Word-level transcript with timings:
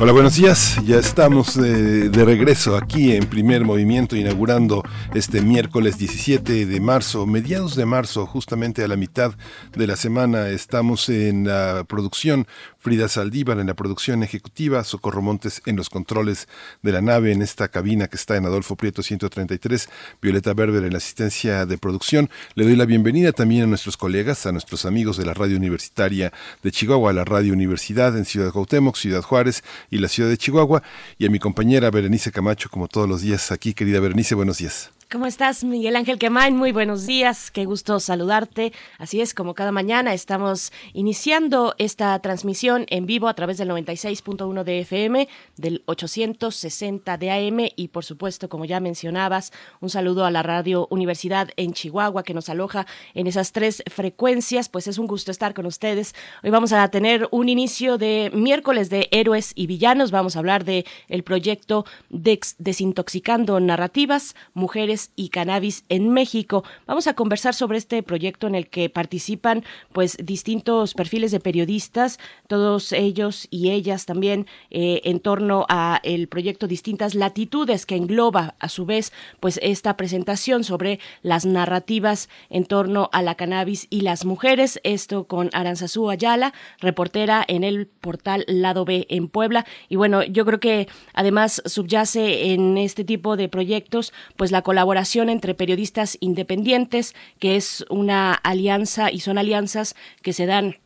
Hola, 0.00 0.10
buenos 0.10 0.34
días. 0.34 0.76
Ya 0.84 0.98
estamos 0.98 1.54
de, 1.54 2.10
regreso 2.24 2.76
aquí 2.76 3.12
en 3.12 3.26
primer 3.26 3.64
movimiento, 3.64 4.16
inaugurando 4.16 4.82
este 5.14 5.40
miércoles 5.40 5.98
17 5.98 6.66
de 6.66 6.80
marzo, 6.80 7.26
mediados 7.26 7.76
de 7.76 7.86
marzo, 7.86 8.26
justamente 8.26 8.82
a 8.82 8.88
la 8.88 8.96
mitad 8.96 9.34
de 9.76 9.86
la 9.86 9.94
semana. 9.94 10.48
Estamos 10.48 11.08
en 11.08 11.46
la 11.46 11.84
producción 11.88 12.48
Frida 12.84 13.08
Saldívar 13.08 13.58
en 13.60 13.68
la 13.68 13.72
producción 13.72 14.22
ejecutiva, 14.22 14.84
Socorro 14.84 15.22
Montes 15.22 15.62
en 15.64 15.74
los 15.74 15.88
controles 15.88 16.48
de 16.82 16.92
la 16.92 17.00
nave 17.00 17.32
en 17.32 17.40
esta 17.40 17.68
cabina 17.68 18.08
que 18.08 18.16
está 18.16 18.36
en 18.36 18.44
Adolfo 18.44 18.76
Prieto 18.76 19.02
133, 19.02 19.88
Violeta 20.20 20.52
Berber 20.52 20.84
en 20.84 20.92
la 20.92 20.98
asistencia 20.98 21.64
de 21.64 21.78
producción. 21.78 22.28
Le 22.54 22.64
doy 22.64 22.76
la 22.76 22.84
bienvenida 22.84 23.32
también 23.32 23.62
a 23.62 23.66
nuestros 23.68 23.96
colegas, 23.96 24.44
a 24.44 24.52
nuestros 24.52 24.84
amigos 24.84 25.16
de 25.16 25.24
la 25.24 25.32
radio 25.32 25.56
universitaria 25.56 26.30
de 26.62 26.72
Chihuahua, 26.72 27.14
la 27.14 27.24
radio 27.24 27.54
universidad 27.54 28.18
en 28.18 28.26
Ciudad 28.26 28.52
Cuauhtémoc, 28.52 28.96
Ciudad 28.96 29.22
Juárez 29.22 29.64
y 29.90 29.96
la 29.96 30.08
ciudad 30.08 30.28
de 30.28 30.36
Chihuahua, 30.36 30.82
y 31.16 31.24
a 31.24 31.30
mi 31.30 31.38
compañera 31.38 31.90
Berenice 31.90 32.32
Camacho, 32.32 32.68
como 32.68 32.88
todos 32.88 33.08
los 33.08 33.22
días 33.22 33.50
aquí. 33.50 33.72
Querida 33.72 33.98
Berenice, 33.98 34.34
buenos 34.34 34.58
días. 34.58 34.90
¿Cómo 35.10 35.26
estás, 35.26 35.62
Miguel 35.64 35.96
Ángel 35.96 36.18
Quemain? 36.18 36.56
Muy 36.56 36.72
buenos 36.72 37.06
días, 37.06 37.50
qué 37.50 37.66
gusto 37.66 38.00
saludarte. 38.00 38.72
Así 38.98 39.20
es, 39.20 39.34
como 39.34 39.54
cada 39.54 39.70
mañana 39.70 40.12
estamos 40.12 40.72
iniciando 40.92 41.74
esta 41.78 42.18
transmisión 42.20 42.86
en 42.88 43.06
vivo 43.06 43.28
a 43.28 43.34
través 43.34 43.58
del 43.58 43.68
96.1 43.70 44.64
de 44.64 44.80
FM, 44.80 45.28
del 45.56 45.82
860 45.86 47.16
de 47.18 47.30
AM 47.30 47.68
y 47.76 47.88
por 47.88 48.04
supuesto, 48.04 48.48
como 48.48 48.64
ya 48.64 48.80
mencionabas, 48.80 49.52
un 49.80 49.90
saludo 49.90 50.24
a 50.24 50.30
la 50.30 50.42
Radio 50.42 50.88
Universidad 50.90 51.50
en 51.56 51.74
Chihuahua 51.74 52.22
que 52.22 52.34
nos 52.34 52.48
aloja 52.48 52.86
en 53.14 53.26
esas 53.26 53.52
tres 53.52 53.82
frecuencias. 53.86 54.68
Pues 54.68 54.88
es 54.88 54.98
un 54.98 55.06
gusto 55.06 55.30
estar 55.30 55.54
con 55.54 55.66
ustedes. 55.66 56.14
Hoy 56.42 56.50
vamos 56.50 56.72
a 56.72 56.88
tener 56.88 57.28
un 57.30 57.48
inicio 57.48 57.98
de 57.98 58.30
miércoles 58.34 58.90
de 58.90 59.08
héroes 59.10 59.52
y 59.54 59.66
villanos. 59.66 60.10
Vamos 60.10 60.34
a 60.34 60.40
hablar 60.40 60.64
de 60.64 60.84
el 61.08 61.22
proyecto 61.22 61.84
Desintoxicando 62.10 63.60
Narrativas, 63.60 64.34
Mujeres 64.54 64.93
y 65.16 65.28
cannabis 65.28 65.84
en 65.88 66.10
México. 66.12 66.64
Vamos 66.86 67.06
a 67.06 67.14
conversar 67.14 67.54
sobre 67.54 67.78
este 67.78 68.02
proyecto 68.02 68.46
en 68.46 68.54
el 68.54 68.68
que 68.68 68.88
participan 68.88 69.64
pues 69.92 70.16
distintos 70.22 70.94
perfiles 70.94 71.30
de 71.32 71.40
periodistas, 71.40 72.18
todos 72.48 72.92
ellos 72.92 73.46
y 73.50 73.70
ellas 73.70 74.06
también 74.06 74.46
eh, 74.70 75.00
en 75.04 75.20
torno 75.20 75.66
a 75.68 76.00
el 76.02 76.28
proyecto 76.28 76.66
Distintas 76.66 77.14
Latitudes 77.14 77.86
que 77.86 77.96
engloba 77.96 78.54
a 78.58 78.68
su 78.68 78.86
vez 78.86 79.12
pues 79.40 79.58
esta 79.62 79.96
presentación 79.96 80.64
sobre 80.64 81.00
las 81.22 81.46
narrativas 81.46 82.28
en 82.50 82.64
torno 82.64 83.08
a 83.12 83.22
la 83.22 83.34
cannabis 83.34 83.86
y 83.90 84.02
las 84.02 84.24
mujeres. 84.24 84.80
Esto 84.84 85.24
con 85.24 85.50
Aranzazú 85.52 86.10
Ayala, 86.10 86.54
reportera 86.80 87.44
en 87.46 87.64
el 87.64 87.86
portal 87.86 88.44
Lado 88.46 88.84
B 88.84 89.06
en 89.08 89.28
Puebla. 89.28 89.66
Y 89.88 89.96
bueno, 89.96 90.22
yo 90.22 90.44
creo 90.44 90.60
que 90.60 90.88
además 91.12 91.62
subyace 91.66 92.52
en 92.52 92.78
este 92.78 93.04
tipo 93.04 93.36
de 93.36 93.48
proyectos 93.48 94.12
pues 94.36 94.50
la 94.50 94.62
colaboración 94.62 94.83
colaboración 94.84 95.30
entre 95.30 95.54
periodistas 95.54 96.18
independientes, 96.20 97.14
que 97.38 97.56
es 97.56 97.86
una 97.88 98.34
alianza 98.34 99.10
y 99.10 99.20
son 99.20 99.38
alianzas 99.38 99.96
que 100.20 100.34
se 100.34 100.44
dan 100.44 100.76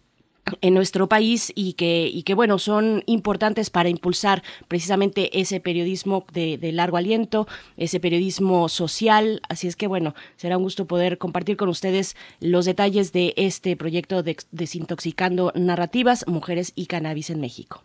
en 0.61 0.73
nuestro 0.73 1.09
país 1.09 1.51
y 1.57 1.73
que, 1.73 2.07
y 2.07 2.23
que 2.23 2.35
bueno, 2.35 2.61
son 2.61 3.03
importantes 3.07 3.71
para 3.71 3.89
impulsar 3.89 4.45
precisamente 4.69 5.41
ese 5.41 5.59
periodismo 5.59 6.25
de, 6.33 6.61
largo 6.73 6.97
aliento, 6.97 7.49
ese 7.77 7.99
periodismo 7.99 8.69
social. 8.69 9.43
Así 9.49 9.67
es 9.67 9.75
que 9.75 9.89
bueno, 9.89 10.15
será 10.37 10.59
un 10.59 10.63
gusto 10.63 10.87
poder 10.87 11.19
compartir 11.19 11.57
con 11.57 11.69
ustedes 11.69 12.15
los 12.39 12.67
detalles 12.67 13.13
de 13.13 13.35
este 13.37 13.77
proyecto 13.77 14.23
de 14.23 14.37
Desintoxicando 14.53 15.51
Narrativas, 15.57 16.25
Mujeres 16.29 16.71
y 16.77 16.87
Cannabis 16.87 17.31
en 17.31 17.41
México. 17.41 17.83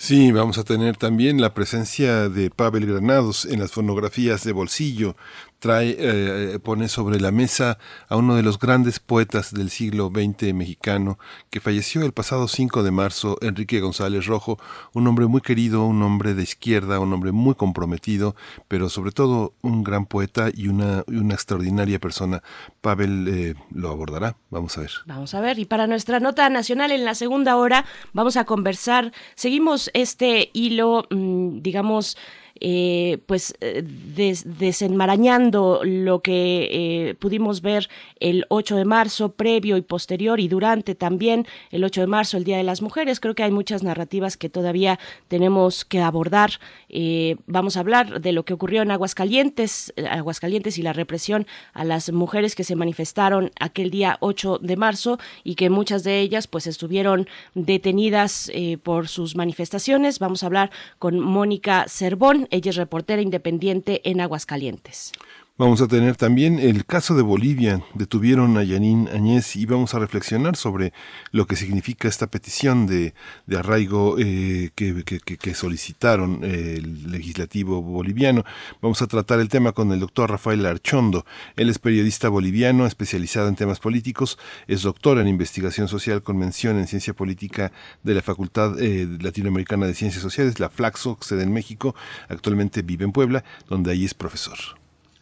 Sí, 0.00 0.30
vamos 0.30 0.58
a 0.58 0.62
tener 0.62 0.96
también 0.96 1.40
la 1.40 1.54
presencia 1.54 2.28
de 2.28 2.50
Pavel 2.50 2.86
Granados 2.86 3.44
en 3.44 3.58
las 3.58 3.72
fonografías 3.72 4.44
de 4.44 4.52
bolsillo, 4.52 5.16
trae, 5.58 5.96
eh, 5.98 6.58
pone 6.62 6.88
sobre 6.88 7.20
la 7.20 7.30
mesa 7.30 7.78
a 8.08 8.16
uno 8.16 8.36
de 8.36 8.42
los 8.42 8.58
grandes 8.58 9.00
poetas 9.00 9.52
del 9.52 9.70
siglo 9.70 10.10
XX 10.14 10.54
mexicano, 10.54 11.18
que 11.50 11.60
falleció 11.60 12.04
el 12.04 12.12
pasado 12.12 12.48
5 12.48 12.82
de 12.82 12.90
marzo, 12.90 13.36
Enrique 13.40 13.80
González 13.80 14.26
Rojo, 14.26 14.58
un 14.92 15.06
hombre 15.06 15.26
muy 15.26 15.40
querido, 15.40 15.84
un 15.84 16.02
hombre 16.02 16.34
de 16.34 16.42
izquierda, 16.42 17.00
un 17.00 17.12
hombre 17.12 17.32
muy 17.32 17.54
comprometido, 17.54 18.36
pero 18.68 18.88
sobre 18.88 19.12
todo 19.12 19.54
un 19.62 19.82
gran 19.84 20.06
poeta 20.06 20.48
y 20.54 20.68
una, 20.68 21.04
extraordinaria 21.32 21.98
persona. 21.98 22.42
Pavel 22.80 23.28
eh, 23.28 23.54
lo 23.72 23.90
abordará, 23.90 24.36
vamos 24.50 24.76
a 24.78 24.82
ver. 24.82 24.90
Vamos 25.06 25.34
a 25.34 25.40
ver, 25.40 25.58
y 25.58 25.64
para 25.64 25.86
nuestra 25.86 26.20
nota 26.20 26.48
nacional 26.50 26.92
en 26.92 27.04
la 27.04 27.14
segunda 27.14 27.56
hora 27.56 27.84
vamos 28.12 28.36
a 28.36 28.44
conversar, 28.44 29.12
seguimos 29.34 29.90
este 29.94 30.50
hilo, 30.52 31.06
mm, 31.10 31.60
digamos, 31.60 32.16
eh, 32.60 33.18
pues 33.26 33.54
eh, 33.60 33.82
desenmarañando 33.84 35.80
lo 35.84 36.20
que 36.20 36.68
eh, 36.70 37.14
pudimos 37.14 37.62
ver 37.62 37.88
el 38.18 38.46
8 38.48 38.76
de 38.76 38.84
marzo, 38.84 39.32
previo 39.32 39.76
y 39.76 39.82
posterior 39.82 40.40
y 40.40 40.48
durante 40.48 40.94
también 40.94 41.46
el 41.70 41.84
8 41.84 42.02
de 42.02 42.06
marzo, 42.08 42.36
el 42.36 42.44
Día 42.44 42.56
de 42.56 42.64
las 42.64 42.82
Mujeres. 42.82 43.20
Creo 43.20 43.34
que 43.34 43.44
hay 43.44 43.52
muchas 43.52 43.82
narrativas 43.82 44.36
que 44.36 44.48
todavía 44.48 44.98
tenemos 45.28 45.84
que 45.84 46.00
abordar. 46.00 46.52
vamos 47.46 47.76
a 47.76 47.80
hablar 47.80 48.20
de 48.20 48.32
lo 48.32 48.44
que 48.44 48.54
ocurrió 48.54 48.82
en 48.82 48.90
Aguascalientes, 48.90 49.92
Aguascalientes 50.10 50.78
y 50.78 50.82
la 50.82 50.92
represión 50.92 51.46
a 51.74 51.84
las 51.84 52.10
mujeres 52.10 52.54
que 52.54 52.64
se 52.64 52.76
manifestaron 52.76 53.52
aquel 53.60 53.90
día 53.90 54.16
8 54.20 54.58
de 54.60 54.76
marzo 54.76 55.18
y 55.44 55.54
que 55.54 55.70
muchas 55.70 56.02
de 56.02 56.20
ellas 56.20 56.48
pues 56.48 56.66
estuvieron 56.66 57.28
detenidas 57.54 58.50
por 58.82 59.08
sus 59.08 59.36
manifestaciones. 59.36 60.18
Vamos 60.18 60.42
a 60.42 60.46
hablar 60.46 60.70
con 60.98 61.20
Mónica 61.20 61.86
Cervón, 61.88 62.47
ella 62.50 62.70
es 62.70 62.76
reportera 62.76 63.22
independiente 63.22 64.00
en 64.08 64.20
Aguascalientes. 64.20 65.12
Vamos 65.58 65.80
a 65.80 65.88
tener 65.88 66.14
también 66.14 66.60
el 66.60 66.86
caso 66.86 67.16
de 67.16 67.22
Bolivia. 67.22 67.82
Detuvieron 67.94 68.56
a 68.58 68.62
Yanín 68.62 69.08
Añez 69.12 69.56
y 69.56 69.66
vamos 69.66 69.92
a 69.92 69.98
reflexionar 69.98 70.54
sobre 70.54 70.92
lo 71.32 71.48
que 71.48 71.56
significa 71.56 72.06
esta 72.06 72.28
petición 72.28 72.86
de, 72.86 73.12
arraigo 73.52 74.20
eh, 74.20 74.70
que, 74.76 75.54
solicitaron 75.56 76.44
el 76.44 77.10
legislativo 77.10 77.82
boliviano. 77.82 78.44
Vamos 78.80 79.02
a 79.02 79.08
tratar 79.08 79.40
el 79.40 79.48
tema 79.48 79.72
con 79.72 79.90
el 79.90 79.98
doctor 79.98 80.30
Rafael 80.30 80.64
Archondo. 80.64 81.26
Él 81.56 81.70
es 81.70 81.80
periodista 81.80 82.28
boliviano 82.28 82.86
especializado 82.86 83.48
en 83.48 83.56
temas 83.56 83.80
políticos. 83.80 84.38
Es 84.68 84.82
doctor 84.82 85.18
en 85.18 85.26
investigación 85.26 85.88
social 85.88 86.22
con 86.22 86.38
mención 86.38 86.78
en 86.78 86.86
ciencia 86.86 87.14
política 87.14 87.72
de 88.04 88.14
la 88.14 88.22
Facultad 88.22 88.80
eh, 88.80 89.08
Latinoamericana 89.20 89.88
de 89.88 89.94
Ciencias 89.94 90.22
Sociales, 90.22 90.60
la 90.60 90.70
Flaxo, 90.70 91.18
sede 91.20 91.42
en 91.42 91.52
México. 91.52 91.96
Actualmente 92.28 92.82
vive 92.82 93.04
en 93.04 93.10
Puebla, 93.10 93.42
donde 93.68 93.90
ahí 93.90 94.04
es 94.04 94.14
profesor. 94.14 94.77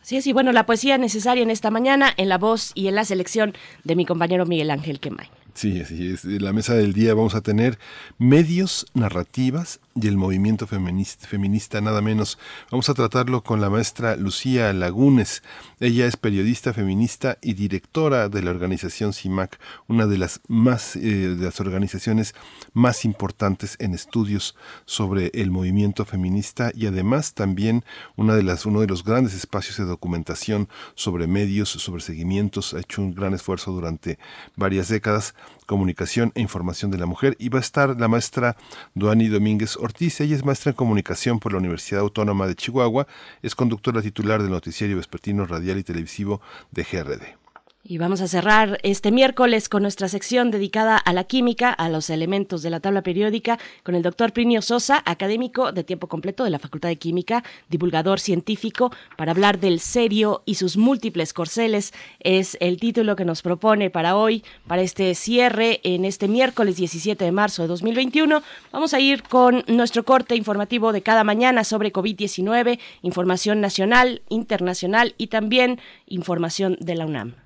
Sí, 0.06 0.22
sí, 0.22 0.32
bueno, 0.32 0.52
la 0.52 0.66
poesía 0.66 0.98
necesaria 0.98 1.42
en 1.42 1.50
esta 1.50 1.72
mañana, 1.72 2.14
en 2.16 2.28
la 2.28 2.38
voz 2.38 2.70
y 2.76 2.86
en 2.86 2.94
la 2.94 3.04
selección 3.04 3.54
de 3.82 3.96
mi 3.96 4.06
compañero 4.06 4.46
Miguel 4.46 4.70
Ángel 4.70 5.00
Quemay. 5.00 5.26
Sí, 5.54 5.80
así 5.80 6.12
es. 6.12 6.24
En 6.24 6.44
la 6.44 6.52
mesa 6.52 6.74
del 6.74 6.92
día 6.92 7.12
vamos 7.12 7.34
a 7.34 7.40
tener 7.40 7.76
medios, 8.16 8.86
narrativas 8.94 9.80
y 9.96 10.06
el 10.08 10.16
movimiento 10.16 10.66
feminista, 10.66 11.80
nada 11.80 12.02
menos. 12.02 12.38
Vamos 12.70 12.88
a 12.90 12.94
tratarlo 12.94 13.42
con 13.42 13.60
la 13.60 13.70
maestra 13.70 14.16
Lucía 14.16 14.72
Lagunes. 14.72 15.42
Ella 15.80 16.06
es 16.06 16.16
periodista 16.16 16.74
feminista 16.74 17.38
y 17.40 17.54
directora 17.54 18.28
de 18.28 18.42
la 18.42 18.50
organización 18.50 19.14
CIMAC, 19.14 19.58
una 19.88 20.06
de 20.06 20.18
las 20.18 20.40
más 20.48 20.96
eh, 20.96 21.00
de 21.00 21.44
las 21.44 21.60
organizaciones 21.60 22.34
más 22.74 23.04
importantes 23.04 23.76
en 23.78 23.94
estudios 23.94 24.54
sobre 24.84 25.30
el 25.34 25.50
movimiento 25.50 26.04
feminista 26.04 26.70
y 26.74 26.86
además 26.86 27.32
también 27.32 27.84
una 28.16 28.34
de 28.34 28.42
las 28.42 28.66
uno 28.66 28.80
de 28.80 28.86
los 28.86 29.02
grandes 29.02 29.34
espacios 29.34 29.78
de 29.78 29.84
documentación 29.84 30.68
sobre 30.94 31.26
medios, 31.26 31.70
sobre 31.70 32.02
seguimientos. 32.02 32.74
Ha 32.74 32.80
hecho 32.80 33.00
un 33.00 33.14
gran 33.14 33.32
esfuerzo 33.32 33.72
durante 33.72 34.18
varias 34.56 34.88
décadas 34.88 35.34
comunicación 35.66 36.32
e 36.34 36.40
información 36.40 36.90
de 36.90 36.98
la 36.98 37.06
mujer 37.06 37.36
y 37.38 37.48
va 37.48 37.58
a 37.58 37.60
estar 37.60 38.00
la 38.00 38.08
maestra 38.08 38.56
Duani 38.94 39.28
Domínguez 39.28 39.76
Ortiz. 39.76 40.20
Ella 40.20 40.36
es 40.36 40.44
maestra 40.44 40.70
en 40.70 40.76
comunicación 40.76 41.38
por 41.38 41.52
la 41.52 41.58
Universidad 41.58 42.00
Autónoma 42.00 42.46
de 42.46 42.54
Chihuahua, 42.54 43.06
es 43.42 43.54
conductora 43.54 44.00
titular 44.00 44.40
del 44.40 44.50
noticiario 44.50 44.96
vespertino 44.96 45.44
radial 45.44 45.78
y 45.78 45.82
televisivo 45.82 46.40
de 46.70 46.84
GRD. 46.84 47.45
Y 47.88 47.98
vamos 47.98 48.20
a 48.20 48.26
cerrar 48.26 48.80
este 48.82 49.12
miércoles 49.12 49.68
con 49.68 49.82
nuestra 49.82 50.08
sección 50.08 50.50
dedicada 50.50 50.96
a 50.96 51.12
la 51.12 51.22
química, 51.22 51.70
a 51.70 51.88
los 51.88 52.10
elementos 52.10 52.62
de 52.62 52.70
la 52.70 52.80
tabla 52.80 53.02
periódica, 53.02 53.60
con 53.84 53.94
el 53.94 54.02
doctor 54.02 54.32
Plinio 54.32 54.60
Sosa, 54.60 55.04
académico 55.06 55.70
de 55.70 55.84
tiempo 55.84 56.08
completo 56.08 56.42
de 56.42 56.50
la 56.50 56.58
Facultad 56.58 56.88
de 56.88 56.96
Química, 56.96 57.44
divulgador 57.68 58.18
científico, 58.18 58.90
para 59.16 59.30
hablar 59.30 59.60
del 59.60 59.78
serio 59.78 60.42
y 60.46 60.56
sus 60.56 60.76
múltiples 60.76 61.32
corceles. 61.32 61.94
Es 62.18 62.56
el 62.58 62.80
título 62.80 63.14
que 63.14 63.24
nos 63.24 63.42
propone 63.42 63.88
para 63.88 64.16
hoy, 64.16 64.42
para 64.66 64.82
este 64.82 65.14
cierre 65.14 65.78
en 65.84 66.04
este 66.04 66.26
miércoles 66.26 66.74
17 66.78 67.24
de 67.24 67.30
marzo 67.30 67.62
de 67.62 67.68
2021. 67.68 68.42
Vamos 68.72 68.94
a 68.94 69.00
ir 69.00 69.22
con 69.22 69.62
nuestro 69.68 70.04
corte 70.04 70.34
informativo 70.34 70.92
de 70.92 71.02
cada 71.02 71.22
mañana 71.22 71.62
sobre 71.62 71.92
COVID-19, 71.92 72.80
información 73.02 73.60
nacional, 73.60 74.22
internacional 74.28 75.14
y 75.18 75.28
también 75.28 75.78
información 76.08 76.76
de 76.80 76.96
la 76.96 77.06
UNAM. 77.06 77.45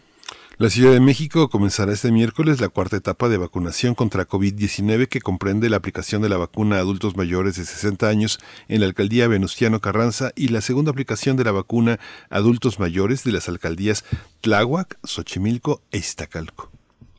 La 0.58 0.70
Ciudad 0.70 0.92
de 0.92 1.00
México 1.00 1.50
comenzará 1.50 1.92
este 1.92 2.10
miércoles 2.10 2.62
la 2.62 2.70
cuarta 2.70 2.96
etapa 2.96 3.28
de 3.28 3.36
vacunación 3.36 3.94
contra 3.94 4.26
COVID-19 4.26 5.06
que 5.06 5.20
comprende 5.20 5.68
la 5.68 5.76
aplicación 5.76 6.22
de 6.22 6.30
la 6.30 6.38
vacuna 6.38 6.76
a 6.76 6.78
adultos 6.78 7.14
mayores 7.14 7.56
de 7.56 7.66
60 7.66 8.08
años 8.08 8.38
en 8.68 8.80
la 8.80 8.86
alcaldía 8.86 9.28
Venustiano 9.28 9.82
Carranza 9.82 10.32
y 10.34 10.48
la 10.48 10.62
segunda 10.62 10.92
aplicación 10.92 11.36
de 11.36 11.44
la 11.44 11.52
vacuna 11.52 12.00
a 12.30 12.36
adultos 12.36 12.80
mayores 12.80 13.22
de 13.22 13.32
las 13.32 13.50
alcaldías 13.50 14.06
Tláhuac, 14.40 14.98
Xochimilco 15.04 15.82
e 15.92 15.98
Iztacalco. 15.98 16.75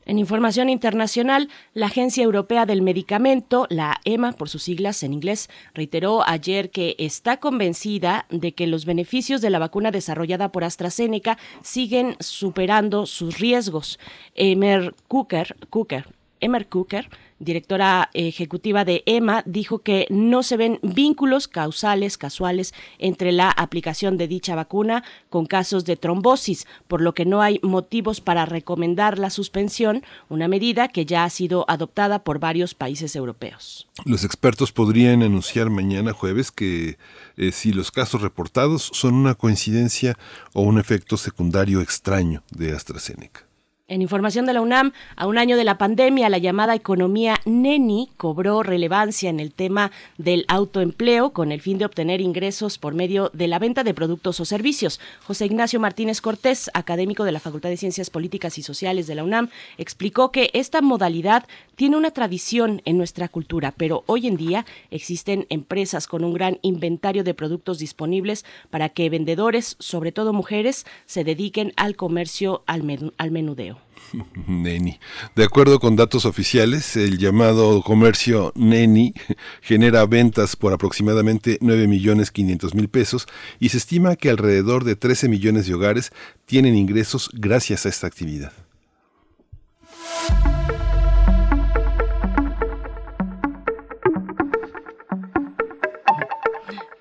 En 0.08 0.18
información 0.18 0.70
internacional, 0.70 1.50
la 1.74 1.84
Agencia 1.84 2.24
Europea 2.24 2.64
del 2.64 2.80
Medicamento, 2.80 3.66
la 3.68 4.00
EMA 4.06 4.32
por 4.32 4.48
sus 4.48 4.62
siglas 4.62 5.02
en 5.02 5.12
inglés, 5.12 5.50
reiteró 5.74 6.26
ayer 6.26 6.70
que 6.70 6.96
está 6.98 7.36
convencida 7.36 8.24
de 8.30 8.52
que 8.52 8.66
los 8.66 8.86
beneficios 8.86 9.42
de 9.42 9.50
la 9.50 9.58
vacuna 9.58 9.90
desarrollada 9.90 10.50
por 10.50 10.64
AstraZeneca 10.64 11.36
siguen 11.60 12.16
superando 12.20 13.04
sus 13.04 13.38
riesgos. 13.38 13.98
Emer 14.34 14.94
Cooker, 15.08 15.54
Cooker, 15.68 16.06
Emer 16.40 16.68
Cooker 16.68 17.10
directora 17.38 18.10
ejecutiva 18.14 18.84
de 18.84 19.02
EMA, 19.06 19.42
dijo 19.46 19.80
que 19.80 20.06
no 20.10 20.42
se 20.42 20.56
ven 20.56 20.78
vínculos 20.82 21.48
causales 21.48 22.18
casuales 22.18 22.74
entre 22.98 23.32
la 23.32 23.50
aplicación 23.50 24.16
de 24.16 24.28
dicha 24.28 24.54
vacuna 24.54 25.04
con 25.30 25.46
casos 25.46 25.84
de 25.84 25.96
trombosis, 25.96 26.66
por 26.86 27.00
lo 27.00 27.14
que 27.14 27.24
no 27.24 27.42
hay 27.42 27.60
motivos 27.62 28.20
para 28.20 28.46
recomendar 28.46 29.18
la 29.18 29.30
suspensión, 29.30 30.02
una 30.28 30.48
medida 30.48 30.88
que 30.88 31.06
ya 31.06 31.24
ha 31.24 31.30
sido 31.30 31.64
adoptada 31.68 32.24
por 32.24 32.38
varios 32.38 32.74
países 32.74 33.14
europeos. 33.16 33.88
Los 34.04 34.24
expertos 34.24 34.72
podrían 34.72 35.22
anunciar 35.22 35.70
mañana 35.70 36.12
jueves 36.12 36.50
que 36.50 36.98
eh, 37.36 37.52
si 37.52 37.72
los 37.72 37.90
casos 37.90 38.22
reportados 38.22 38.90
son 38.92 39.14
una 39.14 39.34
coincidencia 39.34 40.16
o 40.52 40.62
un 40.62 40.78
efecto 40.78 41.16
secundario 41.16 41.80
extraño 41.80 42.42
de 42.50 42.72
AstraZeneca. 42.72 43.47
En 43.90 44.02
información 44.02 44.44
de 44.44 44.52
la 44.52 44.60
UNAM, 44.60 44.92
a 45.16 45.26
un 45.26 45.38
año 45.38 45.56
de 45.56 45.64
la 45.64 45.78
pandemia, 45.78 46.28
la 46.28 46.36
llamada 46.36 46.74
economía 46.74 47.40
neni 47.46 48.10
cobró 48.18 48.62
relevancia 48.62 49.30
en 49.30 49.40
el 49.40 49.50
tema 49.50 49.92
del 50.18 50.44
autoempleo 50.48 51.30
con 51.30 51.52
el 51.52 51.62
fin 51.62 51.78
de 51.78 51.86
obtener 51.86 52.20
ingresos 52.20 52.76
por 52.76 52.92
medio 52.92 53.30
de 53.32 53.48
la 53.48 53.58
venta 53.58 53.84
de 53.84 53.94
productos 53.94 54.40
o 54.40 54.44
servicios. 54.44 55.00
José 55.24 55.46
Ignacio 55.46 55.80
Martínez 55.80 56.20
Cortés, 56.20 56.70
académico 56.74 57.24
de 57.24 57.32
la 57.32 57.40
Facultad 57.40 57.70
de 57.70 57.78
Ciencias 57.78 58.10
Políticas 58.10 58.58
y 58.58 58.62
Sociales 58.62 59.06
de 59.06 59.14
la 59.14 59.24
UNAM, 59.24 59.48
explicó 59.78 60.32
que 60.32 60.50
esta 60.52 60.82
modalidad 60.82 61.46
tiene 61.78 61.96
una 61.96 62.10
tradición 62.10 62.82
en 62.86 62.98
nuestra 62.98 63.28
cultura, 63.28 63.72
pero 63.76 64.02
hoy 64.06 64.26
en 64.26 64.36
día 64.36 64.66
existen 64.90 65.46
empresas 65.48 66.08
con 66.08 66.24
un 66.24 66.34
gran 66.34 66.58
inventario 66.62 67.22
de 67.22 67.34
productos 67.34 67.78
disponibles 67.78 68.44
para 68.68 68.88
que 68.88 69.08
vendedores, 69.08 69.76
sobre 69.78 70.10
todo 70.10 70.32
mujeres, 70.32 70.86
se 71.06 71.22
dediquen 71.22 71.72
al 71.76 71.94
comercio 71.94 72.64
al, 72.66 72.82
menudeo. 72.82 73.78
Neni. 74.48 74.98
De 75.36 75.44
acuerdo 75.44 75.78
con 75.78 75.94
datos 75.94 76.24
oficiales, 76.24 76.96
el 76.96 77.16
llamado 77.16 77.80
comercio 77.82 78.52
Neni 78.56 79.14
genera 79.62 80.04
ventas 80.04 80.56
por 80.56 80.72
aproximadamente 80.72 81.58
9 81.60 81.86
millones 81.86 82.32
500 82.32 82.74
mil 82.74 82.88
pesos 82.88 83.28
y 83.60 83.68
se 83.68 83.76
estima 83.76 84.16
que 84.16 84.30
alrededor 84.30 84.82
de 84.82 84.96
13 84.96 85.28
millones 85.28 85.68
de 85.68 85.74
hogares 85.74 86.10
tienen 86.44 86.74
ingresos 86.74 87.30
gracias 87.34 87.86
a 87.86 87.88
esta 87.88 88.08
actividad. 88.08 88.52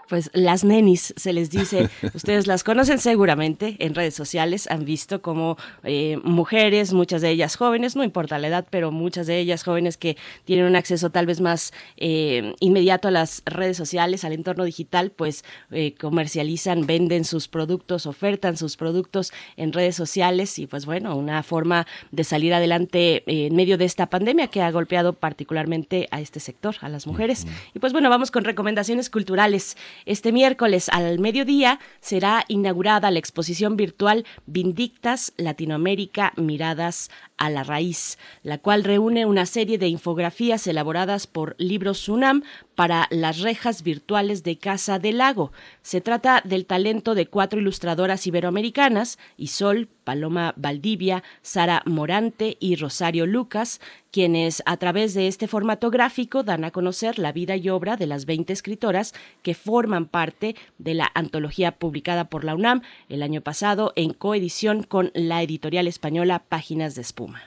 Pues 0.07 0.29
las 0.33 0.63
nenis 0.63 1.13
se 1.17 1.33
les 1.33 1.49
dice, 1.49 1.89
ustedes 2.13 2.47
las 2.47 2.63
conocen 2.63 2.99
seguramente 2.99 3.75
en 3.79 3.95
redes 3.95 4.15
sociales, 4.15 4.67
han 4.69 4.85
visto 4.85 5.21
como 5.21 5.57
eh, 5.83 6.17
mujeres, 6.23 6.93
muchas 6.93 7.21
de 7.21 7.29
ellas 7.29 7.55
jóvenes, 7.55 7.95
no 7.95 8.03
importa 8.03 8.39
la 8.39 8.47
edad, 8.47 8.67
pero 8.69 8.91
muchas 8.91 9.27
de 9.27 9.39
ellas 9.39 9.63
jóvenes 9.63 9.97
que 9.97 10.17
tienen 10.45 10.65
un 10.65 10.75
acceso 10.75 11.09
tal 11.09 11.25
vez 11.25 11.41
más 11.41 11.73
eh, 11.97 12.53
inmediato 12.59 13.07
a 13.07 13.11
las 13.11 13.41
redes 13.45 13.77
sociales, 13.77 14.23
al 14.23 14.33
entorno 14.33 14.63
digital, 14.63 15.11
pues 15.11 15.43
eh, 15.71 15.93
comercializan, 15.99 16.85
venden 16.85 17.25
sus 17.25 17.47
productos, 17.47 18.05
ofertan 18.05 18.57
sus 18.57 18.77
productos 18.77 19.31
en 19.55 19.73
redes 19.73 19.95
sociales 19.95 20.59
y 20.59 20.67
pues 20.67 20.85
bueno, 20.85 21.15
una 21.15 21.43
forma 21.43 21.87
de 22.11 22.23
salir 22.23 22.53
adelante 22.53 23.23
en 23.27 23.55
medio 23.55 23.77
de 23.77 23.85
esta 23.85 24.07
pandemia 24.07 24.47
que 24.47 24.61
ha 24.61 24.71
golpeado 24.71 25.13
particularmente 25.13 26.07
a 26.11 26.21
este 26.21 26.39
sector, 26.39 26.75
a 26.81 26.89
las 26.89 27.07
mujeres. 27.07 27.45
Y 27.73 27.79
pues 27.79 27.93
bueno, 27.93 28.09
vamos 28.09 28.31
con 28.31 28.43
recomendaciones 28.43 29.09
culturales. 29.09 29.77
Este 30.05 30.31
miércoles 30.31 30.89
al 30.89 31.19
mediodía 31.19 31.79
será 31.99 32.45
inaugurada 32.47 33.11
la 33.11 33.19
exposición 33.19 33.77
virtual 33.77 34.25
Vindictas 34.45 35.33
Latinoamérica 35.37 36.33
Miradas 36.35 37.09
a 37.37 37.49
la 37.49 37.63
Raíz, 37.63 38.17
la 38.43 38.57
cual 38.57 38.83
reúne 38.83 39.25
una 39.25 39.45
serie 39.45 39.77
de 39.77 39.87
infografías 39.87 40.65
elaboradas 40.67 41.27
por 41.27 41.55
Libros 41.57 41.99
Sunam 41.99 42.43
para 42.77 43.07
las 43.09 43.39
rejas 43.39 43.81
virtuales 43.81 44.43
de 44.43 44.59
Casa 44.59 44.99
del 44.99 45.17
Lago. 45.17 45.51
Se 45.81 45.99
trata 45.99 46.43
del 46.45 46.67
talento 46.67 47.15
de 47.15 47.25
cuatro 47.25 47.59
ilustradoras 47.59 48.27
iberoamericanas, 48.27 49.17
Isol, 49.35 49.87
Paloma 50.03 50.53
Valdivia, 50.57 51.23
Sara 51.41 51.81
Morante 51.87 52.55
y 52.59 52.75
Rosario 52.75 53.25
Lucas, 53.25 53.81
quienes 54.11 54.61
a 54.67 54.77
través 54.77 55.15
de 55.15 55.27
este 55.27 55.47
formato 55.47 55.89
gráfico 55.89 56.43
dan 56.43 56.65
a 56.65 56.71
conocer 56.71 57.17
la 57.17 57.31
vida 57.31 57.55
y 57.55 57.67
obra 57.69 57.97
de 57.97 58.05
las 58.05 58.27
20 58.27 58.53
escritoras 58.53 59.15
que 59.41 59.55
forman 59.55 60.05
parte 60.05 60.55
de 60.77 60.93
la 60.93 61.11
antología 61.15 61.71
publicada 61.71 62.25
por 62.25 62.43
la 62.43 62.53
UNAM 62.53 62.83
el 63.09 63.23
año 63.23 63.41
pasado 63.41 63.91
en 63.95 64.13
coedición 64.13 64.83
con 64.83 65.09
la 65.15 65.41
editorial 65.41 65.87
española 65.87 66.43
Páginas 66.47 66.93
de 66.93 67.01
Espuma. 67.01 67.41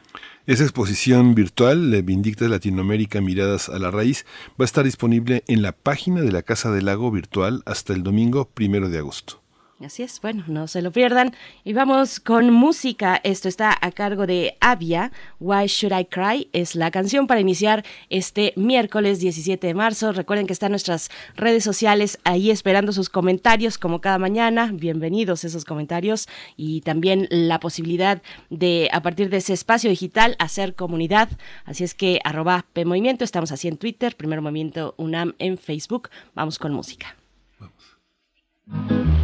Esa 0.50 0.64
exposición 0.64 1.37
virtual, 1.37 2.02
Vindicta 2.02 2.49
Latinoamérica 2.49 3.21
Miradas 3.21 3.69
a 3.69 3.78
la 3.78 3.92
Raíz, 3.92 4.26
va 4.61 4.64
a 4.64 4.64
estar 4.64 4.85
disponible 4.85 5.45
en 5.47 5.62
la 5.62 5.71
página 5.71 6.23
de 6.23 6.33
la 6.33 6.42
Casa 6.42 6.73
del 6.73 6.87
Lago 6.87 7.12
Virtual 7.12 7.62
hasta 7.66 7.92
el 7.92 8.02
domingo 8.02 8.49
primero 8.49 8.88
de 8.88 8.99
agosto. 8.99 9.39
Así 9.85 10.03
es, 10.03 10.21
bueno, 10.21 10.45
no 10.47 10.69
se 10.69 10.83
lo 10.83 10.93
pierdan. 10.93 11.35
Y 11.65 11.73
vamos 11.73 12.21
con 12.21 12.51
música. 12.51 13.19
Esto 13.25 13.49
está 13.49 13.75
a 13.81 13.93
cargo 13.93 14.27
de 14.27 14.59
Avia. 14.61 15.11
Why 15.39 15.69
Should 15.69 15.99
I 15.99 16.05
Cry? 16.05 16.49
Es 16.53 16.75
la 16.75 16.91
canción 16.91 17.27
para 17.27 17.41
iniciar 17.41 17.83
este 18.11 18.53
miércoles 18.57 19.21
17 19.21 19.67
de 19.67 19.73
marzo. 19.73 20.13
Recuerden 20.13 20.47
que 20.47 20.53
están 20.53 20.73
nuestras 20.73 21.09
redes 21.35 21.65
sociales 21.65 22.19
ahí 22.25 22.51
esperando 22.51 22.93
sus 22.93 23.09
comentarios 23.09 23.79
como 23.79 24.03
cada 24.03 24.19
mañana. 24.19 24.71
Bienvenidos 24.71 25.45
esos 25.45 25.65
comentarios 25.65 26.29
y 26.59 26.83
también 26.83 27.27
la 27.31 27.59
posibilidad 27.59 28.21
de 28.51 28.91
a 28.93 29.01
partir 29.01 29.31
de 29.31 29.39
ese 29.39 29.55
espacio 29.55 29.89
digital 29.89 30.37
hacer 30.39 30.75
comunidad. 30.75 31.31
Así 31.65 31.85
es 31.85 31.95
que 31.95 32.21
arroba 32.25 32.67
P 32.75 32.85
Movimiento, 32.85 33.25
estamos 33.25 33.51
así 33.51 33.67
en 33.67 33.79
Twitter, 33.79 34.15
Primer 34.15 34.43
Movimiento 34.43 34.95
UNAM 34.99 35.37
en 35.39 35.57
Facebook. 35.57 36.11
Vamos 36.35 36.59
con 36.59 36.75
música. 36.75 37.17
Vamos. 37.59 39.20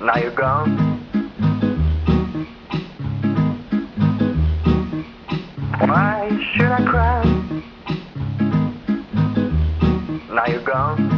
Now 0.00 0.16
you're 0.22 0.30
gone. 0.30 0.78
Why 5.80 6.30
should 6.54 6.70
I 6.70 6.84
cry? 6.84 7.24
Now 10.30 10.46
you're 10.46 10.62
gone. 10.62 11.08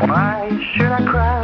Why 0.00 0.50
should 0.74 0.92
I 0.92 1.04
cry? 1.06 1.43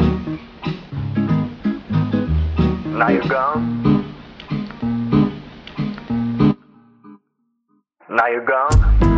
Now 3.00 3.08
you're 3.08 3.22
gone. 3.22 4.14
Now 8.10 8.26
you're 8.26 8.44
gone. 8.44 9.09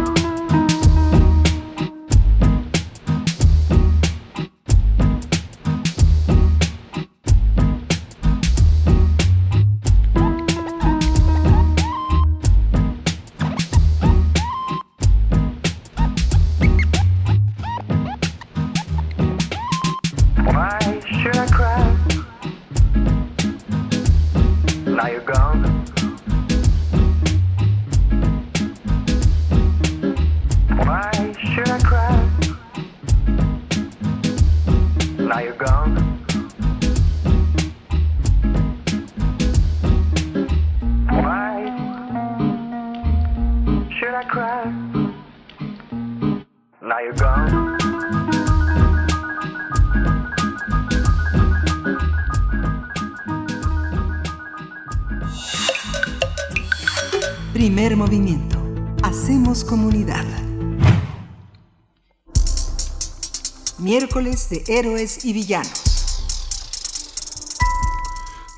Héroes 64.66 65.24
y 65.24 65.32
villanos. 65.32 65.92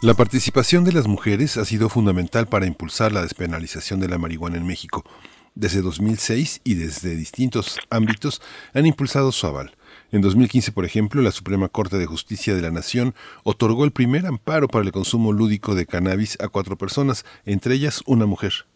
La 0.02 0.12
participación 0.12 0.84
de 0.84 0.92
las 0.92 1.06
mujeres 1.06 1.56
ha 1.56 1.64
sido 1.64 1.88
fundamental 1.88 2.46
para 2.46 2.66
impulsar 2.66 3.12
la 3.12 3.22
despenalización 3.22 4.00
de 4.00 4.08
la 4.08 4.18
marihuana 4.18 4.58
en 4.58 4.66
México. 4.66 5.02
Desde 5.54 5.80
2006 5.80 6.60
y 6.64 6.74
desde 6.74 7.16
distintos 7.16 7.78
ámbitos 7.88 8.42
han 8.74 8.86
impulsado 8.86 9.32
su 9.32 9.46
aval. 9.46 9.76
En 10.12 10.20
2015, 10.20 10.72
por 10.72 10.84
ejemplo, 10.84 11.22
la 11.22 11.32
Suprema 11.32 11.68
Corte 11.68 11.96
de 11.96 12.06
Justicia 12.06 12.54
de 12.54 12.60
la 12.60 12.70
Nación 12.70 13.14
otorgó 13.44 13.84
el 13.84 13.92
primer 13.92 14.26
amparo 14.26 14.68
para 14.68 14.84
el 14.84 14.92
consumo 14.92 15.32
lúdico 15.32 15.74
de 15.74 15.86
cannabis 15.86 16.36
a 16.40 16.48
cuatro 16.48 16.76
personas, 16.76 17.24
entre 17.46 17.74
ellas 17.76 18.02
una 18.04 18.26
mujer. 18.26 18.66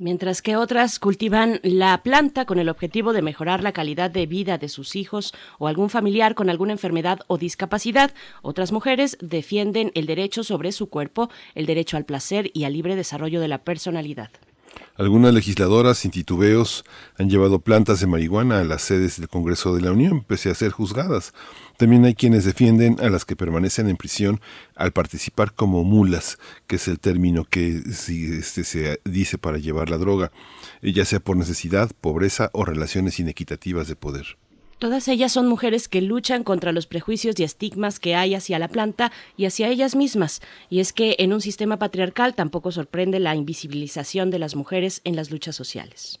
Mientras 0.00 0.42
que 0.42 0.54
otras 0.54 1.00
cultivan 1.00 1.58
la 1.64 2.04
planta 2.04 2.44
con 2.44 2.60
el 2.60 2.68
objetivo 2.68 3.12
de 3.12 3.20
mejorar 3.20 3.64
la 3.64 3.72
calidad 3.72 4.12
de 4.12 4.26
vida 4.26 4.56
de 4.56 4.68
sus 4.68 4.94
hijos 4.94 5.34
o 5.58 5.66
algún 5.66 5.90
familiar 5.90 6.36
con 6.36 6.48
alguna 6.48 6.70
enfermedad 6.70 7.18
o 7.26 7.36
discapacidad, 7.36 8.14
otras 8.40 8.70
mujeres 8.70 9.18
defienden 9.20 9.90
el 9.96 10.06
derecho 10.06 10.44
sobre 10.44 10.70
su 10.70 10.88
cuerpo, 10.88 11.30
el 11.56 11.66
derecho 11.66 11.96
al 11.96 12.04
placer 12.04 12.48
y 12.54 12.62
al 12.62 12.74
libre 12.74 12.94
desarrollo 12.94 13.40
de 13.40 13.48
la 13.48 13.64
personalidad. 13.64 14.30
Algunas 14.96 15.34
legisladoras 15.34 15.98
sin 15.98 16.12
titubeos 16.12 16.84
han 17.18 17.28
llevado 17.28 17.58
plantas 17.58 17.98
de 17.98 18.06
marihuana 18.06 18.60
a 18.60 18.64
las 18.64 18.82
sedes 18.82 19.18
del 19.18 19.28
Congreso 19.28 19.74
de 19.74 19.80
la 19.80 19.90
Unión, 19.90 20.22
pese 20.22 20.48
a 20.48 20.54
ser 20.54 20.70
juzgadas. 20.70 21.34
También 21.78 22.04
hay 22.04 22.16
quienes 22.16 22.44
defienden 22.44 22.96
a 23.00 23.08
las 23.08 23.24
que 23.24 23.36
permanecen 23.36 23.88
en 23.88 23.96
prisión 23.96 24.40
al 24.74 24.90
participar 24.90 25.54
como 25.54 25.84
mulas, 25.84 26.36
que 26.66 26.74
es 26.74 26.88
el 26.88 26.98
término 26.98 27.44
que 27.44 27.80
este, 27.86 28.64
se 28.64 29.00
dice 29.04 29.38
para 29.38 29.58
llevar 29.58 29.88
la 29.88 29.96
droga, 29.96 30.32
ya 30.82 31.04
sea 31.04 31.20
por 31.20 31.36
necesidad, 31.36 31.92
pobreza 32.00 32.50
o 32.52 32.64
relaciones 32.64 33.20
inequitativas 33.20 33.86
de 33.86 33.94
poder. 33.94 34.38
Todas 34.80 35.06
ellas 35.06 35.30
son 35.30 35.46
mujeres 35.46 35.86
que 35.86 36.02
luchan 36.02 36.42
contra 36.42 36.72
los 36.72 36.88
prejuicios 36.88 37.38
y 37.38 37.44
estigmas 37.44 38.00
que 38.00 38.16
hay 38.16 38.34
hacia 38.34 38.58
la 38.58 38.66
planta 38.66 39.12
y 39.36 39.46
hacia 39.46 39.68
ellas 39.68 39.94
mismas. 39.94 40.40
Y 40.70 40.80
es 40.80 40.92
que 40.92 41.14
en 41.20 41.32
un 41.32 41.40
sistema 41.40 41.78
patriarcal 41.78 42.34
tampoco 42.34 42.72
sorprende 42.72 43.20
la 43.20 43.36
invisibilización 43.36 44.32
de 44.32 44.40
las 44.40 44.56
mujeres 44.56 45.00
en 45.04 45.14
las 45.14 45.30
luchas 45.30 45.54
sociales. 45.54 46.18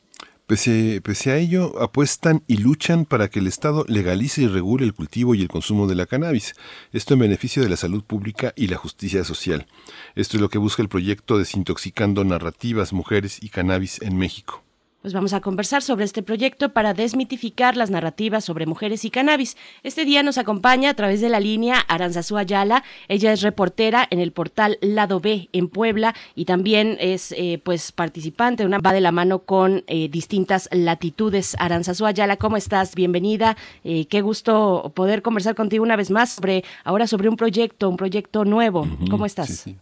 Pese, 0.48 1.02
a 1.26 1.36
ello, 1.36 1.78
apuestan 1.78 2.42
y 2.46 2.56
luchan 2.56 3.04
para 3.04 3.28
que 3.28 3.38
el 3.38 3.46
Estado 3.46 3.84
legalice 3.86 4.40
y 4.40 4.46
regule 4.46 4.86
el 4.86 4.94
cultivo 4.94 5.34
y 5.34 5.42
el 5.42 5.48
consumo 5.48 5.86
de 5.86 5.94
la 5.94 6.06
cannabis, 6.06 6.54
esto 6.90 7.12
en 7.12 7.20
beneficio 7.20 7.62
de 7.62 7.68
la 7.68 7.76
salud 7.76 8.02
pública 8.02 8.54
y 8.56 8.68
la 8.68 8.78
justicia 8.78 9.24
social. 9.24 9.66
Esto 10.14 10.38
es 10.38 10.40
lo 10.40 10.48
que 10.48 10.56
busca 10.56 10.80
el 10.80 10.88
proyecto 10.88 11.36
Desintoxicando 11.36 12.24
Narrativas, 12.24 12.94
Mujeres 12.94 13.42
y 13.42 13.50
Cannabis 13.50 14.00
en 14.00 14.16
México. 14.16 14.64
Pues 15.00 15.14
vamos 15.14 15.32
a 15.32 15.40
conversar 15.40 15.80
sobre 15.82 16.04
este 16.04 16.24
proyecto 16.24 16.70
para 16.70 16.92
desmitificar 16.92 17.76
las 17.76 17.88
narrativas 17.88 18.44
sobre 18.44 18.66
mujeres 18.66 19.04
y 19.04 19.10
cannabis. 19.10 19.56
Este 19.84 20.04
día 20.04 20.24
nos 20.24 20.38
acompaña 20.38 20.90
a 20.90 20.94
través 20.94 21.20
de 21.20 21.28
la 21.28 21.38
línea 21.38 21.76
Aranzazú 21.86 22.36
Ayala. 22.36 22.82
Ella 23.06 23.32
es 23.32 23.42
reportera 23.42 24.08
en 24.10 24.18
el 24.18 24.32
portal 24.32 24.76
Lado 24.80 25.20
B 25.20 25.50
en 25.52 25.68
Puebla 25.68 26.14
y 26.34 26.46
también 26.46 26.96
es 26.98 27.30
eh, 27.30 27.60
pues 27.62 27.92
participante, 27.92 28.66
una 28.66 28.80
va 28.80 28.92
de 28.92 29.00
la 29.00 29.12
mano 29.12 29.38
con 29.38 29.84
eh, 29.86 30.08
distintas 30.08 30.68
latitudes. 30.72 31.56
Aranzazú 31.60 32.04
Ayala, 32.04 32.36
¿cómo 32.36 32.56
estás? 32.56 32.96
Bienvenida. 32.96 33.56
Eh, 33.84 34.06
qué 34.06 34.20
gusto 34.20 34.90
poder 34.96 35.22
conversar 35.22 35.54
contigo 35.54 35.84
una 35.84 35.94
vez 35.94 36.10
más 36.10 36.30
sobre 36.30 36.64
ahora 36.82 37.06
sobre 37.06 37.28
un 37.28 37.36
proyecto, 37.36 37.88
un 37.88 37.96
proyecto 37.96 38.44
nuevo. 38.44 38.84
¿Cómo 39.08 39.26
estás? 39.26 39.46
Sí, 39.46 39.70
sí. 39.70 39.76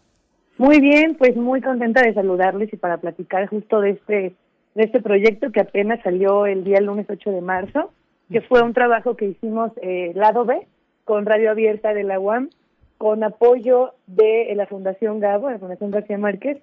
Muy 0.58 0.78
bien, 0.80 1.14
pues 1.16 1.36
muy 1.36 1.62
contenta 1.62 2.02
de 2.02 2.12
saludarles 2.12 2.70
y 2.70 2.76
para 2.76 2.98
platicar 2.98 3.46
justo 3.48 3.80
de 3.80 3.90
este 3.90 4.34
de 4.76 4.84
este 4.84 5.00
proyecto 5.00 5.50
que 5.52 5.60
apenas 5.60 6.02
salió 6.02 6.44
el 6.44 6.62
día 6.62 6.82
lunes 6.82 7.06
8 7.08 7.30
de 7.30 7.40
marzo, 7.40 7.92
que 8.30 8.42
fue 8.42 8.62
un 8.62 8.74
trabajo 8.74 9.16
que 9.16 9.24
hicimos 9.24 9.72
eh, 9.80 10.12
Lado 10.14 10.44
B 10.44 10.66
con 11.04 11.24
Radio 11.24 11.50
Abierta 11.50 11.94
de 11.94 12.04
la 12.04 12.20
UAM, 12.20 12.50
con 12.98 13.24
apoyo 13.24 13.94
de 14.06 14.52
la 14.54 14.66
Fundación 14.66 15.18
Gabo, 15.18 15.50
la 15.50 15.58
Fundación 15.58 15.90
García 15.90 16.18
Márquez, 16.18 16.58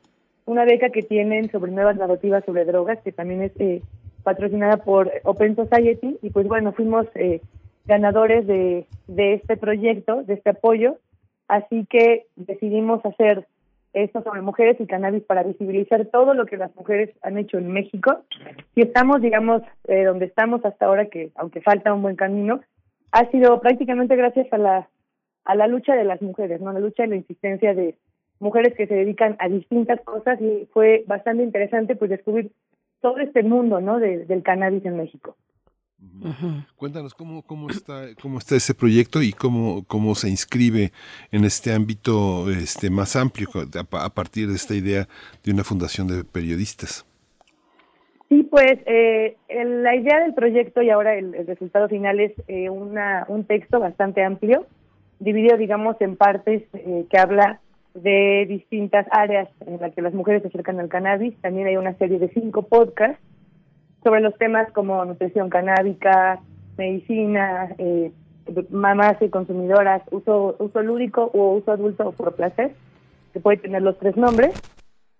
una 0.45 0.63
beca 0.63 0.89
que 0.89 1.01
tienen 1.01 1.49
sobre 1.49 1.71
nuevas 1.71 1.97
narrativas 1.97 2.45
sobre 2.45 2.65
drogas, 2.65 2.99
que 2.99 3.11
también 3.11 3.41
es 3.41 3.51
eh, 3.59 3.81
patrocinada 4.21 4.77
por 4.77 5.11
Open 5.23 5.55
Society, 5.55 6.19
y 6.21 6.29
pues 6.29 6.47
bueno, 6.47 6.71
fuimos 6.71 7.07
eh, 7.15 7.41
ganadores 7.85 8.45
de, 8.45 8.85
de 9.07 9.33
este 9.33 9.57
proyecto, 9.57 10.21
de 10.21 10.35
este 10.35 10.51
apoyo, 10.51 10.97
así 11.47 11.87
que 11.89 12.27
decidimos 12.35 13.03
hacer 13.07 13.47
esto 13.93 14.21
sobre 14.23 14.41
mujeres 14.41 14.77
y 14.79 14.87
cannabis 14.87 15.23
para 15.23 15.43
visibilizar 15.43 16.05
todo 16.07 16.33
lo 16.33 16.45
que 16.45 16.57
las 16.57 16.75
mujeres 16.75 17.11
han 17.21 17.37
hecho 17.37 17.57
en 17.57 17.71
México. 17.71 18.23
Y 18.75 18.81
estamos, 18.81 19.21
digamos, 19.21 19.61
eh, 19.87 20.03
donde 20.03 20.25
estamos 20.25 20.65
hasta 20.65 20.85
ahora, 20.85 21.05
que 21.05 21.31
aunque 21.35 21.61
falta 21.61 21.93
un 21.93 22.01
buen 22.01 22.15
camino, 22.15 22.61
ha 23.11 23.29
sido 23.29 23.61
prácticamente 23.61 24.15
gracias 24.15 24.51
a 24.51 24.57
la 24.57 24.89
a 25.45 25.55
la 25.55 25.67
lucha 25.67 25.95
de 25.95 26.05
las 26.05 26.21
mujeres, 26.21 26.61
no, 26.61 26.71
la 26.71 26.79
lucha 26.79 27.05
y 27.05 27.09
la 27.09 27.15
insistencia 27.17 27.73
de 27.73 27.95
mujeres 28.39 28.73
que 28.75 28.87
se 28.87 28.95
dedican 28.95 29.35
a 29.39 29.49
distintas 29.49 29.99
cosas 30.01 30.39
y 30.41 30.67
fue 30.71 31.03
bastante 31.07 31.43
interesante 31.43 31.95
pues 31.95 32.09
descubrir 32.09 32.51
todo 33.01 33.17
este 33.17 33.43
mundo, 33.43 33.81
¿no? 33.81 33.99
De, 33.99 34.25
del 34.25 34.43
cannabis 34.43 34.85
en 34.85 34.97
México. 34.97 35.35
Uh 36.21 36.27
-huh. 36.27 36.65
Cuéntanos 36.75 37.13
cómo, 37.13 37.41
cómo, 37.41 37.69
está, 37.69 38.07
cómo 38.21 38.37
está 38.37 38.55
ese 38.55 38.73
proyecto 38.73 39.21
y 39.21 39.31
cómo, 39.31 39.83
cómo 39.87 40.15
se 40.15 40.29
inscribe 40.29 40.91
en 41.31 41.45
este 41.45 41.73
ámbito 41.73 42.49
este, 42.49 42.89
más 42.89 43.15
amplio 43.15 43.49
a, 43.91 44.09
partir 44.09 44.47
de 44.47 44.55
esta 44.55 44.75
idea 44.75 45.07
de 45.43 45.51
una 45.51 45.63
fundación 45.63 46.07
de 46.07 46.23
periodistas. 46.23 47.05
Sí, 48.29 48.43
pues 48.43 48.79
eh, 48.85 49.37
el, 49.47 49.83
la 49.83 49.95
idea 49.95 50.19
del 50.19 50.33
proyecto 50.33 50.81
y 50.81 50.89
ahora 50.89 51.15
el, 51.15 51.35
el 51.35 51.47
resultado 51.47 51.87
final 51.87 52.19
es 52.19 52.33
eh, 52.47 52.69
una, 52.69 53.25
un 53.27 53.45
texto 53.45 53.79
bastante 53.79 54.23
amplio, 54.23 54.65
dividido, 55.19 55.57
digamos, 55.57 55.95
en 55.99 56.15
partes 56.15 56.63
eh, 56.73 57.05
que 57.09 57.17
habla 57.17 57.59
de 57.93 58.45
distintas 58.47 59.05
áreas 59.11 59.49
en 59.67 59.79
las 59.79 59.93
que 59.93 60.01
las 60.01 60.13
mujeres 60.13 60.41
se 60.41 60.47
acercan 60.47 60.79
al 60.79 60.89
cannabis. 60.89 61.35
También 61.41 61.67
hay 61.67 61.77
una 61.77 61.93
serie 61.97 62.17
de 62.17 62.29
cinco 62.29 62.63
podcasts 62.63 63.21
sobre 64.03 64.21
los 64.21 64.37
temas 64.37 64.71
como 64.71 65.03
nutrición 65.05 65.49
canábica, 65.49 66.39
medicina, 66.77 67.69
eh, 67.77 68.11
mamás 68.69 69.21
y 69.21 69.29
consumidoras, 69.29 70.01
uso, 70.11 70.55
uso 70.59 70.81
lúdico 70.81 71.31
o 71.33 71.53
uso 71.53 71.71
adulto 71.71 72.11
por 72.11 72.35
placer, 72.35 72.73
que 73.31 73.39
puede 73.39 73.57
tener 73.57 73.81
los 73.81 73.97
tres 73.99 74.17
nombres. 74.17 74.53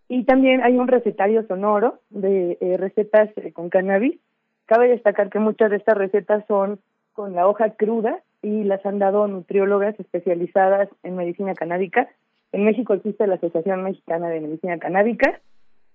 Y 0.09 0.25
también 0.25 0.61
hay 0.61 0.77
un 0.77 0.87
recetario 0.87 1.45
sonoro 1.47 1.99
de 2.09 2.57
eh, 2.59 2.77
recetas 2.77 3.29
eh, 3.37 3.53
con 3.53 3.69
cannabis. 3.69 4.19
Cabe 4.65 4.89
destacar 4.89 5.29
que 5.29 5.39
muchas 5.39 5.69
de 5.71 5.77
estas 5.77 5.97
recetas 5.97 6.43
son 6.47 6.79
con 7.13 7.33
la 7.33 7.47
hoja 7.47 7.71
cruda 7.71 8.19
y 8.41 8.63
las 8.63 8.85
han 8.85 8.99
dado 8.99 9.27
nutriólogas 9.27 9.97
especializadas 9.99 10.89
en 11.03 11.15
medicina 11.15 11.53
canábica. 11.53 12.09
En 12.51 12.65
México 12.65 12.93
existe 12.93 13.25
la 13.25 13.35
Asociación 13.35 13.83
Mexicana 13.83 14.29
de 14.29 14.41
Medicina 14.41 14.77
Canábica 14.77 15.39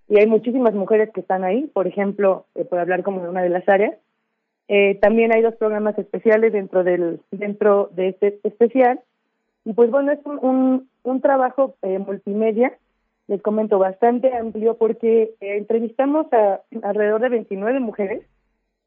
y 0.08 0.18
hay 0.18 0.26
muchísimas 0.26 0.74
mujeres 0.74 1.10
que 1.12 1.20
están 1.20 1.44
ahí, 1.44 1.66
por 1.72 1.86
ejemplo, 1.86 2.46
eh, 2.54 2.64
por 2.64 2.78
hablar 2.78 3.02
como 3.02 3.22
de 3.22 3.28
una 3.28 3.42
de 3.42 3.50
las 3.50 3.68
áreas. 3.68 3.94
Eh, 4.68 4.96
también 5.00 5.32
hay 5.32 5.42
dos 5.42 5.54
programas 5.56 5.98
especiales 5.98 6.52
dentro 6.52 6.84
del 6.84 7.20
dentro 7.30 7.90
de 7.92 8.08
este 8.08 8.38
especial. 8.44 9.00
Y 9.64 9.72
pues 9.72 9.90
bueno 9.90 10.12
es 10.12 10.20
un, 10.24 10.38
un, 10.42 10.88
un 11.02 11.20
trabajo 11.20 11.74
eh, 11.82 11.98
multimedia. 11.98 12.72
Les 13.26 13.42
comento 13.42 13.78
bastante 13.78 14.34
amplio 14.34 14.78
porque 14.78 15.34
eh, 15.40 15.56
entrevistamos 15.58 16.26
a 16.32 16.60
alrededor 16.82 17.20
de 17.20 17.28
29 17.28 17.80
mujeres 17.80 18.22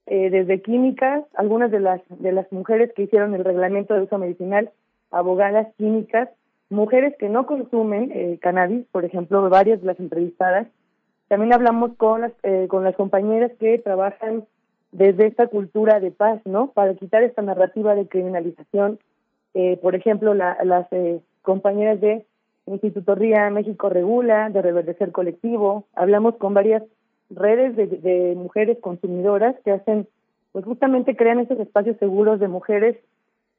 eh, 0.08 0.32
desde 0.32 0.62
químicas 0.62 1.24
algunas 1.36 1.70
de 1.70 1.80
las 1.80 2.01
de 2.10 2.32
las 2.32 2.51
mujeres 2.51 2.92
que 2.94 3.04
hicieron 3.04 3.36
el 3.36 3.44
reglamento 3.44 3.94
de 3.94 4.01
uso 4.01 4.18
medicinal 4.18 4.72
abogadas 5.12 5.68
químicas 5.78 6.28
mujeres 6.70 7.16
que 7.20 7.30
no 7.30 7.46
consumen 7.46 8.12
eh, 8.12 8.40
cannabis 8.42 8.86
por 8.92 9.06
ejemplo 9.06 9.48
varias 9.50 9.80
de 9.80 9.88
las 9.88 10.00
entrevistadas 10.00 10.68
también 11.32 11.54
hablamos 11.54 11.94
con 11.96 12.20
las 12.20 12.34
eh, 12.44 12.68
con 12.68 12.84
las 12.84 12.94
compañeras 12.94 13.54
que 13.58 13.80
trabajan 13.80 14.44
desde 14.92 15.28
esta 15.28 15.48
cultura 15.48 16.02
de 16.02 16.12
paz, 16.12 16.42
¿no? 16.44 16.72
Para 16.72 16.94
quitar 16.96 17.24
esta 17.24 17.42
narrativa 17.42 17.96
de 17.96 18.06
criminalización. 18.06 19.00
Eh, 19.54 19.80
por 19.82 19.96
ejemplo, 19.96 20.34
la, 20.34 20.58
las 20.66 20.92
eh, 20.92 21.22
compañeras 21.42 22.02
de 22.02 22.26
Instituto 22.66 23.16
RIA 23.16 23.50
México 23.50 23.88
Regula, 23.88 24.50
de 24.50 24.62
Reverdecer 24.62 25.14
Colectivo, 25.14 25.86
hablamos 25.96 26.36
con 26.36 26.54
varias 26.54 26.84
redes 27.30 27.78
de, 27.78 27.88
de 27.88 28.36
mujeres 28.36 28.78
consumidoras 28.82 29.56
que 29.64 29.72
hacen, 29.72 30.10
pues 30.52 30.66
justamente 30.66 31.16
crean 31.16 31.40
esos 31.40 31.62
espacios 31.62 31.96
seguros 31.96 32.42
de 32.42 32.50
mujeres 32.50 32.98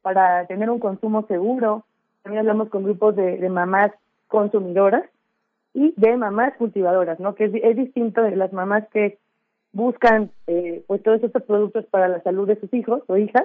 para 0.02 0.44
tener 0.46 0.68
un 0.68 0.78
consumo 0.78 1.24
seguro. 1.26 1.86
También 2.22 2.40
hablamos 2.40 2.68
con 2.68 2.84
grupos 2.84 3.16
de, 3.16 3.38
de 3.38 3.48
mamás 3.48 3.92
consumidoras 4.28 5.04
y 5.74 5.94
de 5.96 6.16
mamás 6.16 6.54
cultivadoras, 6.56 7.18
¿no? 7.20 7.34
Que 7.34 7.44
es, 7.44 7.52
es 7.54 7.76
distinto 7.76 8.22
de 8.22 8.36
las 8.36 8.52
mamás 8.52 8.88
que 8.92 9.18
buscan 9.72 10.30
eh, 10.46 10.84
pues 10.86 11.02
todos 11.02 11.22
estos 11.22 11.42
productos 11.44 11.86
para 11.86 12.08
la 12.08 12.22
salud 12.22 12.46
de 12.46 12.60
sus 12.60 12.72
hijos 12.74 13.02
o 13.06 13.16
hijas. 13.16 13.44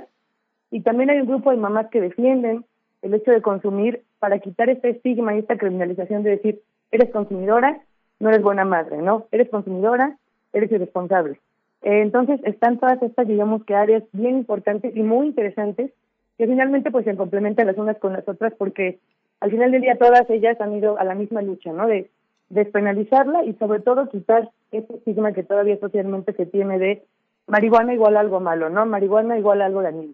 Y 0.72 0.82
también 0.82 1.10
hay 1.10 1.20
un 1.20 1.28
grupo 1.28 1.52
de 1.52 1.58
mamás 1.58 1.88
que 1.88 2.02
defienden 2.02 2.66
el 3.02 3.14
hecho 3.14 3.32
de 3.32 3.42
consumir 3.42 4.04
para 4.20 4.40
quitar 4.40 4.70
este 4.70 4.90
estigma 4.90 5.36
y 5.36 5.40
esta 5.40 5.58
criminalización 5.58 6.24
de 6.24 6.32
decir 6.32 6.62
eres 6.92 7.12
consumidora 7.12 7.82
no 8.20 8.30
eres 8.30 8.42
buena 8.42 8.66
madre 8.66 8.98
no 8.98 9.28
eres 9.32 9.50
consumidora 9.50 10.18
eres 10.54 10.72
irresponsable 10.72 11.40
eh, 11.84 12.02
entonces 12.02 12.40
están 12.44 12.80
todas 12.80 13.02
estas 13.04 13.28
digamos 13.28 13.64
que 13.66 13.76
áreas 13.76 14.04
bien 14.14 14.38
importantes 14.38 14.96
y 14.96 15.04
muy 15.04 15.28
interesantes 15.28 15.92
que 16.38 16.48
finalmente 16.48 16.92
pues 16.92 17.06
se 17.06 17.16
complementan 17.16 17.68
las 17.68 17.78
unas 17.78 17.98
con 18.00 18.14
las 18.14 18.28
otras 18.28 18.54
porque 18.58 19.00
al 19.40 19.52
final 19.52 19.72
del 19.72 19.82
día 19.82 19.98
todas 19.98 20.28
ellas 20.30 20.60
han 20.60 20.74
ido 20.74 20.98
a 20.98 21.04
la 21.04 21.16
misma 21.16 21.42
lucha 21.42 21.72
no 21.72 21.88
de 21.88 22.10
despenalizarla 22.50 23.44
y 23.44 23.54
sobre 23.54 23.80
todo 23.82 24.10
quitar 24.10 24.50
ese 24.72 24.96
estigma 24.96 25.34
que 25.34 25.44
todavía 25.44 25.78
socialmente 25.80 26.34
se 26.34 26.46
tiene 26.46 26.80
de 26.80 27.04
marihuana 27.48 27.94
igual 27.94 28.18
algo 28.18 28.40
malo, 28.40 28.70
¿no? 28.70 28.86
Marihuana 28.86 29.38
igual 29.38 29.62
algo 29.62 29.82
dañino. 29.82 30.14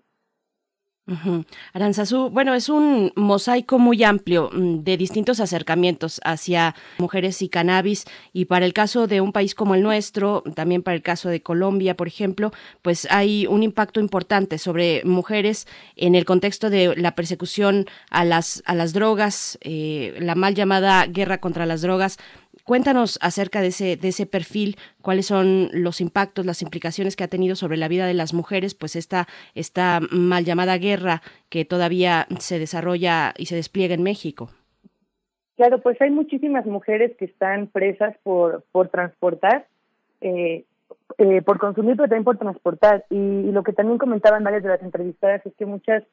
Uh 1.05 1.43
Aranzazú, 1.73 2.29
bueno, 2.29 2.53
es 2.53 2.69
un 2.69 3.11
mosaico 3.17 3.77
muy 3.77 4.05
amplio 4.05 4.49
mm, 4.53 4.83
de 4.83 4.95
distintos 4.95 5.41
acercamientos 5.41 6.21
hacia 6.23 6.75
mujeres 6.97 7.41
y 7.41 7.49
cannabis. 7.49 8.05
Y 8.31 8.45
para 8.45 8.65
el 8.65 8.71
caso 8.71 9.05
de 9.05 9.19
un 9.19 9.33
país 9.33 9.53
como 9.53 9.75
el 9.75 9.83
nuestro, 9.83 10.43
también 10.55 10.81
para 10.81 10.95
el 10.95 11.01
caso 11.01 11.27
de 11.27 11.41
Colombia, 11.41 11.97
por 11.97 12.07
ejemplo, 12.07 12.53
pues 12.81 13.05
hay 13.11 13.47
un 13.47 13.63
impacto 13.63 13.99
importante 13.99 14.57
sobre 14.57 15.03
mujeres 15.03 15.67
en 15.97 16.15
el 16.15 16.23
contexto 16.23 16.69
de 16.69 16.95
la 16.95 17.15
persecución 17.15 17.85
a 18.09 18.23
las 18.23 18.63
a 18.65 18.73
las 18.73 18.93
drogas, 18.93 19.57
eh, 19.61 20.15
la 20.19 20.35
mal 20.35 20.55
llamada 20.55 21.05
guerra 21.07 21.39
contra 21.39 21.65
las 21.65 21.81
drogas 21.81 22.17
Cuéntanos 22.63 23.19
acerca 23.21 23.59
de 23.59 23.67
ese, 23.67 23.97
de 23.97 24.07
ese 24.07 24.25
perfil, 24.25 24.77
cuáles 25.01 25.25
son 25.25 25.67
los 25.73 25.99
impactos, 25.99 26.45
las 26.45 26.61
implicaciones 26.61 27.17
que 27.17 27.25
ha 27.25 27.27
tenido 27.27 27.57
sobre 27.57 27.75
la 27.75 27.89
vida 27.89 28.07
de 28.07 28.13
las 28.13 28.33
mujeres, 28.33 28.73
pues 28.73 28.95
esta, 28.95 29.27
esta 29.53 29.99
mal 30.11 30.45
llamada 30.45 30.77
guerra 30.77 31.21
que 31.49 31.65
todavía 31.65 32.25
se 32.39 32.59
desarrolla 32.59 33.33
y 33.37 33.47
se 33.47 33.55
despliega 33.55 33.95
en 33.95 34.03
México. 34.03 34.49
Claro, 35.57 35.81
pues 35.81 35.99
hay 36.01 36.09
muchísimas 36.09 36.65
mujeres 36.65 37.15
que 37.17 37.25
están 37.25 37.67
presas 37.67 38.15
por, 38.23 38.63
por 38.71 38.87
transportar, 38.87 39.67
eh, 40.21 40.63
eh, 41.17 41.41
por 41.41 41.59
consumir, 41.59 41.97
pero 41.97 42.07
también 42.07 42.23
por 42.23 42.37
transportar. 42.37 43.03
Y, 43.09 43.17
y 43.17 43.51
lo 43.51 43.63
que 43.63 43.73
también 43.73 43.97
comentaban 43.97 44.43
varias 44.43 44.63
de 44.63 44.69
las 44.69 44.81
entrevistadas 44.81 45.45
es 45.45 45.53
que 45.55 45.65
muchas 45.65 46.03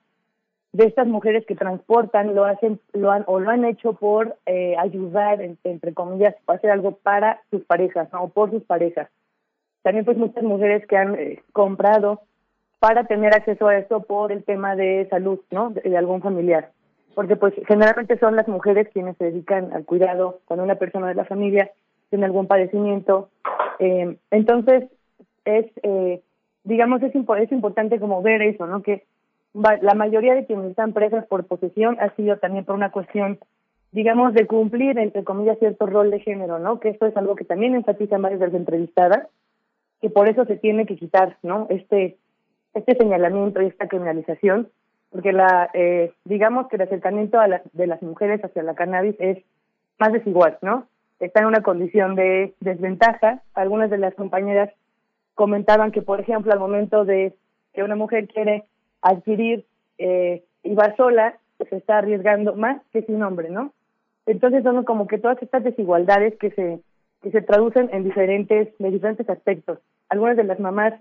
de 0.72 0.84
estas 0.84 1.06
mujeres 1.06 1.44
que 1.46 1.56
transportan 1.56 2.34
lo 2.34 2.44
hacen 2.44 2.80
lo 2.92 3.10
han 3.10 3.24
o 3.26 3.40
lo 3.40 3.50
han 3.50 3.64
hecho 3.64 3.94
por 3.94 4.36
eh, 4.46 4.76
ayudar 4.78 5.40
entre 5.64 5.94
comillas 5.94 6.36
hacer 6.46 6.70
algo 6.70 6.92
para 6.92 7.40
sus 7.50 7.64
parejas 7.64 8.08
¿no? 8.12 8.24
o 8.24 8.28
por 8.28 8.50
sus 8.50 8.62
parejas. 8.62 9.08
También 9.82 10.04
pues 10.04 10.16
muchas 10.16 10.44
mujeres 10.44 10.86
que 10.86 10.96
han 10.96 11.14
eh, 11.16 11.42
comprado 11.52 12.20
para 12.78 13.04
tener 13.04 13.34
acceso 13.34 13.66
a 13.68 13.76
esto 13.76 14.02
por 14.02 14.32
el 14.32 14.44
tema 14.44 14.76
de 14.76 15.06
salud 15.10 15.40
no 15.50 15.70
de, 15.70 15.80
de, 15.82 15.96
algún 15.96 16.22
familiar. 16.22 16.70
Porque 17.14 17.36
pues 17.36 17.52
generalmente 17.66 18.18
son 18.18 18.36
las 18.36 18.46
mujeres 18.46 18.88
quienes 18.92 19.16
se 19.16 19.24
dedican 19.24 19.72
al 19.72 19.84
cuidado 19.84 20.40
cuando 20.44 20.64
una 20.64 20.76
persona 20.76 21.08
de 21.08 21.14
la 21.14 21.24
familia 21.24 21.70
tiene 22.10 22.26
algún 22.26 22.46
padecimiento 22.46 23.30
eh, 23.78 24.16
entonces 24.30 24.90
es 25.44 25.66
eh, 25.82 26.20
digamos 26.64 27.02
es, 27.02 27.14
impo 27.14 27.34
es 27.36 27.50
importante 27.50 27.98
como 27.98 28.20
ver 28.20 28.42
eso 28.42 28.66
no 28.66 28.82
que 28.82 29.04
la 29.54 29.94
mayoría 29.94 30.34
de 30.34 30.46
quienes 30.46 30.70
están 30.70 30.92
presas 30.92 31.26
por 31.26 31.46
posesión 31.46 31.96
ha 32.00 32.14
sido 32.14 32.36
también 32.38 32.64
por 32.64 32.76
una 32.76 32.90
cuestión, 32.90 33.38
digamos, 33.92 34.32
de 34.34 34.46
cumplir, 34.46 34.98
entre 34.98 35.24
comillas, 35.24 35.58
cierto 35.58 35.86
rol 35.86 36.10
de 36.10 36.20
género, 36.20 36.58
¿no? 36.58 36.78
Que 36.78 36.90
esto 36.90 37.06
es 37.06 37.16
algo 37.16 37.34
que 37.34 37.44
también 37.44 37.74
enfatizan 37.74 38.22
varias 38.22 38.40
de 38.40 38.46
las 38.46 38.54
entrevistadas, 38.54 39.28
que 40.00 40.10
por 40.10 40.28
eso 40.28 40.44
se 40.44 40.56
tiene 40.56 40.86
que 40.86 40.96
quitar, 40.96 41.36
¿no? 41.42 41.66
Este, 41.68 42.16
este 42.74 42.96
señalamiento 42.96 43.60
y 43.60 43.66
esta 43.66 43.88
criminalización, 43.88 44.68
porque 45.10 45.32
la, 45.32 45.70
eh, 45.74 46.12
digamos 46.24 46.68
que 46.68 46.76
el 46.76 46.82
acercamiento 46.82 47.40
a 47.40 47.48
la, 47.48 47.62
de 47.72 47.86
las 47.86 48.00
mujeres 48.02 48.44
hacia 48.44 48.62
la 48.62 48.74
cannabis 48.74 49.16
es 49.18 49.38
más 49.98 50.12
desigual, 50.12 50.58
¿no? 50.62 50.86
Está 51.18 51.40
en 51.40 51.46
una 51.46 51.62
condición 51.62 52.14
de 52.14 52.54
desventaja. 52.60 53.42
Algunas 53.54 53.90
de 53.90 53.98
las 53.98 54.14
compañeras 54.14 54.70
comentaban 55.34 55.90
que, 55.90 56.00
por 56.00 56.20
ejemplo, 56.20 56.52
al 56.52 56.60
momento 56.60 57.04
de 57.04 57.34
que 57.74 57.82
una 57.82 57.96
mujer 57.96 58.28
quiere 58.28 58.64
adquirir 59.02 59.64
eh, 59.98 60.42
y 60.62 60.74
va 60.74 60.94
sola, 60.96 61.38
se 61.58 61.76
está 61.76 61.98
arriesgando 61.98 62.54
más 62.54 62.80
que 62.92 63.02
sin 63.02 63.22
hombre, 63.22 63.50
¿no? 63.50 63.72
Entonces 64.26 64.62
son 64.62 64.84
como 64.84 65.06
que 65.06 65.18
todas 65.18 65.42
estas 65.42 65.64
desigualdades 65.64 66.36
que 66.36 66.50
se 66.50 66.80
que 67.22 67.30
se 67.30 67.42
traducen 67.42 67.90
en 67.92 68.04
diferentes 68.04 68.68
de 68.78 68.90
diferentes 68.90 69.28
aspectos. 69.28 69.78
Algunas 70.08 70.36
de 70.36 70.44
las 70.44 70.58
mamás 70.58 70.94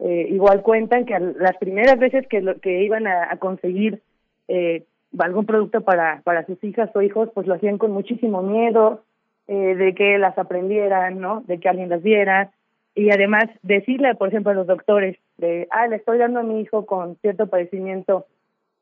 eh, 0.00 0.26
igual 0.30 0.62
cuentan 0.62 1.04
que 1.04 1.18
las 1.18 1.56
primeras 1.58 1.98
veces 1.98 2.26
que 2.28 2.40
lo, 2.40 2.58
que 2.58 2.82
iban 2.82 3.06
a, 3.06 3.30
a 3.30 3.36
conseguir 3.36 4.02
eh, 4.48 4.84
algún 5.18 5.46
producto 5.46 5.82
para 5.82 6.22
para 6.22 6.44
sus 6.46 6.62
hijas 6.64 6.90
o 6.94 7.02
hijos, 7.02 7.30
pues 7.34 7.46
lo 7.46 7.54
hacían 7.54 7.78
con 7.78 7.92
muchísimo 7.92 8.42
miedo 8.42 9.02
eh, 9.46 9.74
de 9.74 9.94
que 9.94 10.18
las 10.18 10.38
aprendieran, 10.38 11.20
¿no? 11.20 11.42
De 11.46 11.60
que 11.60 11.68
alguien 11.68 11.90
las 11.90 12.02
viera, 12.02 12.50
y 12.94 13.10
además 13.10 13.46
decirle, 13.62 14.14
por 14.14 14.28
ejemplo, 14.28 14.52
a 14.52 14.54
los 14.54 14.66
doctores, 14.66 15.18
de, 15.36 15.66
ah, 15.70 15.86
le 15.86 15.96
estoy 15.96 16.18
dando 16.18 16.40
a 16.40 16.44
mi 16.44 16.60
hijo 16.60 16.86
con 16.86 17.16
cierto 17.16 17.48
padecimiento 17.48 18.26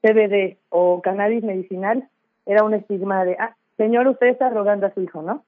CBD 0.02 0.58
o 0.68 1.00
cannabis 1.00 1.42
medicinal, 1.42 2.08
era 2.44 2.64
un 2.64 2.74
estigma 2.74 3.24
de, 3.24 3.36
ah, 3.38 3.56
señor, 3.76 4.06
usted 4.08 4.28
está 4.28 4.50
rogando 4.50 4.86
a 4.86 4.94
su 4.94 5.00
hijo, 5.00 5.22
¿no? 5.22 5.44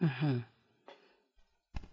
Ajá. 0.00 0.46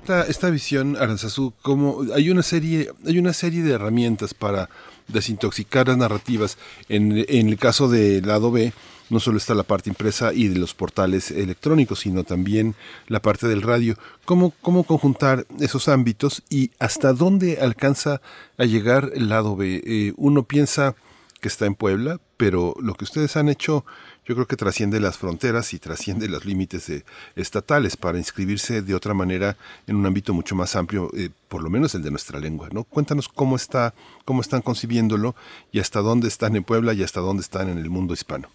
Esta, 0.03 0.23
esta 0.23 0.49
visión, 0.49 0.97
Aranzazú, 0.97 1.53
como 1.61 2.03
hay 2.13 2.29
una 2.29 2.43
serie, 2.43 2.91
hay 3.05 3.19
una 3.19 3.31
serie 3.31 3.63
de 3.63 3.71
herramientas 3.71 4.33
para 4.33 4.69
desintoxicar 5.07 5.87
las 5.87 5.95
narrativas. 5.95 6.57
En, 6.89 7.23
en 7.25 7.47
el 7.47 7.57
caso 7.57 7.87
del 7.87 8.27
lado 8.27 8.51
B, 8.51 8.73
no 9.09 9.21
solo 9.21 9.37
está 9.37 9.55
la 9.55 9.63
parte 9.63 9.89
impresa 9.89 10.33
y 10.33 10.49
de 10.49 10.59
los 10.59 10.73
portales 10.73 11.31
electrónicos, 11.31 11.99
sino 11.99 12.25
también 12.25 12.75
la 13.07 13.21
parte 13.21 13.47
del 13.47 13.61
radio. 13.61 13.95
¿Cómo, 14.25 14.51
cómo 14.61 14.83
conjuntar 14.83 15.45
esos 15.61 15.87
ámbitos 15.87 16.43
y 16.49 16.71
hasta 16.79 17.13
dónde 17.13 17.59
alcanza 17.61 18.19
a 18.57 18.65
llegar 18.65 19.09
el 19.15 19.29
lado 19.29 19.55
B? 19.55 19.81
Eh, 19.85 20.13
uno 20.17 20.43
piensa 20.43 20.95
que 21.39 21.47
está 21.47 21.65
en 21.65 21.75
Puebla, 21.75 22.19
pero 22.35 22.75
lo 22.81 22.95
que 22.95 23.05
ustedes 23.05 23.37
han 23.37 23.47
hecho 23.47 23.85
yo 24.25 24.35
creo 24.35 24.47
que 24.47 24.55
trasciende 24.55 24.99
las 24.99 25.17
fronteras 25.17 25.73
y 25.73 25.79
trasciende 25.79 26.29
los 26.29 26.45
límites 26.45 26.87
de, 26.87 27.03
estatales 27.35 27.97
para 27.97 28.17
inscribirse 28.17 28.81
de 28.81 28.95
otra 28.95 29.13
manera 29.13 29.55
en 29.87 29.95
un 29.95 30.05
ámbito 30.05 30.33
mucho 30.33 30.55
más 30.55 30.75
amplio, 30.75 31.09
eh, 31.17 31.29
por 31.47 31.63
lo 31.63 31.69
menos 31.69 31.95
el 31.95 32.03
de 32.03 32.11
nuestra 32.11 32.39
lengua. 32.39 32.69
¿no? 32.71 32.83
Cuéntanos 32.83 33.27
cómo, 33.27 33.55
está, 33.55 33.93
cómo 34.25 34.41
están 34.41 34.61
concibiéndolo 34.61 35.35
y 35.71 35.79
hasta 35.79 35.99
dónde 35.99 36.27
están 36.27 36.55
en 36.55 36.63
Puebla 36.63 36.93
y 36.93 37.03
hasta 37.03 37.19
dónde 37.19 37.41
están 37.41 37.69
en 37.69 37.77
el 37.77 37.89
mundo 37.89 38.13
hispano. 38.13 38.47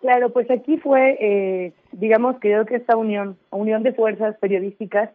Claro, 0.00 0.30
pues 0.30 0.50
aquí 0.50 0.78
fue, 0.78 1.18
eh, 1.20 1.72
digamos 1.92 2.36
creo 2.40 2.64
que 2.64 2.76
esta 2.76 2.96
unión, 2.96 3.36
unión 3.50 3.82
de 3.82 3.92
fuerzas 3.92 4.34
periodísticas 4.38 5.10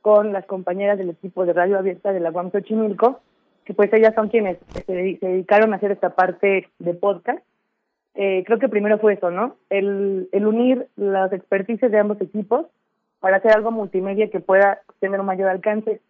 con 0.00 0.32
las 0.32 0.46
compañeras 0.46 0.98
del 0.98 1.10
equipo 1.10 1.44
de 1.44 1.52
Radio 1.52 1.78
Abierta 1.78 2.12
de 2.12 2.20
la 2.20 2.30
UAM 2.30 2.50
Xochimilco, 2.50 3.20
que 3.64 3.74
pues 3.74 3.92
ellas 3.92 4.14
son 4.14 4.28
quienes 4.28 4.58
se 4.86 5.18
dedicaron 5.20 5.72
a 5.72 5.76
hacer 5.76 5.92
esta 5.92 6.14
parte 6.14 6.68
de 6.78 6.94
podcast. 6.94 7.44
Eh, 8.14 8.44
creo 8.46 8.58
que 8.58 8.68
primero 8.68 8.98
fue 8.98 9.14
eso, 9.14 9.30
¿no? 9.30 9.56
El, 9.70 10.28
unir 10.32 10.86
las 10.96 11.32
experticias 11.32 11.90
de 11.90 11.98
ambos 11.98 12.20
equipos 12.20 12.66
para 13.20 13.36
hacer 13.36 13.52
algo 13.52 13.70
multimedia 13.70 14.30
que 14.30 14.40
pueda 14.40 14.80
tener 15.00 15.20
un 15.20 15.26
mayor 15.26 15.48
alcance. 15.48 16.00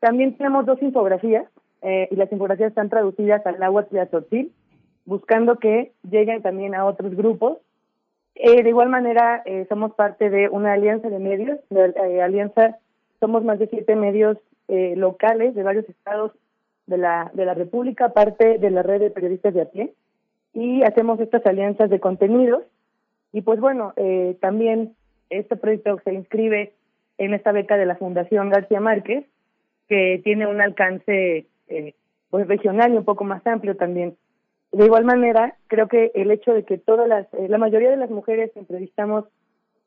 También 0.00 0.36
tenemos 0.36 0.66
dos 0.66 0.82
infografías, 0.82 1.46
eh, 1.82 2.08
y 2.10 2.16
las 2.16 2.32
infografías 2.32 2.70
están 2.70 2.88
traducidas 2.88 3.46
al 3.46 3.62
agua 3.62 3.86
y 3.90 3.98
a 3.98 4.06
Tzotzil, 4.06 4.52
buscando 5.04 5.58
que 5.58 5.92
lleguen 6.10 6.42
también 6.42 6.74
a 6.74 6.84
otros 6.84 7.14
grupos. 7.14 7.58
Eh, 8.34 8.62
de 8.62 8.68
igual 8.68 8.88
manera, 8.88 9.42
eh, 9.46 9.66
somos 9.68 9.94
parte 9.94 10.28
de 10.28 10.48
una 10.48 10.72
alianza 10.72 11.08
de 11.08 11.18
medios, 11.18 11.58
de 11.70 11.94
eh, 11.96 12.22
alianza, 12.22 12.78
somos 13.20 13.44
más 13.44 13.58
de 13.58 13.68
siete 13.68 13.96
medios 13.96 14.36
eh, 14.68 14.94
locales 14.96 15.54
de 15.54 15.62
varios 15.62 15.88
estados 15.88 16.32
de 16.86 16.98
la, 16.98 17.30
de 17.34 17.44
la 17.44 17.54
República, 17.54 18.10
parte 18.10 18.58
de 18.58 18.70
la 18.70 18.82
red 18.82 19.00
de 19.00 19.10
periodistas 19.10 19.54
de 19.54 19.62
a 19.62 19.64
pie, 19.66 19.94
y 20.56 20.82
hacemos 20.84 21.20
estas 21.20 21.44
alianzas 21.44 21.90
de 21.90 22.00
contenidos. 22.00 22.62
Y 23.30 23.42
pues 23.42 23.60
bueno, 23.60 23.92
eh, 23.96 24.38
también 24.40 24.94
este 25.28 25.54
proyecto 25.56 26.00
se 26.02 26.14
inscribe 26.14 26.72
en 27.18 27.34
esta 27.34 27.52
beca 27.52 27.76
de 27.76 27.84
la 27.84 27.96
Fundación 27.96 28.48
García 28.48 28.80
Márquez, 28.80 29.26
que 29.86 30.22
tiene 30.24 30.46
un 30.46 30.62
alcance 30.62 31.46
eh, 31.68 31.94
pues 32.30 32.48
regional 32.48 32.94
y 32.94 32.96
un 32.96 33.04
poco 33.04 33.24
más 33.24 33.46
amplio 33.46 33.76
también. 33.76 34.16
De 34.72 34.86
igual 34.86 35.04
manera, 35.04 35.56
creo 35.66 35.88
que 35.88 36.10
el 36.14 36.30
hecho 36.30 36.54
de 36.54 36.64
que 36.64 36.78
todas 36.78 37.06
las, 37.06 37.26
eh, 37.34 37.48
la 37.48 37.58
mayoría 37.58 37.90
de 37.90 37.98
las 37.98 38.10
mujeres 38.10 38.50
que 38.52 38.60
entrevistamos, 38.60 39.26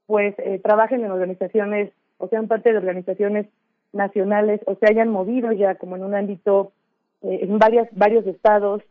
pues 0.05 0.35
eh, 0.37 0.59
trabajen 0.63 1.03
en 1.03 1.09
organizaciones 1.09 1.91
o 2.19 2.27
sean 2.27 2.47
parte 2.47 2.71
de 2.71 2.77
organizaciones 2.77 3.47
nacionales 3.91 4.61
o 4.67 4.75
se 4.75 4.85
hayan 4.87 5.09
movido 5.09 5.51
ya 5.51 5.75
como 5.75 5.95
en 5.95 6.03
un 6.03 6.13
ámbito 6.13 6.73
eh, 7.23 7.39
en 7.41 7.57
varias 7.57 7.87
varios 7.91 8.27
estados, 8.27 8.83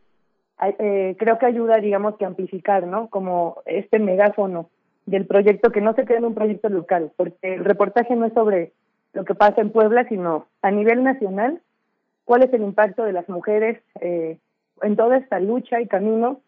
eh, 0.61 1.15
creo 1.17 1.37
que 1.39 1.45
ayuda, 1.45 1.77
digamos, 1.77 2.17
que 2.17 2.25
amplificar, 2.25 2.85
¿no? 2.85 3.09
Como 3.09 3.61
este 3.65 3.99
megáfono 3.99 4.69
del 5.05 5.25
proyecto 5.25 5.71
que 5.71 5.81
no 5.81 5.93
se 5.93 6.05
quede 6.05 6.17
en 6.17 6.25
un 6.25 6.35
proyecto 6.35 6.69
local, 6.69 7.11
porque 7.15 7.55
el 7.55 7.65
reportaje 7.65 8.15
no 8.15 8.25
es 8.25 8.33
sobre 8.33 8.73
lo 9.13 9.25
que 9.25 9.35
pasa 9.35 9.61
en 9.61 9.71
Puebla, 9.71 10.07
sino 10.07 10.45
a 10.61 10.71
nivel 10.71 11.03
nacional, 11.03 11.61
cuál 12.25 12.43
es 12.43 12.53
el 12.53 12.61
impacto 12.61 13.03
de 13.03 13.13
las 13.13 13.27
mujeres 13.27 13.81
eh, 14.01 14.37
en 14.81 14.95
toda 14.95 15.17
esta 15.17 15.39
lucha 15.39 15.81
y 15.81 15.87
camino, 15.87 16.41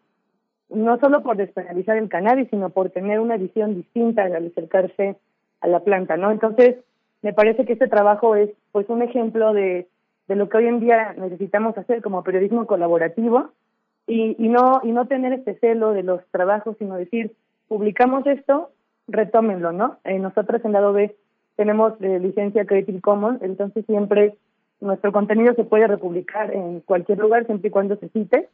no 0.68 0.98
solo 1.00 1.22
por 1.22 1.36
despenalizar 1.36 1.96
el 1.96 2.08
cannabis, 2.08 2.48
sino 2.50 2.70
por 2.70 2.90
tener 2.90 3.18
una 3.18 3.36
visión 3.36 3.74
distinta 3.74 4.24
al 4.24 4.46
acercarse 4.46 5.16
a 5.60 5.66
la 5.66 5.80
planta, 5.80 6.16
¿no? 6.16 6.30
Entonces, 6.30 6.76
me 7.22 7.32
parece 7.32 7.64
que 7.64 7.74
este 7.74 7.88
trabajo 7.88 8.36
es 8.36 8.50
pues 8.72 8.88
un 8.88 9.02
ejemplo 9.02 9.52
de, 9.52 9.88
de 10.28 10.36
lo 10.36 10.48
que 10.48 10.58
hoy 10.58 10.66
en 10.66 10.80
día 10.80 11.14
necesitamos 11.18 11.76
hacer 11.78 12.02
como 12.02 12.22
periodismo 12.22 12.66
colaborativo 12.66 13.50
y, 14.06 14.36
y 14.38 14.48
no 14.48 14.80
y 14.82 14.92
no 14.92 15.06
tener 15.06 15.32
este 15.32 15.58
celo 15.58 15.92
de 15.92 16.02
los 16.02 16.24
trabajos, 16.30 16.76
sino 16.78 16.96
decir, 16.96 17.32
publicamos 17.68 18.26
esto, 18.26 18.70
retómenlo, 19.08 19.72
¿no? 19.72 19.98
Eh, 20.04 20.18
nosotros 20.18 20.64
en 20.64 20.72
lado 20.72 20.92
B 20.92 21.14
tenemos 21.56 21.94
eh, 22.00 22.18
licencia 22.18 22.64
Creative 22.64 23.00
Commons, 23.00 23.42
entonces 23.42 23.84
siempre 23.86 24.34
nuestro 24.80 25.12
contenido 25.12 25.54
se 25.54 25.64
puede 25.64 25.86
republicar 25.86 26.52
en 26.52 26.80
cualquier 26.80 27.18
lugar 27.18 27.46
siempre 27.46 27.68
y 27.68 27.70
cuando 27.70 27.96
se 27.96 28.08
cite. 28.08 28.48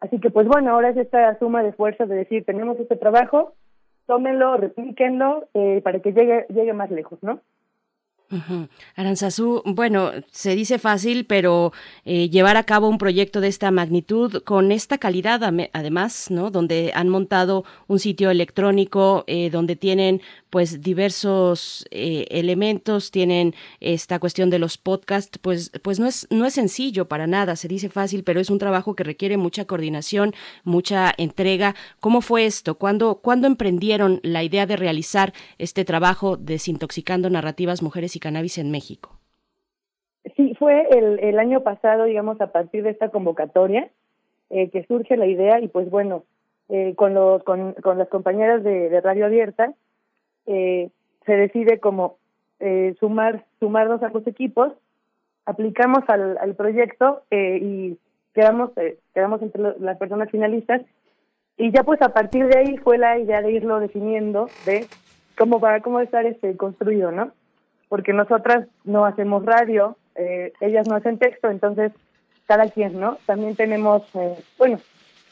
Así 0.00 0.20
que 0.20 0.30
pues 0.30 0.46
bueno, 0.46 0.72
ahora 0.72 0.90
es 0.90 0.96
esta 0.96 1.38
suma 1.38 1.62
de 1.62 1.72
fuerzas 1.72 2.08
de 2.08 2.16
decir, 2.16 2.44
tenemos 2.44 2.78
este 2.78 2.96
trabajo, 2.96 3.54
tómenlo, 4.06 4.56
replíquenlo 4.56 5.48
eh, 5.54 5.80
para 5.82 6.00
que 6.00 6.12
llegue 6.12 6.46
llegue 6.50 6.72
más 6.72 6.90
lejos, 6.90 7.18
¿no? 7.22 7.40
Ujú. 8.28 8.68
Aranzazú, 8.96 9.62
bueno, 9.64 10.10
se 10.32 10.56
dice 10.56 10.80
fácil, 10.80 11.26
pero 11.26 11.72
eh, 12.04 12.28
llevar 12.28 12.56
a 12.56 12.64
cabo 12.64 12.88
un 12.88 12.98
proyecto 12.98 13.40
de 13.40 13.46
esta 13.46 13.70
magnitud 13.70 14.42
con 14.42 14.72
esta 14.72 14.98
calidad, 14.98 15.42
además, 15.72 16.28
¿no? 16.30 16.50
Donde 16.50 16.90
han 16.94 17.08
montado 17.08 17.64
un 17.86 18.00
sitio 18.00 18.30
electrónico, 18.30 19.22
eh, 19.28 19.48
donde 19.50 19.76
tienen 19.76 20.22
pues 20.56 20.80
diversos 20.80 21.86
eh, 21.90 22.24
elementos, 22.30 23.10
tienen 23.10 23.52
esta 23.78 24.18
cuestión 24.18 24.48
de 24.48 24.58
los 24.58 24.78
podcasts, 24.78 25.38
pues, 25.38 25.70
pues 25.84 26.00
no 26.00 26.06
es 26.06 26.26
no 26.30 26.46
es 26.46 26.54
sencillo 26.54 27.08
para 27.08 27.26
nada. 27.26 27.56
Se 27.56 27.68
dice 27.68 27.90
fácil, 27.90 28.24
pero 28.24 28.40
es 28.40 28.48
un 28.48 28.58
trabajo 28.58 28.94
que 28.94 29.04
requiere 29.04 29.36
mucha 29.36 29.66
coordinación, 29.66 30.32
mucha 30.64 31.12
entrega. 31.18 31.74
¿Cómo 32.00 32.22
fue 32.22 32.46
esto? 32.46 32.78
¿Cuándo, 32.78 33.16
¿cuándo 33.16 33.46
emprendieron 33.46 34.18
la 34.22 34.44
idea 34.44 34.64
de 34.64 34.76
realizar 34.76 35.34
este 35.58 35.84
trabajo 35.84 36.38
desintoxicando 36.38 37.28
narrativas 37.28 37.82
mujeres 37.82 38.16
y 38.16 38.20
cannabis 38.20 38.56
en 38.56 38.70
México? 38.70 39.10
Sí, 40.36 40.54
fue 40.58 40.88
el, 40.88 41.18
el 41.18 41.38
año 41.38 41.64
pasado, 41.64 42.04
digamos, 42.04 42.40
a 42.40 42.50
partir 42.50 42.82
de 42.82 42.92
esta 42.92 43.10
convocatoria, 43.10 43.90
eh, 44.48 44.70
que 44.70 44.86
surge 44.86 45.18
la 45.18 45.26
idea 45.26 45.60
y 45.60 45.68
pues 45.68 45.90
bueno, 45.90 46.24
eh, 46.70 46.94
con, 46.96 47.12
los, 47.12 47.44
con, 47.44 47.74
con 47.74 47.98
las 47.98 48.08
compañeras 48.08 48.64
de, 48.64 48.88
de 48.88 49.00
Radio 49.02 49.26
Abierta, 49.26 49.74
eh, 50.46 50.90
se 51.24 51.36
decide 51.36 51.78
como 51.80 52.16
eh, 52.60 52.94
sumar 53.00 53.44
sumarnos 53.60 54.02
a 54.02 54.08
los 54.10 54.26
equipos, 54.26 54.72
aplicamos 55.44 56.04
al, 56.08 56.38
al 56.38 56.54
proyecto 56.54 57.22
eh, 57.30 57.58
y 57.60 57.98
quedamos 58.34 58.70
eh, 58.76 58.98
quedamos 59.14 59.42
entre 59.42 59.62
lo- 59.62 59.76
las 59.78 59.96
personas 59.98 60.30
finalistas 60.30 60.82
y 61.56 61.70
ya 61.70 61.82
pues 61.84 62.00
a 62.02 62.10
partir 62.12 62.46
de 62.48 62.58
ahí 62.58 62.76
fue 62.78 62.98
la 62.98 63.18
idea 63.18 63.40
de 63.42 63.52
irlo 63.52 63.80
definiendo 63.80 64.48
de 64.66 64.86
cómo 65.38 65.58
va 65.60 65.80
cómo 65.80 65.96
va 65.96 66.00
a 66.02 66.04
estar 66.04 66.26
este 66.26 66.56
construido, 66.56 67.10
¿no? 67.12 67.32
Porque 67.88 68.12
nosotras 68.12 68.66
no 68.84 69.04
hacemos 69.04 69.44
radio, 69.44 69.96
eh, 70.16 70.52
ellas 70.60 70.88
no 70.88 70.96
hacen 70.96 71.18
texto, 71.18 71.48
entonces 71.50 71.92
cada 72.46 72.68
quien, 72.70 72.98
¿no? 73.00 73.18
También 73.26 73.54
tenemos, 73.56 74.02
eh, 74.14 74.34
bueno, 74.58 74.78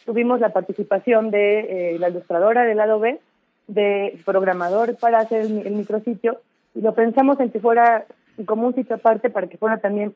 tuvimos 0.05 0.41
la 0.41 0.51
participación 0.51 1.31
de 1.31 1.97
la 1.99 2.09
ilustradora 2.09 2.65
del 2.65 2.77
lado 2.79 3.01
B, 3.01 3.19
de 3.67 4.21
programador 4.25 4.97
para 4.97 5.21
hacer 5.21 5.43
el, 5.43 5.51
mi- 5.51 5.63
el 5.63 5.75
micrositio, 5.75 6.41
y 6.75 6.81
lo 6.81 6.95
pensamos 6.95 7.39
en 7.41 7.51
que 7.51 7.61
fuera 7.61 8.05
como 8.47 8.67
un 8.67 8.75
sitio 8.75 8.97
aparte 8.97 9.31
para 9.31 9.47
que 9.47 9.59
fuera 9.59 9.79
también 9.79 10.15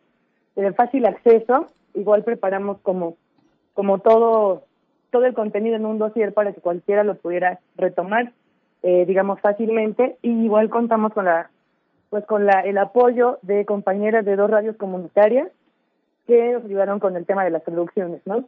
de 0.57 0.73
fácil 0.73 1.07
acceso. 1.07 1.69
Igual 1.95 2.25
preparamos 2.25 2.79
como, 2.83 3.17
como 3.75 4.01
todo, 4.01 4.65
todo 5.11 5.25
el 5.25 5.35
contenido 5.35 5.77
en 5.77 5.87
un 5.87 5.99
dossier 5.99 6.35
para 6.35 6.53
que 6.53 6.61
cualquiera 6.61 7.05
lo 7.05 7.15
pudiera 7.15 7.61
retomar, 7.77 8.33
eh, 8.83 9.05
digamos, 9.07 9.41
fácilmente. 9.41 10.17
Y 10.23 10.31
igual 10.45 10.69
contamos 10.69 11.13
con 11.13 11.25
la 11.27 11.51
pues 12.11 12.25
con 12.25 12.47
la, 12.47 12.61
el 12.63 12.79
apoyo 12.79 13.39
de 13.43 13.65
compañeras 13.67 14.25
de 14.25 14.35
dos 14.35 14.51
radios 14.51 14.77
comunitarias 14.77 15.49
que 16.27 16.53
nos 16.53 16.65
ayudaron 16.65 17.01
con 17.01 17.17
el 17.17 17.27
tema 17.27 17.45
de 17.45 17.51
las 17.51 17.63
producciones, 17.63 18.21
¿no? 18.25 18.45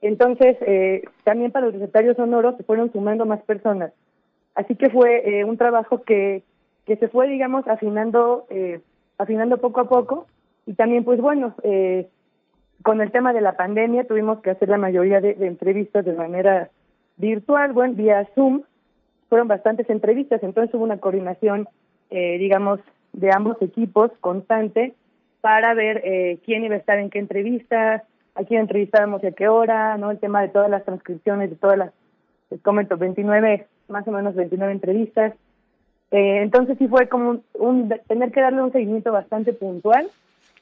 Entonces, 0.00 0.56
eh, 0.62 1.02
también 1.22 1.52
para 1.52 1.66
los 1.66 1.74
recetarios 1.74 2.16
sonoros 2.16 2.56
se 2.56 2.62
fueron 2.62 2.90
sumando 2.92 3.26
más 3.26 3.42
personas. 3.42 3.92
Así 4.54 4.76
que 4.76 4.90
fue 4.90 5.40
eh, 5.40 5.44
un 5.44 5.56
trabajo 5.56 6.02
que, 6.02 6.42
que 6.86 6.96
se 6.96 7.08
fue, 7.08 7.28
digamos, 7.28 7.66
afinando, 7.66 8.46
eh, 8.50 8.80
afinando 9.18 9.58
poco 9.58 9.80
a 9.80 9.88
poco. 9.88 10.26
Y 10.66 10.74
también, 10.74 11.04
pues 11.04 11.20
bueno, 11.20 11.54
eh, 11.62 12.08
con 12.82 13.00
el 13.00 13.10
tema 13.10 13.32
de 13.32 13.40
la 13.40 13.56
pandemia 13.56 14.04
tuvimos 14.04 14.40
que 14.40 14.50
hacer 14.50 14.68
la 14.68 14.78
mayoría 14.78 15.20
de, 15.20 15.36
entrevistas 15.40 16.04
de 16.04 16.12
manera 16.12 16.70
virtual, 17.16 17.72
bueno, 17.72 17.94
vía 17.94 18.28
Zoom. 18.34 18.62
Fueron 19.28 19.48
bastantes 19.48 19.88
entrevistas, 19.90 20.42
entonces 20.42 20.74
hubo 20.74 20.84
una 20.84 20.98
coordinación, 20.98 21.66
eh, 22.10 22.38
digamos, 22.38 22.80
de 23.12 23.30
ambos 23.32 23.60
equipos 23.62 24.10
constante 24.20 24.94
para 25.40 25.74
ver 25.74 26.02
eh, 26.04 26.38
quién 26.44 26.64
iba 26.64 26.74
a 26.74 26.78
estar 26.78 26.98
en 26.98 27.10
qué 27.10 27.18
entrevista, 27.18 28.04
a 28.34 28.44
quién 28.44 28.60
entrevistábamos 28.60 29.22
y 29.22 29.28
a 29.28 29.32
qué 29.32 29.48
hora, 29.48 29.96
¿no? 29.96 30.10
El 30.10 30.18
tema 30.18 30.42
de 30.42 30.48
todas 30.48 30.70
las 30.70 30.84
transcripciones, 30.84 31.50
de 31.50 31.56
todas 31.56 31.78
las, 31.78 31.92
les 32.54 32.62
comento, 32.62 32.96
29, 32.96 33.66
más 33.88 34.06
o 34.06 34.12
menos 34.12 34.34
29 34.36 34.72
entrevistas. 34.72 35.34
Eh, 36.12 36.42
entonces 36.42 36.78
sí 36.78 36.86
fue 36.86 37.08
como 37.08 37.30
un, 37.30 37.42
un- 37.54 37.88
tener 38.06 38.30
que 38.30 38.40
darle 38.40 38.62
un 38.62 38.70
seguimiento 38.72 39.10
bastante 39.10 39.52
puntual 39.52 40.06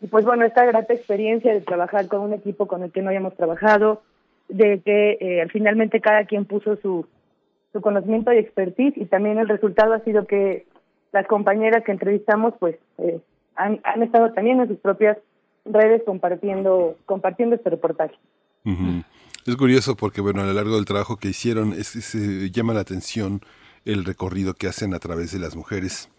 y 0.01 0.07
pues 0.07 0.25
bueno, 0.25 0.45
esta 0.47 0.65
grata 0.65 0.95
experiencia 0.95 1.53
de 1.53 1.61
trabajar 1.61 2.09
con 2.09 2.21
un 2.23 2.33
equipo 2.33 2.67
con 2.67 2.83
el 2.83 2.91
que 2.91 3.03
no 3.03 3.09
habíamos 3.09 3.37
trabajado, 3.37 4.03
de 4.49 4.81
que 4.81 5.19
eh, 5.21 5.47
finalmente 5.53 6.01
cada 6.01 6.25
quien 6.25 6.47
puso 6.47 6.77
su, 6.77 7.07
su 7.73 7.81
conocimiento 7.83 8.33
y 8.33 8.39
expertise 8.39 8.97
y 8.97 9.05
también 9.05 9.39
el 9.39 9.49
resultado 9.49 9.93
ha 9.93 10.01
sido 10.01 10.27
que 10.27 10.65
las 11.13 11.27
compañeras 11.27 11.85
que 11.85 11.93
entrevistamos 11.93 12.55
pues 12.59 12.77
eh, 12.99 13.21
han, 13.55 13.81
han 13.85 14.03
estado 14.03 14.33
también 14.33 14.61
en 14.61 14.69
sus 14.69 14.79
propias 14.79 15.19
redes 15.67 16.03
compartiendo 16.07 16.97
compartiendo 17.05 17.57
este 17.57 17.69
reportaje. 17.71 18.15
Ujú. 18.65 19.03
Es 19.45 19.57
curioso 19.57 19.97
porque, 19.97 20.21
bueno, 20.21 20.43
a 20.43 20.45
lo 20.45 20.53
largo 20.53 20.77
del 20.77 20.85
trabajo 20.85 21.17
que 21.17 21.29
hicieron, 21.29 21.73
es, 21.73 22.15
eh, 22.15 22.51
llama 22.53 22.75
la 22.75 22.81
atención 22.81 23.41
el 23.85 24.05
recorrido 24.05 24.55
que 24.55 24.69
hacen 24.69 24.95
a 24.95 25.01
través 25.01 25.33
de 25.33 25.41
las 25.41 25.57
mujeres 25.57 26.11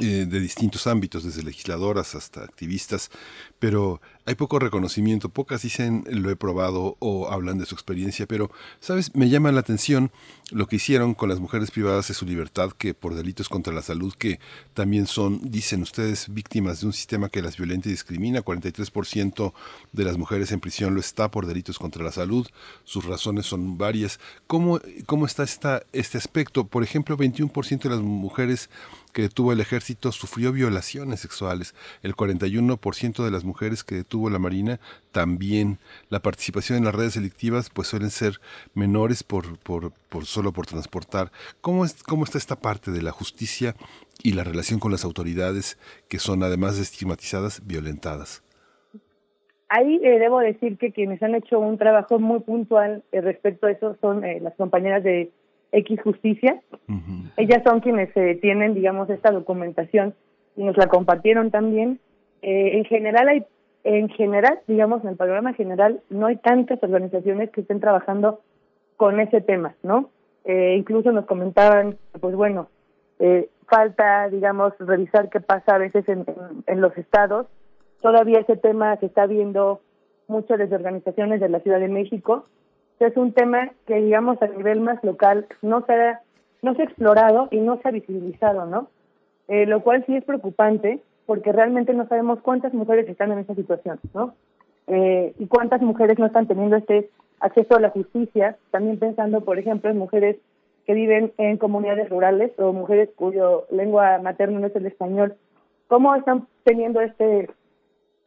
eh, 0.00 0.26
de 0.28 0.40
distintos 0.40 0.86
ámbitos, 0.86 1.24
desde 1.24 1.42
legisladoras 1.42 2.14
hasta 2.14 2.42
activistas, 2.42 3.10
pero 3.58 4.00
hay 4.26 4.34
poco 4.34 4.58
reconocimiento, 4.58 5.28
pocas 5.28 5.62
dicen 5.62 6.04
lo 6.10 6.30
he 6.30 6.36
probado 6.36 6.96
o 6.98 7.30
hablan 7.30 7.58
de 7.58 7.66
su 7.66 7.74
experiencia, 7.74 8.26
pero, 8.26 8.50
¿sabes? 8.80 9.14
Me 9.14 9.28
llama 9.28 9.52
la 9.52 9.60
atención 9.60 10.10
lo 10.50 10.66
que 10.66 10.76
hicieron 10.76 11.14
con 11.14 11.28
las 11.28 11.40
mujeres 11.40 11.70
privadas 11.70 12.08
de 12.08 12.14
su 12.14 12.24
libertad, 12.24 12.70
que 12.72 12.94
por 12.94 13.14
delitos 13.14 13.48
contra 13.48 13.72
la 13.72 13.82
salud, 13.82 14.14
que 14.14 14.40
también 14.72 15.06
son, 15.06 15.40
dicen 15.50 15.82
ustedes, 15.82 16.32
víctimas 16.32 16.80
de 16.80 16.86
un 16.86 16.92
sistema 16.92 17.28
que 17.28 17.42
las 17.42 17.56
violenta 17.56 17.88
y 17.88 17.92
discrimina. 17.92 18.42
43% 18.42 19.52
de 19.92 20.04
las 20.04 20.16
mujeres 20.16 20.52
en 20.52 20.60
prisión 20.60 20.94
lo 20.94 21.00
está 21.00 21.30
por 21.30 21.46
delitos 21.46 21.78
contra 21.78 22.02
la 22.02 22.12
salud. 22.12 22.46
Sus 22.84 23.04
razones 23.04 23.46
son 23.46 23.78
varias. 23.78 24.20
¿Cómo, 24.46 24.80
cómo 25.06 25.26
está 25.26 25.42
esta, 25.42 25.82
este 25.92 26.18
aspecto? 26.18 26.66
Por 26.66 26.82
ejemplo, 26.82 27.16
21% 27.16 27.82
de 27.82 27.90
las 27.90 28.00
mujeres 28.00 28.70
que 29.14 29.22
detuvo 29.22 29.52
el 29.52 29.60
ejército 29.60 30.12
sufrió 30.12 30.52
violaciones 30.52 31.20
sexuales. 31.20 31.74
El 32.02 32.14
41% 32.14 33.24
de 33.24 33.30
las 33.30 33.44
mujeres 33.44 33.84
que 33.84 33.94
detuvo 33.94 34.28
la 34.28 34.38
Marina 34.38 34.80
también. 35.12 35.78
La 36.10 36.20
participación 36.20 36.76
en 36.76 36.84
las 36.84 36.94
redes 36.94 37.14
delictivas 37.14 37.70
pues 37.70 37.88
suelen 37.88 38.10
ser 38.10 38.40
menores 38.74 39.22
por, 39.22 39.58
por, 39.60 39.92
por 40.10 40.26
solo 40.26 40.52
por 40.52 40.66
transportar. 40.66 41.30
¿Cómo, 41.62 41.86
es, 41.86 42.02
¿Cómo 42.02 42.24
está 42.24 42.36
esta 42.36 42.56
parte 42.56 42.90
de 42.90 43.02
la 43.02 43.12
justicia 43.12 43.74
y 44.22 44.32
la 44.32 44.44
relación 44.44 44.80
con 44.80 44.92
las 44.92 45.04
autoridades 45.04 45.78
que 46.08 46.18
son 46.18 46.42
además 46.42 46.76
de 46.76 46.82
estigmatizadas, 46.82 47.66
violentadas? 47.66 48.42
Ahí 49.68 50.00
eh, 50.02 50.18
debo 50.18 50.40
decir 50.40 50.76
que 50.76 50.92
quienes 50.92 51.22
han 51.22 51.34
hecho 51.34 51.58
un 51.58 51.78
trabajo 51.78 52.18
muy 52.18 52.40
puntual 52.40 53.02
eh, 53.12 53.20
respecto 53.20 53.66
a 53.66 53.70
eso 53.70 53.96
son 54.00 54.24
eh, 54.24 54.40
las 54.40 54.54
compañeras 54.56 55.02
de 55.02 55.30
X 55.74 56.00
Justicia. 56.02 56.60
Ellas 57.36 57.62
son 57.64 57.80
quienes 57.80 58.16
eh, 58.16 58.38
tienen, 58.40 58.74
digamos, 58.74 59.10
esta 59.10 59.30
documentación 59.30 60.14
y 60.56 60.64
nos 60.64 60.76
la 60.76 60.86
compartieron 60.86 61.50
también. 61.50 61.98
Eh, 62.42 62.78
en 62.78 62.84
general 62.84 63.28
hay, 63.28 63.44
en 63.82 64.08
general, 64.10 64.60
digamos, 64.66 65.02
en 65.02 65.10
el 65.10 65.16
panorama 65.16 65.52
general, 65.54 66.00
no 66.10 66.26
hay 66.26 66.36
tantas 66.36 66.82
organizaciones 66.82 67.50
que 67.50 67.62
estén 67.62 67.80
trabajando 67.80 68.40
con 68.96 69.18
ese 69.18 69.40
tema, 69.40 69.74
¿no? 69.82 70.10
Eh, 70.44 70.76
incluso 70.78 71.10
nos 71.10 71.26
comentaban, 71.26 71.96
pues 72.20 72.34
bueno, 72.36 72.68
eh, 73.18 73.48
falta, 73.66 74.28
digamos, 74.28 74.74
revisar 74.78 75.28
qué 75.30 75.40
pasa 75.40 75.74
a 75.74 75.78
veces 75.78 76.08
en, 76.08 76.20
en, 76.20 76.64
en 76.66 76.80
los 76.80 76.96
estados. 76.96 77.46
Todavía 78.00 78.40
ese 78.40 78.56
tema 78.56 78.96
se 78.98 79.06
está 79.06 79.26
viendo 79.26 79.80
muchas 80.28 80.58
desde 80.58 80.76
organizaciones 80.76 81.40
de 81.40 81.48
la 81.48 81.60
Ciudad 81.60 81.80
de 81.80 81.88
México, 81.88 82.44
es 83.00 83.16
un 83.16 83.32
tema 83.32 83.70
que, 83.86 83.96
digamos, 83.96 84.40
a 84.42 84.46
nivel 84.46 84.80
más 84.80 85.02
local 85.02 85.46
no 85.62 85.84
se 85.86 85.92
ha, 85.92 86.20
no 86.62 86.74
se 86.74 86.82
ha 86.82 86.84
explorado 86.84 87.48
y 87.50 87.58
no 87.58 87.80
se 87.80 87.88
ha 87.88 87.92
visibilizado, 87.92 88.66
¿no? 88.66 88.88
Eh, 89.48 89.66
lo 89.66 89.82
cual 89.82 90.04
sí 90.06 90.16
es 90.16 90.24
preocupante 90.24 91.00
porque 91.26 91.52
realmente 91.52 91.94
no 91.94 92.06
sabemos 92.06 92.40
cuántas 92.40 92.74
mujeres 92.74 93.08
están 93.08 93.32
en 93.32 93.40
esa 93.40 93.54
situación, 93.54 93.98
¿no? 94.14 94.34
Eh, 94.86 95.34
y 95.38 95.46
cuántas 95.46 95.80
mujeres 95.80 96.18
no 96.18 96.26
están 96.26 96.46
teniendo 96.46 96.76
este 96.76 97.10
acceso 97.40 97.76
a 97.76 97.80
la 97.80 97.90
justicia, 97.90 98.56
también 98.70 98.98
pensando, 98.98 99.40
por 99.40 99.58
ejemplo, 99.58 99.90
en 99.90 99.98
mujeres 99.98 100.36
que 100.86 100.94
viven 100.94 101.32
en 101.38 101.56
comunidades 101.56 102.10
rurales 102.10 102.52
o 102.58 102.72
mujeres 102.72 103.08
cuyo 103.16 103.66
lengua 103.70 104.18
materna 104.18 104.60
no 104.60 104.66
es 104.66 104.76
el 104.76 104.86
español, 104.86 105.34
¿cómo 105.88 106.14
están 106.14 106.46
teniendo 106.64 107.00
este, 107.00 107.48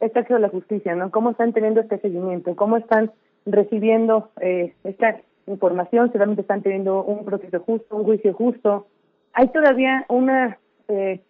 este 0.00 0.18
acceso 0.18 0.36
a 0.36 0.40
la 0.40 0.48
justicia, 0.48 0.94
¿no? 0.96 1.10
¿Cómo 1.10 1.30
están 1.30 1.52
teniendo 1.52 1.80
este 1.80 1.98
seguimiento? 1.98 2.56
¿Cómo 2.56 2.76
están 2.76 3.12
recibiendo 3.52 4.30
eh, 4.40 4.74
esta 4.84 5.20
información, 5.46 6.12
solamente 6.12 6.42
están 6.42 6.62
teniendo 6.62 7.02
un 7.02 7.24
proceso 7.24 7.60
justo, 7.60 7.96
un 7.96 8.04
juicio 8.04 8.34
justo. 8.34 8.86
Hay 9.32 9.48
todavía 9.48 10.04
una 10.08 10.58
eh, 10.88 11.20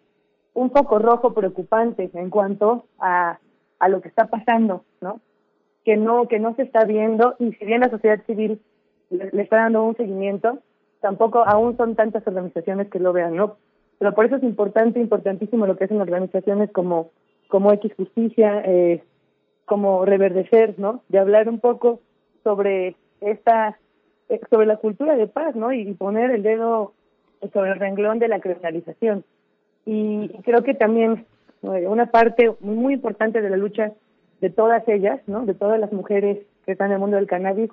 un 0.53 0.71
foco 0.71 0.99
rojo 0.99 1.33
preocupante 1.33 2.09
en 2.13 2.29
cuanto 2.29 2.85
a, 2.99 3.39
a 3.79 3.89
lo 3.89 4.01
que 4.01 4.09
está 4.09 4.27
pasando, 4.27 4.83
¿no? 5.01 5.21
Que 5.85 5.95
no 5.95 6.27
que 6.27 6.39
no 6.39 6.55
se 6.55 6.63
está 6.63 6.83
viendo 6.85 7.35
y 7.39 7.53
si 7.53 7.65
bien 7.65 7.81
la 7.81 7.89
sociedad 7.89 8.21
civil 8.25 8.59
le, 9.09 9.29
le 9.31 9.41
está 9.41 9.57
dando 9.57 9.83
un 9.83 9.95
seguimiento, 9.95 10.59
tampoco 11.01 11.43
aún 11.45 11.77
son 11.77 11.95
tantas 11.95 12.25
organizaciones 12.27 12.89
que 12.89 12.99
lo 12.99 13.13
vean, 13.13 13.35
¿no? 13.35 13.57
Pero 13.99 14.13
por 14.13 14.25
eso 14.25 14.37
es 14.37 14.43
importante, 14.43 14.99
importantísimo 14.99 15.65
lo 15.65 15.77
que 15.77 15.85
hacen 15.85 16.01
organizaciones 16.01 16.71
como 16.71 17.11
como 17.47 17.73
X 17.73 17.91
Justicia, 17.97 18.61
eh, 18.65 19.03
como 19.65 20.05
Reverdecer, 20.05 20.75
¿no? 20.77 21.03
De 21.09 21.19
hablar 21.19 21.49
un 21.49 21.59
poco 21.59 21.99
sobre 22.43 22.95
esta 23.21 23.77
eh, 24.29 24.39
sobre 24.49 24.67
la 24.67 24.77
cultura 24.77 25.15
de 25.15 25.27
paz, 25.27 25.55
¿no? 25.55 25.73
Y 25.73 25.93
poner 25.93 26.31
el 26.31 26.43
dedo 26.43 26.93
sobre 27.53 27.71
el 27.71 27.79
renglón 27.79 28.19
de 28.19 28.27
la 28.27 28.39
criminalización. 28.39 29.23
Y 29.85 30.29
creo 30.43 30.63
que 30.63 30.73
también 30.73 31.25
eh, 31.63 31.87
una 31.87 32.07
parte 32.07 32.51
muy 32.59 32.93
importante 32.93 33.41
de 33.41 33.49
la 33.49 33.57
lucha 33.57 33.93
de 34.41 34.49
todas 34.49 34.87
ellas, 34.87 35.19
¿no? 35.27 35.45
De 35.45 35.53
todas 35.53 35.79
las 35.79 35.91
mujeres 35.91 36.39
que 36.65 36.73
están 36.73 36.87
en 36.87 36.93
el 36.93 36.99
mundo 36.99 37.17
del 37.17 37.27
cannabis, 37.27 37.71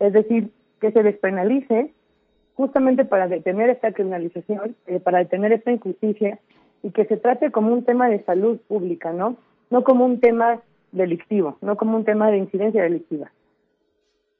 es 0.00 0.12
decir, 0.12 0.50
que 0.80 0.92
se 0.92 1.02
despenalice 1.02 1.92
justamente 2.54 3.04
para 3.04 3.28
detener 3.28 3.70
esta 3.70 3.92
criminalización, 3.92 4.76
eh, 4.86 5.00
para 5.00 5.18
detener 5.18 5.52
esta 5.52 5.72
injusticia 5.72 6.38
y 6.82 6.90
que 6.90 7.04
se 7.04 7.16
trate 7.16 7.50
como 7.50 7.72
un 7.72 7.84
tema 7.84 8.08
de 8.08 8.24
salud 8.24 8.58
pública, 8.66 9.12
¿no? 9.12 9.36
No 9.70 9.84
como 9.84 10.04
un 10.04 10.20
tema 10.20 10.60
delictivo, 10.90 11.56
no 11.60 11.76
como 11.76 11.96
un 11.96 12.04
tema 12.04 12.30
de 12.30 12.38
incidencia 12.38 12.82
delictiva. 12.82 13.30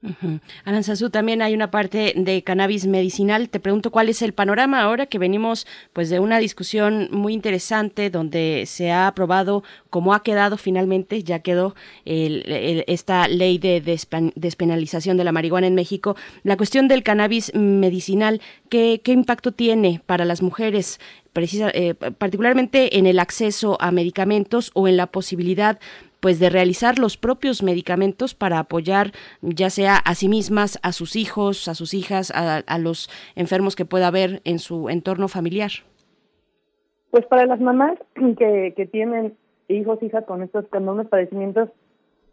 Uh 0.02 0.38
Aranzazú, 0.64 1.10
también 1.10 1.42
hay 1.42 1.54
una 1.54 1.70
parte 1.70 2.12
de 2.16 2.42
cannabis 2.42 2.86
medicinal. 2.86 3.48
Te 3.48 3.60
pregunto 3.60 3.92
cuál 3.92 4.08
es 4.08 4.20
el 4.22 4.32
panorama 4.32 4.82
ahora 4.82 5.06
que 5.06 5.18
venimos 5.18 5.66
pues 5.92 6.10
de 6.10 6.18
una 6.18 6.38
discusión 6.38 7.08
muy 7.12 7.34
interesante 7.34 8.10
donde 8.10 8.64
se 8.66 8.90
ha 8.90 9.06
aprobado 9.06 9.62
cómo 9.90 10.12
ha 10.12 10.22
quedado 10.24 10.56
finalmente, 10.56 11.22
ya 11.22 11.38
quedó 11.38 11.76
el, 12.04 12.42
esta 12.88 13.28
ley 13.28 13.58
de 13.58 13.80
despenalización 14.34 15.16
de 15.16 15.24
la 15.24 15.32
marihuana 15.32 15.68
en 15.68 15.74
México. 15.76 16.16
La 16.42 16.56
cuestión 16.56 16.88
del 16.88 17.04
cannabis 17.04 17.54
medicinal, 17.54 18.40
¿qué, 18.68 19.00
qué 19.04 19.12
impacto 19.12 19.52
tiene 19.52 20.00
para 20.06 20.24
las 20.24 20.42
mujeres? 20.42 20.98
Precisa, 21.32 21.70
eh, 21.72 21.94
particularmente 21.94 22.98
en 22.98 23.06
el 23.06 23.18
acceso 23.18 23.78
a 23.80 23.90
medicamentos 23.90 24.70
o 24.74 24.86
en 24.86 24.96
la 24.96 25.06
posibilidad 25.06 25.78
pues 26.22 26.38
de 26.38 26.50
realizar 26.50 27.00
los 27.00 27.16
propios 27.16 27.64
medicamentos 27.64 28.36
para 28.36 28.60
apoyar 28.60 29.10
ya 29.40 29.70
sea 29.70 29.96
a 29.96 30.14
sí 30.14 30.28
mismas, 30.28 30.78
a 30.84 30.92
sus 30.92 31.16
hijos, 31.16 31.66
a 31.66 31.74
sus 31.74 31.94
hijas, 31.94 32.32
a, 32.32 32.78
los 32.78 33.10
enfermos 33.34 33.74
que 33.74 33.84
pueda 33.84 34.06
haber 34.06 34.40
en 34.44 34.60
su 34.60 34.88
entorno 34.88 35.26
familiar. 35.26 35.72
Pues 37.10 37.26
para 37.26 37.44
las 37.46 37.60
mamás 37.60 37.98
que, 38.38 38.72
que 38.76 38.86
tienen 38.86 39.36
hijos, 39.66 40.00
hijas 40.00 40.24
con 40.24 40.42
estos 40.42 40.64
con 40.68 40.88
unos 40.88 41.08
padecimientos, 41.08 41.70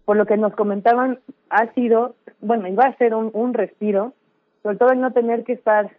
por 0.05 0.17
lo 0.17 0.27
que 0.27 0.37
nos 0.37 0.53
comentaban, 0.53 1.19
ha 1.49 1.73
sido, 1.73 2.13
bueno, 2.41 2.67
iba 2.67 2.83
a 2.83 2.97
ser 2.97 3.15
un, 3.15 3.31
un 3.33 3.55
respiro, 3.55 4.13
sobre 4.61 4.77
todo 4.77 4.91
el 4.91 5.01
no 5.01 5.13
tener 5.13 5.43
que 5.45 5.53
estar 5.53 5.89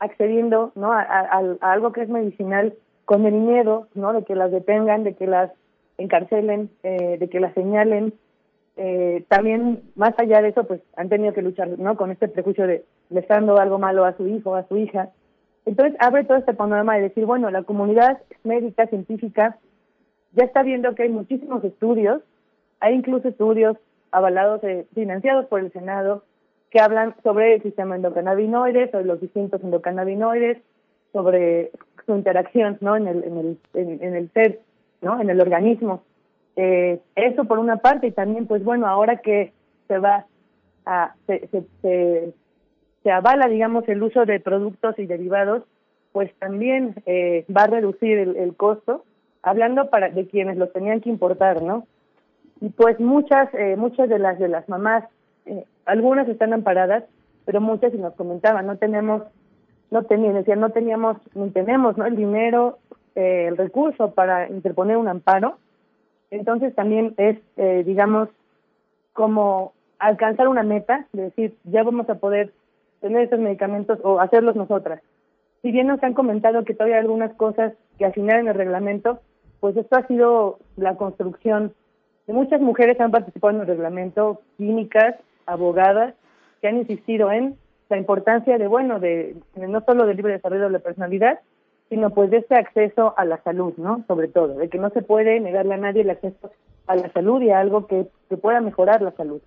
accediendo 0.00 0.72
¿no? 0.74 0.92
A, 0.92 1.02
a, 1.02 1.56
a, 1.60 1.72
algo 1.72 1.92
que 1.92 2.02
es 2.02 2.08
medicinal 2.08 2.74
con 3.04 3.24
el 3.24 3.34
miedo 3.34 3.86
¿no? 3.94 4.12
de 4.12 4.24
que 4.24 4.34
las 4.34 4.50
detengan, 4.50 5.04
de 5.04 5.14
que 5.14 5.28
las 5.28 5.52
encarcelen, 6.02 6.70
eh, 6.82 7.16
de 7.18 7.28
que 7.28 7.40
la 7.40 7.52
señalen. 7.54 8.12
Eh, 8.76 9.24
también, 9.28 9.82
más 9.94 10.14
allá 10.18 10.40
de 10.42 10.48
eso, 10.48 10.64
pues 10.64 10.80
han 10.96 11.08
tenido 11.08 11.34
que 11.34 11.42
luchar 11.42 11.68
¿no? 11.78 11.96
con 11.96 12.10
este 12.10 12.28
prejuicio 12.28 12.66
de 12.66 12.84
le 13.10 13.20
está 13.20 13.34
dando 13.34 13.58
algo 13.58 13.78
malo 13.78 14.04
a 14.04 14.16
su 14.16 14.26
hijo, 14.26 14.54
a 14.54 14.66
su 14.68 14.76
hija. 14.76 15.10
Entonces 15.66 15.96
abre 16.00 16.24
todo 16.24 16.38
este 16.38 16.54
panorama 16.54 16.96
de 16.96 17.02
decir, 17.02 17.26
bueno, 17.26 17.50
la 17.50 17.64
comunidad 17.64 18.18
médica, 18.44 18.86
científica, 18.86 19.58
ya 20.32 20.44
está 20.44 20.62
viendo 20.62 20.94
que 20.94 21.02
hay 21.02 21.08
muchísimos 21.08 21.62
estudios, 21.64 22.22
hay 22.78 22.94
incluso 22.94 23.28
estudios 23.28 23.76
avalados, 24.12 24.62
eh, 24.64 24.86
financiados 24.94 25.46
por 25.46 25.60
el 25.60 25.72
Senado, 25.72 26.24
que 26.70 26.80
hablan 26.80 27.14
sobre 27.22 27.56
el 27.56 27.62
sistema 27.62 27.96
endocannabinoides, 27.96 28.92
sobre 28.92 29.04
los 29.04 29.20
distintos 29.20 29.62
endocannabinoides, 29.62 30.58
sobre 31.12 31.72
su 32.06 32.14
interacción 32.14 32.78
¿no? 32.80 32.96
en, 32.96 33.08
el, 33.08 33.24
en, 33.24 33.36
el, 33.36 33.58
en, 33.74 34.02
en 34.02 34.14
el 34.14 34.30
ser 34.32 34.60
¿no? 35.02 35.20
En 35.20 35.30
el 35.30 35.40
organismo. 35.40 36.02
Eh, 36.56 37.00
eso 37.14 37.44
por 37.44 37.58
una 37.58 37.76
parte 37.76 38.08
y 38.08 38.12
también, 38.12 38.46
pues 38.46 38.64
bueno, 38.64 38.86
ahora 38.86 39.16
que 39.18 39.52
se 39.88 39.98
va 39.98 40.26
a, 40.84 41.14
se, 41.26 41.48
se, 41.48 41.62
se, 41.82 42.34
se 43.02 43.10
avala, 43.10 43.48
digamos, 43.48 43.88
el 43.88 44.02
uso 44.02 44.26
de 44.26 44.40
productos 44.40 44.98
y 44.98 45.06
derivados, 45.06 45.62
pues 46.12 46.32
también 46.38 46.94
eh, 47.06 47.44
va 47.54 47.62
a 47.62 47.68
reducir 47.68 48.18
el, 48.18 48.54
costo, 48.56 49.04
hablando 49.42 49.90
para 49.90 50.10
de 50.10 50.26
quienes 50.26 50.56
los 50.56 50.72
tenían 50.72 51.00
que 51.00 51.08
importar, 51.08 51.62
¿no? 51.62 51.86
Y 52.60 52.70
pues 52.70 52.98
muchas, 53.00 53.48
eh, 53.54 53.76
muchas 53.76 54.08
de 54.08 54.18
las 54.18 54.38
de 54.38 54.48
las 54.48 54.68
mamás, 54.68 55.04
eh, 55.46 55.64
algunas 55.86 56.28
están 56.28 56.52
amparadas, 56.52 57.04
pero 57.46 57.60
muchas, 57.60 57.94
y 57.94 57.98
nos 57.98 58.14
comentaban, 58.14 58.66
no 58.66 58.76
tenemos, 58.76 59.22
no 59.90 60.02
tenían, 60.02 60.34
decían, 60.34 60.60
no 60.60 60.70
teníamos, 60.70 61.16
ni 61.34 61.50
tenemos, 61.50 61.96
¿no? 61.96 62.06
El 62.06 62.16
dinero 62.16 62.78
eh, 63.14 63.46
el 63.48 63.56
recurso 63.56 64.12
para 64.12 64.48
interponer 64.48 64.96
un 64.96 65.08
amparo. 65.08 65.58
Entonces 66.30 66.74
también 66.74 67.14
es, 67.16 67.38
eh, 67.56 67.82
digamos, 67.84 68.28
como 69.12 69.72
alcanzar 69.98 70.48
una 70.48 70.62
meta, 70.62 71.06
de 71.12 71.24
decir, 71.24 71.54
ya 71.64 71.82
vamos 71.82 72.08
a 72.08 72.16
poder 72.16 72.52
tener 73.00 73.22
estos 73.22 73.40
medicamentos 73.40 73.98
o 74.02 74.20
hacerlos 74.20 74.56
nosotras. 74.56 75.02
Si 75.62 75.72
bien 75.72 75.86
nos 75.86 76.02
han 76.02 76.14
comentado 76.14 76.64
que 76.64 76.74
todavía 76.74 76.96
hay 76.96 77.02
algunas 77.02 77.34
cosas 77.34 77.74
que 77.98 78.06
afinar 78.06 78.38
en 78.40 78.48
el 78.48 78.54
reglamento, 78.54 79.20
pues 79.60 79.76
esto 79.76 79.96
ha 79.96 80.06
sido 80.06 80.58
la 80.76 80.96
construcción 80.96 81.74
muchas 82.32 82.60
mujeres 82.60 83.00
han 83.00 83.10
participado 83.10 83.54
en 83.54 83.60
el 83.60 83.66
reglamento, 83.66 84.42
químicas, 84.56 85.16
abogadas, 85.46 86.14
que 86.60 86.68
han 86.68 86.78
insistido 86.78 87.30
en 87.32 87.56
la 87.88 87.96
importancia 87.96 88.58
de, 88.58 88.66
bueno, 88.66 89.00
de, 89.00 89.36
de 89.54 89.68
no 89.68 89.82
solo 89.84 90.06
del 90.06 90.16
libre 90.16 90.34
desarrollo 90.34 90.64
de 90.64 90.70
la 90.70 90.78
personalidad, 90.78 91.40
sino 91.90 92.10
pues 92.10 92.30
de 92.30 92.38
este 92.38 92.54
acceso 92.54 93.12
a 93.18 93.26
la 93.26 93.42
salud, 93.42 93.74
¿no? 93.76 94.04
Sobre 94.06 94.28
todo, 94.28 94.54
de 94.54 94.70
que 94.70 94.78
no 94.78 94.88
se 94.90 95.02
puede 95.02 95.38
negarle 95.40 95.74
a 95.74 95.78
nadie 95.78 96.02
el 96.02 96.10
acceso 96.10 96.50
a 96.86 96.96
la 96.96 97.12
salud 97.12 97.42
y 97.42 97.50
a 97.50 97.58
algo 97.58 97.86
que, 97.86 98.06
que 98.30 98.36
pueda 98.38 98.60
mejorar 98.60 99.02
la 99.02 99.12
salud. 99.12 99.42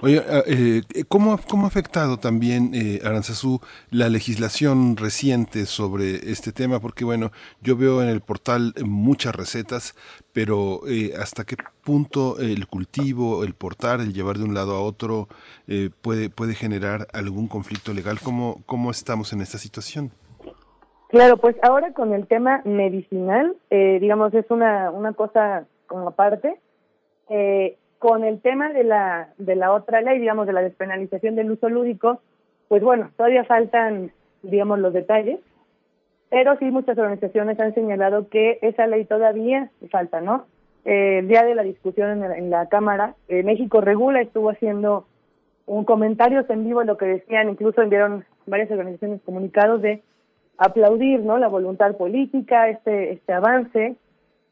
Oye, 0.00 0.22
ah, 0.28 0.42
eh, 0.46 0.82
¿cómo, 1.08 1.38
¿cómo 1.48 1.64
ha 1.64 1.68
afectado 1.68 2.18
también, 2.18 2.70
eh, 2.72 3.00
Aranzazú, 3.04 3.60
la 3.90 4.08
legislación 4.08 4.96
reciente 4.96 5.66
sobre 5.66 6.30
este 6.30 6.52
tema? 6.52 6.78
Porque, 6.78 7.04
bueno, 7.04 7.32
yo 7.60 7.76
veo 7.76 8.00
en 8.00 8.08
el 8.08 8.20
portal 8.20 8.74
muchas 8.84 9.34
recetas, 9.34 9.96
pero 10.32 10.82
eh, 10.86 11.14
¿hasta 11.20 11.44
qué 11.44 11.56
punto 11.82 12.38
el 12.38 12.68
cultivo, 12.68 13.42
el 13.42 13.54
portar, 13.54 14.00
el 14.00 14.12
llevar 14.12 14.38
de 14.38 14.44
un 14.44 14.54
lado 14.54 14.76
a 14.76 14.82
otro 14.82 15.28
eh, 15.66 15.90
puede, 16.00 16.30
puede 16.30 16.54
generar 16.54 17.08
algún 17.12 17.48
conflicto 17.48 17.92
legal? 17.92 18.20
¿Cómo, 18.22 18.62
¿Cómo 18.66 18.92
estamos 18.92 19.32
en 19.32 19.40
esta 19.40 19.58
situación? 19.58 20.12
Claro, 21.08 21.38
pues 21.38 21.56
ahora 21.62 21.92
con 21.92 22.12
el 22.12 22.26
tema 22.26 22.60
medicinal, 22.64 23.56
eh, 23.70 23.98
digamos, 24.00 24.34
es 24.34 24.50
una, 24.50 24.90
una 24.90 25.12
cosa 25.14 25.66
como 25.86 26.08
aparte. 26.08 26.56
Eh, 27.30 27.76
con 27.98 28.24
el 28.24 28.40
tema 28.40 28.72
de 28.72 28.84
la, 28.84 29.30
de 29.38 29.56
la 29.56 29.72
otra 29.72 30.00
ley, 30.02 30.18
digamos, 30.20 30.46
de 30.46 30.52
la 30.52 30.60
despenalización 30.62 31.34
del 31.34 31.50
uso 31.50 31.68
lúdico, 31.68 32.20
pues 32.68 32.82
bueno, 32.82 33.10
todavía 33.16 33.44
faltan, 33.44 34.12
digamos, 34.42 34.78
los 34.78 34.92
detalles, 34.92 35.40
pero 36.30 36.56
sí 36.58 36.66
muchas 36.66 36.96
organizaciones 36.96 37.58
han 37.58 37.74
señalado 37.74 38.28
que 38.28 38.58
esa 38.62 38.86
ley 38.86 39.04
todavía 39.04 39.70
falta, 39.90 40.20
¿no? 40.20 40.44
Eh, 40.84 41.18
el 41.20 41.28
día 41.28 41.42
de 41.42 41.54
la 41.56 41.62
discusión 41.64 42.10
en, 42.10 42.20
la- 42.20 42.38
en 42.38 42.50
la 42.50 42.68
Cámara, 42.68 43.14
eh, 43.28 43.42
México 43.42 43.80
Regula 43.80 44.20
estuvo 44.20 44.50
haciendo 44.50 45.06
un 45.66 45.84
comentario 45.84 46.44
en 46.48 46.64
vivo 46.64 46.84
lo 46.84 46.96
que 46.98 47.06
decían, 47.06 47.48
incluso 47.48 47.82
enviaron 47.82 48.24
varias 48.46 48.70
organizaciones 48.70 49.20
comunicados 49.22 49.82
de 49.82 50.02
aplaudir 50.58 51.20
no 51.20 51.38
la 51.38 51.48
voluntad 51.48 51.96
política 51.96 52.68
este 52.68 53.12
este 53.12 53.32
avance 53.32 53.96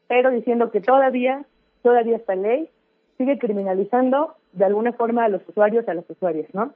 pero 0.07 0.31
diciendo 0.31 0.71
que 0.71 0.79
todavía 0.81 1.45
todavía 1.83 2.15
esta 2.15 2.35
ley 2.35 2.69
sigue 3.17 3.37
criminalizando 3.37 4.35
de 4.53 4.65
alguna 4.65 4.93
forma 4.93 5.25
a 5.25 5.29
los 5.29 5.47
usuarios 5.47 5.87
a 5.87 5.93
las 5.93 6.09
usuarias 6.09 6.47
no 6.53 6.71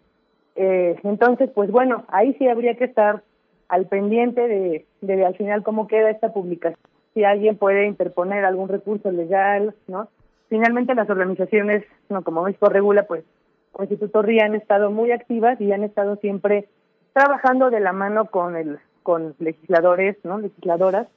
Eh, 0.56 1.00
entonces 1.04 1.50
pues 1.58 1.72
bueno 1.72 2.04
ahí 2.10 2.34
sí 2.38 2.50
habría 2.50 2.76
que 2.76 2.84
estar 2.84 3.24
al 3.70 3.86
pendiente 3.86 4.42
de, 4.54 4.86
de 5.00 5.26
al 5.26 5.36
final 5.36 5.64
cómo 5.64 5.88
queda 5.88 6.10
esta 6.10 6.34
publicación 6.34 6.86
si 7.14 7.24
alguien 7.24 7.56
puede 7.56 7.88
interponer 7.88 8.44
algún 8.44 8.68
recurso 8.68 9.12
legal 9.12 9.74
no 9.88 10.10
finalmente 10.50 10.94
las 10.94 11.10
organizaciones 11.10 11.86
no 12.10 12.22
como 12.22 12.44
México 12.44 12.68
regula 12.68 13.04
pues 13.04 13.24
como 13.72 13.86
Instituto 13.86 14.22
RIA 14.22 14.44
han 14.46 14.56
estado 14.56 14.92
muy 14.92 15.10
activas 15.14 15.56
y 15.62 15.72
han 15.72 15.86
estado 15.86 16.18
siempre 16.18 16.68
trabajando 17.14 17.70
de 17.70 17.80
la 17.80 17.94
mano 17.94 18.26
con 18.26 18.58
el 18.58 18.80
con 19.04 19.36
legisladores, 19.40 20.18
¿no? 20.24 20.40
legisladoras 20.40 21.08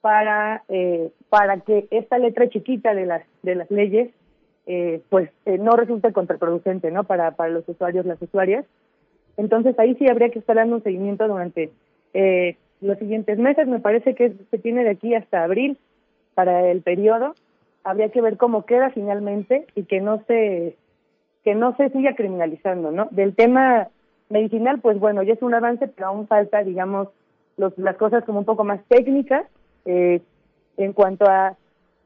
para 0.00 0.62
eh, 0.68 1.10
para 1.28 1.60
que 1.60 1.88
esta 1.90 2.18
letra 2.18 2.48
chiquita 2.48 2.94
de 2.94 3.06
las 3.06 3.22
de 3.42 3.54
las 3.54 3.70
leyes 3.70 4.10
eh, 4.66 5.00
pues 5.08 5.30
eh, 5.46 5.56
no 5.58 5.72
resulte 5.72 6.12
contraproducente, 6.12 6.90
¿no? 6.90 7.04
Para 7.04 7.32
para 7.32 7.50
los 7.50 7.68
usuarios, 7.68 8.06
las 8.06 8.20
usuarias. 8.20 8.66
Entonces 9.38 9.78
ahí 9.78 9.94
sí 9.94 10.08
habría 10.08 10.30
que 10.30 10.40
estar 10.40 10.56
dando 10.56 10.76
un 10.76 10.82
seguimiento 10.82 11.26
durante 11.26 11.70
eh, 12.12 12.56
los 12.80 12.98
siguientes 12.98 13.38
meses. 13.38 13.66
Me 13.66 13.80
parece 13.80 14.14
que 14.14 14.34
se 14.50 14.58
tiene 14.58 14.84
de 14.84 14.90
aquí 14.90 15.14
hasta 15.14 15.42
abril 15.42 15.78
para 16.34 16.70
el 16.70 16.82
periodo. 16.82 17.34
Habría 17.82 18.10
que 18.10 18.20
ver 18.20 18.36
cómo 18.36 18.66
queda 18.66 18.90
finalmente 18.90 19.66
y 19.74 19.84
que 19.84 20.00
no 20.00 20.22
se 20.26 20.76
que 21.44 21.54
no 21.54 21.74
se 21.76 21.88
siga 21.90 22.14
criminalizando, 22.14 22.90
¿no? 22.90 23.08
Del 23.10 23.34
tema 23.34 23.88
medicinal, 24.28 24.80
pues 24.80 24.98
bueno, 24.98 25.22
ya 25.22 25.34
es 25.34 25.42
un 25.42 25.54
avance, 25.54 25.88
pero 25.88 26.08
aún 26.08 26.26
falta, 26.26 26.62
digamos, 26.62 27.08
los, 27.56 27.76
las 27.78 27.96
cosas 27.96 28.24
como 28.24 28.40
un 28.40 28.44
poco 28.44 28.64
más 28.64 28.80
técnicas 28.88 29.46
eh, 29.84 30.20
en 30.76 30.92
cuanto 30.92 31.26
a, 31.26 31.56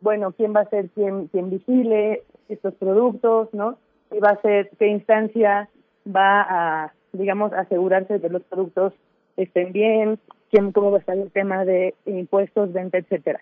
bueno, 0.01 0.33
quién 0.33 0.55
va 0.55 0.61
a 0.61 0.71
ser 0.71 0.89
quien, 0.91 1.29
quien 1.29 1.51
vigile 1.51 2.23
estos 2.49 2.75
productos, 2.75 3.53
¿no? 3.53 3.77
Y 4.11 4.19
va 4.19 4.31
a 4.31 4.41
ser, 4.41 4.71
qué 4.79 4.89
instancia 4.89 5.69
va 6.07 6.43
a, 6.43 6.93
digamos, 7.13 7.53
asegurarse 7.53 8.15
de 8.15 8.21
que 8.21 8.29
los 8.29 8.43
productos 8.43 8.93
estén 9.37 9.73
bien, 9.73 10.19
quién, 10.51 10.73
cómo 10.73 10.91
va 10.91 10.99
a 10.99 11.01
estar 11.01 11.17
el 11.17 11.31
tema 11.31 11.65
de 11.65 11.95
impuestos, 12.07 12.73
venta, 12.73 12.99
etcétera. 12.99 13.41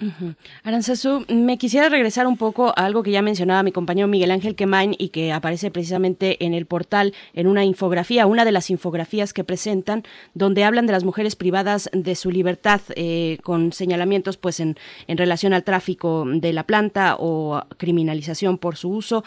Ujú. 0.00 0.34
Aranzazú, 0.64 1.24
me 1.28 1.56
quisiera 1.56 1.88
regresar 1.88 2.26
un 2.26 2.36
poco 2.36 2.70
a 2.70 2.84
algo 2.84 3.04
que 3.04 3.12
ya 3.12 3.22
mencionaba 3.22 3.62
mi 3.62 3.70
compañero 3.70 4.08
Miguel 4.08 4.32
Ángel 4.32 4.56
Quemain 4.56 4.96
y 4.98 5.10
que 5.10 5.32
aparece 5.32 5.70
precisamente 5.70 6.44
en 6.44 6.52
el 6.52 6.66
portal 6.66 7.14
en 7.32 7.46
una 7.46 7.64
infografía, 7.64 8.26
una 8.26 8.44
de 8.44 8.50
las 8.50 8.70
infografías 8.70 9.32
que 9.32 9.44
presentan, 9.44 10.02
donde 10.34 10.64
hablan 10.64 10.86
de 10.86 10.92
las 10.92 11.04
mujeres 11.04 11.36
privadas 11.36 11.88
de 11.92 12.16
su 12.16 12.32
libertad 12.32 12.80
eh, 12.96 13.38
con 13.44 13.72
señalamientos 13.72 14.36
pues 14.36 14.58
en, 14.58 14.76
en 15.06 15.16
relación 15.16 15.52
al 15.52 15.62
tráfico 15.62 16.24
de 16.26 16.52
la 16.52 16.64
planta 16.64 17.14
o 17.16 17.62
criminalización 17.76 18.58
por 18.58 18.76
su 18.76 18.90
uso. 18.90 19.22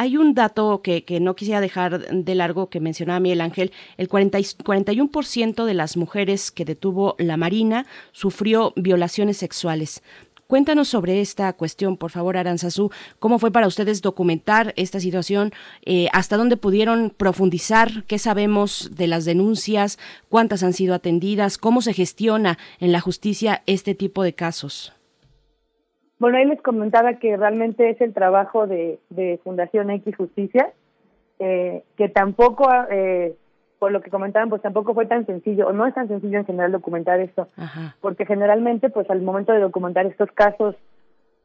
Hay 0.00 0.16
un 0.16 0.32
dato 0.32 0.80
que, 0.80 1.04
que 1.04 1.18
no 1.18 1.34
quisiera 1.34 1.60
dejar 1.60 2.08
de 2.14 2.34
largo 2.36 2.70
que 2.70 2.78
mencionaba 2.78 3.18
Miguel 3.18 3.40
Ángel. 3.40 3.72
El 3.96 4.08
40 4.08 4.38
y- 4.38 4.44
41% 4.44 5.64
de 5.64 5.74
las 5.74 5.96
mujeres 5.96 6.52
que 6.52 6.64
detuvo 6.64 7.16
la 7.18 7.36
Marina 7.36 7.84
sufrió 8.12 8.72
violaciones 8.76 9.38
sexuales. 9.38 10.02
Cuéntanos 10.46 10.86
sobre 10.88 11.20
esta 11.20 11.52
cuestión, 11.52 11.96
por 11.96 12.12
favor, 12.12 12.36
Aranzazú. 12.36 12.90
¿Cómo 13.18 13.40
fue 13.40 13.50
para 13.50 13.66
ustedes 13.66 14.00
documentar 14.00 14.72
esta 14.76 15.00
situación? 15.00 15.52
Eh, 15.84 16.06
¿Hasta 16.12 16.36
dónde 16.36 16.56
pudieron 16.56 17.10
profundizar? 17.10 18.04
¿Qué 18.04 18.18
sabemos 18.20 18.92
de 18.94 19.08
las 19.08 19.24
denuncias? 19.24 19.98
¿Cuántas 20.28 20.62
han 20.62 20.74
sido 20.74 20.94
atendidas? 20.94 21.58
¿Cómo 21.58 21.82
se 21.82 21.92
gestiona 21.92 22.56
en 22.78 22.92
la 22.92 23.00
justicia 23.00 23.62
este 23.66 23.96
tipo 23.96 24.22
de 24.22 24.32
casos? 24.34 24.92
Bueno, 26.18 26.38
ahí 26.38 26.44
les 26.46 26.60
comentaba 26.62 27.14
que 27.14 27.36
realmente 27.36 27.90
es 27.90 28.00
el 28.00 28.12
trabajo 28.12 28.66
de, 28.66 28.98
de 29.10 29.38
Fundación 29.44 29.90
X 29.90 30.16
Justicia, 30.16 30.72
eh, 31.38 31.84
que 31.96 32.08
tampoco, 32.08 32.68
eh, 32.90 33.36
por 33.78 33.92
lo 33.92 34.00
que 34.00 34.10
comentaban, 34.10 34.48
pues 34.48 34.60
tampoco 34.60 34.94
fue 34.94 35.06
tan 35.06 35.24
sencillo, 35.26 35.68
o 35.68 35.72
no 35.72 35.86
es 35.86 35.94
tan 35.94 36.08
sencillo 36.08 36.38
en 36.38 36.46
general 36.46 36.72
documentar 36.72 37.20
esto, 37.20 37.46
Ajá. 37.56 37.96
porque 38.00 38.26
generalmente, 38.26 38.90
pues 38.90 39.08
al 39.10 39.22
momento 39.22 39.52
de 39.52 39.60
documentar 39.60 40.06
estos 40.06 40.30
casos, 40.32 40.74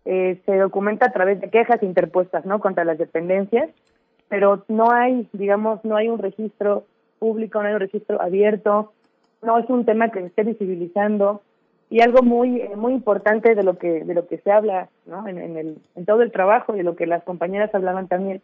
eh, 0.06 0.42
se 0.46 0.58
documenta 0.58 1.06
a 1.06 1.12
través 1.12 1.40
de 1.40 1.50
quejas 1.50 1.82
interpuestas, 1.84 2.46
¿no? 2.46 2.60
Contra 2.60 2.84
las 2.84 2.98
dependencias, 2.98 3.70
pero 4.28 4.66
no 4.68 4.92
hay, 4.92 5.30
digamos, 5.34 5.86
no 5.86 5.96
hay 5.96 6.10
un 6.10 6.18
registro 6.18 6.86
público, 7.20 7.62
no 7.62 7.68
hay 7.68 7.76
un 7.76 7.80
registro 7.80 8.20
abierto, 8.20 8.92
no 9.44 9.60
es 9.60 9.70
un 9.70 9.86
tema 9.86 10.10
que 10.10 10.22
se 10.22 10.26
esté 10.26 10.44
visibilizando 10.44 11.42
y 11.93 12.01
algo 12.01 12.23
muy 12.23 12.60
eh, 12.60 12.75
muy 12.75 12.91
importante 12.91 13.53
de 13.53 13.62
lo 13.62 13.77
que 13.77 14.03
de 14.03 14.15
lo 14.15 14.25
que 14.25 14.39
se 14.39 14.51
habla, 14.51 14.89
¿no? 15.06 15.27
En, 15.27 15.38
en 15.38 15.58
el 15.58 15.77
en 15.95 16.06
todo 16.06 16.23
el 16.23 16.32
trabajo 16.32 16.73
y 16.73 16.79
de 16.79 16.84
lo 16.84 16.95
que 16.95 17.06
las 17.06 17.23
compañeras 17.23 17.69
hablaban 17.75 18.08
también 18.08 18.41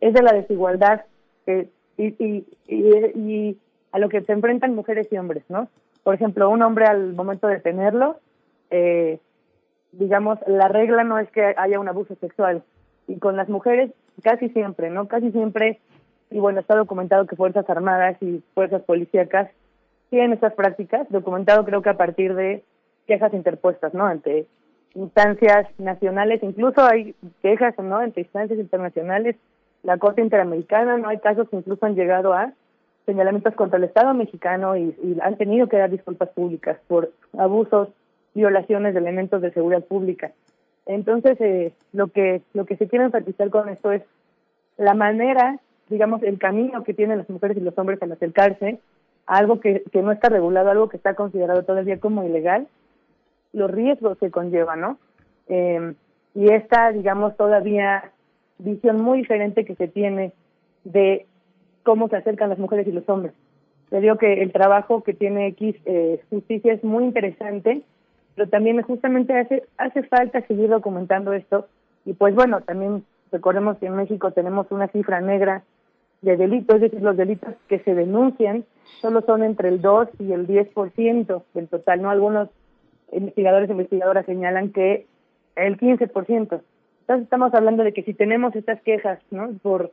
es 0.00 0.14
de 0.14 0.22
la 0.22 0.32
desigualdad 0.32 1.02
que 1.44 1.68
y, 1.98 2.06
y, 2.24 2.46
y, 2.66 2.78
y 3.14 3.58
a 3.92 3.98
lo 3.98 4.08
que 4.08 4.22
se 4.22 4.32
enfrentan 4.32 4.74
mujeres 4.74 5.08
y 5.10 5.18
hombres, 5.18 5.44
¿no? 5.50 5.68
Por 6.04 6.14
ejemplo, 6.14 6.48
un 6.48 6.62
hombre 6.62 6.86
al 6.86 7.12
momento 7.12 7.48
de 7.48 7.60
tenerlo, 7.60 8.16
eh, 8.70 9.18
digamos, 9.92 10.38
la 10.46 10.68
regla 10.68 11.04
no 11.04 11.18
es 11.18 11.30
que 11.32 11.54
haya 11.54 11.78
un 11.78 11.88
abuso 11.88 12.14
sexual. 12.14 12.62
Y 13.08 13.18
con 13.18 13.36
las 13.36 13.50
mujeres 13.50 13.90
casi 14.22 14.48
siempre, 14.48 14.88
¿no? 14.88 15.06
Casi 15.06 15.32
siempre, 15.32 15.80
y 16.30 16.38
bueno, 16.38 16.60
está 16.60 16.74
documentado 16.74 17.26
que 17.26 17.36
Fuerzas 17.36 17.68
Armadas 17.68 18.16
y 18.22 18.42
Fuerzas 18.54 18.80
Policíacas 18.84 19.50
tienen 20.08 20.32
estas 20.32 20.54
prácticas, 20.54 21.06
documentado 21.10 21.66
creo 21.66 21.82
que 21.82 21.90
a 21.90 21.98
partir 21.98 22.34
de 22.34 22.62
quejas 23.06 23.32
interpuestas, 23.34 23.94
¿no? 23.94 24.06
Ante 24.06 24.46
instancias 24.94 25.68
nacionales, 25.78 26.42
incluso 26.42 26.82
hay 26.84 27.14
quejas, 27.42 27.78
¿no? 27.78 27.98
Ante 27.98 28.20
instancias 28.20 28.58
internacionales, 28.58 29.36
la 29.82 29.98
Corte 29.98 30.22
Interamericana, 30.22 30.96
¿no? 30.96 31.08
Hay 31.08 31.18
casos 31.18 31.48
que 31.48 31.56
incluso 31.56 31.86
han 31.86 31.94
llegado 31.94 32.32
a 32.32 32.52
señalamientos 33.04 33.54
contra 33.54 33.78
el 33.78 33.84
Estado 33.84 34.14
mexicano 34.14 34.76
y, 34.76 34.96
y 35.02 35.16
han 35.22 35.36
tenido 35.36 35.68
que 35.68 35.76
dar 35.78 35.90
disculpas 35.90 36.28
públicas 36.30 36.78
por 36.88 37.12
abusos, 37.38 37.88
violaciones 38.34 38.94
de 38.94 39.00
elementos 39.00 39.40
de 39.40 39.52
seguridad 39.52 39.84
pública. 39.84 40.32
Entonces, 40.86 41.40
eh, 41.40 41.72
lo 41.92 42.08
que 42.08 42.42
lo 42.54 42.64
que 42.64 42.76
se 42.76 42.88
quiere 42.88 43.04
enfatizar 43.06 43.50
con 43.50 43.68
esto 43.68 43.92
es 43.92 44.02
la 44.76 44.94
manera, 44.94 45.58
digamos, 45.88 46.22
el 46.22 46.38
camino 46.38 46.84
que 46.84 46.94
tienen 46.94 47.18
las 47.18 47.30
mujeres 47.30 47.56
y 47.56 47.60
los 47.60 47.76
hombres 47.78 48.00
al 48.02 48.12
acercarse 48.12 48.78
a 49.26 49.38
algo 49.38 49.60
que, 49.60 49.82
que 49.92 50.02
no 50.02 50.12
está 50.12 50.28
regulado, 50.28 50.70
algo 50.70 50.88
que 50.88 50.96
está 50.96 51.14
considerado 51.14 51.64
todavía 51.64 51.98
como 51.98 52.24
ilegal, 52.24 52.68
los 53.56 53.70
riesgos 53.70 54.18
que 54.18 54.30
conlleva, 54.30 54.76
¿no? 54.76 54.98
Eh, 55.48 55.94
y 56.34 56.52
esta, 56.52 56.92
digamos, 56.92 57.36
todavía 57.36 58.12
visión 58.58 59.00
muy 59.00 59.18
diferente 59.18 59.64
que 59.64 59.74
se 59.74 59.88
tiene 59.88 60.32
de 60.84 61.26
cómo 61.82 62.08
se 62.08 62.16
acercan 62.16 62.50
las 62.50 62.58
mujeres 62.58 62.86
y 62.86 62.92
los 62.92 63.08
hombres. 63.08 63.34
Le 63.90 64.00
digo 64.00 64.16
que 64.16 64.42
el 64.42 64.52
trabajo 64.52 65.02
que 65.02 65.14
tiene 65.14 65.48
X 65.48 65.76
eh, 65.84 66.20
Justicia 66.30 66.72
es 66.72 66.84
muy 66.84 67.04
interesante 67.04 67.82
pero 68.36 68.48
también 68.48 68.80
justamente 68.82 69.36
hace, 69.36 69.64
hace 69.78 70.02
falta 70.04 70.46
seguir 70.46 70.68
documentando 70.68 71.32
esto 71.32 71.66
y 72.04 72.12
pues 72.12 72.34
bueno, 72.34 72.60
también 72.60 73.04
recordemos 73.32 73.78
que 73.78 73.86
en 73.86 73.96
México 73.96 74.30
tenemos 74.30 74.66
una 74.70 74.88
cifra 74.88 75.20
negra 75.20 75.64
de 76.20 76.36
delitos, 76.36 76.76
es 76.76 76.82
decir, 76.82 77.02
los 77.02 77.16
delitos 77.16 77.54
que 77.66 77.78
se 77.80 77.94
denuncian 77.94 78.64
solo 79.00 79.22
son 79.22 79.42
entre 79.42 79.70
el 79.70 79.80
2 79.80 80.08
y 80.20 80.32
el 80.32 80.46
10% 80.46 81.42
del 81.54 81.68
total, 81.68 82.02
¿no? 82.02 82.10
Algunos 82.10 82.48
investigadores 83.12 83.68
e 83.68 83.72
investigadoras 83.72 84.26
señalan 84.26 84.72
que 84.72 85.06
el 85.56 85.78
15%. 85.78 86.08
Entonces 86.30 87.24
estamos 87.24 87.54
hablando 87.54 87.84
de 87.84 87.92
que 87.92 88.02
si 88.02 88.14
tenemos 88.14 88.54
estas 88.56 88.80
quejas, 88.82 89.20
¿no? 89.30 89.50
Por 89.62 89.92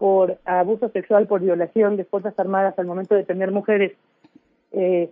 por 0.00 0.38
abuso 0.46 0.88
sexual, 0.88 1.26
por 1.26 1.42
violación 1.42 1.98
de 1.98 2.06
fuerzas 2.06 2.32
armadas 2.38 2.78
al 2.78 2.86
momento 2.86 3.14
de 3.14 3.22
tener 3.22 3.50
mujeres, 3.50 3.92
eh, 4.72 5.10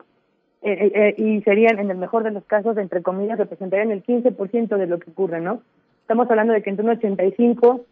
eh, 0.63 0.93
eh, 0.95 1.15
y 1.19 1.43
serían, 1.43 1.79
en 1.79 1.91
el 1.91 1.99
mejor 1.99 2.25
de 2.25 2.31
los 2.31 2.43
casos, 2.45 2.79
entre 2.79 3.03
comillas, 3.03 3.37
representarían 3.37 3.91
el 3.91 4.03
15% 4.03 4.79
de 4.79 4.87
lo 4.87 4.99
que 4.99 5.11
ocurre, 5.11 5.43
¿no? 5.43 5.61
Estamos 6.01 6.31
hablando 6.31 6.55
de 6.55 6.63
que 6.63 6.71
entre 6.71 6.87
un 6.87 6.93
85 6.93 7.85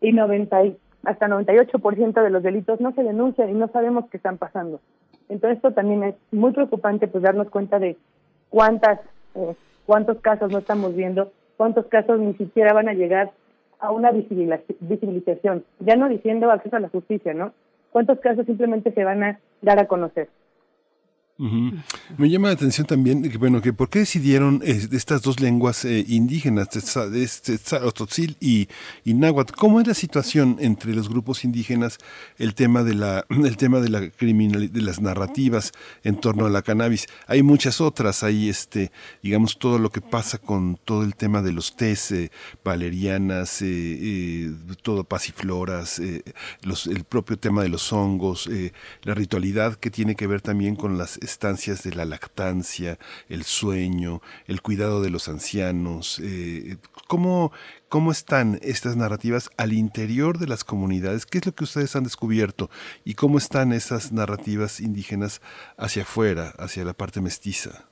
y 0.00 0.12
90 0.12 0.64
y 0.64 0.76
hasta 1.02 1.26
98% 1.26 2.22
de 2.22 2.30
los 2.30 2.44
delitos 2.44 2.80
no 2.80 2.92
se 2.94 3.02
denuncian 3.02 3.50
y 3.50 3.54
no 3.54 3.66
sabemos 3.66 4.04
qué 4.08 4.18
están 4.18 4.38
pasando. 4.38 4.80
Entonces 5.28 5.56
esto 5.56 5.72
también 5.72 6.04
es 6.04 6.14
muy 6.30 6.52
preocupante, 6.52 7.08
pues 7.08 7.24
darnos 7.24 7.50
cuenta 7.50 7.80
de 7.80 7.96
cuántas, 8.54 9.00
eh, 9.34 9.56
cuántos 9.84 10.20
casos 10.20 10.52
no 10.52 10.58
estamos 10.58 10.94
viendo, 10.94 11.32
cuántos 11.56 11.86
casos 11.86 12.20
ni 12.20 12.34
siquiera 12.34 12.72
van 12.72 12.88
a 12.88 12.94
llegar 12.94 13.32
a 13.80 13.90
una 13.90 14.12
visibilización, 14.12 15.64
ya 15.80 15.96
no 15.96 16.08
diciendo 16.08 16.48
acceso 16.52 16.76
a 16.76 16.80
la 16.80 16.88
justicia, 16.88 17.34
¿no? 17.34 17.52
¿Cuántos 17.90 18.20
casos 18.20 18.46
simplemente 18.46 18.92
se 18.92 19.02
van 19.02 19.24
a 19.24 19.40
dar 19.60 19.80
a 19.80 19.88
conocer? 19.88 20.28
Me 21.36 22.30
llama 22.30 22.46
la 22.46 22.54
atención 22.54 22.86
también 22.86 23.28
bueno, 23.40 23.60
que 23.60 23.72
por 23.72 23.90
qué 23.90 24.00
decidieron 24.00 24.62
eh, 24.64 24.86
estas 24.92 25.20
dos 25.22 25.40
lenguas 25.40 25.84
eh, 25.84 26.04
indígenas, 26.06 26.68
Tzotzil 26.68 28.36
y, 28.38 28.68
y 29.04 29.14
náhuatl. 29.14 29.52
¿Cómo 29.54 29.80
es 29.80 29.86
la 29.88 29.94
situación 29.94 30.58
entre 30.60 30.94
los 30.94 31.08
grupos 31.08 31.42
indígenas 31.42 31.98
el 32.38 32.54
tema 32.54 32.84
de 32.84 32.94
la 32.94 33.26
el 33.30 33.56
tema 33.56 33.80
de 33.80 33.88
la 33.88 34.10
criminalidad, 34.10 34.70
de 34.70 34.82
las 34.82 35.00
narrativas 35.00 35.72
en 36.04 36.20
torno 36.20 36.46
a 36.46 36.50
la 36.50 36.62
cannabis? 36.62 37.08
Hay 37.26 37.42
muchas 37.42 37.80
otras, 37.80 38.22
hay 38.22 38.48
este, 38.48 38.92
digamos 39.20 39.58
todo 39.58 39.80
lo 39.80 39.90
que 39.90 40.00
pasa 40.00 40.38
con 40.38 40.78
todo 40.84 41.02
el 41.02 41.16
tema 41.16 41.42
de 41.42 41.50
los 41.50 41.74
tés, 41.74 42.12
eh, 42.12 42.30
valerianas, 42.62 43.64
todo 44.82 45.02
pasifloras, 45.02 45.98
el 45.98 47.04
propio 47.08 47.36
tema 47.38 47.62
de 47.62 47.70
los 47.70 47.92
hongos, 47.92 48.48
la 49.02 49.14
ritualidad 49.14 49.74
que 49.74 49.90
tiene 49.90 50.14
que 50.14 50.28
ver 50.28 50.40
también 50.40 50.76
con 50.76 50.96
las 50.96 51.18
estancias 51.24 51.82
de 51.82 51.94
la 51.94 52.04
lactancia, 52.04 52.98
el 53.28 53.42
sueño, 53.42 54.20
el 54.46 54.62
cuidado 54.62 55.02
de 55.02 55.10
los 55.10 55.28
ancianos. 55.28 56.20
Eh, 56.22 56.76
¿cómo, 57.08 57.52
¿Cómo 57.88 58.10
están 58.10 58.58
estas 58.62 58.96
narrativas 58.96 59.50
al 59.56 59.72
interior 59.72 60.38
de 60.38 60.46
las 60.46 60.64
comunidades? 60.64 61.26
¿Qué 61.26 61.38
es 61.38 61.46
lo 61.46 61.52
que 61.52 61.64
ustedes 61.64 61.96
han 61.96 62.04
descubierto? 62.04 62.68
¿Y 63.04 63.14
cómo 63.14 63.38
están 63.38 63.72
esas 63.72 64.12
narrativas 64.12 64.80
indígenas 64.80 65.40
hacia 65.76 66.02
afuera, 66.02 66.52
hacia 66.58 66.84
la 66.84 66.92
parte 66.92 67.20
mestiza? 67.20 67.88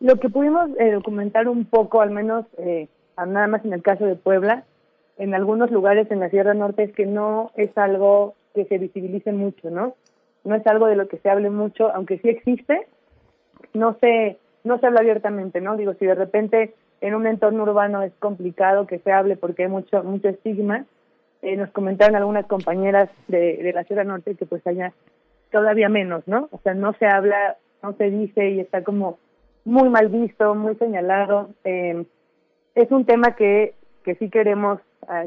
Lo 0.00 0.18
que 0.18 0.28
pudimos 0.28 0.70
eh, 0.80 0.90
documentar 0.92 1.48
un 1.48 1.64
poco, 1.64 2.00
al 2.00 2.10
menos 2.10 2.46
eh, 2.58 2.88
nada 3.16 3.46
más 3.46 3.64
en 3.64 3.72
el 3.72 3.82
caso 3.82 4.04
de 4.04 4.16
Puebla, 4.16 4.64
en 5.18 5.34
algunos 5.34 5.70
lugares 5.70 6.10
en 6.10 6.20
la 6.20 6.30
Sierra 6.30 6.54
Norte, 6.54 6.84
es 6.84 6.92
que 6.92 7.06
no 7.06 7.52
es 7.56 7.70
algo 7.76 8.34
que 8.54 8.64
se 8.64 8.78
visibilice 8.78 9.32
mucho, 9.32 9.70
¿no? 9.70 9.94
No 10.44 10.54
es 10.54 10.66
algo 10.66 10.86
de 10.86 10.96
lo 10.96 11.08
que 11.08 11.18
se 11.18 11.30
hable 11.30 11.50
mucho, 11.50 11.90
aunque 11.94 12.18
sí 12.18 12.28
existe, 12.28 12.86
no 13.74 13.96
se, 14.00 14.38
no 14.64 14.78
se 14.78 14.86
habla 14.86 15.00
abiertamente, 15.00 15.60
¿no? 15.60 15.76
Digo, 15.76 15.94
si 15.94 16.06
de 16.06 16.14
repente 16.14 16.74
en 17.00 17.14
un 17.14 17.26
entorno 17.26 17.64
urbano 17.64 18.02
es 18.02 18.12
complicado 18.18 18.86
que 18.86 18.98
se 19.00 19.12
hable 19.12 19.36
porque 19.36 19.64
hay 19.64 19.68
mucho, 19.68 20.02
mucho 20.04 20.28
estigma, 20.28 20.84
eh, 21.42 21.56
nos 21.56 21.70
comentaron 21.70 22.16
algunas 22.16 22.46
compañeras 22.46 23.10
de, 23.28 23.56
de 23.56 23.72
la 23.72 23.84
Sierra 23.84 24.04
Norte 24.04 24.36
que 24.36 24.46
pues 24.46 24.64
allá 24.66 24.92
todavía 25.50 25.88
menos, 25.88 26.26
¿no? 26.26 26.48
O 26.52 26.58
sea, 26.58 26.74
no 26.74 26.92
se 26.94 27.06
habla, 27.06 27.56
no 27.82 27.94
se 27.94 28.10
dice 28.10 28.50
y 28.50 28.60
está 28.60 28.82
como 28.84 29.18
muy 29.64 29.88
mal 29.88 30.08
visto, 30.08 30.54
muy 30.54 30.76
señalado. 30.76 31.50
Eh, 31.64 32.04
es 32.74 32.90
un 32.90 33.04
tema 33.04 33.34
que, 33.36 33.74
que 34.04 34.14
sí 34.16 34.30
queremos, 34.30 34.80
ah, 35.08 35.24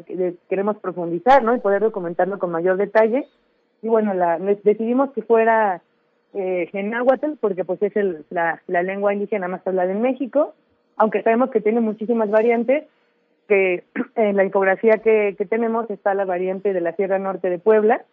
queremos 0.50 0.78
profundizar, 0.78 1.44
¿no? 1.44 1.56
Y 1.56 1.60
poder 1.60 1.82
documentarlo 1.82 2.40
con 2.40 2.52
mayor 2.52 2.78
detalle 2.78 3.28
y 3.86 3.88
bueno, 3.88 4.16
la, 4.16 4.40
decidimos 4.40 5.12
que 5.12 5.22
fuera 5.22 5.80
eh, 6.34 6.68
Genáhuatl 6.72 7.34
porque 7.40 7.64
pues 7.64 7.80
es 7.84 7.96
el, 7.96 8.26
la, 8.32 8.60
lengua 8.68 9.14
indígena 9.14 9.48
más 9.48 9.62
hablada 9.68 9.92
en 9.92 10.02
México, 10.02 10.56
aunque 10.98 11.22
sabemos 11.22 11.52
que 11.52 11.62
tiene 11.62 11.82
muchísimas 11.82 12.32
variantes, 12.32 12.86
que 13.48 13.84
en 14.16 14.38
la 14.38 14.44
infografía 14.44 14.98
que, 15.04 15.36
tenemos 15.48 15.88
está 15.92 16.16
la 16.16 16.26
variante 16.26 16.74
de 16.74 16.82
la 16.82 16.94
Sierra 16.94 17.20
Norte 17.20 17.48
de 17.52 17.60
Puebla, 17.60 18.04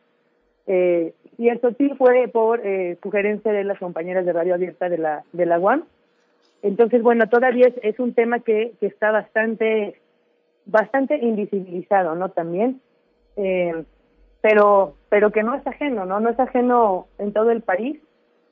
eh, 0.67 1.15
y 1.39 1.49
el 1.49 1.59
sí 1.79 1.89
fue 1.97 2.29
por 2.29 2.61
eh, 2.63 2.99
sugerencia 3.03 3.51
de 3.51 3.65
las 3.65 3.79
compañeras 3.79 4.27
de 4.27 4.35
Radio 4.35 4.53
Abierta 4.53 4.91
de 4.91 4.99
la, 4.99 5.25
de 5.33 5.47
la 5.47 5.59
UAM. 5.59 5.85
Entonces, 6.61 7.03
bueno, 7.03 7.31
todavía 7.31 7.69
es, 7.69 7.75
es 7.83 7.99
un 7.99 8.13
tema 8.13 8.41
que, 8.41 8.75
que 8.79 8.89
está 8.89 9.11
bastante, 9.11 9.97
bastante 10.67 11.17
invisibilizado, 11.17 12.15
¿no? 12.15 12.29
También. 12.29 12.83
Eh, 13.37 13.85
pero 14.43 14.95
pero 15.09 15.31
que 15.31 15.43
no 15.43 15.55
es 15.55 15.67
ajeno, 15.67 16.05
¿no? 16.05 16.21
No 16.21 16.29
es 16.29 16.39
ajeno 16.39 17.07
en 17.19 17.33
todo 17.33 17.51
el 17.51 17.63
país, 17.63 18.01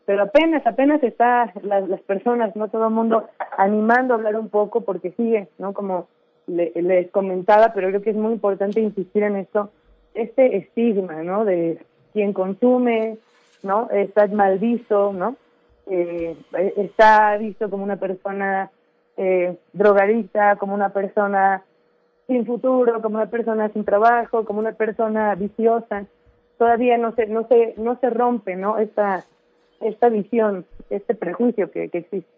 pero 0.07 0.25
apenas, 0.25 0.67
apenas 0.67 1.03
está 1.03 1.53
las, 1.63 1.89
las 1.89 2.01
personas, 2.01 2.57
no 2.57 2.69
todo 2.69 2.89
el 2.89 2.95
mundo 2.95 3.29
animando 3.57 4.15
a 4.15 4.17
hablar 4.17 4.37
un 4.37 4.49
poco 4.49 4.81
porque 4.81 5.13
sigue, 5.13 5.49
¿no? 5.59 5.73
Como 5.73 6.09
les 6.47 7.11
comentaba, 7.11 7.73
pero 7.73 7.89
creo 7.89 8.03
que 8.03 8.11
es 8.11 8.17
muy 8.17 8.33
importante 8.33 8.81
insistir 8.81 9.23
en 9.23 9.37
esto, 9.37 9.71
este 10.15 10.57
estigma, 10.57 11.23
¿no? 11.23 11.45
De 11.45 11.79
quien 12.13 12.33
consume, 12.33 13.19
¿no? 13.63 13.89
Está 13.91 14.27
mal 14.29 14.59
visto, 14.59 15.13
¿no? 15.13 15.37
Eh, 15.87 16.37
está 16.77 17.37
visto 17.37 17.71
como 17.71 17.85
una 17.85 17.97
persona 17.97 18.71
eh, 19.17 19.57
drogadicta, 19.73 20.57
como 20.57 20.75
una 20.75 20.91
persona 20.91 21.63
sin 22.31 22.47
futuro, 22.47 23.03
como 23.03 23.17
una 23.17 23.27
persona 23.27 23.69
sin 23.71 23.85
trabajo, 23.85 24.45
como 24.45 24.61
una 24.61 24.73
persona 24.73 25.35
viciosa. 25.35 26.07
Todavía 26.59 26.97
no 26.97 27.13
se, 27.17 27.27
no 27.27 27.47
se, 27.49 27.75
no 27.77 27.99
se 28.01 28.09
rompe, 28.09 28.55
¿no? 28.55 28.79
Esta, 28.79 29.25
esta 29.81 30.09
visión, 30.09 30.65
este 30.91 31.17
prejuicio 31.17 31.73
que, 31.73 31.89
que 31.89 31.99
existe. 31.99 32.31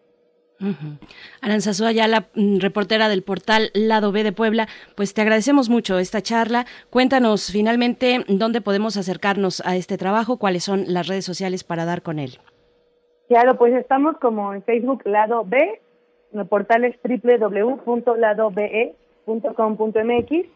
Uh 0.61 1.93
ya 1.93 2.09
la 2.09 2.29
mm, 2.35 2.61
reportera 2.61 3.09
del 3.09 3.23
portal 3.23 3.71
Lado 3.75 4.13
B 4.13 4.23
de 4.23 4.33
Puebla, 4.33 4.69
pues 4.97 5.13
te 5.13 5.21
agradecemos 5.21 5.69
mucho 5.69 5.99
esta 5.99 6.23
charla. 6.23 6.65
Cuéntanos 6.89 7.51
finalmente 7.53 8.25
dónde 8.29 8.61
podemos 8.63 8.97
acercarnos 8.97 9.61
a 9.67 9.77
este 9.77 9.99
trabajo, 9.99 10.39
cuáles 10.39 10.65
son 10.65 10.85
las 10.87 11.09
redes 11.09 11.25
sociales 11.27 11.65
para 11.65 11.85
dar 11.85 12.03
con 12.03 12.19
él. 12.19 12.39
Claro, 13.29 13.59
pues 13.59 13.75
estamos 13.75 14.17
como 14.19 14.55
en 14.55 14.63
Facebook 14.63 15.03
Lado 15.05 15.45
B, 15.45 15.81
el 16.33 16.47
portal 16.47 16.85
es 16.85 16.97
www.ladobe 17.03 18.95
.com.mx, 19.25 20.47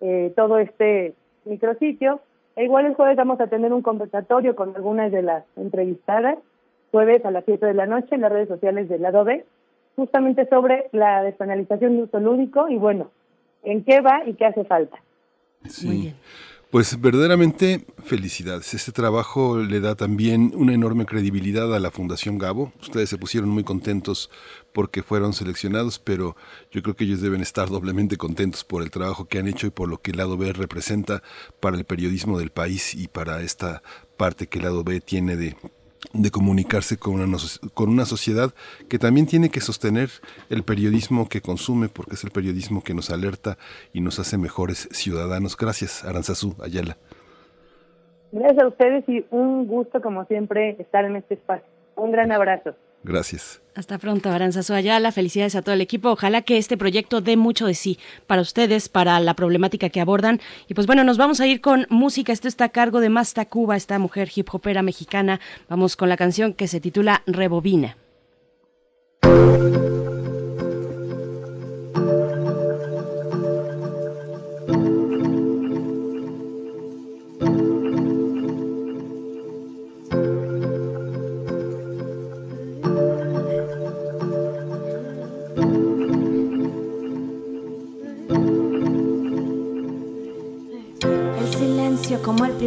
eh, 0.00 0.32
todo 0.36 0.58
este 0.58 1.14
micrositio. 1.44 2.20
E 2.56 2.64
igual 2.64 2.86
el 2.86 2.94
jueves 2.94 3.16
vamos 3.16 3.40
a 3.40 3.46
tener 3.46 3.72
un 3.72 3.82
conversatorio 3.82 4.56
con 4.56 4.74
algunas 4.74 5.12
de 5.12 5.22
las 5.22 5.44
entrevistadas, 5.56 6.38
jueves 6.90 7.24
a 7.24 7.30
las 7.30 7.44
7 7.44 7.64
de 7.64 7.74
la 7.74 7.86
noche 7.86 8.14
en 8.14 8.22
las 8.22 8.32
redes 8.32 8.48
sociales 8.48 8.88
del 8.88 9.02
lado 9.02 9.24
B, 9.24 9.44
justamente 9.96 10.48
sobre 10.48 10.88
la 10.92 11.22
despenalización 11.22 11.96
de 11.96 12.02
uso 12.04 12.18
lúdico 12.18 12.68
y 12.68 12.76
bueno, 12.76 13.10
en 13.62 13.84
qué 13.84 14.00
va 14.00 14.22
y 14.26 14.34
qué 14.34 14.46
hace 14.46 14.64
falta. 14.64 14.98
Sí. 15.68 16.14
Pues 16.70 17.00
verdaderamente 17.00 17.86
felicidades. 18.04 18.74
Este 18.74 18.92
trabajo 18.92 19.56
le 19.56 19.80
da 19.80 19.94
también 19.94 20.52
una 20.54 20.74
enorme 20.74 21.06
credibilidad 21.06 21.74
a 21.74 21.78
la 21.78 21.90
Fundación 21.90 22.36
Gabo. 22.36 22.72
Ustedes 22.82 23.08
se 23.08 23.16
pusieron 23.16 23.48
muy 23.48 23.64
contentos 23.64 24.30
porque 24.72 25.02
fueron 25.02 25.32
seleccionados, 25.32 25.98
pero 25.98 26.36
yo 26.70 26.82
creo 26.82 26.94
que 26.94 27.04
ellos 27.04 27.20
deben 27.20 27.40
estar 27.40 27.68
doblemente 27.68 28.16
contentos 28.16 28.64
por 28.64 28.82
el 28.82 28.90
trabajo 28.90 29.26
que 29.26 29.38
han 29.38 29.48
hecho 29.48 29.66
y 29.66 29.70
por 29.70 29.88
lo 29.88 29.98
que 29.98 30.12
el 30.12 30.18
lado 30.18 30.36
B 30.36 30.52
representa 30.52 31.22
para 31.60 31.76
el 31.76 31.84
periodismo 31.84 32.38
del 32.38 32.50
país 32.50 32.94
y 32.94 33.08
para 33.08 33.42
esta 33.42 33.82
parte 34.16 34.46
que 34.46 34.58
el 34.58 34.64
lado 34.64 34.84
B 34.84 35.00
tiene 35.00 35.36
de 35.36 35.56
de 36.12 36.30
comunicarse 36.30 36.96
con 36.96 37.14
una, 37.20 37.36
con 37.74 37.88
una 37.88 38.04
sociedad 38.04 38.50
que 38.88 38.98
también 38.98 39.26
tiene 39.26 39.50
que 39.50 39.60
sostener 39.60 40.08
el 40.48 40.62
periodismo 40.62 41.28
que 41.28 41.40
consume, 41.40 41.88
porque 41.88 42.14
es 42.14 42.24
el 42.24 42.30
periodismo 42.30 42.82
que 42.82 42.94
nos 42.94 43.10
alerta 43.10 43.58
y 43.92 44.00
nos 44.00 44.18
hace 44.18 44.38
mejores 44.38 44.88
ciudadanos. 44.92 45.56
Gracias, 45.56 46.04
Aranzazú 46.04 46.54
Ayala. 46.62 46.96
Gracias 48.30 48.62
a 48.62 48.68
ustedes 48.68 49.08
y 49.08 49.24
un 49.30 49.66
gusto, 49.66 50.00
como 50.00 50.24
siempre, 50.26 50.76
estar 50.78 51.04
en 51.04 51.16
este 51.16 51.34
espacio. 51.34 51.66
Un 51.96 52.12
gran 52.12 52.30
abrazo. 52.30 52.74
Gracias. 53.04 53.60
Hasta 53.74 53.96
pronto, 53.98 54.28
Aranzazu 54.30 54.74
Ayala. 54.74 55.12
Felicidades 55.12 55.54
a 55.54 55.62
todo 55.62 55.72
el 55.72 55.80
equipo. 55.80 56.10
Ojalá 56.10 56.42
que 56.42 56.58
este 56.58 56.76
proyecto 56.76 57.20
dé 57.20 57.36
mucho 57.36 57.66
de 57.66 57.74
sí 57.74 57.98
para 58.26 58.42
ustedes, 58.42 58.88
para 58.88 59.20
la 59.20 59.34
problemática 59.34 59.88
que 59.88 60.00
abordan. 60.00 60.40
Y 60.66 60.74
pues 60.74 60.88
bueno, 60.88 61.04
nos 61.04 61.16
vamos 61.16 61.40
a 61.40 61.46
ir 61.46 61.60
con 61.60 61.86
música. 61.88 62.32
Esto 62.32 62.48
está 62.48 62.64
a 62.64 62.68
cargo 62.70 62.98
de 62.98 63.08
Masta 63.08 63.44
Cuba, 63.44 63.76
esta 63.76 63.98
mujer 64.00 64.30
hip 64.34 64.48
hopera 64.52 64.82
mexicana. 64.82 65.38
Vamos 65.68 65.94
con 65.94 66.08
la 66.08 66.16
canción 66.16 66.54
que 66.54 66.66
se 66.66 66.80
titula 66.80 67.22
Rebobina. 67.26 67.96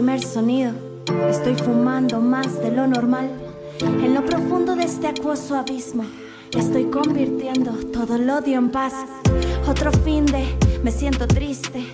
Primer 0.01 0.23
sonido. 0.23 0.71
Estoy 1.29 1.53
fumando 1.53 2.19
más 2.19 2.59
de 2.59 2.71
lo 2.71 2.87
normal. 2.87 3.29
En 3.81 4.15
lo 4.15 4.25
profundo 4.25 4.75
de 4.75 4.85
este 4.85 5.05
acuoso 5.05 5.55
abismo. 5.55 6.05
Estoy 6.57 6.85
convirtiendo 6.85 7.71
todo 7.93 8.15
el 8.15 8.27
odio 8.27 8.57
en 8.57 8.71
paz. 8.71 8.93
Otro 9.67 9.91
fin 9.91 10.25
de, 10.25 10.57
me 10.83 10.91
siento 10.91 11.27
triste. 11.27 11.85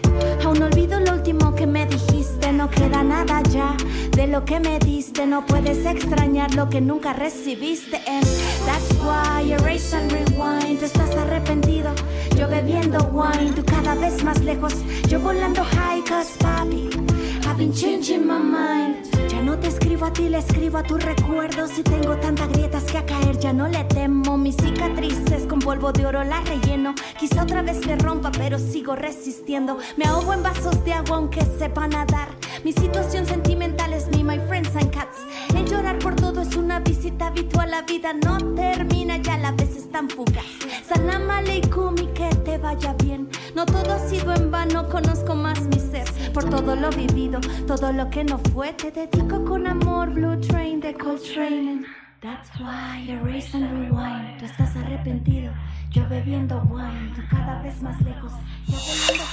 Aún 0.46 0.64
olvido 0.64 1.02
lo 1.02 1.16
último 1.16 1.54
que 1.54 1.68
me 1.68 1.86
dijiste. 1.86 2.54
No 2.54 2.70
queda 2.70 3.04
nada 3.04 3.44
ya 3.52 3.76
de 4.16 4.28
lo 4.28 4.46
que 4.46 4.62
me 4.62 4.80
diste. 4.80 5.28
No 5.28 5.46
puedes 5.46 5.86
extrañar 5.86 6.56
lo 6.56 6.70
que 6.70 6.80
nunca 6.80 7.12
recibiste. 7.12 7.98
And 8.08 8.26
that's 8.66 8.90
why 9.04 9.52
erase 9.52 9.94
and 9.94 10.10
rewind. 10.14 10.82
Estás 10.82 11.14
arrepentido. 11.18 11.92
Yo 12.38 12.48
bebiendo 12.48 13.00
wine. 13.12 13.52
Tú 13.52 13.66
cada 13.66 13.96
vez 13.96 14.24
más 14.24 14.42
lejos. 14.46 14.76
Yo 15.10 15.20
volando 15.20 15.62
high, 15.62 16.02
cause 16.06 16.38
papi. 16.40 17.17
Been 17.58 17.74
changing 17.74 18.28
my 18.28 18.38
mind. 18.38 19.08
Ya 19.32 19.42
no 19.42 19.58
te 19.58 19.68
escribo 19.68 20.06
a 20.06 20.14
ti, 20.14 20.30
le 20.30 20.38
escribo 20.38 20.78
a 20.78 20.84
tus 20.84 21.04
recuerdos. 21.04 21.80
Y 21.80 21.82
tengo 21.82 22.16
tantas 22.18 22.50
grietas 22.50 22.84
que 22.84 23.00
a 23.00 23.06
caer 23.06 23.40
ya 23.40 23.52
no 23.52 23.68
le 23.68 23.84
temo. 23.86 24.38
Mis 24.38 24.56
cicatrices 24.58 25.48
con 25.48 25.58
polvo 25.58 25.92
de 25.92 26.06
oro 26.06 26.24
las 26.24 26.48
relleno. 26.48 26.94
Quizá 27.20 27.42
otra 27.42 27.64
vez 27.64 27.84
me 27.88 27.96
rompa, 27.96 28.32
pero 28.32 28.60
sigo 28.60 28.96
resistiendo. 28.96 29.80
Me 29.96 30.06
ahogo 30.06 30.34
en 30.34 30.44
vasos 30.44 30.86
de 30.86 30.94
agua 30.94 31.18
aunque 31.18 31.42
sepa 31.58 31.88
nadar. 31.88 32.30
Mi 32.64 32.74
situación 32.74 33.26
sentimental 33.26 33.94
es 33.94 34.08
mi, 34.10 34.24
my 34.24 34.40
friends 34.48 34.76
and 34.76 34.92
cats. 34.92 35.18
El 35.56 35.66
llorar 35.66 36.00
por 36.00 36.16
todo 36.16 36.42
es 36.42 36.56
una 36.56 36.80
visita 36.80 37.28
habitual. 37.28 37.72
La 37.72 37.84
vida 37.84 38.14
no 38.14 38.38
termina, 38.56 39.18
ya 39.18 39.38
la 39.38 39.52
vez 39.52 39.76
es 39.76 39.90
tan 39.92 40.10
fugaz. 40.10 40.46
Salam 40.88 41.30
aleikum 41.30 41.96
y 41.98 42.08
que 42.08 42.30
te 42.44 42.58
vaya 42.58 42.94
bien. 43.04 43.30
No 43.56 43.66
todo 43.66 43.94
ha 43.94 44.00
sido 44.00 44.34
en 44.34 44.50
vano, 44.52 44.90
conozco 44.90 45.36
más 45.36 45.62
mi 45.62 45.80
ser. 45.80 46.08
Por 46.34 46.50
todo 46.50 46.76
lo 46.76 46.90
vivido, 46.90 47.40
todo 47.68 47.92
lo 47.94 48.10
que 48.10 48.24
no 48.24 48.40
fue, 48.54 48.74
te 48.74 48.92
dedico 48.92 49.44
con 49.46 49.68
amor. 49.68 50.10
Blue 50.10 50.40
Train 50.40 50.80
de 50.80 50.94
Coltrane. 50.94 51.86
That's 52.22 52.50
why 52.60 53.08
erase 53.08 53.56
and 53.56 53.72
rewind. 53.72 54.40
Tú 54.40 54.46
estás 54.46 54.76
arrepentido, 54.76 55.54
yo 55.92 56.08
bebiendo 56.10 56.62
wine. 56.70 57.14
Tú 57.16 57.22
cada 57.30 57.62
vez 57.62 57.80
más 57.84 58.02
lejos, 58.02 58.32
yo 58.66 58.78
volando 58.78 59.28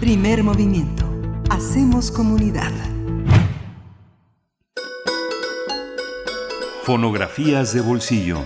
Primer 0.00 0.44
movimiento. 0.44 1.23
Hacemos 1.50 2.10
comunidad. 2.10 2.72
Fonografías 6.82 7.72
de 7.74 7.80
bolsillo. 7.82 8.38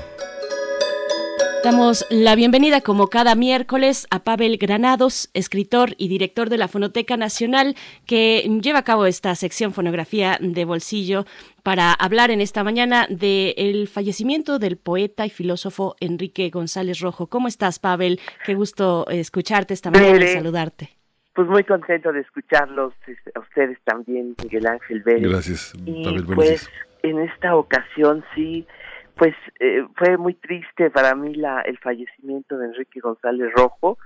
Damos 1.65 2.07
la 2.11 2.35
bienvenida 2.35 2.81
como 2.81 3.09
cada 3.09 3.35
miércoles 3.35 4.07
a 4.11 4.25
Pavel 4.25 4.59
Granados, 4.59 5.31
escritor 5.33 5.95
y 5.97 6.09
director 6.09 6.51
de 6.51 6.59
la 6.59 6.69
Fonoteca 6.69 7.17
Nacional, 7.17 7.77
que 8.05 8.49
lleva 8.63 8.81
a 8.81 8.85
cabo 8.85 9.07
esta 9.07 9.35
sección 9.35 9.73
Fonografía 9.73 10.39
de 10.41 10.65
Bolsillo 10.65 11.25
para 11.63 11.93
hablar 11.93 12.31
en 12.31 12.41
esta 12.41 12.63
mañana 12.65 13.07
del 13.11 13.89
fallecimiento 13.89 14.59
del 14.59 14.77
poeta 14.77 15.25
y 15.25 15.31
filósofo 15.31 15.97
Enrique 16.01 16.51
González 16.51 17.01
Rojo. 17.01 17.29
¿Cómo 17.29 17.49
estás, 17.49 17.79
Pavel? 17.79 18.21
Qué 18.45 18.55
gusto 18.55 19.07
escucharte 19.09 19.75
esta 19.75 19.91
mañana 19.91 20.25
y 20.25 20.35
saludarte. 20.35 20.98
Pues 21.39 21.47
muy 21.47 21.63
contento 21.63 22.13
de 22.13 22.23
escucharlos, 22.23 22.95
este, 23.07 23.31
a 23.33 23.39
ustedes 23.39 23.79
también, 23.85 24.35
Miguel 24.43 24.67
Ángel 24.67 25.03
Vélez. 25.05 25.31
Gracias, 25.31 25.73
Y 25.87 26.21
pues 26.35 26.69
en 27.05 27.21
esta 27.21 27.55
ocasión 27.55 28.25
sí, 28.35 28.67
pues 29.15 29.37
eh, 29.61 29.87
fue 29.95 30.17
muy 30.17 30.35
triste 30.35 30.91
para 30.91 31.15
mí 31.15 31.37
la, 31.37 31.61
el 31.61 31.79
fallecimiento 31.79 32.59
de 32.59 32.67
Enrique 32.67 32.99
González 32.99 33.53
Rojo 33.55 33.99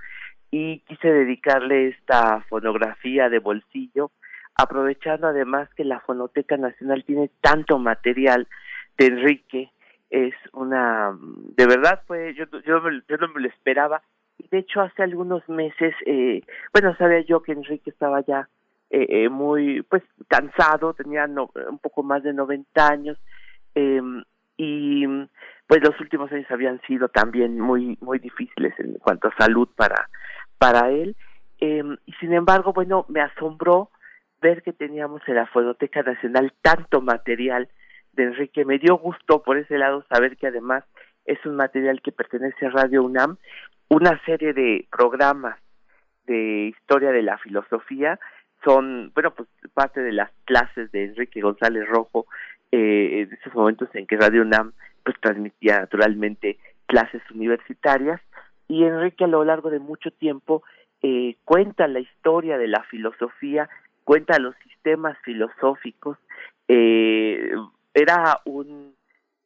y 0.51 0.81
quise 0.81 1.07
dedicarle 1.07 1.87
esta 1.87 2.41
fonografía 2.49 3.29
de 3.29 3.39
bolsillo, 3.39 4.11
aprovechando 4.53 5.25
además 5.25 5.69
que 5.75 5.85
la 5.85 6.01
Fonoteca 6.01 6.57
Nacional 6.57 7.03
tiene 7.03 7.31
tanto 7.41 7.79
material 7.79 8.47
de 8.99 9.07
Enrique, 9.07 9.71
es 10.11 10.35
una, 10.51 11.17
de 11.19 11.65
verdad 11.65 12.03
fue, 12.05 12.35
yo, 12.35 12.45
yo, 12.63 12.79
yo 13.09 13.17
no 13.17 13.27
me 13.29 13.41
lo 13.41 13.47
esperaba, 13.47 14.03
de 14.51 14.59
hecho 14.59 14.81
hace 14.81 15.03
algunos 15.03 15.47
meses, 15.49 15.93
eh, 16.05 16.41
bueno, 16.71 16.95
sabía 16.97 17.21
yo 17.21 17.41
que 17.41 17.53
Enrique 17.53 17.89
estaba 17.89 18.21
ya 18.21 18.47
eh, 18.89 19.05
eh, 19.09 19.29
muy 19.29 19.81
pues 19.83 20.03
cansado, 20.27 20.93
tenía 20.93 21.25
no- 21.27 21.51
un 21.69 21.79
poco 21.79 22.03
más 22.03 22.23
de 22.23 22.33
90 22.33 22.87
años 22.87 23.17
eh, 23.75 24.01
y 24.57 25.05
pues 25.67 25.81
los 25.81 25.99
últimos 25.99 26.31
años 26.31 26.45
habían 26.51 26.79
sido 26.81 27.07
también 27.09 27.59
muy 27.59 27.97
muy 28.01 28.19
difíciles 28.19 28.73
en 28.79 28.93
cuanto 28.95 29.29
a 29.29 29.35
salud 29.37 29.67
para 29.75 30.09
para 30.59 30.91
él 30.91 31.15
eh, 31.59 31.83
y 32.05 32.13
sin 32.13 32.33
embargo 32.33 32.73
bueno 32.73 33.05
me 33.09 33.21
asombró 33.21 33.89
ver 34.41 34.61
que 34.61 34.73
teníamos 34.73 35.21
en 35.27 35.35
la 35.35 35.47
Fonoteca 35.47 36.03
Nacional 36.03 36.53
tanto 36.61 37.01
material 37.01 37.69
de 38.11 38.23
Enrique. 38.25 38.65
Me 38.65 38.77
dio 38.77 38.97
gusto 38.97 39.41
por 39.41 39.57
ese 39.57 39.77
lado 39.77 40.05
saber 40.13 40.35
que 40.37 40.47
además 40.47 40.83
es 41.25 41.43
un 41.45 41.55
material 41.55 42.01
que 42.01 42.11
pertenece 42.11 42.65
a 42.65 42.69
Radio 42.69 43.03
UNAM 43.03 43.37
una 43.93 44.19
serie 44.25 44.53
de 44.53 44.87
programas 44.91 45.59
de 46.25 46.67
historia 46.67 47.11
de 47.11 47.21
la 47.21 47.37
filosofía 47.37 48.19
son, 48.63 49.11
bueno, 49.13 49.31
pues 49.35 49.47
parte 49.73 50.01
de 50.01 50.13
las 50.13 50.31
clases 50.45 50.91
de 50.91 51.05
Enrique 51.05 51.41
González 51.41 51.87
Rojo, 51.87 52.25
eh, 52.71 53.21
en 53.21 53.33
esos 53.33 53.53
momentos 53.53 53.89
en 53.93 54.07
que 54.07 54.17
Radio 54.17 54.41
UNAM 54.41 54.73
pues 55.03 55.15
transmitía 55.19 55.79
naturalmente 55.81 56.57
clases 56.87 57.21
universitarias. 57.31 58.21
Y 58.67 58.85
Enrique 58.85 59.25
a 59.25 59.27
lo 59.27 59.43
largo 59.43 59.69
de 59.69 59.79
mucho 59.79 60.09
tiempo 60.11 60.63
eh, 61.01 61.35
cuenta 61.43 61.87
la 61.87 61.99
historia 61.99 62.57
de 62.57 62.67
la 62.67 62.83
filosofía, 62.83 63.69
cuenta 64.05 64.39
los 64.39 64.55
sistemas 64.63 65.17
filosóficos, 65.23 66.17
eh, 66.67 67.51
era 67.93 68.39
un 68.45 68.95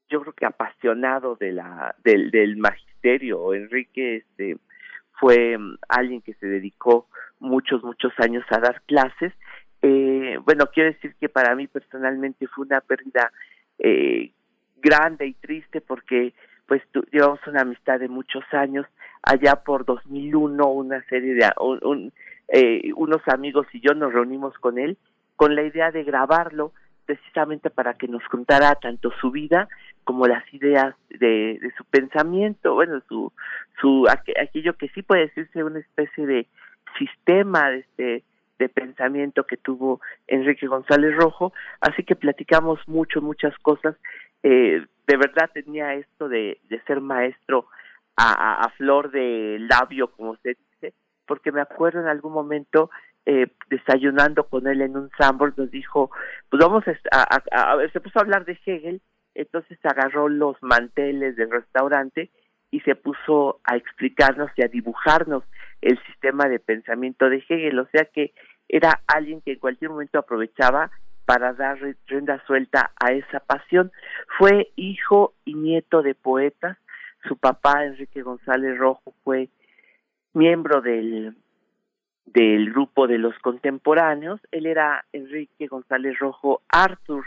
yo 0.09 0.21
creo 0.21 0.33
que 0.33 0.45
apasionado 0.45 1.35
de 1.35 1.51
la 1.51 1.95
del, 2.03 2.31
del 2.31 2.55
magisterio 2.57 2.96
Enrique 3.53 4.17
este 4.17 4.57
fue 5.19 5.57
mm, 5.57 5.77
alguien 5.89 6.21
que 6.21 6.33
se 6.35 6.45
dedicó 6.47 7.07
muchos 7.39 7.83
muchos 7.83 8.13
años 8.19 8.43
a 8.49 8.59
dar 8.59 8.81
clases. 8.85 9.33
Eh, 9.81 10.37
bueno 10.43 10.65
quiero 10.73 10.91
decir 10.91 11.15
que 11.19 11.29
para 11.29 11.55
mí 11.55 11.67
personalmente 11.67 12.47
fue 12.47 12.65
una 12.65 12.81
pérdida 12.81 13.31
eh, 13.79 14.31
grande 14.77 15.27
y 15.27 15.33
triste 15.33 15.81
porque 15.81 16.33
pues 16.65 16.81
tu- 16.91 17.05
llevamos 17.11 17.39
una 17.47 17.61
amistad 17.61 17.99
de 17.99 18.07
muchos 18.09 18.43
años. 18.51 18.85
Allá 19.23 19.55
por 19.63 19.85
2001 19.85 20.65
una 20.67 21.03
serie 21.05 21.33
de 21.33 21.49
eh, 22.49 22.91
unos 22.95 23.21
amigos 23.27 23.67
y 23.73 23.79
yo 23.81 23.93
nos 23.93 24.13
reunimos 24.13 24.57
con 24.59 24.77
él 24.79 24.97
con 25.35 25.55
la 25.55 25.63
idea 25.63 25.91
de 25.91 26.03
grabarlo 26.03 26.71
precisamente 27.05 27.69
para 27.69 27.93
que 27.93 28.07
nos 28.07 28.23
contara 28.29 28.73
tanto 28.75 29.11
su 29.21 29.31
vida 29.31 29.67
como 30.07 30.25
las 30.25 30.43
ideas 30.53 30.95
de, 31.09 31.59
de 31.61 31.71
su 31.77 31.83
pensamiento, 31.83 32.75
bueno, 32.75 33.01
su, 33.09 33.33
su 33.81 34.05
aqu- 34.05 34.41
aquello 34.41 34.77
que 34.77 34.87
sí 34.93 35.01
puede 35.01 35.23
decirse 35.27 35.65
una 35.65 35.79
especie 35.79 36.25
de 36.25 36.47
sistema 36.97 37.69
de, 37.69 37.79
este, 37.79 38.23
de 38.57 38.69
pensamiento 38.69 39.43
que 39.43 39.57
tuvo 39.57 39.99
Enrique 40.27 40.65
González 40.65 41.13
Rojo, 41.13 41.51
así 41.81 42.05
que 42.05 42.15
platicamos 42.15 42.79
mucho, 42.87 43.21
muchas 43.21 43.53
cosas. 43.59 43.97
Eh, 44.43 44.81
de 45.07 45.17
verdad 45.17 45.49
tenía 45.53 45.93
esto 45.95 46.29
de, 46.29 46.57
de 46.69 46.79
ser 46.83 47.01
maestro 47.01 47.67
a, 48.15 48.31
a, 48.31 48.53
a 48.65 48.69
flor 48.77 49.11
de 49.11 49.57
labio, 49.59 50.07
como 50.11 50.37
se 50.37 50.55
dice, 50.55 50.93
porque 51.25 51.51
me 51.51 51.59
acuerdo 51.59 51.99
en 51.99 52.07
algún 52.07 52.31
momento 52.31 52.89
eh, 53.25 53.47
desayunando 53.69 54.45
con 54.45 54.67
él 54.67 54.81
en 54.81 54.95
un 54.95 55.09
Sambor, 55.19 55.53
nos 55.57 55.69
dijo, 55.69 56.09
pues 56.49 56.63
vamos 56.63 56.85
a, 57.11 57.27
a, 57.51 57.75
ver, 57.75 57.91
se 57.91 57.99
puso 57.99 58.19
a 58.19 58.21
hablar 58.21 58.45
de 58.45 58.57
Hegel, 58.65 59.01
entonces 59.37 59.77
agarró 59.83 60.27
los 60.27 60.61
manteles 60.61 61.35
del 61.35 61.51
restaurante 61.51 62.31
y 62.71 62.81
se 62.81 62.95
puso 62.95 63.59
a 63.63 63.77
explicarnos 63.77 64.49
y 64.57 64.63
a 64.63 64.67
dibujarnos 64.67 65.43
el 65.81 65.97
sistema 66.05 66.49
de 66.49 66.59
pensamiento 66.59 67.29
de 67.29 67.37
Hegel, 67.47 67.79
o 67.79 67.87
sea 67.87 68.05
que 68.05 68.33
era 68.67 69.01
alguien 69.07 69.41
que 69.41 69.53
en 69.53 69.59
cualquier 69.59 69.91
momento 69.91 70.19
aprovechaba 70.19 70.91
para 71.25 71.53
dar 71.53 71.77
rienda 72.07 72.43
suelta 72.47 72.91
a 72.99 73.11
esa 73.11 73.39
pasión. 73.39 73.91
Fue 74.37 74.71
hijo 74.75 75.33
y 75.45 75.53
nieto 75.53 76.01
de 76.01 76.15
poetas, 76.15 76.77
su 77.27 77.37
papá 77.37 77.85
Enrique 77.85 78.23
González 78.23 78.77
Rojo 78.77 79.13
fue 79.23 79.49
miembro 80.33 80.81
del 80.81 81.35
del 82.25 82.71
grupo 82.71 83.07
de 83.07 83.17
los 83.17 83.37
contemporáneos. 83.39 84.41
Él 84.51 84.65
era 84.65 85.05
Enrique 85.13 85.67
González 85.67 86.19
Rojo 86.19 86.61
Arthur, 86.69 87.25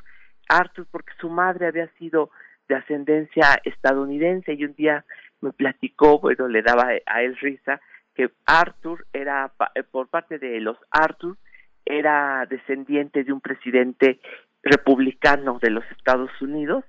Arthur 0.51 0.87
porque 0.91 1.13
su 1.21 1.31
madre 1.31 1.67
había 1.67 1.89
sido 1.99 2.31
de 2.69 2.77
ascendencia 2.77 3.61
estadounidense 3.65 4.55
y 4.55 4.65
un 4.65 4.75
día 4.75 5.05
me 5.41 5.53
platicó, 5.53 6.19
bueno, 6.21 6.49
le 6.49 6.63
daba 6.63 6.89
a 7.07 7.23
él 7.23 7.37
risa, 7.37 7.81
que 8.15 8.31
Arthur 8.47 9.07
era, 9.13 9.53
eh, 9.75 9.83
por 9.83 10.09
parte 10.09 10.39
de 10.39 10.61
los 10.61 10.77
Arthur, 10.91 11.37
era 11.85 12.47
descendiente 12.49 13.25
de 13.25 13.33
un 13.33 13.41
presidente 13.41 14.21
republicano 14.63 15.59
de 15.61 15.71
los 15.71 15.85
Estados 15.97 16.31
Unidos. 16.41 16.85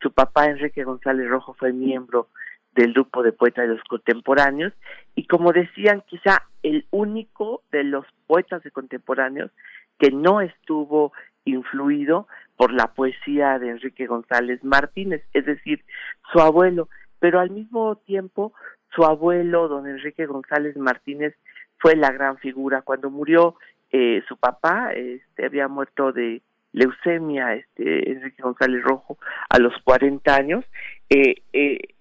Su 0.00 0.12
papá, 0.12 0.46
Enrique 0.46 0.84
González 0.84 1.28
Rojo, 1.28 1.54
fue 1.54 1.72
miembro 1.72 2.28
del 2.76 2.92
grupo 2.92 3.22
de 3.22 3.32
poetas 3.32 3.66
de 3.66 3.74
los 3.74 3.84
contemporáneos 3.84 4.72
y 5.14 5.26
como 5.26 5.52
decían 5.52 6.02
quizá 6.06 6.46
el 6.62 6.86
único 6.90 7.62
de 7.72 7.84
los 7.84 8.04
poetas 8.26 8.62
de 8.62 8.70
contemporáneos 8.70 9.50
que 9.98 10.10
no 10.10 10.42
estuvo 10.42 11.12
influido 11.46 12.28
por 12.56 12.72
la 12.72 12.88
poesía 12.94 13.58
de 13.58 13.70
Enrique 13.70 14.06
González 14.06 14.62
Martínez, 14.64 15.22
es 15.32 15.44
decir, 15.46 15.84
su 16.32 16.40
abuelo, 16.40 16.88
pero 17.18 17.40
al 17.40 17.50
mismo 17.50 17.96
tiempo 17.96 18.52
su 18.94 19.04
abuelo, 19.04 19.68
don 19.68 19.86
Enrique 19.86 20.26
González 20.26 20.76
Martínez, 20.76 21.34
fue 21.78 21.96
la 21.96 22.10
gran 22.10 22.38
figura. 22.38 22.82
Cuando 22.82 23.10
murió 23.10 23.56
eh, 23.90 24.22
su 24.26 24.36
papá, 24.36 24.92
este, 24.94 25.44
había 25.46 25.68
muerto 25.68 26.12
de 26.12 26.40
leucemia, 26.72 27.54
este, 27.54 28.10
Enrique 28.10 28.42
González 28.42 28.82
Rojo, 28.82 29.18
a 29.48 29.58
los 29.58 29.74
40 29.84 30.34
años, 30.34 30.64
eh, 31.10 31.42
eh, 31.52 31.94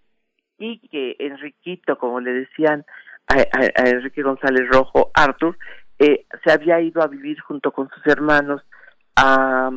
y 0.58 0.80
que 0.88 1.16
Enriquito, 1.20 1.98
como 1.98 2.20
le 2.20 2.32
decían 2.32 2.86
a, 3.28 3.88
Enrique 3.88 4.22
González 4.22 4.68
Rojo, 4.70 5.12
Arthur, 5.14 5.58
eh, 6.00 6.26
se 6.44 6.52
había 6.52 6.80
ido 6.82 7.02
a 7.02 7.08
vivir 7.08 7.40
junto 7.40 7.72
con 7.72 7.90
sus 7.90 8.06
hermanos 8.08 8.62
a, 9.16 9.70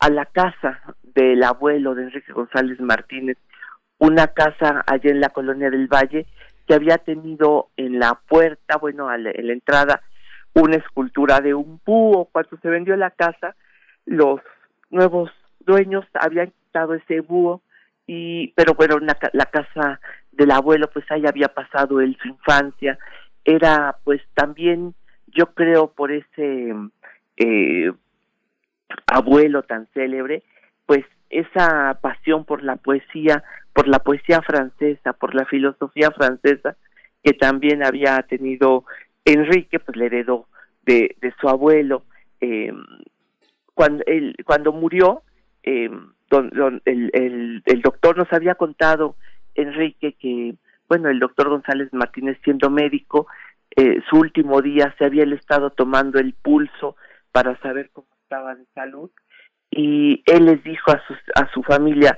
a 0.00 0.08
la 0.10 0.24
casa 0.26 0.80
del 1.02 1.42
abuelo 1.42 1.94
de 1.94 2.04
Enrique 2.04 2.32
González 2.32 2.80
Martínez, 2.80 3.36
una 3.98 4.28
casa 4.28 4.82
allá 4.86 5.10
en 5.10 5.20
la 5.20 5.28
colonia 5.28 5.70
del 5.70 5.86
Valle 5.86 6.26
que 6.66 6.74
había 6.74 6.98
tenido 6.98 7.68
en 7.76 7.98
la 7.98 8.18
puerta, 8.28 8.78
bueno, 8.78 9.12
en 9.12 9.24
la 9.24 9.52
entrada, 9.52 10.02
una 10.54 10.76
escultura 10.76 11.40
de 11.40 11.54
un 11.54 11.80
búho. 11.84 12.26
Cuando 12.32 12.56
se 12.62 12.68
vendió 12.68 12.96
la 12.96 13.10
casa, 13.10 13.54
los 14.06 14.40
nuevos 14.88 15.30
dueños 15.60 16.04
habían 16.14 16.50
quitado 16.50 16.94
ese 16.94 17.20
búho 17.20 17.62
y 18.06 18.48
pero 18.56 18.74
bueno 18.74 18.98
la 18.98 19.46
casa 19.46 20.00
del 20.32 20.50
abuelo 20.50 20.90
pues 20.90 21.04
ahí 21.10 21.26
había 21.26 21.48
pasado 21.48 22.00
él 22.00 22.16
su 22.20 22.28
infancia 22.28 22.98
era 23.44 23.96
pues 24.04 24.20
también 24.34 24.94
yo 25.28 25.54
creo 25.54 25.92
por 25.92 26.10
ese 26.10 26.74
eh, 27.36 27.92
abuelo 29.06 29.62
tan 29.62 29.86
célebre 29.94 30.42
pues 30.86 31.04
esa 31.28 31.98
pasión 32.00 32.44
por 32.44 32.62
la 32.62 32.76
poesía 32.76 33.44
por 33.72 33.88
la 33.88 33.98
poesía 34.00 34.42
francesa 34.42 35.12
por 35.12 35.34
la 35.34 35.44
filosofía 35.44 36.10
francesa 36.10 36.76
que 37.22 37.32
también 37.32 37.84
había 37.84 38.18
tenido 38.22 38.84
Enrique 39.24 39.78
pues 39.78 39.96
le 39.96 40.06
heredó 40.06 40.46
de, 40.82 41.16
de 41.20 41.32
su 41.40 41.48
abuelo 41.48 42.04
eh, 42.40 42.72
cuando 43.74 44.02
él, 44.06 44.36
cuando 44.44 44.72
murió 44.72 45.22
eh, 45.62 45.90
don, 46.30 46.80
el, 46.84 47.62
el, 47.64 47.82
doctor 47.82 48.16
nos 48.16 48.32
había 48.32 48.54
contado, 48.54 49.16
Enrique, 49.54 50.14
que, 50.18 50.54
bueno, 50.88 51.08
el 51.08 51.18
doctor 51.18 51.48
González 51.48 51.92
Martínez 51.92 52.38
siendo 52.44 52.70
médico, 52.70 53.26
eh, 53.76 54.00
su 54.08 54.16
último 54.16 54.62
día 54.62 54.94
se 54.98 55.04
había 55.04 55.24
estado 55.24 55.70
tomando 55.70 56.18
el 56.18 56.34
pulso 56.34 56.96
para 57.32 57.58
saber 57.60 57.90
cómo 57.92 58.06
estaba 58.30 58.54
de 58.54 58.64
salud 58.76 59.10
y 59.72 60.22
él 60.26 60.46
les 60.46 60.62
dijo 60.62 60.92
a, 60.92 61.02
sus, 61.08 61.18
a 61.34 61.50
su 61.52 61.64
familia, 61.64 62.16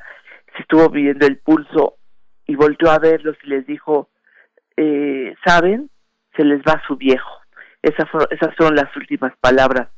se 0.54 0.62
estuvo 0.62 0.90
viendo 0.90 1.26
el 1.26 1.38
pulso 1.38 1.96
y 2.46 2.54
volvió 2.54 2.90
a 2.90 2.98
verlos 2.98 3.36
y 3.42 3.46
les 3.46 3.66
dijo, 3.66 4.10
eh, 4.76 5.34
¿saben? 5.42 5.88
Se 6.36 6.44
les 6.44 6.60
va 6.60 6.82
su 6.86 6.96
viejo. 6.96 7.30
Esas, 7.80 8.08
esas 8.30 8.54
son 8.58 8.74
las 8.74 8.94
últimas 8.94 9.32
palabras 9.40 9.88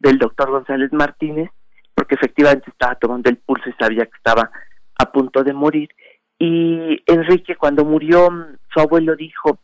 del 0.00 0.18
doctor 0.18 0.50
González 0.50 0.92
Martínez 0.92 1.50
porque 1.94 2.16
efectivamente 2.16 2.70
estaba 2.70 2.96
tomando 2.96 3.30
el 3.30 3.36
pulso 3.36 3.70
y 3.70 3.74
sabía 3.74 4.06
que 4.06 4.16
estaba 4.16 4.50
a 4.98 5.12
punto 5.12 5.44
de 5.44 5.52
morir. 5.52 5.88
Y 6.36 7.00
Enrique, 7.06 7.54
cuando 7.54 7.84
murió, 7.84 8.28
su 8.72 8.80
abuelo 8.80 9.14
dijo, 9.14 9.60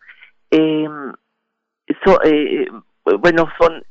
em, 0.53 1.12
eh, 2.24 2.68
bueno, 3.18 3.49
son, 3.61 3.82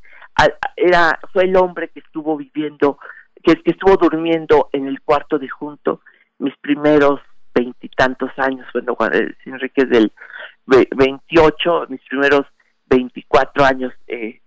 era, 0.75 1.19
fue 1.33 1.45
el 1.45 1.55
hombre 1.55 1.89
que 1.89 1.99
estuvo 1.99 2.37
viviendo, 2.37 2.99
que, 3.43 3.59
estuvo 3.65 3.97
durmiendo 3.97 4.69
en 4.73 4.87
el 4.87 5.01
cuarto 5.01 5.39
de 5.39 5.49
junto 5.49 6.01
mis 6.37 6.55
primeros 6.57 7.19
veintitantos 7.53 8.31
años, 8.37 8.65
bueno, 8.73 8.95
Enrique 9.45 9.81
es 9.81 9.89
del 9.89 10.11
28, 10.65 11.87
mis 11.89 12.01
primeros 12.07 12.45
veinticuatro 12.85 13.65
años, 13.65 13.93
eh, 14.07 14.39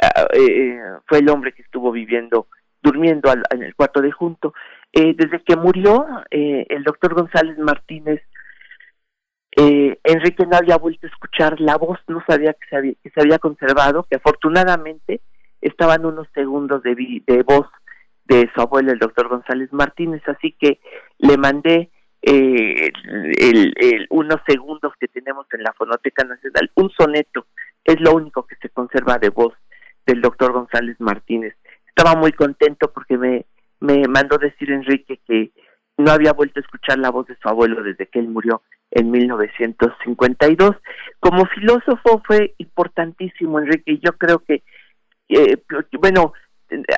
ah, 0.00 0.26
eh, 0.32 0.78
fue 1.06 1.18
el 1.18 1.28
hombre 1.28 1.52
que 1.52 1.62
estuvo 1.62 1.90
viviendo 1.90 2.46
durmiendo 2.82 3.32
en 3.50 3.62
el 3.62 3.74
cuarto 3.74 4.00
de 4.00 4.12
junto. 4.12 4.54
Eh, 4.92 5.14
desde 5.16 5.42
que 5.42 5.56
murió 5.56 6.06
eh, 6.30 6.66
el 6.68 6.82
doctor 6.82 7.14
González 7.14 7.58
Martínez, 7.58 8.22
eh, 9.56 9.98
Enrique 10.04 10.46
no 10.46 10.56
había 10.56 10.76
vuelto 10.76 11.06
a 11.06 11.10
escuchar 11.10 11.60
la 11.60 11.76
voz, 11.76 11.98
no 12.08 12.22
sabía 12.26 12.54
que 12.54 12.68
se 12.68 12.76
había, 12.76 12.94
que 13.02 13.10
se 13.10 13.20
había 13.20 13.38
conservado, 13.38 14.04
que 14.04 14.16
afortunadamente 14.16 15.20
estaban 15.60 16.04
unos 16.04 16.28
segundos 16.34 16.82
de, 16.82 17.44
voz 17.46 17.66
de 18.24 18.50
su 18.54 18.60
abuelo, 18.60 18.92
el 18.92 18.98
doctor 18.98 19.28
González 19.28 19.72
Martínez, 19.72 20.22
así 20.26 20.52
que 20.58 20.80
le 21.18 21.36
mandé 21.36 21.90
eh, 22.22 22.90
el, 23.02 23.74
el, 23.76 24.06
unos 24.10 24.40
segundos 24.46 24.92
que 25.00 25.08
tenemos 25.08 25.46
en 25.52 25.62
la 25.62 25.72
Fonoteca 25.72 26.24
Nacional, 26.24 26.70
un 26.74 26.90
soneto, 26.90 27.46
es 27.84 28.00
lo 28.00 28.12
único 28.12 28.46
que 28.46 28.56
se 28.56 28.68
conserva 28.68 29.18
de 29.18 29.30
voz 29.30 29.54
del 30.06 30.20
doctor 30.20 30.52
González 30.52 30.96
Martínez 31.00 31.54
estaba 32.00 32.18
muy 32.18 32.32
contento 32.32 32.90
porque 32.92 33.18
me, 33.18 33.44
me 33.80 34.08
mandó 34.08 34.38
decir 34.38 34.70
Enrique 34.70 35.20
que 35.26 35.50
no 35.98 36.10
había 36.10 36.32
vuelto 36.32 36.58
a 36.58 36.62
escuchar 36.62 36.98
la 36.98 37.10
voz 37.10 37.26
de 37.26 37.36
su 37.36 37.48
abuelo 37.48 37.82
desde 37.82 38.06
que 38.06 38.20
él 38.20 38.28
murió 38.28 38.62
en 38.90 39.10
1952. 39.10 40.76
Como 41.20 41.44
filósofo 41.46 42.22
fue 42.26 42.54
importantísimo, 42.56 43.58
Enrique, 43.58 43.92
y 43.92 44.00
yo 44.00 44.12
creo 44.16 44.38
que, 44.38 44.62
eh, 45.30 45.62
bueno, 45.98 46.32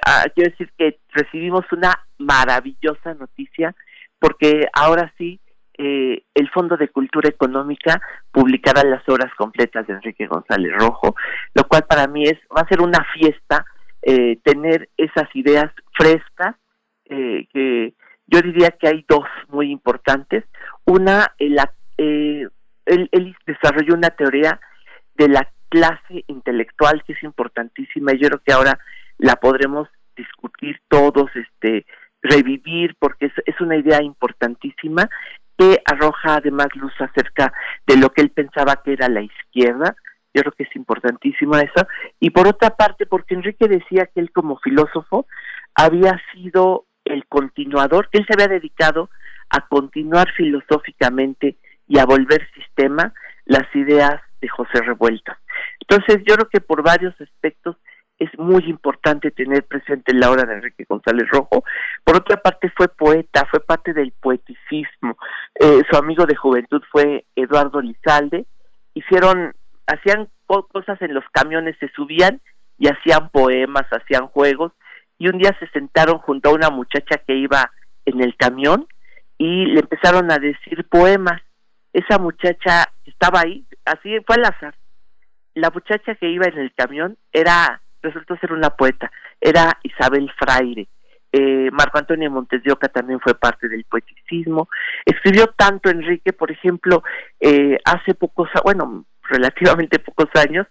ah, 0.07 0.25
quiero 0.35 0.51
decir 0.51 0.71
que 0.77 0.99
recibimos 1.11 1.65
una 1.73 2.07
maravillosa 2.19 3.15
noticia 3.15 3.75
porque 4.19 4.69
ahora 4.73 5.13
sí 5.19 5.41
eh, 5.79 6.23
el 6.35 6.51
Fondo 6.51 6.77
de 6.77 6.89
Cultura 6.89 7.29
Económica 7.29 8.01
publicará 8.31 8.85
las 8.85 9.07
obras 9.09 9.33
completas 9.37 9.87
de 9.87 9.95
Enrique 9.95 10.27
González 10.27 10.73
Rojo, 10.79 11.17
lo 11.55 11.65
cual 11.65 11.85
para 11.89 12.07
mí 12.07 12.25
es 12.25 12.39
va 12.57 12.63
a 12.63 12.69
ser 12.69 12.81
una 12.81 13.05
fiesta 13.15 13.65
eh, 14.03 14.39
tener 14.43 14.89
esas 14.97 15.29
ideas 15.35 15.71
frescas, 15.93 16.57
eh, 17.05 17.47
que 17.53 17.95
yo 18.27 18.41
diría 18.43 18.71
que 18.73 18.89
hay 18.89 19.05
dos 19.09 19.27
muy 19.49 19.71
importantes. 19.71 20.45
Una, 20.85 21.33
eh, 21.39 22.49
él, 22.87 23.09
él, 23.13 23.37
desarrolló 23.47 23.95
una 23.95 24.11
teoría 24.11 24.61
de 25.15 25.29
la 25.29 25.49
clase 25.73 26.23
intelectual 26.27 27.03
que 27.07 27.15
es 27.15 27.23
importantísima 27.23 28.13
y 28.13 28.19
yo 28.19 28.29
creo 28.29 28.43
que 28.45 28.53
ahora 28.53 28.79
la 29.17 29.37
podremos 29.37 29.89
discutir 30.15 30.79
todos, 30.89 31.31
este, 31.35 31.87
revivir, 32.21 32.95
porque 32.99 33.27
es, 33.27 33.33
es 33.47 33.59
una 33.63 33.77
idea 33.77 34.03
importantísima 34.03 35.09
que 35.57 35.81
arroja 35.87 36.35
además 36.35 36.69
luz 36.75 36.93
acerca 36.99 37.55
de 37.87 37.97
lo 37.97 38.11
que 38.11 38.21
él 38.21 38.31
pensaba 38.31 38.83
que 38.85 38.93
era 38.93 39.09
la 39.09 39.23
izquierda, 39.23 39.97
yo 40.35 40.43
creo 40.43 40.53
que 40.53 40.65
es 40.65 40.77
importantísimo 40.77 41.57
eso. 41.57 41.87
Y 42.21 42.31
por 42.31 42.47
otra 42.47 42.77
parte, 42.77 43.07
porque 43.07 43.35
Enrique 43.35 43.67
decía 43.67 44.07
que 44.07 44.21
él 44.21 44.31
como 44.31 44.59
filósofo 44.59 45.27
había 45.75 46.21
sido 46.35 46.85
el 47.05 47.27
continuador, 47.27 48.11
que 48.11 48.19
él 48.19 48.27
se 48.27 48.35
había 48.35 48.49
dedicado 48.49 49.09
a 49.49 49.67
continuar 49.69 50.31
filosóficamente 50.37 51.57
y 51.89 51.99
a 51.99 52.05
volver 52.05 52.47
sistema 52.55 53.15
las 53.47 53.65
ideas 53.75 54.21
de 54.41 54.49
José 54.49 54.83
Revuelta. 54.83 55.39
Entonces, 55.89 56.23
yo 56.27 56.35
creo 56.37 56.49
que 56.49 56.61
por 56.61 56.83
varios 56.83 57.15
aspectos 57.21 57.77
es 58.19 58.31
muy 58.39 58.65
importante 58.67 59.31
tener 59.31 59.65
presente 59.65 60.15
la 60.15 60.31
obra 60.31 60.45
de 60.45 60.55
Enrique 60.55 60.85
González 60.89 61.29
Rojo. 61.31 61.65
Por 62.05 62.17
otra 62.17 62.37
parte, 62.37 62.73
fue 62.77 62.89
poeta, 62.89 63.47
fue 63.51 63.61
parte 63.61 63.93
del 63.93 64.13
poeticismo. 64.13 65.17
Eh, 65.57 65.83
su 65.91 65.97
amigo 65.97 66.25
de 66.27 66.37
juventud 66.37 66.83
fue 66.91 67.25
Eduardo 67.35 67.81
Lizalde. 67.81 68.47
Hicieron, 68.95 69.55
hacían 69.87 70.29
cosas 70.47 71.01
en 71.03 71.15
los 71.15 71.25
camiones, 71.33 71.77
se 71.81 71.89
subían 71.89 72.41
y 72.79 72.89
hacían 72.89 73.31
poemas, 73.31 73.87
hacían 73.91 74.29
juegos. 74.29 74.73
Y 75.19 75.29
un 75.29 75.39
día 75.39 75.57
se 75.59 75.67
sentaron 75.69 76.19
junto 76.19 76.51
a 76.51 76.55
una 76.55 76.71
muchacha 76.71 77.19
que 77.27 77.35
iba 77.35 77.73
en 78.05 78.21
el 78.21 78.37
camión 78.37 78.87
y 79.39 79.67
le 79.67 79.81
empezaron 79.81 80.31
a 80.31 80.39
decir 80.39 80.87
poemas. 80.89 81.41
Esa 81.93 82.19
muchacha 82.19 82.93
estaba 83.05 83.41
ahí, 83.41 83.67
así 83.85 84.19
fue 84.27 84.37
al 84.37 84.45
azar. 84.45 84.75
La 85.55 85.71
muchacha 85.71 86.15
que 86.15 86.31
iba 86.31 86.47
en 86.47 86.59
el 86.59 86.73
camión 86.75 87.17
era 87.33 87.83
resultó 88.03 88.37
ser 88.37 88.53
una 88.53 88.71
poeta, 88.71 89.11
era 89.41 89.79
Isabel 89.83 90.31
Fraire. 90.39 90.89
Eh, 91.35 91.71
Marco 91.73 91.99
Antonio 91.99 92.31
Montes 92.31 92.63
de 92.63 92.73
Oca 92.73 92.89
también 92.89 93.21
fue 93.21 93.35
parte 93.35 93.69
del 93.69 93.85
poeticismo. 93.85 94.69
Escribió 95.07 95.47
tanto 95.57 95.89
Enrique, 95.89 96.33
por 96.33 96.51
ejemplo, 96.51 97.03
eh, 97.41 97.79
hace 97.85 98.15
pocos, 98.15 98.51
bueno, 98.65 99.07
relativamente 99.23 99.99
pocos 99.99 100.29
años, 100.35 100.67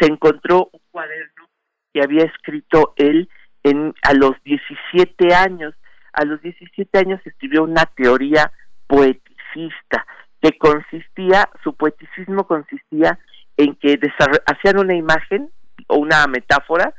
se 0.00 0.06
encontró 0.06 0.70
un 0.72 0.80
cuaderno 0.90 1.48
que 1.92 2.02
había 2.02 2.24
escrito 2.24 2.94
él 2.96 3.28
en, 3.62 3.94
a 4.02 4.14
los 4.14 4.32
17 4.44 5.34
años. 5.34 5.74
A 6.12 6.24
los 6.24 6.40
17 6.40 6.98
años 6.98 7.20
escribió 7.26 7.64
una 7.64 7.84
teoría 7.84 8.50
poeticista 8.86 10.06
que 10.40 10.56
consistía, 10.56 11.48
su 11.62 11.74
poeticismo 11.74 12.46
consistía 12.46 13.18
en 13.56 13.74
que 13.76 13.98
hacían 14.46 14.78
una 14.78 14.94
imagen 14.94 15.50
o 15.88 15.96
una 15.96 16.26
metáfora 16.26 16.94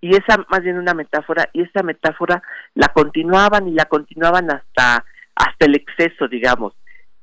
y 0.00 0.14
esa 0.14 0.44
más 0.48 0.62
bien 0.62 0.78
una 0.78 0.94
metáfora 0.94 1.48
y 1.52 1.62
esa 1.62 1.82
metáfora 1.82 2.42
la 2.74 2.88
continuaban 2.88 3.68
y 3.68 3.72
la 3.72 3.86
continuaban 3.86 4.50
hasta 4.50 5.04
hasta 5.34 5.66
el 5.66 5.76
exceso 5.76 6.28
digamos. 6.28 6.74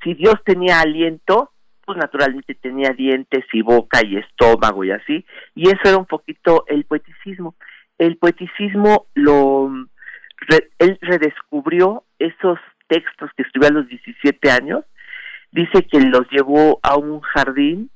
Si 0.04 0.14
Dios 0.14 0.36
tenía 0.44 0.82
aliento 0.82 1.52
pues 1.86 1.98
naturalmente 1.98 2.56
tenía 2.56 2.90
dientes 2.90 3.46
y 3.54 3.62
boca 3.62 4.02
y 4.04 4.18
estómago 4.18 4.84
y 4.84 4.92
así 4.92 5.26
y 5.56 5.70
eso 5.70 5.82
era 5.86 5.98
un 5.98 6.06
poquito 6.06 6.66
el 6.68 6.86
poeticismo. 6.86 7.56
El 7.98 8.18
poeticismo 8.18 9.08
lo 9.14 9.70
él 10.80 10.98
redescubrió 11.02 12.04
esos 12.20 12.60
textos 12.88 13.32
que 13.36 13.44
escribió 13.44 13.70
a 13.70 13.74
los 13.74 13.88
17 13.88 14.52
años. 14.52 14.84
Dice 15.52 15.88
que 15.88 16.00
los 16.02 16.30
llevó 16.30 16.80
a 16.84 16.98
un 16.98 17.22
jardín 17.22 17.90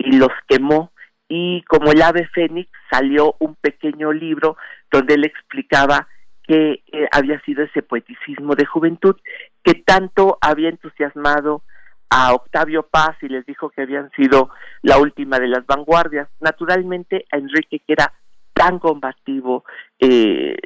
y 0.00 0.16
los 0.16 0.30
quemó 0.48 0.92
y 1.28 1.62
como 1.62 1.92
el 1.92 2.02
ave 2.02 2.28
fénix 2.34 2.70
salió 2.90 3.36
un 3.38 3.54
pequeño 3.54 4.12
libro 4.12 4.56
donde 4.90 5.14
él 5.14 5.24
explicaba 5.24 6.08
que 6.42 6.82
eh, 6.92 7.08
había 7.12 7.40
sido 7.42 7.62
ese 7.62 7.82
poeticismo 7.82 8.54
de 8.56 8.66
juventud 8.66 9.16
que 9.62 9.74
tanto 9.74 10.38
había 10.40 10.70
entusiasmado 10.70 11.62
a 12.08 12.34
Octavio 12.34 12.82
Paz 12.82 13.16
y 13.22 13.28
les 13.28 13.46
dijo 13.46 13.70
que 13.70 13.82
habían 13.82 14.10
sido 14.16 14.50
la 14.82 14.98
última 14.98 15.38
de 15.38 15.46
las 15.46 15.64
vanguardias. 15.64 16.28
Naturalmente 16.40 17.24
a 17.30 17.36
Enrique, 17.36 17.78
que 17.78 17.92
era 17.92 18.12
tan 18.52 18.80
combativo, 18.80 19.64
eh, 20.00 20.56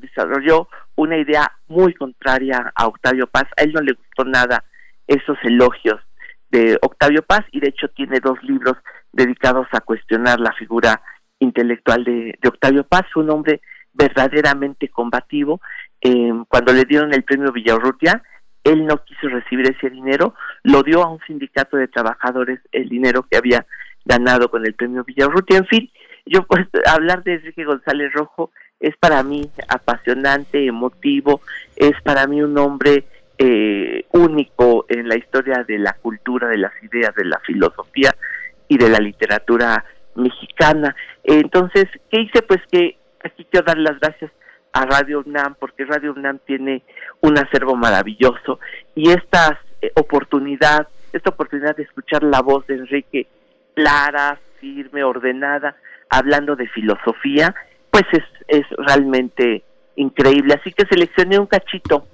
desarrolló 0.00 0.68
una 0.96 1.16
idea 1.16 1.52
muy 1.68 1.94
contraria 1.94 2.72
a 2.74 2.88
Octavio 2.88 3.28
Paz. 3.28 3.44
A 3.56 3.62
él 3.62 3.72
no 3.72 3.80
le 3.80 3.92
gustó 3.92 4.24
nada 4.24 4.64
esos 5.06 5.38
elogios 5.44 6.00
de 6.54 6.78
Octavio 6.80 7.22
Paz 7.22 7.40
y 7.50 7.58
de 7.58 7.70
hecho 7.70 7.88
tiene 7.88 8.20
dos 8.20 8.40
libros 8.44 8.76
dedicados 9.12 9.66
a 9.72 9.80
cuestionar 9.80 10.38
la 10.38 10.52
figura 10.52 11.02
intelectual 11.40 12.04
de, 12.04 12.38
Octavio 12.46 12.84
Paz, 12.84 13.04
un 13.16 13.30
hombre 13.30 13.60
verdaderamente 13.92 14.88
combativo. 14.88 15.60
Eh, 16.00 16.32
cuando 16.48 16.72
le 16.72 16.84
dieron 16.84 17.12
el 17.12 17.24
premio 17.24 17.50
Villarrutia, 17.50 18.22
él 18.62 18.86
no 18.86 19.02
quiso 19.04 19.28
recibir 19.28 19.68
ese 19.68 19.90
dinero, 19.90 20.34
lo 20.62 20.84
dio 20.84 21.02
a 21.02 21.10
un 21.10 21.18
sindicato 21.26 21.76
de 21.76 21.88
trabajadores 21.88 22.60
el 22.70 22.88
dinero 22.88 23.24
que 23.28 23.36
había 23.36 23.66
ganado 24.04 24.48
con 24.48 24.64
el 24.64 24.74
premio 24.74 25.02
Villarrutia. 25.02 25.58
En 25.58 25.66
fin, 25.66 25.90
yo 26.24 26.46
pues 26.46 26.68
hablar 26.86 27.24
de 27.24 27.34
Enrique 27.34 27.64
González 27.64 28.12
Rojo 28.12 28.52
es 28.78 28.96
para 28.98 29.24
mí 29.24 29.50
apasionante, 29.68 30.64
emotivo, 30.66 31.40
es 31.74 32.00
para 32.02 32.28
mí 32.28 32.42
un 32.42 32.56
hombre 32.58 33.04
eh, 33.38 34.06
único 34.12 34.86
en 34.88 35.08
la 35.08 35.16
historia 35.16 35.64
de 35.66 35.78
la 35.78 35.94
cultura, 35.94 36.48
de 36.48 36.58
las 36.58 36.72
ideas, 36.82 37.14
de 37.14 37.24
la 37.24 37.40
filosofía 37.40 38.14
y 38.68 38.78
de 38.78 38.88
la 38.88 38.98
literatura 38.98 39.84
mexicana. 40.14 40.94
Entonces, 41.24 41.86
¿qué 42.10 42.20
hice? 42.20 42.42
Pues 42.42 42.60
que 42.70 42.96
aquí 43.24 43.46
quiero 43.50 43.66
dar 43.66 43.78
las 43.78 43.98
gracias 43.98 44.30
a 44.72 44.86
Radio 44.86 45.22
UNAM, 45.24 45.54
porque 45.58 45.84
Radio 45.84 46.12
UNAM 46.12 46.38
tiene 46.46 46.82
un 47.20 47.38
acervo 47.38 47.76
maravilloso 47.76 48.58
y 48.94 49.10
esta 49.10 49.60
eh, 49.80 49.92
oportunidad, 49.94 50.88
esta 51.12 51.30
oportunidad 51.30 51.76
de 51.76 51.84
escuchar 51.84 52.22
la 52.22 52.40
voz 52.40 52.66
de 52.66 52.74
Enrique 52.74 53.26
clara, 53.74 54.38
firme, 54.60 55.04
ordenada, 55.04 55.76
hablando 56.08 56.56
de 56.56 56.68
filosofía, 56.68 57.54
pues 57.90 58.04
es, 58.12 58.24
es 58.48 58.66
realmente 58.78 59.62
increíble. 59.96 60.54
Así 60.54 60.72
que 60.72 60.86
seleccioné 60.86 61.38
un 61.38 61.46
cachito, 61.46 62.06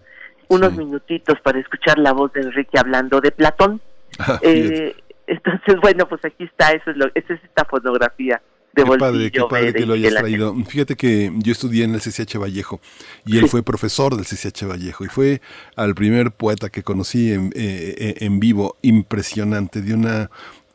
unos 0.50 0.76
minutitos 0.76 1.40
para 1.40 1.58
escuchar 1.58 1.98
la 1.98 2.12
voz 2.12 2.32
de 2.32 2.42
Enrique 2.42 2.78
hablando 2.78 3.20
de 3.20 3.30
Platón. 3.30 3.80
Ah, 4.18 4.38
eh, 4.42 4.96
entonces, 5.28 5.76
bueno, 5.80 6.06
pues 6.06 6.22
aquí 6.24 6.42
está, 6.42 6.72
eso 6.72 6.90
es, 6.90 6.96
lo, 6.96 7.06
esa 7.14 7.32
es 7.32 7.44
esta 7.44 7.64
fotografía 7.64 8.42
de 8.72 8.84
qué 8.84 8.98
padre, 8.98 9.30
qué 9.30 9.40
padre 9.48 9.72
que 9.72 9.86
lo 9.86 9.94
hayas 9.94 10.14
traído. 10.14 10.54
Fíjate 10.66 10.96
que 10.96 11.32
yo 11.36 11.52
estudié 11.52 11.84
en 11.84 11.94
el 11.94 12.00
CCH 12.00 12.36
Vallejo 12.36 12.80
y 13.24 13.38
él 13.38 13.48
fue 13.48 13.62
profesor 13.62 14.16
del 14.16 14.26
CCH 14.26 14.66
Vallejo 14.68 15.04
y 15.04 15.08
fue 15.08 15.40
al 15.76 15.94
primer 15.94 16.32
poeta 16.32 16.68
que 16.68 16.82
conocí 16.82 17.32
en, 17.32 17.52
eh, 17.54 17.94
eh, 17.96 18.14
en 18.18 18.40
vivo, 18.40 18.76
impresionante, 18.82 19.80
de 19.80 19.94
una 19.94 20.30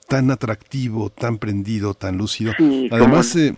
tan 0.07 0.31
atractivo, 0.31 1.09
tan 1.09 1.37
prendido, 1.37 1.93
tan 1.93 2.17
lúcido. 2.17 2.53
Además, 2.91 3.35
eh, 3.35 3.53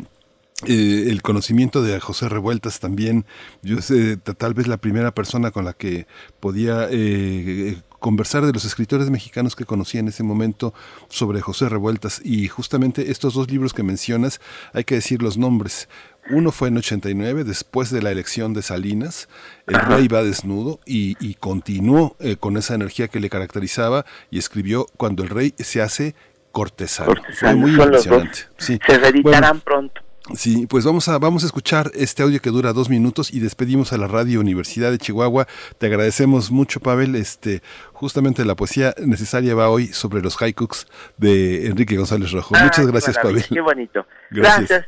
el 0.66 1.22
conocimiento 1.22 1.84
de 1.84 2.00
José 2.00 2.30
Revueltas 2.30 2.80
también, 2.80 3.26
yo 3.62 3.80
sé, 3.82 4.18
tal 4.18 4.56
vez 4.56 4.68
la 4.68 4.78
primera 4.78 5.14
persona 5.14 5.52
con 5.52 5.66
la 5.66 5.74
que 5.74 6.08
podía 6.40 6.88
eh, 6.90 7.78
conversar 8.00 8.44
de 8.44 8.54
los 8.54 8.66
escritores 8.66 9.12
mexicanos 9.12 9.56
que 9.56 9.66
conocí 9.66 10.00
en 10.00 10.08
ese 10.08 10.24
momento 10.24 10.74
sobre 11.10 11.42
José 11.42 11.70
Revueltas 11.70 12.22
y 12.24 12.48
justamente 12.48 13.12
estos 13.12 13.36
dos 13.36 13.52
libros 13.52 13.74
que 13.74 13.84
mencionas, 13.84 14.42
hay 14.74 14.84
que 14.84 14.96
decir 14.96 15.22
los 15.22 15.38
nombres. 15.38 15.90
Uno 16.30 16.52
fue 16.52 16.70
en 16.70 16.78
89, 16.78 17.44
después 17.44 17.92
de 17.92 18.02
la 18.02 18.12
elección 18.12 18.54
de 18.54 18.64
Salinas, 18.64 19.30
el 19.68 19.80
rey 19.80 20.08
va 20.08 20.24
desnudo 20.24 20.80
y, 20.86 21.36
continuó 21.36 22.18
eh, 22.20 22.36
con 22.36 22.58
esa 22.58 22.74
energía 22.74 23.08
que 23.08 23.20
le 23.20 23.30
caracterizaba 23.30 24.06
y 24.32 24.40
escribió 24.40 24.88
cuando 24.98 25.24
el 25.24 25.30
rey 25.30 25.54
se 25.58 25.82
hace 25.82 26.16
cortesano. 26.52 27.14
Fue 27.34 27.56
muy 27.56 27.72
impresionante. 27.72 28.40
Se 28.58 28.80
reeditarán 28.98 29.62
pronto. 29.62 30.07
Sí, 30.36 30.68
pues 30.68 30.86
vamos 30.86 31.08
a, 31.08 31.18
vamos 31.20 31.44
a 31.44 31.46
escuchar 31.46 31.92
este 31.94 32.22
audio 32.22 32.42
que 32.42 32.50
dura 32.50 32.74
dos 32.74 32.90
minutos 32.90 33.34
y 33.34 33.40
despedimos 33.40 33.94
a 33.94 33.98
la 33.98 34.08
Radio 34.08 34.40
Universidad 34.40 34.92
de 34.92 34.98
Chihuahua. 34.98 35.48
Te 35.78 35.88
agradecemos 35.88 36.52
mucho, 36.52 36.80
Pavel. 36.80 37.16
Este, 37.16 37.62
justamente 37.94 38.44
la 38.44 38.56
poesía 38.56 38.94
necesaria 39.04 39.56
va 39.56 39.70
hoy 39.70 39.88
sobre 39.88 40.22
los 40.22 40.42
haikus 40.42 40.88
de 41.18 41.68
Enrique 41.68 41.96
González 41.96 42.32
Rojo. 42.32 42.56
Ah, 42.58 42.66
Muchas 42.66 42.88
gracias, 42.88 43.18
Pavel. 43.18 43.46
Qué 43.48 43.62
bonito. 43.62 44.06
Gracias. 44.32 44.86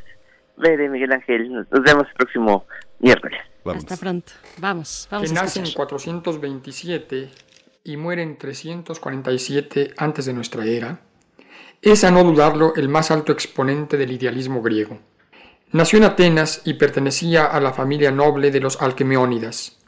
gracias. 0.56 0.90
Miguel 0.90 1.12
Ángel. 1.12 1.52
Nos 1.52 1.82
vemos 1.82 2.06
el 2.08 2.14
próximo 2.14 2.66
miércoles. 2.98 3.40
Hasta 3.64 3.96
pronto. 3.96 4.32
Vamos, 4.58 5.08
vamos. 5.10 5.28
Que 5.28 5.34
nace 5.34 5.60
en 5.60 5.72
427 5.72 7.30
y 7.84 7.96
muere 7.96 8.22
en 8.22 8.36
347 8.36 9.94
antes 9.96 10.26
de 10.26 10.32
nuestra 10.34 10.64
era, 10.66 11.00
es 11.80 12.04
a 12.04 12.10
no 12.10 12.22
dudarlo 12.24 12.74
el 12.76 12.90
más 12.90 13.10
alto 13.10 13.32
exponente 13.32 13.96
del 13.96 14.12
idealismo 14.12 14.60
griego 14.60 14.98
Nació 15.72 15.98
en 15.98 16.04
Atenas 16.04 16.62
y 16.64 16.74
pertenecía 16.74 17.46
a 17.46 17.60
la 17.60 17.72
familia 17.72 18.10
noble 18.10 18.50
de 18.50 18.58
los 18.58 18.82
Alquemeónidas. 18.82 19.78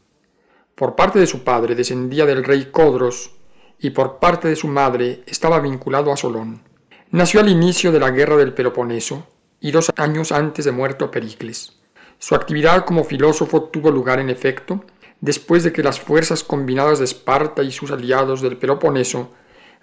Por 0.76 0.94
parte 0.94 1.18
de 1.18 1.26
su 1.26 1.42
padre 1.42 1.74
descendía 1.74 2.24
del 2.24 2.44
rey 2.44 2.66
Codros 2.66 3.32
y 3.80 3.90
por 3.90 4.20
parte 4.20 4.46
de 4.46 4.54
su 4.54 4.68
madre 4.68 5.24
estaba 5.26 5.58
vinculado 5.58 6.12
a 6.12 6.16
Solón. 6.16 6.62
Nació 7.10 7.40
al 7.40 7.48
inicio 7.48 7.90
de 7.90 7.98
la 7.98 8.12
guerra 8.12 8.36
del 8.36 8.54
Peloponeso 8.54 9.26
y 9.58 9.72
dos 9.72 9.90
años 9.96 10.30
antes 10.30 10.64
de 10.64 10.70
muerto 10.70 11.10
Pericles. 11.10 11.80
Su 12.20 12.36
actividad 12.36 12.84
como 12.84 13.02
filósofo 13.02 13.64
tuvo 13.64 13.90
lugar 13.90 14.20
en 14.20 14.30
efecto 14.30 14.84
después 15.20 15.64
de 15.64 15.72
que 15.72 15.82
las 15.82 15.98
fuerzas 15.98 16.44
combinadas 16.44 17.00
de 17.00 17.06
Esparta 17.06 17.64
y 17.64 17.72
sus 17.72 17.90
aliados 17.90 18.40
del 18.40 18.56
Peloponeso 18.56 19.32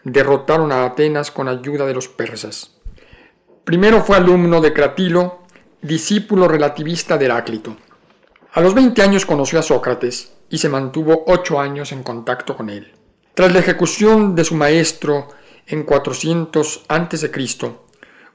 derrotaron 0.06 0.72
a 0.72 0.86
Atenas 0.86 1.30
con 1.30 1.50
ayuda 1.50 1.86
de 1.86 1.93
los 1.93 2.08
persas. 2.08 2.78
Primero 3.66 4.02
fue 4.02 4.16
alumno 4.16 4.62
de 4.62 4.72
Cratilo 4.72 5.39
discípulo 5.82 6.47
relativista 6.47 7.17
de 7.17 7.25
Heráclito. 7.25 7.77
A 8.53 8.61
los 8.61 8.73
20 8.73 9.01
años 9.01 9.25
conoció 9.25 9.59
a 9.59 9.63
Sócrates 9.63 10.34
y 10.49 10.57
se 10.57 10.67
mantuvo 10.67 11.23
ocho 11.27 11.59
años 11.59 11.91
en 11.91 12.03
contacto 12.03 12.57
con 12.57 12.69
él. 12.69 12.91
Tras 13.34 13.53
la 13.53 13.59
ejecución 13.59 14.36
de 14.36 14.43
su 14.43 14.55
maestro 14.55 15.30
en 15.67 15.84
400 15.84 16.86
a.C., 16.89 17.32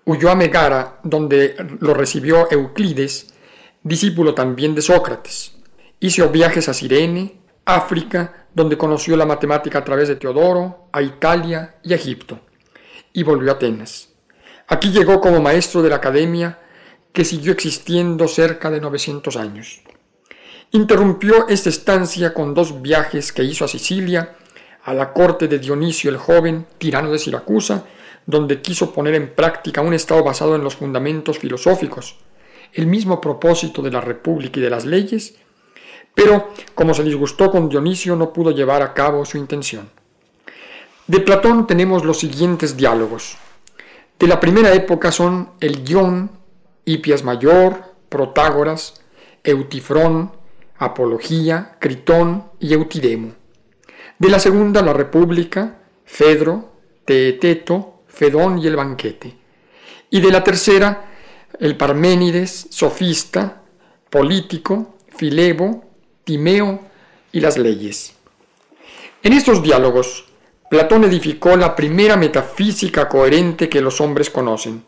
huyó 0.06 0.30
a 0.30 0.34
Megara, 0.34 1.00
donde 1.02 1.56
lo 1.80 1.92
recibió 1.92 2.50
Euclides, 2.50 3.34
discípulo 3.82 4.34
también 4.34 4.74
de 4.74 4.82
Sócrates. 4.82 5.56
Hizo 6.00 6.28
viajes 6.30 6.68
a 6.68 6.74
Sirene, 6.74 7.40
África, 7.66 8.46
donde 8.54 8.78
conoció 8.78 9.16
la 9.16 9.26
matemática 9.26 9.80
a 9.80 9.84
través 9.84 10.08
de 10.08 10.16
Teodoro, 10.16 10.88
a 10.92 11.02
Italia 11.02 11.76
y 11.82 11.92
a 11.92 11.96
Egipto, 11.96 12.40
y 13.12 13.22
volvió 13.22 13.50
a 13.50 13.54
Atenas. 13.54 14.10
Aquí 14.68 14.90
llegó 14.90 15.20
como 15.20 15.40
maestro 15.40 15.82
de 15.82 15.90
la 15.90 15.96
academia 15.96 16.58
que 17.14 17.24
siguió 17.24 17.52
existiendo 17.52 18.26
cerca 18.26 18.70
de 18.72 18.80
900 18.80 19.36
años. 19.36 19.80
Interrumpió 20.72 21.46
esta 21.48 21.68
estancia 21.68 22.34
con 22.34 22.54
dos 22.54 22.82
viajes 22.82 23.32
que 23.32 23.44
hizo 23.44 23.64
a 23.64 23.68
Sicilia, 23.68 24.34
a 24.82 24.92
la 24.92 25.12
corte 25.12 25.46
de 25.46 25.60
Dionisio 25.60 26.10
el 26.10 26.16
joven, 26.16 26.66
tirano 26.76 27.12
de 27.12 27.20
Siracusa, 27.20 27.86
donde 28.26 28.60
quiso 28.60 28.92
poner 28.92 29.14
en 29.14 29.32
práctica 29.32 29.80
un 29.80 29.94
Estado 29.94 30.24
basado 30.24 30.56
en 30.56 30.64
los 30.64 30.74
fundamentos 30.74 31.38
filosóficos, 31.38 32.16
el 32.72 32.88
mismo 32.88 33.20
propósito 33.20 33.80
de 33.80 33.92
la 33.92 34.00
República 34.00 34.58
y 34.58 34.62
de 34.62 34.70
las 34.70 34.84
leyes, 34.84 35.36
pero 36.16 36.50
como 36.74 36.94
se 36.94 37.04
disgustó 37.04 37.48
con 37.48 37.68
Dionisio 37.68 38.16
no 38.16 38.32
pudo 38.32 38.50
llevar 38.50 38.82
a 38.82 38.92
cabo 38.92 39.24
su 39.24 39.38
intención. 39.38 39.88
De 41.06 41.20
Platón 41.20 41.68
tenemos 41.68 42.04
los 42.04 42.18
siguientes 42.18 42.76
diálogos. 42.76 43.36
De 44.18 44.26
la 44.26 44.40
primera 44.40 44.72
época 44.72 45.12
son 45.12 45.50
el 45.60 45.84
Guión, 45.84 46.42
Hipias 46.84 47.24
Mayor, 47.24 47.94
Protágoras, 48.08 49.02
Eutifrón, 49.42 50.32
Apología, 50.78 51.76
Critón 51.78 52.44
y 52.60 52.74
Eutidemo. 52.74 53.32
De 54.18 54.28
la 54.28 54.38
segunda 54.38 54.82
la 54.82 54.92
República, 54.92 55.78
Fedro, 56.04 56.72
Teeteto, 57.04 58.02
Fedón 58.06 58.58
y 58.58 58.66
el 58.66 58.76
banquete. 58.76 59.36
Y 60.10 60.20
de 60.20 60.30
la 60.30 60.44
tercera 60.44 61.10
el 61.60 61.76
Parménides, 61.76 62.66
sofista, 62.70 63.62
político, 64.10 64.96
Filebo, 65.08 65.84
Timeo 66.24 66.80
y 67.32 67.40
las 67.40 67.58
leyes. 67.58 68.14
En 69.22 69.32
estos 69.32 69.62
diálogos, 69.62 70.26
Platón 70.70 71.04
edificó 71.04 71.56
la 71.56 71.76
primera 71.76 72.16
metafísica 72.16 73.08
coherente 73.08 73.68
que 73.68 73.80
los 73.80 74.00
hombres 74.00 74.30
conocen. 74.30 74.84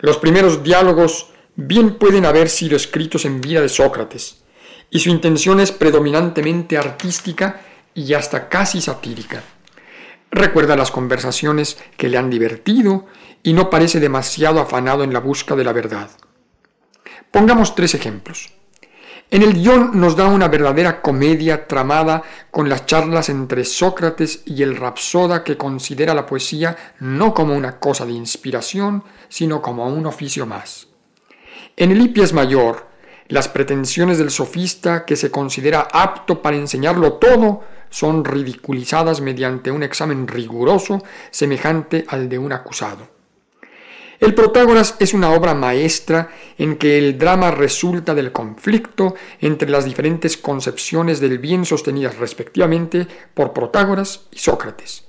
Los 0.00 0.18
primeros 0.18 0.62
diálogos 0.62 1.30
bien 1.56 1.98
pueden 1.98 2.24
haber 2.24 2.48
sido 2.48 2.76
escritos 2.76 3.24
en 3.24 3.40
vida 3.40 3.60
de 3.60 3.68
Sócrates, 3.68 4.42
y 4.90 5.00
su 5.00 5.10
intención 5.10 5.60
es 5.60 5.72
predominantemente 5.72 6.78
artística 6.78 7.60
y 7.94 8.14
hasta 8.14 8.48
casi 8.48 8.80
satírica. 8.80 9.42
Recuerda 10.30 10.76
las 10.76 10.90
conversaciones 10.90 11.78
que 11.96 12.08
le 12.08 12.18
han 12.18 12.30
divertido 12.30 13.06
y 13.42 13.54
no 13.54 13.70
parece 13.70 13.98
demasiado 13.98 14.60
afanado 14.60 15.02
en 15.02 15.12
la 15.12 15.20
busca 15.20 15.56
de 15.56 15.64
la 15.64 15.72
verdad. 15.72 16.10
Pongamos 17.30 17.74
tres 17.74 17.94
ejemplos. 17.94 18.52
En 19.30 19.42
el 19.42 19.52
guion 19.52 20.00
nos 20.00 20.16
da 20.16 20.26
una 20.26 20.48
verdadera 20.48 21.02
comedia 21.02 21.66
tramada 21.66 22.22
con 22.50 22.70
las 22.70 22.86
charlas 22.86 23.28
entre 23.28 23.66
Sócrates 23.66 24.42
y 24.46 24.62
el 24.62 24.74
rapsoda 24.74 25.44
que 25.44 25.58
considera 25.58 26.14
la 26.14 26.24
poesía 26.24 26.78
no 27.00 27.34
como 27.34 27.54
una 27.54 27.78
cosa 27.78 28.06
de 28.06 28.12
inspiración, 28.12 29.04
sino 29.28 29.60
como 29.60 29.86
un 29.86 30.06
oficio 30.06 30.46
más. 30.46 30.88
En 31.76 31.90
el 31.90 32.00
Hipias 32.00 32.32
Mayor, 32.32 32.86
las 33.26 33.48
pretensiones 33.48 34.16
del 34.16 34.30
sofista 34.30 35.04
que 35.04 35.14
se 35.14 35.30
considera 35.30 35.88
apto 35.92 36.40
para 36.40 36.56
enseñarlo 36.56 37.14
todo 37.14 37.64
son 37.90 38.24
ridiculizadas 38.24 39.20
mediante 39.20 39.70
un 39.70 39.82
examen 39.82 40.26
riguroso 40.26 41.02
semejante 41.30 42.06
al 42.08 42.30
de 42.30 42.38
un 42.38 42.52
acusado. 42.52 43.17
El 44.20 44.34
Protágoras 44.34 44.96
es 44.98 45.14
una 45.14 45.30
obra 45.30 45.54
maestra 45.54 46.30
en 46.58 46.76
que 46.76 46.98
el 46.98 47.18
drama 47.18 47.52
resulta 47.52 48.16
del 48.16 48.32
conflicto 48.32 49.14
entre 49.40 49.70
las 49.70 49.84
diferentes 49.84 50.36
concepciones 50.36 51.20
del 51.20 51.38
bien 51.38 51.64
sostenidas 51.64 52.18
respectivamente 52.18 53.06
por 53.34 53.52
Protágoras 53.52 54.26
y 54.32 54.38
Sócrates. 54.38 55.04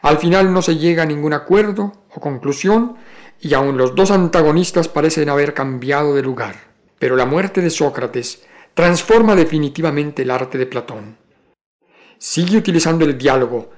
Al 0.00 0.16
final 0.16 0.52
no 0.52 0.62
se 0.62 0.76
llega 0.76 1.02
a 1.02 1.06
ningún 1.06 1.34
acuerdo 1.34 1.92
o 2.14 2.20
conclusión 2.20 2.96
y 3.38 3.52
aun 3.52 3.76
los 3.76 3.94
dos 3.94 4.10
antagonistas 4.10 4.88
parecen 4.88 5.28
haber 5.28 5.52
cambiado 5.52 6.14
de 6.14 6.22
lugar. 6.22 6.56
Pero 6.98 7.16
la 7.16 7.26
muerte 7.26 7.60
de 7.60 7.68
Sócrates 7.68 8.46
transforma 8.72 9.36
definitivamente 9.36 10.22
el 10.22 10.30
arte 10.30 10.56
de 10.56 10.66
Platón. 10.66 11.18
Sigue 12.16 12.56
utilizando 12.56 13.04
el 13.04 13.18
diálogo, 13.18 13.70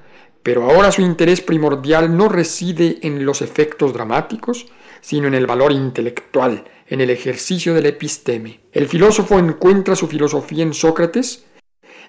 pero 0.48 0.64
ahora 0.64 0.90
su 0.90 1.02
interés 1.02 1.42
primordial 1.42 2.16
no 2.16 2.26
reside 2.30 3.00
en 3.02 3.26
los 3.26 3.42
efectos 3.42 3.92
dramáticos, 3.92 4.66
sino 5.02 5.28
en 5.28 5.34
el 5.34 5.46
valor 5.46 5.72
intelectual, 5.72 6.64
en 6.86 7.02
el 7.02 7.10
ejercicio 7.10 7.74
del 7.74 7.84
episteme. 7.84 8.60
El 8.72 8.88
filósofo 8.88 9.38
encuentra 9.38 9.94
su 9.94 10.06
filosofía 10.08 10.62
en 10.62 10.72
Sócrates 10.72 11.44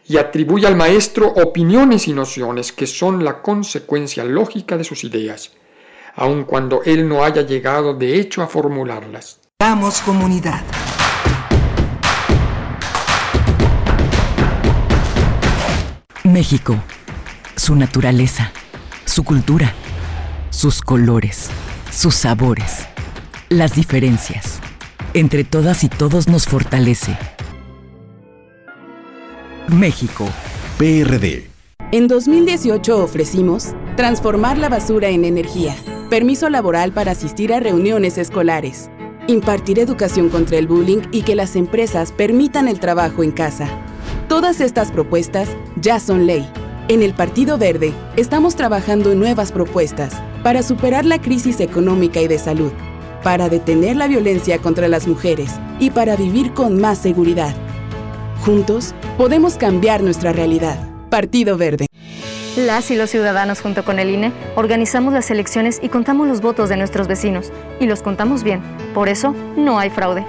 y 0.07 0.15
atribuye 0.15 0.67
al 0.67 0.77
maestro 0.77 1.27
opiniones 1.27 2.07
y 2.07 2.13
nociones 2.13 2.71
que 2.71 2.87
son 2.87 3.25
la 3.25 3.41
consecuencia 3.41 4.23
lógica 4.23 4.77
de 4.77 4.85
sus 4.85 5.03
ideas, 5.03 5.51
aun 6.15 6.45
cuando 6.45 6.81
él 6.85 7.09
no 7.09 7.25
haya 7.25 7.41
llegado 7.41 7.93
de 7.93 8.21
hecho 8.21 8.41
a 8.41 8.47
formularlas. 8.47 9.41
Damos 9.59 9.99
comunidad. 9.99 10.63
México, 16.23 16.77
su 17.59 17.75
naturaleza, 17.75 18.51
su 19.03 19.23
cultura, 19.23 19.73
sus 20.49 20.81
colores, 20.81 21.49
sus 21.91 22.15
sabores, 22.15 22.87
las 23.49 23.75
diferencias. 23.75 24.59
Entre 25.13 25.43
todas 25.43 25.83
y 25.83 25.89
todos 25.89 26.29
nos 26.29 26.45
fortalece. 26.45 27.17
México. 29.67 30.27
PRD. 30.77 31.49
En 31.91 32.07
2018 32.07 33.03
ofrecimos 33.03 33.75
transformar 33.97 34.57
la 34.57 34.69
basura 34.69 35.09
en 35.09 35.25
energía, 35.25 35.75
permiso 36.09 36.49
laboral 36.49 36.93
para 36.93 37.11
asistir 37.11 37.53
a 37.53 37.59
reuniones 37.59 38.17
escolares, 38.17 38.89
impartir 39.27 39.79
educación 39.79 40.29
contra 40.29 40.57
el 40.57 40.67
bullying 40.67 41.01
y 41.11 41.23
que 41.23 41.35
las 41.35 41.57
empresas 41.57 42.13
permitan 42.13 42.69
el 42.69 42.79
trabajo 42.79 43.21
en 43.21 43.31
casa. 43.31 43.67
Todas 44.29 44.61
estas 44.61 44.91
propuestas 44.91 45.49
ya 45.75 45.99
son 45.99 46.25
ley. 46.25 46.49
En 46.89 47.03
el 47.03 47.13
Partido 47.13 47.59
Verde 47.59 47.93
estamos 48.15 48.55
trabajando 48.55 49.11
en 49.11 49.19
nuevas 49.19 49.51
propuestas 49.51 50.11
para 50.41 50.63
superar 50.63 51.05
la 51.05 51.21
crisis 51.21 51.59
económica 51.59 52.19
y 52.19 52.27
de 52.27 52.39
salud, 52.39 52.71
para 53.21 53.47
detener 53.47 53.95
la 53.95 54.07
violencia 54.07 54.57
contra 54.57 54.87
las 54.87 55.07
mujeres 55.07 55.51
y 55.79 55.91
para 55.91 56.15
vivir 56.15 56.51
con 56.51 56.81
más 56.81 56.97
seguridad. 56.97 57.53
Juntos 58.43 58.95
podemos 59.19 59.55
cambiar 59.55 60.01
nuestra 60.01 60.33
realidad. 60.33 60.79
Partido 61.11 61.57
Verde. 61.57 61.85
Las 62.57 62.89
y 62.89 62.95
los 62.95 63.11
ciudadanos 63.11 63.61
junto 63.61 63.85
con 63.85 63.99
el 63.99 64.09
INE 64.09 64.31
organizamos 64.55 65.13
las 65.13 65.29
elecciones 65.29 65.79
y 65.83 65.89
contamos 65.89 66.27
los 66.27 66.41
votos 66.41 66.69
de 66.69 66.77
nuestros 66.77 67.07
vecinos. 67.07 67.51
Y 67.79 67.85
los 67.85 68.01
contamos 68.01 68.43
bien. 68.43 68.63
Por 68.95 69.09
eso 69.09 69.35
no 69.55 69.77
hay 69.77 69.91
fraude. 69.91 70.25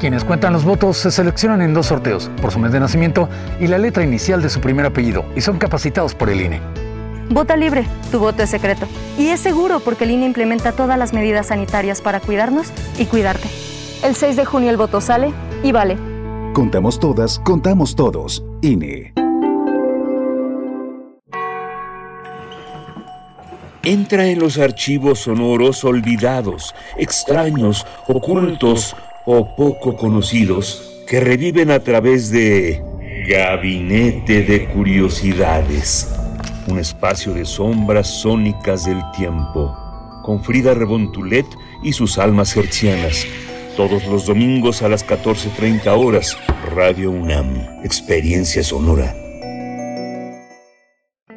Quienes 0.00 0.24
cuentan 0.24 0.54
los 0.54 0.64
votos 0.64 0.96
se 0.96 1.10
seleccionan 1.10 1.60
en 1.60 1.74
dos 1.74 1.88
sorteos, 1.88 2.30
por 2.40 2.50
su 2.50 2.58
mes 2.58 2.72
de 2.72 2.80
nacimiento 2.80 3.28
y 3.60 3.66
la 3.66 3.76
letra 3.76 4.02
inicial 4.02 4.40
de 4.40 4.48
su 4.48 4.58
primer 4.58 4.86
apellido, 4.86 5.26
y 5.36 5.42
son 5.42 5.58
capacitados 5.58 6.14
por 6.14 6.30
el 6.30 6.40
INE. 6.40 6.62
Vota 7.28 7.54
libre, 7.54 7.84
tu 8.10 8.18
voto 8.18 8.42
es 8.42 8.48
secreto. 8.48 8.86
Y 9.18 9.28
es 9.28 9.40
seguro 9.40 9.80
porque 9.80 10.04
el 10.04 10.12
INE 10.12 10.24
implementa 10.24 10.72
todas 10.72 10.98
las 10.98 11.12
medidas 11.12 11.48
sanitarias 11.48 12.00
para 12.00 12.18
cuidarnos 12.20 12.68
y 12.98 13.04
cuidarte. 13.04 13.46
El 14.02 14.14
6 14.14 14.36
de 14.36 14.46
junio 14.46 14.70
el 14.70 14.78
voto 14.78 15.02
sale 15.02 15.34
y 15.62 15.70
vale. 15.70 15.98
Contamos 16.54 16.98
todas, 16.98 17.38
contamos 17.38 17.94
todos. 17.94 18.42
INE. 18.62 19.12
Entra 23.82 24.26
en 24.26 24.38
los 24.38 24.58
archivos 24.58 25.20
sonoros 25.20 25.84
olvidados, 25.84 26.74
extraños, 26.96 27.86
ocultos 28.08 28.96
o 29.24 29.54
poco 29.54 29.96
conocidos 29.96 31.02
que 31.06 31.20
reviven 31.20 31.70
a 31.70 31.80
través 31.80 32.30
de 32.30 32.82
Gabinete 33.28 34.42
de 34.42 34.66
Curiosidades, 34.66 36.12
un 36.68 36.78
espacio 36.78 37.34
de 37.34 37.44
sombras 37.44 38.08
sónicas 38.08 38.86
del 38.86 39.00
tiempo, 39.16 39.76
con 40.22 40.42
Frida 40.42 40.74
Rebontulet 40.74 41.46
y 41.82 41.92
sus 41.92 42.18
almas 42.18 42.56
hercianas. 42.56 43.26
Todos 43.76 44.06
los 44.06 44.26
domingos 44.26 44.82
a 44.82 44.88
las 44.88 45.06
14.30 45.06 45.86
horas, 45.96 46.36
Radio 46.74 47.10
UNAM, 47.10 47.82
Experiencia 47.84 48.62
Sonora. 48.62 49.14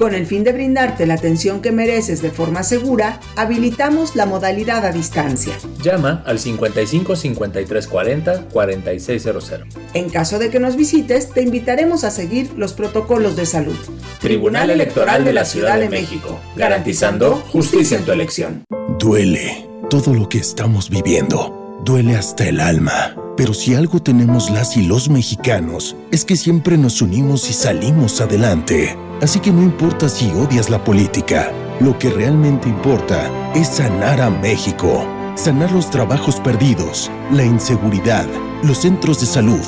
Con 0.00 0.14
el 0.14 0.24
fin 0.24 0.44
de 0.44 0.52
brindarte 0.52 1.04
la 1.04 1.12
atención 1.12 1.60
que 1.60 1.72
mereces 1.72 2.22
de 2.22 2.30
forma 2.30 2.62
segura, 2.62 3.20
habilitamos 3.36 4.16
la 4.16 4.24
modalidad 4.24 4.86
a 4.86 4.92
distancia. 4.92 5.52
Llama 5.82 6.22
al 6.24 6.38
55 6.38 7.16
53 7.16 7.86
40 7.86 8.48
4600. 8.48 9.52
En 9.92 10.08
caso 10.08 10.38
de 10.38 10.48
que 10.48 10.58
nos 10.58 10.76
visites, 10.76 11.28
te 11.28 11.42
invitaremos 11.42 12.04
a 12.04 12.10
seguir 12.10 12.50
los 12.56 12.72
protocolos 12.72 13.36
de 13.36 13.44
salud. 13.44 13.76
Tribunal 14.20 14.70
Electoral 14.70 15.22
de 15.22 15.34
la 15.34 15.44
Ciudad 15.44 15.78
de 15.78 15.90
México, 15.90 16.40
garantizando 16.56 17.34
justicia 17.52 17.98
en 17.98 18.04
tu 18.06 18.12
elección. 18.12 18.64
Duele 18.98 19.68
todo 19.90 20.14
lo 20.14 20.30
que 20.30 20.38
estamos 20.38 20.88
viviendo. 20.88 21.78
Duele 21.84 22.16
hasta 22.16 22.48
el 22.48 22.60
alma. 22.60 23.16
Pero 23.36 23.52
si 23.52 23.74
algo 23.74 24.00
tenemos 24.00 24.48
las 24.48 24.78
y 24.78 24.82
los 24.82 25.10
mexicanos, 25.10 25.94
es 26.10 26.24
que 26.24 26.36
siempre 26.36 26.78
nos 26.78 27.02
unimos 27.02 27.50
y 27.50 27.52
salimos 27.52 28.22
adelante. 28.22 28.96
Así 29.22 29.38
que 29.38 29.52
no 29.52 29.62
importa 29.62 30.08
si 30.08 30.32
odias 30.32 30.70
la 30.70 30.82
política, 30.82 31.52
lo 31.80 31.98
que 31.98 32.08
realmente 32.08 32.70
importa 32.70 33.30
es 33.54 33.68
sanar 33.68 34.20
a 34.20 34.30
México. 34.30 35.06
Sanar 35.34 35.70
los 35.72 35.90
trabajos 35.90 36.40
perdidos, 36.40 37.10
la 37.30 37.44
inseguridad, 37.44 38.26
los 38.62 38.78
centros 38.78 39.20
de 39.20 39.26
salud. 39.26 39.60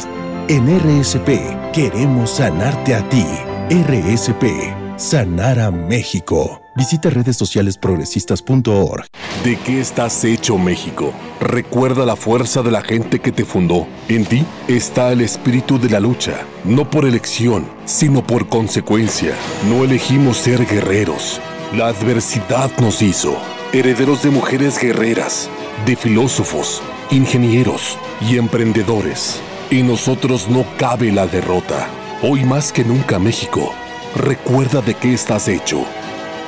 En 0.48 0.66
RSP 0.78 1.72
queremos 1.72 2.30
sanarte 2.30 2.94
a 2.94 3.06
ti. 3.10 3.26
RSP, 3.68 4.81
sanar 5.02 5.58
a 5.58 5.72
México. 5.72 6.62
Visita 6.76 7.10
redes 7.10 7.36
sociales 7.36 7.76
progresistas.org. 7.76 9.04
¿De 9.44 9.56
qué 9.58 9.80
estás 9.80 10.24
hecho 10.24 10.56
México? 10.58 11.12
Recuerda 11.40 12.06
la 12.06 12.14
fuerza 12.14 12.62
de 12.62 12.70
la 12.70 12.82
gente 12.82 13.18
que 13.18 13.32
te 13.32 13.44
fundó. 13.44 13.88
En 14.08 14.24
ti 14.24 14.46
está 14.68 15.10
el 15.10 15.20
espíritu 15.20 15.80
de 15.80 15.90
la 15.90 15.98
lucha, 15.98 16.46
no 16.64 16.88
por 16.88 17.04
elección, 17.04 17.66
sino 17.84 18.24
por 18.24 18.48
consecuencia. 18.48 19.34
No 19.68 19.82
elegimos 19.82 20.36
ser 20.36 20.64
guerreros. 20.66 21.40
La 21.76 21.88
adversidad 21.88 22.70
nos 22.80 23.02
hizo 23.02 23.36
herederos 23.72 24.22
de 24.22 24.30
mujeres 24.30 24.78
guerreras, 24.78 25.50
de 25.84 25.96
filósofos, 25.96 26.80
ingenieros 27.10 27.98
y 28.20 28.36
emprendedores. 28.36 29.40
En 29.70 29.88
nosotros 29.88 30.48
no 30.48 30.64
cabe 30.78 31.10
la 31.10 31.26
derrota. 31.26 31.88
Hoy 32.22 32.44
más 32.44 32.72
que 32.72 32.84
nunca 32.84 33.18
México, 33.18 33.74
recuerda 34.14 34.80
de 34.80 34.94
qué 34.94 35.14
estás 35.14 35.48
hecho. 35.48 35.84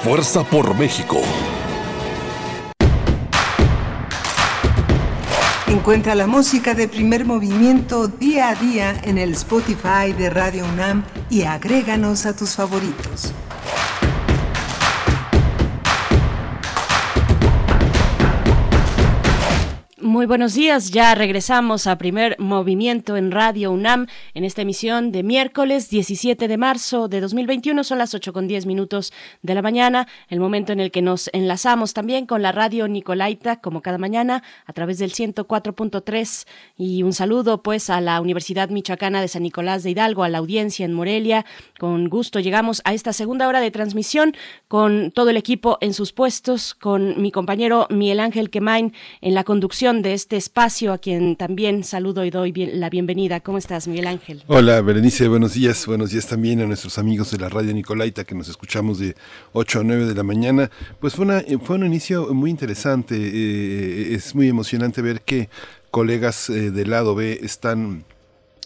Fuerza 0.03 0.45
por 0.45 0.77
México. 0.77 1.21
Encuentra 5.67 6.15
la 6.15 6.27
música 6.27 6.75
de 6.75 6.89
primer 6.89 7.25
movimiento 7.25 8.09
día 8.09 8.51
a 8.51 8.55
día 8.55 9.01
en 9.05 9.19
el 9.19 9.33
Spotify 9.33 10.13
de 10.17 10.31
Radio 10.31 10.65
UNAM 10.67 11.05
y 11.31 11.43
agréganos 11.43 12.27
a 12.27 12.37
tus 12.37 12.55
favoritos. 12.55 13.33
Muy 20.05 20.27
buenos 20.27 20.53
días, 20.53 20.91
ya 20.91 21.15
regresamos 21.15 21.87
a 21.87 21.97
primer 21.97 22.37
movimiento 22.39 23.17
en 23.17 23.31
Radio 23.31 23.73
UNAM 23.73 24.07
en 24.35 24.45
esta 24.45 24.61
emisión 24.61 25.13
de 25.13 25.23
miércoles 25.23 25.89
17 25.89 26.47
de 26.47 26.59
marzo 26.59 27.09
de 27.09 27.23
2021, 27.23 27.83
son 27.85 27.97
las 27.97 28.13
8 28.13 28.35
con 28.35 28.47
10 28.47 28.67
minutos 28.67 29.15
de 29.41 29.55
la 29.55 29.63
mañana, 29.63 30.07
el 30.29 30.41
momento 30.41 30.75
en 30.75 30.81
el 30.81 30.91
que 30.91 31.01
nos 31.01 31.31
enlazamos 31.33 31.95
también 31.95 32.27
con 32.27 32.43
la 32.43 32.53
radio 32.53 32.87
Nicolaita 32.87 33.63
como 33.63 33.81
cada 33.81 33.97
mañana 33.97 34.43
a 34.67 34.75
través 34.75 34.99
del 34.99 35.15
104.3 35.15 36.47
y 36.77 37.03
un 37.03 37.15
saludo 37.15 37.63
pues 37.63 37.89
a 37.89 38.03
la 38.03 38.21
Universidad 38.21 38.69
Michoacana 38.69 39.23
de 39.23 39.29
San 39.29 39.43
Nicolás 39.43 39.85
de 39.85 39.93
Hidalgo, 39.93 40.23
a 40.23 40.29
la 40.29 40.37
audiencia 40.37 40.85
en 40.85 40.93
Morelia, 40.93 41.47
con 41.79 42.11
gusto 42.11 42.41
llegamos 42.41 42.83
a 42.85 42.93
esta 42.93 43.15
segunda 43.15 43.49
hora 43.49 43.61
de 43.61 43.71
transmisión 43.71 44.37
con 44.69 45.13
todo 45.13 45.31
el 45.31 45.39
equipo 45.39 45.79
en 45.81 45.95
sus 45.95 46.13
puestos, 46.13 46.75
con 46.75 47.23
mi 47.23 47.31
compañero 47.31 47.87
Miguel 47.89 48.21
Ángel 48.21 48.51
Quemain 48.51 48.93
en 49.23 49.33
la 49.33 49.45
conducción 49.45 49.94
de 50.03 50.15
este 50.15 50.37
espacio, 50.37 50.93
a 50.93 50.99
quien 50.99 51.37
también 51.37 51.85
saludo 51.85 52.25
y 52.25 52.31
doy 52.31 52.53
la 52.53 52.91
bienvenida. 52.91 53.41
¿Cómo 53.41 53.59
estás, 53.59 53.87
Miguel 53.89 54.07
Ángel? 54.07 54.43
Hola, 54.47 54.81
Berenice, 54.81 55.29
buenos 55.29 55.55
días. 55.55 55.87
Buenos 55.87 56.11
días 56.11 56.27
también 56.27 56.61
a 56.61 56.67
nuestros 56.67 56.99
amigos 56.99 57.31
de 57.31 57.39
la 57.39 57.49
radio 57.49 57.73
Nicolaita 57.73 58.25
que 58.25 58.35
nos 58.35 58.49
escuchamos 58.49 58.99
de 58.99 59.15
8 59.53 59.81
a 59.81 59.85
9 59.85 60.07
de 60.07 60.15
la 60.15 60.23
mañana. 60.23 60.71
Pues 61.01 61.15
fue, 61.15 61.25
una, 61.25 61.43
fue 61.63 61.77
un 61.77 61.87
inicio 61.87 62.33
muy 62.35 62.51
interesante. 62.51 63.17
Eh, 63.17 64.15
es 64.15 64.35
muy 64.35 64.49
emocionante 64.49 65.03
ver 65.03 65.21
que 65.21 65.49
colegas 65.91 66.51
eh, 66.51 66.71
del 66.71 66.91
lado 66.91 67.15
B 67.15 67.41
están 67.43 68.05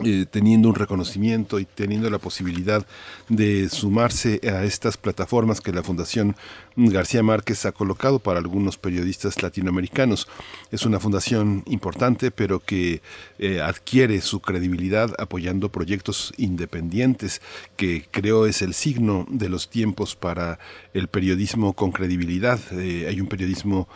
eh, 0.04 0.26
teniendo 0.30 0.68
un 0.68 0.76
reconocimiento 0.76 1.58
y 1.58 1.64
teniendo 1.64 2.08
la 2.08 2.18
posibilidad 2.18 2.86
de 3.28 3.68
sumarse 3.68 4.40
a 4.44 4.64
estas 4.64 4.96
plataformas 4.96 5.60
que 5.60 5.72
la 5.72 5.82
Fundación 5.82 6.36
García 6.76 7.24
Márquez 7.24 7.66
ha 7.66 7.72
colocado 7.72 8.20
para 8.20 8.38
algunos 8.38 8.78
periodistas 8.78 9.42
latinoamericanos. 9.42 10.28
Es 10.70 10.86
una 10.86 11.00
fundación 11.00 11.64
importante, 11.66 12.30
pero 12.30 12.60
que 12.60 13.02
eh, 13.40 13.60
adquiere 13.60 14.20
su 14.20 14.40
credibilidad 14.40 15.12
apoyando 15.18 15.70
proyectos 15.70 16.32
independientes, 16.36 17.42
que 17.76 18.06
creo 18.08 18.46
es 18.46 18.62
el 18.62 18.74
signo 18.74 19.26
de 19.28 19.48
los 19.48 19.68
tiempos 19.68 20.14
para 20.14 20.60
el 20.94 21.08
periodismo 21.08 21.72
con 21.72 21.90
credibilidad. 21.90 22.60
Eh, 22.72 23.06
hay 23.08 23.20
un 23.20 23.26
periodismo 23.26 23.88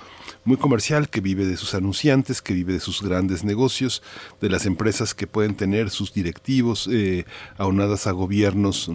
muy 0.44 0.56
comercial 0.56 1.08
que 1.08 1.20
vive 1.20 1.46
de 1.46 1.56
sus 1.56 1.74
anunciantes, 1.74 2.42
que 2.42 2.54
vive 2.54 2.72
de 2.72 2.80
sus 2.80 3.02
grandes 3.02 3.44
negocios, 3.44 4.02
de 4.40 4.50
las 4.50 4.66
empresas 4.66 5.14
que 5.14 5.26
pueden 5.26 5.54
tener 5.54 5.90
sus 5.90 6.12
directivos 6.12 6.88
eh, 6.90 7.24
aunadas 7.58 8.06
a 8.06 8.12
gobiernos 8.12 8.90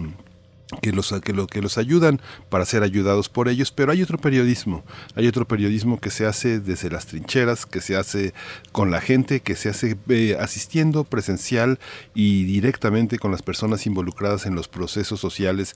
que 0.82 0.92
los, 0.92 1.14
que, 1.22 1.32
lo, 1.32 1.46
que 1.46 1.62
los 1.62 1.78
ayudan 1.78 2.20
para 2.50 2.66
ser 2.66 2.82
ayudados 2.82 3.28
por 3.28 3.48
ellos, 3.48 3.72
pero 3.72 3.92
hay 3.92 4.02
otro 4.02 4.18
periodismo, 4.18 4.84
hay 5.14 5.26
otro 5.26 5.48
periodismo 5.48 5.98
que 5.98 6.10
se 6.10 6.26
hace 6.26 6.60
desde 6.60 6.90
las 6.90 7.06
trincheras, 7.06 7.64
que 7.64 7.80
se 7.80 7.96
hace 7.96 8.34
con 8.70 8.90
la 8.90 9.00
gente, 9.00 9.40
que 9.40 9.56
se 9.56 9.70
hace 9.70 9.96
eh, 10.08 10.36
asistiendo 10.38 11.04
presencial 11.04 11.78
y 12.14 12.44
directamente 12.44 13.18
con 13.18 13.30
las 13.30 13.42
personas 13.42 13.86
involucradas 13.86 14.44
en 14.44 14.54
los 14.54 14.68
procesos 14.68 15.20
sociales 15.20 15.74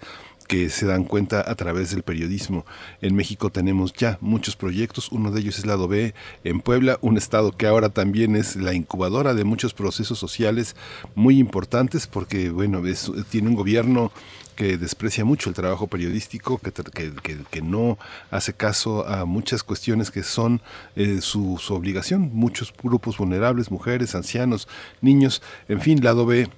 que 0.52 0.68
se 0.68 0.84
dan 0.84 1.04
cuenta 1.04 1.50
a 1.50 1.54
través 1.54 1.92
del 1.92 2.02
periodismo. 2.02 2.66
En 3.00 3.14
México 3.14 3.48
tenemos 3.48 3.94
ya 3.94 4.18
muchos 4.20 4.54
proyectos, 4.54 5.10
uno 5.10 5.30
de 5.30 5.40
ellos 5.40 5.56
es 5.56 5.64
Lado 5.64 5.88
B 5.88 6.12
en 6.44 6.60
Puebla, 6.60 6.98
un 7.00 7.16
estado 7.16 7.52
que 7.52 7.66
ahora 7.66 7.88
también 7.88 8.36
es 8.36 8.56
la 8.56 8.74
incubadora 8.74 9.32
de 9.32 9.44
muchos 9.44 9.72
procesos 9.72 10.18
sociales 10.18 10.76
muy 11.14 11.38
importantes 11.38 12.06
porque, 12.06 12.50
bueno, 12.50 12.82
tiene 13.30 13.48
un 13.48 13.54
gobierno 13.54 14.12
que 14.54 14.76
desprecia 14.76 15.24
mucho 15.24 15.48
el 15.48 15.54
trabajo 15.54 15.86
periodístico, 15.86 16.58
que, 16.58 17.62
no 17.62 17.96
hace 18.30 18.52
caso 18.52 19.08
a 19.08 19.24
muchas 19.24 19.62
cuestiones 19.62 20.10
que 20.10 20.22
son 20.22 20.60
eh, 20.96 21.22
su, 21.22 21.56
su 21.62 21.72
obligación. 21.72 22.30
Muchos 22.34 22.74
grupos 22.82 23.16
vulnerables, 23.16 23.70
mujeres, 23.70 24.14
ancianos, 24.14 24.68
niños, 25.00 25.40
en 25.66 25.80
fin, 25.80 26.04
lado 26.04 26.26
B 26.26 26.50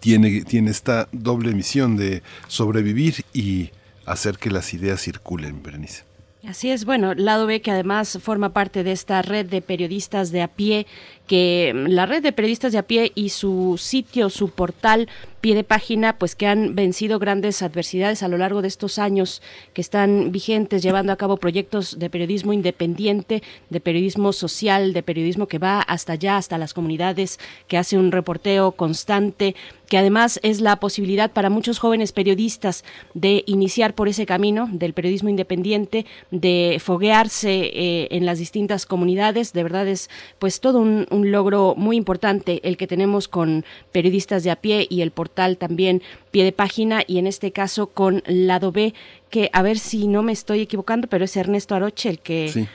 tiene, 0.00 0.42
tiene 0.42 0.70
esta 0.70 1.08
doble 1.12 1.52
misión 1.54 1.96
de 1.96 2.22
sobrevivir 2.48 3.24
y 3.32 3.70
hacer 4.06 4.38
que 4.38 4.50
las 4.50 4.74
ideas 4.74 5.02
circulen, 5.02 5.62
Berenice. 5.62 6.04
Así 6.46 6.70
es, 6.70 6.84
bueno, 6.84 7.14
lado 7.14 7.46
B 7.46 7.62
que 7.62 7.70
además 7.70 8.18
forma 8.20 8.52
parte 8.52 8.84
de 8.84 8.92
esta 8.92 9.22
red 9.22 9.46
de 9.46 9.62
periodistas 9.62 10.30
de 10.30 10.42
a 10.42 10.48
pie, 10.48 10.86
que 11.26 11.72
la 11.74 12.06
red 12.06 12.22
de 12.22 12.32
periodistas 12.32 12.72
de 12.72 12.78
a 12.78 12.82
pie 12.82 13.12
y 13.14 13.30
su 13.30 13.76
sitio, 13.78 14.30
su 14.30 14.50
portal 14.50 15.08
pie 15.44 15.54
de 15.54 15.62
página, 15.62 16.16
pues 16.16 16.34
que 16.34 16.46
han 16.46 16.74
vencido 16.74 17.18
grandes 17.18 17.60
adversidades 17.60 18.22
a 18.22 18.28
lo 18.28 18.38
largo 18.38 18.62
de 18.62 18.68
estos 18.68 18.98
años 18.98 19.42
que 19.74 19.82
están 19.82 20.32
vigentes, 20.32 20.82
llevando 20.82 21.12
a 21.12 21.16
cabo 21.16 21.36
proyectos 21.36 21.98
de 21.98 22.08
periodismo 22.08 22.54
independiente, 22.54 23.42
de 23.68 23.80
periodismo 23.80 24.32
social, 24.32 24.94
de 24.94 25.02
periodismo 25.02 25.46
que 25.46 25.58
va 25.58 25.82
hasta 25.82 26.14
allá, 26.14 26.38
hasta 26.38 26.56
las 26.56 26.72
comunidades, 26.72 27.38
que 27.68 27.76
hace 27.76 27.98
un 27.98 28.10
reporteo 28.10 28.72
constante, 28.72 29.54
que 29.88 29.98
además 29.98 30.40
es 30.42 30.62
la 30.62 30.76
posibilidad 30.76 31.30
para 31.30 31.50
muchos 31.50 31.78
jóvenes 31.78 32.12
periodistas 32.12 32.82
de 33.12 33.44
iniciar 33.46 33.94
por 33.94 34.08
ese 34.08 34.24
camino 34.24 34.66
del 34.72 34.94
periodismo 34.94 35.28
independiente, 35.28 36.06
de 36.30 36.80
foguearse 36.82 37.70
eh, 37.72 38.08
en 38.12 38.24
las 38.24 38.38
distintas 38.38 38.86
comunidades. 38.86 39.52
De 39.52 39.62
verdad 39.62 39.86
es 39.86 40.08
pues 40.38 40.60
todo 40.60 40.78
un, 40.78 41.06
un 41.14 41.30
logro 41.30 41.74
muy 41.76 41.96
importante 41.96 42.60
el 42.64 42.76
que 42.76 42.86
tenemos 42.86 43.28
con 43.28 43.64
periodistas 43.92 44.44
de 44.44 44.50
a 44.50 44.56
pie 44.56 44.86
y 44.90 45.00
el 45.00 45.10
portal 45.10 45.56
también 45.56 46.02
pie 46.30 46.44
de 46.44 46.52
página 46.52 47.02
y 47.06 47.18
en 47.18 47.26
este 47.26 47.52
caso 47.52 47.86
con 47.86 48.22
lado 48.26 48.72
B 48.72 48.94
que 49.30 49.50
a 49.52 49.62
ver 49.62 49.78
si 49.78 50.06
no 50.06 50.22
me 50.22 50.32
estoy 50.32 50.60
equivocando 50.60 51.08
pero 51.08 51.24
es 51.24 51.36
Ernesto 51.36 51.74
Aroche 51.74 52.10
el 52.10 52.18
que 52.18 52.48
sí, 52.48 52.68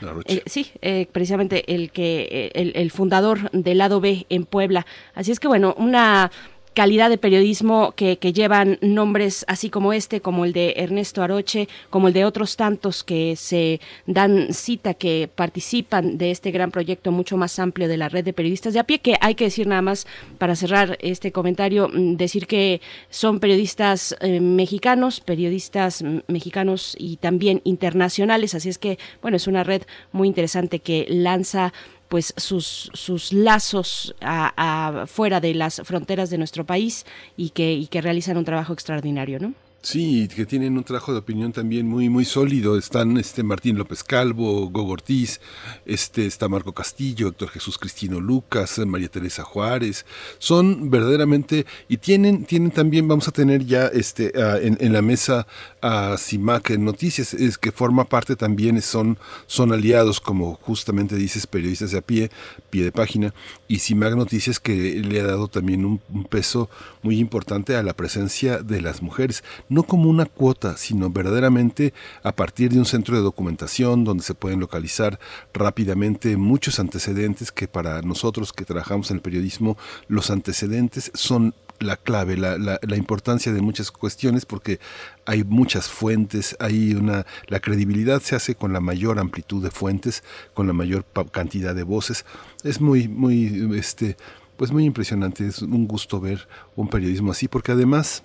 sí 0.45 0.71
eh, 0.81 1.07
precisamente 1.11 1.73
el 1.73 1.91
que 1.91 2.27
eh, 2.31 2.51
el, 2.55 2.71
el 2.75 2.91
fundador 2.91 3.51
del 3.51 3.77
lado 3.77 4.01
B 4.01 4.25
en 4.29 4.45
Puebla. 4.45 4.85
Así 5.13 5.31
es 5.31 5.39
que 5.39 5.47
bueno 5.47 5.75
una 5.77 6.31
calidad 6.79 7.09
de 7.09 7.17
periodismo 7.17 7.91
que, 7.93 8.15
llevan 8.31 8.77
nombres 8.79 9.43
así 9.49 9.69
como 9.69 9.91
este, 9.91 10.21
como 10.21 10.45
el 10.45 10.53
de 10.53 10.75
Ernesto 10.77 11.21
Aroche, 11.21 11.67
como 11.89 12.07
el 12.07 12.13
de 12.13 12.23
otros 12.23 12.55
tantos 12.55 13.03
que 13.03 13.35
se 13.35 13.81
dan 14.05 14.53
cita, 14.53 14.93
que 14.93 15.29
participan 15.35 16.17
de 16.17 16.31
este 16.31 16.51
gran 16.51 16.71
proyecto 16.71 17.11
mucho 17.11 17.35
más 17.35 17.59
amplio 17.59 17.89
de 17.89 17.97
la 17.97 18.07
red 18.07 18.23
de 18.23 18.31
periodistas 18.31 18.73
de 18.73 18.79
a 18.79 18.85
pie, 18.85 18.99
que 18.99 19.17
hay 19.19 19.35
que 19.35 19.43
decir 19.43 19.67
nada 19.67 19.81
más 19.81 20.07
para 20.37 20.55
cerrar 20.55 20.97
este 21.01 21.33
comentario, 21.33 21.89
mm, 21.89 22.15
decir 22.15 22.47
que 22.47 22.79
son 23.09 23.41
periodistas 23.41 24.15
eh, 24.21 24.39
mexicanos, 24.39 25.19
periodistas 25.19 26.01
mm, 26.01 26.19
mexicanos 26.27 26.95
y 26.97 27.17
también 27.17 27.59
internacionales, 27.65 28.55
así 28.55 28.69
es 28.69 28.77
que, 28.77 28.97
bueno, 29.21 29.35
es 29.35 29.47
una 29.47 29.65
red 29.65 29.81
muy 30.13 30.29
interesante 30.29 30.79
que 30.79 31.05
lanza 31.09 31.73
pues 32.09 32.33
sus, 32.35 32.89
sus 32.93 33.31
lazos 33.31 34.15
a, 34.19 35.05
fuera 35.07 35.39
de 35.39 35.53
las 35.53 35.81
fronteras 35.85 36.29
de 36.29 36.37
nuestro 36.37 36.65
país 36.65 37.05
y 37.37 37.51
que, 37.51 37.87
que 37.89 38.01
realizan 38.01 38.37
un 38.37 38.45
trabajo 38.45 38.73
extraordinario, 38.73 39.39
¿no? 39.39 39.53
Sí, 39.81 40.27
que 40.27 40.45
tienen 40.45 40.77
un 40.77 40.83
trabajo 40.83 41.13
de 41.13 41.19
opinión 41.19 41.53
también 41.53 41.87
muy 41.87 42.09
muy 42.09 42.25
sólido. 42.25 42.77
Están 42.77 43.17
este 43.17 43.43
Martín 43.43 43.77
López 43.77 44.03
Calvo, 44.03 44.69
Gogo 44.69 44.91
Ortiz, 44.91 45.39
este 45.85 46.25
está 46.25 46.49
Marco 46.49 46.73
Castillo, 46.73 47.29
Héctor 47.29 47.47
Jesús 47.47 47.77
Cristino 47.77 48.19
Lucas, 48.19 48.77
María 48.79 49.07
Teresa 49.07 49.43
Juárez. 49.43 50.05
Son 50.37 50.89
verdaderamente 50.89 51.65
y 51.87 51.95
tienen 51.95 52.43
tienen 52.43 52.71
también 52.71 53.07
vamos 53.07 53.29
a 53.29 53.31
tener 53.31 53.65
ya 53.65 53.87
este 53.87 54.33
en, 54.35 54.77
en, 54.81 54.91
la 54.91 55.01
mesa 55.01 55.47
a 55.81 56.15
CIMAC 56.17 56.71
Noticias 56.71 57.33
es 57.33 57.57
que 57.57 57.71
forma 57.71 58.05
parte 58.05 58.35
también 58.35 58.81
son 58.81 59.17
son 59.47 59.73
aliados 59.73 60.19
como 60.19 60.55
justamente 60.55 61.15
dices 61.15 61.47
periodistas 61.47 61.91
de 61.91 61.97
a 61.99 62.01
pie 62.01 62.31
pie 62.69 62.83
de 62.83 62.91
página 62.91 63.33
y 63.67 63.79
CIMAC 63.79 64.15
Noticias 64.15 64.59
que 64.59 64.73
le 64.73 65.21
ha 65.21 65.25
dado 65.25 65.47
también 65.47 65.85
un, 65.85 66.01
un 66.13 66.25
peso 66.25 66.69
muy 67.01 67.19
importante 67.19 67.75
a 67.75 67.83
la 67.83 67.93
presencia 67.93 68.59
de 68.59 68.81
las 68.81 69.01
mujeres 69.01 69.43
no 69.69 69.83
como 69.83 70.09
una 70.09 70.25
cuota, 70.25 70.77
sino 70.77 71.09
verdaderamente 71.09 71.93
a 72.23 72.35
partir 72.35 72.71
de 72.71 72.79
un 72.79 72.85
centro 72.85 73.15
de 73.15 73.21
documentación 73.21 74.03
donde 74.03 74.23
se 74.23 74.33
pueden 74.33 74.59
localizar 74.59 75.19
rápidamente 75.53 76.37
muchos 76.37 76.79
antecedentes 76.79 77.51
que 77.51 77.67
para 77.67 78.01
nosotros 78.01 78.53
que 78.53 78.65
trabajamos 78.65 79.11
en 79.11 79.17
el 79.17 79.21
periodismo, 79.21 79.77
los 80.07 80.29
antecedentes 80.29 81.11
son 81.13 81.53
la 81.79 81.97
clave, 81.97 82.37
la, 82.37 82.57
la, 82.57 82.95
importancia 82.97 83.51
de 83.53 83.61
muchas 83.61 83.91
cuestiones, 83.91 84.45
porque 84.45 84.79
hay 85.25 85.43
muchas 85.43 85.87
fuentes, 85.89 86.55
hay 86.59 86.93
una, 86.93 87.25
la 87.47 87.59
credibilidad 87.59 88.21
se 88.21 88.35
hace 88.35 88.55
con 88.55 88.73
la 88.73 88.79
mayor 88.79 89.19
amplitud 89.19 89.63
de 89.63 89.71
fuentes, 89.71 90.23
con 90.53 90.67
la 90.67 90.73
mayor 90.73 91.05
cantidad 91.31 91.73
de 91.73 91.83
voces. 91.83 92.25
Es 92.63 92.81
muy, 92.81 93.07
muy, 93.07 93.77
este, 93.77 94.17
pues 94.57 94.71
muy 94.71 94.85
impresionante, 94.85 95.47
es 95.47 95.61
un 95.61 95.87
gusto 95.87 96.19
ver 96.19 96.47
un 96.75 96.89
periodismo 96.89 97.31
así, 97.31 97.47
porque 97.47 97.71
además 97.71 98.23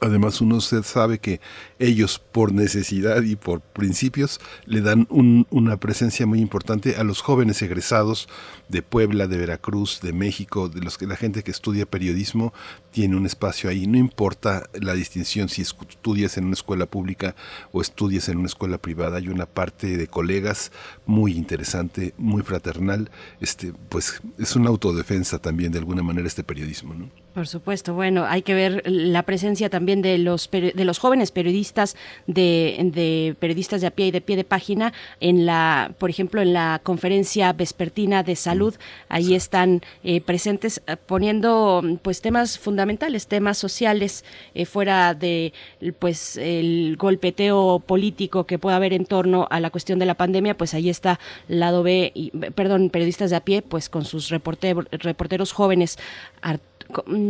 Además, 0.00 0.40
uno 0.40 0.60
sabe 0.60 1.18
que 1.18 1.40
ellos, 1.78 2.18
por 2.18 2.52
necesidad 2.52 3.22
y 3.22 3.36
por 3.36 3.60
principios, 3.60 4.40
le 4.66 4.80
dan 4.80 5.06
una 5.10 5.76
presencia 5.78 6.26
muy 6.26 6.40
importante 6.40 6.96
a 6.96 7.04
los 7.04 7.20
jóvenes 7.20 7.60
egresados 7.62 8.28
de 8.68 8.82
Puebla, 8.82 9.26
de 9.26 9.36
Veracruz, 9.36 10.00
de 10.00 10.12
México, 10.12 10.68
de 10.68 10.80
los 10.80 10.98
que 10.98 11.06
la 11.06 11.16
gente 11.16 11.42
que 11.42 11.50
estudia 11.50 11.86
periodismo 11.86 12.52
tiene 12.90 13.16
un 13.16 13.26
espacio 13.26 13.68
ahí. 13.70 13.86
No 13.86 13.98
importa 13.98 14.68
la 14.72 14.94
distinción 14.94 15.48
si 15.48 15.62
estudias 15.62 16.36
en 16.36 16.44
una 16.44 16.54
escuela 16.54 16.86
pública 16.86 17.34
o 17.72 17.80
estudias 17.80 18.28
en 18.28 18.38
una 18.38 18.46
escuela 18.46 18.78
privada, 18.78 19.18
hay 19.18 19.28
una 19.28 19.46
parte 19.46 19.96
de 19.96 20.06
colegas 20.06 20.72
muy 21.06 21.32
interesante, 21.32 22.14
muy 22.16 22.42
fraternal. 22.42 23.10
Este, 23.40 23.72
pues 23.88 24.20
es 24.38 24.56
una 24.56 24.70
autodefensa 24.70 25.38
también 25.38 25.72
de 25.72 25.78
alguna 25.78 26.02
manera 26.02 26.26
este 26.26 26.44
periodismo, 26.44 26.94
¿no? 26.94 27.10
Por 27.34 27.48
supuesto, 27.48 27.94
bueno, 27.94 28.26
hay 28.26 28.42
que 28.42 28.52
ver 28.52 28.82
la 28.84 29.22
presencia 29.22 29.70
también 29.70 30.02
de 30.02 30.18
los 30.18 30.50
de 30.50 30.84
los 30.84 30.98
jóvenes 30.98 31.30
periodistas, 31.30 31.96
de, 32.26 32.76
de, 32.92 33.34
periodistas 33.38 33.80
de 33.80 33.86
a 33.86 33.90
pie 33.90 34.08
y 34.08 34.10
de 34.10 34.20
pie 34.20 34.36
de 34.36 34.44
página 34.44 34.92
en 35.18 35.46
la, 35.46 35.94
por 35.98 36.10
ejemplo, 36.10 36.42
en 36.42 36.52
la 36.52 36.80
conferencia 36.82 37.54
vespertina 37.54 38.22
de 38.22 38.36
salud. 38.36 38.74
Ahí 39.08 39.34
están 39.34 39.80
eh, 40.04 40.20
presentes 40.20 40.82
eh, 40.86 40.96
poniendo 40.96 41.82
pues 42.02 42.20
temas 42.20 42.58
fundamentales, 42.58 43.26
temas 43.26 43.56
sociales 43.56 44.26
eh, 44.54 44.66
fuera 44.66 45.14
de 45.14 45.54
pues 45.98 46.36
el 46.36 46.96
golpeteo 46.98 47.78
político 47.78 48.44
que 48.44 48.58
pueda 48.58 48.76
haber 48.76 48.92
en 48.92 49.06
torno 49.06 49.46
a 49.50 49.58
la 49.60 49.70
cuestión 49.70 49.98
de 49.98 50.04
la 50.04 50.16
pandemia. 50.16 50.54
Pues 50.58 50.74
ahí 50.74 50.90
está 50.90 51.18
lado 51.48 51.82
B, 51.82 52.12
y, 52.14 52.30
perdón, 52.30 52.90
periodistas 52.90 53.30
de 53.30 53.36
a 53.36 53.40
pie, 53.40 53.62
pues 53.62 53.88
con 53.88 54.04
sus 54.04 54.28
reporteros 54.28 55.52
jóvenes. 55.52 55.98
Mm, 56.42 56.71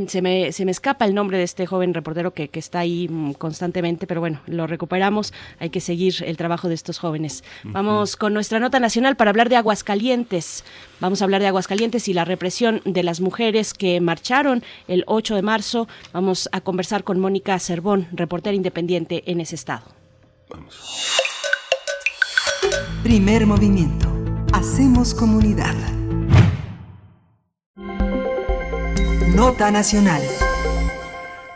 se 0.09 0.23
me, 0.23 0.53
se 0.53 0.65
me 0.65 0.71
escapa 0.71 1.05
el 1.05 1.15
nombre 1.15 1.39
de 1.39 1.45
este 1.45 1.67
joven 1.67 1.95
reportero 1.95 2.33
que, 2.33 2.49
que, 2.49 2.59
está 2.59 2.81
ahí 2.81 3.09
mm, 3.09 3.33
constantemente, 3.33 4.07
pero 4.07 4.21
bueno, 4.21 4.41
lo 4.47 4.67
recuperamos. 4.67 5.33
Hay 5.59 5.71
que 5.71 5.81
seguir 5.81 6.15
el 6.27 6.37
trabajo 6.37 6.69
de 6.69 6.75
estos 6.75 6.99
jóvenes. 6.99 7.45
Vamos 7.65 8.17
con 8.17 8.35
nuestra 8.35 8.61
nota 8.61 8.81
nacional 8.81 9.17
para 9.17 9.31
hablar 9.31 9.49
de 9.49 9.57
Aguascalientes. 9.57 10.65
Vamos 11.01 11.21
a 11.21 11.25
hablar 11.25 11.41
de 11.41 11.49
Aguascalientes 11.49 12.09
y 12.09 12.15
la 12.15 12.25
represión 12.25 12.83
de 12.85 13.03
las 13.03 13.21
mujeres 13.21 13.75
que 13.75 14.01
marcharon 14.01 14.63
el 14.89 15.05
8 15.07 15.35
de 15.35 15.43
marzo. 15.43 15.89
Vamos 16.13 16.49
a 16.53 16.61
conversar 16.61 17.05
con 17.05 17.21
Mónica 17.21 17.59
Cervón, 17.59 18.09
reportera 18.13 18.55
independiente 18.55 19.23
en 19.27 19.41
ese 19.41 19.55
estado. 19.55 19.85
Vamos. 20.49 21.21
Primer 23.03 23.47
movimiento. 23.47 24.09
Hacemos 24.53 25.15
comunidad. 25.15 25.75
Nota 29.35 29.71
Nacional. 29.71 30.21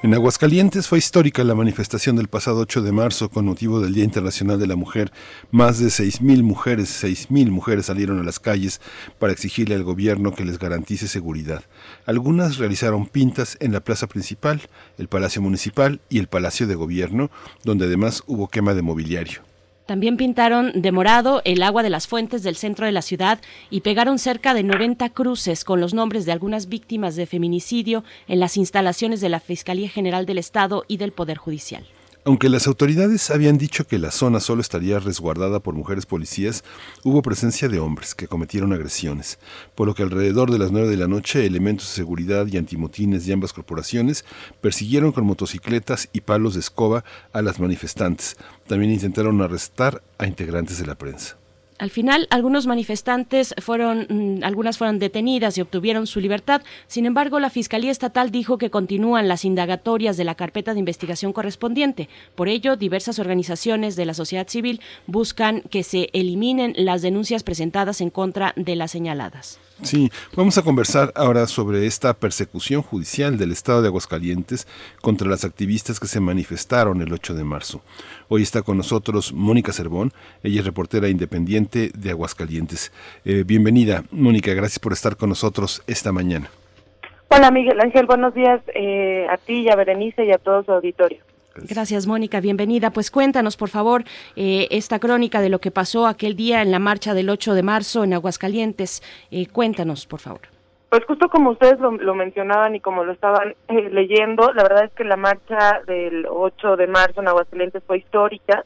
En 0.03 0.15
Aguascalientes 0.15 0.87
fue 0.87 0.99
histórica 0.99 1.45
la 1.45 1.55
manifestación 1.55 2.17
del 2.17 2.29
pasado 2.29 2.61
8 2.61 2.81
de 2.81 2.91
marzo 2.91 3.29
con 3.29 3.45
motivo 3.45 3.81
del 3.81 3.93
Día 3.93 4.05
Internacional 4.05 4.59
de 4.59 4.67
la 4.67 4.77
Mujer. 4.77 5.13
Más 5.51 5.79
de 5.79 5.89
6.000 5.89 6.43
mujeres, 6.43 7.05
6.000 7.05 7.51
mujeres 7.51 7.87
salieron 7.87 8.19
a 8.19 8.23
las 8.23 8.41
calles 8.41 8.81
para 9.19 9.35
exigirle 9.35 9.75
al 9.75 9.85
gobierno 9.85 10.35
que 10.35 10.47
les 10.47 10.59
garantice 10.59 11.07
seguridad. 11.07 11.65
Algunas 12.07 12.57
realizaron 12.57 13.07
pintas 13.07 13.59
en 13.61 13.73
la 13.73 13.81
plaza 13.81 14.07
principal, 14.07 14.63
el 14.97 15.09
Palacio 15.09 15.43
Municipal 15.43 16.01
y 16.09 16.19
el 16.19 16.29
Palacio 16.29 16.67
de 16.67 16.77
Gobierno, 16.77 17.31
donde 17.63 17.85
además 17.85 18.23
hubo 18.27 18.49
quema 18.49 18.73
de 18.73 18.81
mobiliario. 18.81 19.46
También 19.87 20.17
pintaron 20.17 20.73
de 20.75 20.91
morado 20.91 21.43
el 21.45 21.63
agua 21.63 21.85
de 21.85 21.91
las 21.91 22.09
fuentes 22.09 22.43
del 22.43 22.57
centro 22.57 22.87
de 22.87 22.93
la 22.93 23.03
ciudad 23.03 23.41
y 23.71 23.83
pegaron 23.83 24.19
cerca 24.19 24.53
de 24.53 24.65
90 24.65 25.09
cruces 25.11 25.65
con 25.65 25.81
los 25.81 25.95
nombres 25.95 26.27
de 26.27 26.33
algunas 26.33 26.69
víctimas 26.69 27.15
de 27.15 27.27
feminicidio 27.27 28.03
en 28.27 28.41
las 28.41 28.57
instalaciones 28.57 29.21
de 29.21 29.29
la 29.29 29.39
Fiscalía 29.39 29.89
General 29.89 30.27
del 30.27 30.39
Estado 30.39 30.85
y 30.89 30.97
del 30.97 31.13
Poder 31.13 31.39
Judicial. 31.39 31.87
Aunque 32.27 32.49
las 32.49 32.67
autoridades 32.67 33.31
habían 33.31 33.57
dicho 33.57 33.87
que 33.87 34.01
la 34.01 34.11
zona 34.11 34.41
solo 34.41 34.61
estaría 34.61 34.99
resguardada 34.99 35.61
por 35.61 35.77
mujeres 35.77 36.07
policías, 36.07 36.65
hubo 37.05 37.23
presencia 37.23 37.69
de 37.69 37.79
hombres 37.79 38.17
que 38.17 38.27
cometieron 38.27 38.73
agresiones, 38.73 39.39
por 39.77 39.87
lo 39.87 39.95
que 39.95 40.03
alrededor 40.03 40.51
de 40.51 40.59
las 40.59 40.73
9 40.73 40.89
de 40.89 40.97
la 40.97 41.07
noche 41.07 41.47
elementos 41.47 41.87
de 41.87 41.95
seguridad 41.95 42.49
y 42.49 42.57
antimotines 42.57 43.27
de 43.27 43.33
ambas 43.33 43.53
corporaciones 43.53 44.25
persiguieron 44.61 45.13
con 45.13 45.25
motocicletas 45.25 46.09
y 46.13 46.23
palos 46.23 46.55
de 46.55 46.61
escoba 46.61 47.05
a 47.33 47.43
las 47.43 47.61
manifestantes. 47.61 48.37
También 48.67 48.91
intentaron 48.91 49.41
arrestar 49.41 50.03
a 50.19 50.27
integrantes 50.27 50.81
de 50.81 50.87
la 50.87 50.97
prensa. 50.97 51.37
Al 51.79 51.91
final, 51.91 52.27
algunos 52.31 52.67
manifestantes 52.67 53.55
fueron, 53.59 54.07
mm, 54.09 54.45
algunas 54.45 54.79
fueron 54.79 54.99
detenidas 54.99 55.59
y 55.59 55.61
obtuvieron 55.61 56.07
su 56.07 56.21
libertad. 56.21 56.63
Sin 56.87 57.05
embargo, 57.05 57.39
la 57.39 57.51
Fiscalía 57.51 57.91
Estatal 57.91 58.31
dijo 58.31 58.57
que 58.57 58.71
continúan 58.71 59.29
las 59.29 59.45
indagatorias 59.45 60.17
de 60.17 60.25
la 60.25 60.35
carpeta 60.35 60.73
de 60.73 60.81
investigación 60.81 61.33
correspondiente. 61.33 62.09
Por 62.35 62.49
ello, 62.49 62.77
diversas 62.77 63.19
organizaciones 63.19 63.95
de 63.97 64.07
la 64.07 64.15
sociedad 64.15 64.49
civil 64.49 64.81
buscan 65.07 65.61
que 65.63 65.83
se 65.83 66.09
eliminen 66.13 66.73
las 66.77 67.03
denuncias 67.03 67.43
presentadas 67.43 68.01
en 68.01 68.11
contra 68.11 68.55
de 68.57 68.77
las 68.77 68.91
señaladas. 68.91 69.59
Sí, 69.83 70.11
vamos 70.35 70.57
a 70.57 70.63
conversar 70.63 71.13
ahora 71.15 71.47
sobre 71.47 71.87
esta 71.87 72.15
persecución 72.15 72.81
judicial 72.81 73.37
del 73.37 73.53
Estado 73.53 73.83
de 73.83 73.89
Aguascalientes 73.89 74.67
contra 75.03 75.29
las 75.29 75.45
activistas 75.45 76.01
que 76.01 76.07
se 76.07 76.19
manifestaron 76.19 77.03
el 77.03 77.13
8 77.13 77.35
de 77.35 77.45
marzo. 77.45 77.83
Hoy 78.29 78.43
está 78.43 78.63
con 78.63 78.77
nosotros 78.77 79.33
Mónica 79.33 79.73
Cervón, 79.73 80.13
ella 80.43 80.61
es 80.61 80.67
reportera 80.67 81.09
independiente 81.09 81.91
de 81.97 82.11
Aguascalientes. 82.11 82.93
Eh, 83.25 83.45
bienvenida, 83.47 84.05
Mónica, 84.11 84.53
gracias 84.53 84.79
por 84.81 84.93
estar 84.93 85.17
con 85.17 85.29
nosotros 85.29 85.83
esta 85.87 86.13
mañana. 86.13 86.51
Hola 87.29 87.51
Miguel 87.51 87.81
Ángel, 87.81 88.07
buenos 88.07 88.35
días 88.35 88.61
eh, 88.75 89.27
a 89.31 89.37
ti 89.37 89.63
y 89.63 89.69
a 89.69 89.77
Berenice 89.77 90.25
y 90.25 90.33
a 90.33 90.39
todo 90.39 90.65
su 90.65 90.73
auditorio. 90.73 91.19
Gracias, 91.63 92.07
Mónica. 92.07 92.41
Bienvenida. 92.41 92.91
Pues 92.91 93.11
cuéntanos, 93.11 93.57
por 93.57 93.69
favor, 93.69 94.05
eh, 94.37 94.69
esta 94.71 94.99
crónica 94.99 95.41
de 95.41 95.49
lo 95.49 95.59
que 95.59 95.71
pasó 95.71 96.07
aquel 96.07 96.37
día 96.37 96.63
en 96.63 96.71
la 96.71 96.79
marcha 96.79 97.15
del 97.15 97.31
8 97.31 97.55
de 97.55 97.63
marzo 97.63 98.05
en 98.05 98.13
Aguascalientes. 98.13 99.03
Eh, 99.31 99.47
cuéntanos, 99.47 100.07
por 100.07 100.21
favor. 100.21 100.56
Pues 100.97 101.05
justo 101.05 101.29
como 101.29 101.51
ustedes 101.51 101.79
lo, 101.79 102.15
mencionaban 102.15 102.75
y 102.75 102.81
como 102.81 103.05
lo 103.05 103.13
estaban 103.13 103.55
eh, 103.69 103.91
leyendo, 103.91 104.51
la 104.55 104.63
verdad 104.63 104.85
es 104.87 104.93
que 104.93 105.05
la 105.05 105.19
marcha 105.19 105.83
del 105.87 106.27
8 106.27 106.77
de 106.77 106.87
marzo 106.87 107.21
en 107.21 107.29
Aguascalientes 107.29 107.83
fue 107.87 107.99
histórica 107.99 108.65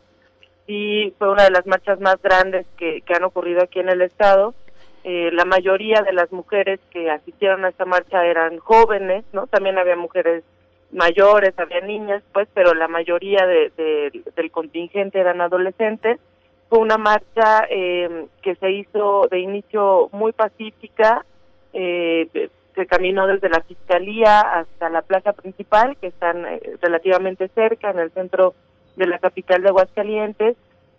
y 0.65 1.12
fue 1.19 1.28
una 1.28 1.43
de 1.43 1.51
las 1.51 1.66
marchas 1.66 1.98
más 1.98 2.23
grandes 2.23 2.69
que, 2.77 3.02
han 3.12 3.24
ocurrido 3.24 3.62
aquí 3.65 3.81
en 3.81 3.89
el 3.89 4.01
estado 4.02 4.55
Eh, 5.02 5.31
la 5.32 5.44
mayoría 5.44 6.02
de 6.02 6.12
las 6.12 6.31
mujeres 6.31 6.78
que 6.90 7.11
asistieron 7.11 7.65
a 7.65 7.70
esta 7.70 7.85
marcha 7.85 8.24
eran 8.24 8.59
jóvenes, 8.59 9.24
¿no? 9.32 9.48
También 9.48 9.77
había 9.77 9.97
mujeres 9.97 10.44
mayores, 10.93 11.59
había 11.59 11.81
niñas, 11.81 12.23
pues, 12.32 12.47
pero 12.55 12.74
la 12.74 12.86
mayoría 12.86 13.44
de- 13.44 14.23
del 14.36 14.51
contingente 14.52 15.19
eran 15.19 15.40
adolescentes. 15.40 16.20
Fue 16.69 16.78
una 16.78 16.97
marcha 16.97 17.66
eh, 17.70 18.27
que 18.40 18.55
se 18.55 18.70
hizo 18.70 19.27
de 19.28 19.40
inicio 19.40 20.11
muy 20.12 20.31
pacífica, 20.31 21.24
eh, 21.73 22.51
se 22.75 22.87
caminó 22.87 23.27
desde 23.27 23.49
la 23.49 23.61
fiscalía 23.63 24.41
hasta 24.41 24.89
la 24.89 25.03
plaza 25.03 25.33
principal, 25.33 25.97
que 25.97 26.09
están 26.09 26.47
eh, 26.47 26.61
relativamente 26.81 27.49
cerca, 27.49 27.91
en 27.91 27.99
el 27.99 28.11
centro 28.13 28.55
de 28.97 29.07
la 29.07 29.19
capital 29.19 29.63
de 29.63 29.69
Aguascalientes. 29.69 30.57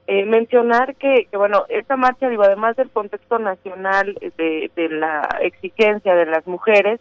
Eh, 0.08 0.26
mencionar 0.26 0.96
que, 0.96 1.28
que, 1.30 1.38
bueno, 1.38 1.66
esta 1.70 1.96
marcha, 1.96 2.28
digo, 2.28 2.44
además 2.44 2.76
del 2.76 2.90
contexto 2.90 3.40
nacional 3.40 4.18
de, 4.38 4.72
de 4.76 4.90
la 4.90 5.28
exigencia 5.42 6.16
de 6.16 6.26
las 6.26 6.46
mujeres, 6.48 7.00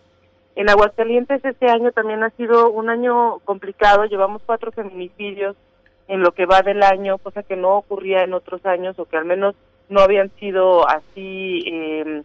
en 0.57 0.69
Aguascalientes 0.69 1.45
este 1.45 1.71
año 1.71 1.93
también 1.93 2.23
ha 2.23 2.31
sido 2.31 2.71
un 2.71 2.91
año 2.91 3.39
complicado, 3.41 4.05
llevamos 4.05 4.43
cuatro 4.45 4.73
feminicidios 4.73 5.57
en 6.09 6.21
lo 6.21 6.33
que 6.33 6.45
va 6.45 6.63
del 6.63 6.83
año, 6.83 7.19
cosa 7.19 7.43
que 7.43 7.57
no 7.57 7.77
ocurría 7.77 8.25
en 8.25 8.35
otros 8.35 8.67
años 8.67 8.99
o 8.99 9.05
que 9.05 9.17
al 9.17 9.25
menos 9.25 9.55
no 9.89 10.01
habían 10.01 10.31
sido 10.41 10.89
así, 10.89 11.63
eh, 11.67 12.23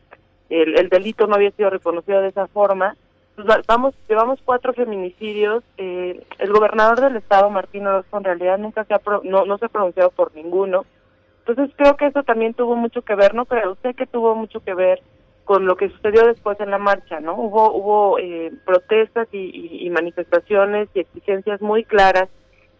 el, 0.61 0.77
el 0.79 0.89
delito 0.89 1.27
no 1.27 1.35
había 1.35 1.51
sido 1.51 1.69
reconocido 1.69 2.21
de 2.21 2.29
esa 2.29 2.47
forma. 2.47 2.95
Pues 3.35 3.47
va- 3.47 3.61
vamos, 3.67 3.93
llevamos 4.07 4.39
cuatro 4.45 4.73
feminicidios. 4.73 5.63
eh, 5.77 6.23
el 6.39 6.51
gobernador 6.51 7.01
del 7.01 7.17
estado, 7.17 7.49
Martín 7.49 7.85
Orozco, 7.87 8.17
en 8.17 8.23
realidad 8.23 8.57
nunca 8.57 8.83
se 8.85 8.93
ha 8.93 8.99
pro- 8.99 9.21
no, 9.23 9.45
no 9.45 9.57
se 9.57 9.65
ha 9.65 9.69
pronunciado 9.69 10.09
por 10.11 10.33
ninguno. 10.35 10.85
Entonces 11.45 11.75
creo 11.77 11.95
que 11.97 12.07
eso 12.07 12.23
también 12.23 12.53
tuvo 12.53 12.75
mucho 12.75 13.01
que 13.03 13.13
ver, 13.15 13.33
¿no? 13.35 13.45
Pero 13.45 13.73
usted 13.73 13.95
que 13.95 14.07
tuvo 14.07 14.33
mucho 14.35 14.61
que 14.61 14.73
ver 14.73 15.01
con 15.43 15.65
lo 15.67 15.75
que 15.77 15.89
sucedió 15.89 16.25
después 16.25 16.59
en 16.59 16.71
la 16.71 16.79
marcha, 16.79 17.19
¿no? 17.19 17.35
Hubo 17.35 17.71
hubo 17.73 18.17
eh, 18.19 18.51
protestas 18.65 19.27
y- 19.31 19.85
y 19.85 19.89
manifestaciones 19.91 20.89
y 20.95 21.01
exigencias 21.01 21.61
muy 21.61 21.83
claras 21.83 22.29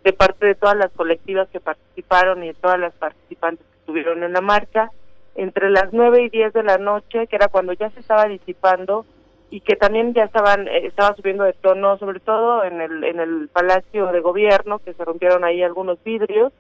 de 0.04 0.14
parte 0.14 0.46
de 0.48 0.56
todas 0.56 0.76
las 0.78 0.92
colectivas 0.94 1.48
que 1.50 1.60
participaron 1.60 2.44
y 2.44 2.48
de 2.48 2.54
todas 2.56 2.80
las 2.80 2.94
participantes 2.94 3.66
que 3.68 3.78
estuvieron 3.80 4.24
en 4.24 4.34
la 4.34 4.42
marcha. 4.42 4.90
Entre 5.36 5.70
las 5.70 5.92
nueve 5.92 6.24
y 6.24 6.30
diez 6.30 6.54
de 6.54 6.64
la 6.64 6.78
noche, 6.78 7.28
que 7.28 7.36
era 7.36 7.50
cuando 7.50 7.74
ya 7.74 7.90
se 7.90 8.00
estaba 8.00 8.26
disipando 8.26 9.06
y 9.50 9.60
que 9.60 9.76
también 9.76 10.14
ya 10.14 10.24
estaban 10.24 10.68
eh, 10.68 10.88
estaba 10.88 11.16
subiendo 11.16 11.44
de 11.44 11.54
tono, 11.54 11.98
sobre 11.98 12.20
todo 12.20 12.64
en 12.64 12.82
el 12.82 13.04
en 13.04 13.20
el 13.20 13.50
Palacio 13.50 14.08
de 14.08 14.22
Gobierno, 14.22 14.80
que 14.80 14.94
se 14.94 15.04
rompieron 15.04 15.44
ahí 15.44 15.62
algunos 15.62 16.02
vidrios. 16.04 16.54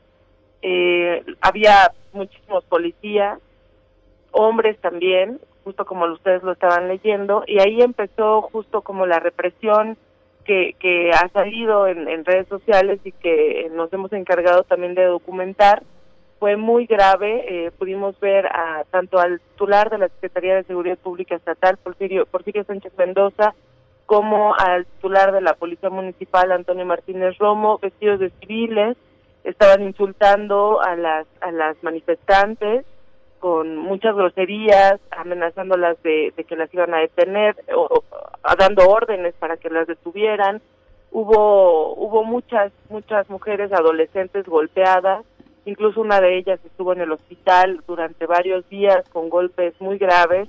Eh, 0.61 1.23
había 1.41 1.91
muchísimos 2.13 2.63
policías, 2.65 3.39
hombres 4.31 4.77
también, 4.81 5.39
justo 5.63 5.85
como 5.85 6.05
ustedes 6.05 6.43
lo 6.43 6.51
estaban 6.51 6.87
leyendo, 6.87 7.43
y 7.47 7.59
ahí 7.59 7.81
empezó 7.81 8.41
justo 8.41 8.81
como 8.81 9.05
la 9.05 9.19
represión 9.19 9.97
que, 10.43 10.75
que 10.79 11.11
ha 11.11 11.27
salido 11.29 11.87
en 11.87 12.25
redes 12.25 12.47
sociales 12.47 12.99
y 13.03 13.11
que 13.11 13.69
nos 13.73 13.91
hemos 13.93 14.11
encargado 14.13 14.63
también 14.63 14.95
de 14.95 15.05
documentar. 15.05 15.81
Fue 16.39 16.57
muy 16.57 16.85
grave, 16.85 17.45
eh, 17.47 17.71
pudimos 17.71 18.19
ver 18.19 18.47
a 18.47 18.83
tanto 18.91 19.19
al 19.19 19.39
titular 19.39 19.89
de 19.89 19.97
la 19.97 20.09
Secretaría 20.09 20.55
de 20.55 20.63
Seguridad 20.63 20.97
Pública 20.97 21.35
Estatal, 21.35 21.77
Porfirio, 21.77 22.25
Porfirio 22.25 22.63
Sánchez 22.65 22.93
Mendoza, 22.97 23.55
como 24.05 24.53
al 24.53 24.85
titular 24.85 25.31
de 25.31 25.41
la 25.41 25.53
Policía 25.53 25.89
Municipal, 25.89 26.51
Antonio 26.51 26.85
Martínez 26.85 27.37
Romo, 27.37 27.79
vestidos 27.79 28.19
de 28.19 28.29
civiles, 28.41 28.97
estaban 29.43 29.83
insultando 29.83 30.81
a 30.81 30.95
las, 30.95 31.27
a 31.41 31.51
las 31.51 31.81
manifestantes, 31.83 32.85
con 33.39 33.77
muchas 33.77 34.15
groserías, 34.15 34.99
amenazándolas 35.11 36.01
de, 36.01 36.33
que 36.47 36.55
las 36.55 36.73
iban 36.73 36.93
a 36.93 36.99
detener, 36.99 37.55
o, 37.75 38.03
dando 38.57 38.89
órdenes 38.89 39.35
para 39.35 39.57
que 39.57 39.69
las 39.69 39.87
detuvieran. 39.87 40.61
Hubo, 41.11 41.93
hubo 41.93 42.23
muchas, 42.23 42.71
muchas 42.89 43.29
mujeres 43.29 43.71
adolescentes 43.71 44.45
golpeadas, 44.47 45.23
incluso 45.65 46.01
una 46.01 46.21
de 46.21 46.37
ellas 46.37 46.59
estuvo 46.63 46.93
en 46.93 47.01
el 47.01 47.11
hospital 47.11 47.81
durante 47.87 48.25
varios 48.25 48.67
días 48.69 49.07
con 49.09 49.29
golpes 49.29 49.73
muy 49.79 49.97
graves, 49.97 50.47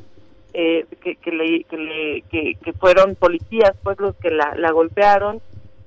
eh, 0.53 0.87
que, 1.03 1.17
que, 1.17 1.33
le, 1.33 1.65
que, 1.65 1.77
le, 1.77 2.23
que, 2.31 2.73
fueron 2.75 3.15
policías 3.15 3.73
pues 3.83 3.99
los 3.99 4.15
que 4.17 4.31
la, 4.31 4.55
la 4.57 4.71
golpearon. 4.71 5.41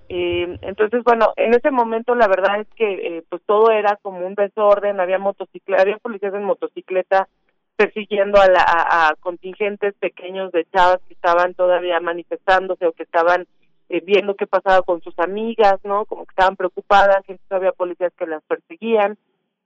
Eh, 0.09 0.57
entonces, 0.61 1.03
bueno, 1.03 1.33
en 1.37 1.53
ese 1.53 1.71
momento 1.71 2.15
la 2.15 2.27
verdad 2.27 2.61
es 2.61 2.67
que 2.75 3.17
eh, 3.17 3.23
pues 3.29 3.41
todo 3.45 3.71
era 3.71 3.97
como 4.01 4.25
un 4.25 4.35
desorden, 4.35 4.99
había 4.99 5.19
motocicleta, 5.19 5.81
había 5.81 5.97
policías 5.97 6.33
en 6.33 6.43
motocicleta 6.43 7.27
persiguiendo 7.75 8.41
a, 8.41 8.47
la, 8.47 8.63
a 8.65 9.15
contingentes 9.21 9.93
pequeños 9.95 10.51
de 10.51 10.65
chavas 10.65 10.99
que 11.07 11.13
estaban 11.13 11.53
todavía 11.53 11.99
manifestándose 12.01 12.85
o 12.85 12.91
que 12.91 13.03
estaban 13.03 13.47
eh, 13.89 14.01
viendo 14.05 14.35
qué 14.35 14.45
pasaba 14.45 14.83
con 14.83 15.01
sus 15.01 15.17
amigas, 15.19 15.79
¿no? 15.83 16.05
Como 16.05 16.25
que 16.25 16.31
estaban 16.31 16.55
preocupadas, 16.55 17.23
entonces 17.27 17.51
había 17.51 17.71
policías 17.71 18.13
que 18.17 18.27
las 18.27 18.43
perseguían. 18.43 19.17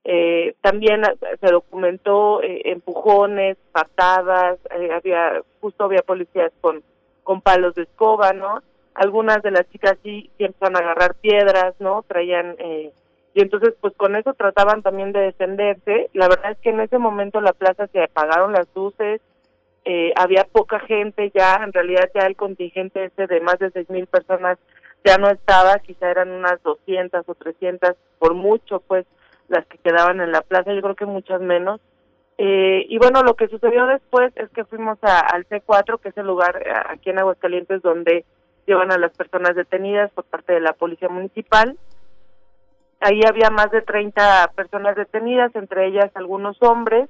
Eh, 0.06 0.56
también 0.62 1.04
eh, 1.04 1.38
se 1.40 1.48
documentó 1.52 2.42
eh, 2.42 2.62
empujones, 2.72 3.58
patadas, 3.72 4.60
eh, 4.78 4.90
había 4.92 5.42
justo 5.62 5.86
había 5.86 6.02
policías 6.02 6.52
con 6.62 6.84
con 7.24 7.40
palos 7.40 7.74
de 7.76 7.84
escoba, 7.84 8.34
¿no? 8.34 8.62
Algunas 8.96 9.42
de 9.44 9.52
las 9.52 9.70
chicas 9.72 9.98
sí, 10.04 10.30
sí 10.38 10.44
a 10.44 10.68
agarrar 10.68 11.16
piedras, 11.16 11.74
¿no? 11.80 12.04
Traían 12.04 12.58
y 13.36 13.42
entonces 13.42 13.74
pues 13.80 13.94
con 13.96 14.16
eso 14.16 14.34
trataban 14.34 14.84
también 14.84 15.14
de 15.14 15.22
defenderse. 15.22 16.10
La 16.14 16.28
verdad 16.28 16.52
es 16.52 16.58
que 16.60 16.70
en 16.70 16.82
ese 16.82 16.98
momento 16.98 17.40
la 17.40 17.54
plaza 17.54 17.88
se 17.88 18.04
apagaron 18.04 18.52
las 18.52 18.68
luces, 18.76 19.22
eh, 19.86 20.14
había 20.16 20.46
poca 20.46 20.80
gente 20.80 21.32
ya, 21.34 21.56
en 21.64 21.74
realidad 21.74 22.10
ya 22.16 22.26
el 22.26 22.36
contingente 22.36 23.06
ese 23.06 23.28
de 23.28 23.42
más 23.42 23.60
de 23.60 23.72
seis 23.72 23.90
mil 23.90 24.08
personas 24.08 24.58
ya 25.04 25.18
no 25.18 25.30
estaba, 25.30 25.80
quizá 25.80 26.10
eran 26.10 26.32
unas 26.32 26.62
200 26.64 27.28
o 27.28 27.36
300 27.36 27.92
por 28.20 28.34
mucho, 28.34 28.80
pues 28.88 29.06
las 29.50 29.66
que 29.68 29.78
quedaban 29.80 30.22
en 30.22 30.32
la 30.32 30.42
plaza, 30.42 30.74
yo 30.74 30.82
creo 30.82 30.96
que 30.96 31.06
muchas 31.06 31.42
menos. 31.42 31.82
Eh, 32.38 32.86
y 32.88 32.98
bueno, 32.98 33.22
lo 33.22 33.36
que 33.36 33.48
sucedió 33.50 33.86
después 33.86 34.32
es 34.38 34.50
que 34.52 34.64
fuimos 34.66 34.98
a- 35.04 35.20
al 35.20 35.46
C4, 35.48 36.00
que 36.00 36.10
es 36.10 36.18
el 36.18 36.26
lugar 36.26 36.64
eh, 36.66 36.72
aquí 36.90 37.10
en 37.10 37.20
Aguascalientes 37.20 37.82
donde 37.82 38.24
llevan 38.66 38.92
a 38.94 38.98
las 38.98 39.12
personas 39.12 39.56
detenidas 39.56 40.10
por 40.12 40.24
parte 40.24 40.54
de 40.54 40.62
la 40.62 40.72
Policía 40.74 41.10
Municipal. 41.10 41.78
Ahí 43.02 43.20
había 43.28 43.50
más 43.50 43.70
de 43.72 43.82
30 43.82 44.52
personas 44.56 44.96
detenidas, 44.96 45.54
entre 45.56 45.88
ellas 45.88 46.10
algunos 46.16 46.56
hombres. 46.62 47.10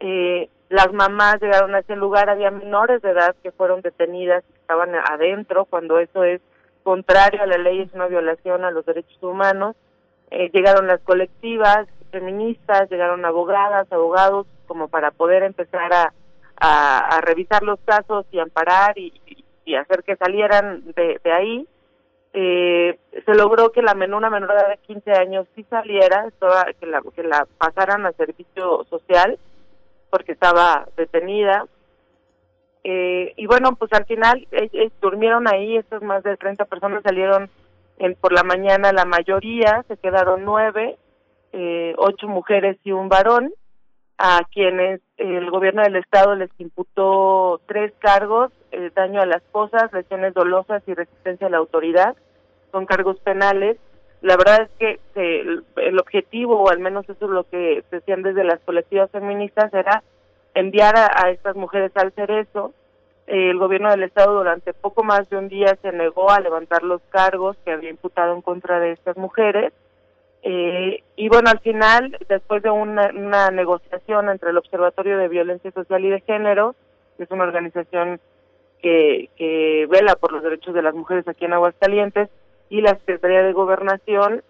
Eh, 0.00 0.48
las 0.68 0.92
mamás 0.92 1.40
llegaron 1.40 1.74
a 1.74 1.78
ese 1.78 1.96
lugar, 1.96 2.28
había 2.28 2.50
menores 2.50 3.00
de 3.00 3.10
edad 3.10 3.34
que 3.42 3.52
fueron 3.52 3.80
detenidas, 3.80 4.44
que 4.44 4.58
estaban 4.60 4.94
adentro, 4.94 5.64
cuando 5.64 5.98
eso 5.98 6.24
es 6.24 6.40
contrario 6.82 7.42
a 7.42 7.46
la 7.46 7.58
ley, 7.58 7.80
es 7.80 7.92
una 7.94 8.06
violación 8.06 8.64
a 8.64 8.70
los 8.70 8.84
derechos 8.84 9.22
humanos. 9.22 9.76
Eh, 10.30 10.50
llegaron 10.52 10.86
las 10.86 11.00
colectivas 11.00 11.88
feministas, 12.10 12.90
llegaron 12.90 13.24
abogadas, 13.24 13.90
abogados, 13.90 14.46
como 14.66 14.88
para 14.88 15.10
poder 15.10 15.42
empezar 15.42 15.92
a, 15.92 16.12
a, 16.60 17.20
revisar 17.22 17.62
los 17.62 17.78
casos 17.84 18.26
y 18.30 18.38
amparar 18.38 18.98
y, 18.98 19.12
y- 19.64 19.74
hacer 19.74 20.02
que 20.02 20.16
salieran 20.16 20.82
de, 20.94 21.20
ahí. 21.30 21.66
Eh, 22.32 22.98
se 23.24 23.34
logró 23.34 23.70
que 23.70 23.82
la 23.82 23.94
menor, 23.94 24.18
una 24.18 24.30
menor 24.30 24.48
de 24.48 24.54
edad 24.54 24.68
de 24.68 24.78
15 24.78 25.12
años 25.12 25.46
sí 25.54 25.64
saliera, 25.68 26.26
que, 26.80 26.86
la, 26.86 27.02
que 27.14 27.22
la 27.22 27.46
pasaran 27.58 28.06
a 28.06 28.12
servicio 28.12 28.84
social 28.88 29.38
porque 30.10 30.32
estaba 30.32 30.88
detenida. 30.96 31.66
Eh, 32.84 33.34
y 33.36 33.46
bueno, 33.46 33.74
pues 33.76 33.92
al 33.92 34.06
final 34.06 34.46
eh, 34.50 34.70
eh, 34.72 34.90
durmieron 35.00 35.48
ahí, 35.48 35.76
estas 35.76 36.02
más 36.02 36.22
de 36.22 36.36
30 36.36 36.64
personas 36.66 37.02
salieron 37.02 37.50
en, 37.98 38.14
por 38.14 38.32
la 38.32 38.44
mañana, 38.44 38.92
la 38.92 39.04
mayoría, 39.04 39.84
se 39.88 39.96
quedaron 39.96 40.44
nueve, 40.44 40.96
eh, 41.52 41.94
ocho 41.98 42.28
mujeres 42.28 42.78
y 42.84 42.92
un 42.92 43.08
varón, 43.08 43.52
a 44.16 44.40
quienes 44.52 45.00
el 45.16 45.50
gobierno 45.50 45.82
del 45.82 45.96
estado 45.96 46.34
les 46.34 46.50
imputó 46.58 47.60
tres 47.66 47.92
cargos, 47.98 48.52
daño 48.94 49.20
a 49.20 49.26
las 49.26 49.42
cosas, 49.52 49.92
lesiones 49.92 50.34
dolosas 50.34 50.82
y 50.86 50.94
resistencia 50.94 51.46
a 51.46 51.50
la 51.50 51.58
autoridad, 51.58 52.16
son 52.72 52.84
cargos 52.86 53.18
penales. 53.20 53.78
La 54.20 54.36
verdad 54.36 54.62
es 54.62 54.70
que 54.78 55.00
eh, 55.14 55.44
el, 55.76 55.98
objetivo, 55.98 56.60
o 56.60 56.70
al 56.70 56.80
menos 56.80 57.08
eso 57.08 57.24
es 57.24 57.30
lo 57.30 57.44
que 57.44 57.84
decían 57.90 58.22
desde 58.22 58.44
las 58.44 58.60
colectivas 58.60 59.10
feministas, 59.10 59.72
era 59.72 60.02
enviar 60.54 60.96
a, 60.96 61.08
a 61.24 61.30
estas 61.30 61.54
mujeres 61.54 61.92
al 61.94 62.12
cerezo. 62.12 62.72
Eh, 63.28 63.50
el 63.50 63.58
gobierno 63.58 63.90
del 63.90 64.02
estado 64.02 64.34
durante 64.34 64.72
poco 64.72 65.04
más 65.04 65.28
de 65.30 65.36
un 65.36 65.48
día 65.48 65.76
se 65.82 65.92
negó 65.92 66.30
a 66.30 66.40
levantar 66.40 66.82
los 66.82 67.00
cargos 67.10 67.56
que 67.64 67.72
había 67.72 67.90
imputado 67.90 68.34
en 68.34 68.42
contra 68.42 68.80
de 68.80 68.92
estas 68.92 69.16
mujeres. 69.16 69.72
Eh, 70.42 71.02
y 71.16 71.28
bueno, 71.28 71.50
al 71.50 71.60
final, 71.60 72.16
después 72.28 72.62
de 72.62 72.70
una, 72.70 73.10
una 73.14 73.50
negociación 73.50 74.28
entre 74.30 74.50
el 74.50 74.58
Observatorio 74.58 75.18
de 75.18 75.28
Violencia 75.28 75.70
Social 75.72 76.04
y 76.04 76.10
de 76.10 76.20
Género, 76.22 76.74
que 77.16 77.24
es 77.24 77.30
una 77.30 77.44
organización 77.44 78.20
que, 78.80 79.28
que 79.36 79.86
vela 79.90 80.14
por 80.16 80.32
los 80.32 80.42
derechos 80.42 80.74
de 80.74 80.82
las 80.82 80.94
mujeres 80.94 81.26
aquí 81.28 81.44
en 81.44 81.52
Aguascalientes, 81.52 82.28
y 82.70 82.80
la 82.80 82.96
Secretaría 82.96 83.42
de 83.42 83.52
Gobernación, 83.52 84.42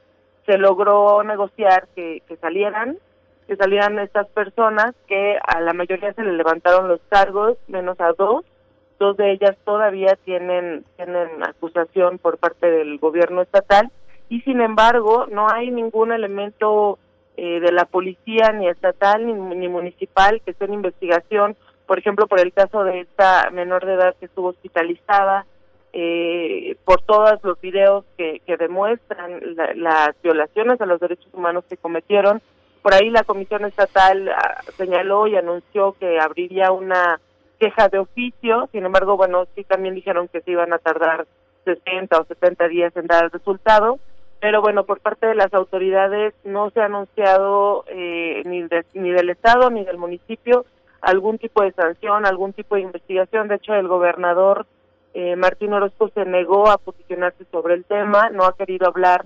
se 0.47 0.57
logró 0.57 1.23
negociar 1.23 1.89
que, 1.95 2.23
salieran 2.41 2.99
que 3.47 3.57
salieran 3.57 3.99
estas 3.99 4.29
personas 4.29 4.95
que 5.07 5.39
a 5.47 5.61
la 5.61 5.73
mayoría 5.73 6.13
se 6.13 6.23
le 6.23 6.33
levantaron 6.33 6.89
los 6.89 7.01
cargos, 7.09 7.57
menos 7.67 7.99
a 8.01 8.13
dos. 8.13 8.45
Dos 8.99 9.17
de 9.17 9.33
ellas 9.33 9.57
todavía 9.65 10.19
tienen, 10.25 10.85
tienen 10.97 11.43
acusación 11.43 12.19
por 12.19 12.39
parte 12.39 12.71
del 12.71 12.99
gobierno 12.99 13.43
estatal 13.43 13.91
y 14.29 14.41
sin 14.41 14.61
embargo 14.61 15.27
no 15.31 15.49
hay 15.51 15.71
ningún 15.71 16.13
elemento 16.13 16.99
eh, 17.37 17.61
de 17.61 17.73
la 17.73 17.85
policía 17.85 18.53
ni 18.53 18.69
estatal 18.69 19.27
ni, 19.27 19.33
ni 19.33 19.69
municipal 19.69 20.43
que 20.45 20.51
esté 20.51 20.65
en 20.65 20.75
investigación, 20.75 21.57
por 21.87 21.99
ejemplo, 21.99 22.27
por 22.27 22.41
el 22.41 22.53
caso 22.53 22.85
de 22.85 23.01
esta 23.01 23.51
menor 23.51 23.87
de 23.87 23.95
edad 23.95 24.17
que 24.19 24.27
estuvo 24.27 24.49
hospitalizada, 24.49 25.47
eh, 25.93 26.77
por 26.85 27.01
todos 27.03 27.39
los 27.43 27.61
videos 27.61 28.05
que, 28.17 28.41
que 28.47 28.57
demuestran 28.57 29.41
la- 29.57 29.75
las 29.75 30.23
violaciones 30.23 30.81
a 30.81 30.87
los 30.87 31.01
derechos 31.01 31.29
humanos 31.33 31.65
que 31.69 31.77
cometieron. 31.77 32.41
Por 32.83 32.95
ahí 32.95 33.11
la 33.11 33.25
Comisión 33.25 33.65
Estatal 33.65 34.29
ah, 34.31 34.61
señaló 34.77 35.27
y 35.27 35.37
anunció 35.37 35.93
que 35.99 36.19
abriría 36.21 36.71
una 36.73 37.21
queja 37.59 37.89
de 37.89 37.99
oficio, 37.99 38.69
sin 38.71 38.85
embargo, 38.87 39.17
bueno, 39.17 39.47
sí 39.57 39.65
también 39.65 39.95
dijeron 39.97 40.29
que 40.29 40.41
se 40.43 40.53
iban 40.53 40.73
a 40.73 40.79
tardar 40.79 41.27
60 41.65 42.17
o 42.19 42.25
70 42.25 42.69
días 42.69 42.97
en 42.97 43.09
dar 43.09 43.25
el 43.25 43.31
resultado, 43.33 43.99
pero 44.41 44.61
bueno, 44.63 44.85
por 44.85 45.01
parte 45.01 45.27
de 45.27 45.35
las 45.35 45.53
autoridades 45.53 46.35
no 46.45 46.71
se 46.71 46.81
ha 46.81 46.85
anunciado 46.85 47.85
eh, 47.89 48.43
ni, 48.47 48.63
de- 48.63 48.85
ni 48.95 49.11
del 49.11 49.31
Estado 49.31 49.71
ni 49.71 49.85
del 49.85 49.99
municipio 49.99 50.65
algún 51.01 51.39
tipo 51.39 51.63
de 51.63 51.73
sanción, 51.73 52.27
algún 52.27 52.53
tipo 52.53 52.77
de 52.77 52.83
investigación. 52.83 53.49
De 53.49 53.57
hecho, 53.57 53.75
el 53.75 53.89
gobernador 53.89 54.67
eh, 55.21 55.35
Martín 55.35 55.73
Orozco 55.73 56.11
se 56.11 56.25
negó 56.25 56.71
a 56.71 56.79
posicionarse 56.79 57.45
sobre 57.51 57.75
el 57.75 57.85
tema, 57.85 58.31
no 58.31 58.45
ha 58.45 58.55
querido 58.55 58.87
hablar 58.87 59.25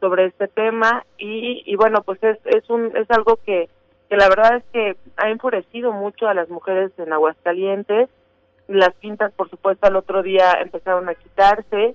sobre 0.00 0.24
este 0.24 0.48
tema 0.48 1.04
y, 1.18 1.62
y 1.66 1.76
bueno, 1.76 2.02
pues 2.02 2.18
es, 2.24 2.38
es, 2.46 2.70
un, 2.70 2.96
es 2.96 3.10
algo 3.10 3.36
que, 3.44 3.68
que 4.08 4.16
la 4.16 4.30
verdad 4.30 4.56
es 4.56 4.64
que 4.72 4.96
ha 5.18 5.28
enfurecido 5.28 5.92
mucho 5.92 6.28
a 6.28 6.34
las 6.34 6.48
mujeres 6.48 6.92
en 6.96 7.12
Aguascalientes. 7.12 8.08
Las 8.68 8.94
pintas, 8.94 9.32
por 9.32 9.50
supuesto, 9.50 9.86
al 9.86 9.96
otro 9.96 10.22
día 10.22 10.50
empezaron 10.62 11.10
a 11.10 11.14
quitarse. 11.14 11.94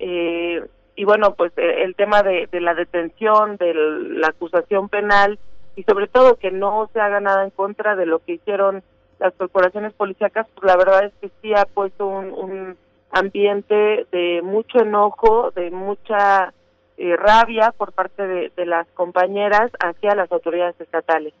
Eh, 0.00 0.66
y 0.96 1.04
bueno, 1.04 1.34
pues 1.34 1.52
eh, 1.56 1.84
el 1.84 1.94
tema 1.94 2.24
de, 2.24 2.48
de 2.50 2.60
la 2.60 2.74
detención, 2.74 3.58
de 3.58 3.74
la 3.74 4.26
acusación 4.30 4.88
penal 4.88 5.38
y 5.76 5.84
sobre 5.84 6.08
todo 6.08 6.34
que 6.34 6.50
no 6.50 6.90
se 6.92 7.00
haga 7.00 7.20
nada 7.20 7.44
en 7.44 7.50
contra 7.50 7.94
de 7.94 8.06
lo 8.06 8.18
que 8.18 8.32
hicieron 8.32 8.82
las 9.20 9.32
corporaciones 9.34 9.92
policíacas, 9.92 10.48
pues 10.54 10.66
la 10.66 10.76
verdad 10.76 11.04
es 11.04 11.12
que 11.20 11.30
sí 11.40 11.54
ha 11.54 11.64
puesto 11.64 12.06
un, 12.06 12.32
un 12.32 12.76
ambiente 13.10 14.06
de 14.12 14.40
mucho 14.42 14.80
enojo, 14.80 15.50
de 15.52 15.70
mucha 15.70 16.52
eh, 16.96 17.16
rabia 17.16 17.72
por 17.76 17.92
parte 17.92 18.26
de, 18.26 18.66
las 18.66 18.86
compañeras 18.88 19.70
hacia 19.80 20.14
las 20.14 20.30
autoridades 20.32 20.80
estatales. 20.80 21.32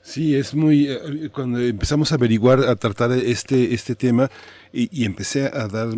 Sí, 0.00 0.36
es 0.36 0.54
muy 0.54 0.88
eh, 0.88 1.30
cuando 1.32 1.58
empezamos 1.58 2.12
a 2.12 2.14
averiguar, 2.14 2.60
a 2.60 2.76
tratar 2.76 3.10
este 3.10 3.74
este 3.74 3.96
tema 3.96 4.30
y, 4.72 5.04
empecé 5.04 5.46
a 5.46 5.66
dar 5.68 5.88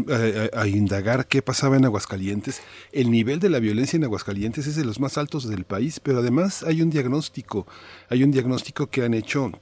a 0.55 0.67
indagar 0.67 1.27
qué 1.27 1.43
pasaba 1.43 1.77
en 1.77 1.85
Aguascalientes. 1.85 2.63
El 2.91 3.11
nivel 3.11 3.39
de 3.39 3.51
la 3.51 3.59
violencia 3.59 3.97
en 3.97 4.05
Aguascalientes 4.05 4.67
es 4.67 4.77
de 4.77 4.85
los 4.85 4.99
más 4.99 5.19
altos 5.19 5.49
del 5.49 5.65
país, 5.65 6.01
pero 6.01 6.19
además 6.19 6.63
hay 6.63 6.81
un 6.81 6.91
diagnóstico, 6.91 7.67
hay 8.09 8.25
un 8.25 8.31
diagnóstico 8.31 8.87
que 8.89 9.05
han 9.05 9.15
hecho 9.15 9.53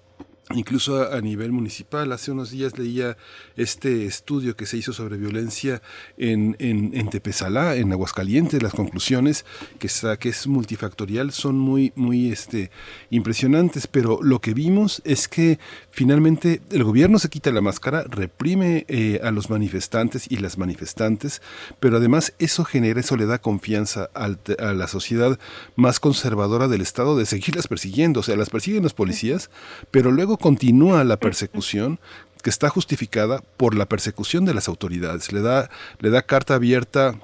Incluso 0.54 1.12
a, 1.12 1.20
nivel 1.20 1.50
municipal, 1.50 2.12
hace 2.12 2.30
unos 2.30 2.52
días 2.52 2.78
leía 2.78 3.16
este 3.56 4.06
estudio 4.06 4.54
que 4.54 4.64
se 4.64 4.76
hizo 4.76 4.92
sobre 4.92 5.16
violencia 5.16 5.82
en, 6.18 6.54
en, 6.60 6.92
en 6.94 7.10
Tepesalá, 7.10 7.74
en 7.74 7.90
Aguascalientes, 7.90 8.62
las 8.62 8.72
conclusiones 8.72 9.44
que, 9.80 9.88
está, 9.88 10.16
que 10.20 10.28
es 10.28 10.46
multifactorial 10.46 11.32
son 11.32 11.58
muy, 11.58 11.92
muy 11.96 12.30
este, 12.30 12.70
impresionantes, 13.10 13.88
pero 13.88 14.20
lo 14.22 14.40
que 14.40 14.54
vimos 14.54 15.02
es 15.04 15.26
que 15.26 15.58
finalmente 15.96 16.60
el 16.70 16.84
gobierno 16.84 17.18
se 17.18 17.30
quita 17.30 17.50
la 17.50 17.62
máscara, 17.62 18.04
reprime 18.06 18.84
eh, 18.88 19.18
a 19.24 19.30
los 19.30 19.48
manifestantes 19.48 20.30
y 20.30 20.36
las 20.36 20.58
manifestantes, 20.58 21.40
pero 21.80 21.96
además 21.96 22.34
eso 22.38 22.66
genera, 22.66 23.00
eso 23.00 23.16
le 23.16 23.24
da 23.24 23.38
confianza 23.38 24.10
a 24.12 24.74
la 24.74 24.88
sociedad 24.88 25.38
más 25.74 25.98
conservadora 25.98 26.68
del 26.68 26.82
Estado 26.82 27.16
de 27.16 27.24
seguirlas 27.24 27.66
persiguiendo, 27.66 28.20
o 28.20 28.22
sea, 28.22 28.36
las 28.36 28.50
persiguen 28.50 28.82
los 28.82 28.92
policías, 28.92 29.48
pero 29.90 30.12
luego 30.12 30.36
continúa 30.36 31.02
la 31.02 31.16
persecución 31.16 31.98
que 32.42 32.50
está 32.50 32.68
justificada 32.68 33.42
por 33.56 33.74
la 33.74 33.86
persecución 33.86 34.44
de 34.44 34.52
las 34.52 34.68
autoridades. 34.68 35.32
Le 35.32 35.40
da, 35.40 35.70
le 36.00 36.10
da 36.10 36.20
carta 36.20 36.56
abierta 36.56 37.18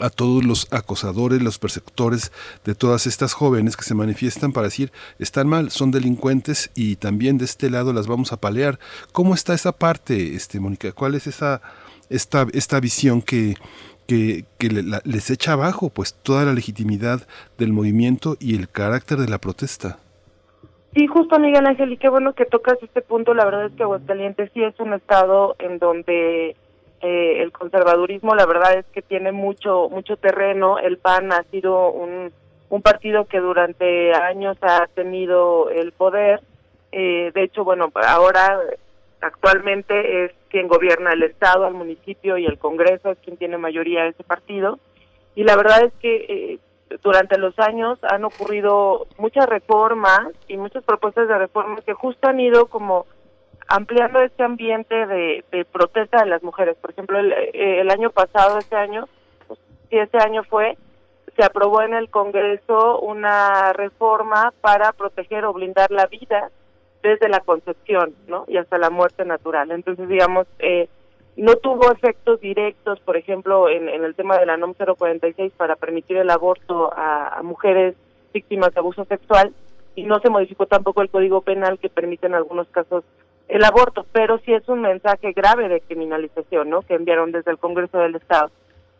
a 0.00 0.10
todos 0.10 0.44
los 0.44 0.72
acosadores, 0.72 1.42
los 1.42 1.58
persecutores 1.58 2.32
de 2.64 2.74
todas 2.74 3.06
estas 3.06 3.34
jóvenes 3.34 3.76
que 3.76 3.84
se 3.84 3.94
manifiestan 3.94 4.52
para 4.52 4.66
decir 4.68 4.90
están 5.18 5.48
mal, 5.48 5.70
son 5.70 5.90
delincuentes 5.90 6.70
y 6.74 6.96
también 6.96 7.38
de 7.38 7.44
este 7.44 7.70
lado 7.70 7.92
las 7.92 8.06
vamos 8.06 8.32
a 8.32 8.40
palear. 8.40 8.78
¿Cómo 9.12 9.34
está 9.34 9.54
esa 9.54 9.72
parte, 9.72 10.34
este 10.34 10.60
Mónica? 10.60 10.92
¿Cuál 10.92 11.14
es 11.14 11.26
esa 11.26 11.60
esta 12.10 12.46
esta 12.52 12.80
visión 12.80 13.22
que 13.22 13.54
que, 14.06 14.44
que 14.58 14.68
le- 14.68 14.82
la- 14.82 15.00
les 15.04 15.30
echa 15.30 15.52
abajo 15.52 15.88
pues 15.88 16.14
toda 16.14 16.44
la 16.44 16.52
legitimidad 16.52 17.26
del 17.58 17.72
movimiento 17.72 18.36
y 18.40 18.56
el 18.56 18.68
carácter 18.68 19.18
de 19.18 19.28
la 19.28 19.38
protesta? 19.38 19.98
Sí, 20.94 21.06
justo 21.06 21.38
Miguel 21.38 21.64
Ángel, 21.66 21.92
y 21.92 21.96
qué 21.96 22.10
bueno 22.10 22.34
que 22.34 22.44
tocas 22.44 22.76
este 22.82 23.00
punto. 23.00 23.32
La 23.32 23.46
verdad 23.46 23.66
es 23.66 23.72
que 23.72 23.82
Aguascalientes 23.82 24.50
sí 24.52 24.62
es 24.62 24.78
un 24.78 24.92
estado 24.92 25.56
en 25.58 25.78
donde 25.78 26.54
eh, 27.02 27.42
el 27.42 27.50
conservadurismo, 27.50 28.36
la 28.36 28.46
verdad 28.46 28.78
es 28.78 28.86
que 28.86 29.02
tiene 29.02 29.32
mucho 29.32 29.88
mucho 29.90 30.16
terreno. 30.16 30.78
El 30.78 30.98
PAN 30.98 31.32
ha 31.32 31.42
sido 31.50 31.90
un, 31.90 32.32
partido 32.82 33.26
que 33.26 33.38
durante 33.38 34.14
años 34.14 34.56
ha 34.62 34.86
tenido 34.94 35.68
el 35.70 35.92
poder. 35.92 36.40
Eh, 36.92 37.32
de 37.34 37.42
hecho, 37.42 37.64
bueno, 37.64 37.90
ahora 38.06 38.60
actualmente 39.20 40.24
es 40.24 40.32
quien 40.48 40.68
gobierna 40.68 41.12
el 41.12 41.24
estado, 41.24 41.66
el 41.66 41.74
municipio 41.74 42.38
y 42.38 42.46
el 42.46 42.58
Congreso 42.58 43.10
es 43.10 43.18
quien 43.18 43.36
tiene 43.36 43.58
mayoría 43.58 44.04
de 44.04 44.10
ese 44.10 44.24
partido. 44.24 44.78
Y 45.34 45.44
la 45.44 45.56
verdad 45.56 45.84
es 45.84 45.92
que 45.94 46.16
eh, 46.28 46.58
durante 47.02 47.36
los 47.36 47.58
años 47.58 47.98
han 48.02 48.24
ocurrido 48.24 49.06
muchas 49.18 49.48
reformas 49.48 50.28
y 50.46 50.56
muchas 50.56 50.84
propuestas 50.84 51.26
de 51.26 51.38
reformas 51.38 51.84
que 51.84 51.94
justo 51.94 52.28
han 52.28 52.40
ido 52.40 52.66
como 52.66 53.06
ampliando 53.68 54.20
este 54.20 54.42
ambiente 54.42 55.06
de, 55.06 55.66
protesta 55.72 56.22
de 56.22 56.30
las 56.30 56.42
mujeres. 56.42 56.76
Por 56.76 56.90
ejemplo, 56.90 57.18
el, 57.18 57.32
eh, 57.32 57.86
año 57.90 58.10
pasado, 58.10 58.58
este 58.58 58.76
año, 58.76 59.08
pues, 59.46 59.58
sí, 59.90 59.98
este 59.98 60.18
año 60.18 60.44
fue, 60.44 60.76
se 61.36 61.44
aprobó 61.44 61.82
en 61.82 61.94
el 61.94 62.10
Congreso 62.10 63.00
una 63.00 63.72
reforma 63.72 64.52
para 64.60 64.92
proteger 64.92 65.44
o 65.44 65.52
blindar 65.52 65.90
la 65.90 66.06
vida 66.06 66.50
desde 67.02 67.28
la 67.28 67.40
concepción, 67.40 68.14
¿no? 68.28 68.44
Y 68.46 68.56
hasta 68.58 68.78
la 68.78 68.90
muerte 68.90 69.24
natural. 69.24 69.70
Entonces, 69.70 70.08
digamos, 70.08 70.46
eh, 70.58 70.88
no 71.36 71.56
tuvo 71.56 71.90
efectos 71.90 72.40
directos, 72.40 73.00
por 73.00 73.16
ejemplo, 73.16 73.68
en, 73.68 73.88
en 73.88 74.04
el 74.04 74.14
tema 74.14 74.38
de 74.38 74.46
la 74.46 74.56
NOM 74.56 74.74
046 74.74 75.52
para 75.56 75.76
permitir 75.76 76.18
el 76.18 76.30
aborto 76.30 76.92
a 76.94 77.40
mujeres 77.42 77.96
víctimas 78.32 78.72
de 78.74 78.80
abuso 78.80 79.04
sexual 79.06 79.52
y 79.94 80.04
no 80.04 80.20
se 80.20 80.30
modificó 80.30 80.66
tampoco 80.66 81.02
el 81.02 81.10
Código 81.10 81.42
Penal 81.42 81.78
que 81.78 81.88
permite 81.88 82.26
en 82.26 82.34
algunos 82.34 82.68
casos 82.68 83.04
el 83.48 83.64
aborto, 83.64 84.06
pero 84.12 84.38
sí 84.38 84.52
es 84.52 84.68
un 84.68 84.80
mensaje 84.80 85.32
grave 85.32 85.68
de 85.68 85.80
criminalización, 85.80 86.70
¿no? 86.70 86.82
Que 86.82 86.94
enviaron 86.94 87.32
desde 87.32 87.50
el 87.50 87.58
Congreso 87.58 87.98
del 87.98 88.16
Estado. 88.16 88.50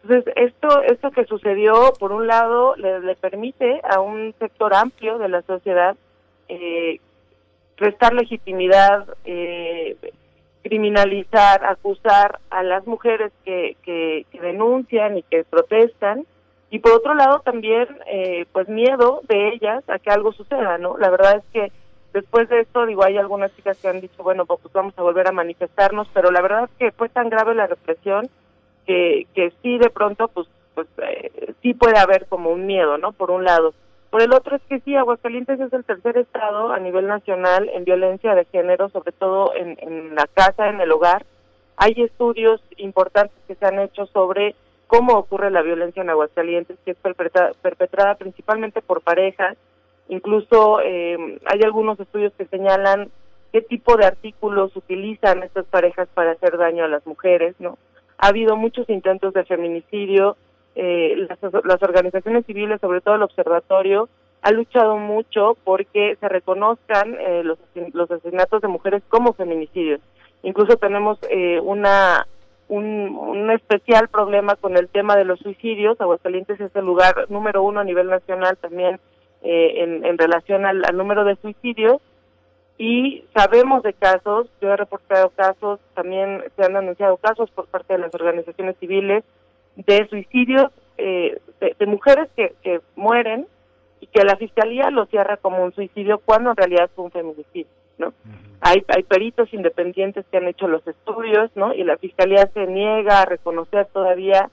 Entonces, 0.03 0.33
esto, 0.37 0.83
esto 0.83 1.11
que 1.13 1.25
sucedió, 1.25 1.93
por 1.99 2.13
un 2.13 2.27
lado, 2.27 2.75
le, 2.77 3.01
le 3.01 3.15
permite 3.15 3.81
a 3.89 4.01
un 4.01 4.35
sector 4.39 4.75
amplio 4.75 5.19
de 5.19 5.29
la 5.29 5.43
sociedad 5.43 5.97
eh, 6.49 7.01
restar 7.77 8.13
legitimidad, 8.13 9.07
eh, 9.25 9.97
criminalizar, 10.63 11.65
acusar 11.65 12.39
a 12.51 12.63
las 12.63 12.87
mujeres 12.87 13.33
que, 13.45 13.77
que, 13.83 14.27
que 14.31 14.41
denuncian 14.41 15.19
y 15.19 15.23
que 15.23 15.45
protestan, 15.45 16.27
y 16.71 16.79
por 16.79 16.93
otro 16.93 17.15
lado 17.15 17.41
también, 17.41 17.87
eh, 18.07 18.47
pues 18.53 18.69
miedo 18.69 19.21
de 19.29 19.49
ellas 19.49 19.85
a 19.89 19.99
que 19.99 20.11
algo 20.11 20.33
suceda, 20.33 20.79
¿no? 20.79 20.97
La 20.97 21.11
verdad 21.11 21.37
es 21.37 21.45
que 21.53 21.73
después 22.13 22.49
de 22.49 22.61
esto, 22.61 22.87
digo, 22.87 23.05
hay 23.05 23.17
algunas 23.17 23.55
chicas 23.57 23.79
que 23.79 23.89
han 23.89 24.01
dicho, 24.01 24.23
bueno, 24.23 24.47
pues 24.47 24.61
vamos 24.73 24.95
a 24.97 25.03
volver 25.03 25.29
a 25.29 25.33
manifestarnos, 25.33 26.09
pero 26.13 26.31
la 26.31 26.43
verdad 26.43 26.65
es 26.65 26.71
que 26.79 26.93
fue 26.93 27.09
tan 27.09 27.29
grave 27.29 27.55
la 27.55 27.67
represión 27.67 28.29
que, 28.87 29.27
que 29.35 29.53
sí 29.63 29.79
de 29.79 29.91
pronto, 29.91 30.29
pues, 30.29 30.49
pues 30.75 30.87
eh, 30.99 31.55
sí 31.63 31.75
puede 31.75 31.99
haber 31.99 32.27
como 32.27 32.51
un 32.51 32.67
miedo, 32.67 32.99
¿no? 32.99 33.13
Por 33.13 33.31
un 33.31 33.45
lado. 33.45 33.75
Por 34.11 34.21
el 34.21 34.33
otro 34.35 34.57
es 34.57 34.63
que 34.69 34.81
sí, 34.81 34.95
Aguascalientes 34.95 35.59
es 35.59 35.73
el 35.73 35.85
tercer 35.85 36.19
estado 36.19 36.71
a 36.71 36.79
nivel 36.79 37.07
nacional 37.07 37.71
en 37.73 37.85
violencia 37.85 38.35
de 38.35 38.45
género, 38.45 38.91
sobre 38.91 39.13
todo 39.13 39.55
en, 39.55 39.79
en 39.81 40.15
la 40.15 40.27
casa, 40.27 40.69
en 40.69 40.81
el 40.81 40.93
hogar. 40.93 41.25
Hay 41.77 41.95
estudios 41.97 42.63
importantes 42.77 43.37
que 43.49 43.55
se 43.55 43.65
han 43.65 43.79
hecho 43.79 44.05
sobre 44.07 44.55
cómo 44.87 45.15
ocurre 45.15 45.51
la 45.51 45.63
violencia 45.63 46.03
en 46.03 46.11
Aguascalientes, 46.11 46.77
que 46.85 46.91
es 46.91 46.99
perpetrada, 46.99 47.53
perpetrada 47.63 48.15
principalmente 48.17 48.83
por 48.83 49.01
parejas. 49.01 49.57
Incluso 50.13 50.83
eh, 50.83 51.17
hay 51.47 51.61
algunos 51.65 51.99
estudios 51.99 52.35
que 52.37 52.45
señalan 52.45 53.11
qué 53.51 53.63
tipo 53.63 53.97
de 53.97 54.05
artículos 54.05 54.77
utilizan 54.77 55.43
estas 55.43 55.65
parejas 55.65 56.07
para 56.13 56.33
hacer 56.33 56.59
daño 56.59 56.85
a 56.85 56.89
las 56.89 57.07
mujeres, 57.07 57.55
¿no? 57.59 57.79
Ha 58.19 58.29
habido 58.29 58.55
muchos 58.55 58.91
intentos 58.91 59.33
de 59.33 59.47
feminicidio, 59.47 60.37
eh, 60.75 61.17
las, 61.17 61.39
las 61.65 61.83
organizaciones 61.83 62.45
civiles, 62.45 62.79
sobre 62.83 63.01
todo 63.01 63.15
el 63.15 63.23
observatorio, 63.23 64.11
ha 64.43 64.51
luchado 64.51 64.99
mucho 64.99 65.57
porque 65.65 66.19
se 66.21 66.29
reconozcan 66.29 67.17
eh, 67.19 67.43
los, 67.43 67.59
los 67.95 68.11
asesinatos 68.11 68.61
de 68.61 68.69
mujeres 68.69 69.03
como 69.09 69.33
feminicidios. 69.33 70.03
Incluso 70.43 70.77
tenemos 70.77 71.19
eh, 71.31 71.59
una 71.61 72.27
un, 72.69 73.17
un, 73.17 73.51
especial 73.51 74.09
problema 74.09 74.57
con 74.57 74.77
el 74.77 74.89
tema 74.89 75.17
de 75.17 75.25
los 75.25 75.41
suicidios. 75.41 75.99
Aguascalientes 76.03 76.61
es 76.61 76.77
el 76.77 76.85
lugar 76.85 77.31
número 77.31 77.63
uno 77.63 77.81
a 77.81 77.85
nivel 77.85 78.09
nacional 78.09 78.59
también 78.59 79.01
eh, 79.43 79.83
en, 79.83 80.05
en, 80.05 80.19
relación 80.19 80.67
al, 80.67 80.85
al, 80.85 80.97
número 80.97 81.25
de 81.25 81.37
suicidios. 81.37 82.01
Y 82.79 83.25
sabemos 83.35 83.83
de 83.83 83.93
casos, 83.93 84.49
yo 84.61 84.73
he 84.73 84.77
reportado 84.77 85.31
casos, 85.31 85.81
también 85.95 86.43
se 86.57 86.65
han 86.65 86.77
anunciado 86.77 87.17
casos 87.17 87.51
por 87.51 87.67
parte 87.67 87.93
de 87.93 88.01
las 88.01 88.15
organizaciones 88.15 88.77
civiles 88.79 89.25
de 89.77 90.07
suicidios 90.09 90.71
eh, 90.99 91.41
de, 91.61 91.77
de, 91.79 91.87
mujeres 91.87 92.29
que, 92.37 92.55
que 92.63 92.81
mueren 92.97 93.47
y 94.01 94.07
que 94.07 94.25
la 94.25 94.37
fiscalía 94.37 94.91
lo 94.91 95.07
cierra 95.07 95.37
como 95.37 95.65
un 95.65 95.73
suicidio 95.73 96.21
cuando 96.25 96.51
en 96.51 96.57
realidad 96.57 96.91
fue 96.95 97.05
un 97.05 97.11
feminicidio, 97.11 97.71
¿no? 97.99 98.13
Hay, 98.61 98.85
hay 98.89 99.03
peritos 99.03 99.53
independientes 99.53 100.25
que 100.31 100.37
han 100.37 100.49
hecho 100.49 100.69
los 100.69 100.87
estudios, 100.87 101.51
¿no? 101.57 101.73
Y 101.75 101.85
la 101.85 101.97
fiscalía 101.97 102.49
se 102.55 102.67
niega 102.67 103.23
a 103.23 103.27
reconocer 103.27 103.87
todavía 103.87 104.51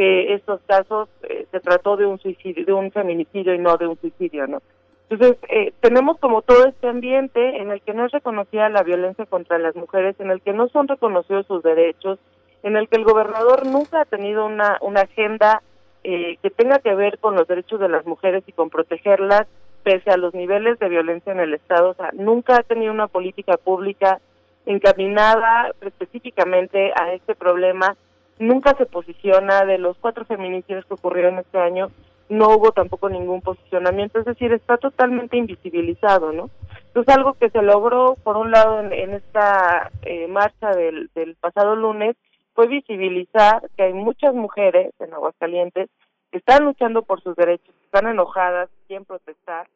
que 0.00 0.32
estos 0.32 0.62
casos 0.66 1.10
eh, 1.24 1.46
se 1.50 1.60
trató 1.60 1.98
de 1.98 2.06
un 2.06 2.18
suicidio, 2.18 2.64
de 2.64 2.72
un 2.72 2.90
feminicidio 2.90 3.52
y 3.52 3.58
no 3.58 3.76
de 3.76 3.86
un 3.86 4.00
suicidio, 4.00 4.46
¿no? 4.46 4.62
Entonces, 5.10 5.36
eh, 5.50 5.74
tenemos 5.80 6.18
como 6.18 6.40
todo 6.40 6.68
este 6.68 6.88
ambiente 6.88 7.58
en 7.58 7.70
el 7.70 7.82
que 7.82 7.92
no 7.92 8.06
es 8.06 8.12
reconocida 8.12 8.70
la 8.70 8.82
violencia 8.82 9.26
contra 9.26 9.58
las 9.58 9.76
mujeres, 9.76 10.18
en 10.18 10.30
el 10.30 10.40
que 10.40 10.54
no 10.54 10.68
son 10.68 10.88
reconocidos 10.88 11.44
sus 11.44 11.62
derechos, 11.62 12.18
en 12.62 12.78
el 12.78 12.88
que 12.88 12.96
el 12.96 13.04
gobernador 13.04 13.66
nunca 13.66 14.00
ha 14.00 14.04
tenido 14.06 14.46
una, 14.46 14.78
una 14.80 15.02
agenda 15.02 15.60
eh, 16.02 16.38
que 16.42 16.48
tenga 16.48 16.78
que 16.78 16.94
ver 16.94 17.18
con 17.18 17.34
los 17.34 17.46
derechos 17.46 17.78
de 17.78 17.90
las 17.90 18.06
mujeres 18.06 18.42
y 18.46 18.52
con 18.52 18.70
protegerlas 18.70 19.46
pese 19.82 20.10
a 20.10 20.16
los 20.16 20.32
niveles 20.32 20.78
de 20.78 20.88
violencia 20.88 21.30
en 21.30 21.40
el 21.40 21.52
Estado. 21.52 21.90
O 21.90 21.94
sea, 21.94 22.08
nunca 22.14 22.56
ha 22.56 22.62
tenido 22.62 22.90
una 22.90 23.06
política 23.06 23.58
pública 23.58 24.18
encaminada 24.64 25.72
específicamente 25.82 26.90
a 26.96 27.12
este 27.12 27.34
problema. 27.34 27.98
Nunca 28.40 28.74
se 28.74 28.86
posiciona 28.86 29.66
de 29.66 29.76
los 29.76 29.98
cuatro 29.98 30.24
feminicidios 30.24 30.86
que 30.86 30.94
ocurrieron 30.94 31.38
este 31.38 31.58
año. 31.58 31.90
No 32.30 32.48
hubo 32.48 32.72
tampoco 32.72 33.10
ningún 33.10 33.42
posicionamiento, 33.42 34.18
es 34.18 34.24
decir, 34.24 34.50
está 34.54 34.78
totalmente 34.78 35.36
invisibilizado, 35.36 36.32
¿no? 36.32 36.48
Entonces, 36.86 37.14
algo 37.14 37.34
que 37.34 37.50
se 37.50 37.60
logró, 37.60 38.14
por 38.24 38.38
un 38.38 38.50
lado, 38.50 38.80
en, 38.80 39.12
esta 39.12 39.90
eh, 40.06 40.26
marcha 40.26 40.70
del, 40.70 41.10
pasado 41.38 41.76
lunes, 41.76 42.16
fue 42.54 42.66
visibilizar 42.66 43.60
que 43.76 43.82
hay 43.82 43.92
muchas 43.92 44.32
mujeres 44.32 44.94
en 45.00 45.12
Aguascalientes 45.12 45.90
que 46.32 46.38
están 46.38 46.64
luchando 46.64 47.02
por 47.02 47.22
sus 47.22 47.36
derechos, 47.36 47.74
están 47.84 48.06
enojadas, 48.06 48.70
quieren 48.86 49.04
protestar, 49.04 49.68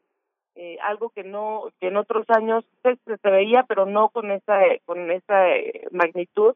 eh, 0.54 0.78
algo 0.82 1.10
que 1.10 1.22
no 1.22 1.64
que 1.80 1.88
en 1.88 1.98
otros 1.98 2.24
años 2.30 2.64
se, 2.82 2.96
se, 2.96 3.30
veía, 3.30 3.64
pero 3.68 3.84
no 3.84 4.08
con 4.08 4.30
esa 4.30 4.58
con 4.86 5.10
esa 5.10 5.50
eh, 5.50 5.86
magnitud. 5.90 6.54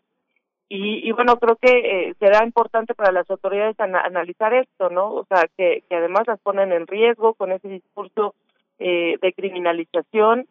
Y, 0.69 1.09
y, 1.09 1.13
bueno, 1.13 1.39
creo 1.39 1.57
que 1.57 2.09
eh, 2.09 2.15
será 2.19 2.45
importante 2.45 2.95
para 2.95 3.11
las 3.11 3.31
autoridades 3.31 3.79
ana 3.81 4.03
analizar 4.03 4.53
esto, 4.53 4.91
¿no? 4.91 5.15
O 5.15 5.25
sea, 5.25 5.49
que, 5.57 5.83
que 5.89 5.97
además 5.97 6.25
las 6.27 6.39
ponen 6.41 6.73
en 6.73 6.87
riesgo 6.87 7.35
con 7.35 7.53
ese 7.53 7.69
discurso 7.69 8.35
de 8.79 9.33
criminalización, 9.35 10.47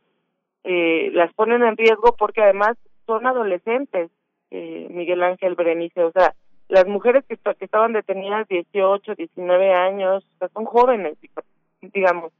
las 0.65 1.33
ponen 1.33 1.63
en 1.63 1.77
riesgo 1.77 2.13
porque 2.17 2.41
además 2.41 2.75
son 3.07 3.25
adolescentes, 3.25 4.11
eh, 4.51 4.87
Miguel 4.91 5.23
Ángel 5.23 5.55
Berenice, 5.55 6.03
o 6.03 6.11
sea, 6.11 6.33
las 6.67 6.85
mujeres 6.85 7.23
que, 7.27 7.37
que 7.37 7.65
estaban 7.65 7.93
detenidas 7.93 8.47
18, 8.47 9.15
19 9.15 9.73
años, 9.73 10.25
o 10.35 10.37
sea, 10.37 10.49
son 10.49 10.65
jóvenes, 10.65 11.17
digamos, 11.81 12.33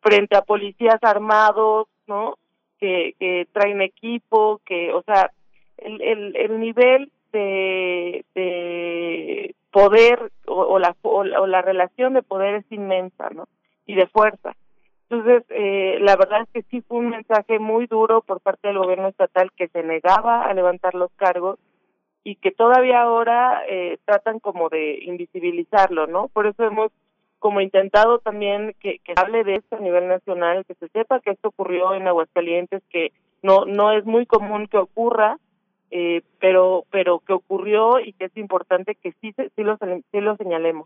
frente 0.00 0.36
a 0.36 0.42
policías 0.42 0.98
armados, 1.02 1.86
¿no? 2.06 2.36
Que, 2.78 3.14
que 3.18 3.46
traen 3.52 3.82
equipo, 3.82 4.60
que, 4.64 4.92
o 4.92 5.02
sea, 5.02 5.30
el, 5.78 6.00
el, 6.02 6.36
el 6.36 6.60
nivel 6.60 7.12
de, 7.34 8.24
de 8.34 9.54
poder 9.70 10.30
o, 10.46 10.54
o, 10.54 10.78
la, 10.78 10.96
o 11.02 11.46
la 11.46 11.60
relación 11.60 12.14
de 12.14 12.22
poder 12.22 12.54
es 12.54 12.72
inmensa, 12.72 13.28
¿no? 13.30 13.48
Y 13.86 13.94
de 13.96 14.06
fuerza. 14.06 14.54
Entonces, 15.10 15.44
eh, 15.50 15.98
la 16.00 16.16
verdad 16.16 16.42
es 16.42 16.48
que 16.52 16.62
sí 16.70 16.80
fue 16.80 16.98
un 16.98 17.10
mensaje 17.10 17.58
muy 17.58 17.86
duro 17.86 18.22
por 18.22 18.40
parte 18.40 18.68
del 18.68 18.78
gobierno 18.78 19.08
estatal 19.08 19.50
que 19.56 19.68
se 19.68 19.82
negaba 19.82 20.42
a 20.42 20.54
levantar 20.54 20.94
los 20.94 21.10
cargos 21.16 21.58
y 22.22 22.36
que 22.36 22.52
todavía 22.52 23.02
ahora 23.02 23.62
eh, 23.68 23.98
tratan 24.06 24.40
como 24.40 24.70
de 24.70 24.98
invisibilizarlo, 25.02 26.06
¿no? 26.06 26.28
Por 26.28 26.46
eso 26.46 26.64
hemos 26.64 26.90
como 27.38 27.60
intentado 27.60 28.20
también 28.20 28.74
que, 28.80 29.00
que 29.00 29.12
hable 29.16 29.44
de 29.44 29.56
esto 29.56 29.76
a 29.76 29.80
nivel 29.80 30.08
nacional, 30.08 30.64
que 30.64 30.74
se 30.74 30.88
sepa 30.88 31.20
que 31.20 31.32
esto 31.32 31.48
ocurrió 31.48 31.94
en 31.94 32.08
Aguascalientes, 32.08 32.82
que 32.88 33.12
no 33.42 33.66
no 33.66 33.92
es 33.92 34.06
muy 34.06 34.24
común 34.24 34.66
que 34.66 34.78
ocurra, 34.78 35.38
eh, 35.90 36.22
pero 36.40 36.84
pero 36.90 37.20
que 37.20 37.32
ocurrió 37.32 38.00
y 38.00 38.12
que 38.12 38.26
es 38.26 38.36
importante 38.36 38.94
que 38.94 39.12
sí 39.20 39.34
sí 39.36 39.62
lo 39.62 39.78
sí 40.10 40.20
lo 40.20 40.36
señalemos. 40.36 40.84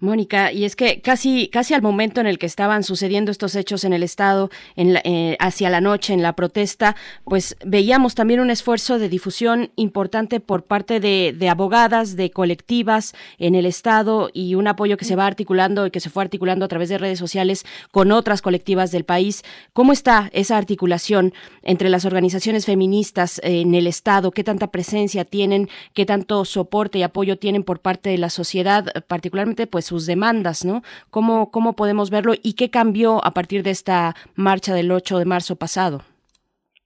Mónica, 0.00 0.52
y 0.52 0.64
es 0.64 0.76
que 0.76 1.00
casi, 1.00 1.48
casi 1.48 1.72
al 1.72 1.80
momento 1.80 2.20
en 2.20 2.26
el 2.26 2.38
que 2.38 2.44
estaban 2.44 2.82
sucediendo 2.82 3.30
estos 3.30 3.56
hechos 3.56 3.84
en 3.84 3.94
el 3.94 4.02
Estado, 4.02 4.50
en 4.76 4.92
la, 4.92 5.00
eh, 5.02 5.38
hacia 5.40 5.70
la 5.70 5.80
noche, 5.80 6.12
en 6.12 6.20
la 6.20 6.34
protesta, 6.34 6.94
pues 7.24 7.56
veíamos 7.64 8.14
también 8.14 8.40
un 8.40 8.50
esfuerzo 8.50 8.98
de 8.98 9.08
difusión 9.08 9.70
importante 9.76 10.40
por 10.40 10.64
parte 10.64 11.00
de, 11.00 11.34
de, 11.34 11.48
abogadas, 11.48 12.16
de 12.16 12.30
colectivas 12.30 13.14
en 13.38 13.54
el 13.54 13.64
Estado 13.64 14.28
y 14.34 14.56
un 14.56 14.68
apoyo 14.68 14.98
que 14.98 15.06
se 15.06 15.16
va 15.16 15.26
articulando 15.26 15.86
y 15.86 15.90
que 15.90 16.00
se 16.00 16.10
fue 16.10 16.22
articulando 16.22 16.66
a 16.66 16.68
través 16.68 16.90
de 16.90 16.98
redes 16.98 17.18
sociales 17.18 17.64
con 17.92 18.12
otras 18.12 18.42
colectivas 18.42 18.90
del 18.90 19.04
país. 19.04 19.42
¿Cómo 19.72 19.92
está 19.92 20.28
esa 20.34 20.58
articulación 20.58 21.32
entre 21.62 21.88
las 21.88 22.04
organizaciones 22.04 22.66
feministas 22.66 23.40
en 23.42 23.74
el 23.74 23.86
Estado? 23.86 24.32
¿Qué 24.32 24.44
tanta 24.44 24.66
presencia 24.66 25.24
tienen? 25.24 25.70
¿Qué 25.94 26.04
tanto 26.04 26.44
soporte 26.44 26.98
y 26.98 27.02
apoyo 27.02 27.38
tienen 27.38 27.62
por 27.62 27.80
parte 27.80 28.10
de 28.10 28.18
la 28.18 28.28
sociedad? 28.28 28.84
Particularmente 29.14 29.68
pues 29.68 29.84
sus 29.84 30.06
demandas, 30.06 30.64
¿no? 30.64 30.82
¿Cómo, 31.10 31.52
¿Cómo 31.52 31.74
podemos 31.74 32.10
verlo 32.10 32.32
y 32.34 32.54
qué 32.54 32.68
cambió 32.68 33.24
a 33.24 33.30
partir 33.30 33.62
de 33.62 33.70
esta 33.70 34.16
marcha 34.34 34.74
del 34.74 34.90
8 34.90 35.20
de 35.20 35.24
marzo 35.24 35.54
pasado? 35.54 36.00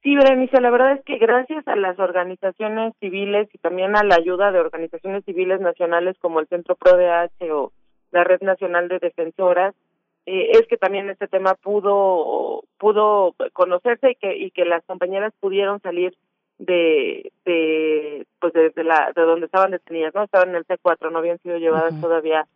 Sí, 0.02 0.14
Berenice, 0.14 0.60
la 0.60 0.68
verdad 0.68 0.92
es 0.92 1.05
que 1.06 1.16
gracias 1.16 1.66
a 1.66 1.74
las 1.74 1.98
organizaciones 1.98 2.92
civiles 3.00 3.48
y 3.55 3.56
también 3.56 3.96
a 3.96 4.05
la 4.05 4.16
ayuda 4.16 4.52
de 4.52 4.60
organizaciones 4.60 5.24
civiles 5.24 5.59
nacionales 5.62 6.18
como 6.18 6.40
el 6.40 6.48
Centro 6.48 6.76
ProDH 6.76 7.50
o 7.50 7.72
la 8.10 8.24
Red 8.24 8.42
Nacional 8.42 8.88
de 8.88 8.98
Defensoras, 8.98 9.74
eh, 10.26 10.50
es 10.52 10.66
que 10.68 10.76
también 10.76 11.09
este 11.09 11.28
tema 11.28 11.55
pudo 11.55 12.62
pudo 12.76 13.34
conocerse 13.55 14.10
y 14.10 14.14
que 14.16 14.36
y 14.36 14.50
que 14.50 14.66
las 14.66 14.84
compañeras 14.84 15.32
pudieron 15.40 15.80
salir 15.80 16.14
de, 16.59 17.32
de 17.44 18.26
pues 18.40 18.52
de, 18.52 18.70
de, 18.70 18.85
la 18.85 19.12
de 19.14 19.22
donde 19.22 19.47
estaban 19.47 19.70
detenidas 19.70 20.14
no 20.14 20.24
estaban 20.24 20.51
en 20.51 20.56
el 20.56 20.66
C4 20.66 21.10
no 21.10 21.18
habían 21.18 21.39
sido 21.39 21.56
llevadas 21.59 21.93
uh 21.93 21.97
-huh. 21.97 22.01
todavía 22.01 22.47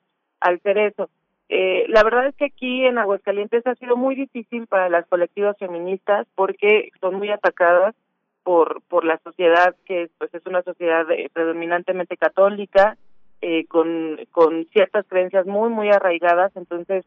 al 0.40 0.60
Cerezo. 0.60 1.08
Eh, 1.48 1.84
la 1.88 2.02
verdad 2.02 2.26
es 2.26 2.36
que 2.36 2.46
aquí 2.46 2.84
en 2.86 2.98
Aguascalientes 2.98 3.66
ha 3.66 3.74
sido 3.74 3.96
muy 3.96 4.14
difícil 4.14 4.66
para 4.66 4.88
las 4.88 5.06
colectivas 5.06 5.56
feministas 5.58 6.26
porque 6.34 6.90
son 7.00 7.14
muy 7.16 7.30
atacadas 7.30 7.94
por 8.42 8.82
por 8.88 9.04
la 9.04 9.18
sociedad 9.18 9.76
que 9.84 10.10
pues 10.18 10.34
es 10.34 10.44
una 10.46 10.62
sociedad 10.62 11.08
eh, 11.10 11.30
predominantemente 11.32 12.16
católica 12.16 12.96
eh, 13.40 13.66
con 13.66 14.18
con 14.30 14.64
ciertas 14.72 15.06
creencias 15.06 15.46
muy 15.46 15.68
muy 15.70 15.90
arraigadas. 15.90 16.56
Entonces 16.56 17.04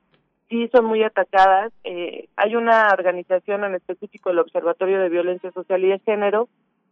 sí 0.49 0.69
son 0.71 0.85
muy 0.85 1.03
atacadas. 1.03 1.73
Eh, 1.83 2.27
hay 2.35 2.55
una 2.55 2.89
organización 2.93 3.63
en 3.63 3.75
específico 3.75 4.29
el 4.29 4.39
Observatorio 4.39 4.99
de 4.99 5.09
Violencia 5.09 5.51
Social 5.51 5.83
y 5.83 5.89
de 5.89 5.99
Género 5.99 6.47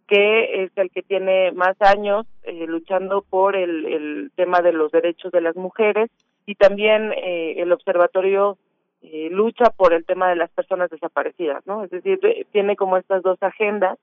que 0.07 0.63
es 0.63 0.71
el 0.75 0.91
que 0.91 1.01
tiene 1.01 1.51
más 1.51 1.75
años 1.81 2.25
eh, 2.43 2.65
luchando 2.67 3.21
por 3.21 3.55
el, 3.55 3.85
el 3.85 4.31
tema 4.35 4.61
de 4.61 4.73
los 4.73 4.91
derechos 4.91 5.31
de 5.31 5.41
las 5.41 5.55
mujeres. 5.55 6.09
Y 6.45 6.55
también 6.55 7.13
eh, 7.13 7.55
el 7.57 7.71
observatorio 7.71 8.57
eh, 9.01 9.29
lucha 9.31 9.69
por 9.69 9.93
el 9.93 10.05
tema 10.05 10.29
de 10.29 10.35
las 10.35 10.49
personas 10.51 10.89
desaparecidas, 10.89 11.65
¿no? 11.65 11.83
Es 11.83 11.91
decir, 11.91 12.19
tiene 12.51 12.75
como 12.75 12.97
estas 12.97 13.21
dos 13.23 13.41
agendas. 13.41 13.97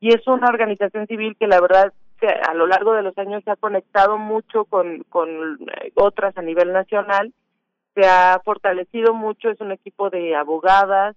Y 0.00 0.08
es 0.08 0.26
una 0.26 0.48
organización 0.48 1.06
civil 1.06 1.36
que 1.38 1.46
la 1.46 1.60
verdad 1.60 1.92
que 2.20 2.28
a 2.28 2.54
lo 2.54 2.66
largo 2.66 2.94
de 2.94 3.02
los 3.02 3.16
años 3.18 3.42
se 3.44 3.50
ha 3.50 3.56
conectado 3.56 4.18
mucho 4.18 4.64
con, 4.64 5.04
con 5.08 5.58
otras 5.94 6.36
a 6.36 6.42
nivel 6.42 6.72
nacional, 6.72 7.32
se 7.94 8.06
ha 8.06 8.40
fortalecido 8.44 9.14
mucho, 9.14 9.50
es 9.50 9.60
un 9.60 9.72
equipo 9.72 10.10
de 10.10 10.34
abogadas, 10.34 11.16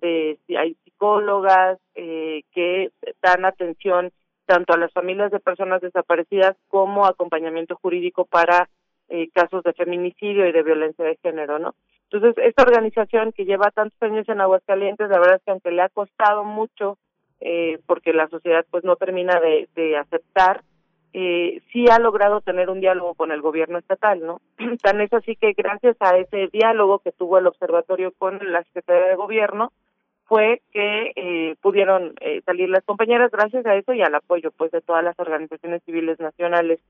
de 0.00 0.38
hay 0.56 0.74
psicólogas 0.84 1.78
eh, 1.94 2.42
que 2.52 2.90
dan 3.22 3.44
atención 3.44 4.12
tanto 4.46 4.74
a 4.74 4.76
las 4.76 4.92
familias 4.92 5.30
de 5.30 5.40
personas 5.40 5.80
desaparecidas 5.80 6.56
como 6.68 7.06
acompañamiento 7.06 7.76
jurídico 7.76 8.24
para 8.24 8.68
eh, 9.08 9.28
casos 9.32 9.62
de 9.62 9.72
feminicidio 9.72 10.46
y 10.46 10.52
de 10.52 10.62
violencia 10.62 11.04
de 11.04 11.18
género, 11.22 11.58
¿no? 11.58 11.74
Entonces, 12.10 12.34
esta 12.44 12.62
organización 12.62 13.32
que 13.32 13.44
lleva 13.44 13.70
tantos 13.70 14.00
años 14.02 14.28
en 14.28 14.40
Aguascalientes, 14.40 15.08
la 15.08 15.18
verdad 15.18 15.36
es 15.36 15.42
que 15.42 15.50
aunque 15.50 15.70
le 15.70 15.82
ha 15.82 15.88
costado 15.88 16.44
mucho, 16.44 16.98
eh, 17.40 17.78
porque 17.86 18.12
la 18.12 18.28
sociedad 18.28 18.64
pues 18.70 18.84
no 18.84 18.96
termina 18.96 19.40
de, 19.40 19.68
de 19.74 19.96
aceptar 19.96 20.62
eh, 21.16 21.62
sí 21.72 21.84
ha 21.88 22.00
logrado 22.00 22.40
tener 22.40 22.68
un 22.68 22.80
diálogo 22.80 23.14
con 23.14 23.30
el 23.30 23.40
gobierno 23.40 23.78
estatal, 23.78 24.20
¿no? 24.26 24.40
Tan 24.82 25.00
es 25.00 25.12
así 25.12 25.36
que 25.36 25.52
gracias 25.52 25.96
a 26.00 26.18
ese 26.18 26.48
diálogo 26.48 26.98
que 26.98 27.12
tuvo 27.12 27.38
el 27.38 27.46
observatorio 27.46 28.12
con 28.18 28.40
la 28.50 28.64
Secretaría 28.64 29.10
de 29.10 29.14
Gobierno, 29.14 29.72
fue 30.26 30.62
que 30.72 31.12
eh, 31.16 31.56
pudieron 31.60 32.14
eh, 32.20 32.40
salir 32.46 32.68
las 32.68 32.84
compañeras 32.84 33.30
gracias 33.30 33.66
a 33.66 33.74
eso 33.74 33.92
y 33.92 34.02
al 34.02 34.14
apoyo 34.14 34.50
pues 34.52 34.72
de 34.72 34.80
todas 34.80 35.04
las 35.04 35.18
organizaciones 35.18 35.82
civiles 35.84 36.18
nacionales. 36.18 36.80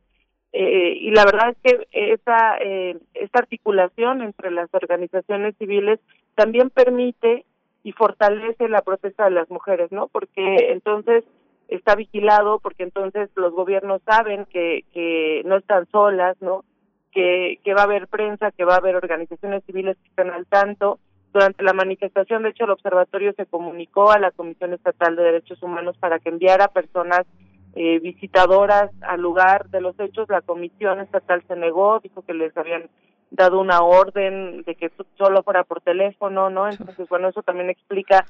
Eh, 0.57 0.99
y 1.01 1.11
la 1.11 1.25
verdad 1.25 1.51
es 1.51 1.57
que 1.65 1.89
esta 2.13 2.59
eh, 2.61 2.97
esta 3.15 3.41
articulación 3.41 4.23
entre 4.23 4.53
las 4.53 4.73
organizaciones 4.73 5.57
civiles 5.59 5.99
también 6.37 6.71
permite 6.71 7.45
y 7.83 7.91
fortalece 7.91 8.69
la 8.69 8.83
protesta 8.83 9.25
de 9.25 9.33
las 9.33 9.51
mujeres 9.51 9.91
no 9.91 10.07
porque 10.07 10.71
entonces 10.71 11.25
está 11.67 11.97
vigilado 11.97 12.61
porque 12.61 12.85
entonces 12.85 13.31
los 13.35 13.53
gobiernos 13.53 14.01
saben 14.07 14.45
que 14.45 14.85
que 14.93 15.43
no 15.45 15.57
están 15.57 15.89
solas 15.91 16.37
no 16.41 16.65
que 17.11 17.59
que 17.65 17.75
va 17.75 17.81
a 17.81 17.85
haber 17.85 18.07
prensa 18.07 18.53
que 18.53 18.65
va 18.65 18.75
a 18.75 18.79
haber 18.79 18.95
organizaciones 18.95 19.65
civiles 19.65 19.97
que 20.05 20.09
están 20.09 20.31
al 20.31 20.47
tanto 20.47 21.01
durante 21.35 21.65
la 21.65 21.73
manifestación, 21.73 22.45
de 22.45 22.51
hecho, 22.51 22.65
el 22.65 22.71
observatorio 22.71 23.33
se 23.37 23.45
comunicó 23.45 24.13
a 24.13 24.21
la 24.21 24.31
Comisión 24.31 24.73
Estatal 24.73 25.17
de 25.17 25.25
Derechos 25.25 25.61
Humanos 25.65 25.97
para 25.99 26.21
que 26.21 26.29
enviara 26.29 26.69
personas 26.69 27.27
eh, 27.75 27.99
visitadoras 27.99 28.93
al 29.03 29.21
lugar 29.21 29.69
de 29.71 29.81
los 29.81 29.99
hechos. 29.99 30.29
La 30.29 30.43
Comisión 30.43 31.01
Estatal 31.01 31.43
se 31.49 31.57
negó, 31.57 31.99
dijo 31.99 32.23
que 32.23 32.35
les 32.35 32.57
habían 32.57 32.89
dado 33.33 33.61
una 33.61 33.81
orden 33.81 34.63
de 34.63 34.77
que 34.77 34.93
solo 35.19 35.43
fuera 35.43 35.65
por 35.65 35.81
teléfono, 35.81 36.51
¿no? 36.51 36.69
Entonces, 36.69 37.09
bueno, 37.09 37.29
eso 37.29 37.43
también 37.43 37.69
explica 37.69 38.25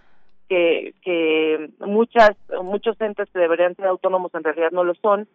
que, 0.48 0.94
que 1.02 1.68
muchas, 1.80 2.30
muchos 2.62 2.98
entes 3.02 3.28
que 3.30 3.38
deberían 3.38 3.76
ser 3.76 3.84
autónomos 3.84 4.34
en 4.34 4.44
realidad 4.44 4.70
no 4.72 4.82
lo 4.82 4.94
son 4.94 5.28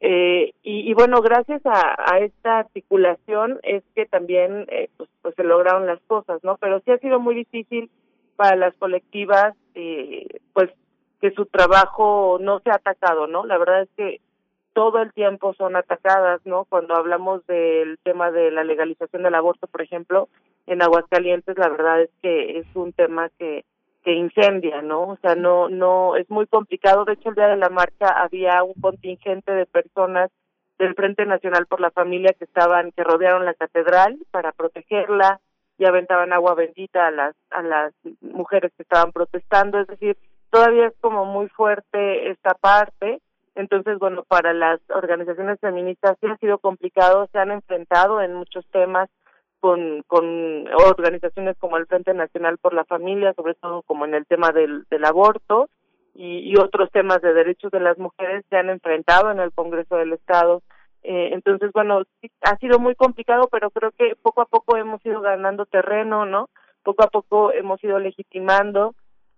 eh, 0.00 0.54
y, 0.62 0.90
y, 0.90 0.94
bueno, 0.94 1.20
gracias 1.20 1.60
a, 1.66 1.94
a, 1.98 2.18
esta 2.20 2.60
articulación 2.60 3.60
es 3.62 3.82
que 3.94 4.06
también 4.06 4.64
eh, 4.68 4.88
pues, 4.96 5.10
pues, 5.20 5.34
se 5.34 5.44
lograron 5.44 5.86
las 5.86 6.00
cosas, 6.06 6.42
¿no? 6.42 6.56
Pero 6.56 6.80
sí 6.80 6.90
ha 6.90 6.98
sido 6.98 7.20
muy 7.20 7.34
difícil 7.34 7.90
para 8.36 8.56
las 8.56 8.74
colectivas, 8.76 9.54
eh, 9.74 10.26
pues 10.54 10.70
que 11.20 11.32
su 11.32 11.44
trabajo 11.44 12.38
no 12.40 12.60
se 12.60 12.70
ha 12.70 12.76
atacado, 12.76 13.26
¿no? 13.26 13.44
La 13.44 13.58
verdad 13.58 13.82
es 13.82 13.90
que 13.94 14.20
todo 14.72 15.02
el 15.02 15.12
tiempo 15.12 15.52
son 15.52 15.76
atacadas, 15.76 16.40
¿no? 16.46 16.64
Cuando 16.64 16.94
hablamos 16.94 17.46
del 17.46 17.98
tema 18.02 18.30
de 18.30 18.50
la 18.50 18.64
legalización 18.64 19.22
del 19.22 19.34
aborto, 19.34 19.66
por 19.66 19.82
ejemplo, 19.82 20.30
en 20.66 20.80
Aguascalientes, 20.80 21.58
la 21.58 21.68
verdad 21.68 22.00
es 22.00 22.10
que 22.22 22.58
es 22.58 22.66
un 22.74 22.94
tema 22.94 23.28
que 23.38 23.66
que 24.02 24.12
incendia, 24.12 24.82
¿no? 24.82 25.02
O 25.02 25.16
sea, 25.16 25.34
no, 25.34 25.68
no, 25.68 26.16
es 26.16 26.28
muy 26.30 26.46
complicado. 26.46 27.04
De 27.04 27.14
hecho, 27.14 27.30
el 27.30 27.34
día 27.34 27.48
de 27.48 27.56
la 27.56 27.68
marcha 27.68 28.08
había 28.08 28.62
un 28.62 28.74
contingente 28.80 29.52
de 29.52 29.66
personas 29.66 30.30
del 30.78 30.94
Frente 30.94 31.26
Nacional 31.26 31.66
por 31.66 31.80
la 31.80 31.90
Familia 31.90 32.34
que 32.38 32.44
estaban, 32.44 32.92
que 32.92 33.04
rodearon 33.04 33.44
la 33.44 33.54
catedral 33.54 34.18
para 34.30 34.52
protegerla 34.52 35.40
y 35.76 35.84
aventaban 35.84 36.32
agua 36.32 36.54
bendita 36.54 37.06
a 37.06 37.10
las, 37.10 37.34
a 37.50 37.62
las 37.62 37.92
mujeres 38.20 38.72
que 38.76 38.82
estaban 38.82 39.12
protestando. 39.12 39.78
Es 39.78 39.86
decir, 39.86 40.16
todavía 40.50 40.86
es 40.86 40.94
como 41.00 41.24
muy 41.24 41.48
fuerte 41.48 42.30
esta 42.30 42.54
parte. 42.54 43.20
Entonces, 43.54 43.98
bueno, 43.98 44.24
para 44.24 44.54
las 44.54 44.80
organizaciones 44.90 45.58
feministas 45.60 46.16
sí 46.20 46.26
ha 46.26 46.36
sido 46.36 46.58
complicado, 46.58 47.28
se 47.32 47.38
han 47.38 47.50
enfrentado 47.50 48.22
en 48.22 48.34
muchos 48.34 48.66
temas 48.70 49.10
con, 49.60 50.02
con 50.06 50.66
organizaciones 50.68 51.56
como 51.58 51.76
el 51.76 51.86
Frente 51.86 52.14
Nacional 52.14 52.58
por 52.58 52.74
la 52.74 52.84
Familia, 52.84 53.34
sobre 53.34 53.54
todo 53.54 53.82
como 53.82 54.04
en 54.04 54.14
el 54.14 54.26
tema 54.26 54.50
del, 54.50 54.84
del 54.90 55.04
aborto 55.04 55.68
y, 56.14 56.50
y 56.50 56.56
otros 56.56 56.90
temas 56.90 57.22
de 57.22 57.32
derechos 57.32 57.70
de 57.70 57.80
las 57.80 57.98
mujeres 57.98 58.44
se 58.50 58.56
han 58.56 58.70
enfrentado 58.70 59.30
en 59.30 59.40
el 59.40 59.52
Congreso 59.52 59.96
del 59.96 60.12
Estado. 60.12 60.62
Eh, 61.02 61.30
entonces, 61.32 61.70
bueno, 61.72 62.02
ha 62.42 62.56
sido 62.56 62.78
muy 62.78 62.94
complicado, 62.94 63.48
pero 63.50 63.70
creo 63.70 63.90
que 63.92 64.16
poco 64.20 64.42
a 64.42 64.46
poco 64.46 64.76
hemos 64.76 65.04
ido 65.06 65.20
ganando 65.20 65.64
terreno, 65.66 66.26
¿no? 66.26 66.48
Poco 66.82 67.04
a 67.04 67.08
poco 67.08 67.52
hemos 67.52 67.82
ido 67.84 67.98
legitimando 67.98 68.94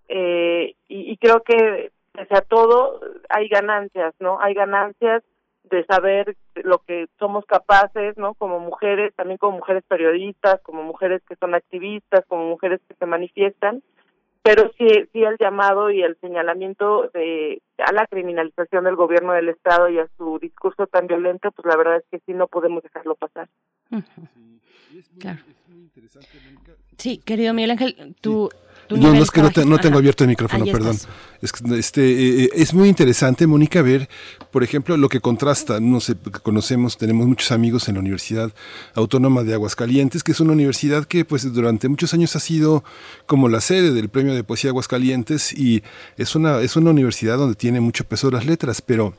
eh, 0.09 0.75
y, 0.89 1.13
y 1.13 1.17
creo 1.19 1.43
que 1.43 1.91
pese 2.13 2.37
a 2.37 2.43
todo 2.43 3.01
hay 3.29 3.49
ganancias, 3.49 4.15
¿no? 4.21 4.41
Hay 4.41 4.55
ganancias 4.55 5.23
de 5.65 5.85
saber 5.85 6.37
lo 6.57 6.79
que 6.79 7.07
somos 7.19 7.45
capaces, 7.47 8.17
¿no? 8.17 8.35
Como 8.35 8.59
mujeres, 8.59 9.15
también 9.15 9.39
como 9.39 9.57
mujeres 9.57 9.85
periodistas, 9.89 10.61
como 10.63 10.83
mujeres 10.83 11.23
que 11.29 11.37
son 11.37 11.55
activistas, 11.55 12.25
como 12.27 12.47
mujeres 12.47 12.81
que 12.89 12.95
se 12.95 13.07
manifiestan, 13.07 13.83
pero 14.43 14.71
sí, 14.77 14.87
sí 15.13 15.23
el 15.23 15.37
llamado 15.39 15.91
y 15.91 16.03
el 16.03 16.17
señalamiento 16.21 17.09
de 17.15 17.63
a 17.79 17.93
la 17.93 18.07
criminalización 18.07 18.85
del 18.85 18.97
gobierno 18.97 19.33
del 19.33 19.49
estado 19.49 19.89
y 19.89 19.99
a 19.99 20.09
su 20.17 20.39
discurso 20.39 20.87
tan 20.87 21.07
violento, 21.07 21.51
pues 21.53 21.67
la 21.67 21.77
verdad 21.77 21.97
es 21.97 22.05
que 22.11 22.21
sí 22.27 22.33
no 22.35 22.47
podemos 22.47 22.83
dejarlo 22.83 23.15
pasar. 23.15 23.49
Claro. 25.19 25.41
Sí, 26.99 27.19
querido 27.19 27.55
Miguel 27.55 27.73
Ángel, 27.73 28.15
tú 28.21 28.51
no, 28.91 29.15
no, 29.15 29.23
es 29.23 29.31
que 29.31 29.41
no, 29.41 29.51
no, 29.67 29.79
tengo 29.79 29.99
abierto 29.99 30.25
el 30.25 30.29
micrófono, 30.29 30.65
perdón. 30.67 30.97
Es, 31.41 31.53
este, 31.73 32.03
eh, 32.03 32.45
eh, 32.45 32.51
es 32.55 32.73
muy 32.75 32.89
interesante, 32.89 33.47
Mónica, 33.47 33.83
ver, 33.83 34.09
por 34.51 34.63
ejemplo, 34.63 34.97
lo 34.97 35.09
que 35.09 35.21
contrasta, 35.21 35.81
no 35.81 36.01
sé, 36.01 36.15
conocemos, 36.43 36.99
tenemos 36.99 37.27
muchos 37.27 37.51
amigos 37.51 37.89
en 37.89 37.95
la 37.95 38.01
Universidad 38.01 38.53
Autónoma 38.95 39.43
de 39.43 39.55
Aguascalientes, 39.55 40.23
que 40.23 40.33
es 40.33 40.41
una 40.41 40.53
universidad 40.53 41.05
que 41.05 41.25
pues 41.25 41.53
durante 41.53 41.89
muchos 41.89 42.15
años 42.15 42.37
ha 42.37 42.41
sido 42.41 42.85
como 43.27 43.49
la 43.49 43.61
sede 43.61 43.93
del 43.93 44.09
Premio 44.09 44.35
de 44.35 44.45
Poesía 44.45 44.71
Aguascalientes 44.71 45.53
y 45.53 45.83
es 46.17 46.37
una, 46.37 46.61
es 46.61 46.77
una 46.77 46.91
universidad 46.91 47.39
donde 47.39 47.57
tiene 47.63 47.81
mucho 47.81 48.03
peso 48.03 48.29
las 48.29 48.45
letras, 48.45 48.83
pero 48.83 49.15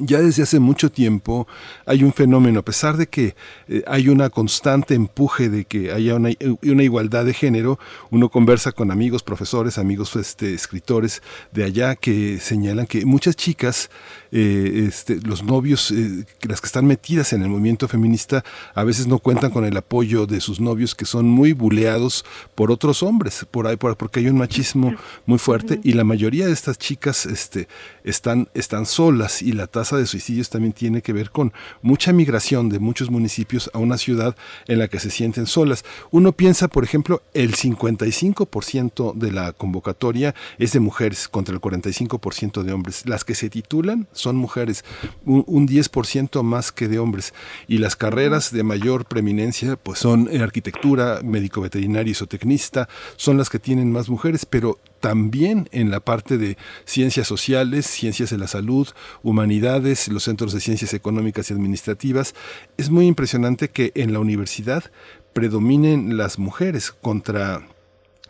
ya 0.00 0.18
desde 0.22 0.42
hace 0.44 0.58
mucho 0.60 0.90
tiempo 0.90 1.46
hay 1.84 2.04
un 2.04 2.14
fenómeno, 2.14 2.60
a 2.60 2.64
pesar 2.64 2.96
de 2.96 3.06
que 3.06 3.36
eh, 3.68 3.84
hay 3.86 4.08
una 4.08 4.30
constante 4.30 4.94
empuje 4.94 5.50
de 5.50 5.66
que 5.66 5.92
haya 5.92 6.14
una, 6.14 6.30
una, 6.62 6.82
igualdad 6.82 7.26
de 7.26 7.34
género, 7.34 7.78
uno 8.10 8.30
conversa 8.30 8.72
con 8.72 8.90
amigos, 8.90 9.22
profesores, 9.22 9.76
amigos 9.76 10.16
este, 10.16 10.54
escritores 10.54 11.22
de 11.52 11.64
allá 11.64 11.96
que 11.96 12.38
señalan 12.40 12.86
que 12.86 13.04
muchas 13.04 13.36
chicas 13.36 13.90
eh, 14.32 14.86
este, 14.88 15.20
los 15.20 15.42
novios, 15.42 15.90
eh, 15.90 16.24
las 16.42 16.60
que 16.60 16.66
están 16.66 16.86
metidas 16.86 17.32
en 17.32 17.42
el 17.42 17.48
movimiento 17.48 17.88
feminista, 17.88 18.44
a 18.74 18.84
veces 18.84 19.06
no 19.06 19.18
cuentan 19.18 19.50
con 19.50 19.64
el 19.64 19.76
apoyo 19.76 20.26
de 20.26 20.40
sus 20.40 20.60
novios 20.60 20.94
que 20.94 21.04
son 21.04 21.26
muy 21.26 21.52
buleados 21.52 22.24
por 22.54 22.70
otros 22.70 23.02
hombres, 23.02 23.46
por 23.50 23.66
ahí, 23.66 23.76
por, 23.76 23.96
porque 23.96 24.20
hay 24.20 24.28
un 24.28 24.38
machismo 24.38 24.94
muy 25.26 25.38
fuerte 25.38 25.80
y 25.82 25.92
la 25.92 26.04
mayoría 26.04 26.46
de 26.46 26.52
estas 26.52 26.78
chicas 26.78 27.26
este, 27.26 27.68
están, 28.04 28.48
están 28.54 28.86
solas 28.86 29.42
y 29.42 29.52
la 29.52 29.66
tasa 29.66 29.96
de 29.96 30.06
suicidios 30.06 30.50
también 30.50 30.72
tiene 30.72 31.02
que 31.02 31.12
ver 31.12 31.30
con 31.30 31.52
mucha 31.82 32.12
migración 32.12 32.68
de 32.68 32.78
muchos 32.78 33.10
municipios 33.10 33.70
a 33.72 33.78
una 33.78 33.98
ciudad 33.98 34.36
en 34.66 34.78
la 34.78 34.88
que 34.88 35.00
se 35.00 35.10
sienten 35.10 35.46
solas. 35.46 35.84
Uno 36.10 36.32
piensa, 36.32 36.68
por 36.68 36.84
ejemplo, 36.84 37.22
el 37.34 37.54
55% 37.54 39.14
de 39.14 39.32
la 39.32 39.52
convocatoria 39.52 40.34
es 40.58 40.72
de 40.72 40.80
mujeres 40.80 41.28
contra 41.28 41.54
el 41.54 41.60
45% 41.60 42.62
de 42.62 42.72
hombres. 42.72 43.04
Las 43.06 43.24
que 43.24 43.34
se 43.34 43.50
titulan 43.50 44.08
son 44.16 44.36
mujeres, 44.36 44.84
un, 45.24 45.68
10% 45.68 46.42
más 46.42 46.72
que 46.72 46.88
de 46.88 46.98
hombres. 46.98 47.34
Y 47.68 47.78
las 47.78 47.96
carreras 47.96 48.52
de 48.52 48.62
mayor 48.62 49.06
preeminencia 49.06 49.76
pues 49.76 49.98
son 49.98 50.28
arquitectura, 50.40 51.20
médico 51.22 51.60
veterinario 51.60 52.12
y 52.12 52.14
zootecnista, 52.14 52.88
son 53.16 53.38
las 53.38 53.50
que 53.50 53.58
tienen 53.58 53.92
más 53.92 54.08
mujeres, 54.08 54.46
pero 54.46 54.78
también 55.00 55.68
en 55.72 55.90
la 55.90 56.00
parte 56.00 56.38
de 56.38 56.56
ciencias 56.84 57.28
sociales, 57.28 57.86
ciencias 57.86 58.30
de 58.30 58.38
la 58.38 58.48
salud, 58.48 58.88
humanidades, 59.22 60.08
los 60.08 60.24
centros 60.24 60.52
de 60.52 60.60
ciencias 60.60 60.94
económicas 60.94 61.50
y 61.50 61.54
administrativas. 61.54 62.34
Es 62.76 62.90
muy 62.90 63.06
impresionante 63.06 63.68
que 63.70 63.92
en 63.94 64.12
la 64.12 64.18
universidad 64.18 64.84
predominen 65.32 66.16
las 66.16 66.38
mujeres 66.38 66.92
contra 66.92 67.66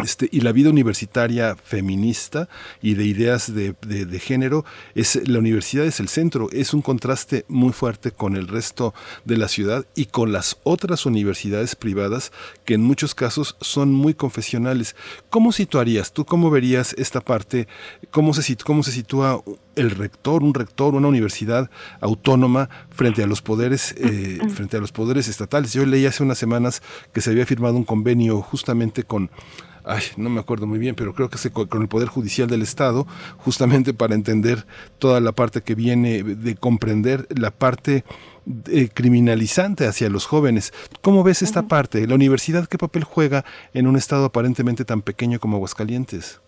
este, 0.04 0.28
y 0.30 0.40
la 0.40 0.52
vida 0.52 0.70
universitaria 0.70 1.56
feminista 1.56 2.48
y 2.82 2.94
de 2.94 3.04
ideas 3.04 3.54
de, 3.54 3.74
de, 3.80 4.18
género, 4.20 4.64
es, 4.94 5.26
la 5.26 5.38
universidad 5.38 5.86
es 5.86 6.00
el 6.00 6.08
centro, 6.08 6.48
es 6.52 6.74
un 6.74 6.82
contraste 6.82 7.46
muy 7.48 7.72
fuerte 7.72 8.10
con 8.10 8.36
el 8.36 8.46
resto 8.46 8.94
de 9.24 9.38
la 9.38 9.48
ciudad 9.48 9.86
y 9.94 10.06
con 10.06 10.32
las 10.32 10.58
otras 10.64 11.06
universidades 11.06 11.76
privadas 11.76 12.30
que 12.66 12.74
en 12.74 12.82
muchos 12.82 13.14
casos 13.14 13.56
son 13.60 13.92
muy 13.92 14.12
confesionales. 14.12 14.96
¿Cómo 15.30 15.52
situarías, 15.52 16.12
tú 16.12 16.26
cómo 16.26 16.50
verías 16.50 16.94
esta 16.98 17.20
parte, 17.22 17.66
cómo 18.10 18.34
se, 18.34 18.56
cómo 18.56 18.82
se 18.82 18.92
sitúa 18.92 19.42
el 19.76 19.90
rector, 19.90 20.42
un 20.42 20.52
rector, 20.52 20.94
una 20.94 21.08
universidad 21.08 21.70
autónoma 22.00 22.68
frente 22.90 23.22
a 23.22 23.26
los 23.26 23.40
poderes, 23.40 23.94
eh, 23.98 24.40
frente 24.54 24.76
a 24.76 24.80
los 24.80 24.92
poderes 24.92 25.28
estatales? 25.28 25.72
Yo 25.72 25.86
leí 25.86 26.04
hace 26.04 26.22
unas 26.22 26.38
semanas 26.38 26.82
que 27.14 27.22
se 27.22 27.30
había 27.30 27.46
firmado 27.46 27.76
un 27.76 27.84
convenio 27.84 28.42
justamente 28.42 29.04
con 29.04 29.30
ay, 29.86 30.02
no 30.16 30.28
me 30.28 30.40
acuerdo 30.40 30.66
muy 30.66 30.78
bien, 30.78 30.94
pero 30.94 31.14
creo 31.14 31.30
que 31.30 31.36
es 31.36 31.50
con 31.50 31.82
el 31.82 31.88
Poder 31.88 32.08
Judicial 32.08 32.48
del 32.48 32.62
Estado, 32.62 33.06
justamente 33.38 33.94
para 33.94 34.14
entender 34.14 34.64
toda 34.98 35.20
la 35.20 35.32
parte 35.32 35.62
que 35.62 35.74
viene 35.74 36.22
de 36.22 36.54
comprender 36.56 37.26
la 37.30 37.50
parte 37.50 38.04
eh, 38.70 38.88
criminalizante 38.92 39.86
hacia 39.86 40.10
los 40.10 40.26
jóvenes. 40.26 40.72
¿Cómo 41.02 41.22
ves 41.22 41.42
esta 41.42 41.62
parte? 41.62 42.06
¿La 42.06 42.14
universidad 42.14 42.66
qué 42.68 42.78
papel 42.78 43.04
juega 43.04 43.44
en 43.72 43.86
un 43.86 43.96
estado 43.96 44.26
aparentemente 44.26 44.84
tan 44.84 45.02
pequeño 45.02 45.38
como 45.38 45.56
Aguascalientes? 45.56 46.40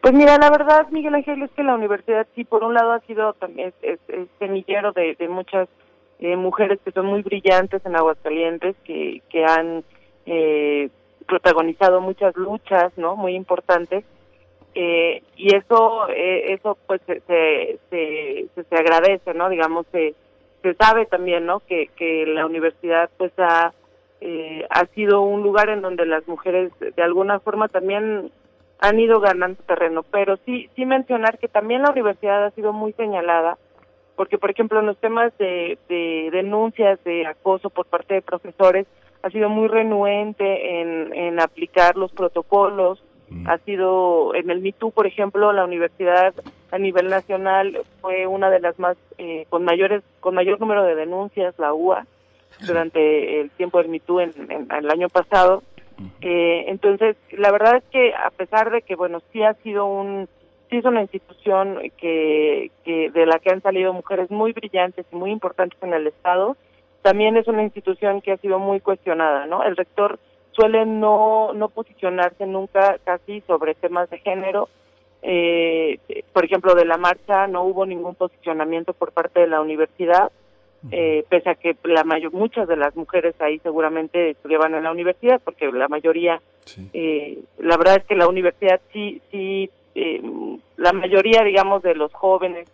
Pues 0.00 0.12
mira, 0.12 0.36
la 0.38 0.50
verdad, 0.50 0.86
Miguel 0.90 1.14
Ángel, 1.14 1.42
es 1.42 1.50
que 1.52 1.62
la 1.62 1.74
universidad 1.74 2.26
sí, 2.34 2.44
por 2.44 2.62
un 2.62 2.74
lado 2.74 2.92
ha 2.92 3.00
sido 3.00 3.32
también 3.34 3.72
es, 3.80 3.98
es 4.08 4.28
semillero 4.38 4.92
de, 4.92 5.16
de 5.18 5.28
muchas 5.28 5.68
eh, 6.18 6.36
mujeres 6.36 6.78
que 6.84 6.92
son 6.92 7.06
muy 7.06 7.22
brillantes 7.22 7.84
en 7.84 7.96
Aguascalientes, 7.96 8.76
que, 8.84 9.22
que 9.30 9.44
han 9.44 9.82
eh, 10.26 10.90
protagonizado 11.26 12.00
muchas 12.00 12.36
luchas, 12.36 12.92
¿no? 12.96 13.16
Muy 13.16 13.34
importantes. 13.34 14.04
Eh, 14.74 15.22
y 15.36 15.54
eso, 15.54 16.08
eh, 16.08 16.52
eso 16.52 16.76
pues 16.86 17.00
se, 17.06 17.20
se, 17.20 17.78
se, 17.90 18.76
agradece, 18.76 19.32
¿no? 19.34 19.48
Digamos, 19.48 19.86
se, 19.92 20.14
se 20.62 20.74
sabe 20.74 21.06
también, 21.06 21.46
¿no? 21.46 21.60
Que, 21.60 21.88
que 21.96 22.26
la 22.26 22.44
universidad 22.44 23.08
pues 23.16 23.32
ha, 23.38 23.72
eh, 24.20 24.66
ha 24.70 24.86
sido 24.86 25.22
un 25.22 25.42
lugar 25.42 25.68
en 25.68 25.80
donde 25.80 26.06
las 26.06 26.26
mujeres 26.26 26.72
de 26.80 27.02
alguna 27.02 27.38
forma 27.38 27.68
también 27.68 28.32
han 28.80 28.98
ido 28.98 29.20
ganando 29.20 29.62
terreno, 29.62 30.02
pero 30.02 30.38
sí, 30.44 30.68
sí 30.74 30.84
mencionar 30.84 31.38
que 31.38 31.48
también 31.48 31.82
la 31.82 31.90
universidad 31.90 32.44
ha 32.44 32.50
sido 32.50 32.72
muy 32.72 32.92
señalada, 32.94 33.56
porque 34.16 34.38
por 34.38 34.50
ejemplo 34.50 34.80
en 34.80 34.86
los 34.86 34.98
temas 34.98 35.36
de, 35.38 35.78
de 35.88 36.30
denuncias 36.32 37.02
de 37.04 37.26
acoso 37.26 37.70
por 37.70 37.86
parte 37.86 38.14
de 38.14 38.22
profesores 38.22 38.86
ha 39.24 39.30
sido 39.30 39.48
muy 39.48 39.68
renuente 39.68 40.82
en, 40.82 41.14
en 41.14 41.40
aplicar 41.40 41.96
los 41.96 42.12
protocolos, 42.12 43.02
ha 43.46 43.56
sido 43.58 44.34
en 44.34 44.50
el 44.50 44.60
MITU, 44.60 44.92
por 44.92 45.06
ejemplo, 45.06 45.50
la 45.54 45.64
universidad 45.64 46.34
a 46.70 46.78
nivel 46.78 47.08
nacional 47.08 47.80
fue 48.02 48.26
una 48.26 48.50
de 48.50 48.60
las 48.60 48.78
más 48.78 48.98
eh, 49.16 49.46
con 49.48 49.64
mayores 49.64 50.02
con 50.20 50.34
mayor 50.34 50.60
número 50.60 50.84
de 50.84 50.94
denuncias, 50.94 51.58
la 51.58 51.72
UA, 51.72 52.06
durante 52.66 53.40
el 53.40 53.50
tiempo 53.52 53.78
del 53.78 53.88
MITU 53.88 54.20
en, 54.20 54.32
en, 54.50 54.70
el 54.70 54.90
año 54.90 55.08
pasado. 55.08 55.62
Eh, 56.20 56.66
entonces, 56.68 57.16
la 57.30 57.50
verdad 57.50 57.76
es 57.76 57.84
que 57.84 58.12
a 58.12 58.30
pesar 58.30 58.70
de 58.70 58.82
que, 58.82 58.94
bueno, 58.94 59.22
sí 59.32 59.42
ha 59.42 59.54
sido 59.54 59.86
un, 59.86 60.28
sí 60.68 60.76
es 60.76 60.84
una 60.84 61.00
institución 61.00 61.78
que, 61.96 62.70
que 62.84 63.10
de 63.10 63.24
la 63.24 63.38
que 63.38 63.50
han 63.50 63.62
salido 63.62 63.94
mujeres 63.94 64.30
muy 64.30 64.52
brillantes 64.52 65.06
y 65.10 65.16
muy 65.16 65.30
importantes 65.30 65.82
en 65.82 65.94
el 65.94 66.08
Estado, 66.08 66.58
también 67.04 67.36
es 67.36 67.46
una 67.46 67.62
institución 67.62 68.20
que 68.20 68.32
ha 68.32 68.36
sido 68.38 68.58
muy 68.58 68.80
cuestionada, 68.80 69.46
¿no? 69.46 69.62
El 69.62 69.76
rector 69.76 70.18
suele 70.52 70.86
no, 70.86 71.52
no 71.52 71.68
posicionarse 71.68 72.46
nunca 72.46 72.98
casi 73.04 73.42
sobre 73.42 73.74
temas 73.74 74.10
de 74.10 74.18
género. 74.18 74.68
Eh, 75.22 75.98
por 76.32 76.44
ejemplo, 76.44 76.74
de 76.74 76.84
la 76.84 76.96
marcha 76.96 77.46
no 77.46 77.62
hubo 77.62 77.86
ningún 77.86 78.14
posicionamiento 78.14 78.92
por 78.92 79.12
parte 79.12 79.40
de 79.40 79.46
la 79.46 79.60
universidad 79.60 80.32
eh, 80.90 81.24
pese 81.28 81.50
a 81.50 81.54
que 81.54 81.76
la 81.84 82.04
mayor, 82.04 82.32
muchas 82.32 82.68
de 82.68 82.76
las 82.76 82.94
mujeres 82.94 83.34
ahí 83.40 83.58
seguramente 83.60 84.30
estudiaban 84.30 84.74
en 84.74 84.84
la 84.84 84.90
universidad, 84.90 85.40
porque 85.42 85.70
la 85.72 85.88
mayoría, 85.88 86.42
eh, 86.92 87.38
la 87.58 87.76
verdad 87.78 87.96
es 87.96 88.04
que 88.04 88.14
la 88.14 88.28
universidad 88.28 88.80
sí, 88.92 89.22
sí, 89.30 89.70
eh, 89.94 90.20
la 90.76 90.92
mayoría, 90.92 91.42
digamos, 91.42 91.82
de 91.82 91.94
los 91.94 92.12
jóvenes 92.12 92.68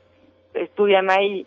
estudian 0.54 1.08
ahí, 1.10 1.46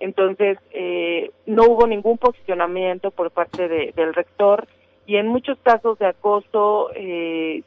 entonces 0.00 0.58
eh, 0.72 1.30
no 1.46 1.64
hubo 1.64 1.86
ningún 1.86 2.18
posicionamiento 2.18 3.10
por 3.10 3.30
parte 3.30 3.68
de, 3.68 3.92
del 3.94 4.14
rector 4.14 4.66
y 5.06 5.16
en 5.16 5.28
muchos 5.28 5.58
casos 5.62 5.98
de 5.98 6.06
acoso 6.06 6.90
eh, 6.94 7.62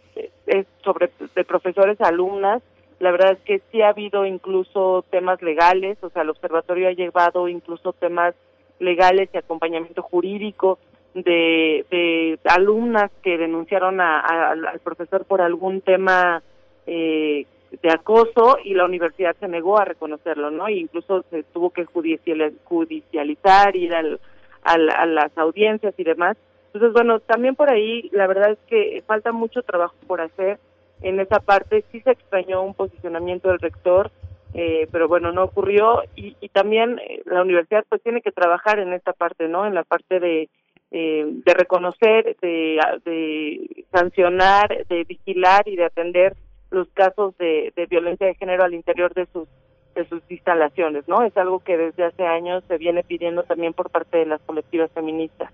es 0.47 0.65
sobre 0.83 1.11
de 1.35 1.43
profesores 1.43 1.99
a 2.01 2.07
alumnas. 2.07 2.61
La 2.99 3.11
verdad 3.11 3.33
es 3.33 3.39
que 3.39 3.61
sí 3.71 3.81
ha 3.81 3.89
habido 3.89 4.25
incluso 4.25 5.03
temas 5.09 5.41
legales, 5.41 5.97
o 6.01 6.09
sea, 6.09 6.21
el 6.21 6.29
observatorio 6.29 6.87
ha 6.87 6.93
llevado 6.93 7.47
incluso 7.47 7.93
temas 7.93 8.33
legales 8.79 9.29
y 9.33 9.37
acompañamiento 9.37 10.01
jurídico 10.01 10.79
de, 11.13 11.85
de 11.91 12.39
alumnas 12.45 13.11
que 13.21 13.37
denunciaron 13.37 14.01
a, 14.01 14.51
al 14.51 14.79
profesor 14.79 15.25
por 15.25 15.41
algún 15.41 15.81
tema 15.81 16.41
eh, 16.87 17.45
de 17.81 17.89
acoso 17.89 18.57
y 18.63 18.73
la 18.73 18.85
universidad 18.85 19.35
se 19.39 19.47
negó 19.47 19.79
a 19.79 19.85
reconocerlo, 19.85 20.51
¿no? 20.51 20.67
E 20.67 20.73
incluso 20.73 21.23
se 21.29 21.43
tuvo 21.43 21.71
que 21.71 21.85
judicializar, 21.85 23.75
ir 23.75 23.93
al, 23.95 24.19
a 24.63 25.05
las 25.05 25.37
audiencias 25.37 25.93
y 25.97 26.03
demás. 26.03 26.37
Entonces, 26.67 26.93
bueno, 26.93 27.19
también 27.19 27.55
por 27.55 27.69
ahí 27.69 28.09
la 28.11 28.27
verdad 28.27 28.51
es 28.51 28.59
que 28.67 29.03
falta 29.05 29.31
mucho 29.31 29.61
trabajo 29.61 29.95
por 30.07 30.21
hacer 30.21 30.59
en 31.03 31.19
esa 31.19 31.39
parte 31.39 31.83
sí 31.91 31.99
se 32.01 32.11
extrañó 32.11 32.63
un 32.63 32.73
posicionamiento 32.73 33.49
del 33.49 33.59
rector, 33.59 34.09
eh, 34.53 34.87
pero 34.91 35.07
bueno, 35.07 35.31
no 35.31 35.43
ocurrió 35.43 36.01
y, 36.15 36.35
y 36.39 36.49
también 36.49 36.99
eh, 36.99 37.21
la 37.25 37.41
universidad 37.41 37.83
pues 37.89 38.01
tiene 38.01 38.21
que 38.21 38.31
trabajar 38.31 38.79
en 38.79 38.93
esta 38.93 39.13
parte, 39.13 39.47
¿no? 39.47 39.65
En 39.65 39.75
la 39.75 39.83
parte 39.83 40.19
de, 40.19 40.49
eh, 40.91 41.25
de 41.27 41.53
reconocer, 41.53 42.37
de, 42.41 42.79
de 43.03 43.85
sancionar, 43.91 44.85
de 44.87 45.03
vigilar 45.03 45.67
y 45.67 45.75
de 45.75 45.85
atender 45.85 46.35
los 46.73 46.87
casos 46.89 47.37
de, 47.37 47.71
de 47.75 47.85
violencia 47.85 48.27
de 48.27 48.35
género 48.35 48.63
al 48.63 48.73
interior 48.73 49.13
de 49.13 49.27
sus 49.27 49.47
de 49.95 50.07
sus 50.09 50.23
instalaciones, 50.27 51.07
¿no? 51.07 51.21
Es 51.21 51.37
algo 51.37 51.59
que 51.59 51.77
desde 51.77 52.03
hace 52.03 52.25
años 52.25 52.63
se 52.67 52.79
viene 52.79 53.03
pidiendo 53.03 53.43
también 53.43 53.73
por 53.73 53.91
parte 53.91 54.17
de 54.17 54.25
las 54.25 54.41
colectivas 54.41 54.91
feministas. 54.91 55.53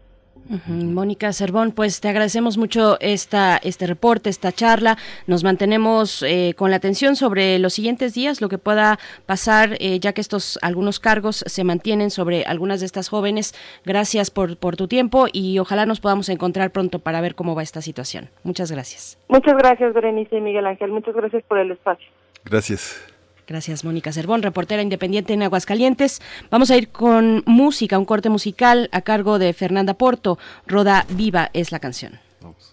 Mónica 0.68 1.32
Cervón, 1.32 1.72
pues 1.72 2.02
te 2.02 2.10
agradecemos 2.10 2.58
mucho 2.58 2.98
esta, 3.00 3.58
este 3.58 3.86
reporte, 3.86 4.30
esta 4.30 4.52
charla. 4.52 4.98
Nos 5.28 5.44
mantenemos 5.44 6.24
eh, 6.24 6.54
con 6.58 6.72
la 6.72 6.78
atención 6.78 7.16
sobre 7.16 7.60
los 7.60 7.74
siguientes 7.74 8.14
días, 8.14 8.42
lo 8.42 8.50
que 8.50 8.58
pueda 8.58 9.00
pasar, 9.26 9.78
eh, 9.80 10.00
ya 10.00 10.14
que 10.14 10.22
estos 10.22 10.58
algunos 10.62 11.00
cargos 11.00 11.44
se 11.46 11.64
mantienen 11.64 12.10
sobre 12.10 12.44
algunas 12.46 12.80
de 12.80 12.88
estas 12.88 13.10
jóvenes. 13.10 13.54
Gracias 13.86 14.32
por, 14.32 14.58
por 14.58 14.76
tu 14.76 14.88
tiempo 14.88 15.28
y 15.32 15.60
ojalá 15.60 15.86
nos 15.86 16.00
podamos 16.00 16.30
encontrar 16.30 16.72
pronto 16.72 17.00
para 17.00 17.22
ver 17.22 17.36
cómo 17.36 17.56
va 17.56 17.64
esta 17.64 17.82
situación. 17.82 18.30
Muchas 18.44 18.72
gracias. 18.72 19.18
Muchas 19.28 19.56
gracias, 19.58 19.94
Berenice 19.94 20.38
y 20.38 20.42
Miguel 20.42 20.66
Ángel. 20.66 20.92
Muchas 20.92 21.16
gracias 21.16 21.44
por 21.44 21.60
el 21.60 21.72
espacio. 21.72 22.08
Gracias. 22.46 23.19
Gracias, 23.50 23.84
Mónica 23.84 24.14
Cervón, 24.14 24.44
reportera 24.44 24.84
independiente 24.84 25.34
en 25.34 25.42
Aguascalientes. 25.42 26.22
Vamos 26.52 26.70
a 26.70 26.78
ir 26.78 26.90
con 26.90 27.42
música, 27.48 27.98
un 27.98 28.06
corte 28.06 28.30
musical 28.30 28.90
a 28.92 29.02
cargo 29.02 29.40
de 29.40 29.54
Fernanda 29.54 29.96
Porto. 29.96 30.38
Roda 30.68 31.08
Viva 31.10 31.50
es 31.54 31.72
la 31.72 31.80
canción. 31.80 32.20
Vamos. 32.42 32.69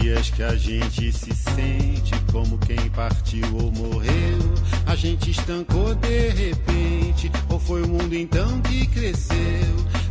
Dias 0.00 0.30
que 0.30 0.42
a 0.42 0.54
gente 0.54 1.12
se 1.12 1.34
sente 1.34 2.12
como 2.30 2.58
quem 2.58 2.88
partiu 2.90 3.44
ou 3.56 3.70
morreu. 3.72 4.38
A 4.86 4.94
gente 4.94 5.30
estancou 5.30 5.94
de 5.94 6.28
repente, 6.30 7.30
ou 7.48 7.58
foi 7.58 7.82
o 7.82 7.88
mundo 7.88 8.14
então 8.14 8.60
que 8.62 8.86
cresceu? 8.86 9.36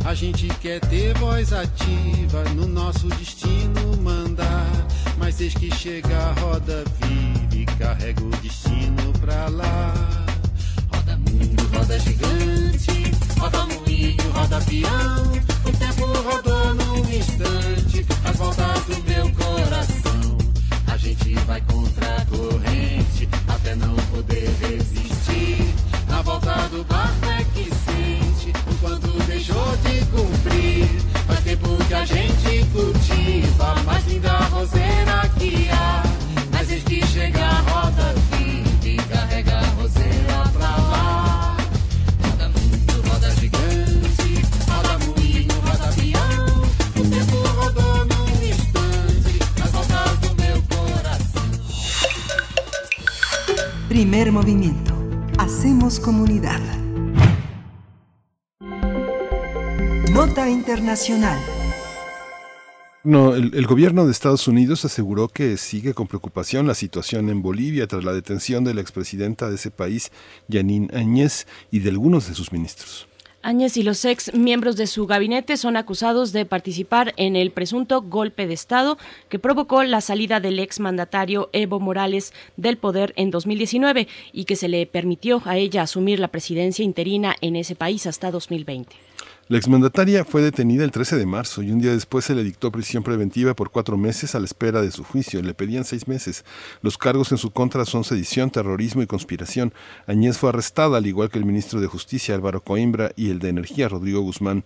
A 0.04 0.14
gente 0.14 0.46
quer 0.60 0.80
ter 0.80 1.16
voz 1.18 1.52
ativa 1.52 2.44
no 2.54 2.66
nosso 2.66 3.08
destino 3.08 3.96
mandar. 4.02 4.70
Mas 5.18 5.40
eis 5.40 5.54
que 5.54 5.74
chega 5.74 6.16
a 6.16 6.32
roda 6.40 6.84
vive 7.00 7.66
carrega 7.78 8.22
o 8.22 8.30
destino 8.42 9.12
pra 9.20 9.48
lá. 9.48 9.94
Roda 10.92 11.16
mundo, 11.16 11.68
roda 11.76 11.98
gigante, 11.98 13.12
roda 13.38 13.66
moinho, 13.66 14.30
roda 14.32 14.60
peão. 14.60 15.57
O 15.98 16.00
tempo 16.00 16.20
rodou 16.22 16.74
num 16.74 16.98
instante, 17.10 18.06
as 18.24 18.36
voltas 18.36 18.84
do 18.84 19.02
meu 19.04 19.32
coração. 19.32 20.38
A 20.86 20.96
gente 20.96 21.34
vai 21.40 21.60
contra 21.62 22.16
a 22.16 22.24
corrente, 22.26 23.28
até 23.48 23.74
não 23.74 23.96
poder 24.12 24.48
resistir. 24.60 25.74
Na 26.08 26.22
volta 26.22 26.54
do 26.68 26.84
barco 26.84 27.26
é 27.26 27.44
que 27.52 27.64
sente, 27.64 28.52
o 28.70 28.74
quanto 28.76 29.08
deixou 29.26 29.76
de 29.78 30.04
cumprir. 30.06 30.88
Faz 31.26 31.40
tempo 31.40 31.68
que 31.88 31.94
a 31.94 32.04
gente 32.04 32.64
cultiva 32.72 33.72
a 33.72 33.82
mais 33.82 34.06
linda 34.06 34.38
roseira 34.52 35.28
que 35.36 35.68
há. 35.70 36.02
Mas 36.52 36.70
eis 36.70 36.84
que 36.84 37.04
chega 37.08 37.44
a 37.44 37.60
roda 37.60 38.17
Primer 53.98 54.30
movimiento. 54.30 54.94
Hacemos 55.38 55.98
comunidad. 55.98 56.60
Nota 60.12 60.48
internacional. 60.48 61.36
No, 63.02 63.34
el, 63.34 63.52
el, 63.56 63.66
gobierno 63.66 64.06
de 64.06 64.12
Estados 64.12 64.46
Unidos 64.46 64.84
aseguró 64.84 65.26
que 65.26 65.56
sigue 65.56 65.94
con 65.94 66.06
preocupación 66.06 66.68
la 66.68 66.76
situación 66.76 67.28
en 67.28 67.42
Bolivia 67.42 67.88
tras 67.88 68.04
la 68.04 68.12
detención 68.12 68.62
de 68.62 68.74
la 68.74 68.82
expresidenta 68.82 69.48
de 69.48 69.56
ese 69.56 69.72
país, 69.72 70.12
Janine 70.48 70.96
Áñez, 70.96 71.48
y 71.72 71.80
de 71.80 71.90
algunos 71.90 72.28
de 72.28 72.36
sus 72.36 72.52
ministros. 72.52 73.07
Áñez 73.40 73.76
y 73.76 73.84
los 73.84 74.04
ex 74.04 74.34
miembros 74.34 74.76
de 74.76 74.88
su 74.88 75.06
gabinete 75.06 75.56
son 75.56 75.76
acusados 75.76 76.32
de 76.32 76.44
participar 76.44 77.14
en 77.16 77.36
el 77.36 77.52
presunto 77.52 78.02
golpe 78.02 78.48
de 78.48 78.54
Estado 78.54 78.98
que 79.28 79.38
provocó 79.38 79.84
la 79.84 80.00
salida 80.00 80.40
del 80.40 80.58
ex 80.58 80.80
mandatario 80.80 81.48
Evo 81.52 81.78
Morales 81.78 82.32
del 82.56 82.78
poder 82.78 83.14
en 83.16 83.30
2019 83.30 84.08
y 84.32 84.44
que 84.44 84.56
se 84.56 84.68
le 84.68 84.84
permitió 84.86 85.40
a 85.44 85.56
ella 85.56 85.82
asumir 85.82 86.18
la 86.18 86.28
presidencia 86.28 86.84
interina 86.84 87.36
en 87.40 87.54
ese 87.54 87.76
país 87.76 88.06
hasta 88.06 88.32
2020. 88.32 89.07
La 89.50 89.56
exmandataria 89.56 90.26
fue 90.26 90.42
detenida 90.42 90.84
el 90.84 90.90
13 90.90 91.16
de 91.16 91.24
marzo 91.24 91.62
y 91.62 91.70
un 91.70 91.78
día 91.78 91.94
después 91.94 92.26
se 92.26 92.34
le 92.34 92.44
dictó 92.44 92.70
prisión 92.70 93.02
preventiva 93.02 93.54
por 93.54 93.70
cuatro 93.70 93.96
meses 93.96 94.34
a 94.34 94.40
la 94.40 94.44
espera 94.44 94.82
de 94.82 94.90
su 94.90 95.04
juicio. 95.04 95.40
Le 95.40 95.54
pedían 95.54 95.86
seis 95.86 96.06
meses. 96.06 96.44
Los 96.82 96.98
cargos 96.98 97.32
en 97.32 97.38
su 97.38 97.50
contra 97.50 97.86
son 97.86 98.04
sedición, 98.04 98.50
terrorismo 98.50 99.00
y 99.00 99.06
conspiración. 99.06 99.72
Añez 100.06 100.36
fue 100.36 100.50
arrestada, 100.50 100.98
al 100.98 101.06
igual 101.06 101.30
que 101.30 101.38
el 101.38 101.46
ministro 101.46 101.80
de 101.80 101.86
Justicia 101.86 102.34
Álvaro 102.34 102.62
Coimbra 102.62 103.12
y 103.16 103.30
el 103.30 103.38
de 103.38 103.48
Energía 103.48 103.88
Rodrigo 103.88 104.20
Guzmán. 104.20 104.64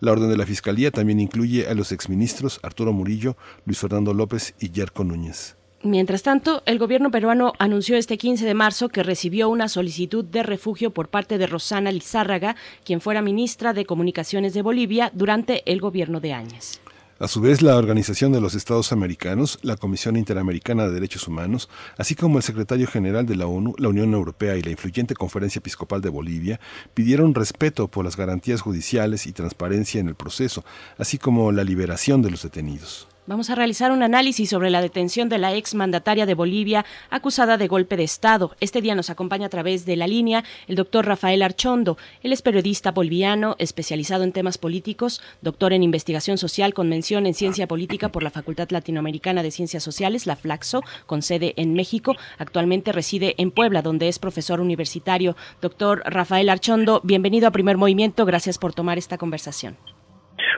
La 0.00 0.12
orden 0.12 0.30
de 0.30 0.38
la 0.38 0.46
Fiscalía 0.46 0.90
también 0.90 1.20
incluye 1.20 1.68
a 1.68 1.74
los 1.74 1.92
exministros 1.92 2.58
Arturo 2.62 2.94
Murillo, 2.94 3.36
Luis 3.66 3.80
Fernando 3.80 4.14
López 4.14 4.54
y 4.58 4.70
Yerko 4.70 5.04
Núñez. 5.04 5.56
Mientras 5.84 6.22
tanto, 6.22 6.62
el 6.64 6.78
gobierno 6.78 7.10
peruano 7.10 7.54
anunció 7.58 7.96
este 7.96 8.16
15 8.16 8.44
de 8.46 8.54
marzo 8.54 8.88
que 8.88 9.02
recibió 9.02 9.48
una 9.48 9.66
solicitud 9.66 10.24
de 10.24 10.44
refugio 10.44 10.92
por 10.92 11.08
parte 11.08 11.38
de 11.38 11.48
Rosana 11.48 11.90
Lizárraga, 11.90 12.54
quien 12.84 13.00
fuera 13.00 13.20
ministra 13.20 13.72
de 13.72 13.84
Comunicaciones 13.84 14.54
de 14.54 14.62
Bolivia 14.62 15.10
durante 15.12 15.68
el 15.70 15.80
gobierno 15.80 16.20
de 16.20 16.34
Áñez. 16.34 16.80
A 17.18 17.26
su 17.26 17.40
vez, 17.40 17.62
la 17.62 17.76
Organización 17.76 18.30
de 18.30 18.40
los 18.40 18.54
Estados 18.54 18.92
Americanos, 18.92 19.58
la 19.62 19.76
Comisión 19.76 20.16
Interamericana 20.16 20.84
de 20.84 20.92
Derechos 20.92 21.26
Humanos, 21.26 21.68
así 21.96 22.14
como 22.14 22.38
el 22.38 22.44
secretario 22.44 22.86
general 22.86 23.26
de 23.26 23.34
la 23.34 23.46
ONU, 23.46 23.74
la 23.78 23.88
Unión 23.88 24.14
Europea 24.14 24.56
y 24.56 24.62
la 24.62 24.70
influyente 24.70 25.14
Conferencia 25.14 25.58
Episcopal 25.58 26.00
de 26.00 26.10
Bolivia 26.10 26.60
pidieron 26.94 27.34
respeto 27.34 27.88
por 27.88 28.04
las 28.04 28.16
garantías 28.16 28.60
judiciales 28.60 29.26
y 29.26 29.32
transparencia 29.32 30.00
en 30.00 30.08
el 30.08 30.14
proceso, 30.14 30.64
así 30.96 31.18
como 31.18 31.50
la 31.50 31.64
liberación 31.64 32.22
de 32.22 32.30
los 32.30 32.42
detenidos. 32.42 33.08
Vamos 33.24 33.50
a 33.50 33.54
realizar 33.54 33.92
un 33.92 34.02
análisis 34.02 34.50
sobre 34.50 34.68
la 34.68 34.82
detención 34.82 35.28
de 35.28 35.38
la 35.38 35.54
ex 35.54 35.76
mandataria 35.76 36.26
de 36.26 36.34
Bolivia 36.34 36.84
acusada 37.08 37.56
de 37.56 37.68
golpe 37.68 37.96
de 37.96 38.02
Estado. 38.02 38.56
Este 38.58 38.80
día 38.80 38.96
nos 38.96 39.10
acompaña 39.10 39.46
a 39.46 39.48
través 39.48 39.86
de 39.86 39.94
la 39.94 40.08
línea 40.08 40.42
el 40.66 40.74
doctor 40.74 41.06
Rafael 41.06 41.42
Archondo. 41.42 41.96
Él 42.24 42.32
es 42.32 42.42
periodista 42.42 42.90
boliviano, 42.90 43.54
especializado 43.60 44.24
en 44.24 44.32
temas 44.32 44.58
políticos, 44.58 45.22
doctor 45.40 45.72
en 45.72 45.84
investigación 45.84 46.36
social 46.36 46.74
con 46.74 46.88
mención 46.88 47.24
en 47.26 47.34
ciencia 47.34 47.68
política 47.68 48.08
por 48.08 48.24
la 48.24 48.30
Facultad 48.30 48.70
Latinoamericana 48.70 49.44
de 49.44 49.52
Ciencias 49.52 49.84
Sociales, 49.84 50.26
la 50.26 50.34
FLAXO, 50.34 50.82
con 51.06 51.22
sede 51.22 51.54
en 51.56 51.74
México. 51.74 52.16
Actualmente 52.38 52.90
reside 52.90 53.36
en 53.38 53.52
Puebla, 53.52 53.82
donde 53.82 54.08
es 54.08 54.18
profesor 54.18 54.60
universitario. 54.60 55.36
Doctor 55.60 56.02
Rafael 56.06 56.48
Archondo, 56.48 57.00
bienvenido 57.04 57.46
a 57.46 57.52
Primer 57.52 57.76
Movimiento. 57.76 58.26
Gracias 58.26 58.58
por 58.58 58.74
tomar 58.74 58.98
esta 58.98 59.16
conversación. 59.16 59.76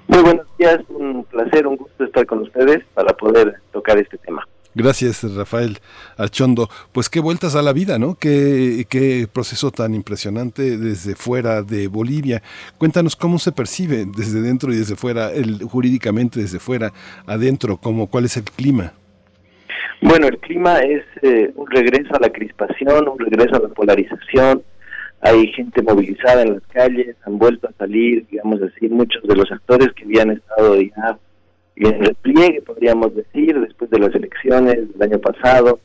Muy 0.07 0.23
buenos 0.23 0.47
días, 0.59 0.79
un 0.89 1.25
placer, 1.25 1.67
un 1.67 1.77
gusto 1.77 2.05
estar 2.05 2.27
con 2.27 2.41
ustedes 2.41 2.85
para 2.95 3.15
poder 3.17 3.55
tocar 3.73 3.99
este 3.99 4.19
tema. 4.19 4.47
Gracias, 4.75 5.23
Rafael 5.37 5.79
Archondo. 6.17 6.69
Pues 6.93 7.09
qué 7.09 7.21
vueltas 7.21 7.55
a 7.55 7.63
la 7.63 7.73
vida, 7.73 7.99
¿no? 7.99 8.17
Qué, 8.17 8.87
qué 8.89 9.29
proceso 9.33 9.71
tan 9.71 9.95
impresionante 9.95 10.77
desde 10.77 11.15
fuera 11.15 11.63
de 11.63 11.87
Bolivia. 11.87 12.43
Cuéntanos 12.77 13.15
cómo 13.15 13.39
se 13.39 13.53
percibe 13.53 14.05
desde 14.05 14.43
dentro 14.43 14.73
y 14.73 14.77
desde 14.77 14.97
fuera, 14.97 15.31
el, 15.31 15.63
jurídicamente 15.63 16.41
desde 16.41 16.59
fuera, 16.59 16.93
adentro, 17.27 17.77
cómo, 17.77 18.09
cuál 18.09 18.25
es 18.25 18.37
el 18.37 18.45
clima. 18.45 18.95
Bueno, 20.03 20.27
el 20.27 20.39
clima 20.39 20.81
es 20.81 21.05
eh, 21.23 21.53
un 21.55 21.71
regreso 21.71 22.15
a 22.15 22.21
la 22.21 22.31
crispación, 22.31 23.09
un 23.09 23.19
regreso 23.19 23.57
a 23.57 23.61
la 23.61 23.69
polarización, 23.69 24.63
hay 25.25 25.47
gente 25.53 25.81
movilizada 25.81 26.43
en 26.43 26.53
las 26.55 26.63
calles, 26.65 27.17
han 27.25 27.39
vuelto 27.39 27.67
a 27.67 27.73
salir, 27.79 28.27
digamos 28.31 28.61
decir, 28.61 28.91
muchos 28.91 29.23
de 29.23 29.35
los 29.35 29.51
actores 29.51 29.89
que 29.95 30.05
habían 30.05 30.33
estado 30.33 30.79
ya 30.79 31.19
en 31.77 32.05
repliegue, 32.05 32.61
podríamos 32.61 33.15
decir, 33.17 33.59
después 33.59 33.91
de 33.91 34.01
las 34.01 34.15
elecciones 34.15 34.93
del 34.93 35.03
año 35.03 35.19
pasado. 35.19 35.81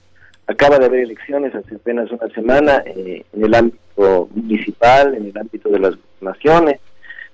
Acaba 0.46 0.78
de 0.78 0.88
haber 0.88 1.00
elecciones 1.00 1.56
hace 1.56 1.76
apenas 1.76 2.12
una 2.12 2.28
semana 2.36 2.84
eh, 2.86 3.24
en 3.32 3.46
el 3.46 3.56
ámbito 3.56 4.28
municipal, 4.36 5.16
en 5.16 5.28
el 5.28 5.38
ámbito 5.38 5.70
de 5.70 5.80
las 5.80 5.94
naciones. 6.20 6.82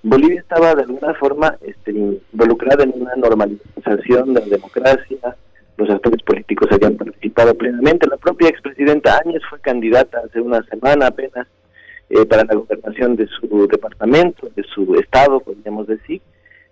Bolivia 0.03 0.41
estaba 0.41 0.75
de 0.75 0.83
alguna 0.83 1.11
forma 1.15 1.57
este, 1.61 1.91
involucrada 1.91 2.83
en 2.83 2.93
una 3.01 3.15
normalización 3.15 4.35
de 4.35 4.41
la 4.41 4.57
democracia, 4.57 5.35
los 5.77 5.89
actores 5.89 6.21
políticos 6.21 6.69
habían 6.71 6.97
participado 6.97 7.55
plenamente. 7.55 8.07
La 8.07 8.17
propia 8.17 8.49
expresidenta 8.49 9.19
Áñez 9.25 9.41
fue 9.49 9.59
candidata 9.59 10.21
hace 10.23 10.39
una 10.39 10.61
semana 10.65 11.07
apenas 11.07 11.47
eh, 12.09 12.25
para 12.25 12.43
la 12.43 12.53
gobernación 12.53 13.15
de 13.15 13.27
su 13.27 13.67
departamento, 13.67 14.47
de 14.55 14.63
su 14.63 14.93
estado, 14.95 15.39
podríamos 15.39 15.87
decir, 15.87 16.21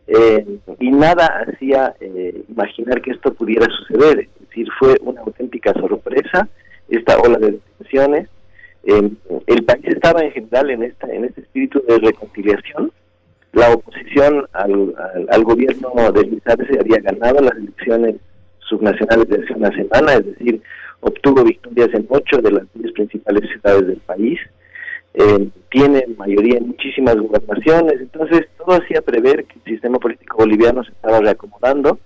eh, 0.05 0.45
y 0.79 0.91
nada 0.91 1.45
hacía 1.47 1.95
eh, 1.99 2.43
imaginar 2.47 3.01
que 3.01 3.11
esto 3.11 3.33
pudiera 3.33 3.65
suceder. 3.65 4.19
Es 4.19 4.47
decir, 4.49 4.67
fue 4.77 4.95
una 5.01 5.21
auténtica 5.21 5.73
sorpresa 5.73 6.47
esta 6.87 7.17
ola 7.17 7.39
de 7.39 7.53
detenciones. 7.53 8.29
el 8.83 9.63
país 9.65 9.85
estaba 9.85 10.21
en 10.21 10.31
general 10.33 10.69
en, 10.69 10.83
esta, 10.83 11.07
en 11.07 11.25
este 11.25 11.41
espíritu 11.41 11.81
de 11.87 11.97
reconciliación. 11.97 12.91
La 13.53 13.71
oposición 13.71 14.45
al, 14.53 14.93
al, 15.29 15.43
gobierno 15.43 16.11
de 16.11 16.25
Luis 16.25 16.41
Arce 16.45 16.79
había 16.79 16.99
ganado 16.99 17.41
las 17.41 17.55
elecciones 17.55 18.17
subnacionales 18.59 19.27
de 19.29 19.43
hace 19.43 19.53
una 19.53 19.71
semana, 19.71 20.13
es 20.13 20.25
decir, 20.25 20.61
obtuvo 20.99 21.43
victorias 21.43 21.89
en 21.93 22.05
ocho 22.09 22.37
de 22.37 22.51
las 22.51 22.63
diez 22.73 22.91
principales 22.93 23.49
ciudades 23.49 23.87
del 23.87 23.97
país 23.97 24.39
eh, 25.13 25.49
tiene 25.69 26.05
mayoría 26.17 26.57
en 26.57 26.67
muchísimas 26.67 27.15
gobernaciones, 27.15 28.01
entonces 28.01 28.47
todo 28.57 28.81
hacía 28.81 29.01
prever 29.01 29.45
que 29.45 29.59
el 29.59 29.73
sistema 29.73 29.99
político 29.99 30.37
boliviano 30.37 30.83
se 30.83 30.91
estaba 30.91 31.19
reacomodando, 31.19 31.99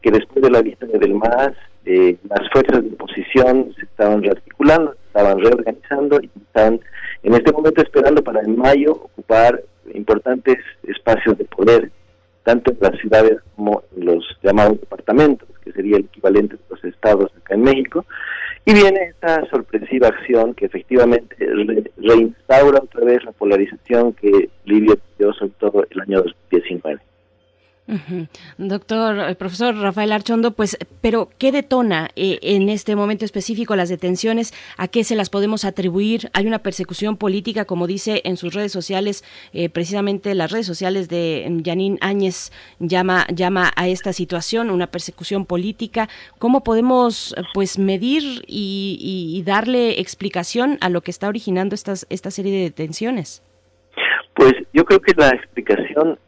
que 0.00 0.10
después 0.10 0.42
de 0.42 0.50
la 0.50 0.62
victoria 0.62 0.98
del 0.98 1.14
MAS, 1.14 1.52
eh, 1.86 2.16
las 2.28 2.48
fuerzas 2.50 2.82
de 2.82 2.90
oposición 2.94 3.74
se 3.78 3.84
estaban 3.84 4.22
rearticulando, 4.22 4.92
se 4.92 5.06
estaban 5.06 5.38
reorganizando 5.38 6.20
y 6.22 6.30
están 6.42 6.80
en 7.22 7.34
este 7.34 7.52
momento 7.52 7.82
esperando 7.82 8.22
para 8.22 8.40
en 8.40 8.56
mayo 8.56 8.92
ocupar 8.92 9.62
importantes 9.92 10.56
espacios 10.82 11.36
de 11.36 11.44
poder, 11.44 11.90
tanto 12.42 12.70
en 12.70 12.78
las 12.80 12.98
ciudades 13.00 13.38
como 13.56 13.82
en 13.96 14.06
los 14.06 14.24
llamados 14.42 14.80
departamentos, 14.80 15.48
que 15.62 15.72
sería 15.72 15.96
el 15.96 16.04
equivalente 16.04 16.56
de 16.56 16.62
los 16.70 16.84
estados 16.84 17.30
acá 17.36 17.54
en 17.54 17.62
México, 17.62 18.04
y 18.66 18.72
viene 18.72 19.00
esta 19.10 19.44
sorpresiva 19.50 20.08
acción 20.08 20.54
que 20.54 20.66
efectivamente 20.66 21.36
reinstaura 21.98 22.80
otra 22.82 23.04
vez 23.04 23.22
la 23.24 23.32
polarización 23.32 24.14
que 24.14 24.48
Libia 24.64 24.96
dio 25.18 25.32
sobre 25.34 25.52
todo 25.58 25.86
el 25.90 26.00
año 26.00 26.22
2019. 26.22 27.00
Doctor, 28.56 29.18
el 29.18 29.32
eh, 29.32 29.34
profesor 29.34 29.76
Rafael 29.76 30.12
Archondo, 30.12 30.52
pues, 30.52 30.78
pero 31.02 31.28
¿qué 31.36 31.52
detona 31.52 32.10
eh, 32.16 32.38
en 32.40 32.70
este 32.70 32.96
momento 32.96 33.26
específico 33.26 33.76
las 33.76 33.90
detenciones? 33.90 34.54
¿A 34.78 34.88
qué 34.88 35.04
se 35.04 35.16
las 35.16 35.28
podemos 35.28 35.66
atribuir? 35.66 36.30
¿Hay 36.32 36.46
una 36.46 36.60
persecución 36.60 37.18
política, 37.18 37.66
como 37.66 37.86
dice 37.86 38.22
en 38.24 38.38
sus 38.38 38.54
redes 38.54 38.72
sociales, 38.72 39.22
eh, 39.52 39.68
precisamente 39.68 40.34
las 40.34 40.50
redes 40.50 40.66
sociales 40.66 41.08
de 41.08 41.62
Janine 41.62 41.98
Áñez 42.00 42.52
llama, 42.78 43.26
llama 43.34 43.70
a 43.76 43.86
esta 43.86 44.14
situación 44.14 44.70
una 44.70 44.86
persecución 44.86 45.44
política? 45.44 46.08
¿Cómo 46.38 46.64
podemos, 46.64 47.34
pues, 47.52 47.78
medir 47.78 48.44
y, 48.46 49.42
darle 49.44 50.00
explicación 50.00 50.78
a 50.80 50.88
lo 50.88 51.02
que 51.02 51.10
está 51.10 51.28
originando 51.28 51.74
estas, 51.74 52.06
esta 52.08 52.30
serie 52.30 52.52
de 52.52 52.60
detenciones? 52.60 53.42
Pues 54.34 54.52
yo 54.72 54.84
creo 54.84 55.00
que 55.00 55.12
la 55.16 55.30
explicación 55.30 56.18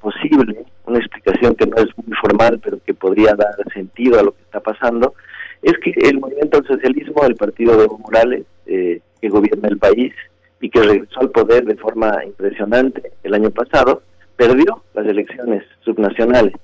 posible 0.00 0.64
una 0.90 0.98
explicación 0.98 1.54
que 1.54 1.66
no 1.66 1.76
es 1.76 1.86
muy 1.96 2.16
formal, 2.20 2.60
pero 2.62 2.78
que 2.84 2.94
podría 2.94 3.34
dar 3.34 3.54
sentido 3.72 4.18
a 4.18 4.22
lo 4.22 4.32
que 4.32 4.42
está 4.42 4.60
pasando, 4.60 5.14
es 5.62 5.74
que 5.78 5.92
el 6.08 6.18
movimiento 6.18 6.58
al 6.58 6.66
socialismo, 6.66 7.24
el 7.24 7.36
partido 7.36 7.76
de 7.76 7.84
Evo 7.84 7.98
Morales, 7.98 8.44
eh, 8.66 9.00
que 9.20 9.28
gobierna 9.28 9.68
el 9.68 9.78
país 9.78 10.12
y 10.60 10.68
que 10.68 10.82
regresó 10.82 11.20
al 11.20 11.30
poder 11.30 11.64
de 11.64 11.76
forma 11.76 12.24
impresionante 12.24 13.12
el 13.22 13.34
año 13.34 13.50
pasado, 13.50 14.02
perdió 14.36 14.82
las 14.94 15.06
elecciones 15.06 15.64
subnacionales. 15.84 16.54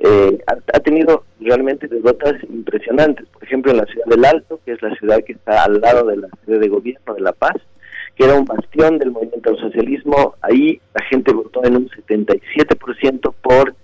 Eh, 0.00 0.38
ha, 0.46 0.80
tenido 0.80 1.24
realmente 1.40 1.86
derrotas 1.88 2.34
impresionantes. 2.42 3.26
Por 3.28 3.44
ejemplo, 3.44 3.70
en 3.70 3.78
la 3.78 3.86
ciudad 3.86 4.06
del 4.06 4.24
Alto, 4.24 4.60
que 4.64 4.72
es 4.72 4.82
la 4.82 4.94
ciudad 4.96 5.22
que 5.24 5.32
está 5.32 5.64
al 5.64 5.80
lado 5.80 6.06
de 6.06 6.16
la 6.18 6.28
sede 6.44 6.58
de 6.58 6.68
gobierno 6.68 7.14
de 7.14 7.20
La 7.20 7.32
Paz, 7.32 7.56
que 8.16 8.24
era 8.24 8.34
un 8.34 8.44
bastión 8.44 8.98
del 8.98 9.10
movimiento 9.10 9.50
al 9.50 9.58
socialismo, 9.58 10.34
ahí 10.42 10.80
la 10.94 11.04
gente 11.06 11.32
votó 11.32 11.64
en 11.64 11.76
un 11.76 11.88
77% 11.88 13.34
por 13.42 13.74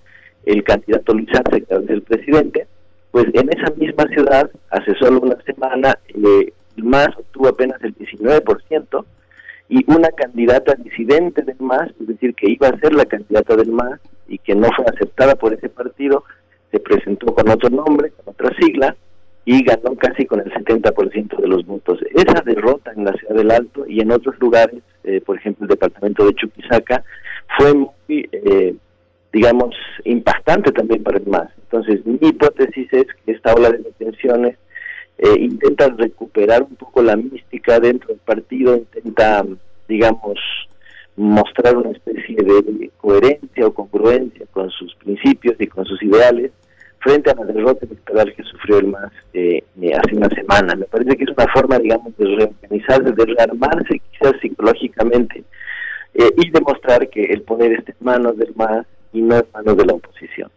el 0.46 0.64
candidato 0.64 1.14
Luis 1.14 1.28
Arce, 1.34 1.62
que 1.62 1.74
el 1.74 2.02
presidente, 2.02 2.66
pues 3.10 3.26
en 3.34 3.48
esa 3.50 3.74
misma 3.76 4.04
ciudad, 4.08 4.50
hace 4.70 4.94
solo 4.94 5.20
una 5.20 5.36
semana, 5.42 5.98
eh, 6.08 6.52
MAS 6.76 7.08
obtuvo 7.16 7.48
apenas 7.48 7.82
el 7.82 7.94
19%, 7.96 9.04
y 9.68 9.84
una 9.90 10.08
candidata 10.10 10.74
disidente 10.74 11.42
del 11.42 11.56
MAS, 11.60 11.90
es 12.00 12.06
decir, 12.06 12.34
que 12.34 12.50
iba 12.50 12.68
a 12.68 12.78
ser 12.80 12.92
la 12.92 13.04
candidata 13.04 13.54
del 13.56 13.70
MAS 13.70 14.00
y 14.28 14.38
que 14.38 14.54
no 14.54 14.68
fue 14.74 14.84
aceptada 14.86 15.34
por 15.36 15.52
ese 15.52 15.68
partido, 15.68 16.24
se 16.70 16.80
presentó 16.80 17.34
con 17.34 17.48
otro 17.48 17.68
nombre, 17.68 18.10
con 18.10 18.34
otra 18.34 18.54
sigla, 18.58 18.96
y 19.44 19.62
ganó 19.64 19.94
casi 19.96 20.26
con 20.26 20.40
el 20.40 20.52
70% 20.52 21.40
de 21.40 21.48
los 21.48 21.64
votos. 21.64 21.98
Esa 22.14 22.42
derrota 22.42 22.92
en 22.92 23.04
la 23.04 23.12
ciudad 23.14 23.34
del 23.34 23.50
Alto 23.50 23.86
y 23.86 24.00
en 24.00 24.12
otros 24.12 24.38
lugares, 24.38 24.82
eh, 25.04 25.20
por 25.20 25.36
ejemplo 25.36 25.64
el 25.64 25.70
departamento 25.70 26.26
de 26.26 26.34
Chuquisaca, 26.34 27.02
fue 27.58 27.74
muy, 27.74 28.28
eh, 28.32 28.74
digamos, 29.32 29.74
impactante 30.04 30.72
también 30.72 31.02
para 31.02 31.18
el 31.18 31.26
MAS. 31.26 31.50
Entonces, 31.62 32.04
mi 32.04 32.18
hipótesis 32.20 32.92
es 32.92 33.06
que 33.24 33.32
esta 33.32 33.54
ola 33.54 33.70
de 33.70 33.78
detenciones 33.78 34.56
eh, 35.18 35.38
intenta 35.38 35.88
recuperar 35.88 36.62
un 36.62 36.76
poco 36.76 37.02
la 37.02 37.16
mística 37.16 37.80
dentro 37.80 38.08
del 38.08 38.18
partido, 38.18 38.76
intenta, 38.76 39.44
digamos, 39.88 40.38
mostrar 41.16 41.76
una 41.76 41.90
especie 41.90 42.36
de 42.36 42.90
coherencia 42.96 43.66
o 43.66 43.74
congruencia 43.74 44.46
con 44.52 44.70
sus 44.70 44.94
principios 44.94 45.56
y 45.58 45.66
con 45.66 45.84
sus 45.84 46.02
ideales 46.02 46.52
frente 47.00 47.30
a 47.30 47.34
la 47.34 47.44
derrota 47.44 47.84
electoral 47.86 48.32
que 48.34 48.42
sufrió 48.44 48.78
el 48.78 48.88
MAS 48.88 49.12
eh, 49.32 49.62
eh, 49.80 49.92
hace 49.94 50.16
una 50.16 50.28
semana. 50.28 50.74
Me 50.74 50.84
parece 50.84 51.16
que 51.16 51.24
es 51.24 51.30
una 51.30 51.46
forma, 51.52 51.78
digamos, 51.78 52.16
de 52.16 52.24
reorganizarse, 52.26 53.12
de 53.12 53.26
rearmarse 53.26 54.00
quizás 54.10 54.34
psicológicamente 54.40 55.42
eh, 56.14 56.30
y 56.36 56.50
demostrar 56.50 57.08
que 57.08 57.24
el 57.24 57.42
poder 57.42 57.72
está 57.72 57.92
en 57.92 57.98
manos 58.00 58.36
del 58.36 58.52
MAS 58.54 58.86
y 59.12 59.22
no 59.22 59.36
en 59.36 59.46
manos 59.52 59.76
de 59.76 59.86
la 59.86 59.94
oposición. 59.94 60.50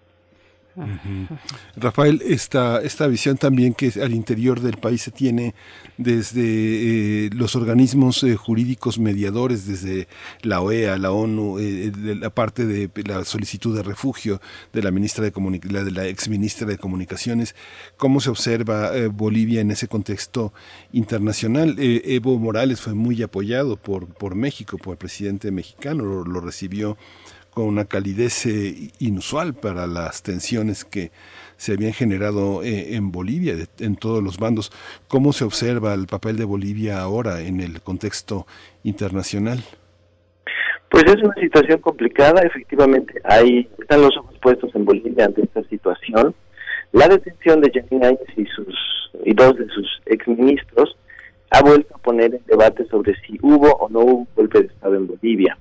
Rafael, 1.76 2.22
esta, 2.26 2.82
esta 2.82 3.08
visión 3.08 3.38
también 3.38 3.74
que 3.74 3.92
al 4.02 4.14
interior 4.14 4.60
del 4.60 4.78
país 4.78 5.04
se 5.04 5.12
tiene 5.12 5.54
desde 5.98 6.42
eh, 7.26 7.30
los 7.34 7.56
organismos 7.56 8.24
eh, 8.24 8.36
jurídicos 8.36 8.98
mediadores, 8.98 9.68
desde 9.68 10.08
la 10.42 10.62
OEA, 10.62 10.98
la 10.98 11.12
ONU, 11.12 11.60
eh, 11.60 11.92
la 12.20 12.30
parte 12.32 12.66
de 12.66 12.90
la 13.06 13.24
solicitud 13.24 13.76
de 13.76 13.84
refugio 13.84 14.42
de 14.72 14.82
la 14.82 14.92
ministra 14.92 15.24
de, 15.24 15.62
la, 15.70 15.84
de 15.84 16.10
ex 16.10 16.28
ministra 16.28 16.68
de 16.68 16.78
Comunicaciones, 16.78 17.56
cómo 17.98 18.20
se 18.20 18.30
observa 18.30 18.92
Bolivia 19.10 19.62
en 19.62 19.72
ese 19.72 19.88
contexto 19.88 20.54
internacional. 20.92 21.76
Evo 21.78 22.40
Morales 22.40 22.82
fue 22.82 22.94
muy 22.94 23.22
apoyado 23.22 23.78
por, 23.78 24.08
por 24.08 24.36
México, 24.36 24.78
por 24.78 24.94
el 24.94 24.98
presidente 24.98 25.52
mexicano, 25.52 26.04
lo 26.24 26.42
recibió 26.42 26.98
con 27.54 27.66
una 27.66 27.86
calidez 27.86 28.46
eh, 28.46 28.92
inusual 29.00 29.54
para 29.54 29.88
las 29.88 30.24
tensiones 30.24 30.84
que 30.86 31.12
se 31.58 31.74
habían 31.74 31.94
generado 31.94 32.64
eh, 32.64 32.96
en 32.96 33.12
Bolivia, 33.12 33.56
en 33.80 33.96
todos 33.96 34.24
los 34.24 34.38
bandos. 34.38 34.72
¿Cómo 35.08 35.34
se 35.34 35.46
observa 35.46 35.94
el 35.94 36.08
papel 36.08 36.38
de 36.38 36.46
Bolivia 36.46 37.00
ahora 37.00 37.42
en 37.42 37.62
el 37.62 37.82
contexto 37.82 38.46
internacional? 38.84 39.60
Pues 40.90 41.06
es 41.06 41.24
una 41.24 41.34
situación 41.36 41.80
complicada, 41.80 42.42
efectivamente, 42.42 43.20
hay, 43.24 43.68
están 43.80 44.02
los 44.02 44.16
ojos 44.18 44.36
puestos 44.42 44.76
en 44.76 44.86
Bolivia 44.86 45.26
ante 45.26 45.42
esta 45.42 45.64
situación. 45.64 46.36
La 46.92 47.08
detención 47.08 47.62
de 47.62 47.72
Janine 47.72 48.08
Áñez 48.08 48.28
y, 48.38 48.46
y 49.30 49.34
dos 49.34 49.58
de 49.58 49.68
sus 49.70 50.02
exministros 50.06 50.96
ha 51.50 51.62
vuelto 51.62 51.96
a 51.96 52.00
poner 52.00 52.36
en 52.36 52.46
debate 52.46 52.86
sobre 52.86 53.16
si 53.22 53.40
hubo 53.42 53.72
o 53.74 53.90
no 53.90 54.00
hubo 54.00 54.14
un 54.14 54.28
golpe 54.36 54.60
de 54.60 54.68
Estado 54.68 54.96
en 54.96 55.08
Bolivia. 55.08 55.58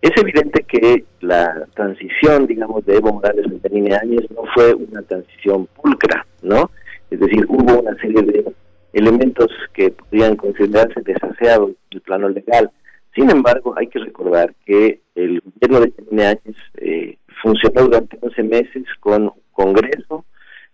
Es 0.00 0.12
evidente 0.16 0.62
que 0.62 1.04
la 1.20 1.66
transición, 1.74 2.46
digamos, 2.46 2.86
de 2.86 2.96
Evo 2.96 3.14
Morales 3.14 3.46
a 3.46 3.68
Janine 3.68 3.96
Áñez 3.96 4.30
no 4.30 4.42
fue 4.54 4.72
una 4.74 5.02
transición 5.02 5.66
pulcra, 5.74 6.24
¿no? 6.42 6.70
Es 7.10 7.18
decir, 7.18 7.44
hubo 7.48 7.80
una 7.80 7.96
serie 7.96 8.22
de 8.22 8.44
elementos 8.92 9.48
que 9.74 9.90
podrían 9.90 10.36
considerarse 10.36 11.00
desaseados 11.00 11.72
del 11.90 12.00
plano 12.02 12.28
legal. 12.28 12.70
Sin 13.14 13.28
embargo, 13.28 13.74
hay 13.76 13.88
que 13.88 13.98
recordar 13.98 14.54
que 14.64 15.00
el 15.16 15.40
gobierno 15.40 15.80
de 15.80 15.92
Janine 15.92 16.26
Áñez 16.26 16.56
eh, 16.76 17.18
funcionó 17.42 17.82
durante 17.82 18.18
11 18.20 18.42
meses 18.44 18.84
con 19.00 19.22
un 19.24 19.32
Congreso, 19.50 20.24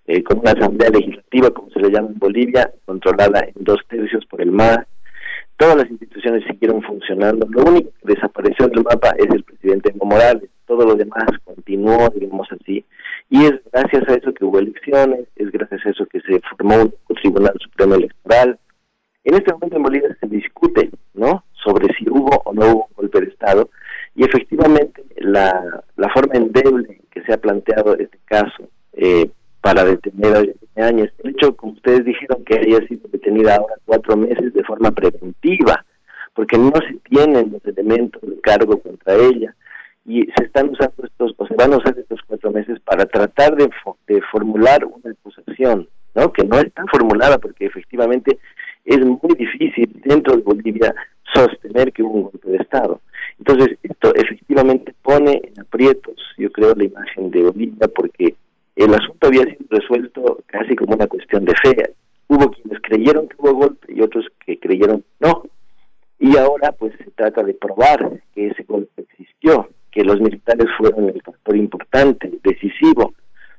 eh, 0.07 0.23
con 0.23 0.41
una 0.41 0.51
asamblea 0.51 0.91
legislativa, 0.91 1.51
como 1.51 1.71
se 1.71 1.81
le 1.81 1.91
llama 1.91 2.09
en 2.09 2.19
Bolivia, 2.19 2.71
controlada 2.85 3.41
en 3.41 3.65
dos 3.65 3.81
tercios 3.89 4.27
por 4.27 4.43
el 4.43 4.53
MAS, 4.53 4.85
todas 5.57 5.77
las 5.77 5.91
instituciones 5.91 6.45
siguieron 6.47 6.83
funcionando. 6.83 7.47
Lo 7.51 7.65
único 7.65 7.91
que 8.01 8.15
desapareció 8.15 8.69
del 8.69 8.83
mapa 8.83 9.15
es 9.19 9.29
el 9.31 9.45
presidente 9.45 9.91
Evo 9.95 10.07
Morales. 10.07 10.51
Todo 10.67 10.87
lo 10.87 10.95
demás 10.95 11.25
continuó, 11.45 12.09
digamos 12.15 12.49
así. 12.53 12.85
Y 13.31 13.45
es 13.45 13.53
gracias 13.73 14.09
a 14.09 14.15
eso 14.15 14.33
que 14.33 14.45
hubo 14.45 14.59
elecciones, 14.59 15.27
es 15.37 15.51
gracias 15.51 15.85
a 15.85 15.91
eso 15.91 16.07
que 16.07 16.21
se 16.21 16.41
formó 16.51 16.83
un 16.83 17.17
Tribunal 17.17 17.55
Supremo 17.61 17.95
Electoral. 17.95 18.59
En 19.25 19.35
este 19.35 19.53
momento 19.53 19.77
en 19.77 19.83
Bolivia 19.83 20.17
se 20.21 20.27
discute, 20.27 20.91
¿no?, 21.15 21.45
sobre 21.53 21.95
si 21.95 22.09
hubo 22.11 22.43
o 22.45 22.53
no 22.53 22.67
hubo 22.67 22.89
un 22.91 22.97
golpe 22.97 23.21
de 23.21 23.27
Estado. 23.29 23.71
Y 24.15 24.25
efectivamente 24.25 25.03
la, 25.17 25.83
la 25.97 26.09
forma 26.11 26.35
endeble 26.35 27.01
que 27.11 27.23
se 27.23 27.33
ha 27.33 27.39
planteado 27.39 27.97
este 27.97 28.19
caso 28.27 28.69
eh, 28.93 29.31
para 29.65 29.83
detener 29.83 30.55
a 30.77 30.87
años. 30.87 31.09
El 31.23 31.31
hecho, 31.31 31.57
como 31.57 31.73
ustedes 31.73 32.05
dijeron, 32.05 32.45
que 32.45 32.59
haya 32.59 32.87
sido 32.87 33.09
detenida 33.11 33.57
ahora 33.57 33.77
cuatro 33.87 34.15
meses 34.15 34.53
de 34.53 34.63
forma 34.63 34.91
preventiva, 34.91 35.87
porque 36.35 36.59
no 36.59 36.73
se 36.87 36.99
tienen 37.09 37.51
los 37.51 37.65
elementos 37.65 38.21
de 38.21 38.39
cargo 38.43 38.79
contra 38.79 39.15
ella 39.15 39.55
y 40.05 40.27
se 40.37 40.45
están 40.45 40.69
usando 40.69 41.03
estos, 41.03 41.33
o 41.39 41.47
se 41.47 41.55
van 41.55 41.73
a 41.73 41.79
usar 41.79 41.99
estos 41.99 42.21
cuatro 42.27 42.51
meses 42.51 42.79
para 42.81 43.07
tratar 43.07 43.57
de, 43.57 43.71
de 44.07 44.21
formular 44.31 44.85
una 44.85 45.13
acusación, 45.13 45.89
¿no? 46.15 46.31
Que 46.31 46.45
no 46.45 46.59
está 46.59 46.85
formulada 46.91 47.39
porque 47.39 47.65
efectivamente 47.65 48.39
es 48.85 48.99
muy 48.99 49.35
difícil 49.39 49.99
dentro 50.05 50.37
de 50.37 50.43
Bolivia 50.43 50.95
sostener 51.33 51.91
que 51.91 52.03
hubo 52.03 52.13
un 52.13 52.23
golpe 52.25 52.51
de 52.51 52.59
Estado. 52.59 53.01
Entonces, 53.39 53.79
esto 53.83 54.15
efectivamente 54.15 54.95
pone 55.01 55.41
en 55.43 55.59
aprietos, 55.59 56.17
yo 56.37 56.53
creo, 56.53 56.75
la 56.75 56.85
imagen 56.85 57.31
de 57.31 57.45
Bolivia 57.45 57.89
porque 57.89 58.35
el 58.77 58.95
asunto 58.95 59.29
había 59.29 59.45
sido 59.45 59.67
resuelto 59.71 60.39
casi 60.47 60.75
como 60.75 60.95
una 60.95 61.07
cuestión 61.07 61.45
de 61.45 61.55
fe. 61.63 61.95
Hubo 62.29 62.51
quienes 62.51 62.81
creyeron 62.83 63.29
que 63.29 63.37
hubo 63.39 63.55
golpe 63.55 63.93
y 63.93 64.01
otros 64.01 64.27
que 64.45 64.59
creyeron 64.59 65.03
que 65.03 65.29
no. 65.29 65.45
Y 66.19 66.37
ahora 66.37 66.73
pues 66.73 66.93
se 66.99 67.11
trata 67.13 67.43
de 67.43 67.55
probar 67.55 68.23
que 68.35 68.49
ese 68.49 68.65
golpe 68.65 69.03
existió, 69.03 69.69
que 69.93 70.03
los 70.03 70.21
militares 70.21 70.67
fueron 70.79 71.09
el 71.09 71.23
factor 71.23 71.57
importante, 71.57 72.33
decisivo. 72.43 73.15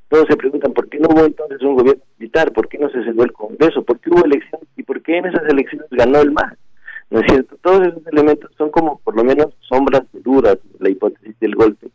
Todos 0.10 0.26
se 0.30 0.38
preguntan 0.38 0.74
por 0.74 0.90
qué 0.90 1.00
no 1.00 1.10
hubo 1.10 1.26
entonces 1.26 1.62
un 1.62 1.76
gobierno 1.76 2.04
militar, 2.18 2.52
por 2.52 2.68
qué 2.68 2.78
no 2.78 2.90
se 2.90 3.04
cedió 3.04 3.24
el 3.24 3.34
Congreso, 3.34 3.84
por 3.84 4.00
qué 4.00 4.10
hubo 4.10 4.26
elecciones 4.26 4.68
y 4.76 4.84
por 4.84 5.02
qué 5.02 5.18
en 5.18 5.28
esas 5.28 5.44
elecciones 5.48 5.88
ganó 5.92 6.20
el 6.20 6.32
MAS. 6.32 6.58
¿No 7.10 7.20
es 7.20 7.26
cierto? 7.28 7.56
Todos 7.62 7.88
esos 7.88 8.06
elementos 8.08 8.52
son 8.58 8.72
como 8.72 9.00
por 9.00 9.16
lo 9.16 9.24
menos 9.24 9.54
sombras 9.62 10.04
duras 10.12 10.58
de 10.64 10.78
la 10.80 10.90
hipótesis 10.90 11.40
del 11.40 11.56
golpe. 11.56 11.88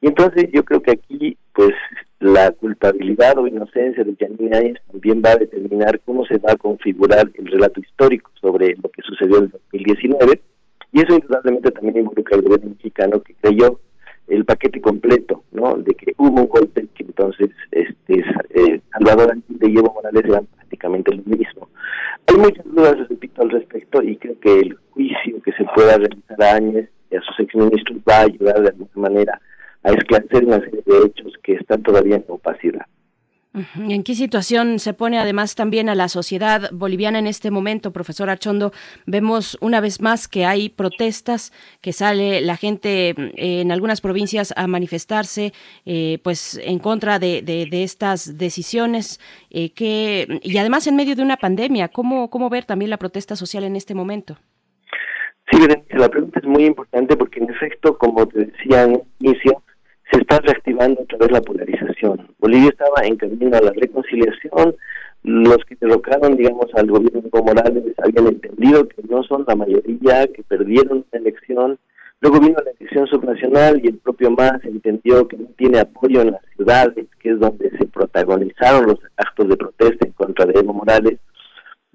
Y 0.00 0.08
entonces 0.08 0.48
yo 0.52 0.64
creo 0.64 0.80
que 0.80 0.92
aquí 0.92 1.36
pues 1.52 1.74
la 2.20 2.50
culpabilidad 2.52 3.38
o 3.38 3.46
inocencia 3.46 4.02
de 4.02 4.16
Janine 4.18 4.56
Áñez 4.56 4.76
también 4.90 5.22
va 5.24 5.32
a 5.32 5.36
determinar 5.36 6.00
cómo 6.04 6.24
se 6.26 6.38
va 6.38 6.52
a 6.52 6.56
configurar 6.56 7.30
el 7.34 7.46
relato 7.46 7.80
histórico 7.80 8.30
sobre 8.40 8.74
lo 8.76 8.88
que 8.90 9.02
sucedió 9.02 9.38
en 9.38 9.50
2019 9.50 10.40
y 10.92 11.00
eso 11.00 11.14
indudablemente 11.14 11.70
también 11.72 11.98
involucra 11.98 12.36
al 12.36 12.42
gobierno 12.42 12.70
mexicano 12.70 13.20
que 13.22 13.34
creyó 13.34 13.78
el 14.28 14.44
paquete 14.44 14.80
completo, 14.80 15.44
¿no? 15.52 15.76
De 15.76 15.94
que 15.94 16.14
hubo 16.16 16.40
un 16.40 16.48
golpe 16.48 16.86
que 16.94 17.04
entonces 17.04 17.50
este 17.70 18.24
eh, 18.50 18.80
Salvador 18.92 19.32
Allende 19.32 19.70
y 19.70 19.78
Evo 19.78 19.92
Morales 19.92 20.24
eran 20.24 20.46
prácticamente 20.46 21.14
lo 21.14 21.22
mismo. 21.24 21.68
Hay 22.26 22.36
muchas 22.36 22.64
dudas, 22.64 22.96
repito, 23.08 23.42
al 23.42 23.50
respecto 23.50 24.02
y 24.02 24.16
creo 24.16 24.40
que 24.40 24.60
el 24.60 24.76
juicio 24.90 25.40
que 25.42 25.52
se 25.52 25.64
pueda 25.74 25.98
realizar 25.98 26.42
a 26.42 26.54
Áñez 26.56 26.88
y 27.10 27.16
a 27.16 27.20
sus 27.20 27.38
exministros 27.40 27.98
va 28.08 28.18
a 28.18 28.22
ayudar 28.22 28.62
de 28.62 28.68
alguna 28.68 28.90
manera 28.94 29.40
a 29.82 29.92
esclarecer 29.92 30.44
una 30.44 30.60
serie 30.60 30.82
de 30.84 31.06
hechos 31.06 31.32
que 31.42 31.54
están 31.54 31.82
todavía 31.82 32.16
en 32.16 32.24
opacidad. 32.28 32.86
¿En 33.78 34.02
qué 34.02 34.14
situación 34.14 34.78
se 34.78 34.92
pone 34.92 35.18
además 35.18 35.54
también 35.54 35.88
a 35.88 35.94
la 35.94 36.10
sociedad 36.10 36.68
boliviana 36.72 37.18
en 37.18 37.26
este 37.26 37.50
momento, 37.50 37.90
profesor 37.90 38.28
Achondo? 38.28 38.70
Vemos 39.06 39.56
una 39.62 39.80
vez 39.80 40.02
más 40.02 40.28
que 40.28 40.44
hay 40.44 40.68
protestas, 40.68 41.52
que 41.80 41.94
sale 41.94 42.42
la 42.42 42.58
gente 42.58 43.14
eh, 43.16 43.62
en 43.62 43.72
algunas 43.72 44.02
provincias 44.02 44.52
a 44.56 44.66
manifestarse 44.66 45.54
eh, 45.86 46.18
pues 46.22 46.60
en 46.62 46.78
contra 46.78 47.18
de, 47.18 47.68
estas 47.72 48.36
decisiones 48.36 49.20
eh, 49.48 49.70
que, 49.70 50.40
y 50.42 50.58
además 50.58 50.86
en 50.86 50.96
medio 50.96 51.16
de 51.16 51.22
una 51.22 51.38
pandemia. 51.38 51.88
¿Cómo, 51.88 52.28
¿Cómo 52.28 52.50
ver 52.50 52.66
también 52.66 52.90
la 52.90 52.98
protesta 52.98 53.36
social 53.36 53.64
en 53.64 53.76
este 53.76 53.94
momento? 53.94 54.36
Sí, 55.50 55.58
la 55.90 56.08
pregunta 56.08 56.40
es 56.40 56.46
muy 56.46 56.64
importante 56.66 57.16
porque 57.16 57.40
en 57.40 57.50
efecto, 57.50 57.96
como 57.96 58.26
te 58.26 58.46
decía 58.46 58.82
en 58.82 59.02
inicio, 59.20 59.62
se 60.10 60.20
está 60.20 60.40
reactivando 60.40 61.02
otra 61.02 61.18
vez 61.18 61.30
la 61.30 61.40
polarización. 61.40 62.28
Bolivia 62.38 62.70
estaba 62.70 63.04
en 63.04 63.16
camino 63.16 63.56
a 63.56 63.60
la 63.60 63.72
reconciliación, 63.72 64.74
los 65.22 65.58
que 65.64 65.76
derrocaron, 65.80 66.36
digamos, 66.36 66.66
al 66.74 66.86
gobierno 66.86 67.20
de 67.20 67.28
Evo 67.28 67.44
Morales 67.44 67.84
habían 67.98 68.28
entendido 68.28 68.88
que 68.88 69.02
no 69.08 69.22
son 69.24 69.44
la 69.46 69.56
mayoría, 69.56 70.26
que 70.28 70.42
perdieron 70.44 71.04
la 71.12 71.18
elección. 71.18 71.78
Luego 72.20 72.40
vino 72.40 72.56
la 72.64 72.70
elección 72.70 73.06
subnacional 73.06 73.80
y 73.82 73.88
el 73.88 73.98
propio 73.98 74.30
MAS 74.30 74.64
entendió 74.64 75.28
que 75.28 75.36
no 75.36 75.46
tiene 75.56 75.80
apoyo 75.80 76.22
en 76.22 76.32
las 76.32 76.42
ciudades, 76.56 77.06
que 77.20 77.30
es 77.30 77.40
donde 77.40 77.70
se 77.70 77.86
protagonizaron 77.86 78.86
los 78.86 78.98
actos 79.16 79.48
de 79.48 79.56
protesta 79.56 80.06
en 80.06 80.12
contra 80.12 80.46
de 80.46 80.58
Evo 80.58 80.72
Morales. 80.72 81.18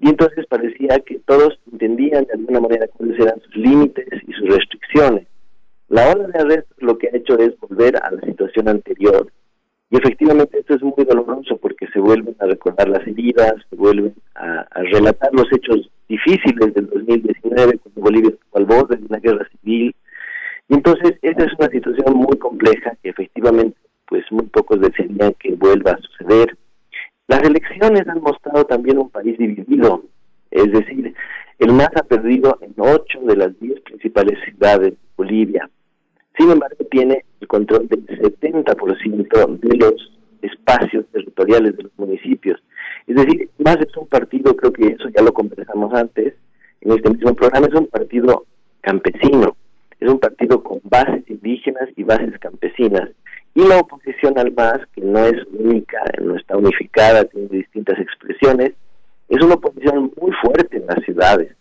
Y 0.02 0.08
entonces 0.08 0.44
parecía 0.46 0.98
que 1.06 1.20
todos 1.20 1.60
entendían 1.70 2.24
de 2.24 2.32
alguna 2.32 2.58
manera 2.58 2.88
cuáles 2.88 3.20
eran 3.20 3.40
sus 3.40 3.54
límites 3.54 4.08
y 4.26 4.32
sus 4.32 4.48
restricciones. 4.48 5.28
La 5.88 6.10
ola 6.10 6.26
de 6.26 6.40
arrestos 6.40 6.76
lo 6.80 6.98
que 6.98 7.06
ha 7.06 7.16
hecho 7.16 7.38
es 7.38 7.56
volver 7.60 7.94
a 8.02 8.10
la 8.10 8.20
situación 8.22 8.68
anterior. 8.68 9.30
Y 9.90 9.98
efectivamente 9.98 10.58
esto 10.58 10.74
es 10.74 10.82
muy 10.82 11.04
doloroso 11.04 11.56
porque 11.56 11.86
se 11.92 12.00
vuelven 12.00 12.34
a 12.40 12.46
recordar 12.46 12.88
las 12.88 13.06
heridas, 13.06 13.54
se 13.70 13.76
vuelven 13.76 14.12
a, 14.34 14.66
relatar 14.74 15.30
los 15.32 15.46
hechos 15.52 15.88
difíciles 16.08 16.74
del 16.74 16.88
2019 16.88 17.78
cuando 17.78 18.00
Bolivia 18.00 18.30
estuvo 18.30 18.58
al 18.58 18.64
borde 18.64 18.96
de 18.96 19.06
una 19.06 19.18
guerra 19.20 19.48
civil. 19.60 19.94
Y 20.68 20.74
entonces 20.74 21.12
esa 21.22 21.44
es 21.44 21.52
una 21.60 21.68
situación 21.68 22.16
muy 22.16 22.36
compleja 22.38 22.96
que 23.04 23.10
efectivamente 23.10 23.76
pues 24.08 24.24
muy 24.32 24.46
pocos 24.46 24.80
desearían 24.80 25.34
que 25.38 25.54
vuelva 25.54 25.92
a 25.92 25.98
suceder. 25.98 26.56
Las 27.28 27.42
elecciones 27.42 28.06
han 28.08 28.20
mostrado 28.20 28.64
también 28.64 28.98
un 28.98 29.10
país 29.10 29.38
dividido, 29.38 30.02
es 30.50 30.70
decir, 30.72 31.14
el 31.58 31.72
MAS 31.72 31.90
ha 31.94 32.02
perdido 32.02 32.58
en 32.60 32.74
ocho 32.76 33.20
de 33.20 33.36
las 33.36 33.58
diez 33.60 33.80
principales 33.80 34.38
ciudades 34.44 34.92
de 34.92 34.98
Bolivia. 35.16 35.70
Sin 36.36 36.50
embargo, 36.50 36.84
tiene 36.90 37.24
el 37.40 37.46
control 37.46 37.86
del 37.88 38.04
70% 38.06 39.58
de 39.60 39.76
los 39.76 40.12
espacios 40.42 41.06
territoriales 41.12 41.76
de 41.76 41.84
los 41.84 41.92
municipios. 41.96 42.60
Es 43.06 43.16
decir, 43.16 43.48
MAS 43.58 43.76
es 43.76 43.96
un 43.96 44.08
partido, 44.08 44.56
creo 44.56 44.72
que 44.72 44.88
eso 44.88 45.08
ya 45.08 45.22
lo 45.22 45.32
conversamos 45.32 45.94
antes, 45.94 46.34
en 46.80 46.92
este 46.92 47.10
mismo 47.10 47.34
programa, 47.34 47.68
es 47.68 47.74
un 47.74 47.86
partido 47.86 48.44
campesino, 48.80 49.56
es 50.00 50.08
un 50.08 50.18
partido 50.18 50.62
con 50.62 50.80
bases 50.82 51.22
indígenas 51.28 51.88
y 51.96 52.02
bases 52.02 52.36
campesinas. 52.40 53.10
Y 53.54 53.66
la 53.66 53.80
oposición 53.80 54.38
al 54.38 54.52
MAS, 54.52 54.80
que 54.94 55.02
no 55.02 55.18
es 55.26 55.36
única, 55.52 55.98
no 56.22 56.36
está 56.36 56.56
unificada, 56.56 57.24
tiene 57.24 57.48
distintas 57.48 57.98
expresiones, 57.98 58.72
es 59.28 59.44
una 59.44 59.54
oposición 59.54 60.12
muy 60.20 60.32
fuerte 60.42 60.78
en 60.78 60.86
las 60.86 61.04
ciudades. 61.04 61.54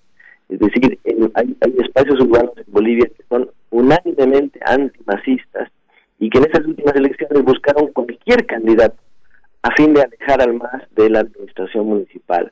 Es 0.48 0.60
decir, 0.60 1.00
hay, 1.34 1.58
espacios 1.80 2.20
urbanos 2.22 2.54
en 2.58 2.72
Bolivia 2.72 3.06
que 3.08 3.24
son 3.30 3.50
unánimemente 3.70 4.60
antimasistas 4.66 5.70
y 6.20 6.30
que 6.30 6.40
en 6.40 6.46
esas 6.46 6.66
últimas 6.66 6.96
elecciones 6.96 7.44
buscaron 7.44 7.88
cualquier 7.88 8.46
candidato 8.46 8.98
a 9.64 9.72
fin 9.76 9.94
de 9.94 10.02
alejar 10.02 10.42
al 10.42 10.54
MAS 10.54 10.84
de 10.96 11.10
la 11.10 11.20
administración 11.22 11.88
municipal. 11.88 12.52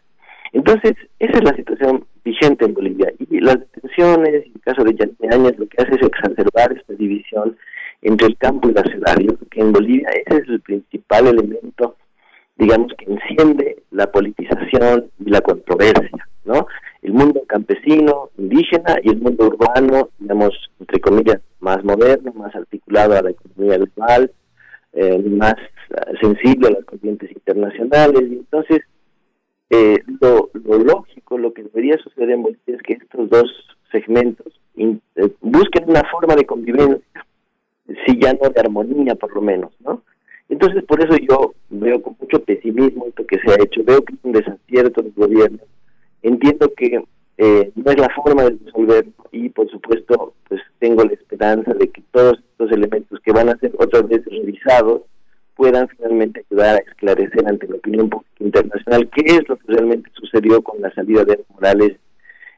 Entonces, 0.51 0.93
esa 1.19 1.37
es 1.37 1.43
la 1.43 1.55
situación 1.55 2.05
vigente 2.23 2.65
en 2.65 2.73
Bolivia. 2.73 3.11
Y 3.19 3.39
las 3.39 3.59
detenciones, 3.59 4.45
en 4.45 4.51
el 4.55 4.61
caso 4.61 4.83
de 4.83 4.95
Yanine 4.95 5.35
Áñez, 5.35 5.59
lo 5.59 5.67
que 5.67 5.81
hace 5.81 5.95
es 5.95 6.01
exacerbar 6.01 6.71
esta 6.71 6.93
división 6.93 7.57
entre 8.01 8.27
el 8.27 8.37
campo 8.37 8.69
y 8.69 8.73
la 8.73 8.83
ciudad. 8.83 9.17
Yo 9.19 9.35
creo 9.35 9.49
que 9.49 9.61
en 9.61 9.71
Bolivia 9.71 10.09
ese 10.25 10.41
es 10.41 10.49
el 10.49 10.61
principal 10.61 11.27
elemento 11.27 11.95
digamos, 12.59 12.91
que 12.97 13.05
enciende 13.05 13.83
la 13.89 14.11
politización 14.11 15.09
y 15.25 15.29
la 15.29 15.39
controversia, 15.41 16.27
¿no? 16.43 16.67
El 17.01 17.13
mundo 17.13 17.41
campesino, 17.47 18.29
indígena 18.37 18.97
y 19.01 19.09
el 19.09 19.21
mundo 19.21 19.47
urbano, 19.47 20.09
digamos, 20.19 20.69
entre 20.79 20.99
comillas, 20.99 21.39
más 21.61 21.83
moderno, 21.85 22.33
más 22.33 22.53
articulado 22.53 23.17
a 23.17 23.21
la 23.21 23.29
economía 23.31 23.77
global, 23.77 24.31
eh, 24.91 25.17
más 25.19 25.55
sensible 26.19 26.67
a 26.67 26.71
las 26.71 26.85
corrientes 26.85 27.31
internacionales. 27.31 28.23
Y 28.29 28.33
entonces, 28.33 28.81
eh, 29.69 29.95
lo, 30.19 30.49
lógico, 30.53 31.37
lo 31.37 31.53
que 31.53 31.63
debería 31.63 31.97
suceder 31.97 32.31
en 32.31 32.43
Bolivia 32.43 32.75
es 32.75 32.81
que 32.81 32.93
estos 32.93 33.29
dos 33.29 33.49
segmentos 33.89 34.59
eh, 34.75 34.97
busquen 35.39 35.89
una 35.89 36.03
forma 36.11 36.35
de 36.35 36.45
convivencia, 36.45 37.25
si 38.05 38.19
ya 38.19 38.33
no 38.33 38.49
de 38.49 38.59
armonía 38.59 39.15
por 39.15 39.33
lo 39.33 39.41
menos, 39.41 39.71
¿no? 39.81 40.01
Entonces, 40.49 40.83
por 40.83 40.99
eso 41.01 41.15
yo 41.17 41.53
veo 41.69 42.01
con 42.01 42.15
mucho 42.19 42.43
pesimismo 42.43 43.05
esto 43.07 43.25
que 43.25 43.39
se 43.39 43.51
ha 43.51 43.63
hecho, 43.63 43.83
veo 43.83 44.03
que 44.03 44.15
es 44.15 44.19
un 44.23 44.31
desacierto 44.31 45.01
del 45.01 45.13
gobierno, 45.15 45.59
entiendo 46.23 46.73
que 46.75 47.03
eh, 47.37 47.71
no 47.75 47.91
es 47.91 47.99
la 47.99 48.09
forma 48.09 48.43
de 48.43 48.57
resolverlo 48.65 49.13
y, 49.31 49.49
por 49.49 49.69
supuesto, 49.69 50.33
pues 50.47 50.61
tengo 50.79 51.03
la 51.03 51.13
esperanza 51.13 51.73
de 51.73 51.89
que 51.89 52.01
todos 52.11 52.39
estos 52.39 52.71
elementos 52.71 53.19
que 53.21 53.31
van 53.31 53.49
a 53.49 53.57
ser 53.57 53.71
otras 53.77 54.07
veces 54.07 54.25
revisados 54.25 55.03
puedan 55.55 55.87
finalmente 55.89 56.45
ayudar 56.49 56.75
a 56.77 56.79
esclarecer 56.79 57.47
ante 57.47 57.67
la 57.67 57.75
opinión 57.75 58.09
pública 58.09 58.31
internacional 58.39 59.09
qué 59.09 59.35
es 59.35 59.47
lo 59.47 59.57
que 59.57 59.73
realmente 59.73 60.09
sucedió 60.13 60.61
con 60.61 60.81
la 60.81 60.91
salida 60.93 61.23
de 61.25 61.43
Morales 61.53 61.97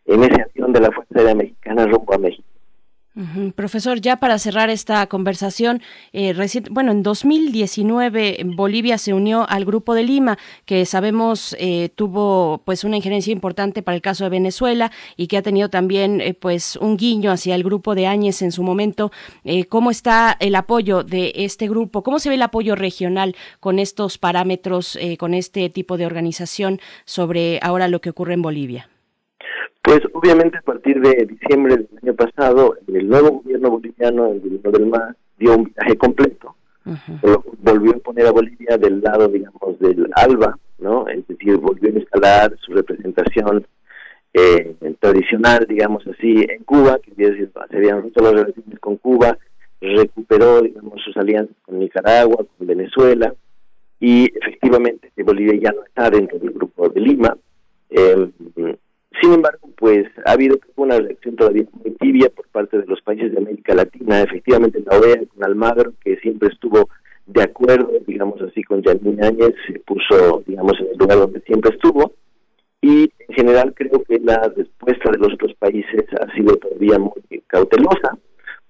en 0.06 0.24
esa 0.24 0.44
acción 0.44 0.72
de 0.72 0.80
la 0.80 0.92
Fuerza 0.92 1.14
Aérea 1.18 1.36
Mexicana 1.36 1.86
rumbo 1.88 2.14
a 2.14 2.18
México. 2.18 2.48
Profesor, 3.56 4.00
ya 4.00 4.22
para 4.22 4.40
cerrar 4.40 4.70
esta 4.70 5.06
conversación, 5.08 5.82
eh, 6.14 6.34
bueno, 6.70 6.94
en 6.94 7.04
2019 7.04 8.46
Bolivia 8.46 8.98
se 8.98 9.14
unió 9.14 9.46
al 9.50 9.66
Grupo 9.66 9.96
de 9.96 10.04
Lima, 10.04 10.38
que 10.64 10.86
sabemos 10.86 11.54
eh, 11.60 11.90
tuvo 11.94 12.62
pues 12.64 12.86
una 12.86 12.96
injerencia 12.96 13.34
importante 13.34 13.84
para 13.84 13.96
el 13.98 14.02
caso 14.02 14.24
de 14.24 14.30
Venezuela 14.30 14.94
y 15.18 15.28
que 15.28 15.36
ha 15.36 15.42
tenido 15.42 15.70
también 15.70 16.22
eh, 16.22 16.34
pues 16.34 16.78
un 16.78 16.96
guiño 16.96 17.32
hacia 17.32 17.56
el 17.56 17.64
Grupo 17.64 17.96
de 17.96 18.08
Áñez 18.08 18.42
en 18.44 18.54
su 18.54 18.64
momento. 18.64 19.12
Eh, 19.44 19.66
¿Cómo 19.66 19.92
está 19.92 20.38
el 20.40 20.56
apoyo 20.56 21.04
de 21.04 21.34
este 21.36 21.68
grupo? 21.68 22.04
¿Cómo 22.04 22.18
se 22.18 22.30
ve 22.30 22.36
el 22.36 22.42
apoyo 22.42 22.76
regional 22.76 23.36
con 23.60 23.78
estos 23.80 24.18
parámetros, 24.18 24.98
con 25.20 25.34
este 25.34 25.70
tipo 25.70 25.98
de 25.98 26.06
organización 26.06 26.80
sobre 27.04 27.60
ahora 27.62 27.90
lo 27.90 28.00
que 28.00 28.10
ocurre 28.10 28.36
en 28.36 28.42
Bolivia? 28.42 28.90
Pues 29.92 30.04
obviamente 30.14 30.58
a 30.58 30.62
partir 30.62 31.02
de 31.02 31.26
diciembre 31.26 31.76
del 31.76 31.90
año 32.02 32.14
pasado, 32.14 32.78
el 32.88 33.10
nuevo 33.10 33.42
gobierno 33.42 33.72
boliviano, 33.72 34.28
el 34.28 34.40
gobierno 34.40 34.72
del 34.72 34.86
MAS, 34.86 35.18
dio 35.38 35.58
un 35.58 35.66
viaje 35.66 35.98
completo, 35.98 36.56
volvió 37.62 37.92
a 37.92 38.00
poner 38.00 38.28
a 38.28 38.32
Bolivia 38.32 38.78
del 38.78 39.02
lado, 39.02 39.28
digamos, 39.28 39.78
del 39.80 40.10
ALBA, 40.16 40.58
¿no? 40.80 41.10
Es 41.10 41.28
decir, 41.28 41.58
volvió 41.58 41.90
a 41.90 42.00
instalar 42.00 42.56
su 42.62 42.72
representación 42.72 43.68
eh, 44.34 44.78
tradicional, 44.98 45.66
digamos 45.68 46.08
así, 46.08 46.46
en 46.48 46.64
Cuba, 46.64 46.98
que 47.00 47.14
se 47.14 47.76
habían 47.76 48.02
roto 48.02 48.24
las 48.24 48.32
relaciones 48.32 48.80
con 48.80 48.96
Cuba, 48.96 49.38
recuperó, 49.82 50.62
digamos, 50.62 51.02
sus 51.04 51.18
alianzas 51.18 51.58
con 51.64 51.80
Nicaragua, 51.80 52.46
con 52.58 52.66
Venezuela, 52.66 53.36
y 54.00 54.32
efectivamente 54.38 55.12
Bolivia 55.18 55.60
ya 55.62 55.74
no 55.74 55.84
está 55.84 56.10
dentro 56.10 56.40
del 56.40 56.52
grupo 56.52 56.88
de 56.88 57.02
Lima. 57.02 57.38
Eh, 57.90 58.32
sin 59.20 59.34
embargo, 59.34 59.70
pues 59.78 60.08
ha 60.26 60.32
habido 60.32 60.58
una 60.76 60.98
reacción 60.98 61.36
todavía 61.36 61.66
muy 61.74 61.92
tibia 61.96 62.30
por 62.30 62.48
parte 62.50 62.78
de 62.78 62.86
los 62.86 63.02
países 63.02 63.32
de 63.32 63.40
América 63.40 63.76
Latina, 63.76 64.22
efectivamente 64.22 64.84
la 64.86 64.98
OEA 64.98 65.24
con 65.28 65.44
Almagro, 65.44 65.94
que 66.04 66.16
siempre 66.18 66.50
estuvo 66.50 66.90
de 67.26 67.44
acuerdo, 67.44 67.92
digamos 68.08 68.42
así, 68.42 68.64
con 68.64 68.82
Janine 68.84 69.26
Áñez, 69.26 69.54
se 69.68 69.80
puso, 69.80 70.44
digamos, 70.48 70.80
en 70.80 70.88
el 70.88 70.98
lugar 70.98 71.18
donde 71.18 71.42
siempre 71.42 71.72
estuvo, 71.72 72.14
y 72.82 73.12
en 73.28 73.36
general 73.36 73.74
creo 73.76 74.04
que 74.04 74.20
la 74.20 74.52
respuesta 74.56 75.12
de 75.12 75.18
los 75.18 75.34
otros 75.34 75.54
países 75.56 76.06
ha 76.20 76.34
sido 76.34 76.56
todavía 76.56 76.98
muy 76.98 77.44
cautelosa, 77.48 78.18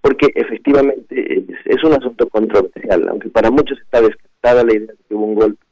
porque 0.02 0.28
efectivamente 0.36 1.46
es, 1.66 1.84
un 1.84 1.94
asunto 1.94 2.28
controversial, 2.30 3.08
aunque 3.10 3.30
para 3.30 3.52
muchos 3.52 3.80
está 3.80 4.02
descartada 4.02 4.64
la 4.64 4.74
idea 4.74 4.88
de 4.88 4.98
que 5.08 5.16
hubo 5.16 5.26
un 5.26 5.36
golpe 5.36 5.66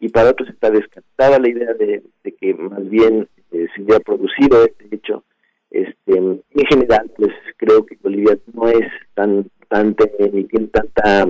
y 0.00 0.08
para 0.08 0.30
otros 0.30 0.48
está 0.48 0.70
descartada 0.70 1.38
la 1.38 1.48
idea 1.48 1.72
de 1.74 2.02
que 2.38 2.54
más 2.54 2.88
bien 2.88 3.28
eh, 3.54 3.68
se 3.74 3.82
hubiera 3.82 4.00
producido 4.00 4.64
este 4.64 4.94
hecho. 4.94 5.24
Este, 5.70 6.16
en 6.16 6.42
general, 6.68 7.10
pues 7.16 7.32
creo 7.56 7.84
que 7.84 7.98
Bolivia 8.02 8.36
no 8.52 8.68
es 8.68 8.86
tan, 9.14 9.50
tan 9.68 9.96
ni 10.32 10.44
tiene 10.44 10.66
tanta 10.68 11.28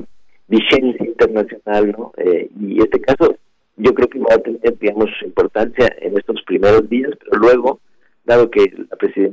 vigencia 0.49 1.07
internacional, 1.07 1.95
¿no? 1.97 2.13
Eh, 2.19 2.51
y 2.61 2.81
este 2.81 3.01
caso 3.01 3.37
yo 3.77 3.95
creo 3.95 4.09
que 4.09 4.19
va 4.19 4.35
a 4.35 4.39
tener, 4.39 4.79
digamos, 4.79 5.11
importancia 5.25 5.95
en 6.01 6.17
estos 6.17 6.43
primeros 6.43 6.89
días, 6.89 7.13
pero 7.19 7.41
luego, 7.41 7.81
dado 8.25 8.51
que 8.51 8.67
la 8.77 8.87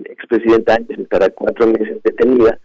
expresidenta 0.05 0.75
Áñez 0.75 0.99
estará 0.99 1.29
cuatro 1.29 1.67
meses 1.67 2.01
detenida, 2.03 2.57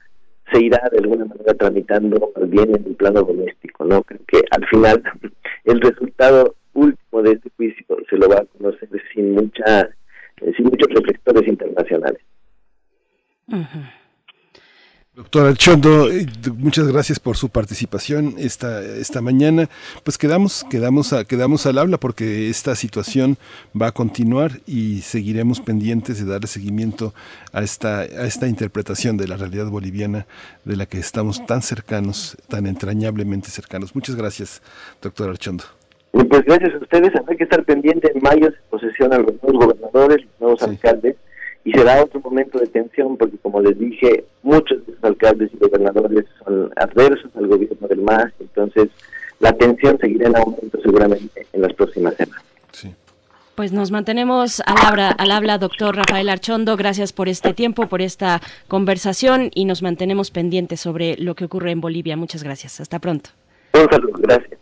se 0.53 0.63
irá 0.63 0.81
de 0.91 0.99
alguna 0.99 1.25
manera 1.25 1.55
tramitando 1.55 2.33
bien 2.47 2.75
en 2.75 2.85
el 2.87 2.95
plano 2.95 3.23
doméstico, 3.23 3.85
¿no? 3.85 4.03
Creo 4.03 4.21
que 4.27 4.43
al 4.51 4.67
final 4.69 5.03
el 5.65 5.81
resultado 5.81 6.55
último 6.73 7.23
de 7.23 7.33
este 7.33 7.51
juicio 7.57 7.97
se 8.09 8.17
lo 8.17 8.29
va 8.29 8.37
a 8.37 8.45
conocer 8.45 8.89
sin 9.13 9.33
mucha 9.33 9.89
sin 10.57 10.67
muchos 10.67 10.89
reflectores 10.91 11.47
internacionales. 11.49 12.23
Doctor 15.17 15.47
Archondo, 15.47 16.11
eh, 16.11 16.27
muchas 16.59 16.89
gracias 16.89 17.19
por 17.19 17.39
su 17.39 17.49
participación 17.49 18.35
esta, 18.37 18.85
esta 18.85 19.23
mañana. 19.23 19.71
Pues 20.05 20.19
quedamos, 20.19 20.63
quedamos, 20.69 21.15
a, 21.15 21.25
quedamos 21.25 21.65
al 21.65 21.79
habla 21.79 21.97
porque 21.97 22.51
esta 22.51 22.75
situación 22.75 23.39
va 23.75 23.87
a 23.87 23.93
continuar 23.93 24.61
y 24.67 25.01
seguiremos 25.01 25.63
pendientes 25.63 26.19
de 26.19 26.31
darle 26.31 26.49
seguimiento 26.49 27.15
a 27.53 27.63
esta, 27.63 28.01
a 28.01 28.27
esta 28.27 28.47
interpretación 28.47 29.17
de 29.17 29.27
la 29.27 29.39
realidad 29.39 29.69
boliviana 29.69 30.27
de 30.67 30.77
la 30.77 30.85
que 30.85 30.99
estamos 30.99 31.47
tan 31.47 31.63
cercanos, 31.63 32.37
tan 32.49 32.67
entrañablemente 32.67 33.49
cercanos. 33.49 33.95
Muchas 33.95 34.17
gracias, 34.17 34.61
doctor 35.01 35.31
Archondo. 35.31 35.65
Pues 36.25 36.45
gracias 36.45 36.75
a 36.75 36.79
ustedes, 36.79 37.13
hay 37.27 37.37
que 37.37 37.45
estar 37.45 37.65
pendiente. 37.65 38.11
En 38.15 38.23
mayo 38.23 38.51
se 38.51 38.57
posesionan 38.71 39.23
los 39.23 39.43
nuevos 39.43 39.67
gobernadores, 39.67 40.25
los 40.25 40.41
nuevos 40.41 40.63
alcaldes, 40.63 41.17
y 41.65 41.73
será 41.73 42.03
otro 42.03 42.21
momento 42.21 42.59
de 42.59 42.67
tensión 42.67 43.17
porque, 43.17 43.37
como 43.39 43.61
les 43.61 43.79
dije, 43.79 44.25
muchos 44.43 44.87
de 44.87 44.93
esos 44.93 45.05
alcaldes 45.05 45.51
y 45.53 45.59
gobernadores 45.59 46.25
son 46.45 46.73
adversos 46.77 47.31
al 47.37 47.49
gobierno 47.49 47.89
del 47.89 48.01
MAS, 48.03 48.33
entonces 48.41 48.89
la 49.41 49.53
tensión 49.53 49.99
seguirá 49.99 50.29
en 50.29 50.37
aumento 50.37 50.81
seguramente 50.81 51.47
en 51.53 51.63
las 51.63 51.73
próximas 51.75 52.15
semanas. 52.15 52.43
Pues 53.57 53.73
nos 53.73 53.91
mantenemos 53.91 54.61
al 54.67 54.77
habla, 54.85 55.09
al 55.09 55.31
habla, 55.31 55.57
doctor 55.57 55.97
Rafael 55.97 56.29
Archondo. 56.29 56.77
Gracias 56.77 57.15
por 57.15 57.27
este 57.27 57.55
tiempo, 57.55 57.87
por 57.87 58.03
esta 58.03 58.43
conversación 58.69 59.51
y 59.55 59.65
nos 59.65 59.81
mantenemos 59.83 60.31
pendientes 60.31 60.79
sobre 60.79 61.17
lo 61.17 61.35
que 61.35 61.47
ocurre 61.47 61.71
en 61.71 61.81
Bolivia. 61.81 62.19
Muchas 62.19 62.43
gracias. 62.43 62.81
Hasta 62.81 62.99
pronto. 62.99 63.31
Un 63.73 63.89
saludo. 63.89 64.19
Gracias. 64.19 64.61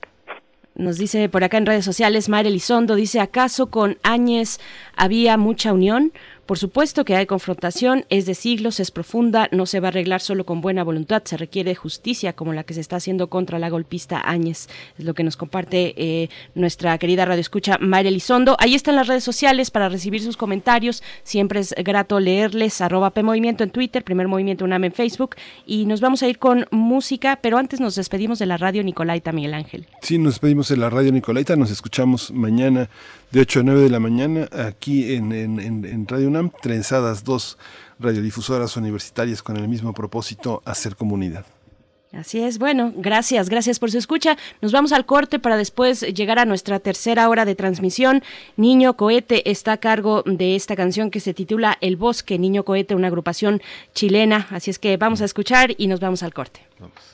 Nos 0.76 0.98
dice 0.98 1.28
por 1.28 1.44
acá 1.44 1.56
en 1.58 1.66
redes 1.66 1.84
sociales, 1.84 2.28
Mayra 2.28 2.48
Elizondo 2.48 2.96
dice, 2.96 3.20
¿acaso 3.20 3.70
con 3.70 3.96
Áñez 4.02 4.58
había 4.96 5.36
mucha 5.36 5.72
unión? 5.72 6.12
Por 6.46 6.58
supuesto 6.58 7.04
que 7.04 7.16
hay 7.16 7.26
confrontación, 7.26 8.04
es 8.10 8.26
de 8.26 8.34
siglos, 8.34 8.80
es 8.80 8.90
profunda, 8.90 9.48
no 9.52 9.66
se 9.66 9.80
va 9.80 9.88
a 9.88 9.90
arreglar 9.90 10.20
solo 10.20 10.44
con 10.44 10.60
buena 10.60 10.84
voluntad, 10.84 11.22
se 11.24 11.36
requiere 11.36 11.74
justicia 11.74 12.34
como 12.34 12.52
la 12.52 12.64
que 12.64 12.74
se 12.74 12.80
está 12.80 12.96
haciendo 12.96 13.28
contra 13.28 13.58
la 13.58 13.70
golpista 13.70 14.20
Áñez. 14.24 14.68
Es 14.98 15.04
lo 15.04 15.14
que 15.14 15.24
nos 15.24 15.36
comparte 15.36 15.94
eh, 15.96 16.28
nuestra 16.54 16.96
querida 16.98 17.24
radio 17.24 17.40
escucha 17.40 17.78
Mayra 17.80 18.08
Elizondo. 18.08 18.56
Ahí 18.58 18.74
están 18.74 18.96
las 18.96 19.06
redes 19.06 19.24
sociales 19.24 19.70
para 19.70 19.88
recibir 19.88 20.22
sus 20.22 20.36
comentarios. 20.36 21.02
Siempre 21.22 21.60
es 21.60 21.74
grato 21.78 22.20
leerles. 22.20 22.80
Arroba 22.80 23.10
P 23.10 23.22
Movimiento 23.22 23.64
en 23.64 23.70
Twitter, 23.70 24.04
Primer 24.04 24.28
Movimiento 24.28 24.64
UNAM 24.64 24.84
en 24.84 24.92
Facebook. 24.92 25.36
Y 25.66 25.86
nos 25.86 26.00
vamos 26.00 26.22
a 26.22 26.28
ir 26.28 26.38
con 26.38 26.66
música, 26.70 27.38
pero 27.42 27.58
antes 27.58 27.80
nos 27.80 27.94
despedimos 27.94 28.38
de 28.38 28.46
la 28.46 28.56
radio 28.56 28.82
Nicolaita 28.82 29.32
Miguel 29.32 29.54
Ángel. 29.54 29.86
Sí, 30.02 30.18
nos 30.18 30.34
despedimos 30.34 30.68
de 30.68 30.76
la 30.76 30.90
radio 30.90 31.12
Nicolaita. 31.12 31.56
Nos 31.56 31.70
escuchamos 31.70 32.30
mañana 32.30 32.88
de 33.34 33.40
8 33.40 33.60
a 33.60 33.62
9 33.64 33.80
de 33.80 33.90
la 33.90 33.98
mañana 33.98 34.48
aquí 34.52 35.12
en, 35.12 35.32
en, 35.32 35.58
en 35.58 36.06
Radio 36.06 36.28
UNAM. 36.28 36.52
Trenzadas 36.62 37.24
dos 37.24 37.58
radiodifusoras 37.98 38.76
universitarias 38.76 39.42
con 39.42 39.56
el 39.56 39.66
mismo 39.66 39.92
propósito, 39.92 40.62
hacer 40.64 40.94
comunidad. 40.94 41.44
Así 42.12 42.40
es, 42.40 42.58
bueno, 42.58 42.92
gracias, 42.94 43.48
gracias 43.48 43.80
por 43.80 43.90
su 43.90 43.98
escucha. 43.98 44.36
Nos 44.60 44.70
vamos 44.70 44.92
al 44.92 45.04
corte 45.04 45.40
para 45.40 45.56
después 45.56 46.02
llegar 46.02 46.38
a 46.38 46.44
nuestra 46.44 46.78
tercera 46.78 47.28
hora 47.28 47.44
de 47.44 47.56
transmisión. 47.56 48.22
Niño 48.56 48.96
Cohete 48.96 49.50
está 49.50 49.72
a 49.72 49.76
cargo 49.78 50.22
de 50.24 50.54
esta 50.54 50.76
canción 50.76 51.10
que 51.10 51.18
se 51.18 51.34
titula 51.34 51.76
El 51.80 51.96
Bosque, 51.96 52.38
Niño 52.38 52.64
Cohete, 52.64 52.94
una 52.94 53.08
agrupación 53.08 53.60
chilena. 53.94 54.46
Así 54.50 54.70
es 54.70 54.78
que 54.78 54.96
vamos 54.96 55.22
a 55.22 55.24
escuchar 55.24 55.74
y 55.76 55.88
nos 55.88 55.98
vamos 55.98 56.22
al 56.22 56.32
corte. 56.32 56.60
Vamos. 56.78 57.13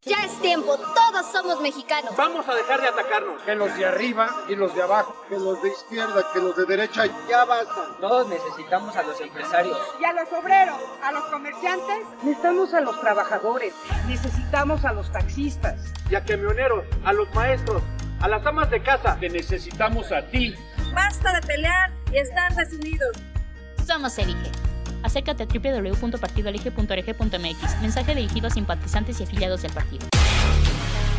Ya 0.03 0.17
es 0.25 0.35
tiempo, 0.41 0.75
todos 0.77 1.31
somos 1.31 1.61
mexicanos. 1.61 2.15
Vamos 2.17 2.49
a 2.49 2.55
dejar 2.55 2.81
de 2.81 2.87
atacarnos. 2.87 3.39
Que 3.43 3.53
los 3.53 3.77
de 3.77 3.85
arriba 3.85 4.35
y 4.49 4.55
los 4.55 4.73
de 4.73 4.81
abajo. 4.81 5.15
Que 5.29 5.37
los 5.37 5.61
de 5.61 5.69
izquierda, 5.69 6.25
que 6.33 6.39
los 6.39 6.57
de 6.57 6.65
derecha, 6.65 7.03
ya 7.29 7.45
basta. 7.45 7.97
Todos 7.99 8.27
necesitamos 8.27 8.95
a 8.95 9.03
los 9.03 9.21
empresarios. 9.21 9.77
Y 9.99 10.05
a 10.05 10.13
los 10.13 10.33
obreros, 10.33 10.81
a 11.03 11.11
los 11.11 11.23
comerciantes. 11.25 11.99
Necesitamos 12.23 12.73
a 12.73 12.81
los 12.81 12.99
trabajadores. 12.99 13.75
Necesitamos 14.07 14.85
a 14.85 14.93
los 14.93 15.11
taxistas. 15.11 15.93
Y 16.09 16.15
a 16.15 16.25
camioneros, 16.25 16.83
a 17.05 17.13
los 17.13 17.31
maestros, 17.35 17.83
a 18.21 18.27
las 18.27 18.43
amas 18.43 18.71
de 18.71 18.81
casa. 18.81 19.17
Te 19.19 19.29
necesitamos 19.29 20.11
a 20.11 20.25
ti. 20.31 20.55
Basta 20.95 21.31
de 21.31 21.45
pelear 21.45 21.91
y 22.11 22.17
estar 22.17 22.55
desunidos. 22.55 23.15
Somos 23.85 24.17
Elige 24.17 24.51
Acércate 25.03 25.43
a 25.43 25.45
www.partidoelige.org.mx. 25.45 27.81
Mensaje 27.81 28.15
dirigido 28.15 28.47
a 28.47 28.51
simpatizantes 28.51 29.19
y 29.19 29.23
afiliados 29.23 29.61
del 29.61 29.71
partido. 29.71 30.07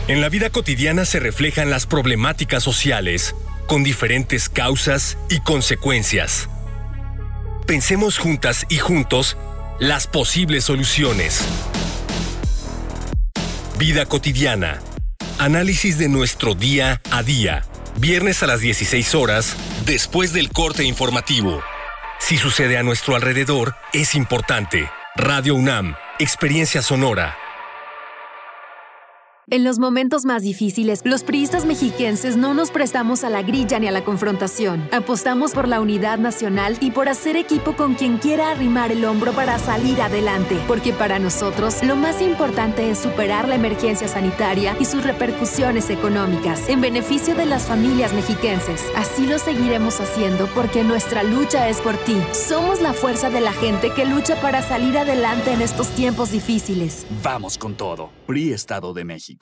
En 0.08 0.20
la 0.20 0.28
vida 0.28 0.50
cotidiana 0.50 1.04
se 1.04 1.20
reflejan 1.20 1.70
las 1.70 1.86
problemáticas 1.86 2.62
sociales, 2.62 3.36
con 3.68 3.84
diferentes 3.84 4.48
causas 4.48 5.16
y 5.30 5.40
consecuencias. 5.40 6.48
Pensemos 7.66 8.18
juntas 8.18 8.66
y 8.68 8.78
juntos 8.78 9.36
las 9.78 10.08
posibles 10.08 10.64
soluciones. 10.64 11.46
Vida 13.78 14.06
cotidiana. 14.06 14.80
Análisis 15.38 15.98
de 15.98 16.08
nuestro 16.08 16.54
día 16.54 17.00
a 17.10 17.22
día. 17.22 17.62
Viernes 17.96 18.42
a 18.42 18.46
las 18.46 18.60
16 18.60 19.14
horas, 19.14 19.56
después 19.86 20.32
del 20.32 20.50
corte 20.50 20.84
informativo. 20.84 21.62
Si 22.22 22.36
sucede 22.36 22.78
a 22.78 22.84
nuestro 22.84 23.16
alrededor, 23.16 23.74
es 23.92 24.14
importante. 24.14 24.88
Radio 25.16 25.56
UNAM, 25.56 25.96
Experiencia 26.20 26.80
Sonora. 26.80 27.41
En 29.52 29.64
los 29.64 29.78
momentos 29.78 30.24
más 30.24 30.40
difíciles, 30.40 31.02
los 31.04 31.24
priistas 31.24 31.66
mexiquenses 31.66 32.38
no 32.38 32.54
nos 32.54 32.70
prestamos 32.70 33.22
a 33.22 33.28
la 33.28 33.42
grilla 33.42 33.78
ni 33.78 33.86
a 33.86 33.90
la 33.90 34.02
confrontación. 34.02 34.88
Apostamos 34.92 35.52
por 35.52 35.68
la 35.68 35.82
unidad 35.82 36.18
nacional 36.18 36.78
y 36.80 36.90
por 36.90 37.10
hacer 37.10 37.36
equipo 37.36 37.76
con 37.76 37.92
quien 37.92 38.16
quiera 38.16 38.52
arrimar 38.52 38.92
el 38.92 39.04
hombro 39.04 39.34
para 39.34 39.58
salir 39.58 40.00
adelante. 40.00 40.58
Porque 40.66 40.94
para 40.94 41.18
nosotros, 41.18 41.82
lo 41.82 41.96
más 41.96 42.22
importante 42.22 42.90
es 42.90 43.00
superar 43.00 43.46
la 43.46 43.56
emergencia 43.56 44.08
sanitaria 44.08 44.74
y 44.80 44.86
sus 44.86 45.04
repercusiones 45.04 45.90
económicas 45.90 46.66
en 46.70 46.80
beneficio 46.80 47.34
de 47.34 47.44
las 47.44 47.66
familias 47.66 48.14
mexiquenses. 48.14 48.82
Así 48.96 49.26
lo 49.26 49.38
seguiremos 49.38 50.00
haciendo 50.00 50.46
porque 50.54 50.82
nuestra 50.82 51.24
lucha 51.24 51.68
es 51.68 51.78
por 51.82 51.98
ti. 51.98 52.16
Somos 52.32 52.80
la 52.80 52.94
fuerza 52.94 53.28
de 53.28 53.42
la 53.42 53.52
gente 53.52 53.90
que 53.90 54.06
lucha 54.06 54.40
para 54.40 54.62
salir 54.62 54.96
adelante 54.96 55.52
en 55.52 55.60
estos 55.60 55.88
tiempos 55.88 56.32
difíciles. 56.32 57.04
Vamos 57.22 57.58
con 57.58 57.74
todo. 57.74 58.08
PRI 58.26 58.54
Estado 58.54 58.94
de 58.94 59.04
México. 59.04 59.41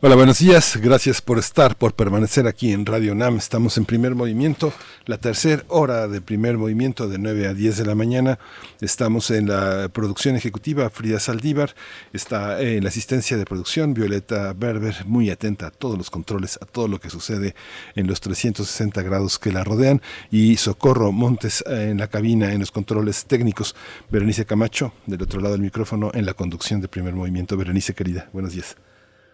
Hola, 0.00 0.14
buenos 0.14 0.38
días. 0.38 0.76
Gracias 0.76 1.20
por 1.20 1.40
estar, 1.40 1.74
por 1.74 1.92
permanecer 1.92 2.46
aquí 2.46 2.70
en 2.70 2.86
Radio 2.86 3.16
NAM. 3.16 3.36
Estamos 3.36 3.76
en 3.78 3.84
primer 3.84 4.14
movimiento, 4.14 4.72
la 5.06 5.18
tercera 5.18 5.64
hora 5.66 6.06
de 6.06 6.20
primer 6.20 6.56
movimiento 6.56 7.08
de 7.08 7.18
9 7.18 7.48
a 7.48 7.52
10 7.52 7.78
de 7.78 7.84
la 7.84 7.96
mañana. 7.96 8.38
Estamos 8.80 9.32
en 9.32 9.48
la 9.48 9.88
producción 9.88 10.36
ejecutiva, 10.36 10.88
Frida 10.88 11.18
Saldívar. 11.18 11.74
Está 12.12 12.62
en 12.62 12.84
la 12.84 12.90
asistencia 12.90 13.36
de 13.36 13.44
producción, 13.44 13.92
Violeta 13.92 14.52
Berber, 14.52 15.04
muy 15.04 15.30
atenta 15.30 15.66
a 15.66 15.70
todos 15.72 15.98
los 15.98 16.10
controles, 16.10 16.60
a 16.62 16.66
todo 16.66 16.86
lo 16.86 17.00
que 17.00 17.10
sucede 17.10 17.56
en 17.96 18.06
los 18.06 18.20
360 18.20 19.02
grados 19.02 19.40
que 19.40 19.50
la 19.50 19.64
rodean. 19.64 20.00
Y 20.30 20.58
Socorro 20.58 21.10
Montes 21.10 21.64
en 21.66 21.98
la 21.98 22.06
cabina, 22.06 22.52
en 22.52 22.60
los 22.60 22.70
controles 22.70 23.24
técnicos. 23.24 23.74
Berenice 24.10 24.46
Camacho, 24.46 24.92
del 25.06 25.22
otro 25.22 25.40
lado 25.40 25.54
del 25.54 25.62
micrófono, 25.62 26.12
en 26.14 26.24
la 26.24 26.34
conducción 26.34 26.80
de 26.80 26.86
primer 26.86 27.14
movimiento. 27.14 27.56
Berenice, 27.56 27.94
querida, 27.94 28.30
buenos 28.32 28.52
días. 28.52 28.76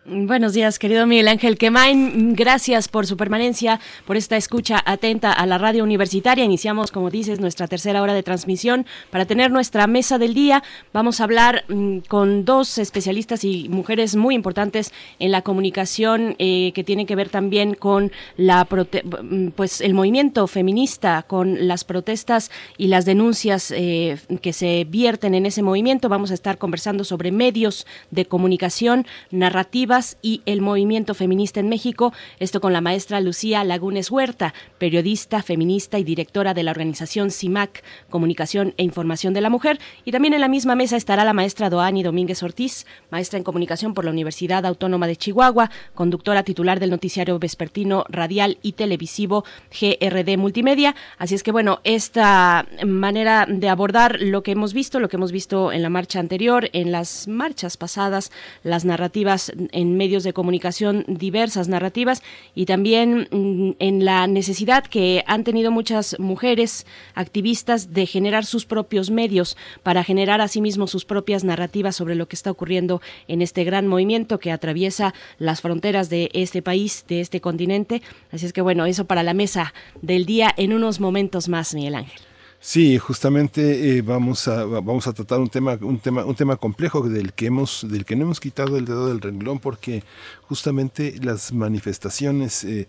Buenos 0.06 0.52
días, 0.52 0.78
querido 0.78 1.06
Miguel 1.06 1.28
Ángel 1.28 1.56
Quemain. 1.56 2.34
Gracias 2.34 2.88
por 2.88 3.06
su 3.06 3.16
permanencia, 3.16 3.80
por 4.04 4.18
esta 4.18 4.36
escucha 4.36 4.82
atenta 4.84 5.32
a 5.32 5.46
la 5.46 5.56
radio 5.56 5.82
universitaria. 5.82 6.44
Iniciamos, 6.44 6.92
como 6.92 7.08
dices, 7.08 7.40
nuestra 7.40 7.68
tercera 7.68 8.02
hora 8.02 8.12
de 8.12 8.22
transmisión 8.22 8.84
para 9.08 9.24
tener 9.24 9.50
nuestra 9.50 9.86
mesa 9.86 10.18
del 10.18 10.34
día. 10.34 10.62
Vamos 10.92 11.20
a 11.20 11.24
hablar 11.24 11.64
mm, 11.68 12.00
con 12.00 12.44
dos 12.44 12.76
especialistas 12.76 13.44
y 13.44 13.70
mujeres 13.70 14.14
muy 14.14 14.34
importantes 14.34 14.92
en 15.20 15.32
la 15.32 15.40
comunicación 15.40 16.36
eh, 16.38 16.72
que 16.74 16.84
tiene 16.84 17.06
que 17.06 17.16
ver 17.16 17.30
también 17.30 17.72
con 17.72 18.12
la 18.36 18.68
mm, 18.68 19.52
pues 19.56 19.80
el 19.80 19.94
movimiento 19.94 20.46
feminista, 20.48 21.22
con 21.22 21.66
las 21.66 21.84
protestas 21.84 22.50
y 22.76 22.88
las 22.88 23.06
denuncias 23.06 23.70
eh, 23.74 24.18
que 24.42 24.52
se 24.52 24.84
vierten 24.84 25.34
en 25.34 25.46
ese 25.46 25.62
movimiento. 25.62 26.10
Vamos 26.10 26.30
a 26.30 26.34
estar 26.34 26.58
conversando 26.58 27.04
sobre 27.04 27.32
medios 27.32 27.86
de 28.10 28.26
comunicación, 28.26 29.06
narrativa 29.30 29.93
y 30.22 30.42
el 30.44 30.60
movimiento 30.60 31.14
feminista 31.14 31.60
en 31.60 31.68
México. 31.68 32.12
Esto 32.40 32.60
con 32.60 32.72
la 32.72 32.80
maestra 32.80 33.20
Lucía 33.20 33.62
Lagunes 33.62 34.10
Huerta, 34.10 34.52
periodista, 34.78 35.42
feminista 35.42 35.98
y 35.98 36.04
directora 36.04 36.52
de 36.52 36.64
la 36.64 36.72
organización 36.72 37.30
CIMAC, 37.30 37.84
Comunicación 38.10 38.74
e 38.76 38.82
Información 38.82 39.34
de 39.34 39.40
la 39.40 39.50
Mujer. 39.50 39.78
Y 40.04 40.10
también 40.10 40.34
en 40.34 40.40
la 40.40 40.48
misma 40.48 40.74
mesa 40.74 40.96
estará 40.96 41.24
la 41.24 41.32
maestra 41.32 41.70
Doani 41.70 42.02
Domínguez 42.02 42.42
Ortiz, 42.42 42.86
maestra 43.10 43.38
en 43.38 43.44
comunicación 43.44 43.94
por 43.94 44.04
la 44.04 44.10
Universidad 44.10 44.66
Autónoma 44.66 45.06
de 45.06 45.16
Chihuahua, 45.16 45.70
conductora 45.94 46.42
titular 46.42 46.80
del 46.80 46.90
noticiario 46.90 47.38
vespertino 47.38 48.04
radial 48.08 48.58
y 48.62 48.72
televisivo 48.72 49.44
GRD 49.70 50.36
Multimedia. 50.36 50.96
Así 51.18 51.36
es 51.36 51.44
que 51.44 51.52
bueno, 51.52 51.80
esta 51.84 52.66
manera 52.84 53.46
de 53.48 53.68
abordar 53.68 54.20
lo 54.20 54.42
que 54.42 54.52
hemos 54.52 54.74
visto, 54.74 54.98
lo 54.98 55.08
que 55.08 55.16
hemos 55.16 55.30
visto 55.30 55.70
en 55.70 55.82
la 55.82 55.90
marcha 55.90 56.18
anterior, 56.18 56.68
en 56.72 56.90
las 56.90 57.28
marchas 57.28 57.76
pasadas, 57.76 58.32
las 58.62 58.84
narrativas 58.84 59.52
en 59.72 59.83
en 59.84 59.96
medios 59.96 60.24
de 60.24 60.32
comunicación 60.32 61.04
diversas 61.06 61.68
narrativas 61.68 62.22
y 62.54 62.66
también 62.66 63.28
mm, 63.30 63.72
en 63.78 64.04
la 64.04 64.26
necesidad 64.26 64.84
que 64.84 65.22
han 65.26 65.44
tenido 65.44 65.70
muchas 65.70 66.16
mujeres 66.18 66.86
activistas 67.14 67.92
de 67.92 68.06
generar 68.06 68.44
sus 68.46 68.64
propios 68.64 69.10
medios 69.10 69.56
para 69.82 70.02
generar 70.02 70.40
asimismo 70.40 70.86
sus 70.86 71.04
propias 71.04 71.44
narrativas 71.44 71.96
sobre 71.96 72.14
lo 72.14 72.26
que 72.26 72.36
está 72.36 72.50
ocurriendo 72.50 73.00
en 73.28 73.42
este 73.42 73.64
gran 73.64 73.86
movimiento 73.86 74.38
que 74.38 74.52
atraviesa 74.52 75.14
las 75.38 75.60
fronteras 75.60 76.08
de 76.08 76.30
este 76.32 76.62
país, 76.62 77.04
de 77.08 77.20
este 77.20 77.40
continente. 77.40 78.02
Así 78.32 78.46
es 78.46 78.52
que 78.52 78.62
bueno, 78.62 78.86
eso 78.86 79.04
para 79.04 79.22
la 79.22 79.34
mesa 79.34 79.74
del 80.00 80.24
día 80.24 80.52
en 80.56 80.72
unos 80.72 81.00
momentos 81.00 81.48
más, 81.48 81.74
Miguel 81.74 81.96
Ángel. 81.96 82.33
Sí, 82.66 82.96
justamente 82.96 83.98
eh, 83.98 84.00
vamos 84.00 84.48
a 84.48 84.64
vamos 84.64 85.06
a 85.06 85.12
tratar 85.12 85.38
un 85.38 85.50
tema 85.50 85.76
un 85.82 85.98
tema 85.98 86.24
un 86.24 86.34
tema 86.34 86.56
complejo 86.56 87.06
del 87.06 87.34
que 87.34 87.44
hemos 87.48 87.86
del 87.90 88.06
que 88.06 88.16
no 88.16 88.24
hemos 88.24 88.40
quitado 88.40 88.78
el 88.78 88.86
dedo 88.86 89.08
del 89.08 89.20
renglón 89.20 89.58
porque 89.58 90.02
justamente 90.48 91.14
las 91.22 91.52
manifestaciones 91.52 92.64
eh, 92.64 92.88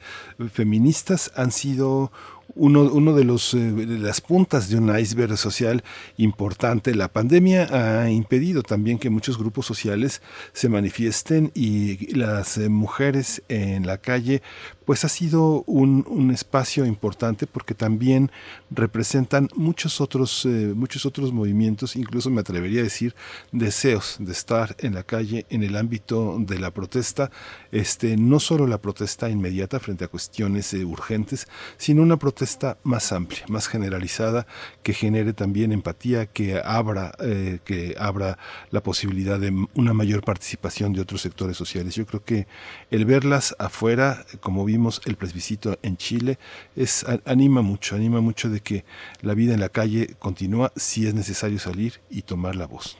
feministas 0.53 1.29
han 1.35 1.51
sido 1.51 2.09
uno, 2.55 2.83
uno 2.83 3.13
de, 3.13 3.23
los, 3.23 3.53
eh, 3.53 3.57
de 3.57 3.99
las 3.99 4.21
puntas 4.21 4.69
de 4.69 4.77
un 4.77 4.97
iceberg 4.97 5.37
social 5.37 5.83
importante. 6.17 6.95
La 6.95 7.07
pandemia 7.07 7.67
ha 8.03 8.09
impedido 8.09 8.63
también 8.63 8.97
que 8.97 9.09
muchos 9.09 9.37
grupos 9.37 9.65
sociales 9.65 10.21
se 10.53 10.69
manifiesten 10.69 11.51
y 11.53 12.13
las 12.15 12.57
eh, 12.57 12.69
mujeres 12.69 13.41
en 13.49 13.85
la 13.85 13.97
calle 13.97 14.41
pues 14.85 15.03
ha 15.03 15.09
sido 15.09 15.63
un, 15.65 16.05
un, 16.07 16.31
espacio 16.31 16.85
importante 16.85 17.47
porque 17.47 17.73
también 17.73 18.31
representan 18.69 19.49
muchos 19.55 19.99
otros, 20.01 20.45
eh, 20.45 20.73
muchos 20.75 21.05
otros 21.05 21.33
movimientos, 21.33 21.95
incluso 21.95 22.29
me 22.29 22.41
atrevería 22.41 22.81
a 22.81 22.83
decir 22.83 23.15
deseos 23.51 24.17
de 24.19 24.31
estar 24.31 24.75
en 24.79 24.93
la 24.93 25.03
calle 25.03 25.45
en 25.49 25.63
el 25.63 25.75
ámbito 25.75 26.37
de 26.39 26.59
la 26.59 26.71
protesta, 26.71 27.31
este, 27.71 28.17
no 28.17 28.39
solo 28.39 28.67
la 28.67 28.81
protesta 28.81 29.29
inmediata 29.29 29.79
frente 29.79 30.05
a 30.05 30.07
cuestiones 30.07 30.73
urgentes, 30.73 31.47
sino 31.77 32.01
una 32.01 32.17
protesta 32.17 32.77
más 32.83 33.11
amplia, 33.11 33.45
más 33.47 33.67
generalizada, 33.67 34.45
que 34.83 34.93
genere 34.93 35.33
también 35.33 35.71
empatía, 35.71 36.27
que 36.27 36.61
abra, 36.63 37.13
eh, 37.19 37.59
que 37.65 37.95
abra 37.97 38.37
la 38.71 38.83
posibilidad 38.83 39.39
de 39.39 39.67
una 39.73 39.93
mayor 39.93 40.23
participación 40.23 40.93
de 40.93 41.01
otros 41.01 41.21
sectores 41.21 41.57
sociales. 41.57 41.95
Yo 41.95 42.05
creo 42.05 42.23
que 42.23 42.47
el 42.91 43.05
verlas 43.05 43.55
afuera, 43.59 44.25
como 44.41 44.65
el 45.05 45.15
plebiscito 45.15 45.77
en 45.81 45.97
Chile, 45.97 46.37
es 46.75 47.05
anima 47.25 47.61
mucho, 47.61 47.95
anima 47.95 48.21
mucho 48.21 48.49
de 48.49 48.59
que 48.59 48.85
la 49.21 49.33
vida 49.33 49.53
en 49.53 49.59
la 49.59 49.69
calle 49.69 50.15
continúa 50.19 50.71
si 50.75 51.07
es 51.07 51.13
necesario 51.13 51.59
salir 51.59 52.01
y 52.09 52.21
tomar 52.21 52.55
la 52.55 52.67
voz. 52.67 52.97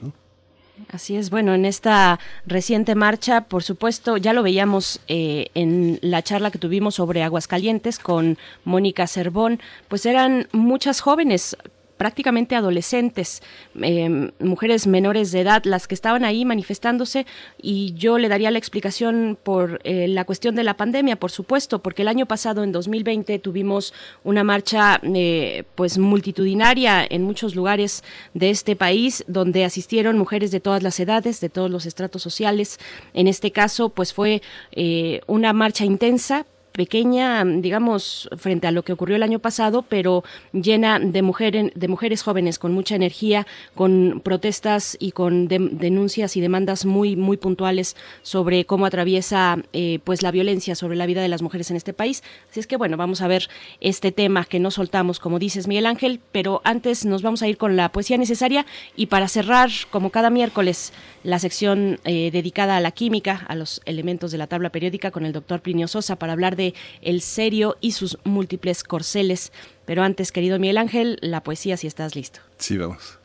Así 0.91 1.15
es, 1.15 1.29
bueno, 1.29 1.53
en 1.53 1.65
esta 1.65 2.19
reciente 2.45 2.95
marcha, 2.95 3.45
por 3.45 3.63
supuesto, 3.63 4.17
ya 4.17 4.33
lo 4.33 4.43
veíamos 4.43 4.99
eh, 5.07 5.47
en 5.53 5.99
la 6.01 6.21
charla 6.21 6.51
que 6.51 6.59
tuvimos 6.59 6.95
sobre 6.95 7.23
Aguascalientes 7.23 7.97
con 7.97 8.37
Mónica 8.65 9.07
Cervón, 9.07 9.61
pues 9.87 10.05
eran 10.05 10.49
muchas 10.51 10.99
jóvenes 10.99 11.55
prácticamente 11.97 12.55
adolescentes, 12.55 13.41
em, 13.81 14.31
mujeres 14.39 14.87
menores 14.87 15.31
de 15.31 15.41
edad, 15.41 15.63
las 15.65 15.87
que 15.87 15.95
estaban 15.95 16.23
ahí 16.23 16.45
manifestándose 16.45 17.25
y 17.61 17.93
yo 17.93 18.17
le 18.17 18.29
daría 18.29 18.51
la 18.51 18.59
explicación 18.59 19.37
por 19.41 19.79
eh, 19.83 20.07
la 20.07 20.25
cuestión 20.25 20.55
de 20.55 20.63
la 20.63 20.77
pandemia, 20.77 21.15
por 21.15 21.31
supuesto, 21.31 21.79
porque 21.79 22.01
el 22.01 22.07
año 22.07 22.25
pasado, 22.25 22.63
en 22.63 22.71
2020, 22.71 23.39
tuvimos 23.39 23.93
una 24.23 24.43
marcha 24.43 24.99
eh, 25.03 25.63
pues 25.75 25.97
multitudinaria 25.97 27.05
en 27.09 27.23
muchos 27.23 27.55
lugares 27.55 28.03
de 28.33 28.49
este 28.49 28.75
país 28.75 29.23
donde 29.27 29.65
asistieron 29.65 30.17
mujeres 30.17 30.51
de 30.51 30.59
todas 30.59 30.83
las 30.83 30.99
edades, 30.99 31.39
de 31.39 31.49
todos 31.49 31.71
los 31.71 31.85
estratos 31.85 32.21
sociales. 32.21 32.79
En 33.13 33.27
este 33.27 33.51
caso, 33.51 33.89
pues 33.89 34.13
fue 34.13 34.41
eh, 34.71 35.21
una 35.27 35.53
marcha 35.53 35.85
intensa, 35.85 36.45
pequeña, 36.75 37.43
digamos, 37.45 38.29
frente 38.37 38.67
a 38.67 38.71
lo 38.71 38.83
que 38.83 38.93
ocurrió 38.93 39.15
el 39.15 39.23
año 39.23 39.39
pasado, 39.39 39.83
pero 39.87 40.23
llena 40.51 40.99
de, 40.99 41.21
mujeres 41.21 41.71
de 41.73 41.87
mujeres 41.87 42.21
jóvenes 42.21 42.59
con 42.59 42.73
mucha 42.73 42.95
energía, 42.95 43.47
con 43.73 44.21
protestas 44.23 44.97
y 44.99 45.11
con 45.11 45.47
denuncias 45.47 46.37
y 46.37 46.41
demandas 46.41 46.85
muy, 46.85 47.15
muy 47.15 47.37
puntuales 47.37 47.95
sobre 48.21 48.65
cómo 48.65 48.85
atraviesa 48.85 49.57
eh, 49.73 49.99
pues 50.03 50.21
la 50.21 50.31
violencia 50.31 50.75
sobre 50.75 50.95
la 50.95 51.05
vida 51.05 51.21
de 51.21 51.29
las 51.29 51.41
mujeres 51.41 51.71
en 51.71 51.77
este 51.77 51.93
país. 51.93 52.23
Así 52.49 52.59
es 52.59 52.67
que 52.67 52.77
bueno, 52.77 52.97
vamos 52.97 53.21
a 53.21 53.27
ver 53.27 53.49
este 53.79 54.11
tema 54.11 54.45
que 54.45 54.59
no 54.59 54.71
soltamos, 54.71 55.19
como 55.19 55.39
dices 55.39 55.67
Miguel 55.67 55.85
Ángel, 55.85 56.19
pero 56.31 56.61
antes 56.63 57.05
nos 57.05 57.21
vamos 57.21 57.41
a 57.41 57.47
ir 57.47 57.57
con 57.57 57.75
la 57.75 57.91
poesía 57.91 58.17
necesaria 58.17 58.65
y 58.95 59.07
para 59.07 59.27
cerrar, 59.27 59.69
como 59.89 60.09
cada 60.09 60.29
miércoles, 60.29 60.93
la 61.25 61.39
sección 61.39 61.99
eh, 62.05 62.29
dedicada 62.31 62.77
a 62.77 62.79
la 62.79 62.91
química, 62.91 63.45
a 63.47 63.55
los 63.55 63.81
elementos 63.85 64.31
de 64.31 64.37
la 64.37 64.45
tabla 64.45 64.69
periódica 64.71 65.09
con 65.09 65.25
el 65.25 65.33
doctor 65.33 65.59
Plinio 65.61 65.87
Sosa 65.87 66.17
para 66.17 66.33
hablar 66.33 66.55
de 66.55 66.75
el 67.01 67.21
serio 67.21 67.77
y 67.81 67.93
sus 67.93 68.19
múltiples 68.23 68.83
corceles. 68.83 69.51
Pero 69.85 70.03
antes, 70.03 70.31
querido 70.31 70.59
Miguel 70.59 70.77
Ángel, 70.77 71.17
la 71.21 71.41
poesía 71.41 71.77
si 71.77 71.87
estás 71.87 72.15
listo. 72.15 72.41
Sí, 72.59 72.77
vamos. 72.77 73.17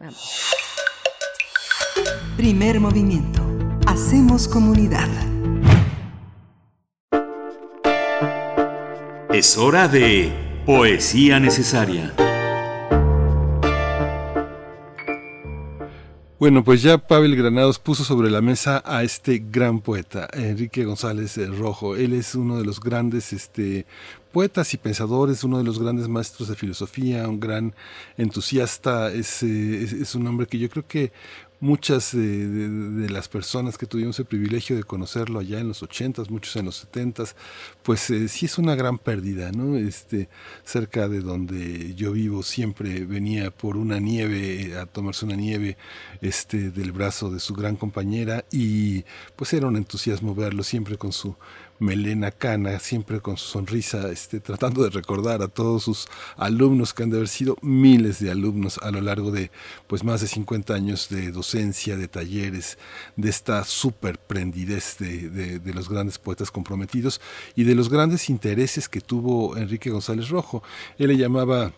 Vamos. 0.00 0.54
Primer 2.36 2.80
movimiento. 2.80 3.42
Hacemos 3.86 4.48
comunidad. 4.48 5.08
Es 9.32 9.58
hora 9.58 9.86
de 9.86 10.32
poesía 10.64 11.38
necesaria. 11.40 12.14
Bueno, 16.36 16.64
pues 16.64 16.82
ya 16.82 16.98
Pavel 16.98 17.36
Granados 17.36 17.78
puso 17.78 18.02
sobre 18.02 18.28
la 18.28 18.40
mesa 18.40 18.82
a 18.84 19.04
este 19.04 19.38
gran 19.38 19.80
poeta, 19.80 20.28
Enrique 20.32 20.84
González 20.84 21.38
Rojo. 21.56 21.94
Él 21.94 22.12
es 22.12 22.34
uno 22.34 22.58
de 22.58 22.64
los 22.64 22.80
grandes 22.80 23.32
este, 23.32 23.86
poetas 24.32 24.74
y 24.74 24.78
pensadores, 24.78 25.44
uno 25.44 25.58
de 25.58 25.64
los 25.64 25.78
grandes 25.78 26.08
maestros 26.08 26.48
de 26.48 26.56
filosofía, 26.56 27.28
un 27.28 27.38
gran 27.38 27.72
entusiasta. 28.16 29.12
Es, 29.12 29.44
eh, 29.44 29.84
es 29.84 30.16
un 30.16 30.26
hombre 30.26 30.48
que 30.48 30.58
yo 30.58 30.68
creo 30.68 30.84
que 30.88 31.12
muchas 31.60 32.12
de, 32.12 33.08
las 33.10 33.28
personas 33.28 33.78
que 33.78 33.86
tuvimos 33.86 34.18
el 34.18 34.26
privilegio 34.26 34.76
de 34.76 34.84
conocerlo 34.84 35.38
allá 35.38 35.60
en 35.60 35.68
los 35.68 35.82
ochentas, 35.82 36.30
muchos 36.30 36.56
en 36.56 36.66
los 36.66 36.76
setentas, 36.76 37.36
pues 37.82 38.10
eh, 38.10 38.28
sí 38.28 38.46
es 38.46 38.58
una 38.58 38.74
gran 38.74 38.98
pérdida, 38.98 39.52
¿no? 39.52 39.76
Este, 39.76 40.28
cerca 40.64 41.08
de 41.08 41.20
donde 41.20 41.94
yo 41.94 42.12
vivo 42.12 42.42
siempre 42.42 43.04
venía 43.04 43.50
por 43.50 43.76
una 43.76 43.98
nieve, 44.00 44.76
a 44.76 44.86
tomarse 44.86 45.24
una 45.24 45.36
nieve, 45.36 45.76
este, 46.20 46.70
del 46.70 46.92
brazo 46.92 47.30
de 47.30 47.40
su 47.40 47.54
gran 47.54 47.76
compañera 47.76 48.44
y 48.50 49.04
pues 49.36 49.52
era 49.52 49.66
un 49.66 49.76
entusiasmo 49.76 50.34
verlo 50.34 50.62
siempre 50.62 50.96
con 50.96 51.12
su 51.12 51.36
melena 51.78 52.30
cana, 52.30 52.78
siempre 52.78 53.20
con 53.20 53.36
su 53.36 53.46
sonrisa, 53.46 54.10
este, 54.10 54.40
tratando 54.40 54.82
de 54.82 54.90
recordar 54.90 55.42
a 55.42 55.48
todos 55.48 55.84
sus 55.84 56.08
alumnos 56.36 56.94
que 56.94 57.02
han 57.02 57.10
de 57.10 57.16
haber 57.16 57.28
sido 57.28 57.56
miles 57.62 58.18
de 58.20 58.30
alumnos 58.30 58.78
a 58.78 58.90
lo 58.90 59.00
largo 59.00 59.30
de 59.30 59.50
pues 59.86 60.04
más 60.04 60.20
de 60.20 60.28
50 60.28 60.74
años 60.74 61.08
de 61.08 61.30
docencia, 61.30 61.96
de 61.96 62.08
talleres, 62.08 62.78
de 63.16 63.30
esta 63.30 63.64
super 63.64 64.18
prendidez 64.18 64.96
de, 64.98 65.58
de 65.58 65.74
los 65.74 65.88
grandes 65.88 66.18
poetas 66.18 66.50
comprometidos 66.50 67.20
y 67.56 67.64
de 67.64 67.74
los 67.74 67.88
grandes 67.88 68.30
intereses 68.30 68.88
que 68.88 69.00
tuvo 69.00 69.56
Enrique 69.56 69.90
González 69.90 70.28
Rojo. 70.28 70.62
Él 70.98 71.08
le 71.08 71.16
llamaba 71.16 71.72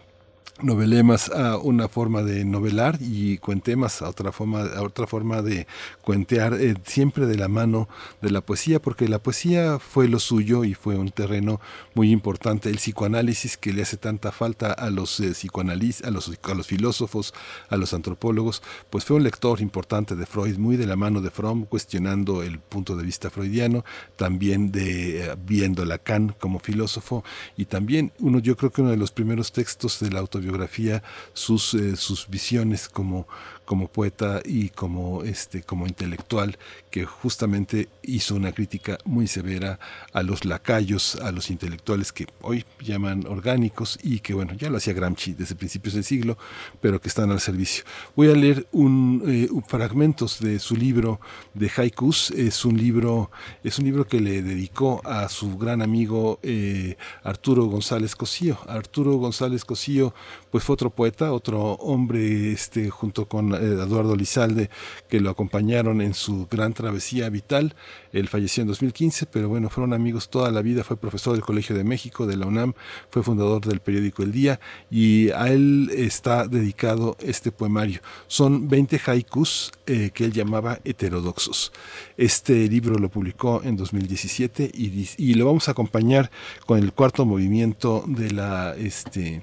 novelemas 0.63 1.29
a 1.31 1.59
una 1.59 1.89
forma 1.89 2.23
de 2.23 2.45
novelar 2.45 2.99
y 3.01 3.39
cuentemas 3.39 4.01
a 4.03 4.09
otra 4.09 4.33
forma, 4.33 4.63
a 4.63 4.83
otra 4.83 5.07
forma 5.07 5.43
de 5.43 5.67
cuentear, 6.03 6.55
eh, 6.55 6.75
siempre 6.85 7.27
de 7.27 7.37
la 7.37 7.49
mano 7.49 7.89
de 8.23 8.31
la 8.31 8.41
poesía, 8.41 8.81
porque 8.81 9.09
la 9.09 9.19
poesía 9.19 9.79
fue 9.79 10.09
lo 10.09 10.19
suyo 10.19 10.65
y 10.65 10.75
fue 10.75 10.97
un 10.97 11.11
terreno 11.11 11.61
muy 11.95 12.11
importante. 12.11 12.71
El 12.71 12.77
psicoanálisis 12.77 13.57
que 13.57 13.73
le 13.73 13.83
hace 13.83 13.97
tanta 13.97 14.33
falta 14.33 14.73
a 14.73 14.91
los 14.91 15.21
eh, 15.21 15.33
psicoanalistas, 15.33 16.09
a 16.09 16.11
los, 16.11 16.33
a 16.43 16.55
los 16.55 16.67
filósofos, 16.67 17.35
a 17.69 17.77
los 17.77 17.93
antropólogos, 17.93 18.63
pues 18.91 19.05
fue 19.05 19.17
un 19.17 19.25
lector 19.25 19.61
importante 19.61 20.17
de 20.17 20.27
Freud, 20.27 20.57
muy 20.57 20.77
de 20.77 20.87
la 20.87 20.97
mano 20.97 21.21
de 21.21 21.31
Fromm, 21.31 21.65
cuestionando 21.65 22.43
el 22.43 22.59
punto 22.59 22.97
de 22.97 23.05
vista 23.05 23.31
freudiano, 23.31 23.85
también 24.17 24.73
de 24.73 25.27
eh, 25.27 25.37
viendo 25.45 25.85
Lacan 25.85 26.35
como 26.39 26.59
filósofo 26.59 27.25
y 27.57 27.67
también 27.67 28.13
uno, 28.19 28.39
yo 28.39 28.57
creo 28.57 28.71
que 28.71 28.81
uno 28.81 28.91
de 28.91 28.97
los 28.97 29.13
primeros 29.13 29.53
textos 29.53 30.01
de 30.01 30.11
la 30.11 30.23
biografía 30.47 31.03
sus, 31.33 31.75
eh, 31.75 31.97
sus 31.97 32.29
visiones 32.29 32.89
como, 32.89 33.27
como 33.67 33.89
poeta 33.89 34.41
y 34.45 34.71
como, 34.71 35.23
este, 35.23 35.63
como 35.63 35.87
intelectual, 35.87 36.57
que 36.91 37.05
justamente 37.05 37.89
hizo 38.03 38.35
una 38.35 38.53
crítica 38.53 38.97
muy 39.05 39.27
severa 39.27 39.79
a 40.15 40.23
los 40.23 40.47
lacayos, 40.47 41.17
a 41.17 41.33
los 41.33 41.51
intelectuales 41.51 42.13
que 42.13 42.27
hoy 42.41 42.65
llaman 42.81 43.27
orgánicos 43.27 43.99
y 44.03 44.21
que, 44.21 44.33
bueno, 44.33 44.55
ya 44.55 44.71
lo 44.71 44.79
hacía 44.79 44.95
Gramsci 44.95 45.35
desde 45.35 45.57
principios 45.57 45.95
del 45.95 46.05
siglo, 46.05 46.39
pero 46.81 47.01
que 47.01 47.09
están 47.09 47.31
al 47.31 47.41
servicio. 47.41 47.85
Voy 48.15 48.31
a 48.31 48.35
leer 48.35 48.67
un, 48.73 49.23
eh, 49.27 49.49
fragmentos 49.67 50.41
de 50.41 50.59
su 50.59 50.77
libro 50.77 51.21
de 51.55 51.71
haikus. 51.77 52.31
Es 52.31 52.65
un 52.65 52.77
libro, 52.77 53.31
es 53.65 53.79
un 53.79 53.85
libro 53.85 54.07
que 54.07 54.21
le 54.21 54.43
dedicó 54.43 55.03
a 55.05 55.29
su 55.29 55.59
gran 55.59 55.83
amigo 55.83 56.39
eh, 56.43 56.97
Arturo 57.25 57.67
González 57.67 58.15
Cosío. 58.15 58.59
Arturo 58.69 59.17
González 59.17 59.65
Cosío, 59.65 60.15
pues 60.51 60.65
fue 60.65 60.75
otro 60.75 60.91
poeta, 60.91 61.33
otro 61.33 61.73
hombre, 61.75 62.53
este, 62.53 62.89
junto 62.91 63.27
con 63.27 63.56
Eduardo 63.59 64.17
Lizalde, 64.17 64.71
que 65.09 65.21
lo 65.21 65.31
acompañaron 65.31 66.01
en 66.01 66.15
su 66.15 66.47
gran 66.51 66.75
travesía 66.75 67.29
vital. 67.29 67.75
Él 68.13 68.29
falleció 68.29 68.63
en 68.63 68.69
2015, 68.69 69.27
pero 69.27 69.49
bueno, 69.49 69.69
fueron 69.69 69.93
amigos 69.93 70.31
toda 70.31 70.51
la 70.51 70.63
vida, 70.63 70.85
fue 70.85 70.97
profesor 70.97 71.35
del 71.35 71.43
Colegio 71.43 71.77
de 71.77 71.85
México, 71.85 72.27
de 72.27 72.37
la 72.37 72.47
UNAM, 72.47 72.75
fue 73.11 73.23
fundador 73.23 73.65
del 73.65 73.81
periódico 73.81 74.23
El 74.23 74.33
Día 74.33 74.61
y 74.91 75.31
a 75.31 75.49
él 75.49 75.91
está 75.95 76.47
dedicado 76.47 77.17
este 77.21 77.53
poemario. 77.53 78.01
Son 78.27 78.69
20 78.69 79.01
haikus 79.07 79.73
eh, 79.87 80.11
que 80.13 80.25
él 80.25 80.33
llamaba 80.33 80.79
heterodoxos. 80.85 81.73
Este 82.17 82.69
libro 82.69 82.99
lo 82.99 83.09
publicó 83.09 83.63
en 83.65 83.77
2017 83.77 84.71
y, 84.73 85.09
y 85.17 85.35
lo 85.35 85.47
vamos 85.47 85.69
a 85.69 85.73
acompañar 85.73 86.31
con 86.67 86.79
el 86.79 86.93
cuarto 86.93 87.25
movimiento 87.25 88.05
de 88.07 88.31
la... 88.31 88.75
Este, 88.77 89.43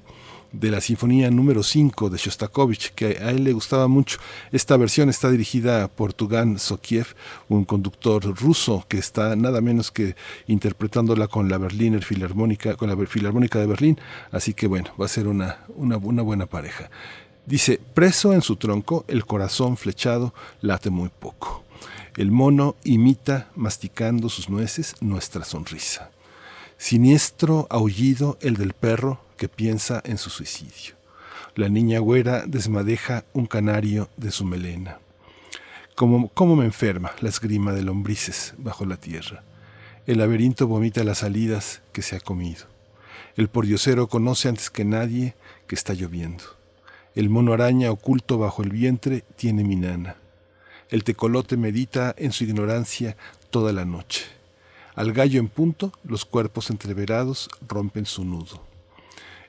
de 0.60 0.70
la 0.70 0.80
Sinfonía 0.80 1.30
número 1.30 1.62
5 1.62 2.10
de 2.10 2.18
Shostakovich, 2.18 2.92
que 2.94 3.18
a 3.20 3.30
él 3.30 3.44
le 3.44 3.52
gustaba 3.52 3.88
mucho. 3.88 4.18
Esta 4.52 4.76
versión 4.76 5.08
está 5.08 5.30
dirigida 5.30 5.88
por 5.88 6.12
Tugan 6.12 6.58
Sokiev, 6.58 7.08
un 7.48 7.64
conductor 7.64 8.22
ruso 8.40 8.84
que 8.88 8.98
está 8.98 9.34
nada 9.36 9.60
menos 9.60 9.90
que 9.90 10.14
interpretándola 10.46 11.26
con 11.26 11.48
la 11.48 11.58
Berliner 11.58 12.04
Filarmónica, 12.04 12.76
con 12.76 12.88
la 12.88 13.06
Filarmónica 13.06 13.58
de 13.58 13.66
Berlín, 13.66 13.98
así 14.30 14.54
que 14.54 14.66
bueno, 14.66 14.90
va 15.00 15.06
a 15.06 15.08
ser 15.08 15.26
una, 15.26 15.58
una, 15.76 15.96
una 15.96 16.22
buena 16.22 16.46
pareja. 16.46 16.90
Dice, 17.46 17.80
preso 17.92 18.32
en 18.32 18.40
su 18.40 18.56
tronco, 18.56 19.04
el 19.08 19.26
corazón 19.26 19.76
flechado 19.76 20.32
late 20.60 20.90
muy 20.90 21.10
poco. 21.10 21.64
El 22.16 22.30
mono 22.30 22.76
imita, 22.84 23.48
masticando 23.56 24.28
sus 24.28 24.48
nueces, 24.48 24.94
nuestra 25.00 25.44
sonrisa. 25.44 26.10
Siniestro 26.78 27.66
aullido 27.70 28.38
el 28.40 28.56
del 28.56 28.72
perro 28.72 29.20
que 29.36 29.48
piensa 29.48 30.00
en 30.04 30.18
su 30.18 30.30
suicidio. 30.30 30.94
La 31.56 31.68
niña 31.68 32.00
güera 32.00 32.44
desmadeja 32.46 33.24
un 33.32 33.46
canario 33.46 34.08
de 34.16 34.30
su 34.30 34.44
melena. 34.44 34.98
Como, 35.94 36.56
me 36.56 36.64
enferma 36.64 37.12
la 37.20 37.28
esgrima 37.28 37.72
de 37.72 37.82
lombrices 37.82 38.54
bajo 38.58 38.84
la 38.84 38.96
tierra. 38.96 39.44
El 40.06 40.18
laberinto 40.18 40.66
vomita 40.66 41.04
las 41.04 41.18
salidas 41.18 41.82
que 41.92 42.02
se 42.02 42.16
ha 42.16 42.20
comido. 42.20 42.66
El 43.36 43.48
pordiosero 43.48 44.08
conoce 44.08 44.48
antes 44.48 44.70
que 44.70 44.84
nadie 44.84 45.36
que 45.68 45.76
está 45.76 45.94
lloviendo. 45.94 46.42
El 47.14 47.30
mono 47.30 47.52
araña 47.52 47.92
oculto 47.92 48.38
bajo 48.38 48.64
el 48.64 48.70
vientre 48.70 49.22
tiene 49.36 49.62
mi 49.62 49.76
nana. 49.76 50.16
El 50.90 51.04
tecolote 51.04 51.56
medita 51.56 52.12
en 52.18 52.32
su 52.32 52.42
ignorancia 52.42 53.16
toda 53.50 53.72
la 53.72 53.84
noche. 53.84 54.24
Al 54.96 55.12
gallo 55.12 55.38
en 55.38 55.48
punto, 55.48 55.92
los 56.02 56.24
cuerpos 56.24 56.70
entreverados 56.70 57.48
rompen 57.68 58.06
su 58.06 58.24
nudo. 58.24 58.73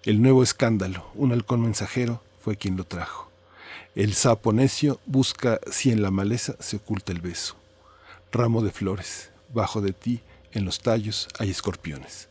El 0.05 0.21
nuevo 0.21 0.43
escándalo, 0.43 1.09
un 1.15 1.31
halcón 1.31 1.63
mensajero, 1.63 2.21
fue 2.39 2.57
quien 2.57 2.77
lo 2.77 2.83
trajo. 2.83 3.31
El 3.95 4.13
sapo 4.13 4.53
necio 4.53 4.99
busca 5.07 5.59
si 5.71 5.89
en 5.89 6.03
la 6.03 6.11
maleza 6.11 6.55
se 6.59 6.75
oculta 6.75 7.11
el 7.11 7.21
beso. 7.21 7.55
Ramo 8.31 8.61
de 8.61 8.69
flores, 8.69 9.31
bajo 9.51 9.81
de 9.81 9.93
ti, 9.93 10.21
en 10.51 10.63
los 10.63 10.79
tallos 10.79 11.27
hay 11.39 11.49
escorpiones. 11.49 12.29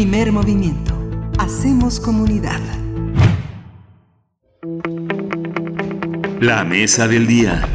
Primer 0.00 0.32
movimiento. 0.32 0.94
Hacemos 1.38 2.00
comunidad. 2.00 2.58
La 6.40 6.64
mesa 6.64 7.06
del 7.06 7.26
día. 7.26 7.68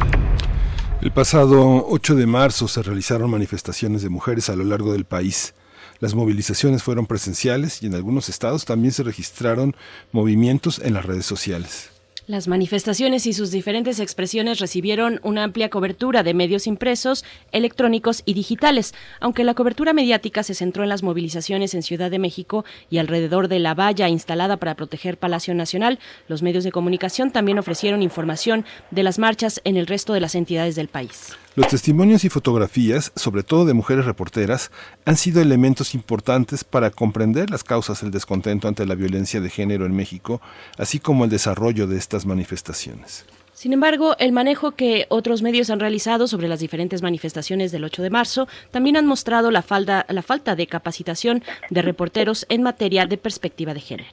El 1.02 1.12
pasado 1.12 1.86
8 1.86 2.16
de 2.16 2.26
marzo 2.26 2.66
se 2.66 2.82
realizaron 2.82 3.30
manifestaciones 3.30 4.02
de 4.02 4.08
mujeres 4.08 4.50
a 4.50 4.56
lo 4.56 4.64
largo 4.64 4.92
del 4.92 5.04
país. 5.04 5.54
Las 6.00 6.16
movilizaciones 6.16 6.82
fueron 6.82 7.06
presenciales 7.06 7.80
y 7.84 7.86
en 7.86 7.94
algunos 7.94 8.28
estados 8.28 8.64
también 8.64 8.92
se 8.92 9.04
registraron 9.04 9.76
movimientos 10.10 10.80
en 10.80 10.94
las 10.94 11.06
redes 11.06 11.26
sociales. 11.26 11.90
Las 12.28 12.48
manifestaciones 12.48 13.24
y 13.26 13.32
sus 13.32 13.52
diferentes 13.52 14.00
expresiones 14.00 14.58
recibieron 14.58 15.20
una 15.22 15.44
amplia 15.44 15.70
cobertura 15.70 16.24
de 16.24 16.34
medios 16.34 16.66
impresos, 16.66 17.24
electrónicos 17.52 18.22
y 18.24 18.34
digitales, 18.34 18.94
aunque 19.20 19.44
la 19.44 19.54
cobertura 19.54 19.92
mediática 19.92 20.42
se 20.42 20.54
centró 20.54 20.82
en 20.82 20.88
las 20.88 21.04
movilizaciones 21.04 21.72
en 21.74 21.84
Ciudad 21.84 22.10
de 22.10 22.18
México 22.18 22.64
y 22.90 22.98
alrededor 22.98 23.46
de 23.46 23.60
la 23.60 23.74
valla 23.74 24.08
instalada 24.08 24.56
para 24.56 24.74
proteger 24.74 25.18
Palacio 25.18 25.54
Nacional. 25.54 26.00
Los 26.26 26.42
medios 26.42 26.64
de 26.64 26.72
comunicación 26.72 27.30
también 27.30 27.60
ofrecieron 27.60 28.02
información 28.02 28.64
de 28.90 29.04
las 29.04 29.20
marchas 29.20 29.60
en 29.62 29.76
el 29.76 29.86
resto 29.86 30.12
de 30.12 30.20
las 30.20 30.34
entidades 30.34 30.74
del 30.74 30.88
país. 30.88 31.36
Los 31.56 31.68
testimonios 31.68 32.22
y 32.24 32.28
fotografías, 32.28 33.12
sobre 33.16 33.42
todo 33.42 33.64
de 33.64 33.72
mujeres 33.72 34.04
reporteras, 34.04 34.70
han 35.06 35.16
sido 35.16 35.40
elementos 35.40 35.94
importantes 35.94 36.64
para 36.64 36.90
comprender 36.90 37.48
las 37.48 37.64
causas 37.64 38.02
del 38.02 38.10
descontento 38.10 38.68
ante 38.68 38.84
la 38.84 38.94
violencia 38.94 39.40
de 39.40 39.48
género 39.48 39.86
en 39.86 39.96
México, 39.96 40.42
así 40.76 40.98
como 41.00 41.24
el 41.24 41.30
desarrollo 41.30 41.86
de 41.86 41.96
estas 41.96 42.26
manifestaciones. 42.26 43.24
Sin 43.66 43.72
embargo, 43.72 44.14
el 44.20 44.30
manejo 44.30 44.76
que 44.76 45.06
otros 45.08 45.42
medios 45.42 45.70
han 45.70 45.80
realizado 45.80 46.28
sobre 46.28 46.46
las 46.46 46.60
diferentes 46.60 47.02
manifestaciones 47.02 47.72
del 47.72 47.82
8 47.82 48.00
de 48.00 48.10
marzo 48.10 48.46
también 48.70 48.96
han 48.96 49.06
mostrado 49.06 49.50
la, 49.50 49.60
falda, 49.60 50.06
la 50.08 50.22
falta 50.22 50.54
de 50.54 50.68
capacitación 50.68 51.42
de 51.68 51.82
reporteros 51.82 52.46
en 52.48 52.62
materia 52.62 53.06
de 53.06 53.18
perspectiva 53.18 53.74
de 53.74 53.80
género. 53.80 54.08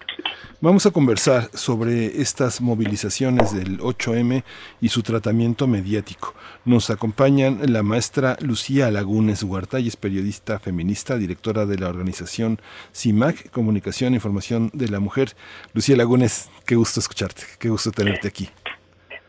Vamos 0.60 0.88
a 0.88 0.92
conversar 0.92 1.52
sobre 1.54 2.20
estas 2.20 2.62
movilizaciones 2.62 3.54
del 3.54 3.78
8M 3.78 4.44
y 4.82 4.90
su 4.90 5.04
tratamiento 5.04 5.68
mediático. 5.68 6.34
Nos 6.66 6.90
acompañan 6.90 7.60
la 7.72 7.84
maestra 7.84 8.38
Lucía 8.42 8.90
Lagunes 8.90 9.44
Huerta, 9.44 9.80
y 9.80 9.88
es 9.88 9.98
periodista 9.98 10.58
feminista, 10.58 11.16
directora 11.16 11.68
de 11.68 11.78
la 11.78 11.90
organización 11.90 12.60
CIMAC, 12.92 13.52
Comunicación 13.52 14.14
e 14.14 14.16
Información 14.16 14.72
de 14.74 14.90
la 14.90 15.00
Mujer. 15.00 15.36
Lucía 15.74 15.96
Lagunes, 15.96 16.50
qué 16.66 16.74
gusto 16.74 17.00
escucharte, 17.00 17.44
qué 17.60 17.70
gusto 17.70 17.92
tenerte 17.92 18.28
aquí. 18.28 18.50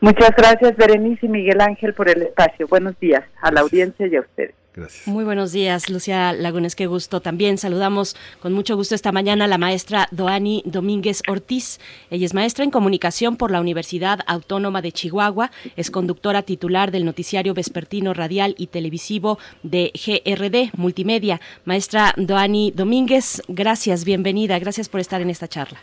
Muchas 0.01 0.31
gracias, 0.35 0.75
Berenice 0.75 1.25
y 1.25 1.29
Miguel 1.29 1.61
Ángel, 1.61 1.93
por 1.93 2.09
el 2.09 2.21
espacio. 2.21 2.67
Buenos 2.67 2.99
días 2.99 3.23
a 3.41 3.51
la 3.51 3.61
audiencia 3.61 4.07
y 4.07 4.15
a 4.15 4.21
ustedes. 4.21 4.53
Gracias. 4.75 5.07
Muy 5.07 5.23
buenos 5.23 5.53
días, 5.53 5.89
Lucía 5.89 6.33
Lagunes, 6.33 6.75
qué 6.75 6.85
gusto. 6.85 7.21
También 7.21 7.57
saludamos 7.57 8.17
con 8.41 8.51
mucho 8.51 8.75
gusto 8.75 8.93
esta 8.93 9.13
mañana 9.13 9.45
a 9.45 9.47
la 9.47 9.57
maestra 9.57 10.09
Doani 10.11 10.63
Domínguez 10.65 11.21
Ortiz. 11.29 11.79
Ella 12.09 12.25
es 12.25 12.33
maestra 12.33 12.65
en 12.65 12.71
comunicación 12.71 13.37
por 13.37 13.51
la 13.51 13.61
Universidad 13.61 14.19
Autónoma 14.27 14.81
de 14.81 14.91
Chihuahua, 14.91 15.49
es 15.77 15.91
conductora 15.91 16.41
titular 16.41 16.91
del 16.91 17.05
noticiario 17.05 17.53
vespertino 17.53 18.13
radial 18.13 18.53
y 18.57 18.67
televisivo 18.67 19.39
de 19.63 19.93
GRD 19.93 20.77
Multimedia. 20.77 21.39
Maestra 21.63 22.13
Doani 22.17 22.73
Domínguez, 22.75 23.43
gracias, 23.47 24.03
bienvenida, 24.03 24.59
gracias 24.59 24.89
por 24.89 24.99
estar 24.99 25.21
en 25.21 25.29
esta 25.29 25.47
charla. 25.47 25.79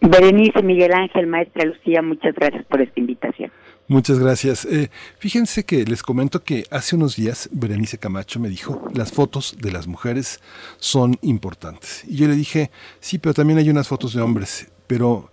Berenice, 0.00 0.62
Miguel 0.62 0.92
Ángel, 0.92 1.26
maestra 1.26 1.64
Lucía, 1.64 2.02
muchas 2.02 2.34
gracias 2.34 2.64
por 2.66 2.80
esta 2.80 2.98
invitación. 3.00 3.50
Muchas 3.88 4.18
gracias. 4.18 4.66
Eh, 4.66 4.90
fíjense 5.18 5.64
que 5.64 5.84
les 5.84 6.02
comento 6.02 6.44
que 6.44 6.64
hace 6.70 6.94
unos 6.94 7.16
días 7.16 7.48
Berenice 7.52 7.98
Camacho 7.98 8.38
me 8.38 8.50
dijo, 8.50 8.86
las 8.94 9.12
fotos 9.12 9.56
de 9.58 9.72
las 9.72 9.86
mujeres 9.86 10.40
son 10.76 11.16
importantes. 11.22 12.04
Y 12.06 12.16
yo 12.16 12.28
le 12.28 12.34
dije, 12.34 12.70
sí, 13.00 13.18
pero 13.18 13.32
también 13.32 13.58
hay 13.58 13.70
unas 13.70 13.88
fotos 13.88 14.12
de 14.12 14.20
hombres, 14.20 14.70
pero 14.86 15.30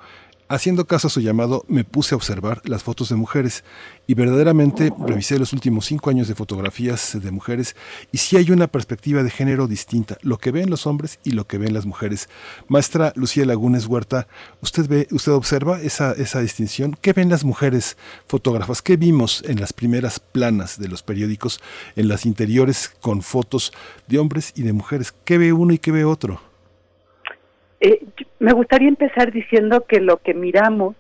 Haciendo 0.56 0.88
caso 0.88 1.08
a 1.08 1.10
su 1.10 1.20
llamado, 1.20 1.66
me 1.68 1.84
puse 1.84 2.16
a 2.16 2.18
observar 2.18 2.62
las 2.64 2.82
fotos 2.82 3.10
de 3.10 3.18
mujeres 3.18 3.66
y 4.08 4.14
verdaderamente 4.14 4.94
revisé 5.06 5.38
los 5.38 5.52
últimos 5.52 5.86
cinco 5.86 6.10
años 6.10 6.30
de 6.30 6.34
fotografías 6.34 7.22
de 7.22 7.30
mujeres 7.30 7.76
y 8.14 8.20
sí 8.20 8.38
hay 8.38 8.52
una 8.52 8.68
perspectiva 8.68 9.22
de 9.22 9.30
género 9.30 9.68
distinta, 9.68 10.18
lo 10.22 10.38
que 10.38 10.52
ven 10.52 10.70
los 10.70 10.88
hombres 10.88 11.20
y 11.26 11.32
lo 11.32 11.46
que 11.46 11.58
ven 11.58 11.74
las 11.74 11.86
mujeres. 11.86 12.30
Maestra 12.70 13.12
Lucía 13.18 13.46
Lagunes 13.46 13.88
Huerta, 13.88 14.30
¿usted 14.62 14.88
ve, 14.88 15.10
usted 15.12 15.34
observa 15.34 15.82
esa, 15.82 16.14
esa 16.14 16.40
distinción? 16.40 16.98
¿Qué 17.02 17.12
ven 17.12 17.28
las 17.28 17.44
mujeres 17.44 17.98
fotógrafas? 18.26 18.82
¿Qué 18.82 18.96
vimos 18.96 19.44
en 19.46 19.60
las 19.60 19.74
primeras 19.74 20.22
planas 20.22 20.80
de 20.80 20.88
los 20.88 21.04
periódicos, 21.04 21.60
en 21.98 22.08
las 22.08 22.26
interiores 22.26 22.94
con 23.02 23.24
fotos 23.24 23.74
de 24.08 24.20
hombres 24.20 24.54
y 24.56 24.62
de 24.62 24.72
mujeres? 24.72 25.14
¿Qué 25.26 25.38
ve 25.38 25.52
uno 25.52 25.74
y 25.74 25.80
qué 25.80 25.92
ve 25.92 26.06
otro? 26.06 26.55
Eh, 27.80 28.06
me 28.40 28.54
gustaría 28.54 28.88
empezar 28.88 29.32
diciendo 29.32 29.86
que 29.88 30.00
lo 30.00 30.18
que 30.18 30.34
miramos 30.34 30.96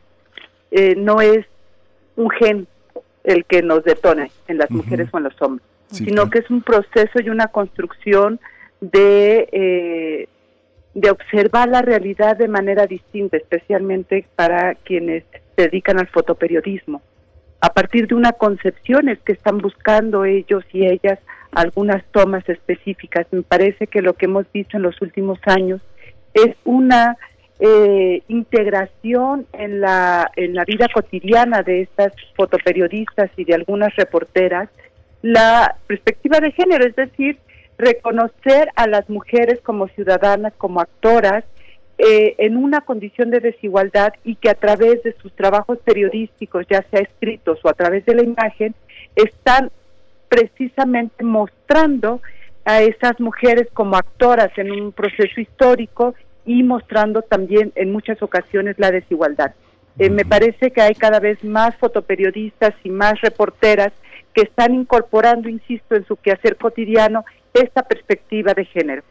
eh, 0.72 0.95
no 0.97 1.22
es 1.22 1.45
un 2.15 2.30
gen 2.30 2.68
el 3.23 3.45
que 3.45 3.61
nos 3.61 3.84
detone 3.84 4.31
en 4.47 4.57
las 4.57 4.69
mujeres 4.69 5.10
o 5.11 5.18
en 5.18 5.23
los 5.23 5.41
hombres, 5.41 5.65
sino 5.89 6.30
que 6.30 6.39
es 6.39 6.49
un 6.49 6.61
proceso 6.61 7.19
y 7.19 7.30
una 7.30 7.47
construcción 7.47 8.39
de, 8.81 9.49
eh, 9.52 10.27
de 10.93 11.10
observar 11.10 11.69
la 11.69 11.81
realidad 11.81 12.38
de 12.38 12.47
manera 12.47 12.85
distinta, 12.85 13.38
especialmente 13.38 14.27
para 14.35 14.76
quienes 14.76 15.23
se 15.56 15.64
dedican 15.64 15.99
al 15.99 16.07
fotoperiodismo. 16.07 17.02
A 17.61 17.69
partir 17.69 18.07
de 18.07 18.15
una 18.15 18.34
concepción 18.34 19.10
es 19.10 19.18
que 19.19 19.31
están 19.31 19.57
buscando 19.57 20.23
ellos 20.26 20.64
y 20.72 20.85
ellas 20.85 21.19
algunas 21.52 22.03
tomas 22.11 22.47
específicas. 22.47 23.26
Me 23.31 23.41
parece 23.41 23.88
que 23.88 24.02
lo 24.02 24.14
que 24.14 24.26
hemos 24.26 24.45
visto 24.52 24.77
en 24.77 24.84
los 24.84 25.02
últimos 25.02 25.39
años 25.45 25.81
es 26.35 26.55
una 26.65 27.17
eh, 27.59 28.21
integración 28.27 29.47
en 29.53 29.81
la, 29.81 30.29
en 30.35 30.53
la 30.53 30.65
vida 30.65 30.87
cotidiana 30.93 31.63
de 31.63 31.81
estas 31.81 32.13
fotoperiodistas 32.35 33.31
y 33.37 33.45
de 33.45 33.55
algunas 33.55 33.95
reporteras 33.95 34.69
la 35.21 35.75
perspectiva 35.87 36.39
de 36.39 36.51
género, 36.51 36.85
es 36.85 36.95
decir, 36.95 37.39
reconocer 37.77 38.69
a 38.75 38.85
las 38.87 39.09
mujeres 39.09 39.59
como 39.61 39.87
ciudadanas, 39.87 40.53
como 40.57 40.81
actoras, 40.81 41.43
eh, 41.97 42.35
en 42.39 42.57
una 42.57 42.81
condición 42.81 43.31
de 43.31 43.39
desigualdad 43.39 44.13
y 44.25 44.35
que 44.35 44.49
a 44.49 44.55
través 44.55 45.01
de 45.03 45.15
sus 45.21 45.33
trabajos 45.33 45.79
periodísticos, 45.79 46.65
ya 46.69 46.83
sea 46.91 46.99
escritos 46.99 47.59
o 47.63 47.69
a 47.69 47.73
través 47.73 48.05
de 48.05 48.15
la 48.15 48.23
imagen, 48.23 48.75
están 49.15 49.71
precisamente 50.27 51.23
mostrando 51.23 52.21
a 52.65 52.81
esas 52.81 53.19
mujeres 53.19 53.67
como 53.73 53.95
actoras 53.95 54.51
en 54.57 54.71
un 54.71 54.91
proceso 54.91 55.39
histórico 55.39 56.15
y 56.45 56.63
mostrando 56.63 57.22
también 57.22 57.72
en 57.76 57.91
muchas 57.91 58.22
ocasiones 58.22 58.77
la 58.77 58.91
desigualdad. 58.91 59.53
Eh, 59.97 60.09
me 60.09 60.26
parece 60.26 60.72
que 60.72 60.81
hay 60.81 60.93
cada 60.93 61.19
vez 61.19 61.43
más 61.43 61.76
fotoperiodistas 61.77 62.73
y 62.84 62.89
más 62.89 63.19
reporteras 63.22 63.93
que 64.34 64.41
están 64.41 64.76
incorporando, 64.76 65.47
insisto, 65.47 65.95
en 65.95 66.05
su 66.05 66.17
quehacer 66.17 66.57
cotidiano 66.57 67.23
esta 67.53 67.84
perspectiva 67.84 68.53
de 68.53 68.65
género. 68.65 69.03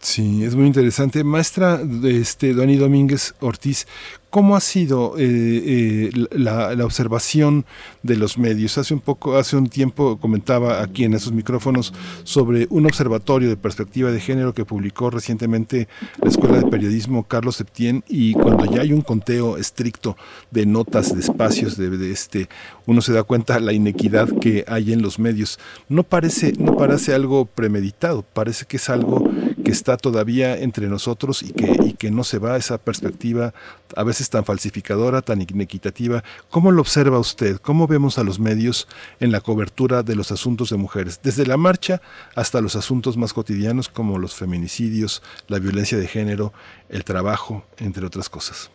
Sí, 0.00 0.44
es 0.44 0.54
muy 0.54 0.66
interesante. 0.66 1.22
Maestra 1.24 1.80
este, 2.04 2.54
Dani 2.54 2.76
Domínguez 2.76 3.34
Ortiz, 3.40 3.86
¿Cómo 4.30 4.54
ha 4.54 4.60
sido 4.60 5.16
eh, 5.18 5.24
eh, 5.24 6.10
la, 6.30 6.84
observación 6.84 7.66
de 8.04 8.16
los 8.16 8.38
medios? 8.38 8.78
Hace 8.78 8.94
un 8.94 9.00
poco, 9.00 9.36
hace 9.36 9.56
un 9.56 9.68
tiempo 9.68 10.18
comentaba 10.18 10.82
aquí 10.82 11.02
en 11.02 11.14
esos 11.14 11.32
micrófonos 11.32 11.92
sobre 12.22 12.68
un 12.70 12.86
observatorio 12.86 13.48
de 13.48 13.56
perspectiva 13.56 14.12
de 14.12 14.20
género 14.20 14.54
que 14.54 14.64
publicó 14.64 15.10
recientemente 15.10 15.88
la 16.22 16.28
Escuela 16.28 16.58
de 16.58 16.70
Periodismo 16.70 17.24
Carlos 17.24 17.56
Septién 17.56 18.04
y 18.06 18.34
cuando 18.34 18.66
ya 18.66 18.82
hay 18.82 18.92
un 18.92 19.02
conteo 19.02 19.56
estricto 19.56 20.16
de 20.52 20.64
notas, 20.64 21.12
de 21.12 21.20
espacios, 21.20 21.76
de, 21.76 22.12
este, 22.12 22.48
uno 22.86 23.00
se 23.00 23.12
da 23.12 23.24
cuenta 23.24 23.58
la 23.58 23.72
inequidad 23.72 24.28
que 24.38 24.64
hay 24.68 24.92
en 24.92 25.02
los 25.02 25.18
medios. 25.18 25.58
No 25.88 26.04
parece, 26.04 26.52
no 26.56 26.76
parece 26.76 27.14
algo 27.14 27.46
premeditado, 27.46 28.22
parece 28.22 28.64
que 28.64 28.76
es 28.76 28.88
algo 28.90 29.28
que 29.62 29.70
está 29.70 29.96
todavía 29.96 30.58
entre 30.58 30.88
nosotros 30.88 31.42
y 31.42 31.52
que, 31.52 31.76
y 31.84 31.92
que 31.94 32.10
no 32.10 32.24
se 32.24 32.38
va 32.38 32.56
esa 32.56 32.78
perspectiva 32.78 33.52
a 33.96 34.04
veces 34.04 34.30
tan 34.30 34.44
falsificadora, 34.44 35.22
tan 35.22 35.40
inequitativa. 35.40 36.22
¿Cómo 36.50 36.70
lo 36.70 36.80
observa 36.80 37.18
usted? 37.18 37.56
¿Cómo 37.56 37.86
vemos 37.86 38.18
a 38.18 38.24
los 38.24 38.38
medios 38.38 38.88
en 39.20 39.32
la 39.32 39.40
cobertura 39.40 40.02
de 40.02 40.16
los 40.16 40.32
asuntos 40.32 40.70
de 40.70 40.76
mujeres? 40.76 41.20
Desde 41.22 41.46
la 41.46 41.56
marcha 41.56 42.00
hasta 42.34 42.60
los 42.60 42.76
asuntos 42.76 43.16
más 43.16 43.32
cotidianos 43.32 43.88
como 43.88 44.18
los 44.18 44.34
feminicidios, 44.34 45.22
la 45.48 45.58
violencia 45.58 45.98
de 45.98 46.06
género, 46.06 46.52
el 46.88 47.04
trabajo, 47.04 47.64
entre 47.78 48.06
otras 48.06 48.28
cosas. 48.28 48.70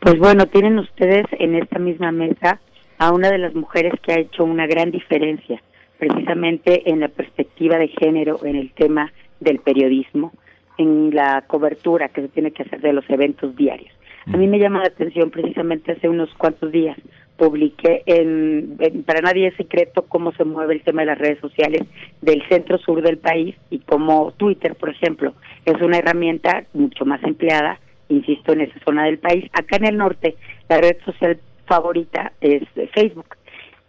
Pues 0.00 0.18
bueno, 0.18 0.46
tienen 0.46 0.78
ustedes 0.78 1.26
en 1.38 1.54
esta 1.54 1.78
misma 1.78 2.10
mesa 2.10 2.60
a 2.98 3.12
una 3.12 3.30
de 3.30 3.38
las 3.38 3.54
mujeres 3.54 3.92
que 4.02 4.12
ha 4.12 4.18
hecho 4.18 4.44
una 4.44 4.66
gran 4.66 4.90
diferencia 4.90 5.62
precisamente 5.98 6.90
en 6.90 6.98
la 6.98 7.06
perspectiva 7.06 7.78
de 7.78 7.86
género 7.86 8.44
en 8.44 8.56
el 8.56 8.72
tema 8.72 9.12
del 9.42 9.58
periodismo, 9.58 10.32
en 10.78 11.14
la 11.14 11.42
cobertura 11.46 12.08
que 12.08 12.22
se 12.22 12.28
tiene 12.28 12.52
que 12.52 12.62
hacer 12.62 12.80
de 12.80 12.92
los 12.92 13.08
eventos 13.10 13.54
diarios. 13.56 13.92
A 14.32 14.36
mí 14.36 14.46
me 14.46 14.58
llama 14.58 14.80
la 14.80 14.86
atención 14.86 15.30
precisamente 15.30 15.92
hace 15.92 16.08
unos 16.08 16.32
cuantos 16.34 16.70
días 16.70 16.96
publiqué 17.36 18.02
en, 18.06 18.78
para 19.04 19.20
nadie 19.20 19.48
es 19.48 19.56
secreto 19.56 20.02
cómo 20.02 20.32
se 20.32 20.44
mueve 20.44 20.74
el 20.74 20.82
tema 20.82 21.02
de 21.02 21.06
las 21.06 21.18
redes 21.18 21.40
sociales 21.40 21.82
del 22.20 22.46
centro 22.48 22.78
sur 22.78 23.02
del 23.02 23.18
país 23.18 23.56
y 23.68 23.80
cómo 23.80 24.32
Twitter, 24.36 24.76
por 24.76 24.90
ejemplo, 24.90 25.34
es 25.64 25.80
una 25.82 25.98
herramienta 25.98 26.64
mucho 26.72 27.04
más 27.04 27.20
empleada, 27.24 27.80
insisto, 28.08 28.52
en 28.52 28.60
esa 28.60 28.78
zona 28.84 29.06
del 29.06 29.18
país. 29.18 29.46
Acá 29.54 29.76
en 29.76 29.86
el 29.86 29.96
norte, 29.96 30.36
la 30.68 30.78
red 30.78 30.96
social 31.04 31.40
favorita 31.66 32.32
es 32.40 32.62
Facebook. 32.94 33.36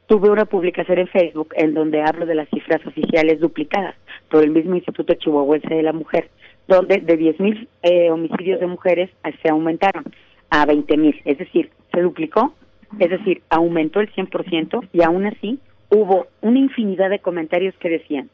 Tuve 0.07 0.29
una 0.29 0.45
publicación 0.45 0.99
en 0.99 1.07
Facebook 1.07 1.53
en 1.55 1.73
donde 1.73 2.01
hablo 2.01 2.25
de 2.25 2.35
las 2.35 2.49
cifras 2.49 2.85
oficiales 2.85 3.39
duplicadas 3.39 3.95
por 4.29 4.43
el 4.43 4.51
mismo 4.51 4.75
Instituto 4.75 5.13
Chihuahuense 5.13 5.73
de 5.73 5.83
la 5.83 5.93
Mujer, 5.93 6.29
donde 6.67 6.97
de 6.97 7.17
10.000 7.17 7.67
eh, 7.83 8.11
homicidios 8.11 8.59
de 8.59 8.67
mujeres 8.67 9.09
se 9.41 9.49
aumentaron 9.49 10.03
a 10.49 10.65
20.000, 10.65 11.21
es 11.25 11.37
decir, 11.37 11.71
se 11.91 12.01
duplicó, 12.01 12.53
es 12.99 13.09
decir, 13.09 13.41
aumentó 13.49 14.01
el 14.01 14.11
100% 14.13 14.87
y 14.91 15.03
aún 15.03 15.25
así 15.25 15.59
hubo 15.89 16.27
una 16.41 16.59
infinidad 16.59 17.09
de 17.09 17.19
comentarios 17.19 17.73
que 17.79 17.89
decían, 17.89 18.29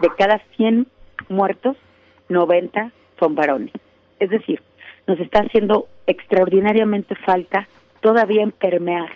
de 0.00 0.08
cada 0.18 0.42
100 0.56 0.86
muertos, 1.28 1.76
90 2.28 2.92
son 3.18 3.34
varones. 3.34 3.72
Es 4.18 4.30
decir, 4.30 4.60
nos 5.06 5.18
está 5.20 5.40
haciendo 5.40 5.86
extraordinariamente 6.06 7.14
falta 7.14 7.68
todavía 8.00 8.46
permear 8.58 9.10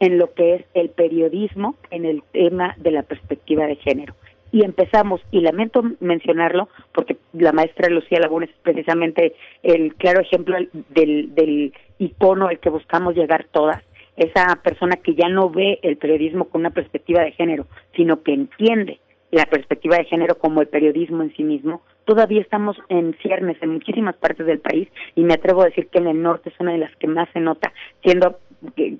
en 0.00 0.18
lo 0.18 0.32
que 0.32 0.54
es 0.54 0.64
el 0.74 0.88
periodismo 0.90 1.76
en 1.90 2.06
el 2.06 2.22
tema 2.32 2.74
de 2.78 2.90
la 2.90 3.02
perspectiva 3.02 3.66
de 3.66 3.76
género. 3.76 4.14
Y 4.52 4.64
empezamos, 4.64 5.20
y 5.30 5.42
lamento 5.42 5.82
mencionarlo, 6.00 6.68
porque 6.92 7.16
la 7.32 7.52
maestra 7.52 7.88
Lucía 7.88 8.18
Laguna 8.18 8.46
es 8.46 8.52
precisamente 8.62 9.34
el 9.62 9.94
claro 9.94 10.20
ejemplo 10.20 10.56
del, 10.88 11.34
del 11.34 11.72
icono 11.98 12.48
al 12.48 12.58
que 12.58 12.70
buscamos 12.70 13.14
llegar 13.14 13.46
todas, 13.52 13.84
esa 14.16 14.56
persona 14.62 14.96
que 14.96 15.14
ya 15.14 15.28
no 15.28 15.50
ve 15.50 15.78
el 15.82 15.96
periodismo 15.96 16.46
con 16.46 16.62
una 16.62 16.70
perspectiva 16.70 17.22
de 17.22 17.32
género, 17.32 17.66
sino 17.94 18.22
que 18.22 18.32
entiende 18.32 18.98
la 19.30 19.46
perspectiva 19.46 19.96
de 19.96 20.04
género 20.04 20.36
como 20.36 20.60
el 20.60 20.68
periodismo 20.68 21.22
en 21.22 21.34
sí 21.36 21.44
mismo, 21.44 21.82
todavía 22.10 22.40
estamos 22.40 22.76
en 22.88 23.14
ciernes 23.22 23.56
en 23.62 23.70
muchísimas 23.70 24.16
partes 24.16 24.44
del 24.44 24.58
país 24.58 24.88
y 25.14 25.22
me 25.22 25.34
atrevo 25.34 25.62
a 25.62 25.66
decir 25.66 25.86
que 25.86 25.98
en 25.98 26.08
el 26.08 26.20
norte 26.20 26.48
es 26.48 26.56
una 26.58 26.72
de 26.72 26.78
las 26.78 26.90
que 26.96 27.06
más 27.06 27.28
se 27.32 27.38
nota, 27.38 27.72
siendo 28.02 28.40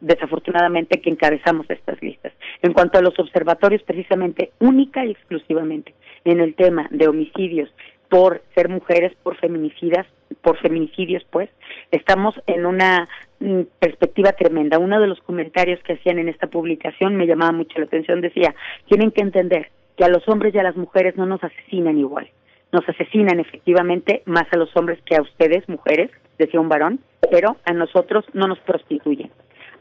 desafortunadamente 0.00 1.00
que 1.00 1.10
encabezamos 1.10 1.68
estas 1.68 2.00
listas. 2.00 2.32
En 2.62 2.72
cuanto 2.72 2.98
a 2.98 3.02
los 3.02 3.18
observatorios, 3.18 3.82
precisamente 3.82 4.52
única 4.60 5.04
y 5.04 5.10
exclusivamente 5.10 5.92
en 6.24 6.38
el 6.38 6.54
tema 6.54 6.86
de 6.92 7.08
homicidios 7.08 7.68
por 8.08 8.42
ser 8.54 8.68
mujeres, 8.68 9.12
por 9.24 9.36
feminicidas, 9.38 10.06
por 10.40 10.56
feminicidios, 10.58 11.24
pues, 11.32 11.50
estamos 11.90 12.40
en 12.46 12.64
una 12.64 13.08
mm, 13.40 13.62
perspectiva 13.80 14.30
tremenda. 14.34 14.78
Uno 14.78 15.00
de 15.00 15.08
los 15.08 15.20
comentarios 15.22 15.82
que 15.82 15.94
hacían 15.94 16.20
en 16.20 16.28
esta 16.28 16.46
publicación 16.46 17.16
me 17.16 17.26
llamaba 17.26 17.50
mucho 17.50 17.76
la 17.80 17.86
atención, 17.86 18.20
decía, 18.20 18.54
tienen 18.86 19.10
que 19.10 19.22
entender 19.22 19.68
que 19.96 20.04
a 20.04 20.08
los 20.08 20.28
hombres 20.28 20.54
y 20.54 20.58
a 20.58 20.62
las 20.62 20.76
mujeres 20.76 21.16
no 21.16 21.26
nos 21.26 21.42
asesinan 21.42 21.98
igual. 21.98 22.30
Nos 22.72 22.88
asesinan 22.88 23.40
efectivamente 23.40 24.22
más 24.26 24.44
a 24.52 24.56
los 24.56 24.74
hombres 24.76 25.00
que 25.04 25.16
a 25.16 25.22
ustedes, 25.22 25.68
mujeres, 25.68 26.10
decía 26.38 26.60
un 26.60 26.68
varón, 26.68 27.00
pero 27.30 27.56
a 27.64 27.72
nosotros 27.72 28.24
no 28.32 28.48
nos 28.48 28.58
prostituyen. 28.60 29.30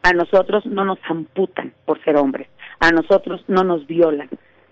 A 0.03 0.13
nosotros 0.13 0.65
no 0.65 0.85
nos 0.85 0.99
amputan 1.07 1.73
por 1.85 2.01
ser 2.03 2.15
hombres. 2.15 2.47
A 2.79 2.91
nosotros 2.91 3.43
no 3.47 3.63
nos 3.63 3.85
violan. 3.85 4.29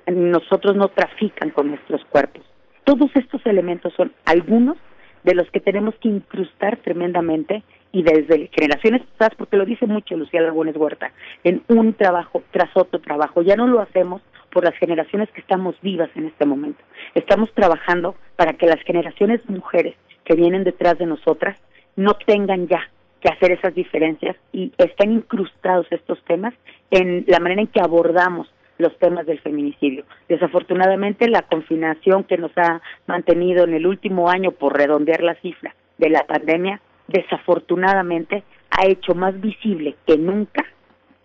A 0.07 0.11
nosotros 0.11 0.76
no 0.76 0.88
trafican 0.88 1.49
con 1.49 1.69
nuestros 1.69 2.03
cuerpos. 2.06 2.45
Todos 2.85 3.11
estos 3.15 3.45
elementos 3.45 3.94
son 3.95 4.14
algunos 4.26 4.77
de 5.23 5.35
los 5.35 5.49
que 5.52 5.60
tenemos 5.60 5.95
que 5.95 6.07
incrustar 6.07 6.77
tremendamente 6.77 7.64
y 7.91 8.03
desde 8.03 8.49
generaciones 8.53 9.02
pasadas, 9.03 9.35
porque 9.38 9.57
lo 9.57 9.65
dice 9.65 9.85
mucho 9.85 10.15
Lucía 10.15 10.41
Lagunes 10.41 10.77
Huerta, 10.77 11.11
en 11.44 11.64
un 11.68 11.94
trabajo 11.94 12.44
tras 12.52 12.69
otro 12.76 12.99
trabajo. 12.99 13.41
Ya 13.41 13.56
no 13.56 13.68
lo 13.68 13.81
hacemos 13.81 14.22
por 14.57 14.63
las 14.63 14.79
generaciones 14.79 15.29
que 15.29 15.41
estamos 15.41 15.79
vivas 15.81 16.09
en 16.15 16.25
este 16.25 16.43
momento. 16.43 16.84
Estamos 17.13 17.53
trabajando 17.53 18.15
para 18.35 18.53
que 18.53 18.65
las 18.65 18.81
generaciones 18.81 19.39
mujeres 19.47 19.93
que 20.25 20.34
vienen 20.34 20.63
detrás 20.63 20.97
de 20.97 21.05
nosotras 21.05 21.55
no 21.95 22.15
tengan 22.25 22.67
ya 22.67 22.89
que 23.21 23.29
hacer 23.29 23.51
esas 23.51 23.75
diferencias 23.75 24.35
y 24.51 24.71
están 24.79 25.11
incrustados 25.11 25.85
estos 25.91 26.23
temas 26.23 26.55
en 26.89 27.23
la 27.27 27.39
manera 27.39 27.61
en 27.61 27.67
que 27.67 27.79
abordamos 27.79 28.51
los 28.79 28.97
temas 28.97 29.27
del 29.27 29.39
feminicidio. 29.41 30.05
Desafortunadamente, 30.27 31.29
la 31.29 31.43
confinación 31.43 32.23
que 32.23 32.39
nos 32.39 32.57
ha 32.57 32.81
mantenido 33.05 33.63
en 33.63 33.75
el 33.75 33.85
último 33.85 34.27
año, 34.27 34.53
por 34.53 34.75
redondear 34.75 35.21
la 35.21 35.35
cifra 35.35 35.75
de 35.99 36.09
la 36.09 36.25
pandemia, 36.25 36.81
desafortunadamente 37.07 38.43
ha 38.71 38.88
hecho 38.88 39.13
más 39.13 39.39
visible 39.39 39.95
que 40.07 40.17
nunca 40.17 40.65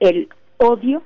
el 0.01 0.29
odio 0.59 1.03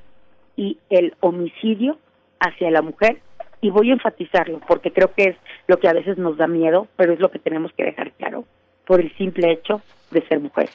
y 0.56 0.78
el 0.90 1.14
homicidio 1.20 1.98
hacia 2.40 2.70
la 2.70 2.82
mujer 2.82 3.20
y 3.60 3.70
voy 3.70 3.90
a 3.90 3.94
enfatizarlo 3.94 4.60
porque 4.68 4.92
creo 4.92 5.12
que 5.14 5.24
es 5.30 5.36
lo 5.66 5.78
que 5.78 5.88
a 5.88 5.92
veces 5.92 6.18
nos 6.18 6.36
da 6.36 6.46
miedo, 6.46 6.88
pero 6.96 7.12
es 7.12 7.20
lo 7.20 7.30
que 7.30 7.38
tenemos 7.38 7.72
que 7.72 7.84
dejar 7.84 8.12
claro 8.12 8.44
por 8.86 9.00
el 9.00 9.14
simple 9.16 9.52
hecho 9.52 9.82
de 10.10 10.26
ser 10.28 10.40
mujer. 10.40 10.68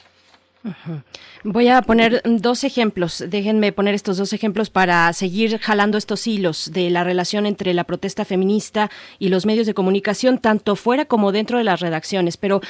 Voy 1.44 1.70
a 1.70 1.82
poner 1.82 2.22
dos 2.24 2.64
ejemplos. 2.64 3.24
Déjenme 3.28 3.72
poner 3.72 3.96
estos 3.96 4.18
dos 4.18 4.32
ejemplos 4.32 4.70
para 4.70 5.12
seguir 5.14 5.58
jalando 5.58 5.98
estos 5.98 6.28
hilos 6.28 6.72
de 6.72 6.90
la 6.92 7.04
relación 7.04 7.46
entre 7.46 7.74
la 7.74 7.84
protesta 7.84 8.26
feminista 8.26 8.92
y 9.18 9.30
los 9.30 9.46
medios 9.46 9.66
de 9.66 9.74
comunicación, 9.74 10.38
tanto 10.38 10.76
fuera 10.76 11.06
como 11.06 11.32
dentro 11.32 11.58
de 11.58 11.64
las 11.64 11.80
redacciones. 11.80 12.38
Pero 12.38 12.62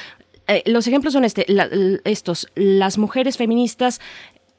eh, 0.48 0.62
los 0.66 0.86
ejemplos 0.86 1.12
son 1.12 1.24
este, 1.24 1.46
estos. 2.04 2.48
Las 2.54 2.96
mujeres 2.96 3.36
feministas 3.36 4.00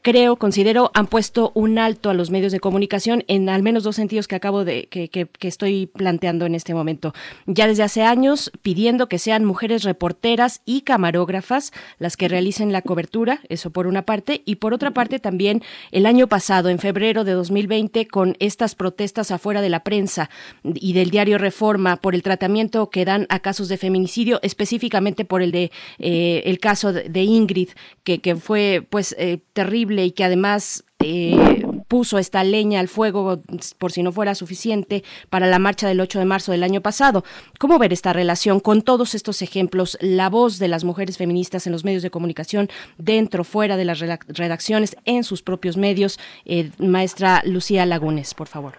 creo, 0.03 0.35
considero, 0.35 0.91
han 0.93 1.07
puesto 1.07 1.51
un 1.55 1.79
alto 1.79 2.09
a 2.09 2.13
los 2.13 2.29
medios 2.29 2.51
de 2.51 2.59
comunicación 2.59 3.23
en 3.27 3.47
al 3.47 3.63
menos 3.63 3.83
dos 3.83 3.95
sentidos 3.95 4.27
que 4.27 4.35
acabo 4.35 4.65
de, 4.65 4.87
que, 4.89 5.09
que, 5.09 5.47
estoy 5.47 5.87
planteando 5.87 6.45
en 6.45 6.55
este 6.55 6.73
momento. 6.73 7.13
Ya 7.47 7.67
desde 7.67 7.83
hace 7.83 8.03
años 8.03 8.51
pidiendo 8.61 9.07
que 9.07 9.17
sean 9.17 9.45
mujeres 9.45 9.83
reporteras 9.83 10.61
y 10.65 10.81
camarógrafas 10.81 11.71
las 11.99 12.17
que 12.17 12.27
realicen 12.27 12.73
la 12.73 12.81
cobertura, 12.81 13.39
eso 13.47 13.71
por 13.71 13.87
una 13.87 14.01
parte, 14.01 14.41
y 14.45 14.55
por 14.55 14.73
otra 14.73 14.91
parte 14.91 15.19
también 15.19 15.63
el 15.91 16.05
año 16.05 16.27
pasado, 16.27 16.67
en 16.67 16.79
febrero 16.79 17.23
de 17.23 17.31
2020, 17.31 18.05
con 18.07 18.35
estas 18.39 18.75
protestas 18.75 19.31
afuera 19.31 19.61
de 19.61 19.69
la 19.69 19.85
prensa 19.85 20.29
y 20.65 20.91
del 20.91 21.11
diario 21.11 21.37
Reforma 21.37 21.95
por 21.95 22.13
el 22.13 22.23
tratamiento 22.23 22.89
que 22.89 23.05
dan 23.05 23.25
a 23.29 23.39
casos 23.39 23.69
de 23.69 23.77
feminicidio, 23.77 24.39
específicamente 24.43 25.23
por 25.23 25.41
el 25.41 25.51
de 25.51 25.71
eh, 25.99 26.43
el 26.45 26.59
caso 26.59 26.91
de 26.91 27.23
Ingrid, 27.23 27.69
que, 28.03 28.19
que 28.19 28.35
fue 28.35 28.85
pues 28.89 29.15
eh, 29.17 29.39
terrible 29.53 29.92
y 30.01 30.11
que 30.11 30.23
además 30.23 30.83
eh, 30.99 31.65
puso 31.87 32.17
esta 32.17 32.43
leña 32.43 32.79
al 32.79 32.87
fuego, 32.87 33.41
por 33.77 33.91
si 33.91 34.03
no 34.03 34.11
fuera 34.11 34.35
suficiente, 34.35 35.03
para 35.29 35.47
la 35.47 35.59
marcha 35.59 35.87
del 35.87 35.99
8 35.99 36.19
de 36.19 36.25
marzo 36.25 36.51
del 36.51 36.63
año 36.63 36.81
pasado. 36.81 37.23
¿Cómo 37.59 37.77
ver 37.77 37.93
esta 37.93 38.13
relación 38.13 38.59
con 38.59 38.81
todos 38.81 39.13
estos 39.13 39.41
ejemplos? 39.41 39.97
La 40.01 40.29
voz 40.29 40.59
de 40.59 40.69
las 40.69 40.83
mujeres 40.83 41.17
feministas 41.17 41.67
en 41.67 41.73
los 41.73 41.83
medios 41.83 42.01
de 42.01 42.09
comunicación, 42.09 42.69
dentro, 42.97 43.43
fuera 43.43 43.77
de 43.77 43.85
las 43.85 43.99
redacciones, 43.99 44.95
en 45.05 45.23
sus 45.23 45.43
propios 45.43 45.77
medios. 45.77 46.19
Eh, 46.45 46.71
maestra 46.79 47.41
Lucía 47.45 47.85
Lagunes, 47.85 48.33
por 48.33 48.47
favor. 48.47 48.73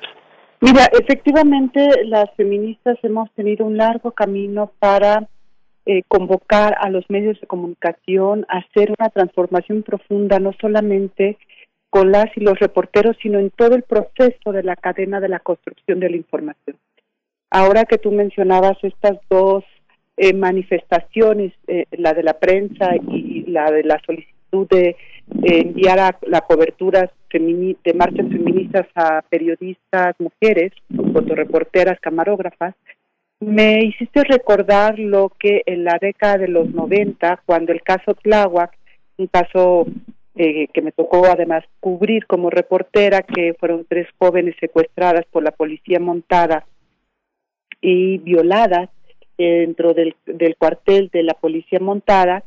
Mira, 0.61 0.89
efectivamente 0.99 2.07
las 2.07 2.31
feministas 2.37 2.97
hemos 3.03 3.31
tenido 3.33 3.67
un 3.67 3.77
largo 3.77 4.13
camino 4.13 4.73
para 4.79 5.29
eh, 5.87 6.03
convocar 6.09 6.77
a 6.81 6.91
los 6.91 7.09
medios 7.11 7.41
de 7.41 7.47
comunicación 7.47 8.47
a 8.49 8.59
hacer 8.59 8.93
una 8.99 9.11
transformación 9.11 9.83
profunda, 9.83 10.39
no 10.39 10.53
solamente 10.61 11.37
con 11.91 12.11
las 12.11 12.27
y 12.37 12.41
los 12.41 12.59
reporteros, 12.59 13.17
sino 13.23 13.39
en 13.39 13.51
todo 13.51 13.75
el 13.75 13.83
proceso 13.83 14.53
de 14.53 14.63
la 14.63 14.77
cadena 14.77 15.21
de 15.21 15.29
la 15.29 15.41
construcción 15.41 16.01
de 16.01 16.11
la 16.11 16.17
información. 16.17 16.77
Ahora 17.51 17.85
que 17.85 17.99
tú 17.99 18.11
mencionabas 18.11 18.77
estas 18.83 19.19
dos 19.31 19.65
eh, 20.17 20.33
manifestaciones, 20.33 21.53
eh, 21.67 21.85
la 21.93 22.15
de 22.15 22.23
la 22.23 22.35
prensa 22.35 22.97
y 22.97 23.45
la 23.47 23.71
de 23.71 23.85
la 23.85 24.01
solicitud 24.05 24.67
de 24.69 24.97
enviar 25.43 25.99
a 25.99 26.19
la 26.23 26.41
cobertura 26.43 27.11
de 27.39 27.95
marchas 27.95 28.29
feministas 28.29 28.87
a 28.95 29.23
periodistas 29.29 30.15
mujeres, 30.19 30.73
fotoreporteras, 31.13 31.99
camarógrafas, 32.01 32.75
me 33.41 33.85
hiciste 33.85 34.25
recordar 34.25 34.99
lo 34.99 35.31
que 35.39 35.63
en 35.67 35.85
la 35.85 35.99
década 36.01 36.39
de 36.39 36.49
los 36.49 36.71
90, 36.71 37.43
cuando 37.45 37.73
el 37.73 37.83
caso 37.83 38.15
Tláhuac, 38.15 38.77
un 39.19 39.27
caso 39.27 39.87
eh, 40.35 40.69
que 40.73 40.83
me 40.83 40.93
tocó 40.93 41.27
además 41.27 41.65
cubrir 41.81 42.27
como 42.27 42.51
reportera, 42.51 43.23
que 43.23 43.55
fueron 43.55 43.87
tres 43.89 44.09
jóvenes 44.19 44.57
secuestradas 44.59 45.25
por 45.31 45.43
la 45.43 45.53
policía 45.53 46.01
montada 46.01 46.67
y 47.81 48.19
violadas 48.19 48.91
dentro 49.37 49.95
del, 49.95 50.15
del 50.27 50.57
cuartel 50.57 51.11
de 51.13 51.23
la 51.23 51.35
policía 51.35 51.81
montada, 51.81 52.45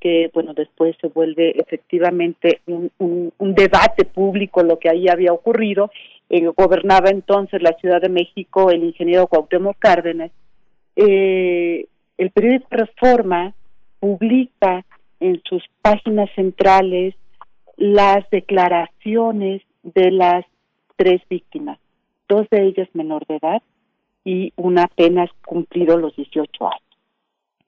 que 0.00 0.30
bueno 0.32 0.54
después 0.54 0.96
se 1.00 1.08
vuelve 1.08 1.50
efectivamente 1.60 2.60
un, 2.66 2.90
un, 2.98 3.32
un 3.38 3.54
debate 3.54 4.04
público 4.06 4.62
lo 4.62 4.78
que 4.78 4.88
ahí 4.88 5.08
había 5.08 5.32
ocurrido 5.32 5.90
eh, 6.30 6.46
gobernaba 6.56 7.10
entonces 7.10 7.60
la 7.60 7.72
Ciudad 7.80 8.00
de 8.00 8.08
México 8.08 8.70
el 8.70 8.84
ingeniero 8.84 9.26
Cuauhtémoc 9.26 9.76
Cárdenas, 9.78 10.30
eh, 10.94 11.86
el 12.18 12.30
periódico 12.30 12.68
Reforma 12.70 13.52
publica 13.98 14.84
en 15.18 15.42
sus 15.44 15.64
páginas 15.82 16.30
centrales 16.36 17.14
las 17.76 18.28
declaraciones 18.30 19.62
de 19.82 20.12
las 20.12 20.44
tres 20.96 21.20
víctimas, 21.28 21.78
dos 22.28 22.46
de 22.50 22.64
ellas 22.64 22.88
menor 22.92 23.26
de 23.26 23.36
edad 23.36 23.62
y 24.24 24.52
una 24.56 24.84
apenas 24.84 25.30
cumplido 25.44 25.96
los 25.96 26.14
18 26.14 26.66
años. 26.66 26.82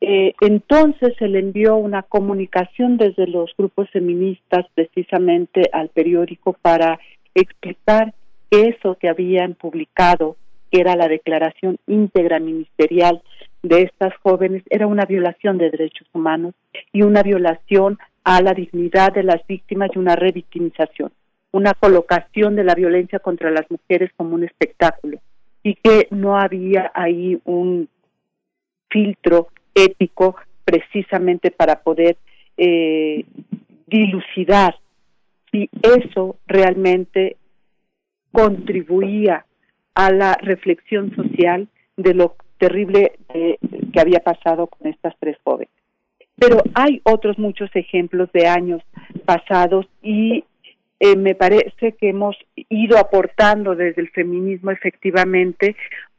Eh, 0.00 0.34
entonces 0.40 1.14
se 1.18 1.26
le 1.28 1.40
envió 1.40 1.76
una 1.76 2.02
comunicación 2.02 2.96
desde 2.96 3.26
los 3.26 3.50
grupos 3.56 3.90
feministas 3.90 4.66
precisamente 4.74 5.68
al 5.72 5.88
periódico 5.88 6.52
para 6.52 7.00
explicar 7.34 8.12
eso 8.52 8.96
que 9.00 9.08
habían 9.08 9.54
publicado, 9.54 10.36
que 10.70 10.80
era 10.80 10.94
la 10.94 11.08
declaración 11.08 11.78
íntegra 11.86 12.38
ministerial 12.38 13.22
de 13.62 13.82
estas 13.82 14.14
jóvenes, 14.22 14.62
era 14.68 14.86
una 14.86 15.06
violación 15.06 15.58
de 15.58 15.70
derechos 15.70 16.06
humanos 16.12 16.54
y 16.92 17.02
una 17.02 17.22
violación 17.22 17.98
a 18.24 18.42
la 18.42 18.52
dignidad 18.52 19.12
de 19.12 19.22
las 19.22 19.44
víctimas 19.46 19.90
y 19.94 19.98
una 19.98 20.16
revictimización, 20.16 21.12
una 21.50 21.74
colocación 21.74 22.54
de 22.54 22.64
la 22.64 22.74
violencia 22.74 23.18
contra 23.18 23.50
las 23.50 23.68
mujeres 23.70 24.10
como 24.16 24.34
un 24.34 24.44
espectáculo. 24.44 25.18
Y 25.62 25.76
que 25.76 26.08
no 26.10 26.36
había 26.36 26.90
ahí 26.94 27.40
un 27.44 27.88
filtro 28.90 29.48
ético 29.74 30.36
precisamente 30.64 31.50
para 31.50 31.80
poder 31.80 32.16
eh, 32.56 33.24
dilucidar 33.86 34.76
si 35.50 35.68
eso 35.82 36.36
realmente 36.46 37.36
contribuía 38.32 39.44
a 39.94 40.10
la 40.10 40.34
reflexión 40.40 41.14
social 41.14 41.68
de 41.96 42.14
lo 42.14 42.36
terrible 42.58 43.12
que 43.28 44.00
había 44.00 44.20
pasado 44.20 44.66
con 44.66 44.88
estas 44.88 45.14
tres 45.18 45.36
jóvenes. 45.44 45.72
Pero 46.36 46.62
hay 46.74 47.00
otros 47.04 47.38
muchos 47.38 47.70
ejemplos 47.74 48.30
de 48.32 48.46
años 48.46 48.82
pasados 49.24 49.86
y 50.02 50.44
eh, 50.98 51.16
me 51.16 51.34
parece 51.34 51.92
que 51.92 52.10
hemos 52.10 52.36
ido 52.68 52.98
aportando 52.98 53.74
desde 53.74 54.00
el 54.02 54.10
feminismo 54.10 54.70
efectivamente 54.70 55.76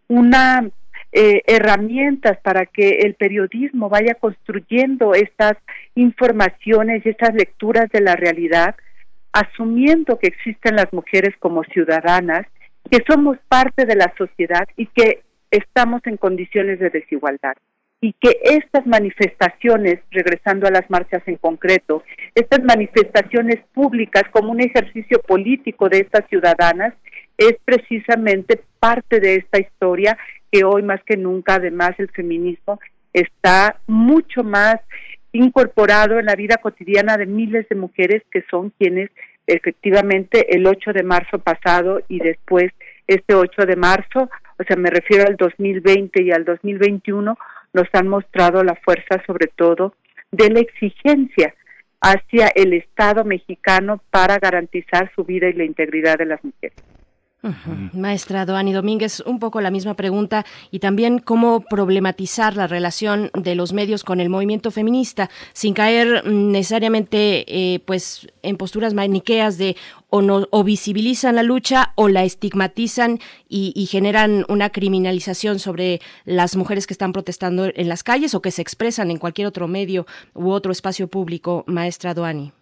una 0.08 0.70
eh, 1.14 1.42
herramientas 1.46 2.38
para 2.42 2.66
que 2.66 2.90
el 3.04 3.14
periodismo 3.14 3.88
vaya 3.88 4.16
construyendo 4.16 5.14
estas 5.14 5.54
informaciones 5.96 7.06
y 7.06 7.10
estas 7.10 7.34
lecturas 7.36 7.90
de 7.92 8.02
la 8.02 8.16
realidad, 8.16 8.76
asumiendo 9.34 10.18
que 10.20 10.28
existen 10.28 10.76
las 10.76 10.92
mujeres 10.94 11.36
como 11.40 11.64
ciudadanas, 11.66 12.46
que 12.90 13.04
somos 13.08 13.38
parte 13.50 13.86
de 13.86 13.96
la 13.96 14.14
sociedad 14.18 14.68
y 14.78 14.86
que 14.88 15.24
estamos 15.52 16.02
en 16.06 16.18
condiciones 16.18 16.80
de 16.80 16.90
desigualdad. 16.90 17.56
Y 18.00 18.14
que 18.20 18.38
estas 18.44 18.86
manifestaciones, 18.86 20.00
regresando 20.12 20.68
a 20.68 20.72
las 20.72 20.90
marchas 20.90 21.24
en 21.26 21.38
concreto, 21.38 22.04
estas 22.36 22.62
manifestaciones 22.64 23.60
públicas 23.74 24.24
como 24.32 24.52
un 24.52 24.62
ejercicio 24.62 25.20
político 25.22 25.88
de 25.88 26.00
estas 26.00 26.28
ciudadanas, 26.28 26.94
es 27.38 27.56
precisamente 27.64 28.62
parte 28.80 29.20
de 29.20 29.36
esta 29.36 29.60
historia 29.60 30.18
que 30.52 30.66
hoy 30.66 30.84
más 30.84 31.02
que 31.04 31.18
nunca, 31.18 31.56
además, 31.56 31.92
el 31.98 32.10
feminismo 32.12 32.80
está 33.14 33.78
mucho 33.88 34.44
más 34.44 34.76
incorporado 35.34 36.20
en 36.20 36.26
la 36.26 36.36
vida 36.36 36.58
cotidiana 36.58 37.18
de 37.18 37.26
miles 37.26 37.68
de 37.68 37.76
mujeres 37.76 38.24
que 38.32 38.44
son 38.50 38.72
quienes 38.78 39.10
efectivamente 39.48 40.56
el 40.56 40.66
8 40.66 40.94
de 40.94 41.04
marzo 41.04 41.40
pasado 41.40 42.02
y 42.08 42.20
después 42.20 42.72
este 43.08 43.36
8 43.36 43.66
de 43.66 43.76
marzo, 43.76 44.30
o 44.58 44.64
sea, 44.64 44.78
me 44.78 44.90
refiero 44.90 45.26
al 45.28 45.36
2020 45.36 46.24
y 46.24 46.32
al 46.32 46.46
2021, 46.46 47.38
nos 47.74 47.88
han 47.94 48.08
mostrado 48.08 48.64
la 48.64 48.76
fuerza 48.76 49.22
sobre 49.26 49.48
todo 49.48 49.96
de 50.32 50.50
la 50.50 50.60
exigencia 50.60 51.54
hacia 52.00 52.48
el 52.56 52.74
Estado 52.74 53.24
mexicano 53.24 54.02
para 54.10 54.38
garantizar 54.38 55.12
su 55.16 55.24
vida 55.24 55.48
y 55.50 55.54
la 55.54 55.64
integridad 55.64 56.18
de 56.18 56.26
las 56.26 56.44
mujeres. 56.44 56.78
Maestra 57.94 58.46
Doani 58.46 58.72
Domínguez, 58.72 59.22
un 59.26 59.40
poco 59.40 59.60
la 59.60 59.70
misma 59.70 59.96
pregunta 59.96 60.46
y 60.72 60.80
también 60.80 61.20
cómo 61.20 61.62
problematizar 61.62 62.56
la 62.56 62.68
relación 62.68 63.32
de 63.34 63.56
los 63.56 63.74
medios 63.74 64.04
con 64.04 64.20
el 64.22 64.30
movimiento 64.30 64.72
feminista 64.72 65.30
sin 65.52 65.74
caer 65.74 66.26
necesariamente 66.26 67.46
eh, 67.48 67.80
pues 67.80 68.28
en 68.44 68.56
posturas 68.56 68.94
maniqueas 68.94 69.58
de 69.58 69.76
o, 70.10 70.22
no, 70.22 70.48
o 70.52 70.64
visibilizan 70.64 71.36
la 71.36 71.44
lucha 71.44 71.92
o 71.96 72.08
la 72.08 72.24
estigmatizan 72.24 73.20
y, 73.50 73.74
y, 73.76 73.88
generan 73.88 74.46
una 74.48 74.70
criminalización 74.70 75.60
sobre 75.60 76.02
las 76.24 76.56
mujeres 76.56 76.88
que 76.88 76.94
están 76.94 77.14
protestando 77.14 77.66
en 77.74 77.90
las 77.90 78.04
calles 78.04 78.36
o 78.36 78.42
que 78.42 78.52
se 78.52 78.62
expresan 78.62 79.12
en 79.12 79.18
cualquier 79.18 79.48
otro 79.48 79.68
medio 79.68 80.06
u 80.34 80.52
otro 80.52 80.72
espacio 80.72 81.08
público, 81.08 81.64
maestra 81.68 82.14
Doani. 82.14 82.54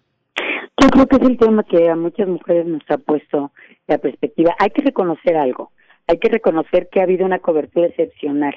Yo 0.81 0.89
creo 0.89 1.05
que 1.05 1.15
es 1.17 1.29
el 1.29 1.37
tema 1.37 1.63
que 1.63 1.89
a 1.89 1.95
muchas 1.95 2.27
mujeres 2.27 2.65
nos 2.65 2.81
ha 2.89 2.97
puesto 2.97 3.51
la 3.85 3.99
perspectiva. 3.99 4.55
Hay 4.57 4.71
que 4.71 4.81
reconocer 4.81 5.37
algo, 5.37 5.71
hay 6.07 6.17
que 6.17 6.29
reconocer 6.29 6.89
que 6.89 6.99
ha 6.99 7.03
habido 7.03 7.23
una 7.23 7.37
cobertura 7.37 7.85
excepcional 7.85 8.55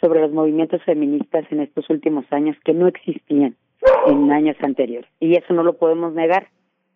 sobre 0.00 0.20
los 0.20 0.30
movimientos 0.30 0.82
feministas 0.84 1.44
en 1.50 1.60
estos 1.60 1.90
últimos 1.90 2.26
años 2.30 2.56
que 2.64 2.74
no 2.74 2.86
existían 2.86 3.56
en 4.06 4.30
años 4.30 4.56
anteriores. 4.62 5.10
Y 5.18 5.34
eso 5.34 5.52
no 5.52 5.64
lo 5.64 5.76
podemos 5.76 6.14
negar, 6.14 6.46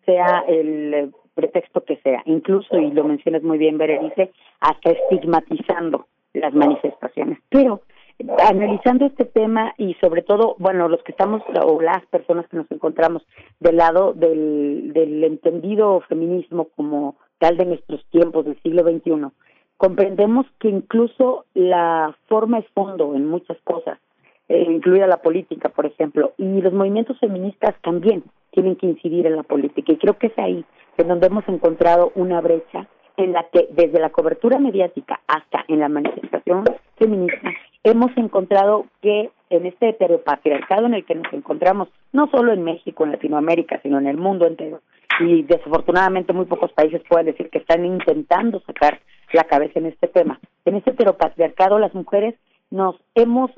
sea 0.05 0.45
el 0.47 1.11
pretexto 1.33 1.83
que 1.83 1.97
sea. 1.97 2.21
Incluso, 2.25 2.77
y 2.77 2.91
lo 2.91 3.03
mencionas 3.03 3.43
muy 3.43 3.57
bien, 3.57 3.77
Berenice, 3.77 4.31
hasta 4.61 4.91
estigmatizando 4.91 6.07
las 6.33 6.53
manifestaciones. 6.53 7.39
Pero 7.49 7.81
analizando 8.39 9.05
este 9.05 9.25
tema 9.25 9.73
y 9.77 9.93
sobre 9.95 10.21
todo, 10.21 10.55
bueno, 10.59 10.89
los 10.89 11.01
que 11.03 11.11
estamos 11.11 11.41
o 11.63 11.81
las 11.81 12.05
personas 12.07 12.47
que 12.47 12.57
nos 12.57 12.69
encontramos 12.71 13.25
del 13.59 13.77
lado 13.77 14.13
del, 14.13 14.91
del 14.93 15.23
entendido 15.23 16.01
feminismo 16.09 16.67
como 16.75 17.15
tal 17.37 17.57
de 17.57 17.65
nuestros 17.65 18.05
tiempos 18.11 18.45
del 18.45 18.61
siglo 18.61 18.83
XXI, 18.83 19.31
comprendemos 19.77 20.45
que 20.59 20.67
incluso 20.67 21.45
la 21.53 22.15
forma 22.27 22.59
es 22.59 22.67
fondo 22.73 23.15
en 23.15 23.25
muchas 23.25 23.57
cosas, 23.63 23.97
eh, 24.49 24.65
incluida 24.69 25.07
la 25.07 25.21
política, 25.21 25.69
por 25.69 25.85
ejemplo, 25.85 26.33
y 26.37 26.61
los 26.61 26.73
movimientos 26.73 27.17
feministas 27.19 27.75
también 27.81 28.23
tienen 28.51 28.75
que 28.75 28.87
incidir 28.87 29.25
en 29.25 29.37
la 29.37 29.43
política. 29.43 29.93
Y 29.93 29.97
creo 29.97 30.17
que 30.17 30.27
es 30.27 30.37
ahí 30.37 30.65
en 30.97 31.07
donde 31.07 31.27
hemos 31.27 31.47
encontrado 31.47 32.11
una 32.15 32.41
brecha 32.41 32.87
en 33.15 33.31
la 33.31 33.43
que 33.51 33.67
desde 33.71 33.99
la 33.99 34.09
cobertura 34.09 34.59
mediática 34.59 35.21
hasta 35.27 35.63
en 35.67 35.79
la 35.79 35.87
manifestación 35.87 36.65
feminista 36.99 37.51
hemos 37.83 38.15
encontrado 38.17 38.85
que 39.01 39.31
en 39.49 39.65
este 39.65 39.89
heteropatriarcado 39.89 40.85
en 40.85 40.93
el 40.93 41.05
que 41.05 41.15
nos 41.15 41.31
encontramos, 41.33 41.89
no 42.11 42.29
solo 42.29 42.53
en 42.53 42.63
México, 42.63 43.03
en 43.03 43.11
Latinoamérica, 43.11 43.79
sino 43.81 43.97
en 43.97 44.07
el 44.07 44.17
mundo 44.17 44.45
entero, 44.45 44.81
y 45.19 45.43
desafortunadamente 45.43 46.33
muy 46.33 46.45
pocos 46.45 46.71
países 46.73 47.01
pueden 47.09 47.27
decir 47.27 47.49
que 47.49 47.59
están 47.59 47.85
intentando 47.85 48.61
sacar 48.61 48.99
la 49.33 49.43
cabeza 49.45 49.79
en 49.79 49.87
este 49.87 50.07
tema. 50.07 50.39
En 50.65 50.75
este 50.75 50.91
heteropatriarcado 50.91 51.79
las 51.79 51.93
mujeres 51.93 52.35
nos 52.69 52.95
hemos 53.15 53.51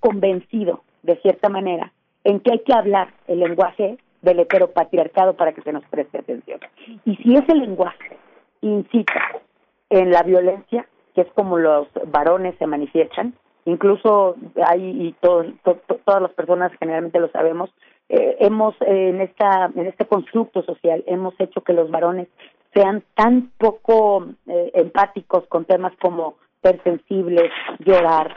convencido, 0.00 0.82
de 1.02 1.16
cierta 1.16 1.48
manera, 1.48 1.92
en 2.24 2.40
que 2.40 2.52
hay 2.52 2.58
que 2.60 2.72
hablar 2.72 3.14
el 3.28 3.40
lenguaje 3.40 3.98
del 4.22 4.40
heteropatriarcado 4.40 5.34
para 5.34 5.52
que 5.52 5.62
se 5.62 5.72
nos 5.72 5.84
preste 5.86 6.18
atención. 6.18 6.60
Y 7.04 7.16
si 7.16 7.34
ese 7.34 7.54
lenguaje 7.54 8.16
incita 8.60 9.42
en 9.90 10.10
la 10.10 10.22
violencia, 10.22 10.86
que 11.16 11.22
es 11.22 11.32
como 11.32 11.56
los 11.56 11.88
varones 12.08 12.54
se 12.58 12.66
manifiestan, 12.66 13.32
incluso 13.64 14.36
hay 14.66 15.08
y 15.08 15.12
todas 15.20 16.22
las 16.22 16.32
personas 16.32 16.70
generalmente 16.78 17.18
lo 17.18 17.30
sabemos, 17.30 17.70
eh, 18.10 18.36
hemos 18.40 18.74
eh, 18.82 19.08
en 19.08 19.22
esta 19.22 19.72
en 19.74 19.86
este 19.86 20.04
constructo 20.04 20.62
social 20.62 21.02
hemos 21.06 21.34
hecho 21.40 21.62
que 21.62 21.72
los 21.72 21.90
varones 21.90 22.28
sean 22.74 23.02
tan 23.14 23.50
poco 23.56 24.26
eh, 24.46 24.70
empáticos 24.74 25.46
con 25.48 25.64
temas 25.64 25.94
como 26.02 26.36
ser 26.62 26.82
sensibles, 26.82 27.50
llorar, 27.78 28.34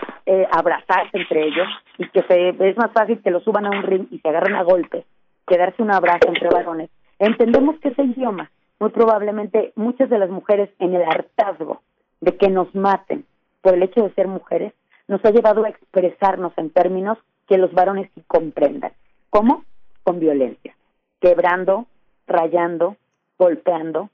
abrazarse 0.52 1.18
entre 1.18 1.48
ellos 1.48 1.68
y 1.98 2.08
que 2.10 2.22
se, 2.24 2.50
es 2.50 2.78
más 2.78 2.92
fácil 2.92 3.22
que 3.24 3.32
lo 3.32 3.40
suban 3.40 3.66
a 3.66 3.72
un 3.72 3.84
ring 3.84 4.08
y 4.12 4.20
se 4.20 4.30
agarren 4.30 4.56
a 4.56 4.64
golpes 4.64 5.04
que 5.48 5.58
darse 5.58 5.82
un 5.82 5.92
abrazo 5.92 6.28
entre 6.28 6.48
varones. 6.48 6.92
Entendemos 7.18 7.80
que 7.80 7.90
ese 7.90 8.04
idioma 8.04 8.52
muy 8.80 8.92
probablemente 8.92 9.74
muchas 9.76 10.10
de 10.10 10.20
las 10.20 10.30
mujeres 10.30 10.70
en 10.80 10.94
el 10.94 11.04
hartazgo 11.04 11.82
de 12.22 12.38
que 12.38 12.50
nos 12.50 12.74
maten 12.76 13.26
por 13.62 13.74
el 13.74 13.84
hecho 13.84 14.04
de 14.04 14.14
ser 14.14 14.28
mujeres, 14.28 14.74
nos 15.08 15.24
ha 15.26 15.32
llevado 15.32 15.66
a 15.66 15.70
expresarnos 15.70 16.54
en 16.58 16.70
términos 16.70 17.18
que 17.48 17.58
los 17.58 17.74
varones 17.74 18.10
sí 18.16 18.24
comprendan. 18.28 18.92
¿Cómo? 19.30 19.64
Con 20.04 20.20
violencia, 20.20 20.76
quebrando, 21.20 21.88
rayando, 22.28 22.96
golpeando, 23.38 24.10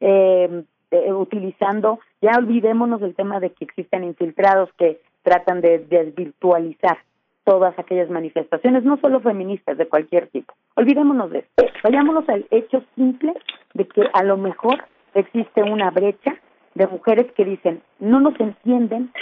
em, 0.00 0.64
eh, 0.90 1.12
utilizando, 1.12 2.00
ya 2.20 2.32
olvidémonos 2.36 3.00
del 3.00 3.14
tema 3.14 3.38
de 3.40 3.50
que 3.50 3.64
existen 3.64 4.04
infiltrados 4.04 4.70
que 4.76 5.00
tratan 5.22 5.60
de 5.60 5.78
desvirtualizar 5.78 6.98
todas 7.44 7.78
aquellas 7.78 8.10
manifestaciones, 8.10 8.84
no 8.84 8.98
solo 8.98 9.20
feministas, 9.20 9.78
de 9.78 9.88
cualquier 9.88 10.28
tipo. 10.28 10.54
Olvidémonos 10.76 11.30
de 11.30 11.40
eso. 11.40 11.70
Vayámonos 11.82 12.28
al 12.28 12.46
hecho 12.50 12.82
simple 12.94 13.34
de 13.74 13.86
que 13.86 14.02
a 14.12 14.22
lo 14.24 14.36
mejor 14.36 14.84
existe 15.14 15.62
una 15.62 15.90
brecha 15.90 16.36
de 16.80 16.86
mujeres 16.86 17.30
que 17.36 17.44
dicen, 17.44 17.82
no 17.98 18.20
nos 18.20 18.40
entienden 18.40 19.12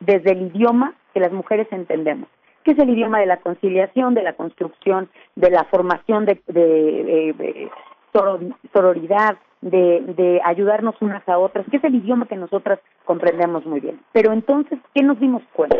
desde 0.00 0.32
el 0.32 0.48
idioma 0.48 0.92
que 1.14 1.20
las 1.20 1.32
mujeres 1.32 1.66
entendemos, 1.70 2.28
que 2.62 2.72
es 2.72 2.78
el 2.78 2.90
idioma 2.90 3.20
de 3.20 3.26
la 3.26 3.38
conciliación, 3.38 4.12
de 4.12 4.22
la 4.22 4.34
construcción, 4.34 5.08
de 5.34 5.50
la 5.50 5.64
formación 5.64 6.26
de, 6.26 6.42
de, 6.46 7.70
sororidad, 8.70 9.38
de, 9.62 10.02
de 10.14 10.42
ayudarnos 10.44 10.94
unas 11.00 11.26
a 11.26 11.38
otras, 11.38 11.64
que 11.70 11.78
es 11.78 11.84
el 11.84 11.94
idioma 11.94 12.26
que 12.26 12.36
nosotras 12.36 12.80
comprendemos 13.06 13.64
muy 13.64 13.80
bien. 13.80 13.98
Pero 14.12 14.34
entonces, 14.34 14.78
¿qué 14.94 15.02
nos 15.02 15.18
dimos 15.18 15.42
cuenta? 15.54 15.78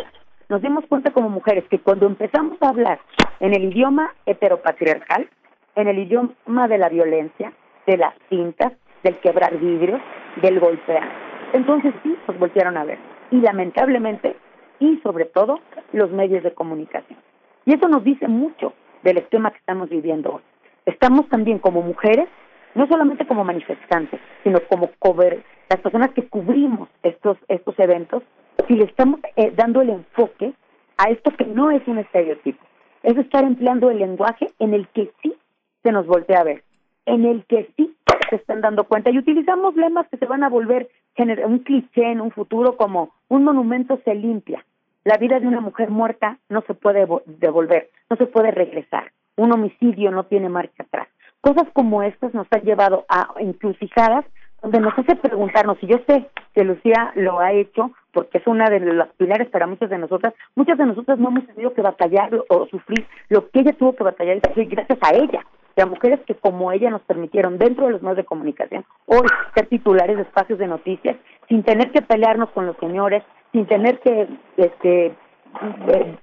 Nos 0.48 0.62
dimos 0.62 0.86
cuenta 0.86 1.10
como 1.10 1.28
mujeres 1.28 1.64
que 1.68 1.80
cuando 1.80 2.06
empezamos 2.06 2.56
a 2.62 2.70
hablar 2.70 2.98
en 3.40 3.52
el 3.52 3.64
idioma 3.64 4.14
heteropatriarcal, 4.24 5.28
en 5.74 5.88
el 5.88 5.98
idioma 5.98 6.66
de 6.66 6.78
la 6.78 6.88
violencia, 6.88 7.52
de 7.86 7.98
las 7.98 8.14
cintas, 8.30 8.72
del 9.02 9.18
quebrar 9.18 9.58
vidrios, 9.58 10.00
del 10.42 10.60
golpear, 10.60 11.25
entonces 11.52 11.94
sí 12.02 12.16
nos 12.26 12.38
voltearon 12.38 12.76
a 12.76 12.84
ver. 12.84 12.98
Y 13.30 13.40
lamentablemente, 13.40 14.36
y 14.78 14.98
sobre 14.98 15.24
todo, 15.26 15.60
los 15.92 16.10
medios 16.10 16.42
de 16.42 16.54
comunicación. 16.54 17.18
Y 17.64 17.74
eso 17.74 17.88
nos 17.88 18.04
dice 18.04 18.28
mucho 18.28 18.72
del 19.02 19.18
esquema 19.18 19.50
que 19.50 19.58
estamos 19.58 19.88
viviendo 19.88 20.34
hoy. 20.34 20.42
Estamos 20.84 21.28
también 21.28 21.58
como 21.58 21.82
mujeres 21.82 22.28
no 22.76 22.86
solamente 22.86 23.26
como 23.26 23.42
manifestantes, 23.42 24.20
sino 24.44 24.60
como 24.68 24.90
cover, 24.98 25.42
las 25.70 25.80
personas 25.80 26.10
que 26.10 26.28
cubrimos 26.28 26.90
estos, 27.02 27.38
estos 27.48 27.76
eventos, 27.78 28.22
si 28.68 28.74
le 28.74 28.84
estamos 28.84 29.20
eh, 29.34 29.50
dando 29.56 29.80
el 29.80 29.88
enfoque 29.88 30.52
a 30.98 31.10
esto 31.10 31.30
que 31.30 31.46
no 31.46 31.70
es 31.70 31.82
un 31.88 31.98
estereotipo, 31.98 32.62
es 33.02 33.16
estar 33.16 33.44
empleando 33.44 33.90
el 33.90 33.98
lenguaje 33.98 34.52
en 34.58 34.74
el 34.74 34.86
que 34.88 35.10
sí 35.22 35.34
se 35.82 35.90
nos 35.90 36.06
voltea 36.06 36.40
a 36.40 36.44
ver, 36.44 36.64
en 37.06 37.24
el 37.24 37.46
que 37.46 37.70
sí 37.76 37.96
se 38.28 38.36
están 38.36 38.60
dando 38.60 38.84
cuenta 38.84 39.10
y 39.10 39.18
utilizamos 39.18 39.74
lemas 39.74 40.06
que 40.08 40.18
se 40.18 40.26
van 40.26 40.44
a 40.44 40.50
volver 40.50 40.90
un 41.18 41.58
cliché 41.60 42.12
en 42.12 42.20
un 42.20 42.30
futuro 42.30 42.76
como 42.76 43.10
un 43.28 43.44
monumento 43.44 44.00
se 44.04 44.14
limpia. 44.14 44.64
La 45.04 45.16
vida 45.16 45.38
de 45.38 45.46
una 45.46 45.60
mujer 45.60 45.90
muerta 45.90 46.38
no 46.48 46.62
se 46.62 46.74
puede 46.74 47.06
devolver, 47.26 47.90
no 48.10 48.16
se 48.16 48.26
puede 48.26 48.50
regresar. 48.50 49.12
Un 49.36 49.52
homicidio 49.52 50.10
no 50.10 50.24
tiene 50.24 50.48
marcha 50.48 50.82
atrás. 50.82 51.08
Cosas 51.40 51.66
como 51.72 52.02
estas 52.02 52.34
nos 52.34 52.46
han 52.50 52.62
llevado 52.62 53.04
a 53.08 53.28
encrucijadas 53.38 54.24
donde 54.62 54.80
nos 54.80 54.98
hace 54.98 55.14
preguntarnos, 55.16 55.78
y 55.82 55.86
yo 55.86 55.98
sé 56.08 56.26
que 56.54 56.64
Lucía 56.64 57.12
lo 57.14 57.38
ha 57.38 57.52
hecho 57.52 57.92
porque 58.12 58.38
es 58.38 58.46
una 58.46 58.68
de 58.70 58.80
las 58.80 59.08
pilares 59.10 59.48
para 59.50 59.66
muchas 59.66 59.90
de 59.90 59.98
nosotras, 59.98 60.34
muchas 60.54 60.78
de 60.78 60.86
nosotras 60.86 61.18
no 61.18 61.28
hemos 61.28 61.46
tenido 61.46 61.72
que 61.74 61.82
batallar 61.82 62.30
o 62.48 62.66
sufrir 62.66 63.06
lo 63.28 63.48
que 63.50 63.60
ella 63.60 63.72
tuvo 63.74 63.94
que 63.94 64.02
batallar 64.02 64.38
y 64.56 64.64
gracias 64.64 64.98
a 65.02 65.14
ella, 65.14 65.44
de 65.76 65.86
mujeres 65.86 66.20
que 66.26 66.34
como 66.34 66.72
ella 66.72 66.90
nos 66.90 67.02
permitieron 67.02 67.58
dentro 67.58 67.86
de 67.86 67.92
los 67.92 68.02
medios 68.02 68.16
de 68.16 68.24
comunicación 68.24 68.84
hoy 69.06 69.26
ser 69.54 69.66
titulares 69.66 70.16
de 70.16 70.22
espacios 70.22 70.58
de 70.58 70.66
noticias 70.66 71.16
sin 71.48 71.62
tener 71.62 71.92
que 71.92 72.02
pelearnos 72.02 72.50
con 72.50 72.66
los 72.66 72.76
señores, 72.78 73.22
sin 73.52 73.66
tener 73.66 74.00
que 74.00 74.26
este 74.56 75.06
eh, 75.06 76.16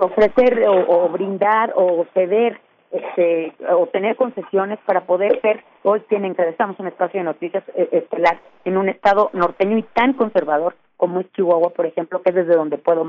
ofrecer 0.00 0.64
o 0.66 1.08
brindar 1.08 1.72
o 1.76 2.06
ceder 2.14 2.60
este, 2.90 3.52
obtener 3.72 4.16
concesiones 4.16 4.78
para 4.84 5.02
poder 5.02 5.40
ser, 5.40 5.62
hoy 5.84 6.00
tienen 6.08 6.34
que 6.34 6.42
estamos 6.48 6.78
un 6.80 6.88
espacio 6.88 7.20
de 7.20 7.24
noticias 7.24 7.62
eh, 7.74 7.88
estelar 7.92 8.40
en 8.64 8.76
un 8.76 8.88
estado 8.88 9.30
norteño 9.32 9.78
y 9.78 9.82
tan 9.82 10.14
conservador 10.14 10.74
como 10.96 11.20
es 11.20 11.32
Chihuahua, 11.32 11.70
por 11.70 11.86
ejemplo, 11.86 12.20
que 12.20 12.30
es 12.30 12.34
desde 12.34 12.56
donde 12.56 12.78
puedo 12.78 13.04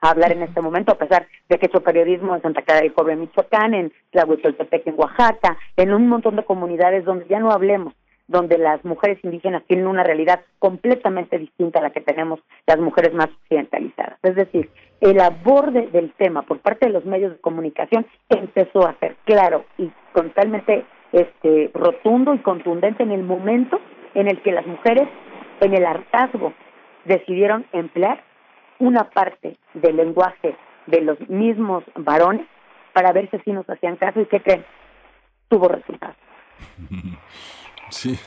hablar 0.00 0.32
en 0.32 0.42
este 0.42 0.60
momento, 0.60 0.92
a 0.92 0.98
pesar 0.98 1.26
de 1.48 1.58
que 1.58 1.66
he 1.66 1.68
hecho 1.68 1.82
periodismo 1.82 2.34
en 2.34 2.42
Santa 2.42 2.62
Clara 2.62 2.82
del 2.82 2.92
Cobre, 2.92 3.16
Michoacán, 3.16 3.74
en 3.74 3.92
Tlahuitoltepec, 4.10 4.86
en 4.86 4.94
Oaxaca, 4.96 5.56
en 5.76 5.92
un 5.92 6.08
montón 6.08 6.36
de 6.36 6.44
comunidades 6.44 7.04
donde 7.04 7.26
ya 7.28 7.40
no 7.40 7.50
hablemos 7.50 7.94
donde 8.26 8.58
las 8.58 8.84
mujeres 8.84 9.18
indígenas 9.22 9.62
tienen 9.66 9.86
una 9.86 10.02
realidad 10.02 10.40
completamente 10.58 11.38
distinta 11.38 11.78
a 11.78 11.82
la 11.82 11.90
que 11.90 12.00
tenemos 12.00 12.40
las 12.66 12.78
mujeres 12.78 13.12
más 13.12 13.28
occidentalizadas. 13.42 14.18
Es 14.22 14.34
decir, 14.34 14.70
el 15.00 15.20
aborde 15.20 15.88
del 15.88 16.12
tema 16.12 16.42
por 16.42 16.60
parte 16.60 16.86
de 16.86 16.92
los 16.92 17.04
medios 17.04 17.32
de 17.32 17.40
comunicación 17.40 18.06
empezó 18.28 18.86
a 18.86 18.98
ser 18.98 19.16
claro 19.24 19.64
y 19.76 19.90
totalmente 20.14 20.84
este, 21.12 21.70
rotundo 21.74 22.34
y 22.34 22.38
contundente 22.38 23.02
en 23.02 23.12
el 23.12 23.22
momento 23.22 23.78
en 24.14 24.28
el 24.28 24.40
que 24.42 24.52
las 24.52 24.66
mujeres, 24.66 25.08
en 25.60 25.74
el 25.74 25.84
hartazgo, 25.84 26.54
decidieron 27.04 27.66
emplear 27.72 28.22
una 28.84 29.08
parte 29.10 29.56
del 29.72 29.96
lenguaje 29.96 30.56
de 30.86 31.00
los 31.00 31.18
mismos 31.28 31.84
varones 31.96 32.46
para 32.92 33.12
ver 33.12 33.30
si 33.30 33.36
así 33.36 33.50
nos 33.50 33.68
hacían 33.68 33.96
caso 33.96 34.20
y 34.20 34.26
qué 34.26 34.40
creen, 34.40 34.64
tuvo 35.48 35.68
resultados. 35.68 36.16
Sí, 37.90 38.18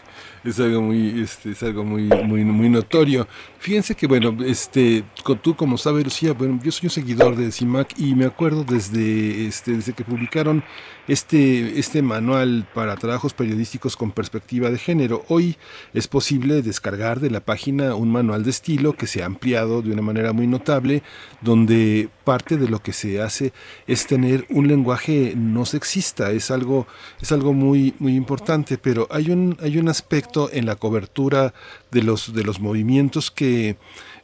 es 0.46 0.60
algo 0.62 0.82
muy, 0.82 1.22
este, 1.22 1.50
es 1.50 1.62
algo 1.64 1.84
muy, 1.84 2.04
muy, 2.04 2.46
muy 2.46 2.70
notorio. 2.70 3.28
Fíjense 3.58 3.96
que, 3.96 4.08
bueno, 4.08 4.38
este, 4.46 5.04
tú 5.42 5.56
como 5.56 5.78
sabes, 5.78 6.06
Lucía, 6.06 6.32
bueno, 6.34 6.60
yo 6.64 6.72
soy 6.72 6.86
un 6.88 6.92
seguidor 6.92 7.36
de 7.36 7.52
CIMAC 7.52 8.00
y 8.00 8.16
me 8.16 8.26
acuerdo 8.26 8.64
desde, 8.64 9.48
este, 9.48 9.72
desde 9.72 9.94
que 9.94 10.06
publicaron 10.06 10.64
este, 11.08 11.80
este 11.80 12.02
manual 12.02 12.68
para 12.74 12.96
trabajos 12.96 13.34
periodísticos 13.34 13.96
con 13.96 14.12
perspectiva 14.12 14.70
de 14.70 14.78
género. 14.78 15.24
Hoy 15.28 15.58
es 15.94 16.08
posible 16.08 16.62
descargar 16.62 17.20
de 17.20 17.30
la 17.30 17.40
página 17.40 17.96
un 17.96 18.12
manual 18.12 18.44
de 18.44 18.50
estilo 18.50 18.94
que 18.94 19.08
se 19.08 19.24
ha 19.24 19.26
ampliado 19.26 19.82
de 19.82 19.92
una 19.92 20.02
manera 20.02 20.34
muy 20.34 20.48
notable, 20.48 21.04
donde 21.42 22.10
parte 22.24 22.58
de 22.58 22.68
lo 22.68 22.80
que 22.80 22.94
se 22.94 23.22
hace 23.22 23.54
es 23.88 24.06
tener 24.08 24.46
un 24.50 24.68
lenguaje 24.68 25.34
no 25.36 25.66
sexista. 25.66 26.32
Es 26.32 26.52
algo, 26.52 26.88
es 27.22 27.32
algo 27.32 27.54
muy, 27.54 27.94
muy 28.00 28.16
importante, 28.16 28.78
pero 28.78 29.08
hay 29.10 29.32
un, 29.32 29.58
hay 29.62 29.78
un 29.78 29.90
aspecto 29.90 30.50
en 30.52 30.66
la 30.66 30.76
cobertura 30.76 31.54
de 31.92 32.04
los, 32.04 32.34
de 32.34 32.44
los 32.44 32.60
movimientos 32.60 33.32
que 33.32 33.78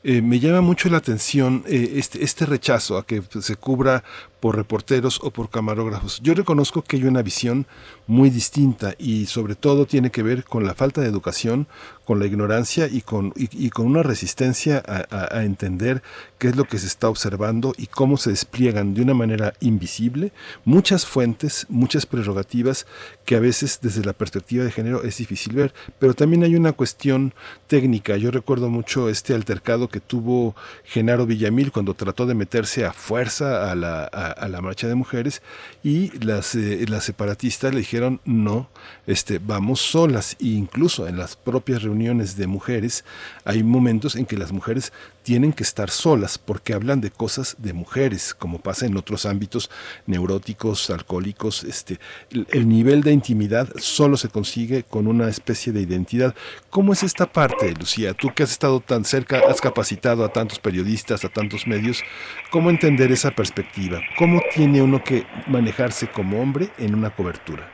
eh, 0.03 0.21
me 0.21 0.39
llama 0.39 0.59
mucho 0.59 0.89
la 0.89 0.97
atención 0.97 1.63
eh, 1.65 1.93
este, 1.95 2.25
este 2.25 2.45
rechazo 2.45 2.97
a 2.97 3.05
que 3.05 3.23
se 3.39 3.55
cubra 3.55 4.03
por 4.43 4.57
reporteros 4.57 5.21
o 5.23 5.31
por 5.31 5.49
camarógrafos. 5.49 6.19
Yo 6.21 6.33
reconozco 6.33 6.81
que 6.81 6.97
hay 6.97 7.05
una 7.05 7.21
visión 7.21 7.65
muy 8.07 8.29
distinta 8.29 8.93
y 8.99 9.27
sobre 9.27 9.55
todo 9.55 9.85
tiene 9.85 10.11
que 10.11 10.21
ver 10.21 10.43
con 10.43 10.65
la 10.65 10.73
falta 10.73 10.99
de 10.99 11.07
educación, 11.07 11.65
con 12.03 12.19
la 12.19 12.25
ignorancia 12.25 12.87
y 12.87 12.99
con, 12.99 13.31
y, 13.37 13.69
con 13.69 13.85
una 13.85 14.03
resistencia 14.03 14.83
a, 14.85 15.37
a, 15.37 15.45
entender 15.45 16.03
qué 16.37 16.49
es 16.49 16.57
lo 16.57 16.65
que 16.65 16.77
se 16.77 16.87
está 16.87 17.07
observando 17.07 17.73
y 17.77 17.87
cómo 17.87 18.17
se 18.17 18.31
despliegan 18.31 18.93
de 18.93 19.01
una 19.01 19.13
manera 19.13 19.53
invisible 19.61 20.33
muchas 20.65 21.05
fuentes, 21.05 21.65
muchas 21.69 22.05
prerrogativas 22.05 22.85
que 23.23 23.37
a 23.37 23.39
veces 23.39 23.79
desde 23.81 24.03
la 24.03 24.11
perspectiva 24.11 24.65
de 24.65 24.71
género 24.71 25.03
es 25.03 25.17
difícil 25.17 25.53
ver. 25.53 25.73
Pero 25.99 26.13
también 26.13 26.43
hay 26.43 26.55
una 26.57 26.73
cuestión 26.73 27.33
técnica. 27.67 28.17
Yo 28.17 28.31
recuerdo 28.31 28.69
mucho 28.69 29.07
este 29.07 29.33
altercado 29.33 29.87
que 29.87 30.01
tuvo 30.01 30.57
Genaro 30.83 31.25
Villamil 31.25 31.71
cuando 31.71 31.93
trató 31.93 32.25
de 32.25 32.35
meterse 32.35 32.85
a 32.85 32.91
fuerza 32.91 33.71
a 33.71 33.75
la, 33.75 34.03
a, 34.11 34.32
la 34.47 34.61
marcha 34.61 34.87
de 34.87 34.95
mujeres 34.95 35.41
y 35.83 36.11
las, 36.19 36.55
eh, 36.55 36.85
las 36.87 37.03
separatistas 37.03 37.73
le 37.73 37.79
dijeron 37.79 38.21
no, 38.25 38.69
este, 39.07 39.39
vamos 39.39 39.79
solas. 39.81 40.35
E 40.39 40.47
incluso 40.47 41.07
en 41.07 41.17
las 41.17 41.35
propias 41.35 41.83
reuniones 41.83 42.35
de 42.35 42.47
mujeres 42.47 43.03
hay 43.45 43.63
momentos 43.63 44.15
en 44.15 44.25
que 44.25 44.37
las 44.37 44.51
mujeres 44.51 44.91
tienen 45.23 45.53
que 45.53 45.63
estar 45.63 45.89
solas 45.89 46.37
porque 46.37 46.73
hablan 46.73 47.01
de 47.01 47.09
cosas 47.09 47.55
de 47.57 47.73
mujeres, 47.73 48.33
como 48.33 48.59
pasa 48.59 48.85
en 48.85 48.97
otros 48.97 49.25
ámbitos 49.25 49.71
neuróticos, 50.05 50.89
alcohólicos. 50.89 51.63
Este, 51.63 51.99
el, 52.29 52.67
nivel 52.67 53.01
de 53.01 53.13
intimidad 53.13 53.69
solo 53.77 54.17
se 54.17 54.29
consigue 54.29 54.83
con 54.83 55.07
una 55.07 55.29
especie 55.29 55.71
de 55.73 55.81
identidad. 55.81 56.35
¿Cómo 56.69 56.93
es 56.93 57.03
esta 57.03 57.31
parte, 57.31 57.73
Lucía? 57.73 58.13
Tú 58.13 58.31
que 58.35 58.43
has 58.43 58.51
estado 58.51 58.81
tan 58.81 59.05
cerca, 59.05 59.41
has 59.49 59.61
capacitado 59.61 60.25
a 60.25 60.33
tantos 60.33 60.59
periodistas, 60.59 61.23
a 61.23 61.29
tantos 61.29 61.65
medios, 61.67 62.03
¿cómo 62.51 62.69
entender 62.69 63.11
esa 63.11 63.31
perspectiva? 63.31 64.01
¿Cómo 64.23 64.39
tiene 64.55 64.81
uno 64.81 65.03
que 65.03 65.25
manejarse 65.47 66.07
como 66.07 66.41
hombre 66.41 66.69
en 66.77 66.95
una 66.95 67.09
cobertura? 67.09 67.67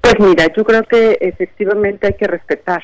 Pues 0.00 0.14
mira, 0.20 0.46
yo 0.56 0.62
creo 0.62 0.84
que 0.84 1.18
efectivamente 1.20 2.06
hay 2.06 2.12
que 2.12 2.28
respetar 2.28 2.80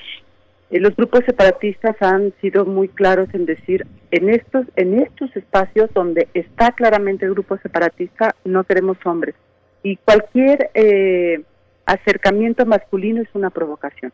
eh, 0.68 0.80
los 0.80 0.96
grupos 0.96 1.20
separatistas 1.24 1.94
han 2.00 2.32
sido 2.40 2.64
muy 2.64 2.88
claros 2.88 3.28
en 3.32 3.46
decir 3.46 3.86
en 4.10 4.28
estos 4.28 4.66
en 4.74 4.98
estos 4.98 5.36
espacios 5.36 5.88
donde 5.94 6.26
está 6.34 6.72
claramente 6.72 7.26
el 7.26 7.30
grupo 7.30 7.58
separatista 7.58 8.34
no 8.44 8.64
queremos 8.64 8.96
hombres 9.04 9.36
y 9.84 9.98
cualquier 9.98 10.68
eh, 10.74 11.42
acercamiento 11.86 12.66
masculino 12.66 13.22
es 13.22 13.28
una 13.34 13.50
provocación. 13.50 14.12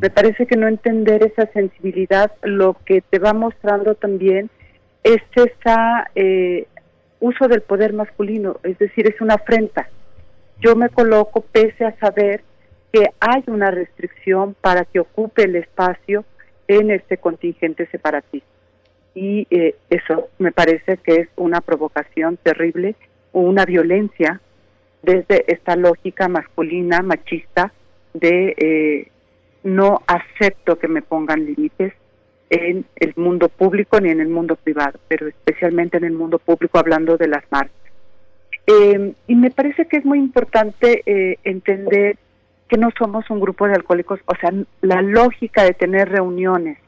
Me 0.00 0.10
parece 0.10 0.48
que 0.48 0.56
no 0.56 0.66
entender 0.66 1.22
esa 1.24 1.46
sensibilidad 1.52 2.32
lo 2.42 2.76
que 2.84 3.02
te 3.02 3.20
va 3.20 3.34
mostrando 3.34 3.94
también 3.94 4.50
es 5.04 5.22
esa 5.36 6.10
eh, 6.16 6.66
uso 7.20 7.48
del 7.48 7.62
poder 7.62 7.92
masculino, 7.92 8.56
es 8.62 8.78
decir, 8.78 9.06
es 9.06 9.20
una 9.20 9.34
afrenta. 9.34 9.88
Yo 10.60 10.76
me 10.76 10.88
coloco 10.88 11.40
pese 11.40 11.84
a 11.84 11.96
saber 11.98 12.42
que 12.92 13.10
hay 13.20 13.44
una 13.46 13.70
restricción 13.70 14.54
para 14.60 14.84
que 14.84 15.00
ocupe 15.00 15.44
el 15.44 15.56
espacio 15.56 16.24
en 16.66 16.90
este 16.90 17.18
contingente 17.18 17.86
separatista. 17.86 18.48
Y 19.14 19.46
eh, 19.50 19.74
eso 19.90 20.28
me 20.38 20.52
parece 20.52 20.98
que 20.98 21.14
es 21.16 21.28
una 21.36 21.60
provocación 21.60 22.36
terrible, 22.36 22.94
una 23.32 23.64
violencia 23.64 24.40
desde 25.02 25.44
esta 25.52 25.76
lógica 25.76 26.28
masculina, 26.28 27.00
machista, 27.02 27.72
de 28.14 28.54
eh, 28.56 29.08
no 29.62 30.02
acepto 30.06 30.78
que 30.78 30.88
me 30.88 31.02
pongan 31.02 31.44
límites 31.44 31.92
en 32.50 32.84
el 32.96 33.12
mundo 33.16 33.48
público 33.48 34.00
ni 34.00 34.10
en 34.10 34.20
el 34.20 34.28
mundo 34.28 34.56
privado, 34.56 34.98
pero 35.08 35.28
especialmente 35.28 35.96
en 35.96 36.04
el 36.04 36.12
mundo 36.12 36.38
público 36.38 36.78
hablando 36.78 37.16
de 37.16 37.28
las 37.28 37.44
marcas. 37.50 37.72
Eh, 38.66 39.12
y 39.26 39.34
me 39.34 39.50
parece 39.50 39.86
que 39.86 39.96
es 39.96 40.04
muy 40.04 40.18
importante 40.18 41.02
entender 41.44 42.16
que 42.68 42.76
no 42.76 42.90
somos 42.98 43.28
un 43.30 43.40
grupo 43.40 43.66
de 43.66 43.74
alcohólicos, 43.74 44.20
o 44.26 44.34
sea, 44.36 44.52
la 44.82 45.00
lógica 45.00 45.62
de 45.64 45.72
tener 45.72 46.10
reuniones 46.10 46.78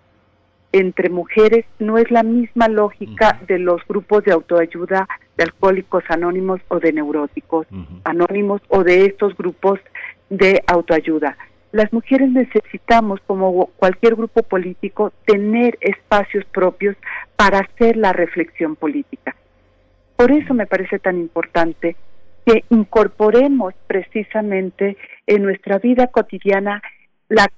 entre 0.72 1.08
mujeres 1.08 1.64
no 1.78 1.98
es 1.98 2.10
la 2.10 2.22
misma 2.22 2.68
lógica 2.68 3.40
de 3.48 3.58
los 3.58 3.84
grupos 3.88 4.24
de 4.24 4.32
autoayuda 4.32 5.08
de 5.36 5.44
alcohólicos 5.44 6.04
anónimos 6.08 6.60
o 6.68 6.78
de 6.78 6.92
neuróticos 6.92 7.66
anónimos 8.04 8.60
o 8.68 8.84
de 8.84 9.06
estos 9.06 9.36
grupos 9.36 9.80
de 10.28 10.62
autoayuda. 10.66 11.36
Las 11.72 11.92
mujeres 11.92 12.30
necesitamos, 12.30 13.20
como 13.26 13.66
cualquier 13.76 14.16
grupo 14.16 14.42
político, 14.42 15.12
tener 15.24 15.78
espacios 15.80 16.44
propios 16.46 16.96
para 17.36 17.60
hacer 17.60 17.96
la 17.96 18.12
reflexión 18.12 18.74
política. 18.74 19.36
Por 20.16 20.32
eso 20.32 20.52
me 20.52 20.66
parece 20.66 20.98
tan 20.98 21.18
importante 21.18 21.96
que 22.44 22.64
incorporemos 22.70 23.74
precisamente 23.86 24.96
en 25.26 25.42
nuestra 25.42 25.78
vida 25.78 26.08
cotidiana 26.08 26.82
la, 27.28 27.48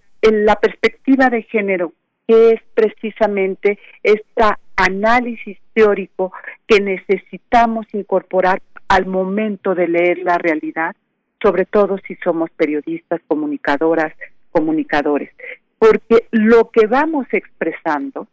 perspectiva 0.60 1.28
de 1.28 1.42
género, 1.42 1.92
que 2.28 2.50
es 2.50 2.60
precisamente 2.74 3.78
este 4.02 4.44
análisis 4.76 5.58
teórico 5.72 6.32
que 6.66 6.80
necesitamos 6.80 7.86
incorporar 7.92 8.62
al 8.88 9.06
momento 9.06 9.74
de 9.74 9.88
leer 9.88 10.18
la 10.18 10.38
realidad, 10.38 10.94
sobre 11.42 11.66
todo 11.66 11.98
si 12.06 12.14
somos 12.16 12.50
periodistas, 12.50 13.20
comunicadoras, 13.26 14.12
comunicadores, 14.52 15.30
porque 15.78 16.28
lo 16.30 16.70
que 16.70 16.86
vamos 16.86 17.26
expresando 17.32 18.28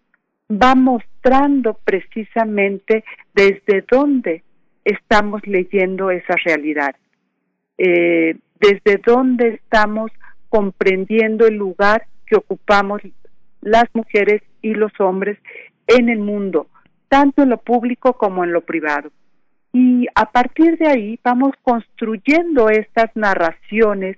va 0.52 0.76
mostrando 0.76 1.80
precisamente 1.84 3.04
desde 3.34 3.84
dónde 3.90 4.44
estamos 4.84 5.46
leyendo 5.46 6.12
esa 6.12 6.36
realidad, 6.44 6.96
eh, 7.78 8.38
desde 8.60 9.02
dónde 9.06 9.56
estamos 9.56 10.12
comprendiendo 10.50 11.48
el 11.48 11.56
lugar 11.56 12.06
que 12.26 12.36
ocupamos 12.36 13.02
las 13.62 13.86
mujeres 13.94 14.42
y 14.62 14.74
los 14.74 14.92
hombres 15.00 15.38
en 15.88 16.10
el 16.10 16.20
mundo, 16.20 16.68
tanto 17.08 17.44
en 17.44 17.50
lo 17.50 17.58
público 17.58 18.14
como 18.14 18.44
en 18.44 18.54
lo 18.54 18.62
privado. 18.62 19.12
Y 19.72 20.08
a 20.16 20.26
partir 20.32 20.78
de 20.78 20.88
ahí 20.88 21.20
vamos 21.24 21.52
construyendo 21.62 22.70
estas 22.70 23.16
narraciones 23.16 24.18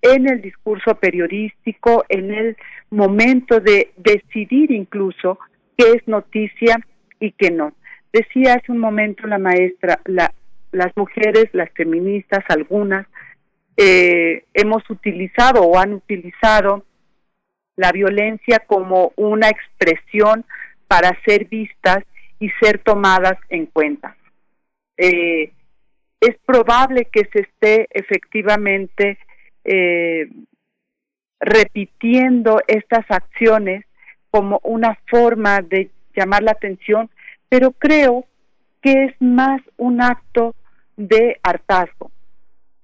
en 0.00 0.28
el 0.28 0.42
discurso 0.42 0.94
periodístico, 0.96 2.04
en 2.08 2.32
el 2.32 2.56
momento 2.90 3.60
de 3.60 3.92
decidir 3.96 4.70
incluso 4.72 5.38
qué 5.76 5.92
es 5.92 6.08
noticia 6.08 6.76
y 7.20 7.32
qué 7.32 7.50
no. 7.50 7.72
Decía 8.12 8.54
hace 8.54 8.70
un 8.70 8.78
momento 8.78 9.26
la 9.26 9.38
maestra, 9.38 10.00
las 10.04 10.96
mujeres, 10.96 11.46
las 11.52 11.70
feministas, 11.70 12.44
algunas, 12.48 13.06
eh, 13.76 14.44
hemos 14.52 14.88
utilizado 14.90 15.62
o 15.62 15.78
han 15.78 15.94
utilizado 15.94 16.84
la 17.76 17.90
violencia 17.90 18.60
como 18.66 19.12
una 19.16 19.48
expresión 19.48 20.44
para 20.88 21.16
ser 21.24 21.46
vistas 21.46 22.04
y 22.38 22.50
ser 22.60 22.78
tomadas 22.78 23.38
en 23.48 23.66
cuenta. 23.66 24.16
Eh, 25.04 25.52
es 26.20 26.36
probable 26.46 27.06
que 27.06 27.28
se 27.32 27.40
esté 27.40 27.88
efectivamente 27.90 29.18
eh, 29.64 30.28
repitiendo 31.40 32.60
estas 32.68 33.04
acciones 33.08 33.84
como 34.30 34.60
una 34.62 34.96
forma 35.08 35.60
de 35.60 35.90
llamar 36.14 36.44
la 36.44 36.52
atención, 36.52 37.10
pero 37.48 37.72
creo 37.72 38.26
que 38.80 39.06
es 39.06 39.14
más 39.20 39.60
un 39.76 40.00
acto 40.00 40.54
de 40.96 41.40
hartazgo, 41.42 42.12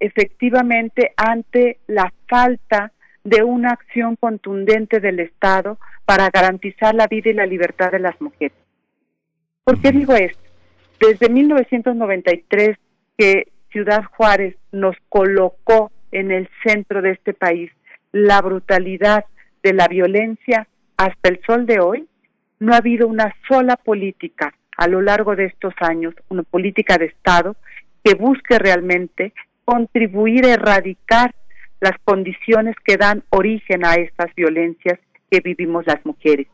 efectivamente 0.01 1.13
ante 1.17 1.79
la 1.87 2.13
falta 2.27 2.91
de 3.23 3.45
una 3.45 3.71
acción 3.71 4.17
contundente 4.17 4.99
del 4.99 5.21
Estado 5.21 5.79
para 6.05 6.31
garantizar 6.31 6.97
la 6.97 7.07
vida 7.07 7.31
y 7.31 7.35
la 7.35 7.47
libertad 7.47 7.93
de 7.93 8.01
las 8.01 8.21
mujeres. 8.21 8.59
¿Por 9.63 9.81
qué 9.81 9.93
digo 9.93 10.15
esto? 10.15 10.48
Desde 11.01 11.29
1993 11.29 12.77
que 13.17 13.49
Ciudad 13.71 14.05
Juárez 14.05 14.57
nos 14.73 14.97
colocó 15.09 15.91
en 16.11 16.31
el 16.31 16.49
centro 16.65 17.03
de 17.03 17.13
este 17.13 17.35
país 17.35 17.71
la 18.13 18.41
brutalidad 18.41 19.25
de 19.63 19.75
la 19.75 19.87
violencia 19.89 20.67
hasta 20.97 21.29
el 21.29 21.41
sol 21.47 21.67
de 21.67 21.81
hoy, 21.81 22.07
no 22.59 22.73
ha 22.73 22.79
habido 22.79 23.07
una 23.07 23.35
sola 23.47 23.77
política 23.77 24.55
a 24.77 24.89
lo 24.89 25.03
largo 25.03 25.37
de 25.37 25.47
estos 25.47 25.75
años, 25.81 26.15
una 26.29 26.43
política 26.43 26.99
de 26.99 27.07
Estado 27.07 27.57
que 28.03 28.15
busque 28.15 28.59
realmente 28.59 29.33
contribuir 29.65 30.47
a 30.47 30.55
erradicar 30.55 31.35
las 31.81 31.99
condiciones 32.05 32.75
que 32.85 32.97
dan 32.97 33.23
origen 33.31 33.85
a 33.85 33.95
estas 33.95 34.35
violencias 34.35 34.99
que 35.31 35.41
vivimos 35.41 35.87
las 35.87 36.05
mujeres. 36.05 36.47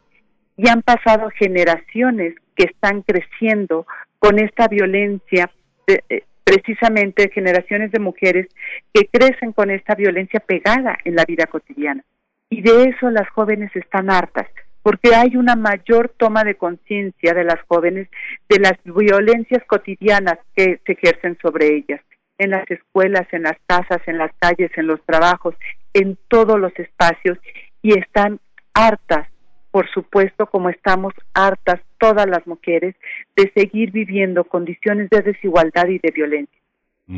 Y 0.56 0.68
han 0.68 0.82
pasado 0.82 1.30
generaciones 1.30 2.34
que 2.56 2.64
están 2.64 3.02
creciendo 3.02 3.86
con 4.18 4.38
esta 4.38 4.68
violencia, 4.68 5.50
eh, 5.86 6.24
precisamente 6.44 7.30
generaciones 7.30 7.90
de 7.92 7.98
mujeres 7.98 8.46
que 8.92 9.06
crecen 9.06 9.52
con 9.52 9.70
esta 9.70 9.94
violencia 9.94 10.40
pegada 10.40 10.98
en 11.04 11.16
la 11.16 11.24
vida 11.24 11.46
cotidiana. 11.46 12.04
Y 12.50 12.62
de 12.62 12.84
eso 12.84 13.10
las 13.10 13.28
jóvenes 13.30 13.74
están 13.74 14.10
hartas, 14.10 14.46
porque 14.82 15.14
hay 15.14 15.36
una 15.36 15.56
mayor 15.56 16.12
toma 16.16 16.44
de 16.44 16.56
conciencia 16.56 17.32
de 17.32 17.44
las 17.44 17.60
jóvenes 17.66 18.08
de 18.48 18.58
las 18.60 18.74
violencias 18.84 19.62
cotidianas 19.66 20.38
que 20.54 20.80
se 20.84 20.92
ejercen 20.92 21.38
sobre 21.40 21.74
ellas 21.74 22.00
en 22.38 22.50
las 22.50 22.68
escuelas, 22.70 23.26
en 23.32 23.44
las 23.44 23.56
casas, 23.66 24.00
en 24.06 24.18
las 24.18 24.30
calles, 24.38 24.70
en 24.76 24.86
los 24.86 25.00
trabajos, 25.06 25.54
en 25.92 26.18
todos 26.28 26.58
los 26.58 26.72
espacios 26.78 27.38
y 27.82 27.98
están 27.98 28.40
hartas, 28.74 29.28
por 29.74 29.90
supuesto, 29.90 30.46
como 30.46 30.68
estamos 30.70 31.12
hartas 31.32 31.80
todas 31.98 32.28
las 32.28 32.46
mujeres, 32.46 32.94
de 33.34 33.50
seguir 33.56 33.90
viviendo 33.90 34.44
condiciones 34.44 35.10
de 35.10 35.20
desigualdad 35.20 35.88
y 35.88 35.98
de 35.98 36.12
violencia. 36.12 36.56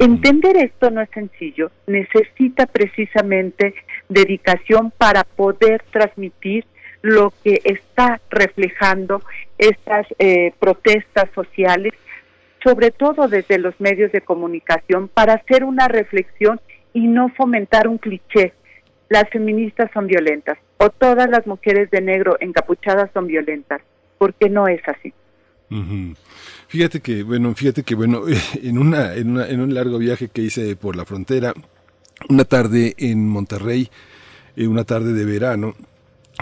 Entender 0.00 0.56
esto 0.56 0.90
no 0.90 1.02
es 1.02 1.10
sencillo, 1.10 1.70
necesita 1.86 2.64
precisamente 2.64 3.74
dedicación 4.08 4.90
para 4.96 5.24
poder 5.24 5.84
transmitir 5.90 6.64
lo 7.02 7.30
que 7.44 7.60
está 7.62 8.22
reflejando 8.30 9.20
estas 9.58 10.06
eh, 10.18 10.54
protestas 10.58 11.28
sociales 11.34 11.92
sobre 12.64 12.90
todo 12.90 13.28
desde 13.28 13.58
los 13.58 13.78
medios 13.80 14.10
de 14.12 14.22
comunicación, 14.22 15.08
para 15.08 15.34
hacer 15.34 15.62
una 15.62 15.88
reflexión 15.88 16.58
y 16.94 17.06
no 17.06 17.28
fomentar 17.28 17.86
un 17.86 17.98
cliché. 17.98 18.54
Las 19.08 19.28
feministas 19.30 19.90
son 19.92 20.06
violentas 20.06 20.58
o 20.78 20.90
todas 20.90 21.28
las 21.30 21.46
mujeres 21.46 21.90
de 21.90 22.00
negro 22.00 22.36
encapuchadas 22.40 23.10
son 23.14 23.26
violentas, 23.26 23.80
porque 24.18 24.50
no 24.50 24.68
es 24.68 24.80
así. 24.88 25.12
Fíjate 26.68 27.00
que, 27.00 27.22
bueno, 27.22 27.54
fíjate 27.54 27.82
que, 27.82 27.94
bueno, 27.94 28.22
en, 28.62 28.78
una, 28.78 29.14
en, 29.14 29.30
una, 29.30 29.48
en 29.48 29.60
un 29.60 29.74
largo 29.74 29.98
viaje 29.98 30.28
que 30.28 30.42
hice 30.42 30.76
por 30.76 30.96
la 30.96 31.04
frontera, 31.04 31.54
una 32.28 32.44
tarde 32.44 32.94
en 32.98 33.28
Monterrey, 33.28 33.88
eh, 34.56 34.66
una 34.66 34.84
tarde 34.84 35.12
de 35.12 35.24
verano, 35.24 35.74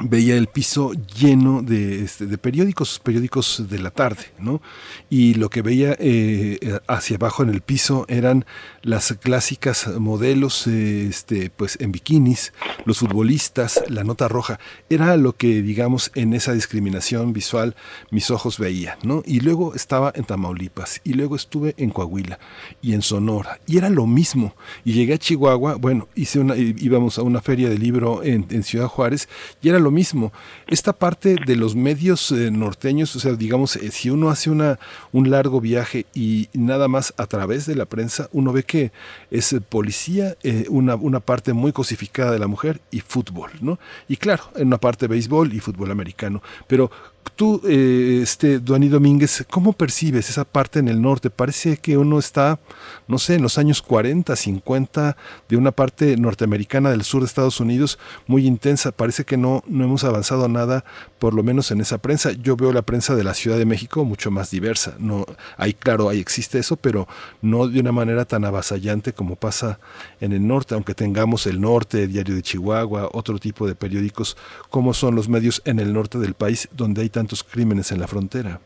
veía 0.02 0.36
el 0.36 0.48
piso 0.48 0.92
lleno 0.92 1.62
de, 1.62 2.02
este, 2.02 2.26
de, 2.26 2.36
periódicos, 2.36 2.98
periódicos 2.98 3.64
de 3.68 3.78
la 3.78 3.90
tarde, 3.90 4.32
¿no? 4.38 4.60
Y 5.08 5.34
lo 5.34 5.50
que 5.50 5.62
veía 5.62 5.96
eh, 6.00 6.80
hacia 6.88 7.16
abajo 7.16 7.42
en 7.42 7.50
el 7.50 7.60
piso 7.60 8.04
eran 8.08 8.44
las 8.82 9.12
clásicas 9.20 9.86
modelos, 9.98 10.66
eh, 10.66 11.06
este, 11.06 11.50
pues 11.50 11.78
en 11.80 11.92
bikinis, 11.92 12.52
los 12.84 12.98
futbolistas, 12.98 13.84
la 13.88 14.02
nota 14.02 14.26
roja. 14.26 14.58
Era 14.90 15.16
lo 15.16 15.36
que, 15.36 15.62
digamos, 15.62 16.10
en 16.14 16.34
esa 16.34 16.52
discriminación 16.52 17.32
visual 17.32 17.76
mis 18.10 18.30
ojos 18.30 18.58
veían, 18.58 18.98
¿no? 19.04 19.22
Y 19.24 19.40
luego 19.40 19.74
estaba 19.74 20.12
en 20.16 20.24
Tamaulipas, 20.24 21.00
y 21.04 21.12
luego 21.12 21.36
estuve 21.36 21.74
en 21.78 21.90
Coahuila 21.90 22.40
y 22.82 22.94
en 22.94 23.02
Sonora, 23.02 23.60
y 23.66 23.78
era 23.78 23.90
lo 23.90 24.06
mismo. 24.06 24.56
Y 24.84 24.94
llegué 24.94 25.14
a 25.14 25.18
Chihuahua, 25.18 25.76
bueno, 25.76 26.08
hice 26.16 26.40
una, 26.40 26.56
íbamos 26.56 27.18
a 27.18 27.22
una 27.22 27.40
feria 27.40 27.68
de 27.68 27.78
libro 27.78 28.24
en, 28.24 28.46
en 28.50 28.64
Ciudad 28.64 28.88
Juárez, 28.88 29.28
y 29.62 29.68
era 29.68 29.83
lo 29.84 29.92
mismo. 29.92 30.32
Esta 30.66 30.92
parte 30.92 31.36
de 31.46 31.54
los 31.56 31.76
medios 31.76 32.32
eh, 32.32 32.50
norteños, 32.50 33.14
o 33.14 33.20
sea, 33.20 33.34
digamos, 33.34 33.76
eh, 33.76 33.92
si 33.92 34.10
uno 34.10 34.30
hace 34.30 34.50
una, 34.50 34.80
un 35.12 35.30
largo 35.30 35.60
viaje 35.60 36.06
y 36.14 36.48
nada 36.52 36.88
más 36.88 37.14
a 37.16 37.26
través 37.26 37.66
de 37.66 37.76
la 37.76 37.84
prensa, 37.84 38.28
uno 38.32 38.52
ve 38.52 38.64
que 38.64 38.90
es 39.30 39.52
eh, 39.52 39.60
policía, 39.60 40.36
una, 40.68 40.96
una 40.96 41.20
parte 41.20 41.52
muy 41.52 41.72
cosificada 41.72 42.32
de 42.32 42.38
la 42.40 42.48
mujer 42.48 42.80
y 42.90 43.00
fútbol, 43.00 43.50
¿no? 43.60 43.78
Y 44.08 44.16
claro, 44.16 44.44
en 44.56 44.66
una 44.66 44.78
parte 44.78 45.06
béisbol 45.06 45.52
y 45.52 45.60
fútbol 45.60 45.92
americano. 45.92 46.42
Pero 46.66 46.90
Tú, 47.36 47.60
eh, 47.64 48.20
este, 48.22 48.60
Duani 48.60 48.88
Domínguez, 48.88 49.44
¿cómo 49.50 49.72
percibes 49.72 50.30
esa 50.30 50.44
parte 50.44 50.78
en 50.78 50.86
el 50.86 51.02
norte? 51.02 51.30
Parece 51.30 51.78
que 51.78 51.98
uno 51.98 52.20
está, 52.20 52.60
no 53.08 53.18
sé, 53.18 53.34
en 53.34 53.42
los 53.42 53.58
años 53.58 53.82
40, 53.82 54.36
50, 54.36 55.16
de 55.48 55.56
una 55.56 55.72
parte 55.72 56.16
norteamericana 56.16 56.90
del 56.90 57.02
sur 57.02 57.22
de 57.22 57.26
Estados 57.26 57.58
Unidos 57.58 57.98
muy 58.28 58.46
intensa. 58.46 58.92
Parece 58.92 59.24
que 59.24 59.36
no, 59.36 59.64
no 59.66 59.84
hemos 59.84 60.04
avanzado 60.04 60.46
nada, 60.48 60.84
por 61.18 61.34
lo 61.34 61.42
menos 61.42 61.72
en 61.72 61.80
esa 61.80 61.98
prensa. 61.98 62.30
Yo 62.32 62.54
veo 62.56 62.72
la 62.72 62.82
prensa 62.82 63.16
de 63.16 63.24
la 63.24 63.34
Ciudad 63.34 63.58
de 63.58 63.66
México 63.66 64.04
mucho 64.04 64.30
más 64.30 64.52
diversa. 64.52 64.94
No, 65.00 65.26
hay, 65.56 65.74
claro, 65.74 66.08
ahí 66.08 66.20
existe 66.20 66.60
eso, 66.60 66.76
pero 66.76 67.08
no 67.42 67.66
de 67.66 67.80
una 67.80 67.90
manera 67.90 68.26
tan 68.26 68.44
avasallante 68.44 69.12
como 69.12 69.34
pasa 69.34 69.80
en 70.20 70.32
el 70.32 70.46
norte, 70.46 70.74
aunque 70.74 70.94
tengamos 70.94 71.48
el 71.48 71.60
norte, 71.60 72.06
Diario 72.06 72.36
de 72.36 72.42
Chihuahua, 72.42 73.08
otro 73.12 73.40
tipo 73.40 73.66
de 73.66 73.74
periódicos, 73.74 74.36
como 74.70 74.94
son 74.94 75.16
los 75.16 75.28
medios 75.28 75.62
en 75.64 75.80
el 75.80 75.92
norte 75.92 76.18
del 76.18 76.34
país, 76.34 76.68
donde 76.72 77.02
hay 77.02 77.08
tantos 77.14 77.44
crímenes 77.44 77.92
en 77.92 78.00
la 78.00 78.08
frontera. 78.08 78.60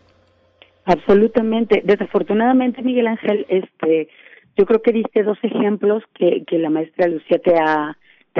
Absolutamente. 0.89 1.83
Desafortunadamente, 1.85 2.83
Miguel 2.83 3.09
Ángel, 3.09 3.44
este, 3.51 4.09
yo 4.57 4.65
creo 4.65 4.81
que 4.81 4.93
diste 4.93 5.23
dos 5.23 5.39
ejemplos 5.43 6.02
que, 6.15 6.44
que 6.47 6.59
la 6.59 6.70
maestra 6.70 7.09
Lucía 7.09 7.39
te 7.39 7.55
ha, 7.57 7.97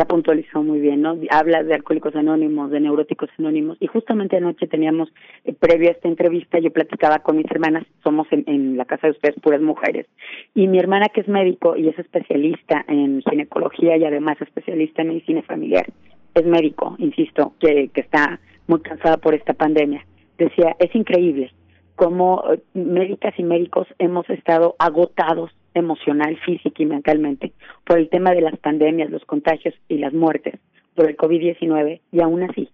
puntualizado 0.09 0.63
muy 0.63 0.79
bien, 0.79 1.03
¿no? 1.03 1.19
Habla 1.29 1.65
de 1.65 1.75
alcohólicos 1.75 2.15
anónimos, 2.15 2.71
de 2.71 2.79
neuróticos 2.79 3.31
anónimos, 3.37 3.77
y 3.81 3.89
justamente 3.89 4.37
anoche 4.37 4.69
teníamos, 4.69 5.13
eh, 5.45 5.53
previo 5.53 5.89
a 5.89 5.93
esta 5.93 6.07
entrevista, 6.07 6.61
yo 6.61 6.71
platicaba 6.71 7.19
con 7.19 7.37
mis 7.37 7.51
hermanas, 7.51 7.85
somos 8.05 8.29
en, 8.31 8.45
en 8.47 8.77
la 8.77 8.85
casa 8.85 9.09
de 9.09 9.15
ustedes 9.15 9.35
puras 9.43 9.61
mujeres, 9.61 10.07
y 10.55 10.69
mi 10.69 10.79
hermana 10.79 11.09
que 11.09 11.23
es 11.23 11.27
médico 11.27 11.77
y 11.77 11.89
es 11.89 11.99
especialista 11.99 12.85
en 12.87 13.23
ginecología 13.23 13.97
y 13.97 14.05
además 14.05 14.41
especialista 14.41 15.03
en 15.03 15.09
medicina 15.09 15.43
familiar, 15.43 15.87
es 16.33 16.47
médico, 16.47 16.95
insisto, 16.99 17.55
que, 17.59 17.89
que 17.89 18.01
está 18.01 18.39
muy 18.69 18.81
cansada 18.81 19.17
por 19.17 19.35
esta 19.35 19.55
pandemia. 19.55 20.07
Decía, 20.39 20.77
es 20.79 20.95
increíble 20.95 21.53
cómo 21.97 22.45
eh, 22.53 22.61
médicas 22.75 23.35
y 23.39 23.43
médicos 23.43 23.89
hemos 23.99 24.29
estado 24.31 24.77
agotados 24.79 25.51
emocional, 25.75 26.39
física 26.45 26.83
y 26.83 26.87
mentalmente 26.87 27.53
por 27.85 27.99
el 27.99 28.09
tema 28.09 28.33
de 28.33 28.43
las 28.43 28.57
pandemias, 28.59 29.11
los 29.11 29.25
contagios 29.25 29.75
y 29.89 29.99
las 29.99 30.13
muertes 30.13 30.55
por 30.95 31.09
el 31.09 31.17
COVID-19 31.17 32.01
y 32.13 32.21
aún 32.21 32.45
así 32.45 32.69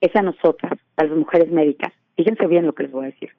es 0.00 0.14
a 0.16 0.22
nosotras, 0.22 0.72
a 0.96 1.04
las 1.04 1.16
mujeres 1.16 1.50
médicas, 1.50 1.92
fíjense 2.16 2.46
bien 2.46 2.66
lo 2.66 2.74
que 2.74 2.84
les 2.84 2.92
voy 2.92 3.04
a 3.04 3.10
decir, 3.10 3.30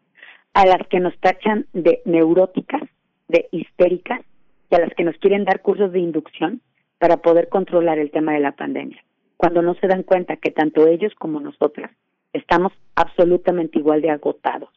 a 0.53 0.65
las 0.65 0.87
que 0.87 0.99
nos 0.99 1.17
tachan 1.19 1.65
de 1.73 2.01
neuróticas, 2.05 2.83
de 3.27 3.47
histéricas 3.51 4.21
y 4.69 4.75
a 4.75 4.79
las 4.79 4.93
que 4.93 5.03
nos 5.03 5.17
quieren 5.17 5.45
dar 5.45 5.61
cursos 5.61 5.91
de 5.91 5.99
inducción 5.99 6.61
para 6.99 7.17
poder 7.17 7.49
controlar 7.49 7.99
el 7.99 8.11
tema 8.11 8.33
de 8.33 8.39
la 8.39 8.53
pandemia 8.53 9.03
cuando 9.37 9.61
no 9.61 9.75
se 9.75 9.87
dan 9.87 10.03
cuenta 10.03 10.37
que 10.37 10.51
tanto 10.51 10.87
ellos 10.87 11.13
como 11.15 11.39
nosotras 11.39 11.91
estamos 12.33 12.73
absolutamente 12.95 13.79
igual 13.79 14.01
de 14.01 14.09
agotados. 14.09 14.69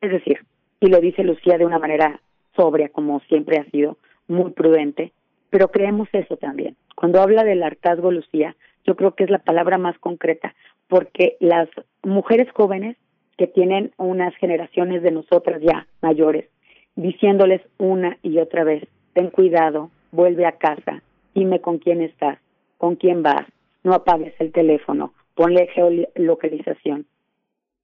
Es 0.00 0.10
decir, 0.10 0.44
y 0.80 0.88
lo 0.88 1.00
dice 1.00 1.24
Lucía 1.24 1.58
de 1.58 1.66
una 1.66 1.78
manera 1.78 2.20
sobria, 2.54 2.88
como 2.88 3.20
siempre 3.20 3.58
ha 3.58 3.64
sido, 3.70 3.96
muy 4.28 4.52
prudente, 4.52 5.12
pero 5.50 5.70
creemos 5.70 6.08
eso 6.12 6.36
también. 6.36 6.76
Cuando 6.94 7.20
habla 7.20 7.44
del 7.44 7.62
hartazgo, 7.62 8.10
Lucía, 8.10 8.56
yo 8.84 8.96
creo 8.96 9.14
que 9.14 9.24
es 9.24 9.30
la 9.30 9.38
palabra 9.38 9.78
más 9.78 9.98
concreta, 9.98 10.54
porque 10.88 11.36
las 11.40 11.68
mujeres 12.02 12.48
jóvenes 12.52 12.96
que 13.36 13.46
tienen 13.46 13.92
unas 13.96 14.34
generaciones 14.36 15.02
de 15.02 15.10
nosotras 15.10 15.60
ya 15.62 15.86
mayores, 16.02 16.48
diciéndoles 16.96 17.62
una 17.78 18.18
y 18.22 18.38
otra 18.38 18.64
vez, 18.64 18.84
ten 19.12 19.30
cuidado, 19.30 19.90
vuelve 20.12 20.46
a 20.46 20.52
casa, 20.52 21.02
dime 21.34 21.60
con 21.60 21.78
quién 21.78 22.00
estás, 22.00 22.38
con 22.84 22.96
quién 22.96 23.22
vas, 23.22 23.46
no 23.82 23.94
apagues 23.94 24.34
el 24.40 24.52
teléfono, 24.52 25.14
ponle 25.34 25.68
geolocalización. 25.68 27.06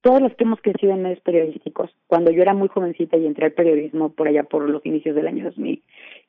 Todos 0.01 0.21
los 0.21 0.31
que 0.35 0.43
hemos 0.43 0.61
crecido 0.61 0.93
en 0.93 1.01
medios 1.01 1.21
periodísticos, 1.21 1.89
cuando 2.05 2.29
yo 2.29 2.43
era 2.43 2.53
muy 2.53 2.67
jovencita 2.67 3.17
y 3.17 3.25
entré 3.25 3.45
al 3.45 3.53
periodismo 3.53 4.09
por 4.09 4.27
allá 4.27 4.43
por 4.43 4.69
los 4.69 4.85
inicios 4.85 5.15
del 5.15 5.25
año 5.25 5.45
2000, 5.45 5.81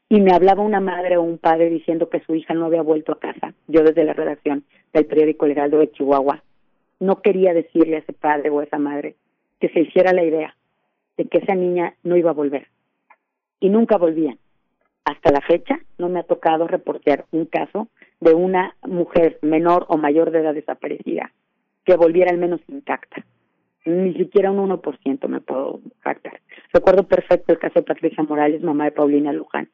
y 0.08 0.20
me 0.22 0.32
hablaba 0.32 0.62
una 0.62 0.80
madre 0.80 1.18
o 1.18 1.22
un 1.22 1.36
padre 1.36 1.68
diciendo 1.68 2.08
que 2.08 2.20
su 2.20 2.34
hija 2.34 2.54
no 2.54 2.64
había 2.64 2.80
vuelto 2.80 3.12
a 3.12 3.20
casa, 3.20 3.52
yo 3.68 3.82
desde 3.82 4.04
la 4.04 4.14
redacción 4.14 4.64
del 4.94 5.04
periódico 5.04 5.44
El 5.44 5.52
Heraldo 5.52 5.76
de 5.76 5.90
Chihuahua, 5.90 6.42
no 6.98 7.20
quería 7.20 7.52
decirle 7.52 7.96
a 7.96 7.98
ese 7.98 8.14
padre 8.14 8.48
o 8.48 8.60
a 8.60 8.64
esa 8.64 8.78
madre 8.78 9.16
que 9.60 9.68
se 9.68 9.80
hiciera 9.80 10.14
la 10.14 10.24
idea 10.24 10.56
de 11.18 11.26
que 11.26 11.38
esa 11.40 11.54
niña 11.54 11.94
no 12.04 12.16
iba 12.16 12.30
a 12.30 12.40
volver. 12.40 12.68
Y 13.60 13.68
nunca 13.68 13.98
volvían. 13.98 14.38
Hasta 15.04 15.30
la 15.30 15.42
fecha 15.42 15.78
no 15.98 16.08
me 16.08 16.20
ha 16.20 16.22
tocado 16.22 16.66
reportear 16.66 17.26
un 17.32 17.44
caso 17.44 17.88
de 18.22 18.34
una 18.34 18.76
mujer 18.86 19.38
menor 19.42 19.84
o 19.88 19.96
mayor 19.96 20.30
de 20.30 20.38
edad 20.38 20.54
desaparecida 20.54 21.32
que 21.84 21.96
volviera 21.96 22.30
al 22.30 22.38
menos 22.38 22.60
intacta. 22.68 23.24
Ni 23.84 24.14
siquiera 24.14 24.52
un 24.52 24.70
1% 24.70 25.26
me 25.26 25.40
puedo 25.40 25.80
jactar. 26.00 26.40
Recuerdo 26.72 27.02
perfecto 27.02 27.52
el 27.52 27.58
caso 27.58 27.80
de 27.80 27.86
Patricia 27.86 28.22
Morales, 28.22 28.62
mamá 28.62 28.84
de 28.84 28.92
Paulina 28.92 29.32
Luján. 29.32 29.68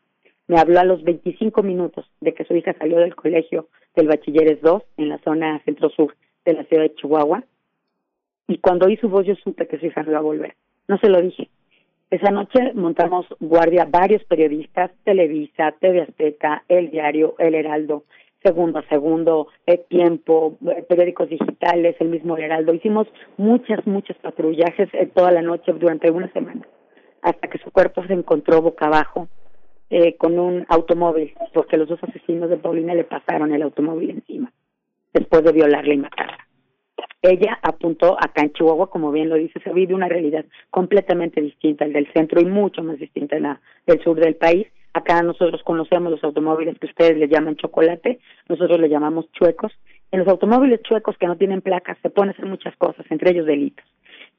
Me 0.46 0.58
habló 0.58 0.80
a 0.80 0.84
los 0.84 1.02
25 1.02 1.62
minutos 1.62 2.10
de 2.22 2.32
que 2.32 2.44
su 2.44 2.56
hija 2.56 2.74
salió 2.78 2.96
del 2.96 3.14
colegio 3.14 3.68
del 3.94 4.08
Bachilleres 4.08 4.62
2 4.62 4.82
en 4.96 5.10
la 5.10 5.18
zona 5.18 5.60
centro-sur 5.66 6.16
de 6.46 6.54
la 6.54 6.64
ciudad 6.64 6.84
de 6.84 6.94
Chihuahua. 6.94 7.44
Y 8.46 8.56
cuando 8.58 8.86
oí 8.86 8.96
su 8.96 9.10
voz 9.10 9.26
yo 9.26 9.34
supe 9.34 9.68
que 9.68 9.78
su 9.78 9.86
hija 9.86 10.02
no 10.04 10.10
iba 10.10 10.20
a 10.20 10.22
volver. 10.22 10.54
No 10.86 10.96
se 10.96 11.10
lo 11.10 11.20
dije. 11.20 11.50
Esa 12.10 12.30
noche 12.30 12.72
montamos 12.72 13.26
guardia 13.40 13.84
varios 13.84 14.24
periodistas, 14.24 14.90
Televisa, 15.04 15.74
TV 15.78 16.00
Azteca, 16.00 16.64
El 16.66 16.90
Diario, 16.90 17.34
El 17.38 17.54
Heraldo, 17.54 18.04
segundo 18.42 18.78
a 18.78 18.88
segundo, 18.88 19.48
el 19.66 19.80
tiempo, 19.88 20.56
eh, 20.66 20.84
periódicos 20.88 21.28
digitales, 21.28 21.96
el 22.00 22.08
mismo 22.08 22.36
Heraldo. 22.36 22.74
Hicimos 22.74 23.06
muchas, 23.36 23.86
muchos 23.86 24.16
patrullajes 24.18 24.88
eh, 24.92 25.10
toda 25.14 25.30
la 25.32 25.42
noche 25.42 25.72
durante 25.72 26.10
una 26.10 26.30
semana, 26.32 26.66
hasta 27.22 27.48
que 27.48 27.58
su 27.58 27.70
cuerpo 27.70 28.04
se 28.06 28.12
encontró 28.12 28.62
boca 28.62 28.86
abajo 28.86 29.28
eh, 29.90 30.16
con 30.16 30.38
un 30.38 30.66
automóvil, 30.68 31.34
porque 31.52 31.76
los 31.76 31.88
dos 31.88 32.02
asesinos 32.02 32.50
de 32.50 32.56
Paulina 32.56 32.94
le 32.94 33.04
pasaron 33.04 33.52
el 33.52 33.62
automóvil 33.62 34.10
encima, 34.10 34.52
después 35.12 35.42
de 35.42 35.52
violarla 35.52 35.94
y 35.94 35.98
matarla. 35.98 36.48
Ella 37.20 37.58
apuntó 37.62 38.16
acá 38.16 38.42
en 38.42 38.52
Chihuahua, 38.52 38.90
como 38.90 39.10
bien 39.10 39.28
lo 39.28 39.34
dice, 39.34 39.58
se 39.60 39.72
vive 39.72 39.92
una 39.94 40.08
realidad 40.08 40.44
completamente 40.70 41.40
distinta 41.40 41.84
al 41.84 41.92
del 41.92 42.12
centro 42.12 42.40
y 42.40 42.44
mucho 42.44 42.84
más 42.84 42.98
distinta 42.98 43.36
a 43.36 43.40
la 43.40 43.60
del 43.86 44.00
sur 44.04 44.20
del 44.20 44.36
país, 44.36 44.68
Acá 44.92 45.22
nosotros 45.22 45.62
conocemos 45.62 46.10
los 46.10 46.24
automóviles 46.24 46.78
que 46.78 46.86
ustedes 46.86 47.16
le 47.16 47.28
llaman 47.28 47.56
chocolate, 47.56 48.18
nosotros 48.48 48.80
le 48.80 48.88
llamamos 48.88 49.30
chuecos. 49.32 49.72
En 50.10 50.20
los 50.20 50.28
automóviles 50.28 50.82
chuecos 50.82 51.16
que 51.18 51.26
no 51.26 51.36
tienen 51.36 51.60
placas 51.60 51.98
se 52.02 52.10
pueden 52.10 52.30
hacer 52.30 52.46
muchas 52.46 52.74
cosas, 52.76 53.04
entre 53.10 53.30
ellos 53.30 53.46
delitos. 53.46 53.84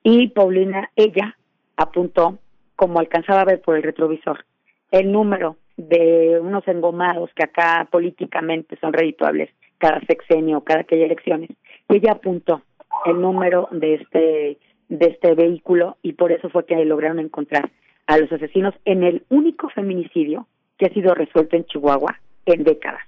Y 0.03 0.29
Paulina, 0.29 0.89
ella 0.95 1.37
apuntó, 1.77 2.39
como 2.75 2.99
alcanzaba 2.99 3.41
a 3.41 3.45
ver 3.45 3.61
por 3.61 3.75
el 3.75 3.83
retrovisor, 3.83 4.45
el 4.91 5.11
número 5.11 5.57
de 5.77 6.39
unos 6.41 6.67
engomados 6.67 7.29
que 7.35 7.43
acá 7.43 7.87
políticamente 7.89 8.77
son 8.81 8.91
redituables 8.91 9.49
cada 9.77 10.01
sexenio, 10.01 10.61
cada 10.61 10.83
que 10.83 10.95
hay 10.95 11.03
elecciones. 11.03 11.51
Y 11.87 11.97
ella 11.97 12.13
apuntó 12.13 12.61
el 13.05 13.21
número 13.21 13.69
de 13.71 13.95
este 13.95 14.57
de 14.89 15.05
este 15.05 15.35
vehículo 15.35 15.97
y 16.01 16.13
por 16.13 16.31
eso 16.31 16.49
fue 16.49 16.65
que 16.65 16.83
lograron 16.83 17.19
encontrar 17.19 17.69
a 18.09 18.17
los 18.17 18.31
asesinos 18.31 18.73
en 18.85 19.03
el 19.03 19.23
único 19.29 19.69
feminicidio 19.69 20.47
que 20.79 20.87
ha 20.87 20.93
sido 20.93 21.13
resuelto 21.13 21.55
en 21.55 21.65
Chihuahua 21.65 22.19
en 22.47 22.63
décadas. 22.63 23.03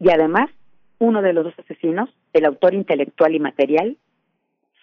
Y 0.00 0.10
además, 0.10 0.48
uno 0.98 1.20
de 1.20 1.34
los 1.34 1.44
dos 1.44 1.54
asesinos, 1.58 2.08
el 2.32 2.46
autor 2.46 2.72
intelectual 2.72 3.34
y 3.34 3.40
material, 3.40 3.98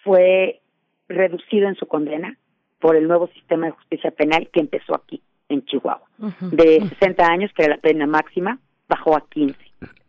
fue 0.04 0.60
reducido 1.08 1.66
en 1.66 1.74
su 1.74 1.88
condena 1.88 2.36
por 2.78 2.94
el 2.94 3.08
nuevo 3.08 3.26
sistema 3.34 3.66
de 3.66 3.72
justicia 3.72 4.12
penal 4.12 4.48
que 4.52 4.60
empezó 4.60 4.94
aquí, 4.94 5.20
en 5.48 5.64
Chihuahua. 5.64 6.08
De 6.52 6.88
60 7.00 7.26
años, 7.26 7.50
que 7.52 7.64
era 7.64 7.74
la 7.74 7.80
pena 7.80 8.06
máxima, 8.06 8.60
bajó 8.88 9.16
a 9.16 9.26
15. 9.28 9.56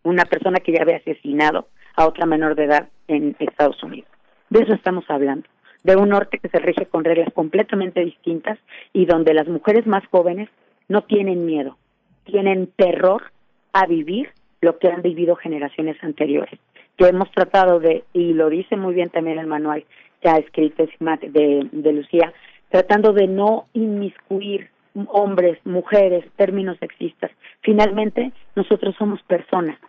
Una 0.04 0.26
persona 0.26 0.60
que 0.60 0.72
ya 0.72 0.84
había 0.84 0.98
asesinado 0.98 1.68
a 1.96 2.06
otra 2.06 2.28
menor 2.28 2.54
de 2.54 2.66
edad 2.66 2.90
en 3.08 3.36
Estados 3.40 3.82
Unidos. 3.82 4.10
De 4.52 4.60
eso 4.60 4.76
estamos 4.76 5.04
hablando 5.10 5.50
de 5.84 5.96
un 5.96 6.10
norte 6.10 6.40
que 6.40 6.50
se 6.50 6.60
rige 6.60 6.86
con 6.86 7.04
reglas 7.04 7.34
completamente 7.34 8.04
distintas 8.04 8.60
y 8.94 9.06
donde 9.06 9.34
las 9.34 9.48
mujeres 9.48 9.86
más 9.88 10.06
jóvenes 10.08 10.50
no 10.88 11.04
tienen 11.04 11.46
miedo, 11.46 11.78
tienen 12.26 12.68
terror 12.76 13.24
a 13.74 13.86
vivir 13.86 14.30
lo 14.62 14.78
que 14.78 14.90
han 14.90 15.02
vivido 15.02 15.36
generaciones 15.36 15.98
anteriores. 16.04 16.60
Que 16.98 17.08
hemos 17.08 17.32
tratado 17.32 17.80
de, 17.80 18.04
y 18.14 18.34
lo 18.34 18.50
dice 18.50 18.76
muy 18.76 18.94
bien 18.94 19.10
también 19.10 19.40
el 19.40 19.48
manual 19.48 19.86
que 20.22 20.30
ha 20.30 20.38
escrito 20.38 20.86
de, 20.86 21.68
de 21.72 21.94
Lucía, 21.94 22.32
tratando 22.70 23.12
de 23.14 23.28
no 23.28 23.66
inmiscuir 23.74 24.70
hombres, 25.08 25.58
mujeres, 25.66 26.26
términos 26.36 26.78
sexistas. 26.80 27.32
Finalmente, 27.62 28.32
nosotros 28.56 28.96
somos 28.98 29.22
personas 29.24 29.80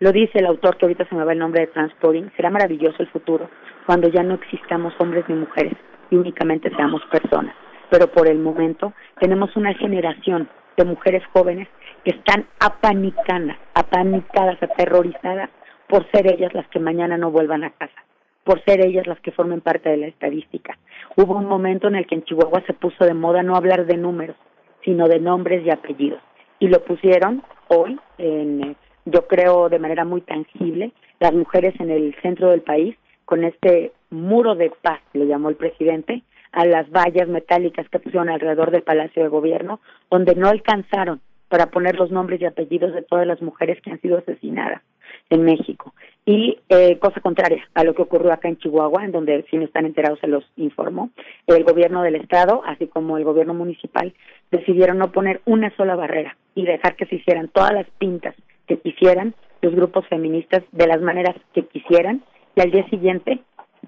lo 0.00 0.12
dice 0.12 0.38
el 0.38 0.46
autor, 0.46 0.76
que 0.76 0.86
ahorita 0.86 1.06
se 1.06 1.14
me 1.14 1.24
va 1.24 1.32
el 1.32 1.38
nombre 1.38 1.60
de 1.60 1.66
Transporting, 1.68 2.30
será 2.36 2.50
maravilloso 2.50 3.02
el 3.02 3.08
futuro 3.10 3.48
cuando 3.86 4.08
ya 4.08 4.22
no 4.22 4.34
existamos 4.34 4.94
hombres 4.98 5.24
ni 5.28 5.34
mujeres 5.34 5.74
y 6.10 6.16
únicamente 6.16 6.70
seamos 6.74 7.02
personas. 7.10 7.54
Pero 7.90 8.08
por 8.08 8.28
el 8.28 8.38
momento 8.38 8.92
tenemos 9.20 9.54
una 9.56 9.74
generación 9.74 10.48
de 10.76 10.84
mujeres 10.84 11.22
jóvenes 11.32 11.68
que 12.04 12.12
están 12.12 12.46
apanicadas, 12.58 13.58
apanicadas, 13.74 14.62
aterrorizadas 14.62 15.50
por 15.88 16.10
ser 16.12 16.32
ellas 16.32 16.54
las 16.54 16.66
que 16.68 16.78
mañana 16.78 17.18
no 17.18 17.30
vuelvan 17.30 17.64
a 17.64 17.70
casa. 17.70 18.00
por 18.42 18.64
ser 18.64 18.84
ellas 18.84 19.06
las 19.06 19.20
que 19.20 19.32
formen 19.32 19.60
parte 19.60 19.90
de 19.90 19.98
la 19.98 20.06
estadística. 20.06 20.78
Hubo 21.14 21.36
un 21.36 21.44
momento 21.44 21.88
en 21.88 21.94
el 21.94 22.06
que 22.06 22.14
en 22.14 22.24
Chihuahua 22.24 22.62
se 22.66 22.72
puso 22.72 23.04
de 23.04 23.14
moda 23.14 23.42
no 23.42 23.54
hablar 23.54 23.86
de 23.86 23.98
números, 23.98 24.34
sino 24.82 25.08
de 25.08 25.20
nombres 25.20 25.64
y 25.64 25.70
apellidos. 25.70 26.20
Y 26.58 26.68
lo 26.68 26.82
pusieron 26.84 27.42
hoy, 27.68 28.00
en, 28.18 28.76
yo 29.04 29.26
creo 29.26 29.68
de 29.68 29.78
manera 29.78 30.04
muy 30.04 30.20
tangible, 30.20 30.92
las 31.18 31.32
mujeres 31.32 31.74
en 31.80 31.90
el 31.90 32.14
centro 32.22 32.50
del 32.50 32.62
país, 32.62 32.96
con 33.24 33.44
este 33.44 33.92
muro 34.10 34.54
de 34.54 34.72
paz, 34.82 35.00
le 35.12 35.26
llamó 35.26 35.48
el 35.48 35.56
presidente, 35.56 36.22
a 36.52 36.64
las 36.64 36.90
vallas 36.90 37.28
metálicas 37.28 37.88
que 37.88 38.00
pusieron 38.00 38.28
alrededor 38.28 38.70
del 38.70 38.82
Palacio 38.82 39.22
de 39.22 39.28
Gobierno, 39.28 39.80
donde 40.10 40.34
no 40.34 40.48
alcanzaron 40.48 41.20
para 41.48 41.66
poner 41.66 41.96
los 41.96 42.10
nombres 42.10 42.40
y 42.40 42.44
apellidos 42.44 42.92
de 42.92 43.02
todas 43.02 43.26
las 43.26 43.42
mujeres 43.42 43.80
que 43.82 43.90
han 43.90 44.00
sido 44.00 44.18
asesinadas 44.18 44.82
en 45.30 45.42
México. 45.42 45.94
Y 46.24 46.58
eh, 46.68 46.98
cosa 46.98 47.20
contraria 47.20 47.62
a 47.74 47.84
lo 47.84 47.94
que 47.94 48.02
ocurrió 48.02 48.32
acá 48.32 48.48
en 48.48 48.58
Chihuahua, 48.58 49.04
en 49.04 49.12
donde 49.12 49.44
si 49.50 49.56
no 49.56 49.64
están 49.64 49.86
enterados 49.86 50.20
se 50.20 50.28
los 50.28 50.44
informo, 50.56 51.10
el 51.46 51.64
gobierno 51.64 52.02
del 52.02 52.16
estado, 52.16 52.62
así 52.66 52.86
como 52.86 53.16
el 53.16 53.24
gobierno 53.24 53.54
municipal, 53.54 54.12
decidieron 54.50 54.98
no 54.98 55.12
poner 55.12 55.40
una 55.44 55.74
sola 55.76 55.96
barrera 55.96 56.36
y 56.54 56.64
dejar 56.64 56.96
que 56.96 57.06
se 57.06 57.16
hicieran 57.16 57.48
todas 57.48 57.72
las 57.72 57.86
pintas 57.98 58.34
que 58.70 58.78
quisieran 58.78 59.34
los 59.62 59.74
grupos 59.74 60.06
feministas 60.06 60.62
de 60.70 60.86
las 60.86 61.00
maneras 61.00 61.34
que 61.52 61.66
quisieran 61.66 62.22
y 62.54 62.60
al 62.60 62.70
día 62.70 62.88
siguiente 62.88 63.40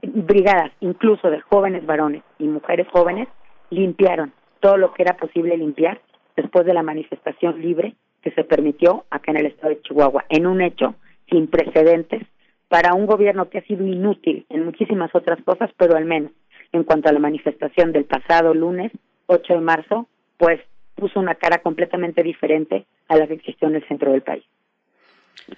brigadas 0.03 0.73
incluso 0.81 1.31
de 1.31 1.41
jóvenes 1.41 1.87
varones 1.87 2.25
y 2.41 2.49
mujeres 2.49 2.89
jóvenes 2.93 3.29
limpiaron 3.71 4.33
todo 4.59 4.77
lo 4.77 4.93
que 4.93 5.03
era 5.03 5.17
posible 5.17 5.57
limpiar 5.57 6.01
después 6.37 6.67
de 6.67 6.75
la 6.75 6.83
manifestación 6.83 7.63
libre 7.63 7.95
que 8.23 8.33
se 8.33 8.43
permitió 8.43 9.05
acá 9.09 9.31
en 9.31 9.37
el 9.37 9.47
estado 9.47 9.69
de 9.69 9.83
Chihuahua, 9.83 10.25
en 10.29 10.49
un 10.49 10.61
hecho 10.61 10.97
sin 11.31 11.47
precedentes 11.47 12.23
para 12.69 12.95
un 12.95 13.07
gobierno 13.07 13.49
que 13.49 13.59
ha 13.59 13.67
sido 13.67 13.87
inútil 13.87 14.47
en 14.49 14.65
muchísimas 14.65 15.15
otras 15.15 15.41
cosas, 15.45 15.71
pero 15.77 15.97
al 15.97 16.07
menos 16.07 16.33
en 16.73 16.83
cuanto 16.83 17.09
a 17.09 17.13
la 17.13 17.21
manifestación 17.21 17.93
del 17.93 18.05
pasado 18.05 18.53
lunes 18.53 18.91
8 19.27 19.55
de 19.55 19.61
marzo, 19.61 20.09
pues 20.39 20.61
puso 20.97 21.21
una 21.21 21.37
cara 21.37 21.59
completamente 21.59 22.25
diferente 22.25 22.87
a 23.07 23.17
la 23.17 23.29
que 23.29 23.35
existió 23.35 23.69
en 23.69 23.77
el 23.77 23.87
centro 23.87 24.11
del 24.11 24.23
país. 24.23 24.45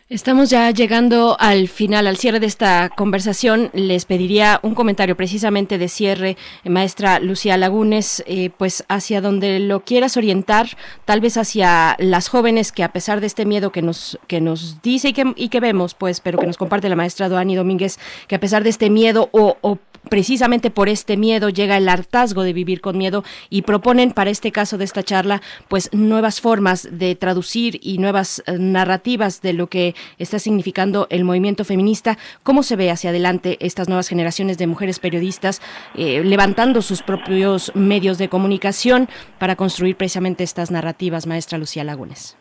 Estamos 0.09 0.51
ya 0.51 0.71
llegando 0.71 1.37
al 1.41 1.69
final, 1.69 2.07
al 2.07 2.17
cierre 2.17 2.41
de 2.41 2.47
esta 2.47 2.91
conversación. 2.91 3.71
Les 3.73 4.05
pediría 4.05 4.61
un 4.63 4.75
comentario 4.75 5.17
precisamente 5.17 5.79
de 5.79 5.89
cierre, 5.89 6.37
eh, 6.63 6.71
maestra 6.71 7.21
Lucía 7.21 7.57
Lagunes, 7.57 8.23
eh, 8.27 8.51
pues 8.57 8.85
hacia 8.89 9.21
donde 9.21 9.59
lo 9.61 9.81
quieras 9.81 10.17
orientar, 10.17 10.69
tal 11.05 11.21
vez 11.21 11.37
hacia 11.37 11.97
las 11.99 12.29
jóvenes 12.29 12.71
que 12.73 12.83
a 12.83 12.93
pesar 12.93 13.21
de 13.21 13.27
este 13.27 13.47
miedo 13.47 13.73
que 13.73 13.83
nos, 13.83 14.19
que 14.27 14.41
nos 14.41 14.83
dice 14.83 15.09
y 15.09 15.13
que, 15.13 15.33
y 15.37 15.49
que 15.49 15.61
vemos, 15.61 15.95
pues, 15.95 16.21
pero 16.21 16.39
que 16.39 16.47
nos 16.47 16.59
comparte 16.59 16.89
la 16.89 16.97
maestra 16.97 17.29
Doani 17.29 17.57
Domínguez, 17.57 17.99
que 18.29 18.35
a 18.35 18.41
pesar 18.41 18.63
de 18.63 18.71
este 18.71 18.91
miedo 18.91 19.29
o, 19.33 19.57
o 19.63 19.79
precisamente 20.09 20.71
por 20.71 20.89
este 20.89 21.17
miedo 21.17 21.49
llega 21.49 21.77
el 21.77 21.89
hartazgo 21.89 22.43
de 22.43 22.53
vivir 22.53 22.81
con 22.81 22.99
miedo 22.99 23.25
y 23.51 23.63
proponen 23.63 24.13
para 24.13 24.31
este 24.31 24.53
caso 24.53 24.79
de 24.79 24.85
esta 24.85 25.03
charla 25.03 25.41
pues 25.69 25.91
nuevas 25.93 26.41
formas 26.41 26.89
de 26.91 27.15
traducir 27.15 27.79
y 27.83 27.99
nuevas 27.99 28.43
eh, 28.47 28.57
narrativas 28.59 29.43
de 29.43 29.53
lo 29.53 29.69
que 29.69 29.95
está 30.19 30.39
significando 30.39 31.07
el 31.11 31.25
movimiento 31.25 31.65
feminista. 31.65 32.19
¿Cómo 32.43 32.63
se 32.63 32.77
ve 32.77 32.91
hacia 32.91 33.11
adelante 33.11 33.57
estas 33.61 33.89
nuevas 33.89 34.09
generaciones 34.09 34.59
de 34.59 34.67
mujeres 34.67 34.99
periodistas 34.99 35.61
eh, 35.95 36.23
levantando 36.25 36.83
sus 36.83 37.03
propios 37.03 37.73
medios 37.75 38.19
de 38.19 38.29
comunicación 38.29 39.09
para 39.39 39.57
construir 39.57 39.97
precisamente 39.97 40.45
estas 40.45 40.71
narrativas, 40.71 41.27
maestra 41.27 41.59
Lucía 41.59 41.85
Lagunes? 41.85 42.37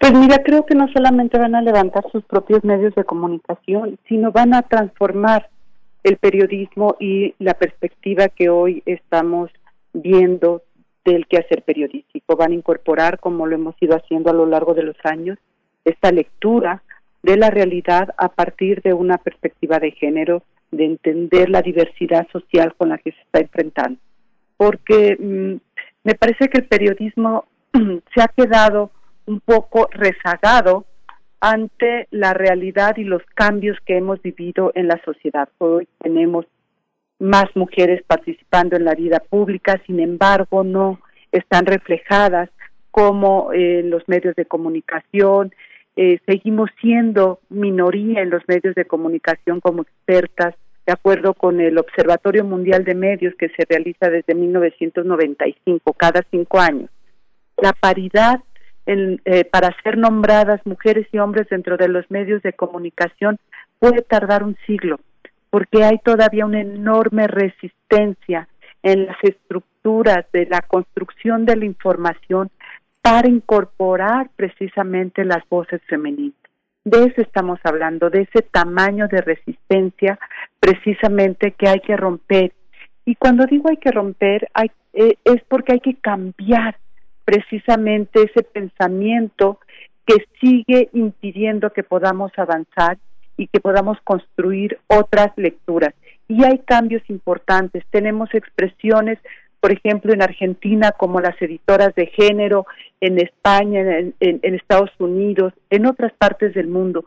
Pues 0.00 0.12
mira, 0.12 0.38
creo 0.44 0.66
que 0.66 0.74
no 0.74 0.86
solamente 0.88 1.38
van 1.38 1.54
a 1.54 1.62
levantar 1.62 2.04
sus 2.12 2.24
propios 2.24 2.62
medios 2.62 2.94
de 2.94 3.04
comunicación, 3.04 3.98
sino 4.06 4.32
van 4.32 4.52
a 4.54 4.62
transformar 4.62 5.48
el 6.04 6.18
periodismo 6.18 6.96
y 7.00 7.34
la 7.38 7.54
perspectiva 7.54 8.28
que 8.28 8.50
hoy 8.50 8.82
estamos 8.86 9.50
viendo 9.92 10.62
del 11.04 11.26
quehacer 11.26 11.62
periodístico. 11.62 12.36
Van 12.36 12.52
a 12.52 12.54
incorporar, 12.54 13.18
como 13.18 13.46
lo 13.46 13.54
hemos 13.54 13.74
ido 13.80 13.96
haciendo 13.96 14.30
a 14.30 14.34
lo 14.34 14.46
largo 14.46 14.74
de 14.74 14.82
los 14.82 14.96
años, 15.02 15.38
esta 15.84 16.12
lectura 16.12 16.82
de 17.22 17.36
la 17.38 17.50
realidad 17.50 18.14
a 18.18 18.28
partir 18.28 18.82
de 18.82 18.92
una 18.92 19.16
perspectiva 19.16 19.78
de 19.78 19.92
género, 19.92 20.42
de 20.70 20.84
entender 20.84 21.48
la 21.48 21.62
diversidad 21.62 22.26
social 22.30 22.74
con 22.76 22.90
la 22.90 22.98
que 22.98 23.12
se 23.12 23.20
está 23.20 23.40
enfrentando. 23.40 23.98
Porque 24.58 25.16
mm, 25.18 25.54
me 26.04 26.14
parece 26.14 26.48
que 26.48 26.58
el 26.58 26.66
periodismo 26.66 27.46
se 27.72 28.22
ha 28.22 28.28
quedado 28.28 28.90
un 29.26 29.40
poco 29.40 29.88
rezagado 29.90 30.84
ante 31.40 32.08
la 32.10 32.34
realidad 32.34 32.96
y 32.96 33.04
los 33.04 33.22
cambios 33.34 33.78
que 33.84 33.96
hemos 33.96 34.20
vivido 34.22 34.72
en 34.74 34.88
la 34.88 35.00
sociedad. 35.04 35.48
Hoy 35.58 35.88
tenemos 36.00 36.46
más 37.18 37.46
mujeres 37.54 38.02
participando 38.06 38.76
en 38.76 38.84
la 38.84 38.94
vida 38.94 39.20
pública, 39.20 39.80
sin 39.86 40.00
embargo, 40.00 40.64
no 40.64 41.00
están 41.32 41.66
reflejadas 41.66 42.50
como 42.90 43.52
en 43.52 43.90
los 43.90 44.08
medios 44.08 44.36
de 44.36 44.46
comunicación. 44.46 45.52
Eh, 45.96 46.18
seguimos 46.26 46.70
siendo 46.80 47.40
minoría 47.48 48.22
en 48.22 48.30
los 48.30 48.42
medios 48.46 48.74
de 48.74 48.84
comunicación 48.84 49.60
como 49.60 49.82
expertas, 49.82 50.54
de 50.86 50.92
acuerdo 50.92 51.34
con 51.34 51.60
el 51.60 51.78
Observatorio 51.78 52.44
Mundial 52.44 52.84
de 52.84 52.94
Medios 52.94 53.34
que 53.36 53.48
se 53.48 53.64
realiza 53.68 54.10
desde 54.10 54.34
1995, 54.34 55.92
cada 55.94 56.22
cinco 56.30 56.60
años. 56.60 56.90
La 57.56 57.72
paridad 57.72 58.40
eh, 58.86 59.44
para 59.44 59.74
ser 59.82 59.96
nombradas 59.96 60.60
mujeres 60.66 61.06
y 61.12 61.18
hombres 61.18 61.48
dentro 61.48 61.76
de 61.76 61.88
los 61.88 62.10
medios 62.10 62.42
de 62.42 62.52
comunicación 62.52 63.38
puede 63.78 64.02
tardar 64.02 64.42
un 64.42 64.56
siglo, 64.66 65.00
porque 65.50 65.84
hay 65.84 65.98
todavía 65.98 66.46
una 66.46 66.60
enorme 66.60 67.26
resistencia 67.26 68.48
en 68.82 69.06
las 69.06 69.16
estructuras 69.22 70.26
de 70.32 70.46
la 70.46 70.60
construcción 70.60 71.46
de 71.46 71.56
la 71.56 71.64
información 71.64 72.50
para 73.00 73.28
incorporar 73.28 74.30
precisamente 74.36 75.24
las 75.24 75.46
voces 75.48 75.80
femeninas. 75.88 76.34
De 76.84 77.04
eso 77.04 77.22
estamos 77.22 77.58
hablando, 77.64 78.10
de 78.10 78.22
ese 78.22 78.42
tamaño 78.42 79.08
de 79.08 79.22
resistencia 79.22 80.18
precisamente 80.60 81.52
que 81.52 81.68
hay 81.68 81.80
que 81.80 81.96
romper. 81.96 82.52
Y 83.06 83.14
cuando 83.14 83.46
digo 83.46 83.70
hay 83.70 83.78
que 83.78 83.90
romper, 83.90 84.48
hay, 84.52 84.70
eh, 84.92 85.16
es 85.24 85.42
porque 85.48 85.74
hay 85.74 85.80
que 85.80 85.94
cambiar 85.94 86.76
precisamente 87.24 88.22
ese 88.22 88.42
pensamiento 88.42 89.58
que 90.06 90.16
sigue 90.40 90.90
impidiendo 90.92 91.70
que 91.70 91.82
podamos 91.82 92.32
avanzar 92.36 92.98
y 93.36 93.48
que 93.48 93.60
podamos 93.60 93.98
construir 94.04 94.78
otras 94.86 95.28
lecturas. 95.36 95.94
Y 96.28 96.44
hay 96.44 96.58
cambios 96.58 97.02
importantes. 97.08 97.84
Tenemos 97.90 98.32
expresiones, 98.34 99.18
por 99.60 99.72
ejemplo, 99.72 100.12
en 100.12 100.22
Argentina 100.22 100.92
como 100.92 101.20
las 101.20 101.40
editoras 101.40 101.94
de 101.94 102.06
género, 102.06 102.66
en 103.00 103.18
España, 103.18 103.80
en, 103.98 104.14
Estados 104.54 104.90
Unidos, 104.98 105.52
en 105.70 105.86
otras 105.86 106.12
partes 106.12 106.54
del 106.54 106.68
mundo. 106.68 107.04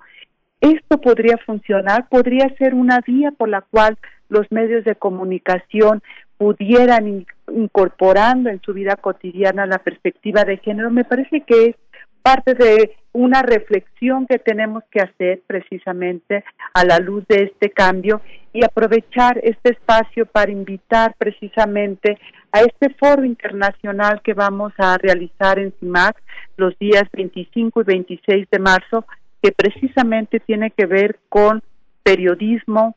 Esto 0.60 1.00
podría 1.00 1.38
funcionar, 1.46 2.10
podría 2.10 2.50
ser 2.58 2.74
una 2.74 3.00
vía 3.06 3.32
por 3.32 3.50
la 3.50 3.62
cual 3.62 3.98
los 4.30 4.52
medios 4.52 4.84
de 4.84 4.96
comunicación 4.96 6.02
pudieran 6.38 7.26
incorporando 7.52 8.50
en 8.50 8.62
su 8.62 8.74
vida 8.74 8.96
cotidiana 8.96 9.66
la 9.66 9.80
perspectiva 9.80 10.44
de 10.44 10.58
género, 10.58 10.92
me 10.92 11.04
parece 11.04 11.42
que 11.42 11.66
es 11.68 11.76
parte 12.22 12.54
de 12.54 12.96
una 13.14 13.42
reflexión 13.42 14.28
que 14.28 14.38
tenemos 14.38 14.84
que 14.92 15.00
hacer 15.00 15.42
precisamente 15.48 16.44
a 16.74 16.84
la 16.84 17.00
luz 17.00 17.26
de 17.28 17.44
este 17.44 17.72
cambio 17.72 18.22
y 18.54 18.64
aprovechar 18.66 19.40
este 19.44 19.72
espacio 19.72 20.26
para 20.26 20.52
invitar 20.52 21.16
precisamente 21.18 22.18
a 22.52 22.62
este 22.62 22.90
foro 22.96 23.24
internacional 23.24 24.22
que 24.22 24.34
vamos 24.34 24.74
a 24.78 24.98
realizar 24.98 25.58
en 25.58 25.74
CIMAC 25.80 26.22
los 26.58 26.78
días 26.80 27.04
25 27.14 27.82
y 27.82 27.84
26 27.84 28.48
de 28.52 28.60
marzo, 28.60 29.06
que 29.42 29.52
precisamente 29.52 30.40
tiene 30.40 30.72
que 30.72 30.86
ver 30.86 31.20
con 31.30 31.64
periodismo, 32.04 32.96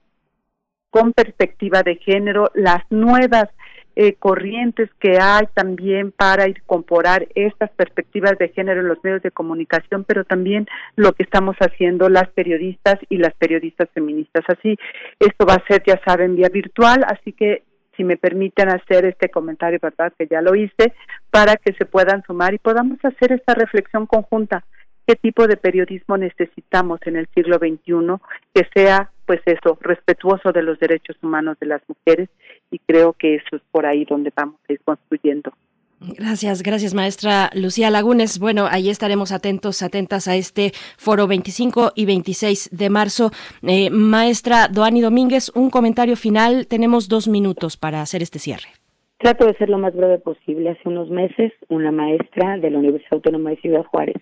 con 0.90 1.12
perspectiva 1.12 1.82
de 1.82 1.96
género, 1.96 2.50
las 2.54 2.82
nuevas 2.90 3.48
eh, 3.96 4.14
corrientes 4.14 4.88
que 5.00 5.18
hay 5.20 5.46
también 5.52 6.12
para 6.12 6.48
incorporar 6.48 7.26
estas 7.34 7.70
perspectivas 7.70 8.38
de 8.38 8.48
género 8.48 8.80
en 8.80 8.88
los 8.88 9.02
medios 9.02 9.22
de 9.22 9.30
comunicación, 9.30 10.04
pero 10.04 10.24
también 10.24 10.66
lo 10.96 11.12
que 11.12 11.24
estamos 11.24 11.56
haciendo 11.58 12.08
las 12.08 12.28
periodistas 12.30 12.98
y 13.08 13.18
las 13.18 13.34
periodistas 13.34 13.88
feministas. 13.92 14.44
Así, 14.48 14.76
esto 15.18 15.44
va 15.46 15.54
a 15.54 15.66
ser, 15.66 15.82
ya 15.86 16.00
saben, 16.06 16.36
vía 16.36 16.48
virtual, 16.48 17.04
así 17.06 17.32
que 17.32 17.64
si 17.96 18.04
me 18.04 18.16
permiten 18.16 18.68
hacer 18.68 19.04
este 19.04 19.28
comentario, 19.28 19.78
¿verdad? 19.82 20.12
Que 20.16 20.26
ya 20.26 20.40
lo 20.40 20.54
hice, 20.54 20.94
para 21.30 21.56
que 21.56 21.74
se 21.74 21.84
puedan 21.84 22.22
sumar 22.22 22.54
y 22.54 22.58
podamos 22.58 22.98
hacer 23.04 23.32
esta 23.32 23.54
reflexión 23.54 24.06
conjunta 24.06 24.64
qué 25.06 25.16
tipo 25.16 25.48
de 25.48 25.56
periodismo 25.56 26.16
necesitamos 26.16 27.00
en 27.04 27.16
el 27.16 27.28
siglo 27.34 27.58
XXI 27.58 28.22
que 28.54 28.68
sea, 28.72 29.10
pues 29.30 29.42
eso, 29.46 29.78
respetuoso 29.80 30.50
de 30.50 30.60
los 30.60 30.80
derechos 30.80 31.16
humanos 31.22 31.56
de 31.60 31.66
las 31.68 31.80
mujeres 31.86 32.28
y 32.68 32.80
creo 32.80 33.12
que 33.12 33.36
eso 33.36 33.54
es 33.54 33.62
por 33.70 33.86
ahí 33.86 34.04
donde 34.04 34.32
vamos 34.34 34.56
a 34.68 34.72
ir 34.72 34.80
construyendo 34.80 35.52
Gracias, 36.00 36.64
gracias 36.64 36.94
maestra 36.94 37.48
Lucía 37.54 37.90
Lagunes. 37.90 38.40
Bueno, 38.40 38.66
ahí 38.68 38.90
estaremos 38.90 39.30
atentos, 39.30 39.84
atentas 39.84 40.26
a 40.26 40.34
este 40.34 40.72
foro 40.98 41.28
25 41.28 41.92
y 41.94 42.06
26 42.06 42.70
de 42.72 42.90
marzo. 42.90 43.30
Eh, 43.62 43.90
maestra 43.90 44.66
Doani 44.66 45.00
Domínguez, 45.00 45.52
un 45.54 45.70
comentario 45.70 46.16
final. 46.16 46.66
Tenemos 46.66 47.08
dos 47.08 47.28
minutos 47.28 47.76
para 47.76 48.00
hacer 48.00 48.22
este 48.22 48.40
cierre. 48.40 48.70
Trato 49.18 49.46
de 49.46 49.54
ser 49.58 49.68
lo 49.68 49.78
más 49.78 49.94
breve 49.94 50.18
posible. 50.18 50.70
Hace 50.70 50.88
unos 50.88 51.08
meses, 51.08 51.52
una 51.68 51.92
maestra 51.92 52.56
de 52.56 52.70
la 52.70 52.78
Universidad 52.78 53.12
Autónoma 53.12 53.50
de 53.50 53.58
Ciudad 53.58 53.84
Juárez 53.84 54.16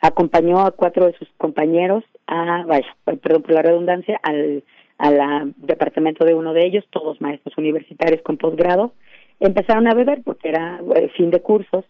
acompañó 0.00 0.60
a 0.60 0.72
cuatro 0.72 1.06
de 1.06 1.12
sus 1.14 1.28
compañeros 1.36 2.04
a, 2.26 2.64
vaya, 2.66 2.96
perdón 3.04 3.42
por 3.42 3.52
la 3.52 3.62
redundancia, 3.62 4.20
al, 4.22 4.64
al 4.98 5.54
departamento 5.56 6.24
de 6.24 6.34
uno 6.34 6.52
de 6.52 6.66
ellos, 6.66 6.84
todos 6.90 7.20
maestros 7.20 7.56
universitarios 7.58 8.22
con 8.22 8.36
posgrado, 8.36 8.92
empezaron 9.40 9.86
a 9.86 9.94
beber 9.94 10.22
porque 10.24 10.48
era 10.48 10.80
eh, 10.94 11.08
fin 11.16 11.30
de 11.30 11.40
cursos. 11.40 11.84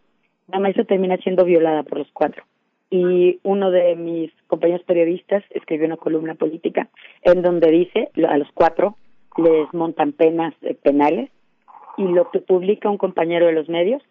La 0.48 0.58
maestra 0.58 0.84
termina 0.84 1.16
siendo 1.18 1.44
violada 1.44 1.82
por 1.82 1.98
los 1.98 2.10
cuatro. 2.12 2.44
Y 2.90 3.40
uno 3.42 3.70
de 3.70 3.96
mis 3.96 4.30
compañeros 4.46 4.84
periodistas 4.84 5.42
escribió 5.50 5.86
una 5.86 5.96
columna 5.96 6.34
política 6.34 6.88
en 7.22 7.42
donde 7.42 7.70
dice 7.70 8.10
a 8.28 8.38
los 8.38 8.48
cuatro 8.54 8.96
les 9.38 9.72
montan 9.74 10.12
penas 10.12 10.54
eh, 10.62 10.74
penales 10.74 11.30
y 11.98 12.04
lo 12.04 12.30
que 12.30 12.40
publica 12.40 12.88
un 12.88 12.98
compañero 12.98 13.46
de 13.46 13.52
los 13.52 13.68
medios 13.68 14.02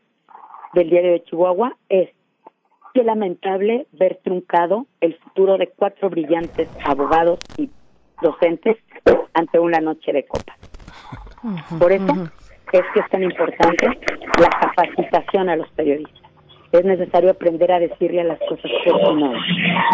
del 0.74 0.90
diario 0.90 1.14
de 1.14 1.24
Chihuahua 1.24 1.77
es 1.90 2.09
que 2.95 3.03
lamentable 3.03 3.88
ver 3.91 4.19
truncado 4.24 4.85
el 5.01 5.15
futuro 5.17 5.57
de 5.57 5.67
cuatro 5.67 6.09
brillantes 6.09 6.69
abogados 6.85 7.40
y 7.57 7.69
docentes 8.22 8.77
ante 9.33 9.59
una 9.59 9.82
noche 9.82 10.14
de 10.14 10.25
copa. 10.25 10.56
Por 11.77 11.91
eso 11.91 12.30
es 12.72 12.82
que 12.93 12.99
es 13.01 13.09
tan 13.11 13.22
importante 13.22 13.85
la 14.40 14.49
capacitación 14.49 15.49
a 15.49 15.57
los 15.57 15.69
periodistas. 15.72 16.22
Es 16.72 16.85
necesario 16.85 17.32
aprender 17.32 17.69
a 17.74 17.80
decirle 17.80 18.22
a 18.22 18.24
las 18.24 18.40
cosas 18.40 18.72
por 18.85 19.01
su 19.01 19.14
nombre, 19.14 19.41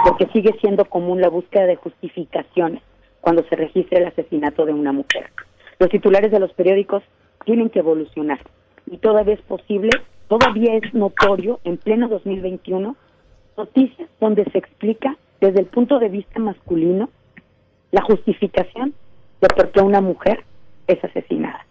porque 0.05 0.27
sigue 0.27 0.53
siendo 0.61 0.85
común 0.85 1.21
la 1.21 1.29
búsqueda 1.29 1.65
de 1.65 1.77
justificaciones 1.77 2.83
cuando 3.19 3.43
se 3.49 3.55
registra 3.55 3.97
el 3.97 4.05
asesinato 4.05 4.65
de 4.65 4.73
una 4.73 4.91
mujer. 4.91 5.31
Los 5.79 5.89
titulares 5.89 6.31
de 6.31 6.39
los 6.39 6.53
periódicos 6.53 7.01
tienen 7.45 7.71
que 7.71 7.79
evolucionar 7.79 8.39
y 8.85 8.97
todavía 8.97 9.33
es 9.33 9.41
posible, 9.41 9.89
todavía 10.31 10.75
es 10.75 10.93
notorio 10.93 11.59
en 11.65 11.75
pleno 11.75 12.07
2021 12.07 12.95
noticias 13.57 14.09
donde 14.21 14.45
se 14.45 14.59
explica 14.59 15.17
desde 15.41 15.59
el 15.59 15.65
punto 15.65 15.99
de 15.99 16.07
vista 16.07 16.39
masculino 16.39 17.09
la 17.91 18.01
justificación 18.01 18.93
de 19.41 19.47
por 19.49 19.71
qué 19.71 19.81
una 19.81 19.99
mujer 19.99 20.45
es 20.87 21.03
asesinada 21.03 21.65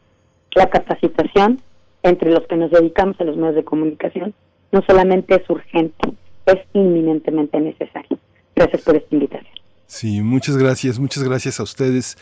la 0.54 0.68
capacitación 0.68 1.62
entre 2.02 2.30
los 2.30 2.46
que 2.46 2.56
nos 2.56 2.70
dedicamos 2.70 3.18
a 3.20 3.24
los 3.24 3.38
medios 3.38 3.54
de 3.54 3.64
comunicación 3.64 4.34
no 4.72 4.82
solamente 4.86 5.34
es 5.34 5.48
urgente, 5.50 6.10
es 6.46 6.58
inminentemente 6.72 7.58
necesario. 7.60 8.18
Gracias 8.54 8.82
por 8.82 8.96
esta 8.96 9.14
invitación. 9.14 9.54
Sí, 9.86 10.22
muchas 10.22 10.56
gracias, 10.56 10.98
muchas 11.00 11.24
gracias 11.24 11.58
a 11.58 11.64
ustedes 11.64 12.16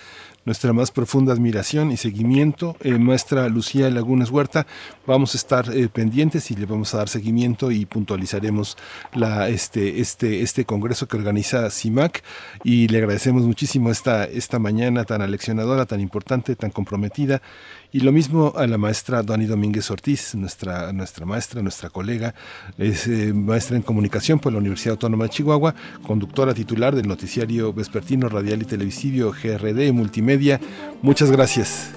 nuestra 0.49 0.73
más 0.73 0.91
profunda 0.91 1.35
admiración 1.35 1.93
y 1.93 1.99
seguimiento. 1.99 2.75
Eh, 2.81 2.97
maestra 2.97 3.51
Lucía 3.51 3.91
Lagunas 3.91 4.31
Huerta, 4.31 4.67
vamos 5.07 5.35
a 5.35 5.37
estar 5.37 5.71
eh, 5.77 5.91
pendientes 5.91 6.51
y 6.51 6.57
le 6.57 6.65
vamos 6.65 6.95
a 6.95 6.97
dar 6.97 7.11
seguimiento 7.11 7.71
y 7.71 7.85
puntualizaremos 7.85 8.79
la, 9.13 9.51
este, 9.51 10.01
este, 10.01 10.41
este 10.41 10.65
congreso 10.65 11.07
que 11.07 11.19
organiza 11.19 11.69
CIMAC 11.69 12.25
y 12.65 12.89
le 12.89 12.97
agradecemos 12.97 13.43
muchísimo 13.43 13.91
esta, 13.91 14.25
esta 14.25 14.59
mañana 14.59 15.05
tan 15.05 15.21
aleccionadora, 15.21 15.85
tan 15.85 16.01
importante, 16.01 16.57
tan 16.57 16.71
comprometida. 16.71 17.43
Y 17.91 18.01
lo 18.01 18.13
mismo 18.13 18.53
a 18.57 18.67
la 18.67 18.77
maestra 18.77 19.23
Dani 19.23 19.47
Domínguez 19.47 19.91
Ortiz, 19.91 20.35
nuestra, 20.35 20.93
nuestra 20.93 21.25
maestra, 21.25 21.63
nuestra 21.63 21.89
colega, 21.89 22.35
es 22.77 23.07
eh, 23.07 23.33
maestra 23.33 23.77
en 23.77 23.83
comunicación 23.83 24.39
por 24.39 24.53
la 24.53 24.59
Universidad 24.59 24.93
Autónoma 24.93 25.25
de 25.25 25.31
Chihuahua, 25.31 25.75
conductora 26.07 26.53
titular 26.53 26.95
del 26.95 27.09
noticiario 27.09 27.73
vespertino 27.73 28.29
radial 28.29 28.61
y 28.61 28.67
televisivo 28.67 29.33
GRD 29.33 29.93
Multimedia 29.93 30.61
Muchas 31.03 31.31
gracias. 31.31 31.93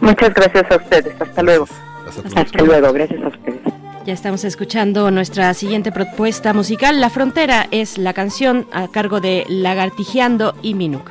Muchas 0.00 0.34
gracias 0.34 0.70
a 0.70 0.76
ustedes. 0.76 1.20
Hasta 1.20 1.42
luego. 1.42 1.66
Hasta, 2.34 2.64
luego. 2.64 2.92
Gracias 2.92 3.22
a 3.22 3.28
ustedes. 3.28 3.60
Ya 4.06 4.14
estamos 4.14 4.44
escuchando 4.44 5.10
nuestra 5.10 5.52
siguiente 5.54 5.92
propuesta 5.92 6.52
musical. 6.52 7.00
La 7.00 7.10
Frontera 7.10 7.68
es 7.70 7.98
la 7.98 8.12
canción 8.12 8.66
a 8.72 8.88
cargo 8.88 9.20
de 9.20 9.44
Lagartijeando 9.48 10.54
y 10.62 10.74
Minuk. 10.74 11.10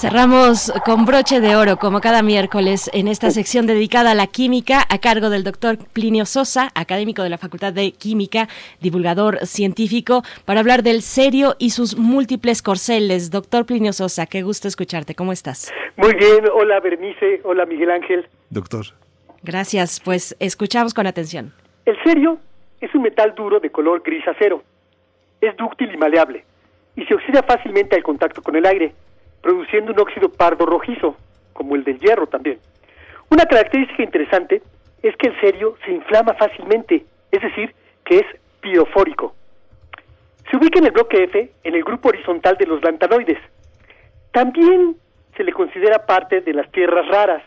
Cerramos 0.00 0.72
con 0.86 1.04
broche 1.04 1.40
de 1.40 1.56
oro, 1.56 1.76
como 1.76 2.00
cada 2.00 2.22
miércoles, 2.22 2.90
en 2.94 3.06
esta 3.06 3.30
sección 3.30 3.66
dedicada 3.66 4.12
a 4.12 4.14
la 4.14 4.28
química, 4.28 4.78
a 4.88 4.96
cargo 4.96 5.28
del 5.28 5.44
doctor 5.44 5.76
Plinio 5.92 6.24
Sosa, 6.24 6.70
académico 6.74 7.22
de 7.22 7.28
la 7.28 7.36
Facultad 7.36 7.74
de 7.74 7.92
Química, 7.92 8.48
divulgador 8.80 9.44
científico, 9.44 10.22
para 10.46 10.60
hablar 10.60 10.82
del 10.82 11.02
serio 11.02 11.54
y 11.58 11.68
sus 11.68 11.98
múltiples 11.98 12.62
corceles. 12.62 13.30
Doctor 13.30 13.66
Plinio 13.66 13.92
Sosa, 13.92 14.24
qué 14.24 14.40
gusto 14.40 14.68
escucharte. 14.68 15.14
¿Cómo 15.14 15.32
estás? 15.32 15.70
Muy 15.98 16.14
bien. 16.14 16.46
Hola, 16.50 16.80
Bernice. 16.80 17.42
Hola, 17.44 17.66
Miguel 17.66 17.90
Ángel. 17.90 18.26
Doctor. 18.48 18.86
Gracias. 19.42 20.00
Pues 20.02 20.34
escuchamos 20.40 20.94
con 20.94 21.06
atención. 21.08 21.52
El 21.84 22.02
serio 22.04 22.38
es 22.80 22.94
un 22.94 23.02
metal 23.02 23.34
duro 23.34 23.60
de 23.60 23.68
color 23.68 24.00
gris 24.02 24.26
acero. 24.26 24.62
Es 25.42 25.54
dúctil 25.58 25.92
y 25.92 25.98
maleable 25.98 26.46
y 26.96 27.04
se 27.04 27.14
oxida 27.14 27.42
fácilmente 27.42 27.96
al 27.96 28.02
contacto 28.02 28.40
con 28.42 28.56
el 28.56 28.64
aire 28.64 28.94
produciendo 29.40 29.92
un 29.92 30.00
óxido 30.00 30.28
pardo 30.30 30.66
rojizo, 30.66 31.16
como 31.52 31.76
el 31.76 31.84
del 31.84 31.98
hierro 31.98 32.26
también. 32.26 32.58
Una 33.30 33.44
característica 33.44 34.02
interesante 34.02 34.62
es 35.02 35.16
que 35.16 35.28
el 35.28 35.40
serio 35.40 35.76
se 35.84 35.92
inflama 35.92 36.34
fácilmente, 36.34 37.04
es 37.30 37.42
decir, 37.42 37.74
que 38.04 38.18
es 38.18 38.26
pirofórico. 38.60 39.34
Se 40.50 40.56
ubica 40.56 40.78
en 40.78 40.86
el 40.86 40.90
bloque 40.92 41.24
F, 41.24 41.50
en 41.62 41.74
el 41.74 41.84
grupo 41.84 42.08
horizontal 42.08 42.56
de 42.56 42.66
los 42.66 42.82
lantanoides. 42.82 43.38
También 44.32 44.96
se 45.36 45.44
le 45.44 45.52
considera 45.52 46.06
parte 46.06 46.40
de 46.40 46.52
las 46.52 46.70
tierras 46.72 47.06
raras, 47.08 47.42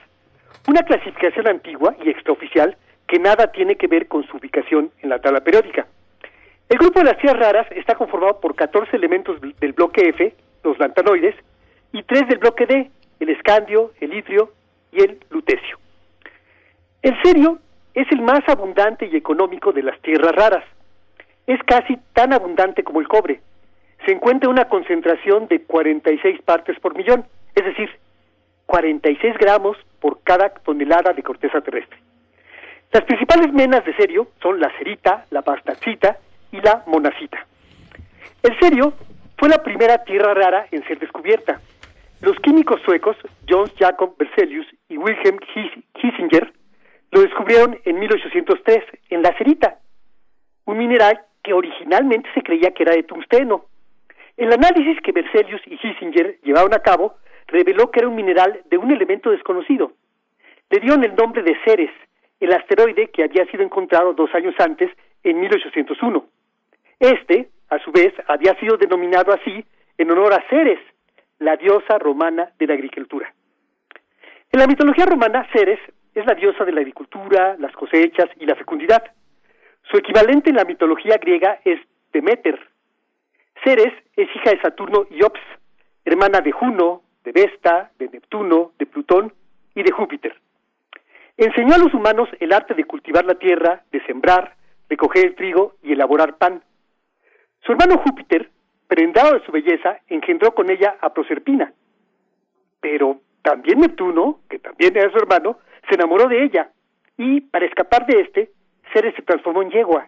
una 0.68 0.84
clasificación 0.84 1.48
antigua 1.48 1.96
y 2.04 2.10
extraoficial 2.10 2.78
que 3.08 3.20
nada 3.20 3.52
tiene 3.52 3.76
que 3.76 3.88
ver 3.88 4.08
con 4.08 4.26
su 4.26 4.38
ubicación 4.38 4.92
en 5.02 5.10
la 5.10 5.20
tabla 5.20 5.42
periódica. 5.42 5.86
El 6.70 6.78
grupo 6.78 7.00
de 7.00 7.06
las 7.06 7.18
tierras 7.18 7.42
raras 7.42 7.68
está 7.72 7.96
conformado 7.96 8.40
por 8.40 8.56
14 8.56 8.96
elementos 8.96 9.40
del 9.42 9.74
bloque 9.74 10.10
F, 10.10 10.34
los 10.64 10.80
lantanoides, 10.80 11.36
y 11.94 12.04
tres 12.04 12.28
del 12.28 12.40
bloque 12.40 12.66
D, 12.66 12.92
el 13.20 13.30
escandio, 13.30 13.94
el 14.02 14.14
itrio 14.14 14.52
y 14.92 15.02
el 15.02 15.20
lutecio. 15.30 15.78
El 17.02 17.16
serio 17.22 17.60
es 17.94 18.12
el 18.12 18.22
más 18.22 18.42
abundante 18.48 19.08
y 19.12 19.16
económico 19.16 19.72
de 19.72 19.84
las 19.84 20.00
tierras 20.02 20.34
raras. 20.34 20.66
Es 21.46 21.62
casi 21.64 21.98
tan 22.14 22.34
abundante 22.34 22.84
como 22.84 23.00
el 23.00 23.08
cobre. 23.08 23.42
Se 24.06 24.12
encuentra 24.12 24.50
una 24.50 24.66
concentración 24.66 25.48
de 25.48 25.62
46 25.62 26.42
partes 26.42 26.80
por 26.80 26.96
millón, 26.98 27.26
es 27.56 27.64
decir, 27.64 27.90
46 28.66 29.38
gramos 29.38 29.78
por 30.00 30.22
cada 30.24 30.50
tonelada 30.50 31.14
de 31.14 31.24
corteza 31.24 31.62
terrestre. 31.62 32.00
Las 32.92 33.04
principales 33.04 33.52
menas 33.54 33.86
de 33.86 33.96
serio 33.96 34.28
son 34.42 34.60
la 34.60 34.72
cerita, 34.78 35.26
la 35.30 35.42
bastacita 35.42 36.18
y 36.52 36.60
la 36.62 36.84
monacita. 36.88 37.46
El 38.42 38.58
serio 38.60 38.94
fue 39.38 39.50
la 39.50 39.64
primera 39.64 40.04
tierra 40.04 40.34
rara 40.34 40.68
en 40.72 40.86
ser 40.88 41.00
descubierta. 41.00 41.60
Los 42.24 42.40
químicos 42.40 42.80
suecos 42.86 43.18
John 43.50 43.70
Jacob 43.78 44.16
Berzelius 44.18 44.66
y 44.88 44.98
Wilhelm 44.98 45.40
Kissinger 45.94 46.54
lo 47.12 47.22
descubrieron 47.22 47.78
en 47.84 48.00
1803 48.00 48.80
en 49.10 49.22
la 49.22 49.38
cerita, 49.38 49.80
un 50.64 50.78
mineral 50.78 51.20
que 51.44 51.52
originalmente 51.52 52.30
se 52.34 52.42
creía 52.42 52.72
que 52.72 52.84
era 52.84 52.94
de 52.94 53.04
tungsteno. 53.04 53.66
El 54.38 54.54
análisis 54.54 55.02
que 55.02 55.12
Berzelius 55.12 55.60
y 55.66 55.76
Kissinger 55.76 56.40
llevaron 56.44 56.74
a 56.74 56.80
cabo 56.80 57.16
reveló 57.48 57.92
que 57.92 58.00
era 58.00 58.08
un 58.08 58.16
mineral 58.16 58.62
de 58.72 58.78
un 58.78 58.90
elemento 58.90 59.30
desconocido. 59.30 59.92
le 60.70 60.80
dieron 60.80 61.04
el 61.04 61.16
nombre 61.16 61.44
de 61.44 61.58
Ceres, 61.66 61.92
el 62.40 62.54
asteroide 62.54 63.10
que 63.10 63.26
había 63.26 63.46
sido 63.48 63.64
encontrado 63.64 64.14
dos 64.14 64.34
años 64.34 64.56
antes, 64.60 64.90
en 65.26 65.42
1801. 65.42 66.26
Este, 67.02 67.50
a 67.68 67.80
su 67.80 67.92
vez, 67.92 68.14
había 68.28 68.58
sido 68.62 68.78
denominado 68.78 69.34
así 69.34 69.66
en 69.98 70.10
honor 70.10 70.32
a 70.32 70.42
Ceres, 70.50 70.80
la 71.44 71.58
diosa 71.58 72.00
romana 72.00 72.52
de 72.58 72.68
la 72.68 72.74
agricultura. 72.74 73.34
En 74.52 74.60
la 74.60 74.68
mitología 74.68 75.06
romana, 75.06 75.46
Ceres 75.52 75.80
es 76.16 76.26
la 76.26 76.36
diosa 76.36 76.64
de 76.64 76.72
la 76.72 76.80
agricultura, 76.80 77.58
las 77.60 77.74
cosechas 77.74 78.30
y 78.40 78.46
la 78.46 78.56
fecundidad. 78.56 79.04
Su 79.92 79.98
equivalente 79.98 80.52
en 80.52 80.56
la 80.56 80.64
mitología 80.64 81.18
griega 81.18 81.60
es 81.66 81.80
Demeter. 82.14 82.58
Ceres 83.62 83.94
es 84.16 84.30
hija 84.34 84.52
de 84.52 84.62
Saturno 84.62 85.06
y 85.10 85.22
Ops, 85.24 85.42
hermana 86.06 86.40
de 86.40 86.54
Juno, 86.54 87.02
de 87.26 87.34
Vesta, 87.34 87.92
de 88.00 88.08
Neptuno, 88.08 88.72
de 88.80 88.86
Plutón 88.86 89.34
y 89.76 89.84
de 89.84 89.92
Júpiter. 89.92 90.40
Enseñó 91.36 91.74
a 91.76 91.80
los 91.80 91.94
humanos 91.94 92.30
el 92.40 92.54
arte 92.54 92.74
de 92.74 92.86
cultivar 92.86 93.26
la 93.26 93.36
tierra, 93.36 93.84
de 93.92 94.06
sembrar, 94.06 94.56
recoger 94.90 95.26
el 95.26 95.36
trigo 95.36 95.76
y 95.84 95.92
elaborar 95.92 96.38
pan. 96.38 96.64
Su 97.66 97.74
hermano 97.74 97.98
Júpiter, 97.98 98.50
prendado 98.88 99.34
de 99.34 99.46
su 99.46 99.52
belleza, 99.52 100.00
engendró 100.08 100.54
con 100.54 100.70
ella 100.70 100.98
a 101.02 101.14
Proserpina. 101.14 101.74
Pero 102.80 103.22
también 103.42 103.80
Neptuno, 103.80 104.40
que 104.50 104.60
también 104.60 104.96
era 104.96 105.12
su 105.12 105.18
hermano, 105.18 105.60
se 105.90 105.96
enamoró 105.96 106.28
de 106.28 106.44
ella 106.44 106.72
y, 107.18 107.42
para 107.42 107.66
escapar 107.66 108.06
de 108.06 108.22
este, 108.22 108.52
Ceres 108.92 109.16
se 109.16 109.22
transformó 109.22 109.62
en 109.62 109.72
yegua. 109.72 110.08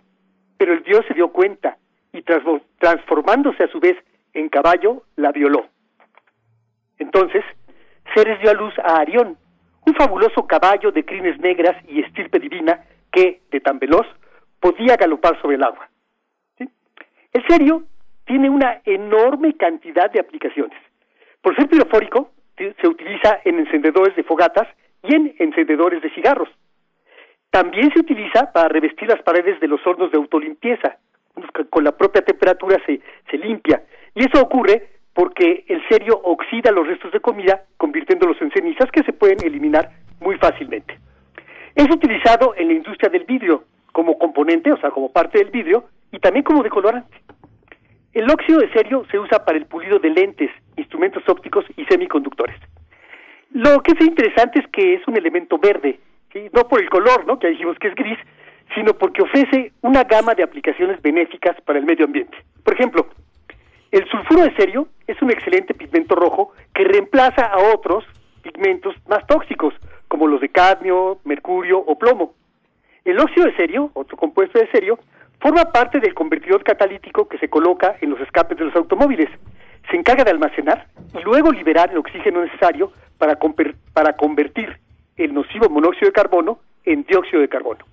Pero 0.58 0.74
el 0.74 0.84
dios 0.84 1.02
se 1.08 1.14
dio 1.14 1.30
cuenta 1.30 1.78
y 2.14 2.22
transformándose 2.22 3.64
a 3.64 3.68
su 3.68 3.80
vez 3.80 3.98
en 4.34 4.50
caballo, 4.50 5.04
la 5.16 5.32
violó. 5.32 5.68
Entonces, 6.98 7.44
Ceres 8.14 8.40
dio 8.42 8.52
a 8.52 8.54
luz 8.54 8.74
a 8.80 8.98
Arión, 9.00 9.38
un 9.86 9.96
fabuloso 9.96 10.48
caballo 10.48 10.92
de 10.92 11.04
crines 11.04 11.40
negras 11.40 11.76
y 11.88 12.02
estirpe 12.02 12.40
divina 12.40 12.86
que, 13.12 13.42
de 13.52 13.60
tan 13.60 13.80
veloz, 13.80 14.08
podía 14.60 14.96
galopar 14.96 15.40
sobre 15.42 15.58
el 15.58 15.64
agua. 15.64 15.90
El 16.58 17.46
serio 17.48 17.84
tiene 18.26 18.50
una 18.50 18.82
enorme 18.86 19.54
cantidad 19.56 20.12
de 20.12 20.20
aplicaciones. 20.20 20.78
Por 21.42 21.56
ser 21.56 21.68
pirofórico, 21.68 22.32
se 22.58 22.88
utiliza 22.88 23.40
en 23.44 23.60
encendedores 23.60 24.16
de 24.16 24.24
fogatas 24.24 24.68
y 25.04 25.16
en 25.16 25.36
encendedores 25.40 26.02
de 26.02 26.10
cigarros. 26.12 26.50
También 27.52 27.92
se 27.94 28.00
utiliza 28.00 28.52
para 28.52 28.68
revestir 28.68 29.08
las 29.08 29.22
paredes 29.22 29.60
de 29.60 29.68
los 29.68 29.86
hornos 29.86 30.12
de 30.12 30.18
autolimpieza. 30.18 30.98
Con 31.70 31.84
la 31.84 31.92
propia 31.92 32.22
temperatura 32.22 32.78
se, 32.86 33.00
se 33.30 33.38
limpia. 33.38 33.84
Y 34.14 34.26
eso 34.26 34.42
ocurre 34.42 34.90
porque 35.14 35.64
el 35.68 35.82
cerio 35.88 36.20
oxida 36.24 36.72
los 36.72 36.88
restos 36.88 37.12
de 37.12 37.20
comida, 37.20 37.64
convirtiéndolos 37.78 38.42
en 38.42 38.52
cenizas 38.52 38.92
que 38.92 39.04
se 39.04 39.14
pueden 39.14 39.38
eliminar 39.46 39.90
muy 40.20 40.38
fácilmente. 40.38 40.98
Es 41.76 41.90
utilizado 41.90 42.54
en 42.58 42.68
la 42.68 42.74
industria 42.74 43.10
del 43.10 43.24
vidrio 43.24 43.64
como 43.92 44.18
componente, 44.18 44.72
o 44.72 44.78
sea, 44.78 44.92
como 44.92 45.12
parte 45.12 45.38
del 45.38 45.52
vidrio, 45.52 45.86
y 46.12 46.20
también 46.20 46.44
como 46.44 46.64
decolorante. 46.64 47.22
El 48.16 48.32
óxido 48.32 48.60
de 48.60 48.72
cerio 48.72 49.06
se 49.12 49.20
usa 49.20 49.44
para 49.44 49.58
el 49.58 49.66
pulido 49.66 50.00
de 50.00 50.10
lentes, 50.10 50.50
instrumentos 50.78 51.22
ópticos 51.28 51.66
y 51.76 51.84
semiconductores. 51.84 52.56
Lo 53.52 53.84
que 53.84 53.92
es 53.92 54.00
interesante 54.00 54.60
es 54.60 54.68
que 54.68 54.94
es 54.94 55.06
un 55.06 55.18
elemento 55.18 55.58
verde, 55.58 56.00
no 56.54 56.66
por 56.66 56.82
el 56.82 56.90
color, 56.90 57.28
¿no? 57.28 57.38
que 57.38 57.50
dijimos 57.50 57.78
que 57.78 57.90
es 57.90 57.96
gris, 57.96 58.18
sino 58.74 58.94
porque 58.94 59.22
ofrece 59.22 59.74
una 59.82 60.06
gama 60.06 60.34
de 60.34 60.44
aplicaciones 60.44 61.02
benéficas 61.02 61.60
para 61.66 61.78
el 61.78 61.86
medio 61.86 62.06
ambiente. 62.06 62.38
Por 62.64 62.76
ejemplo, 62.76 63.06
el 63.92 64.08
sulfuro 64.08 64.44
de 64.44 64.56
cerio 64.56 64.88
es 65.08 65.22
un 65.22 65.32
excelente 65.32 65.74
pigmento 65.74 66.16
rojo 66.16 66.54
que 66.74 66.86
reemplaza 66.86 67.48
a 67.48 67.74
otros 67.74 68.06
pigmentos 68.44 68.96
más 69.10 69.28
tóxicos, 69.28 69.74
como 70.08 70.26
los 70.28 70.40
de 70.40 70.48
cadmio, 70.48 71.20
mercurio 71.26 71.80
o 71.80 71.98
plomo. 71.98 72.34
El 73.04 73.20
óxido 73.20 73.48
de 73.48 73.58
cerio, 73.58 73.92
otro 73.94 74.16
compuesto 74.16 74.58
de 74.58 74.68
cerio, 74.68 75.00
forma 75.40 75.66
parte 75.66 76.00
del 76.00 76.14
convertidor 76.14 76.64
catalítico 76.64 77.28
que 77.28 77.38
se 77.38 77.50
coloca 77.50 77.96
en 78.02 78.10
los 78.10 78.20
escapes 78.22 78.58
de 78.58 78.66
los 78.66 78.76
automóviles. 78.76 79.30
Se 79.90 79.98
encarga 79.98 80.24
de 80.24 80.32
almacenar 80.32 80.88
y 81.14 81.24
luego 81.24 81.52
liberar 81.52 81.92
el 81.92 81.98
oxígeno 81.98 82.44
necesario 82.44 82.92
para, 83.18 83.38
para 83.94 84.14
convertir 84.16 84.78
el 85.18 85.34
nocivo 85.34 85.70
monóxido 85.70 86.08
de 86.08 86.14
carbono 86.14 86.60
en 86.84 87.04
dióxido 87.04 87.42
de 87.42 87.50
carbono. 87.50 87.86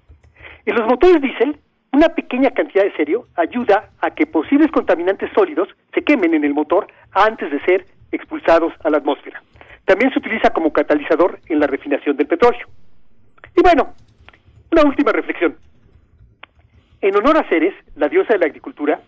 En 0.64 0.76
los 0.76 0.86
motores 0.86 1.20
diésel, 1.20 1.58
una 1.92 2.08
pequeña 2.08 2.50
cantidad 2.50 2.84
de 2.84 2.92
cerio 2.92 3.26
ayuda 3.36 3.90
a 4.00 4.10
que 4.10 4.26
posibles 4.26 4.70
contaminantes 4.70 5.30
sólidos 5.34 5.68
se 5.92 6.02
quemen 6.02 6.34
en 6.34 6.44
el 6.44 6.54
motor 6.54 6.86
antes 7.12 7.50
de 7.50 7.60
ser 7.64 7.86
expulsados 8.12 8.72
a 8.82 8.90
la 8.90 8.98
atmósfera. 8.98 9.42
También 9.84 10.10
se 10.12 10.18
utiliza 10.18 10.50
como 10.50 10.72
catalizador 10.72 11.38
en 11.48 11.60
la 11.60 11.66
refinación 11.66 12.16
del 12.16 12.26
petróleo. 12.26 12.66
Y 13.56 13.62
bueno, 13.62 13.94
una 14.70 14.82
última 14.84 15.12
reflexión. 15.12 15.56
En 17.02 17.16
honor 17.16 17.36
a 17.36 17.48
Ceres, 17.48 17.74
la 17.96 18.08
diosa 18.08 18.34
de 18.34 18.38
la 18.38 18.46
agricultura, 18.46 19.00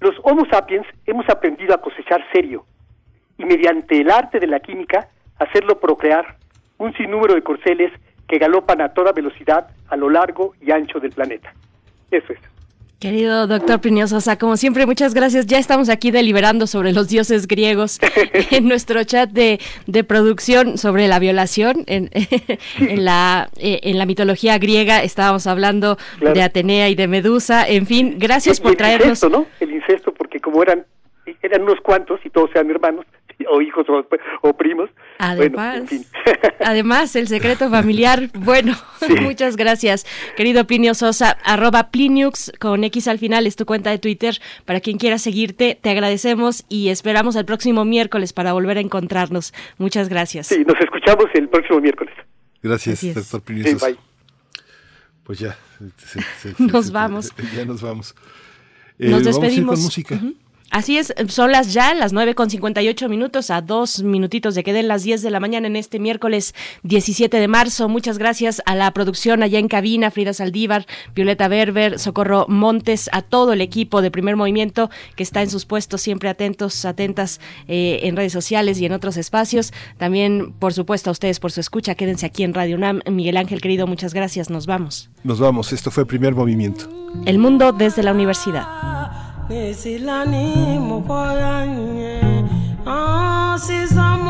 los 0.00 0.14
Homo 0.24 0.44
sapiens 0.50 0.86
hemos 1.06 1.26
aprendido 1.30 1.74
a 1.74 1.80
cosechar 1.80 2.22
cerio 2.34 2.66
y 3.38 3.46
mediante 3.46 3.98
el 3.98 4.10
arte 4.10 4.38
de 4.38 4.46
la 4.46 4.60
química 4.60 5.08
hacerlo 5.38 5.80
procrear 5.80 6.36
un 6.76 6.92
sinnúmero 6.92 7.34
de 7.34 7.42
corceles 7.42 7.92
que 8.28 8.36
galopan 8.36 8.82
a 8.82 8.92
toda 8.92 9.12
velocidad 9.12 9.68
a 9.88 9.96
lo 9.96 10.10
largo 10.10 10.52
y 10.60 10.70
ancho 10.70 11.00
del 11.00 11.12
planeta. 11.12 11.54
Eso 12.10 12.30
es. 12.34 12.59
Querido 13.00 13.46
doctor 13.46 13.80
Sosa, 14.08 14.38
como 14.38 14.58
siempre, 14.58 14.84
muchas 14.84 15.14
gracias. 15.14 15.46
Ya 15.46 15.58
estamos 15.58 15.88
aquí 15.88 16.10
deliberando 16.10 16.66
sobre 16.66 16.92
los 16.92 17.08
dioses 17.08 17.48
griegos 17.48 17.98
en 18.50 18.68
nuestro 18.68 19.02
chat 19.04 19.30
de, 19.30 19.58
de 19.86 20.04
producción 20.04 20.76
sobre 20.76 21.08
la 21.08 21.18
violación 21.18 21.84
en, 21.86 22.10
en, 22.78 23.04
la, 23.06 23.48
eh, 23.56 23.80
en 23.84 23.96
la 23.96 24.04
mitología 24.04 24.58
griega. 24.58 25.02
Estábamos 25.02 25.46
hablando 25.46 25.96
de 26.20 26.42
Atenea 26.42 26.90
y 26.90 26.94
de 26.94 27.08
Medusa. 27.08 27.66
En 27.66 27.86
fin, 27.86 28.16
gracias 28.18 28.60
por 28.60 28.76
traernos. 28.76 29.06
El 29.06 29.10
incesto, 29.12 29.28
¿no? 29.30 29.46
El 29.60 29.72
incesto, 29.72 30.12
porque 30.12 30.38
como 30.38 30.62
eran, 30.62 30.84
eran 31.40 31.62
unos 31.62 31.80
cuantos 31.80 32.20
y 32.22 32.28
todos 32.28 32.50
eran 32.50 32.70
hermanos, 32.70 33.06
o 33.48 33.60
hijos 33.60 33.86
o, 34.42 34.52
primos. 34.56 34.90
Además, 35.18 35.82
además, 36.60 37.16
el 37.16 37.28
secreto 37.28 37.70
familiar. 37.70 38.28
Bueno, 38.34 38.74
muchas 39.22 39.56
gracias, 39.56 40.06
querido 40.36 40.66
Plinio 40.66 40.94
Sosa. 40.94 41.38
Arroba 41.44 41.90
Pliniux 41.90 42.52
con 42.58 42.84
X 42.84 43.08
al 43.08 43.18
final 43.18 43.46
es 43.46 43.56
tu 43.56 43.66
cuenta 43.66 43.90
de 43.90 43.98
Twitter. 43.98 44.38
Para 44.64 44.80
quien 44.80 44.98
quiera 44.98 45.18
seguirte, 45.18 45.78
te 45.80 45.90
agradecemos 45.90 46.64
y 46.68 46.88
esperamos 46.88 47.36
el 47.36 47.44
próximo 47.44 47.84
miércoles 47.84 48.32
para 48.32 48.52
volver 48.52 48.78
a 48.78 48.80
encontrarnos. 48.80 49.52
Muchas 49.78 50.08
gracias. 50.08 50.48
Sí, 50.48 50.64
nos 50.66 50.78
escuchamos 50.80 51.26
el 51.34 51.48
próximo 51.48 51.80
miércoles. 51.80 52.14
Gracias, 52.62 53.14
doctor 53.14 53.42
Plinio 53.42 53.72
Sosa. 53.72 53.96
Pues 55.24 55.38
ya. 55.38 55.56
nos 56.58 56.90
vamos. 56.90 57.32
Ya 57.54 57.64
nos 57.64 57.80
vamos. 57.80 58.14
nos 58.98 59.24
despedimos. 59.24 59.76
con 59.76 59.84
música. 59.84 60.20
Así 60.70 60.98
es, 60.98 61.12
son 61.28 61.50
las 61.50 61.72
ya, 61.72 61.94
las 61.94 62.12
nueve 62.12 62.36
con 62.36 62.48
58 62.48 63.08
minutos, 63.08 63.50
a 63.50 63.60
dos 63.60 64.04
minutitos 64.04 64.54
de 64.54 64.62
que 64.62 64.72
den 64.72 64.86
las 64.86 65.02
10 65.02 65.20
de 65.22 65.30
la 65.30 65.40
mañana 65.40 65.66
en 65.66 65.74
este 65.74 65.98
miércoles 65.98 66.54
17 66.84 67.38
de 67.38 67.48
marzo. 67.48 67.88
Muchas 67.88 68.18
gracias 68.18 68.62
a 68.66 68.76
la 68.76 68.90
producción 68.92 69.42
allá 69.42 69.58
en 69.58 69.66
cabina, 69.66 70.12
Frida 70.12 70.32
Saldívar, 70.32 70.86
Violeta 71.12 71.48
Berber, 71.48 71.98
Socorro 71.98 72.46
Montes, 72.48 73.10
a 73.12 73.22
todo 73.22 73.52
el 73.52 73.62
equipo 73.62 74.00
de 74.00 74.12
Primer 74.12 74.36
Movimiento 74.36 74.90
que 75.16 75.24
está 75.24 75.42
en 75.42 75.50
sus 75.50 75.66
puestos, 75.66 76.02
siempre 76.02 76.28
atentos, 76.28 76.84
atentas 76.84 77.40
eh, 77.66 78.00
en 78.04 78.14
redes 78.14 78.32
sociales 78.32 78.80
y 78.80 78.86
en 78.86 78.92
otros 78.92 79.16
espacios. 79.16 79.72
También, 79.98 80.52
por 80.52 80.72
supuesto, 80.72 81.10
a 81.10 81.12
ustedes 81.12 81.40
por 81.40 81.50
su 81.50 81.58
escucha. 81.58 81.96
Quédense 81.96 82.26
aquí 82.26 82.44
en 82.44 82.54
Radio 82.54 82.76
UNAM. 82.76 83.00
Miguel 83.10 83.38
Ángel, 83.38 83.60
querido, 83.60 83.88
muchas 83.88 84.14
gracias. 84.14 84.50
Nos 84.50 84.66
vamos. 84.66 85.10
Nos 85.24 85.40
vamos. 85.40 85.72
Esto 85.72 85.90
fue 85.90 86.06
Primer 86.06 86.34
Movimiento. 86.34 86.88
El 87.26 87.40
mundo 87.40 87.72
desde 87.72 88.04
la 88.04 88.12
universidad. 88.12 89.29
mesila 89.50 90.24
ni 90.24 90.78
mo 90.78 91.02
koya. 91.02 91.66
Ah, 92.86 93.58
si 93.58 93.86
zamo. 93.86 94.29